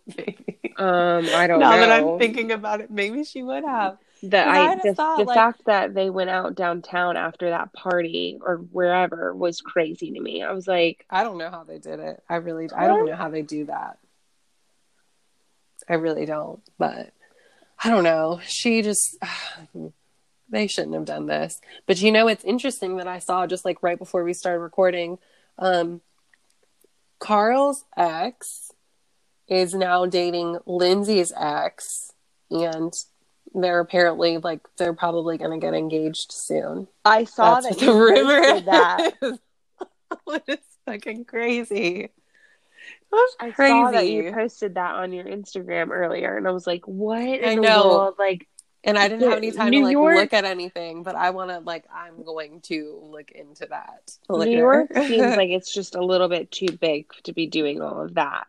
maybe. 0.07 0.75
Um, 0.77 1.27
I 1.33 1.47
don't 1.47 1.61
know. 1.61 1.71
now 1.71 1.77
know. 1.77 1.81
that 1.81 1.91
I'm 1.91 2.19
thinking 2.19 2.53
about 2.53 2.83
it, 2.83 2.91
maybe 2.91 3.25
she 3.25 3.43
would 3.43 3.65
have. 3.65 3.97
the 4.23 4.37
I 4.37 4.73
I, 4.73 4.81
the, 4.83 4.95
thought, 4.95 5.17
the 5.17 5.25
like- 5.25 5.35
fact 5.35 5.65
that 5.65 5.95
they 5.95 6.11
went 6.11 6.29
out 6.29 6.57
downtown 6.57 7.17
after 7.17 7.49
that 7.49 7.73
party 7.73 8.39
or 8.43 8.57
wherever 8.57 9.35
was 9.35 9.63
crazy 9.63 10.11
to 10.11 10.21
me. 10.21 10.43
I 10.43 10.53
was 10.53 10.69
like, 10.69 11.07
I 11.09 11.25
don't 11.25 11.39
know 11.39 11.51
how 11.51 11.65
they 11.65 11.79
did 11.79 12.01
it. 12.01 12.23
I 12.29 12.37
really, 12.37 12.69
I 12.71 12.87
don't 12.87 13.07
know 13.07 13.17
how 13.17 13.31
they 13.31 13.41
do 13.41 13.65
that. 13.65 13.97
I 15.89 15.95
really 15.95 16.27
don't. 16.27 16.61
But 16.79 17.13
I 17.83 17.91
don't 17.91 18.05
know. 18.05 18.41
She 18.47 18.83
just, 18.83 19.17
they 20.49 20.67
shouldn't 20.67 20.95
have 20.95 21.05
done 21.05 21.27
this. 21.27 21.61
But 21.87 22.01
you 22.01 22.13
know, 22.13 22.29
it's 22.29 22.45
interesting 22.45 22.97
that 22.97 23.07
I 23.07 23.19
saw 23.19 23.47
just 23.47 23.65
like 23.65 23.83
right 23.83 23.99
before 23.99 24.25
we 24.25 24.33
started 24.35 24.61
recording, 24.61 25.19
um, 25.59 26.01
Carl's 27.19 27.85
ex 27.97 28.71
is 29.49 29.75
now 29.75 30.07
dating 30.07 30.59
Lindsay's 30.67 31.33
ex, 31.37 32.13
and 32.51 32.93
they're 33.55 33.81
apparently 33.81 34.39
like 34.39 34.61
they're 34.77 34.95
probably 34.95 35.39
going 35.39 35.59
to 35.59 35.65
get 35.65 35.75
engaged 35.75 36.33
soon. 36.33 36.89
I 37.05 37.25
saw 37.25 37.61
That's 37.61 37.77
that 37.77 37.87
the 37.87 37.93
rumor 37.93 38.61
that. 38.63 39.13
what 40.25 40.45
is 40.49 40.59
fucking 40.87 41.25
crazy? 41.25 42.11
That's 43.15 43.37
I 43.41 43.51
crazy. 43.55 43.71
saw 43.73 43.91
that 43.93 44.09
you 44.09 44.33
posted 44.33 44.75
that 44.75 44.95
on 44.95 45.13
your 45.13 45.25
Instagram 45.25 45.91
earlier, 45.91 46.37
and 46.37 46.47
I 46.47 46.51
was 46.51 46.67
like, 46.67 46.87
"What 46.87 47.21
in 47.23 47.45
I 47.45 47.55
the 47.57 47.61
know. 47.61 47.89
world?" 47.89 48.15
Like, 48.19 48.47
and 48.83 48.99
I 48.99 49.09
didn't 49.09 49.29
have 49.29 49.39
any 49.39 49.51
time 49.51 49.71
New 49.71 49.81
to 49.81 49.85
like 49.87 49.93
York- 49.93 50.17
look 50.17 50.33
at 50.33 50.45
anything, 50.45 51.03
but 51.03 51.15
I 51.15 51.31
want 51.31 51.51
to 51.51 51.59
like 51.61 51.85
I'm 51.95 52.23
going 52.25 52.61
to 52.63 53.01
look 53.03 53.31
into 53.31 53.67
that. 53.67 54.13
later. 54.29 54.51
New 54.51 54.59
York 54.59 54.91
seems 54.95 55.37
like 55.37 55.51
it's 55.51 55.73
just 55.73 55.95
a 55.95 56.05
little 56.05 56.29
bit 56.29 56.51
too 56.51 56.69
big 56.81 57.07
to 57.25 57.33
be 57.33 57.47
doing 57.47 57.81
all 57.81 58.01
of 58.03 58.15
that. 58.15 58.47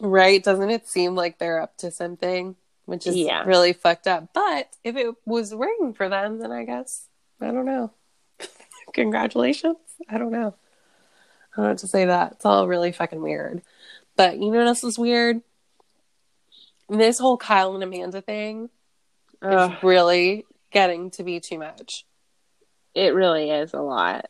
right? 0.00 0.42
Doesn't 0.42 0.70
it 0.70 0.86
seem 0.88 1.14
like 1.14 1.38
they're 1.38 1.60
up 1.60 1.76
to 1.78 1.90
something, 1.90 2.56
which 2.86 3.06
is 3.06 3.16
Yeah. 3.16 3.44
really 3.44 3.72
fucked 3.72 4.06
up? 4.06 4.28
But 4.34 4.68
if 4.84 4.96
it 4.96 5.14
was 5.26 5.54
working 5.54 5.92
for 5.94 6.08
them, 6.08 6.38
then 6.38 6.52
I 6.52 6.64
guess 6.64 7.06
I 7.40 7.46
don't 7.50 7.64
know. 7.66 7.92
Congratulations. 8.92 9.76
I 10.08 10.18
don't 10.18 10.32
know. 10.32 10.54
I 11.52 11.56
don't 11.56 11.64
know 11.64 11.68
what 11.70 11.78
to 11.78 11.88
say. 11.88 12.04
That 12.06 12.32
it's 12.32 12.44
all 12.46 12.66
really 12.68 12.92
fucking 12.92 13.20
weird. 13.22 13.62
But 14.16 14.34
you 14.38 14.50
know 14.50 14.58
what 14.58 14.66
else 14.68 14.84
is 14.84 14.98
weird? 14.98 15.40
This 16.88 17.18
whole 17.18 17.36
Kyle 17.36 17.74
and 17.74 17.82
Amanda 17.84 18.20
thing 18.20 18.68
Ugh, 19.42 19.72
is 19.72 19.82
really 19.82 20.44
getting 20.72 21.10
to 21.12 21.22
be 21.24 21.40
too 21.40 21.58
much. 21.58 22.04
it 22.94 23.14
really 23.14 23.50
is 23.50 23.72
a 23.74 23.80
lot. 23.80 24.26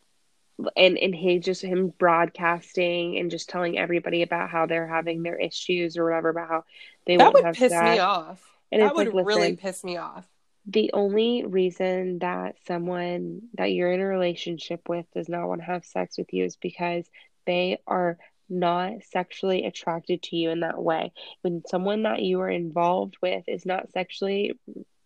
And 0.77 0.99
and 0.99 1.15
he 1.15 1.39
just 1.39 1.63
him 1.63 1.89
broadcasting 1.99 3.17
and 3.19 3.31
just 3.31 3.49
telling 3.49 3.79
everybody 3.79 4.23
about 4.23 4.51
how 4.51 4.67
they're 4.67 4.87
having 4.87 5.23
their 5.23 5.37
issues 5.39 5.97
or 5.97 6.05
whatever 6.05 6.29
about 6.29 6.49
how 6.49 6.65
they 7.07 7.17
That 7.17 7.33
would 7.33 7.45
piss 7.55 7.73
sex. 7.73 7.83
me 7.83 7.99
off. 7.99 8.43
And 8.71 8.83
that 8.83 8.95
would 8.95 9.09
like, 9.15 9.27
really 9.27 9.41
listen, 9.53 9.57
piss 9.57 9.83
me 9.83 9.97
off. 9.97 10.27
the 10.67 10.91
only 10.93 11.45
reason 11.45 12.19
that 12.21 12.57
someone 12.67 13.43
that 13.55 13.73
you're 13.73 13.91
in 13.91 14.01
a 14.01 14.07
relationship 14.07 14.89
with 14.89 15.07
does 15.15 15.29
not 15.29 15.49
want 15.49 15.63
to 15.63 15.67
have 15.67 15.85
sex 15.87 16.19
with 16.19 16.33
you 16.35 16.45
is 16.45 16.57
because 16.57 17.07
they 17.47 17.79
are 17.87 18.19
not 18.51 19.05
sexually 19.05 19.65
attracted 19.65 20.23
to 20.25 20.37
you 20.37 20.51
in 20.51 20.61
that 20.61 20.83
way. 20.83 21.13
When 21.43 21.63
someone 21.67 22.03
that 22.03 22.23
you 22.23 22.41
are 22.41 22.51
involved 22.51 23.17
with 23.23 23.45
is 23.49 23.65
not 23.65 23.91
sexually 23.93 24.59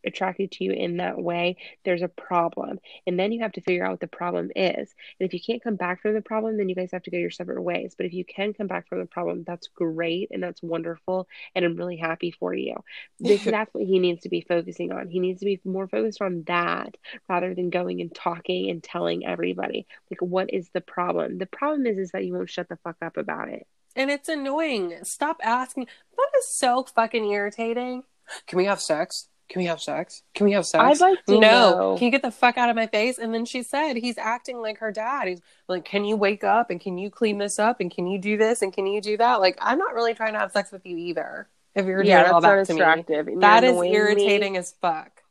attracted 0.05 0.53
to 0.53 0.65
you 0.65 0.73
in 0.73 0.99
that 0.99 1.19
way, 1.19 1.57
there's 1.85 2.03
a 2.03 2.09
problem. 2.09 2.79
And 3.07 3.19
then 3.19 3.33
you 3.33 3.43
have 3.43 3.53
to 3.53 3.61
figure 3.61 3.85
out 3.85 3.93
what 3.93 4.01
the 4.01 4.07
problem 4.07 4.51
is. 4.55 4.95
And 5.19 5.27
if 5.27 5.35
you 5.35 5.41
can't 5.41 5.63
come 5.63 5.77
back 5.77 6.03
from 6.03 6.15
the 6.15 6.23
problem, 6.23 6.57
then 6.57 6.69
you 6.69 6.75
guys 6.75 6.91
have 6.93 7.03
to 7.05 7.11
go 7.11 7.19
your 7.19 7.31
separate 7.31 7.63
ways. 7.63 7.95
But 7.97 8.07
if 8.07 8.13
you 8.13 8.25
can 8.25 8.53
come 8.53 8.67
back 8.67 8.89
from 8.89 9.01
the 9.01 9.07
problem, 9.07 9.45
that's 9.47 9.69
great 9.69 10.29
and 10.31 10.43
that's 10.43 10.63
wonderful. 10.63 11.29
And 11.55 11.65
I'm 11.65 11.77
really 11.77 11.97
happy 11.97 12.31
for 12.31 12.55
you. 12.55 12.75
This, 13.25 13.45
that's 13.45 13.73
what 13.73 13.85
he 13.85 14.01
needs 14.01 14.23
to 14.25 14.29
be 14.29 14.43
focusing 14.43 14.93
on. 14.93 15.09
He 15.09 15.19
needs 15.19 15.41
to 15.41 15.47
be 15.47 15.59
more 15.65 15.89
focused 15.89 16.21
on 16.21 16.45
that 16.47 16.95
rather 17.27 17.55
than 17.55 17.71
going 17.71 18.03
and 18.03 18.15
talking 18.15 18.69
and 18.69 18.83
telling 18.83 19.25
everybody 19.25 19.87
like 20.11 20.21
what 20.21 20.53
is 20.53 20.69
the 20.75 20.83
problem. 20.83 21.39
The 21.39 21.47
problem 21.47 21.87
is 21.87 21.97
is 21.97 22.11
that 22.11 22.25
you 22.25 22.35
won't 22.35 22.51
shut 22.51 22.69
the 22.69 22.77
fuck 22.85 22.97
up 23.01 23.17
about 23.17 23.49
it. 23.49 23.67
And 23.97 24.11
it's 24.11 24.29
annoying. 24.29 24.99
Stop 25.05 25.39
asking. 25.43 25.87
That 26.17 26.39
is 26.39 26.49
so 26.49 26.85
fucking 26.95 27.27
irritating. 27.31 28.03
Can 28.47 28.59
we 28.59 28.65
have 28.65 28.81
sex? 28.81 29.29
Can 29.49 29.61
we 29.61 29.67
have 29.67 29.81
sex? 29.81 30.23
Can 30.35 30.47
we 30.47 30.53
have 30.53 30.67
sex? 30.67 30.83
I'd 30.83 31.01
like 31.01 31.25
to 31.27 31.39
no. 31.39 31.41
know. 31.41 31.97
Can 31.99 32.07
you 32.07 32.11
get 32.11 32.23
the 32.23 32.31
fuck 32.31 32.57
out 32.57 32.71
of 32.71 32.77
my 32.77 32.87
face? 32.87 33.19
And 33.19 33.35
then 33.35 33.45
she 33.45 33.63
said 33.63 33.95
he's 33.95 34.17
acting 34.19 34.61
like 34.61 34.79
her 34.79 34.91
dad. 34.91 35.29
He's 35.29 35.41
like, 35.69 35.85
Can 35.85 36.05
you 36.05 36.17
wake 36.17 36.45
up 36.45 36.71
and 36.71 36.81
can 36.81 36.97
you 36.97 37.11
clean 37.11 37.39
this 37.39 37.59
up 37.59 37.81
and 37.81 37.91
can 37.91 38.07
you 38.07 38.19
do 38.19 38.37
this 38.37 38.63
and 38.63 38.73
can 38.73 38.87
you 38.87 39.01
do 39.01 39.17
that? 39.19 39.41
Like, 39.41 39.59
I'm 39.61 39.79
not 39.79 39.95
really 39.95 40.15
trying 40.15 40.33
to 40.33 40.39
have 40.39 40.53
sex 40.53 40.73
with 40.73 40.87
you 40.87 40.97
either. 40.97 41.49
If 41.75 41.87
you're 41.87 42.05
yeah, 42.05 42.23
doing 42.23 42.35
all 42.35 42.41
that 42.41 42.67
to 42.67 42.75
me. 42.75 43.37
That 43.41 43.65
is 43.65 43.73
annoying 43.73 43.91
me. 43.91 43.97
irritating 43.97 44.57
as 44.57 44.73
fuck. 44.81 45.23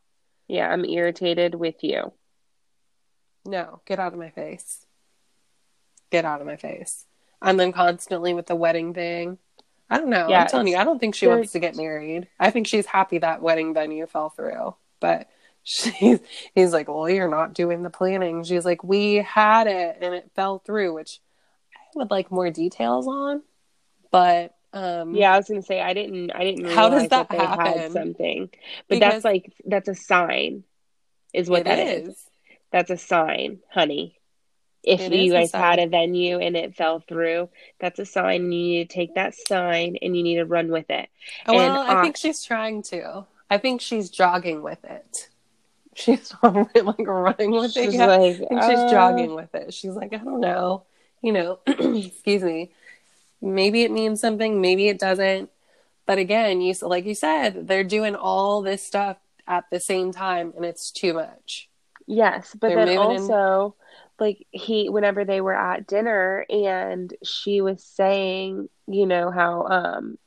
Yeah, 0.47 0.69
I'm 0.69 0.85
irritated 0.85 1.55
with 1.55 1.83
you. 1.83 2.11
No, 3.45 3.81
get 3.85 3.99
out 3.99 4.13
of 4.13 4.19
my 4.19 4.29
face. 4.29 4.85
Get 6.11 6.25
out 6.25 6.41
of 6.41 6.47
my 6.47 6.57
face. 6.57 7.05
And 7.41 7.59
then 7.59 7.71
constantly 7.71 8.33
with 8.33 8.47
the 8.47 8.55
wedding 8.55 8.93
thing. 8.93 9.37
I 9.89 9.97
don't 9.97 10.09
know. 10.09 10.27
Yeah, 10.29 10.41
I'm 10.41 10.47
telling 10.47 10.67
you, 10.67 10.77
I 10.77 10.83
don't 10.83 10.99
think 10.99 11.13
she 11.15 11.27
wants 11.27 11.51
to 11.51 11.59
get 11.59 11.75
married. 11.75 12.27
I 12.39 12.49
think 12.49 12.67
she's 12.67 12.85
happy 12.85 13.19
that 13.19 13.41
wedding 13.41 13.73
venue 13.73 14.07
fell 14.07 14.29
through. 14.29 14.75
But 14.99 15.27
she's 15.63 16.19
he's 16.55 16.73
like, 16.73 16.87
Well, 16.87 17.09
you're 17.09 17.27
not 17.29 17.53
doing 17.53 17.83
the 17.83 17.89
planning. 17.89 18.43
She's 18.43 18.65
like, 18.65 18.83
We 18.83 19.15
had 19.15 19.67
it 19.67 19.97
and 20.01 20.13
it 20.15 20.31
fell 20.35 20.59
through, 20.59 20.93
which 20.93 21.19
I 21.75 21.79
would 21.99 22.11
like 22.11 22.31
more 22.31 22.49
details 22.49 23.07
on. 23.07 23.43
But 24.11 24.55
um 24.73 25.13
Yeah, 25.15 25.33
I 25.33 25.37
was 25.37 25.47
gonna 25.47 25.61
say 25.61 25.79
I 25.81 25.93
didn't. 25.93 26.31
I 26.31 26.43
didn't. 26.43 26.65
How 26.71 26.89
does 26.89 27.09
that 27.09 27.29
they 27.29 27.37
happen? 27.37 27.65
Had 27.77 27.91
something, 27.91 28.49
but 28.87 28.95
Because- 28.95 29.13
that's 29.13 29.25
like 29.25 29.53
that's 29.65 29.89
a 29.89 29.95
sign, 29.95 30.63
is 31.33 31.49
what 31.49 31.65
that 31.65 31.79
is. 31.79 32.09
is. 32.09 32.25
That's 32.71 32.89
a 32.89 32.97
sign, 32.97 33.59
honey. 33.69 34.19
If 34.83 34.99
It 34.99 35.13
you 35.13 35.31
guys 35.31 35.51
had 35.53 35.79
a 35.79 35.87
venue 35.87 36.39
and 36.39 36.57
it 36.57 36.75
fell 36.75 36.99
through, 36.99 37.49
that's 37.79 37.99
a 37.99 38.05
sign. 38.05 38.41
and 38.41 38.53
You 38.53 38.59
need 38.59 38.89
to 38.89 38.93
take 38.93 39.15
that 39.15 39.33
sign 39.33 39.97
and 40.01 40.15
you 40.15 40.23
need 40.23 40.35
to 40.35 40.45
run 40.45 40.69
with 40.69 40.89
it. 40.89 41.09
Well, 41.47 41.59
And, 41.59 41.89
I 41.89 41.99
uh, 41.99 42.03
think 42.03 42.17
she's 42.17 42.43
trying 42.43 42.83
to. 42.83 43.25
I 43.49 43.57
think 43.59 43.79
she's 43.81 44.09
jogging 44.09 44.61
with 44.63 44.83
it. 44.83 45.29
She's 45.95 46.33
like 46.41 46.97
running 47.07 47.51
with 47.51 47.77
it 47.77 47.91
She's 47.91 47.95
like, 47.99 48.09
I 48.19 48.33
think 48.33 48.63
she's 48.63 48.79
uh, 48.79 48.89
jogging 48.89 49.35
with 49.35 49.53
it. 49.53 49.75
She's 49.75 49.93
like, 49.93 50.11
I 50.11 50.17
don't 50.17 50.39
know. 50.39 50.85
You 51.21 51.31
know, 51.33 51.59
excuse 51.67 52.41
me. 52.41 52.71
Maybe 53.43 53.83
it 53.83 53.91
means 53.91 54.19
something, 54.19 54.59
maybe 54.59 54.87
it 54.87 54.97
doesn't. 54.97 55.51
But 56.07 56.17
again, 56.17 56.61
you 56.61 56.73
like 56.81 57.05
you 57.05 57.13
said, 57.13 57.67
they're 57.67 57.83
doing 57.83 58.15
all 58.15 58.63
this 58.63 58.81
stuff 58.81 59.17
at 59.47 59.65
the 59.69 59.79
same 59.79 60.11
time 60.11 60.51
and 60.55 60.65
it's 60.65 60.89
too 60.89 61.13
much. 61.13 61.69
Yes, 62.07 62.55
but 62.59 62.69
They're 62.69 62.85
then 62.87 62.97
moving 62.97 63.15
in- 63.17 63.21
also, 63.31 63.75
like 64.19 64.45
he, 64.51 64.89
whenever 64.89 65.25
they 65.25 65.41
were 65.41 65.53
at 65.55 65.87
dinner, 65.87 66.45
and 66.49 67.13
she 67.23 67.61
was 67.61 67.83
saying, 67.83 68.69
you 68.87 69.05
know 69.05 69.31
how, 69.31 69.65
um, 69.67 70.17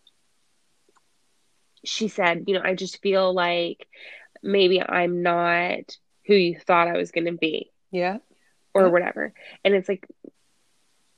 she 1.84 2.08
said, 2.08 2.44
you 2.46 2.54
know, 2.54 2.62
I 2.64 2.74
just 2.74 3.00
feel 3.02 3.32
like 3.32 3.86
maybe 4.42 4.82
I'm 4.82 5.22
not 5.22 5.96
who 6.26 6.34
you 6.34 6.58
thought 6.58 6.88
I 6.88 6.96
was 6.96 7.12
going 7.12 7.26
to 7.26 7.32
be, 7.32 7.70
Yeah. 7.90 8.18
or 8.74 8.84
Yeah. 8.84 8.88
whatever. 8.88 9.32
And 9.64 9.74
it's 9.74 9.88
like, 9.88 10.06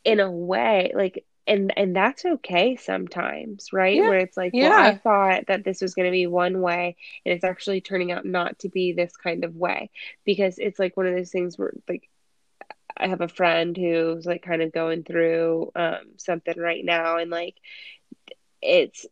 in 0.05 0.20
a 0.20 0.31
way, 0.31 0.93
like, 0.95 1.24
and 1.47 1.73
and 1.77 1.97
that's 1.97 2.24
okay 2.24 2.77
sometimes, 2.77 3.73
right? 3.73 3.97
Yeah. 3.97 4.07
Where 4.07 4.19
it's 4.19 4.36
like, 4.36 4.53
well, 4.55 4.73
I 4.73 4.97
thought 4.97 5.47
that 5.47 5.65
this 5.65 5.81
was 5.81 5.95
going 5.95 6.07
to 6.07 6.12
be 6.12 6.27
one 6.27 6.61
way, 6.61 6.97
and 7.24 7.35
it's 7.35 7.45
actually 7.45 7.81
turning 7.81 8.12
out 8.12 8.27
not 8.27 8.59
to 8.61 8.69
be 8.69 8.93
this 8.93 9.16
kind 9.16 9.45
of 9.45 9.57
way 9.57 9.90
because 10.24 10.59
it's 10.59 10.78
like 10.78 10.97
one 10.97 11.07
of 11.07 11.15
those 11.15 11.31
things 11.31 11.59
where 11.59 11.73
like 11.89 12.08
I 12.99 13.09
have 13.09 13.20
a 13.20 13.29
friend 13.29 13.77
who's 13.77 14.27
like 14.27 14.43
kind 14.43 14.62
of 14.62 14.73
going 14.73 15.05
through 15.05 15.70
um 15.77 15.99
something 16.16 16.59
right 16.59 16.85
now 16.85 17.19
and 17.19 17.31
like 17.31 17.57
it's 18.62 19.07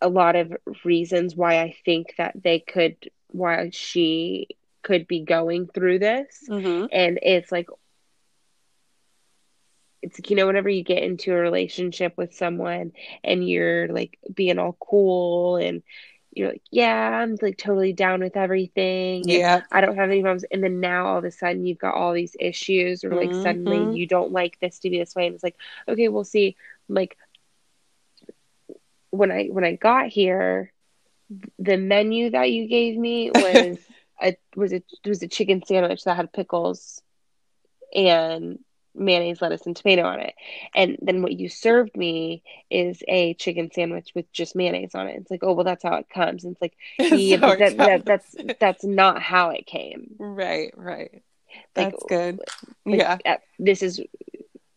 a 0.00 0.08
lot 0.08 0.36
of 0.36 0.52
reasons 0.84 1.36
why 1.36 1.60
I 1.60 1.74
think 1.84 2.14
that 2.18 2.34
they 2.42 2.60
could 2.60 2.96
why 3.28 3.70
she 3.72 4.48
could 4.82 5.06
be 5.06 5.22
going 5.24 5.66
through 5.68 5.98
this 5.98 6.48
Mm-hmm. 6.48 6.86
and 6.90 7.18
it's 7.22 7.52
like 7.52 7.68
it's 10.02 10.18
like 10.18 10.30
you 10.30 10.36
know 10.36 10.46
whenever 10.46 10.68
you 10.68 10.82
get 10.84 11.02
into 11.02 11.32
a 11.32 11.36
relationship 11.36 12.14
with 12.16 12.32
someone 12.34 12.92
and 13.24 13.48
you're 13.48 13.88
like 13.88 14.18
being 14.34 14.58
all 14.58 14.76
cool 14.80 15.56
and 15.56 15.82
you're 16.38 16.50
like 16.50 16.62
yeah 16.70 17.10
i'm 17.22 17.36
like 17.42 17.58
totally 17.58 17.92
down 17.92 18.20
with 18.20 18.36
everything 18.36 19.40
Yeah. 19.40 19.62
i 19.72 19.80
don't 19.80 19.96
have 19.96 20.10
any 20.10 20.22
problems 20.22 20.44
and 20.52 20.62
then 20.64 20.80
now 20.80 21.06
all 21.06 21.18
of 21.18 21.24
a 21.24 21.30
sudden 21.30 21.66
you've 21.66 21.78
got 21.78 21.94
all 21.94 22.12
these 22.12 22.36
issues 22.40 23.04
or 23.04 23.14
like 23.14 23.32
Mhm. 23.32 23.34
suddenly 23.34 23.82
you 23.84 24.06
don't 24.06 24.32
like 24.32 24.58
this 24.60 24.78
to 24.80 24.90
be 24.90 24.98
this 24.98 25.14
way 25.14 25.26
and 25.26 25.34
it's 25.34 25.44
like 25.44 25.56
okay 25.88 26.08
we'll 26.08 26.24
see 26.24 26.56
like 26.88 27.16
when 29.10 29.30
i 29.32 29.46
when 29.46 29.64
i 29.64 29.74
got 29.74 30.06
here 30.08 30.72
the 31.58 31.76
menu 31.76 32.30
that 32.30 32.50
you 32.50 32.68
gave 32.68 32.96
me 32.98 33.30
was 33.30 33.78
a 34.22 34.36
was 34.56 34.72
a 34.72 34.82
was 35.06 35.22
a 35.22 35.28
chicken 35.28 35.62
sandwich 35.64 36.04
that 36.04 36.16
had 36.16 36.32
pickles 36.32 37.02
and 37.94 38.58
mayonnaise, 38.98 39.40
lettuce, 39.40 39.66
and 39.66 39.76
tomato 39.76 40.02
on 40.02 40.20
it. 40.20 40.34
And 40.74 40.96
then 41.00 41.22
what 41.22 41.32
you 41.38 41.48
served 41.48 41.96
me 41.96 42.42
is 42.70 43.02
a 43.08 43.34
chicken 43.34 43.70
sandwich 43.72 44.10
with 44.14 44.30
just 44.32 44.56
mayonnaise 44.56 44.94
on 44.94 45.08
it. 45.08 45.16
It's 45.16 45.30
like, 45.30 45.42
oh 45.42 45.52
well, 45.52 45.64
that's 45.64 45.82
how 45.84 45.96
it 45.96 46.08
comes. 46.08 46.44
And 46.44 46.52
it's 46.52 46.62
like, 46.62 46.76
yeah, 46.98 47.36
that, 47.38 47.76
that, 47.76 48.04
that's 48.04 48.34
that's 48.60 48.84
not 48.84 49.22
how 49.22 49.50
it 49.50 49.66
came. 49.66 50.14
right, 50.18 50.72
right. 50.76 51.22
Like, 51.76 51.92
That's 51.92 52.02
good. 52.08 52.40
like, 52.84 52.98
yeah. 53.00 53.18
uh, 53.24 53.36
this 53.58 53.82
is, 53.82 54.00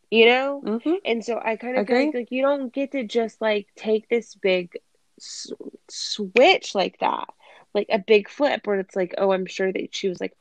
you 0.09 0.25
know. 0.25 0.61
Mm-hmm. 0.65 0.93
And 1.05 1.23
so 1.23 1.39
I 1.43 1.55
kind 1.55 1.75
of 1.75 1.81
Agree. 1.81 2.05
like, 2.07 2.15
like 2.15 2.31
you 2.31 2.41
don't 2.41 2.71
get 2.73 2.91
to 2.93 3.03
just 3.03 3.41
like 3.41 3.67
take 3.75 4.07
this 4.09 4.35
big 4.35 4.77
s- 5.19 5.51
switch 5.89 6.75
like 6.75 6.99
that, 6.99 7.27
like 7.73 7.87
a 7.89 7.99
big 7.99 8.29
flip 8.29 8.65
where 8.65 8.79
it's 8.79 8.95
like, 8.95 9.15
oh, 9.17 9.31
I'm 9.31 9.45
sure 9.45 9.71
that 9.71 9.93
she 9.93 10.07
was 10.09 10.21
like 10.21 10.33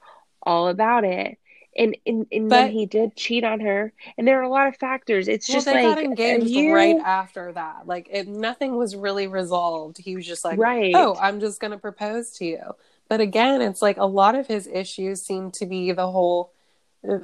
all 0.43 0.69
about 0.69 1.05
it. 1.05 1.39
And 1.81 1.97
and, 2.07 2.27
and 2.31 2.49
But- 2.49 2.57
then 2.57 2.71
he 2.73 2.85
did 2.87 3.17
cheat 3.17 3.43
on 3.43 3.59
her, 3.61 3.93
and 4.19 4.29
there 4.29 4.39
are 4.39 4.43
a 4.43 4.49
lot 4.51 4.69
of 4.69 4.77
factors. 4.77 5.27
It's 5.29 5.49
Well, 5.49 5.57
just 5.57 5.67
they 5.67 5.87
like 5.87 5.97
got 5.97 6.05
engaged 6.05 6.47
you- 6.49 6.75
right 6.75 6.97
after 6.99 7.53
that. 7.53 7.87
Like, 7.87 8.09
it, 8.13 8.29
nothing 8.29 8.77
was 8.77 8.95
really 8.95 9.27
resolved. 9.27 9.97
He 9.99 10.15
was 10.15 10.27
just 10.27 10.45
like, 10.45 10.59
right. 10.59 10.93
oh, 10.95 11.17
I'm 11.21 11.41
just 11.41 11.59
going 11.59 11.71
to 11.73 11.79
propose 11.79 12.33
to 12.33 12.45
you. 12.45 12.61
But 13.09 13.21
again, 13.21 13.63
it's 13.63 13.81
like 13.83 13.97
a 13.97 14.05
lot 14.05 14.35
of 14.35 14.47
his 14.47 14.67
issues 14.69 15.23
seem 15.23 15.51
to 15.53 15.67
be 15.67 15.91
the 15.93 16.09
whole, 16.11 16.53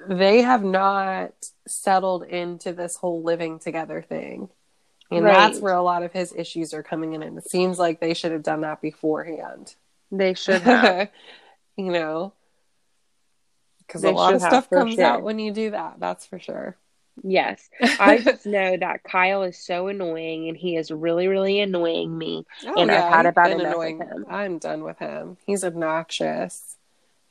they 0.09 0.41
have 0.43 0.65
not 0.65 1.33
settled 1.69 2.25
into 2.25 2.73
this 2.73 2.97
whole 2.97 3.23
living 3.23 3.59
together 3.59 4.01
thing. 4.03 4.49
And 5.11 5.25
Right. 5.25 5.35
that's 5.35 5.61
where 5.61 5.75
a 5.75 5.83
lot 5.83 6.03
of 6.03 6.13
his 6.13 6.33
issues 6.35 6.75
are 6.75 6.83
coming 6.83 7.13
in. 7.13 7.23
And 7.23 7.39
it 7.39 7.49
seems 7.49 7.79
like 7.79 8.01
they 8.01 8.15
should 8.15 8.33
have 8.33 8.43
done 8.43 8.63
that 8.63 8.81
beforehand. 8.81 9.75
they 10.11 10.35
should 10.35 10.63
have. 10.63 11.11
you 11.77 11.93
know? 11.93 12.33
Because 13.87 14.05
a 14.05 14.11
lot 14.11 14.35
of 14.35 14.41
stuff 14.41 14.69
comes 14.71 14.95
sure. 14.95 15.05
out 15.05 15.23
when 15.23 15.39
you 15.39 15.53
do 15.53 15.71
that. 15.71 15.97
That's 15.99 16.27
for 16.27 16.39
sure. 16.39 16.77
yes, 17.23 17.69
I 17.81 18.19
just 18.25 18.47
know 18.47 18.77
that 18.77 19.05
Kyle 19.05 19.43
is 19.43 19.59
so 19.59 19.89
annoying, 19.89 20.49
and 20.49 20.57
he 20.57 20.77
is 20.77 20.91
really, 20.91 21.29
really 21.29 21.61
annoying 21.61 22.17
me. 22.17 22.47
Oh, 22.67 22.75
And 22.83 22.91
I've 22.91 23.13
had 23.13 23.27
about 23.27 23.51
enough 23.53 23.79
with 23.79 23.99
him. 24.01 24.27
I'm 24.29 24.59
done 24.59 24.83
with 24.83 24.99
him. 24.99 25.37
He's 25.47 25.65
obnoxious. 25.65 26.77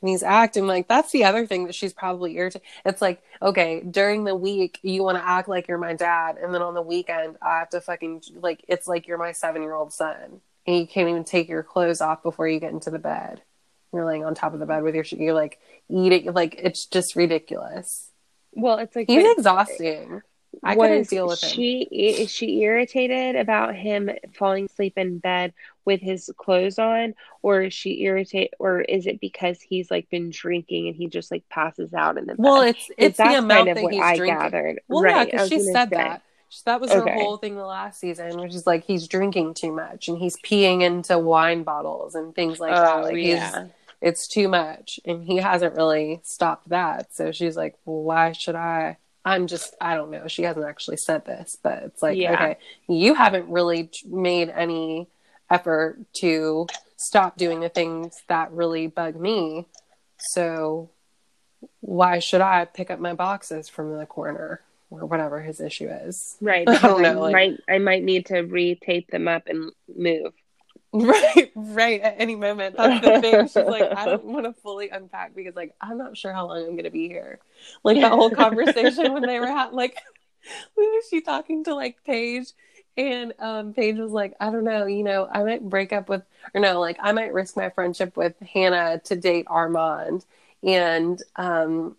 And 0.02 0.10
he's 0.10 0.22
acting 0.22 0.66
like 0.66 0.88
that's 0.88 1.10
the 1.12 1.24
other 1.24 1.46
thing 1.46 1.66
that 1.66 1.74
she's 1.74 1.92
probably 1.92 2.36
irritated. 2.36 2.66
It's 2.84 3.00
like, 3.00 3.22
okay, 3.40 3.80
during 3.80 4.24
the 4.24 4.34
week 4.34 4.78
you 4.82 5.02
want 5.02 5.16
to 5.18 5.26
act 5.26 5.48
like 5.48 5.68
you're 5.68 5.78
my 5.78 5.94
dad, 5.94 6.36
and 6.36 6.52
then 6.54 6.62
on 6.62 6.74
the 6.74 6.82
weekend 6.82 7.36
I 7.40 7.58
have 7.58 7.70
to 7.70 7.80
fucking 7.80 8.22
like 8.34 8.64
it's 8.68 8.86
like 8.86 9.06
you're 9.06 9.18
my 9.18 9.32
seven 9.32 9.62
year 9.62 9.74
old 9.74 9.92
son, 9.92 10.40
and 10.66 10.76
you 10.76 10.86
can't 10.86 11.08
even 11.08 11.24
take 11.24 11.48
your 11.48 11.62
clothes 11.62 12.00
off 12.00 12.22
before 12.22 12.46
you 12.48 12.60
get 12.60 12.72
into 12.72 12.90
the 12.90 12.98
bed. 12.98 13.42
You're 13.96 14.04
laying 14.06 14.24
on 14.24 14.34
top 14.34 14.54
of 14.54 14.60
the 14.60 14.66
bed 14.66 14.82
with 14.82 14.94
your 14.94 15.04
you're 15.04 15.34
like 15.34 15.58
eating 15.88 16.32
like 16.32 16.54
it's 16.58 16.86
just 16.86 17.16
ridiculous. 17.16 18.10
Well, 18.52 18.78
it's 18.78 18.94
like 18.94 19.08
He's 19.08 19.22
but- 19.24 19.36
exhausting. 19.38 20.22
I 20.64 20.74
couldn't 20.74 21.10
deal 21.10 21.26
with 21.26 21.42
him. 21.42 21.50
she 21.50 21.82
is 21.82 22.30
she 22.30 22.60
irritated 22.62 23.36
about 23.36 23.74
him 23.74 24.08
falling 24.38 24.64
asleep 24.66 24.94
in 24.96 25.18
bed 25.18 25.52
with 25.84 26.00
his 26.00 26.30
clothes 26.38 26.78
on 26.78 27.12
or 27.42 27.62
is 27.64 27.74
she 27.74 28.00
irritated 28.02 28.54
or 28.58 28.80
is 28.80 29.06
it 29.06 29.20
because 29.20 29.60
he's 29.60 29.90
like 29.90 30.08
been 30.08 30.30
drinking 30.30 30.86
and 30.86 30.96
he 30.96 31.08
just 31.08 31.30
like 31.30 31.46
passes 31.50 31.92
out 31.92 32.16
in 32.16 32.24
the 32.24 32.34
bed 32.36 32.42
Well, 32.42 32.62
it's 32.62 32.90
it's 32.96 33.18
the 33.18 33.24
amount 33.36 33.66
kind 33.66 33.68
of 33.68 33.74
that 33.76 33.82
what 33.84 33.92
he's 33.92 34.02
I 34.02 34.16
drinking. 34.16 34.38
gathered 34.38 34.80
Well, 34.88 35.02
right 35.02 35.14
yeah, 35.14 35.24
because 35.26 35.48
she 35.50 35.60
said 35.60 35.90
say. 35.90 35.96
that. 35.96 36.22
That 36.64 36.80
was 36.80 36.90
her 36.90 37.02
Okay. 37.02 37.12
whole 37.14 37.36
thing 37.36 37.56
the 37.56 37.66
last 37.66 38.00
season, 38.00 38.40
which 38.40 38.54
is 38.54 38.66
like 38.66 38.84
he's 38.84 39.06
drinking 39.08 39.54
too 39.54 39.72
much 39.72 40.08
and 40.08 40.16
he's 40.16 40.38
peeing 40.38 40.80
into 40.80 41.18
wine 41.18 41.64
bottles 41.64 42.14
and 42.14 42.34
things 42.34 42.58
like 42.60 42.72
oh, 42.72 42.80
that. 42.80 42.96
oh 42.96 43.02
Like 43.02 43.16
he's 43.16 43.26
yeah 43.34 43.66
it's 44.00 44.28
too 44.28 44.48
much, 44.48 45.00
and 45.04 45.24
he 45.24 45.36
hasn't 45.38 45.74
really 45.74 46.20
stopped 46.24 46.68
that. 46.68 47.14
So 47.14 47.32
she's 47.32 47.56
like, 47.56 47.76
well, 47.84 48.02
"Why 48.02 48.32
should 48.32 48.54
I?" 48.56 48.98
I'm 49.24 49.48
just, 49.48 49.74
I 49.80 49.96
don't 49.96 50.12
know. 50.12 50.28
She 50.28 50.42
hasn't 50.44 50.64
actually 50.66 50.98
said 50.98 51.24
this, 51.24 51.56
but 51.60 51.82
it's 51.82 52.00
like, 52.00 52.16
Yeah. 52.16 52.34
okay, 52.34 52.58
you 52.88 53.14
haven't 53.14 53.48
really 53.48 53.90
made 54.08 54.50
any 54.50 55.08
effort 55.50 55.98
to 56.20 56.68
stop 56.96 57.36
doing 57.36 57.58
the 57.58 57.68
things 57.68 58.22
that 58.28 58.52
really 58.52 58.86
bug 58.86 59.16
me. 59.16 59.66
So 60.18 60.90
why 61.80 62.20
should 62.20 62.40
I 62.40 62.64
pick 62.66 62.90
up 62.90 63.00
my 63.00 63.14
boxes 63.14 63.68
from 63.68 63.96
the 63.98 64.06
corner 64.06 64.60
or 64.90 65.06
whatever 65.06 65.40
his 65.40 65.60
issue 65.60 65.88
is? 65.88 66.36
right 66.40 66.68
I 66.68 66.78
don't 66.78 67.02
know, 67.02 67.20
like- 67.20 67.32
might 67.32 67.60
I 67.68 67.78
might 67.78 68.04
need 68.04 68.26
to 68.26 68.42
re-tape 68.42 69.10
them 69.10 69.26
up 69.26 69.48
and 69.48 69.72
move 69.92 70.34
Right, 70.92 71.52
right. 71.54 72.00
At 72.00 72.14
any 72.18 72.36
moment. 72.36 72.76
That's 72.76 73.04
the 73.04 73.20
thing. 73.20 73.48
She's 73.48 73.68
like, 73.68 73.88
I 73.94 74.06
don't 74.06 74.24
want 74.24 74.44
to 74.46 74.52
fully 74.54 74.88
unpack 74.88 75.34
because, 75.34 75.54
like, 75.54 75.74
I'm 75.80 75.98
not 75.98 76.16
sure 76.16 76.32
how 76.32 76.46
long 76.48 76.58
I'm 76.58 76.72
going 76.72 76.84
to 76.84 76.90
be 76.90 77.08
here. 77.08 77.38
Like, 77.84 78.00
that 78.00 78.12
whole 78.12 78.30
conversation 78.34 79.12
when 79.12 79.26
they 79.26 79.38
were 79.38 79.46
at, 79.46 79.74
like, 79.74 79.96
when 80.74 80.86
was 80.86 81.04
she 81.10 81.20
talking 81.20 81.64
to, 81.64 81.74
like, 81.74 81.98
Paige? 82.04 82.48
And 82.96 83.34
um, 83.40 83.74
Paige 83.74 83.98
was 83.98 84.12
like, 84.12 84.34
I 84.40 84.50
don't 84.50 84.64
know, 84.64 84.86
you 84.86 85.02
know, 85.02 85.28
I 85.30 85.42
might 85.42 85.62
break 85.68 85.92
up 85.92 86.08
with, 86.08 86.22
or 86.54 86.60
no, 86.62 86.80
like, 86.80 86.96
I 87.00 87.12
might 87.12 87.34
risk 87.34 87.56
my 87.56 87.68
friendship 87.68 88.16
with 88.16 88.34
Hannah 88.40 89.00
to 89.04 89.16
date 89.16 89.46
Armand. 89.48 90.24
And, 90.62 91.22
um, 91.36 91.96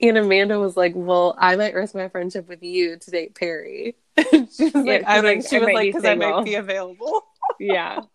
and 0.00 0.18
Amanda 0.18 0.58
was 0.58 0.76
like, 0.76 0.92
well, 0.94 1.34
I 1.38 1.56
might 1.56 1.74
risk 1.74 1.94
my 1.94 2.08
friendship 2.08 2.48
with 2.48 2.62
you 2.62 2.96
to 2.98 3.10
date 3.10 3.34
Perry. 3.34 3.96
she 4.30 4.64
was 4.64 4.74
like, 4.74 5.04
I 5.04 5.20
like, 5.20 5.46
she 5.48 5.58
was 5.58 5.68
like, 5.72 5.88
because 5.88 6.04
I 6.04 6.14
might 6.14 6.44
be 6.44 6.54
available. 6.54 7.22
Yeah. 7.58 8.00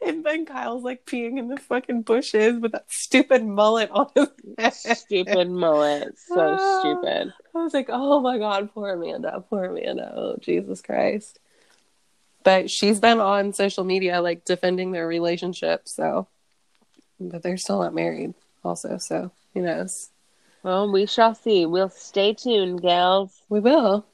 And 0.00 0.24
then 0.24 0.46
Kyle's 0.46 0.82
like 0.82 1.04
peeing 1.04 1.38
in 1.38 1.48
the 1.48 1.58
fucking 1.58 2.02
bushes 2.02 2.58
with 2.58 2.72
that 2.72 2.86
stupid 2.88 3.44
mullet 3.44 3.90
on 3.90 4.08
his 4.14 4.82
head. 4.84 4.96
stupid 4.96 5.50
mullet. 5.50 6.16
So 6.18 6.56
Ah. 6.58 6.80
stupid. 6.80 7.34
I 7.54 7.62
was 7.62 7.74
like, 7.74 7.88
oh 7.90 8.20
my 8.20 8.38
god, 8.38 8.70
poor 8.72 8.90
Amanda, 8.94 9.44
poor 9.50 9.64
Amanda. 9.66 10.14
Oh 10.16 10.36
Jesus 10.40 10.80
Christ. 10.80 11.38
But 12.42 12.70
she's 12.70 13.00
been 13.00 13.20
on 13.20 13.52
social 13.52 13.84
media 13.84 14.22
like 14.22 14.46
defending 14.46 14.92
their 14.92 15.06
relationship, 15.06 15.86
so 15.88 16.26
but 17.20 17.42
they're 17.42 17.58
still 17.58 17.82
not 17.82 17.94
married 17.94 18.32
also, 18.64 18.96
so 18.96 19.30
who 19.52 19.60
knows. 19.60 20.08
Well, 20.62 20.90
we 20.90 21.04
shall 21.04 21.34
see. 21.34 21.66
We'll 21.66 21.90
stay 21.90 22.32
tuned, 22.32 22.80
gals. 22.80 23.42
We 23.50 23.60
will. 23.60 24.06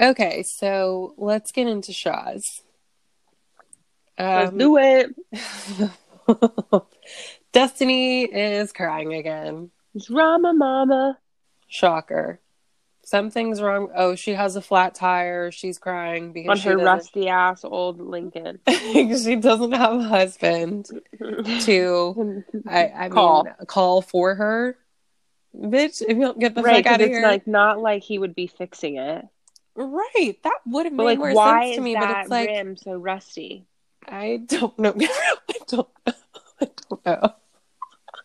Okay, 0.00 0.42
so 0.44 1.14
let's 1.16 1.50
get 1.52 1.66
into 1.66 1.92
Shahs. 1.92 2.62
Let's 4.18 4.50
Um, 4.52 4.58
do 4.58 4.76
it. 4.78 5.14
Destiny 7.52 8.24
is 8.24 8.72
crying 8.72 9.14
again. 9.14 9.70
Drama 10.06 10.52
mama. 10.52 11.18
Shocker. 11.66 12.40
Something's 13.04 13.62
wrong. 13.62 13.88
Oh, 13.96 14.14
she 14.16 14.32
has 14.34 14.54
a 14.56 14.60
flat 14.60 14.94
tire. 14.94 15.50
She's 15.50 15.78
crying 15.78 16.32
because 16.32 16.64
On 16.66 16.72
her 16.72 16.78
rusty 16.84 17.28
ass 17.28 17.64
old 17.64 18.00
Lincoln. 18.00 18.60
she 18.68 19.36
doesn't 19.36 19.72
have 19.72 19.94
a 19.94 20.02
husband 20.02 20.86
to 21.62 22.44
I, 22.68 22.92
I 22.94 23.08
Call. 23.08 23.44
mean 23.44 23.54
call 23.66 24.02
for 24.02 24.34
her. 24.34 24.76
Bitch, 25.56 26.02
if 26.02 26.10
you 26.10 26.20
don't 26.20 26.38
get 26.38 26.54
the 26.54 26.62
right, 26.62 26.84
fuck 26.84 26.92
out 26.92 27.00
of 27.00 27.06
it's 27.06 27.16
here. 27.16 27.26
like 27.26 27.46
not 27.46 27.80
like 27.80 28.02
he 28.02 28.18
would 28.18 28.34
be 28.34 28.46
fixing 28.46 28.96
it. 28.98 29.24
Right. 29.86 30.36
That 30.42 30.58
would 30.66 30.86
have 30.86 30.92
made 30.92 31.04
like, 31.04 31.18
more 31.18 31.32
why 31.32 31.66
sense 31.66 31.76
to 31.76 31.82
me, 31.82 31.94
but 31.94 32.10
it's 32.10 32.30
like 32.30 32.48
rim 32.48 32.76
so 32.76 32.92
rusty? 32.92 33.66
I 34.06 34.40
don't 34.46 34.78
know. 34.78 34.94
I 35.00 35.34
don't 35.66 35.88
know. 36.06 36.12
I 36.60 36.68
don't 36.88 37.06
know. 37.06 37.34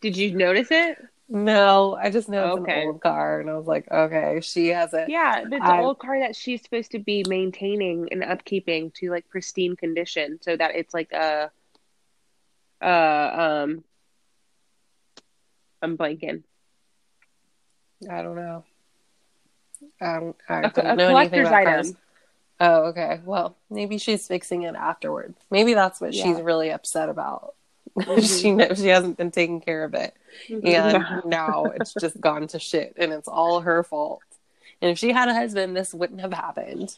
Did 0.01 0.17
you 0.17 0.35
notice 0.35 0.69
it? 0.71 0.97
No, 1.29 1.95
I 1.95 2.09
just 2.09 2.27
know 2.29 2.55
it's 2.57 2.67
an 2.67 2.83
old 2.85 3.01
car 3.01 3.39
and 3.39 3.49
I 3.49 3.55
was 3.55 3.65
like, 3.65 3.89
okay, 3.89 4.39
she 4.41 4.67
has 4.67 4.93
it. 4.93 5.09
Yeah, 5.09 5.39
it's 5.39 5.51
an 5.51 5.79
old 5.79 5.97
car 5.97 6.19
that 6.19 6.35
she's 6.35 6.61
supposed 6.61 6.91
to 6.91 6.99
be 6.99 7.23
maintaining 7.27 8.09
and 8.11 8.21
upkeeping 8.21 8.93
to 8.95 9.09
like 9.09 9.29
pristine 9.29 9.75
condition, 9.75 10.39
so 10.41 10.55
that 10.55 10.75
it's 10.75 10.93
like 10.93 11.11
a, 11.13 11.49
uh, 12.81 13.63
um, 13.65 13.83
I'm 15.81 15.97
blanking. 15.97 16.43
I 18.09 18.21
don't 18.21 18.35
know. 18.35 18.65
I 20.03 20.19
don't, 20.19 20.35
I 20.49 20.59
A, 20.59 20.69
don't 20.71 20.97
know 20.97 21.15
anything 21.17 21.41
about 21.41 21.53
item. 21.67 21.97
Oh, 22.59 22.83
okay. 22.87 23.19
Well, 23.25 23.55
maybe 23.69 23.97
she's 23.97 24.27
fixing 24.27 24.63
it 24.63 24.75
afterward. 24.75 25.33
Maybe 25.49 25.73
that's 25.73 25.99
what 25.99 26.13
she's 26.13 26.39
really 26.41 26.69
upset 26.71 27.09
about. 27.09 27.55
Mhm. 27.95 28.41
she 28.41 28.51
knows 28.51 28.79
she 28.79 28.87
hasn't 28.87 29.17
been 29.17 29.29
taking 29.29 29.61
care 29.61 29.83
of 29.83 29.93
it, 29.93 30.15
and 30.49 30.63
Yeah. 30.67 31.21
now 31.25 31.65
it's 31.65 31.93
just 31.93 32.19
gone 32.19 32.47
to 32.47 32.57
shit, 32.57 32.93
and 32.97 33.11
it's 33.13 33.27
all 33.27 33.59
her 33.61 33.83
fault. 33.83 34.21
And 34.81 34.89
if 34.89 34.97
she 34.97 35.11
had 35.11 35.29
a 35.29 35.33
husband, 35.35 35.77
this 35.77 35.93
wouldn't 35.93 36.21
have 36.21 36.33
happened. 36.33 36.97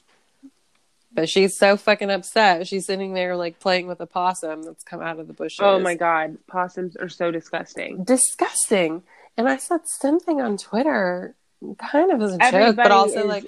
But 1.11 1.27
she's 1.27 1.57
so 1.57 1.75
fucking 1.75 2.09
upset. 2.09 2.65
She's 2.67 2.85
sitting 2.85 3.13
there 3.13 3.35
like 3.35 3.59
playing 3.59 3.87
with 3.87 3.99
a 3.99 4.05
possum 4.05 4.63
that's 4.63 4.83
come 4.85 5.01
out 5.01 5.19
of 5.19 5.27
the 5.27 5.33
bushes. 5.33 5.59
Oh 5.61 5.79
my 5.79 5.95
god, 5.95 6.37
possums 6.47 6.95
are 6.95 7.09
so 7.09 7.29
disgusting. 7.29 8.03
disgusting. 8.05 9.03
And 9.35 9.49
I 9.49 9.57
said 9.57 9.81
something 9.85 10.39
on 10.39 10.55
Twitter, 10.57 11.35
kind 11.73 12.11
of 12.11 12.21
as 12.21 12.35
a 12.35 12.51
joke, 12.51 12.75
but 12.75 12.91
also 12.91 13.21
is- 13.21 13.25
like, 13.25 13.45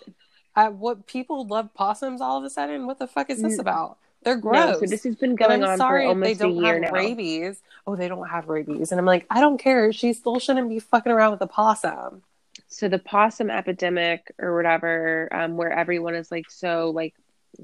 I, 0.55 0.69
what 0.69 1.05
people 1.05 1.45
love 1.45 1.71
possums 1.75 2.19
all 2.19 2.37
of 2.39 2.43
a 2.43 2.49
sudden? 2.49 2.87
What 2.87 2.97
the 2.97 3.05
fuck 3.07 3.29
is 3.29 3.41
this 3.43 3.57
Mm. 3.57 3.61
about? 3.61 3.97
They're 4.23 4.35
No, 4.37 4.41
gross. 4.41 4.79
so 4.79 4.85
this 4.87 5.03
has 5.03 5.15
been 5.15 5.35
going 5.35 5.63
I'm 5.63 5.69
on 5.71 5.77
sorry 5.77 6.05
for 6.07 6.11
if 6.13 6.23
they 6.23 6.33
don't 6.33 6.55
year 6.55 6.73
have 6.73 6.81
now. 6.81 6.91
rabies. 6.91 7.61
Oh, 7.85 7.95
they 7.95 8.07
don't 8.07 8.27
have 8.27 8.49
rabies, 8.49 8.91
and 8.91 8.99
I'm 8.99 9.05
like, 9.05 9.25
I 9.29 9.39
don't 9.39 9.59
care. 9.59 9.93
She 9.93 10.11
still 10.13 10.39
shouldn't 10.39 10.67
be 10.69 10.79
fucking 10.79 11.11
around 11.11 11.31
with 11.33 11.41
a 11.41 11.47
possum. 11.47 12.23
So 12.67 12.89
the 12.89 12.97
possum 12.99 13.49
epidemic 13.51 14.31
or 14.39 14.55
whatever, 14.55 15.29
um, 15.31 15.55
where 15.55 15.71
everyone 15.71 16.15
is 16.15 16.31
like 16.31 16.49
so 16.49 16.89
like 16.89 17.13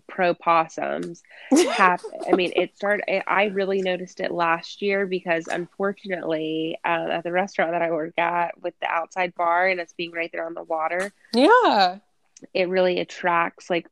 pro 0.07 0.33
possums, 0.33 1.23
have 1.71 2.03
I 2.31 2.35
mean 2.35 2.53
it 2.55 2.75
started. 2.75 3.03
I- 3.29 3.45
really 3.53 3.81
noticed 3.81 4.19
it 4.19 4.31
last 4.31 4.81
year 4.81 5.05
because 5.05 5.47
unfortunately, 5.47 6.77
um, 6.83 7.11
at 7.11 7.23
the 7.23 7.31
restaurant 7.31 7.71
that 7.71 7.81
I 7.81 7.91
work 7.91 8.17
at 8.17 8.59
with 8.61 8.73
the 8.79 8.87
outside 8.87 9.35
bar 9.35 9.67
and 9.67 9.79
it's 9.79 9.93
being 9.93 10.11
right 10.11 10.31
there 10.31 10.45
on 10.45 10.53
the 10.53 10.63
water, 10.63 11.11
yeah, 11.33 11.97
it 12.53 12.69
really 12.69 12.99
attracts 12.99 13.69
like 13.69 13.87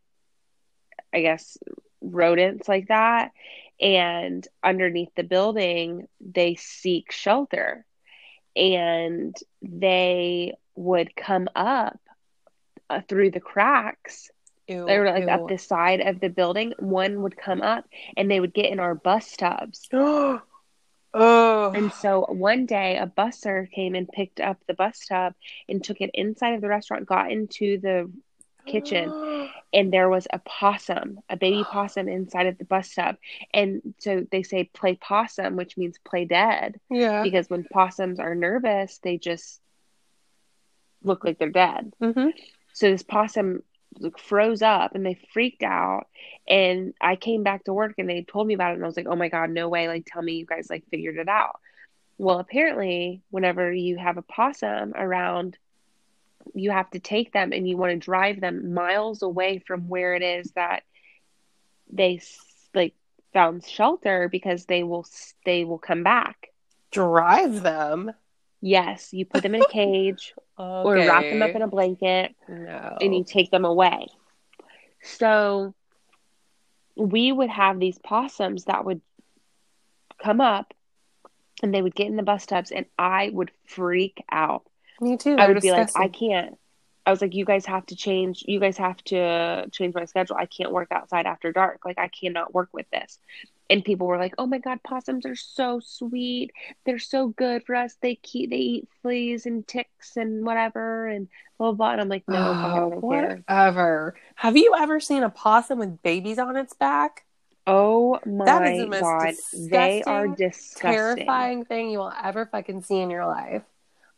I 1.13 1.21
guess 1.21 1.57
rodents 2.01 2.67
like 2.67 2.87
that. 2.87 3.31
And 3.79 4.47
underneath 4.63 5.13
the 5.15 5.23
building, 5.23 6.07
they 6.19 6.55
seek 6.55 7.11
shelter. 7.11 7.85
And 8.55 9.35
they 9.61 10.55
would 10.75 11.15
come 11.15 11.47
up 11.55 11.99
uh, 12.89 13.01
through 13.07 13.31
the 13.31 13.39
cracks. 13.39 14.29
Ew, 14.71 14.85
They 14.85 14.99
were 14.99 15.11
like 15.11 15.23
ew. 15.23 15.29
up 15.29 15.47
the 15.47 15.57
side 15.57 16.01
of 16.01 16.19
the 16.19 16.29
building. 16.29 16.73
One 16.79 17.21
would 17.23 17.37
come 17.37 17.61
up 17.61 17.85
and 18.17 18.29
they 18.29 18.39
would 18.39 18.53
get 18.53 18.71
in 18.71 18.79
our 18.79 18.95
bus 18.95 19.35
tubs. 19.35 19.87
oh, 19.93 20.41
And 21.75 21.91
so 21.93 22.25
one 22.29 22.65
day, 22.65 22.97
a 22.97 23.07
busser 23.07 23.69
came 23.71 23.95
and 23.95 24.07
picked 24.07 24.39
up 24.39 24.57
the 24.67 24.73
bus 24.73 25.05
tub 25.07 25.33
and 25.67 25.83
took 25.83 26.01
it 26.01 26.11
inside 26.13 26.53
of 26.55 26.61
the 26.61 26.67
restaurant, 26.67 27.05
got 27.05 27.31
into 27.31 27.79
the 27.79 28.09
kitchen, 28.65 29.11
and 29.73 29.91
there 29.91 30.09
was 30.09 30.27
a 30.31 30.39
possum, 30.39 31.19
a 31.29 31.35
baby 31.37 31.63
possum 31.63 32.07
inside 32.07 32.47
of 32.47 32.57
the 32.57 32.65
bus 32.65 32.93
tub. 32.93 33.15
And 33.53 33.93
so 33.99 34.25
they 34.31 34.43
say 34.43 34.65
play 34.65 34.95
possum, 34.95 35.55
which 35.55 35.77
means 35.77 35.97
play 36.05 36.25
dead, 36.25 36.79
yeah. 36.89 37.23
because 37.23 37.49
when 37.49 37.63
possums 37.63 38.19
are 38.19 38.35
nervous, 38.35 38.99
they 39.03 39.17
just 39.17 39.59
look 41.03 41.23
like 41.23 41.39
they're 41.39 41.49
dead. 41.49 41.93
hmm 41.99 42.29
So 42.73 42.91
this 42.91 43.03
possum 43.03 43.63
froze 44.17 44.61
up 44.61 44.95
and 44.95 45.05
they 45.05 45.19
freaked 45.33 45.63
out. 45.63 46.07
And 46.47 46.93
I 47.01 47.15
came 47.15 47.43
back 47.43 47.65
to 47.65 47.73
work 47.73 47.95
and 47.97 48.09
they 48.09 48.23
told 48.23 48.47
me 48.47 48.53
about 48.53 48.71
it. 48.71 48.75
And 48.75 48.83
I 48.83 48.87
was 48.87 48.97
like, 48.97 49.07
oh 49.07 49.15
my 49.15 49.29
God, 49.29 49.49
no 49.49 49.69
way. 49.69 49.87
Like, 49.87 50.05
tell 50.05 50.21
me 50.21 50.33
you 50.33 50.45
guys 50.45 50.69
like 50.69 50.83
figured 50.89 51.17
it 51.17 51.27
out. 51.29 51.59
Well, 52.17 52.39
apparently, 52.39 53.21
whenever 53.31 53.71
you 53.71 53.97
have 53.97 54.17
a 54.17 54.21
possum 54.21 54.93
around, 54.95 55.57
you 56.53 56.71
have 56.71 56.89
to 56.91 56.99
take 56.99 57.33
them 57.33 57.51
and 57.51 57.67
you 57.67 57.77
want 57.77 57.91
to 57.91 57.97
drive 57.97 58.39
them 58.39 58.73
miles 58.73 59.21
away 59.21 59.59
from 59.59 59.87
where 59.87 60.15
it 60.15 60.21
is 60.21 60.51
that 60.51 60.83
they 61.91 62.21
like 62.73 62.93
found 63.33 63.65
shelter 63.65 64.29
because 64.29 64.65
they 64.65 64.83
will 64.83 65.05
they 65.45 65.63
will 65.63 65.77
come 65.77 66.03
back. 66.03 66.49
Drive 66.91 67.61
them. 67.61 68.11
Yes, 68.61 69.11
you 69.11 69.25
put 69.25 69.41
them 69.43 69.55
in 69.55 69.61
a 69.61 69.67
cage 69.69 70.33
or 70.57 70.93
wrap 70.95 71.23
them 71.23 71.41
up 71.41 71.55
in 71.55 71.61
a 71.61 71.67
blanket 71.67 72.35
no. 72.47 72.97
and 73.01 73.15
you 73.15 73.23
take 73.23 73.49
them 73.49 73.65
away. 73.65 74.07
So 75.01 75.73
we 76.95 77.31
would 77.31 77.49
have 77.49 77.79
these 77.79 77.97
possums 77.97 78.65
that 78.65 78.85
would 78.85 79.01
come 80.21 80.41
up 80.41 80.73
and 81.63 81.73
they 81.73 81.81
would 81.81 81.95
get 81.95 82.07
in 82.07 82.15
the 82.15 82.23
bus 82.23 82.45
tubs 82.45 82.71
and 82.71 82.85
I 82.97 83.29
would 83.33 83.51
freak 83.65 84.23
out. 84.31 84.63
Me 84.99 85.17
too. 85.17 85.35
I 85.37 85.47
would 85.47 85.61
be 85.61 85.71
like, 85.71 85.89
I 85.95 86.07
can't. 86.07 86.57
I 87.05 87.09
was 87.09 87.21
like, 87.21 87.33
you 87.33 87.45
guys 87.45 87.65
have 87.65 87.85
to 87.87 87.95
change. 87.95 88.43
You 88.47 88.59
guys 88.59 88.77
have 88.77 88.97
to 89.05 89.67
change 89.71 89.95
my 89.95 90.05
schedule. 90.05 90.35
I 90.37 90.45
can't 90.45 90.71
work 90.71 90.89
outside 90.91 91.25
after 91.25 91.51
dark. 91.51 91.81
Like, 91.83 91.97
I 91.97 92.09
cannot 92.09 92.53
work 92.53 92.69
with 92.71 92.85
this. 92.91 93.17
And 93.71 93.83
people 93.85 94.05
were 94.07 94.17
like, 94.17 94.35
oh 94.37 94.45
my 94.45 94.57
God, 94.59 94.83
possums 94.83 95.25
are 95.25 95.35
so 95.35 95.79
sweet. 95.83 96.51
They're 96.85 96.99
so 96.99 97.29
good 97.29 97.63
for 97.65 97.73
us. 97.75 97.95
They 98.01 98.15
keep, 98.15 98.49
they 98.49 98.57
eat 98.57 98.87
fleas 99.01 99.45
and 99.45 99.65
ticks 99.67 100.17
and 100.17 100.45
whatever 100.45 101.07
and 101.07 101.27
blah, 101.57 101.69
blah, 101.71 101.75
blah. 101.75 101.91
And 101.93 102.01
I'm 102.01 102.09
like, 102.09 102.23
no, 102.27 102.37
Oh, 102.37 102.99
don't 103.01 103.45
care. 103.45 104.13
Have 104.35 104.57
you 104.57 104.75
ever 104.77 104.99
seen 104.99 105.23
a 105.23 105.29
possum 105.29 105.79
with 105.79 106.01
babies 106.03 106.37
on 106.37 106.57
its 106.57 106.73
back? 106.73 107.25
Oh 107.67 108.19
my 108.25 108.45
That 108.45 108.67
is 108.67 108.79
the 108.81 108.87
most 108.87 109.01
God. 109.01 109.33
They 109.69 110.03
are 110.03 110.27
disgusting. 110.27 110.81
Terrifying 110.91 111.65
thing 111.65 111.91
you 111.91 111.99
will 111.99 112.13
ever 112.23 112.45
fucking 112.47 112.81
see 112.83 112.97
in 112.99 113.09
your 113.09 113.25
life. 113.25 113.63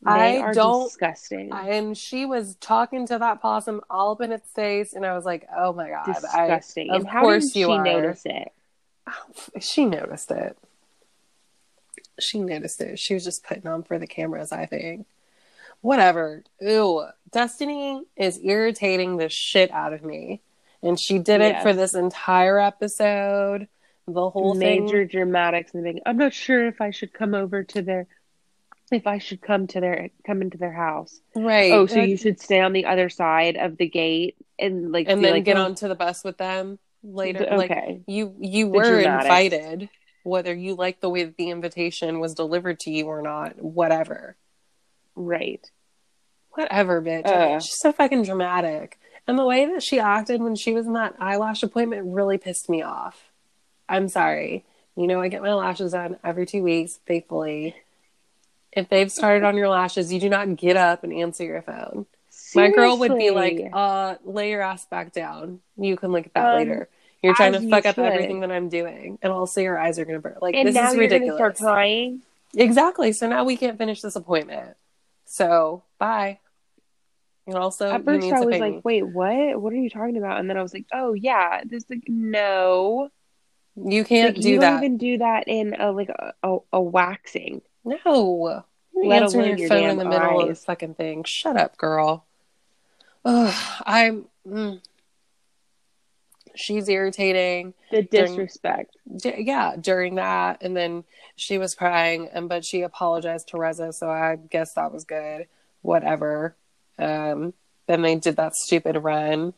They 0.02 0.10
I 0.10 0.36
are 0.38 0.52
don't- 0.52 0.84
disgusting. 0.84 1.50
And 1.52 1.96
she 1.96 2.26
was 2.26 2.56
talking 2.56 3.06
to 3.06 3.18
that 3.18 3.40
possum 3.40 3.82
all 3.88 4.12
up 4.12 4.20
in 4.20 4.32
its 4.32 4.50
face, 4.50 4.92
and 4.94 5.04
I 5.06 5.14
was 5.14 5.24
like, 5.24 5.46
"Oh 5.56 5.72
my 5.72 5.88
god!" 5.88 6.04
disgusting. 6.06 6.90
I, 6.90 6.96
and 6.96 7.04
of 7.06 7.08
how 7.10 7.22
course 7.22 7.52
did 7.52 7.60
you 7.60 7.66
she 7.68 7.72
are. 7.72 7.84
notice 7.84 8.22
it? 8.26 8.52
She 9.60 9.84
noticed 9.84 10.30
it. 10.30 10.56
She 12.18 12.40
noticed 12.40 12.80
it. 12.80 12.98
She 12.98 13.14
was 13.14 13.24
just 13.24 13.44
putting 13.44 13.66
on 13.66 13.82
for 13.82 13.98
the 13.98 14.06
cameras, 14.06 14.52
I 14.52 14.66
think. 14.66 15.06
Whatever. 15.80 16.44
Ew. 16.60 17.06
Destiny 17.30 18.04
is 18.16 18.40
irritating 18.42 19.16
the 19.16 19.28
shit 19.28 19.70
out 19.72 19.92
of 19.92 20.04
me. 20.04 20.40
And 20.82 20.98
she 20.98 21.18
did 21.18 21.40
it 21.40 21.62
for 21.62 21.72
this 21.72 21.94
entire 21.94 22.58
episode. 22.58 23.68
The 24.06 24.30
whole 24.30 24.54
Major 24.54 25.00
thing. 25.00 25.08
dramatics 25.08 25.72
and 25.74 25.84
the 25.84 25.94
big. 25.94 26.02
I'm 26.04 26.18
not 26.18 26.34
sure 26.34 26.66
if 26.66 26.80
I 26.80 26.90
should 26.90 27.12
come 27.14 27.34
over 27.34 27.64
to 27.64 27.82
their 27.82 28.06
if 28.92 29.06
I 29.06 29.16
should 29.16 29.40
come 29.40 29.66
to 29.68 29.80
their 29.80 30.10
come 30.26 30.42
into 30.42 30.58
their 30.58 30.72
house. 30.72 31.20
Right. 31.34 31.72
Oh, 31.72 31.86
so 31.86 32.00
you 32.00 32.18
should 32.18 32.38
stay 32.38 32.60
on 32.60 32.74
the 32.74 32.84
other 32.84 33.08
side 33.08 33.56
of 33.56 33.78
the 33.78 33.88
gate 33.88 34.36
and 34.58 34.92
like 34.92 35.08
and 35.08 35.24
then 35.24 35.32
like, 35.32 35.44
get 35.44 35.56
"Oh, 35.56 35.64
onto 35.64 35.88
the 35.88 35.94
bus 35.94 36.22
with 36.22 36.36
them 36.36 36.78
later. 37.04 37.44
Okay. 37.44 37.56
Like 37.56 38.00
you 38.06 38.34
you 38.40 38.68
were 38.68 38.98
invited, 39.00 39.88
whether 40.22 40.54
you 40.54 40.74
like 40.74 41.00
the 41.00 41.08
way 41.10 41.24
that 41.24 41.36
the 41.36 41.50
invitation 41.50 42.18
was 42.20 42.34
delivered 42.34 42.80
to 42.80 42.90
you 42.90 43.06
or 43.06 43.22
not, 43.22 43.60
whatever. 43.62 44.36
right. 45.14 45.70
Whatever, 46.52 47.02
bitch. 47.02 47.26
Ugh. 47.26 47.60
She's 47.60 47.78
so 47.80 47.90
fucking 47.92 48.22
dramatic. 48.22 48.98
And 49.26 49.36
the 49.36 49.44
way 49.44 49.66
that 49.66 49.82
she 49.82 49.98
acted 49.98 50.40
when 50.40 50.54
she 50.54 50.72
was 50.72 50.86
in 50.86 50.92
that 50.92 51.16
eyelash 51.18 51.64
appointment 51.64 52.14
really 52.14 52.38
pissed 52.38 52.68
me 52.70 52.80
off. 52.82 53.32
I'm 53.88 54.08
sorry. 54.08 54.64
You 54.96 55.08
know, 55.08 55.20
I 55.20 55.26
get 55.26 55.42
my 55.42 55.52
lashes 55.54 55.90
done 55.92 56.16
every 56.22 56.46
two 56.46 56.62
weeks, 56.62 57.00
faithfully. 57.06 57.74
If 58.70 58.88
they've 58.88 59.10
started 59.10 59.44
on 59.44 59.56
your 59.56 59.68
lashes, 59.68 60.12
you 60.12 60.20
do 60.20 60.28
not 60.28 60.54
get 60.56 60.76
up 60.76 61.02
and 61.02 61.12
answer 61.12 61.42
your 61.42 61.62
phone. 61.62 62.06
My 62.54 62.70
girl 62.70 62.98
would 62.98 63.16
be 63.16 63.30
like, 63.30 63.60
uh, 63.72 64.14
lay 64.24 64.50
your 64.50 64.62
ass 64.62 64.86
back 64.86 65.12
down. 65.12 65.58
You 65.76 65.96
can 65.96 66.12
look 66.12 66.26
at 66.26 66.34
that 66.34 66.50
Um, 66.50 66.56
later. 66.56 66.88
You're 67.24 67.34
trying 67.34 67.52
to 67.54 67.62
you 67.62 67.70
fuck 67.70 67.86
up 67.86 67.98
everything 67.98 68.40
that 68.40 68.50
I'm 68.52 68.68
doing. 68.68 69.18
And 69.22 69.32
also 69.32 69.60
your 69.60 69.78
eyes 69.78 69.98
are 69.98 70.04
gonna 70.04 70.20
burn. 70.20 70.36
Like 70.40 70.54
and 70.54 70.68
this 70.68 70.74
now 70.74 70.88
is 70.90 70.94
you're 70.94 71.08
gonna 71.08 71.14
ridiculous. 71.24 71.36
start 71.38 71.56
crying. 71.56 72.22
Exactly. 72.56 73.12
So 73.12 73.28
now 73.28 73.44
we 73.44 73.56
can't 73.56 73.78
finish 73.78 74.00
this 74.00 74.16
appointment. 74.16 74.76
So 75.24 75.82
bye. 75.98 76.38
And 77.46 77.56
also 77.56 77.90
At 77.90 77.98
you 78.00 78.04
first, 78.04 78.20
need 78.24 78.32
I 78.32 78.40
to 78.40 78.46
was 78.46 78.58
like, 78.58 78.72
me. 78.74 78.80
"Wait, 78.84 79.02
what? 79.02 79.60
What 79.60 79.72
are 79.72 79.76
you 79.76 79.90
talking 79.90 80.16
about?" 80.16 80.38
And 80.38 80.48
then 80.48 80.56
I 80.56 80.62
was 80.62 80.72
like, 80.72 80.86
"Oh 80.92 81.12
yeah, 81.14 81.62
this 81.64 81.84
like 81.90 82.04
no, 82.08 83.10
You 83.76 84.04
can't 84.04 84.34
Like, 84.36 84.42
do 84.42 84.48
you 84.50 84.60
that. 84.60 84.70
don't 84.70 84.84
even 84.84 84.96
do 84.98 85.18
that 85.18 85.44
in 85.48 85.74
a 85.78 85.92
like 85.92 86.08
a, 86.08 86.32
a, 86.42 86.58
a 86.72 86.80
waxing." 86.80 87.60
No. 87.84 88.64
You're 88.94 89.06
Let 89.06 89.22
alone 89.24 89.46
your 89.48 89.56
your 89.58 89.68
phone 89.68 89.90
in 89.90 89.98
the 89.98 90.04
middle 90.04 90.40
of 90.40 90.46
the 90.46 90.50
eyes. 90.52 90.64
fucking 90.64 90.94
thing. 90.94 91.24
Shut 91.24 91.56
up, 91.56 91.76
girl. 91.76 92.24
Ugh, 93.24 93.54
I'm. 93.84 94.26
Mm. 94.48 94.80
She's 96.56 96.88
irritating. 96.88 97.74
The 97.90 98.02
During- 98.02 98.26
disrespect. 98.36 98.96
D- 99.16 99.34
yeah, 99.42 99.74
during 99.80 100.14
that, 100.16 100.62
and 100.62 100.76
then 100.76 101.04
she 101.36 101.58
was 101.58 101.74
crying, 101.74 102.28
and 102.32 102.48
but 102.48 102.64
she 102.64 102.82
apologized 102.82 103.48
to 103.48 103.58
Reza, 103.58 103.92
so 103.92 104.08
I 104.08 104.36
guess 104.36 104.72
that 104.74 104.92
was 104.92 105.04
good. 105.04 105.48
Whatever. 105.82 106.54
Um, 106.98 107.54
then 107.86 108.02
they 108.02 108.14
did 108.16 108.36
that 108.36 108.54
stupid 108.54 108.96
run. 108.96 109.52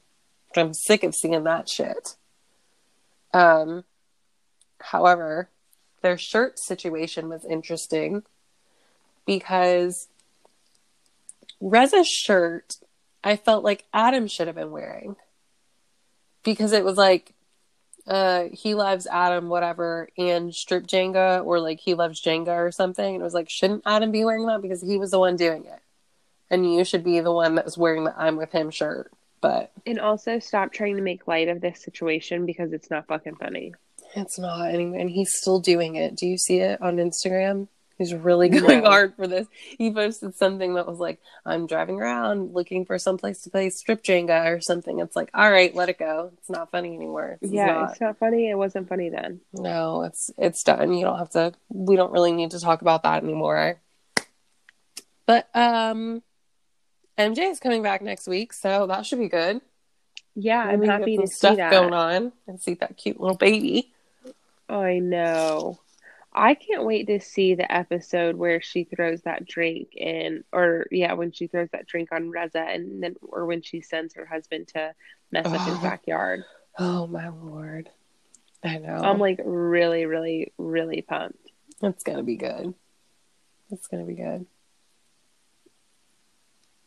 I'm 0.56 0.72
sick 0.72 1.04
of 1.04 1.14
seeing 1.14 1.44
that 1.44 1.68
shit. 1.68 2.16
Um, 3.34 3.84
however, 4.80 5.50
their 6.00 6.16
shirt 6.16 6.58
situation 6.58 7.28
was 7.28 7.44
interesting 7.44 8.22
because 9.26 10.08
Reza's 11.60 12.08
shirt, 12.08 12.76
I 13.22 13.36
felt 13.36 13.64
like 13.64 13.84
Adam 13.92 14.28
should 14.28 14.46
have 14.46 14.56
been 14.56 14.70
wearing 14.70 15.16
because 16.46 16.72
it 16.72 16.84
was 16.84 16.96
like 16.96 17.34
uh 18.06 18.44
he 18.52 18.74
loves 18.74 19.06
Adam 19.06 19.48
whatever 19.50 20.08
and 20.16 20.54
strip 20.54 20.86
Jenga 20.86 21.44
or 21.44 21.60
like 21.60 21.80
he 21.80 21.92
loves 21.92 22.22
Jenga 22.22 22.56
or 22.56 22.72
something 22.72 23.14
and 23.16 23.20
it 23.20 23.24
was 23.24 23.34
like 23.34 23.50
shouldn't 23.50 23.82
Adam 23.84 24.10
be 24.12 24.24
wearing 24.24 24.46
that? 24.46 24.62
Because 24.62 24.80
he 24.80 24.96
was 24.96 25.10
the 25.10 25.18
one 25.18 25.36
doing 25.36 25.66
it. 25.66 25.80
And 26.48 26.72
you 26.72 26.84
should 26.84 27.02
be 27.02 27.18
the 27.20 27.32
one 27.32 27.56
that's 27.56 27.76
wearing 27.76 28.04
the 28.04 28.14
I'm 28.16 28.36
with 28.36 28.52
him 28.52 28.70
shirt 28.70 29.12
but 29.42 29.72
And 29.84 30.00
also 30.00 30.38
stop 30.38 30.72
trying 30.72 30.96
to 30.96 31.02
make 31.02 31.28
light 31.28 31.48
of 31.48 31.60
this 31.60 31.82
situation 31.82 32.46
because 32.46 32.72
it's 32.72 32.88
not 32.90 33.06
fucking 33.08 33.36
funny. 33.36 33.74
it's 34.14 34.38
not 34.38 34.68
anyway 34.68 35.00
and 35.00 35.10
he's 35.10 35.36
still 35.36 35.58
doing 35.60 35.96
it. 35.96 36.14
Do 36.14 36.26
you 36.26 36.38
see 36.38 36.60
it 36.60 36.80
on 36.80 36.96
Instagram 36.96 37.68
he's 37.98 38.14
really 38.14 38.48
going 38.48 38.84
hard 38.84 39.14
for 39.16 39.26
this 39.26 39.46
he 39.78 39.90
posted 39.90 40.34
something 40.34 40.74
that 40.74 40.86
was 40.86 40.98
like 40.98 41.20
I'm 41.44 41.66
driving 41.66 42.00
around 42.00 42.52
looking 42.54 42.84
for 42.84 42.98
some 42.98 43.18
place 43.18 43.42
to 43.42 43.50
play 43.50 43.70
strip 43.70 44.02
Jenga 44.02 44.56
or 44.56 44.60
something 44.60 44.98
it's 45.00 45.16
like 45.16 45.30
all 45.34 45.50
right 45.50 45.74
let 45.74 45.88
it 45.88 45.98
go 45.98 46.32
it's 46.38 46.50
not 46.50 46.70
funny 46.70 46.94
anymore 46.94 47.38
yeah, 47.56 47.66
not. 47.66 47.90
it's 47.90 48.00
not 48.00 48.18
funny. 48.18 48.50
It 48.50 48.56
wasn't 48.56 48.88
funny 48.88 49.08
then. 49.08 49.40
No, 49.52 50.02
it's 50.02 50.30
it's 50.38 50.62
done. 50.62 50.92
You 50.92 51.04
don't 51.04 51.18
have 51.18 51.30
to 51.30 51.52
we 51.68 51.96
don't 51.96 52.12
really 52.12 52.32
need 52.32 52.52
to 52.52 52.60
talk 52.60 52.82
about 52.82 53.02
that 53.02 53.22
anymore. 53.22 53.80
But 55.26 55.48
um 55.54 56.22
MJ 57.18 57.50
is 57.50 57.60
coming 57.60 57.82
back 57.82 58.02
next 58.02 58.28
week, 58.28 58.52
so 58.52 58.86
that 58.86 59.06
should 59.06 59.18
be 59.18 59.28
good. 59.28 59.60
Yeah, 60.34 60.60
I'm 60.60 60.82
happy 60.82 61.16
to 61.16 61.26
see 61.26 61.34
stuff 61.34 61.56
that. 61.56 61.70
going 61.70 61.94
on 61.94 62.32
and 62.46 62.60
see 62.60 62.74
that 62.74 62.96
cute 62.96 63.18
little 63.18 63.36
baby. 63.36 63.92
I 64.68 64.98
know. 64.98 65.78
I 66.38 66.54
can't 66.54 66.84
wait 66.84 67.06
to 67.06 67.18
see 67.18 67.54
the 67.54 67.70
episode 67.72 68.36
where 68.36 68.60
she 68.60 68.84
throws 68.84 69.22
that 69.22 69.46
drink 69.46 69.94
in, 69.96 70.44
or 70.52 70.86
yeah, 70.90 71.14
when 71.14 71.32
she 71.32 71.46
throws 71.46 71.70
that 71.72 71.86
drink 71.86 72.10
on 72.12 72.28
Reza, 72.30 72.60
and 72.60 73.02
then, 73.02 73.14
or 73.22 73.46
when 73.46 73.62
she 73.62 73.80
sends 73.80 74.14
her 74.14 74.26
husband 74.26 74.68
to 74.68 74.94
mess 75.32 75.46
up 75.46 75.66
his 75.66 75.78
Oh. 75.78 75.82
backyard. 75.82 76.44
Oh 76.78 77.06
my 77.06 77.28
lord. 77.28 77.88
I 78.62 78.78
know. 78.78 78.96
I'm 78.96 79.18
like 79.18 79.40
really, 79.44 80.04
really, 80.06 80.52
really 80.58 81.00
pumped. 81.02 81.50
it's 81.82 82.02
gonna 82.04 82.22
be 82.22 82.36
good. 82.36 82.74
It's 83.70 83.86
gonna 83.88 84.04
be 84.04 84.14
good. 84.14 84.46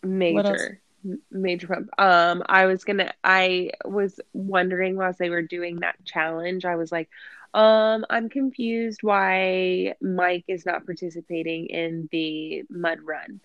Major, 0.03 0.81
major 1.29 1.67
pump. 1.67 1.89
Um, 1.97 2.43
I 2.47 2.65
was 2.67 2.83
gonna, 2.83 3.11
I 3.23 3.71
was 3.83 4.19
wondering 4.33 4.95
while 4.95 5.13
they 5.17 5.29
were 5.29 5.41
doing 5.41 5.77
that 5.81 6.03
challenge, 6.05 6.65
I 6.65 6.75
was 6.75 6.91
like, 6.91 7.09
um, 7.53 8.05
I'm 8.09 8.29
confused 8.29 8.99
why 9.01 9.95
Mike 10.01 10.45
is 10.47 10.65
not 10.65 10.85
participating 10.85 11.67
in 11.67 12.07
the 12.11 12.63
mud 12.69 12.99
run. 13.01 13.39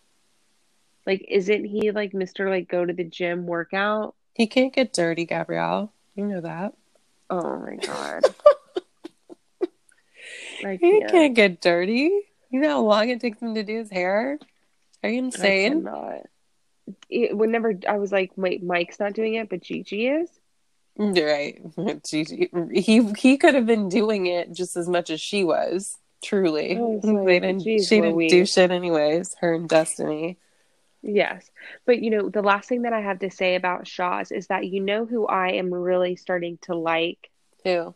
Like, 1.06 1.24
isn't 1.28 1.64
he 1.64 1.90
like 1.90 2.12
Mr. 2.12 2.48
like 2.48 2.68
go 2.68 2.84
to 2.84 2.92
the 2.92 3.04
gym 3.04 3.46
workout? 3.46 4.14
He 4.34 4.46
can't 4.46 4.72
get 4.72 4.92
dirty, 4.92 5.26
Gabrielle. 5.26 5.92
You 6.14 6.26
know 6.26 6.40
that. 6.40 6.74
Oh 7.30 7.58
my 7.58 7.76
god. 7.76 8.22
like 10.62 10.80
He 10.80 11.00
can't. 11.00 11.10
can't 11.10 11.34
get 11.34 11.60
dirty. 11.60 12.10
You 12.50 12.60
know 12.60 12.68
how 12.68 12.82
long 12.82 13.08
it 13.08 13.20
takes 13.20 13.40
him 13.40 13.54
to 13.54 13.62
do 13.62 13.78
his 13.78 13.90
hair? 13.90 14.38
Are 15.02 15.08
you 15.08 15.18
insane? 15.24 15.84
cannot. 15.84 16.26
It, 17.08 17.36
whenever 17.36 17.74
I 17.88 17.98
was 17.98 18.12
like, 18.12 18.32
wait, 18.36 18.62
Mike's 18.62 19.00
not 19.00 19.14
doing 19.14 19.34
it, 19.34 19.48
but 19.48 19.62
Gigi 19.62 20.06
is. 20.06 20.28
You're 20.98 21.26
right. 21.32 21.60
He 22.72 23.02
he 23.18 23.36
could 23.36 23.54
have 23.54 23.66
been 23.66 23.88
doing 23.88 24.26
it 24.26 24.52
just 24.52 24.76
as 24.76 24.88
much 24.88 25.10
as 25.10 25.20
she 25.20 25.44
was. 25.44 25.98
Truly, 26.22 26.78
Oh, 26.78 27.00
they 27.26 27.40
didn't. 27.40 27.60
geez 27.60 27.86
she 27.88 28.00
didn't 28.00 28.28
do 28.28 28.46
shit 28.46 28.70
anyways. 28.70 29.34
Her 29.40 29.54
and 29.54 29.68
Destiny. 29.68 30.38
Yes. 31.02 31.50
But 31.84 32.00
you 32.00 32.10
know, 32.10 32.30
the 32.30 32.40
last 32.42 32.68
thing 32.68 32.82
that 32.82 32.94
I 32.94 33.00
have 33.00 33.18
to 33.18 33.30
say 33.30 33.56
about 33.56 33.86
Shahs 33.86 34.32
is 34.32 34.46
that 34.46 34.66
you 34.66 34.80
know 34.80 35.04
who 35.04 35.26
I 35.26 35.52
am 35.52 35.72
really 35.74 36.16
starting 36.16 36.58
to 36.62 36.74
like? 36.74 37.30
Who? 37.64 37.94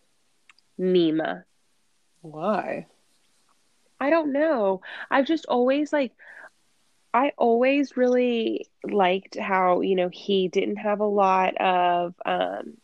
Nima. 0.78 1.44
Why? 2.20 2.86
I 4.00 4.10
don't 4.10 4.32
know. 4.32 4.82
I've 5.10 5.26
just 5.26 5.46
always 5.46 5.92
like 5.92 6.12
I 7.14 7.32
always 7.38 7.96
really 7.96 8.66
liked 8.84 9.38
how, 9.38 9.80
you 9.80 9.94
know, 9.96 10.10
he 10.10 10.48
didn't 10.48 10.76
have 10.76 11.00
a 11.00 11.06
lot 11.06 11.56
of 11.56 12.14
um 12.26 12.76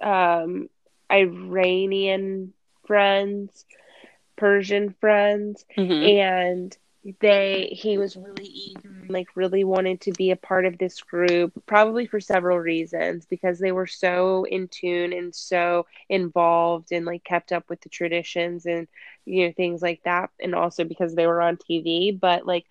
um 0.00 0.68
Iranian 1.12 2.52
friends, 2.86 3.64
Persian 4.36 4.94
friends. 5.00 5.64
Mhm. 5.76 6.04
and 6.08 6.76
they 7.20 7.68
he 7.72 7.98
was 7.98 8.16
really 8.16 8.46
eager 8.46 8.90
like 9.08 9.28
really 9.34 9.64
wanted 9.64 10.00
to 10.00 10.12
be 10.12 10.30
a 10.30 10.36
part 10.36 10.64
of 10.66 10.78
this 10.78 11.00
group 11.02 11.52
probably 11.66 12.06
for 12.06 12.20
several 12.20 12.58
reasons 12.58 13.26
because 13.26 13.58
they 13.58 13.72
were 13.72 13.86
so 13.86 14.44
in 14.50 14.68
tune 14.68 15.12
and 15.12 15.34
so 15.34 15.86
involved 16.08 16.92
and 16.92 17.06
like 17.06 17.24
kept 17.24 17.52
up 17.52 17.64
with 17.68 17.80
the 17.80 17.88
traditions 17.88 18.66
and 18.66 18.86
you 19.24 19.46
know 19.46 19.52
things 19.56 19.82
like 19.82 20.00
that 20.04 20.30
and 20.40 20.54
also 20.54 20.84
because 20.84 21.14
they 21.14 21.26
were 21.26 21.40
on 21.40 21.56
TV 21.56 22.12
but 22.12 22.46
like 22.46 22.66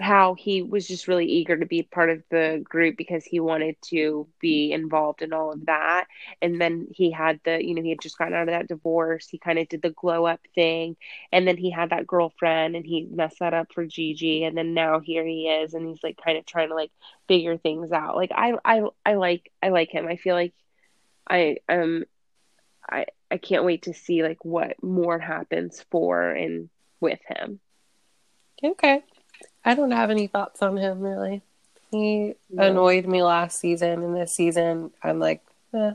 how 0.00 0.34
he 0.34 0.62
was 0.62 0.86
just 0.88 1.08
really 1.08 1.26
eager 1.26 1.56
to 1.56 1.66
be 1.66 1.82
part 1.82 2.10
of 2.10 2.22
the 2.30 2.62
group 2.64 2.96
because 2.96 3.24
he 3.24 3.40
wanted 3.40 3.76
to 3.82 4.26
be 4.40 4.72
involved 4.72 5.22
in 5.22 5.32
all 5.32 5.52
of 5.52 5.66
that 5.66 6.06
and 6.42 6.60
then 6.60 6.86
he 6.92 7.10
had 7.10 7.40
the 7.44 7.64
you 7.64 7.74
know 7.74 7.82
he 7.82 7.90
had 7.90 8.00
just 8.00 8.18
gotten 8.18 8.34
out 8.34 8.42
of 8.48 8.48
that 8.48 8.68
divorce 8.68 9.28
he 9.28 9.38
kind 9.38 9.58
of 9.58 9.68
did 9.68 9.82
the 9.82 9.90
glow 9.90 10.26
up 10.26 10.40
thing 10.54 10.96
and 11.32 11.46
then 11.46 11.56
he 11.56 11.70
had 11.70 11.90
that 11.90 12.06
girlfriend 12.06 12.76
and 12.76 12.86
he 12.86 13.06
messed 13.10 13.38
that 13.40 13.54
up 13.54 13.72
for 13.72 13.86
Gigi 13.86 14.44
and 14.44 14.56
then 14.56 14.74
now 14.74 15.00
here 15.00 15.24
he 15.24 15.48
is 15.48 15.74
and 15.74 15.88
he's 15.88 16.02
like 16.02 16.18
kind 16.24 16.38
of 16.38 16.46
trying 16.46 16.68
to 16.68 16.74
like 16.74 16.92
figure 17.28 17.56
things 17.56 17.92
out. 17.92 18.16
Like 18.16 18.32
I 18.34 18.54
I 18.64 18.82
I 19.04 19.14
like 19.14 19.50
I 19.62 19.68
like 19.70 19.90
him. 19.90 20.06
I 20.06 20.16
feel 20.16 20.34
like 20.34 20.54
I 21.28 21.58
um 21.68 22.04
I 22.90 23.06
I 23.30 23.38
can't 23.38 23.64
wait 23.64 23.82
to 23.84 23.94
see 23.94 24.22
like 24.22 24.44
what 24.44 24.82
more 24.82 25.18
happens 25.18 25.84
for 25.90 26.30
and 26.32 26.68
with 27.00 27.20
him. 27.28 27.60
Okay. 28.62 29.02
I 29.64 29.74
don't 29.74 29.90
have 29.90 30.10
any 30.10 30.26
thoughts 30.26 30.62
on 30.62 30.76
him 30.76 31.00
really. 31.00 31.42
He 31.90 32.34
No. 32.48 32.64
annoyed 32.70 33.06
me 33.06 33.22
last 33.22 33.58
season, 33.58 34.02
and 34.02 34.16
this 34.16 34.32
season 34.34 34.92
I'm 35.02 35.18
like, 35.18 35.42
eh, 35.74 35.92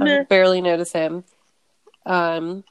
I 0.00 0.22
barely 0.28 0.60
notice 0.60 0.92
him. 0.92 1.24
Um, 2.06 2.64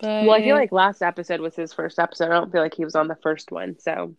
But 0.00 0.26
Well, 0.26 0.32
I 0.32 0.42
feel 0.42 0.56
like 0.56 0.72
last 0.72 1.02
episode 1.02 1.40
was 1.40 1.54
his 1.56 1.72
first 1.72 1.98
episode. 1.98 2.26
I 2.30 2.34
don't 2.34 2.50
feel 2.52 2.60
like 2.62 2.74
he 2.74 2.84
was 2.84 2.94
on 2.94 3.08
the 3.08 3.16
first 3.16 3.50
one. 3.52 3.78
So, 3.78 4.14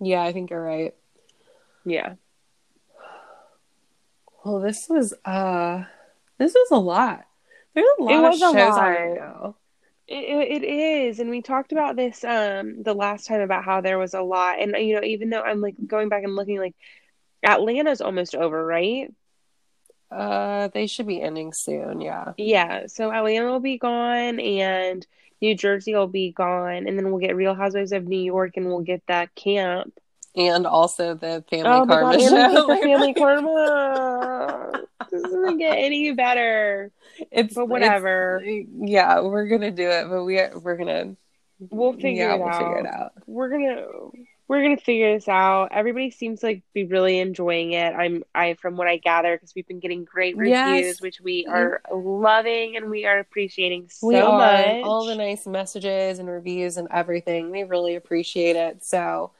yeah, 0.00 0.22
I 0.22 0.32
think 0.32 0.50
you're 0.50 0.62
right. 0.62 0.94
yeah. 1.84 2.14
Well, 4.44 4.60
this 4.60 4.88
was 4.88 5.14
uh 5.24 5.84
this 6.38 6.52
was 6.54 6.68
a 6.70 6.76
lot. 6.76 7.24
There's 7.74 7.86
a 7.98 8.02
lot 8.02 8.12
It 8.12 8.16
of 8.18 8.22
was 8.24 8.36
a 8.42 8.44
shows 8.52 8.54
lot. 8.54 8.78
on 8.78 8.90
right 8.92 9.14
now. 9.14 9.56
It, 10.06 10.62
it 10.62 10.64
is, 10.64 11.18
and 11.18 11.30
we 11.30 11.40
talked 11.40 11.72
about 11.72 11.96
this 11.96 12.22
um 12.24 12.82
the 12.82 12.94
last 12.94 13.26
time 13.26 13.40
about 13.40 13.64
how 13.64 13.80
there 13.80 13.98
was 13.98 14.14
a 14.14 14.20
lot, 14.20 14.60
and 14.60 14.76
you 14.76 14.94
know, 14.94 15.02
even 15.04 15.30
though 15.30 15.40
I'm 15.42 15.60
like 15.60 15.76
going 15.86 16.08
back 16.10 16.24
and 16.24 16.36
looking, 16.36 16.58
like 16.58 16.74
Atlanta's 17.42 18.00
almost 18.02 18.34
over, 18.34 18.64
right? 18.64 19.12
Uh 20.10 20.68
they 20.68 20.86
should 20.86 21.06
be 21.06 21.22
ending 21.22 21.52
soon, 21.52 22.00
yeah. 22.00 22.34
Yeah, 22.36 22.86
so 22.86 23.10
Atlanta 23.10 23.46
will 23.46 23.60
be 23.60 23.78
gone, 23.78 24.40
and 24.40 25.06
New 25.40 25.54
Jersey 25.56 25.94
will 25.94 26.06
be 26.06 26.32
gone, 26.32 26.86
and 26.86 26.98
then 26.98 27.10
we'll 27.10 27.20
get 27.20 27.36
Real 27.36 27.54
Housewives 27.54 27.92
of 27.92 28.04
New 28.06 28.20
York, 28.20 28.56
and 28.56 28.66
we'll 28.66 28.80
get 28.80 29.02
that 29.08 29.34
camp. 29.34 29.92
And 30.36 30.66
also 30.66 31.14
the 31.14 31.44
family 31.48 31.62
Oh 31.64 31.86
karma 31.86 32.18
god, 32.18 32.20
show. 32.20 32.66
the 32.68 32.76
family 32.82 33.14
karma. 33.18 34.82
This 35.10 35.22
doesn't 35.22 35.58
get 35.58 35.78
any 35.78 36.12
better. 36.12 36.90
It's 37.30 37.54
But 37.54 37.66
whatever. 37.66 38.40
it's- 38.44 38.66
yeah, 38.90 39.20
we're 39.20 39.46
gonna 39.46 39.70
do 39.70 39.88
it, 39.88 40.08
but 40.08 40.24
we 40.24 40.40
we're 40.62 40.76
gonna 40.76 41.16
We'll 41.70 41.92
figure 41.92 42.26
yeah, 42.26 42.34
it 42.34 42.38
we'll 42.40 42.48
out. 42.48 42.58
figure 42.58 42.78
it 42.78 42.86
out. 42.86 43.12
we're 43.26 43.48
gonna 43.48 43.86
we're 44.48 44.62
gonna 44.62 44.76
figure 44.76 45.14
this 45.14 45.28
out. 45.28 45.68
Everybody 45.72 46.10
seems 46.10 46.40
to, 46.40 46.46
like 46.46 46.62
be 46.74 46.84
really 46.84 47.18
enjoying 47.20 47.72
it. 47.72 47.94
I'm 47.94 48.24
I 48.34 48.54
from 48.54 48.76
what 48.76 48.88
I 48.88 48.98
gather 48.98 49.34
because 49.36 49.54
we've 49.54 49.66
been 49.66 49.80
getting 49.80 50.04
great 50.04 50.36
reviews, 50.36 50.56
Yes. 50.58 51.00
which 51.00 51.20
we 51.22 51.44
mm-hmm. 51.44 51.54
are 51.54 51.80
loving 51.92 52.76
and 52.76 52.90
we 52.90 53.06
are 53.06 53.18
appreciating 53.18 53.88
so 53.88 54.06
we 54.08 54.16
are 54.16 54.38
much. 54.38 54.84
all 54.84 55.06
the 55.06 55.14
nice 55.14 55.46
messages 55.46 56.18
and 56.18 56.28
reviews 56.28 56.76
and 56.76 56.88
everything. 56.90 57.50
We 57.50 57.62
really 57.62 57.94
appreciate 57.94 58.56
it. 58.56 58.84
So 58.84 59.30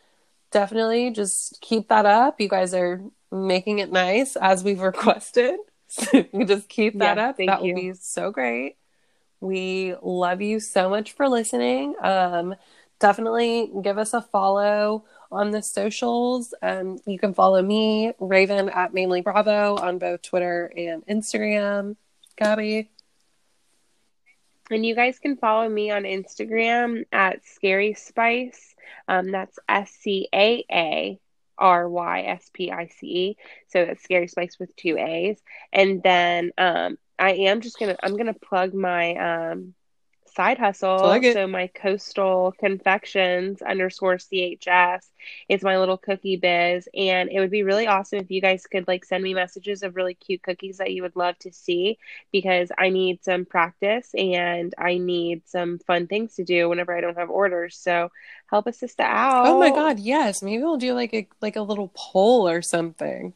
definitely 0.52 1.10
just 1.10 1.60
keep 1.60 1.88
that 1.88 2.06
up. 2.06 2.40
You 2.40 2.48
guys 2.48 2.72
are 2.72 3.02
making 3.30 3.80
it 3.80 3.90
nice 3.92 4.36
as 4.36 4.64
we've 4.64 4.80
requested. 4.92 5.58
You 6.32 6.44
just 6.46 6.68
keep 6.68 6.98
that 6.98 7.16
Yeah, 7.16 7.28
up. 7.30 7.36
that 7.38 7.64
you. 7.64 7.74
will 7.74 7.80
be 7.80 7.92
so 7.94 8.30
great. 8.30 8.76
We 9.40 9.94
love 10.02 10.40
you 10.40 10.60
so 10.60 10.88
much 10.88 11.12
for 11.12 11.28
listening. 11.28 11.94
Um, 12.00 12.54
definitely 12.98 13.70
give 13.82 13.98
us 13.98 14.14
a 14.14 14.22
follow 14.22 15.04
on 15.30 15.50
the 15.50 15.62
socials. 15.62 16.54
Um, 16.62 16.98
you 17.06 17.18
can 17.18 17.34
follow 17.34 17.60
me, 17.60 18.12
Raven, 18.18 18.68
at 18.70 18.94
Mainly 18.94 19.20
Bravo 19.20 19.76
on 19.76 19.98
both 19.98 20.22
Twitter 20.22 20.72
and 20.76 21.04
Instagram. 21.06 21.96
Gabby. 22.36 22.90
And 24.70 24.84
you 24.86 24.94
guys 24.94 25.18
can 25.18 25.36
follow 25.36 25.68
me 25.68 25.90
on 25.90 26.04
Instagram 26.04 27.04
at 27.12 27.44
Scary 27.46 27.94
Spice. 27.94 28.74
Um, 29.08 29.30
that's 29.30 29.58
S 29.68 29.90
C 30.00 30.28
A 30.34 30.64
A 30.72 31.20
R 31.58 31.88
Y 31.88 32.22
S 32.22 32.50
P 32.52 32.70
I 32.70 32.86
C 32.86 33.06
E. 33.06 33.36
So 33.68 33.84
that's 33.84 34.02
Scary 34.02 34.28
Spice 34.28 34.58
with 34.58 34.74
two 34.76 34.96
A's. 34.98 35.40
And 35.72 36.02
then 36.02 36.52
um, 36.58 36.98
I 37.18 37.32
am 37.32 37.60
just 37.60 37.78
gonna 37.78 37.96
I'm 38.02 38.16
gonna 38.16 38.34
plug 38.34 38.74
my 38.74 39.14
um, 39.50 39.74
side 40.34 40.58
hustle. 40.58 41.12
It. 41.12 41.34
So 41.34 41.46
my 41.46 41.68
Coastal 41.68 42.52
Confections 42.58 43.62
underscore 43.62 44.16
CHS 44.16 45.08
is 45.48 45.62
my 45.62 45.78
little 45.78 45.96
cookie 45.96 46.36
biz, 46.36 46.88
and 46.94 47.30
it 47.30 47.40
would 47.40 47.50
be 47.50 47.62
really 47.62 47.86
awesome 47.86 48.18
if 48.18 48.30
you 48.30 48.40
guys 48.40 48.66
could 48.66 48.86
like 48.88 49.04
send 49.04 49.22
me 49.22 49.34
messages 49.34 49.82
of 49.82 49.96
really 49.96 50.14
cute 50.14 50.42
cookies 50.42 50.78
that 50.78 50.92
you 50.92 51.02
would 51.02 51.16
love 51.16 51.38
to 51.40 51.52
see 51.52 51.98
because 52.32 52.70
I 52.76 52.90
need 52.90 53.22
some 53.24 53.44
practice 53.44 54.14
and 54.14 54.74
I 54.76 54.98
need 54.98 55.42
some 55.46 55.78
fun 55.78 56.06
things 56.06 56.34
to 56.36 56.44
do 56.44 56.68
whenever 56.68 56.96
I 56.96 57.00
don't 57.00 57.18
have 57.18 57.30
orders. 57.30 57.76
So 57.76 58.10
help 58.50 58.66
a 58.66 58.72
sister 58.72 59.02
out. 59.02 59.46
Oh 59.46 59.58
my 59.58 59.70
god, 59.70 59.98
yes. 59.98 60.42
Maybe 60.42 60.62
we'll 60.62 60.76
do 60.76 60.94
like 60.94 61.14
a 61.14 61.28
like 61.40 61.56
a 61.56 61.62
little 61.62 61.90
poll 61.94 62.48
or 62.48 62.62
something. 62.62 63.34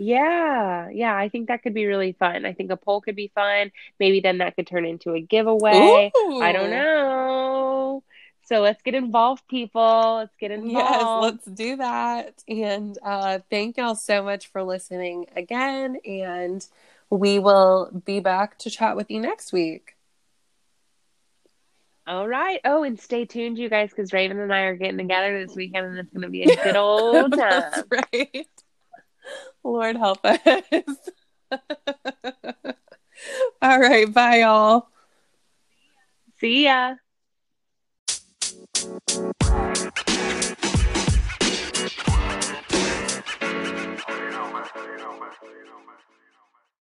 Yeah, 0.00 0.90
yeah, 0.90 1.16
I 1.16 1.28
think 1.28 1.48
that 1.48 1.64
could 1.64 1.74
be 1.74 1.86
really 1.86 2.12
fun. 2.12 2.46
I 2.46 2.52
think 2.52 2.70
a 2.70 2.76
poll 2.76 3.00
could 3.00 3.16
be 3.16 3.32
fun. 3.34 3.72
Maybe 3.98 4.20
then 4.20 4.38
that 4.38 4.54
could 4.54 4.68
turn 4.68 4.84
into 4.84 5.12
a 5.12 5.20
giveaway. 5.20 6.12
I 6.40 6.52
don't 6.52 6.70
know. 6.70 8.04
So 8.44 8.60
let's 8.60 8.80
get 8.82 8.94
involved, 8.94 9.42
people. 9.48 10.18
Let's 10.18 10.36
get 10.38 10.52
involved. 10.52 11.42
Yes, 11.42 11.46
let's 11.48 11.58
do 11.58 11.76
that. 11.78 12.44
And 12.46 12.96
uh 13.02 13.40
thank 13.50 13.76
y'all 13.76 13.96
so 13.96 14.22
much 14.22 14.46
for 14.46 14.62
listening 14.62 15.26
again. 15.34 15.98
And 16.06 16.64
we 17.10 17.40
will 17.40 17.90
be 18.06 18.20
back 18.20 18.56
to 18.58 18.70
chat 18.70 18.94
with 18.96 19.10
you 19.10 19.20
next 19.20 19.52
week. 19.52 19.96
All 22.06 22.28
right. 22.28 22.60
Oh, 22.64 22.84
and 22.84 23.00
stay 23.00 23.24
tuned, 23.24 23.58
you 23.58 23.68
guys, 23.68 23.90
because 23.90 24.12
Raven 24.12 24.38
and 24.38 24.54
I 24.54 24.60
are 24.60 24.76
getting 24.76 24.96
together 24.96 25.44
this 25.44 25.56
weekend, 25.56 25.86
and 25.86 25.98
it's 25.98 26.10
going 26.10 26.22
to 26.22 26.30
be 26.30 26.44
a 26.44 26.56
good 26.56 26.76
old 26.76 27.32
time. 27.36 27.40
That's 27.40 27.82
right. 27.90 28.48
Lord 29.64 29.96
help 29.96 30.24
us. 30.24 30.38
All 33.62 33.80
right, 33.80 34.12
bye 34.12 34.40
y'all. 34.40 34.88
See 36.40 36.64
ya. 36.64 36.94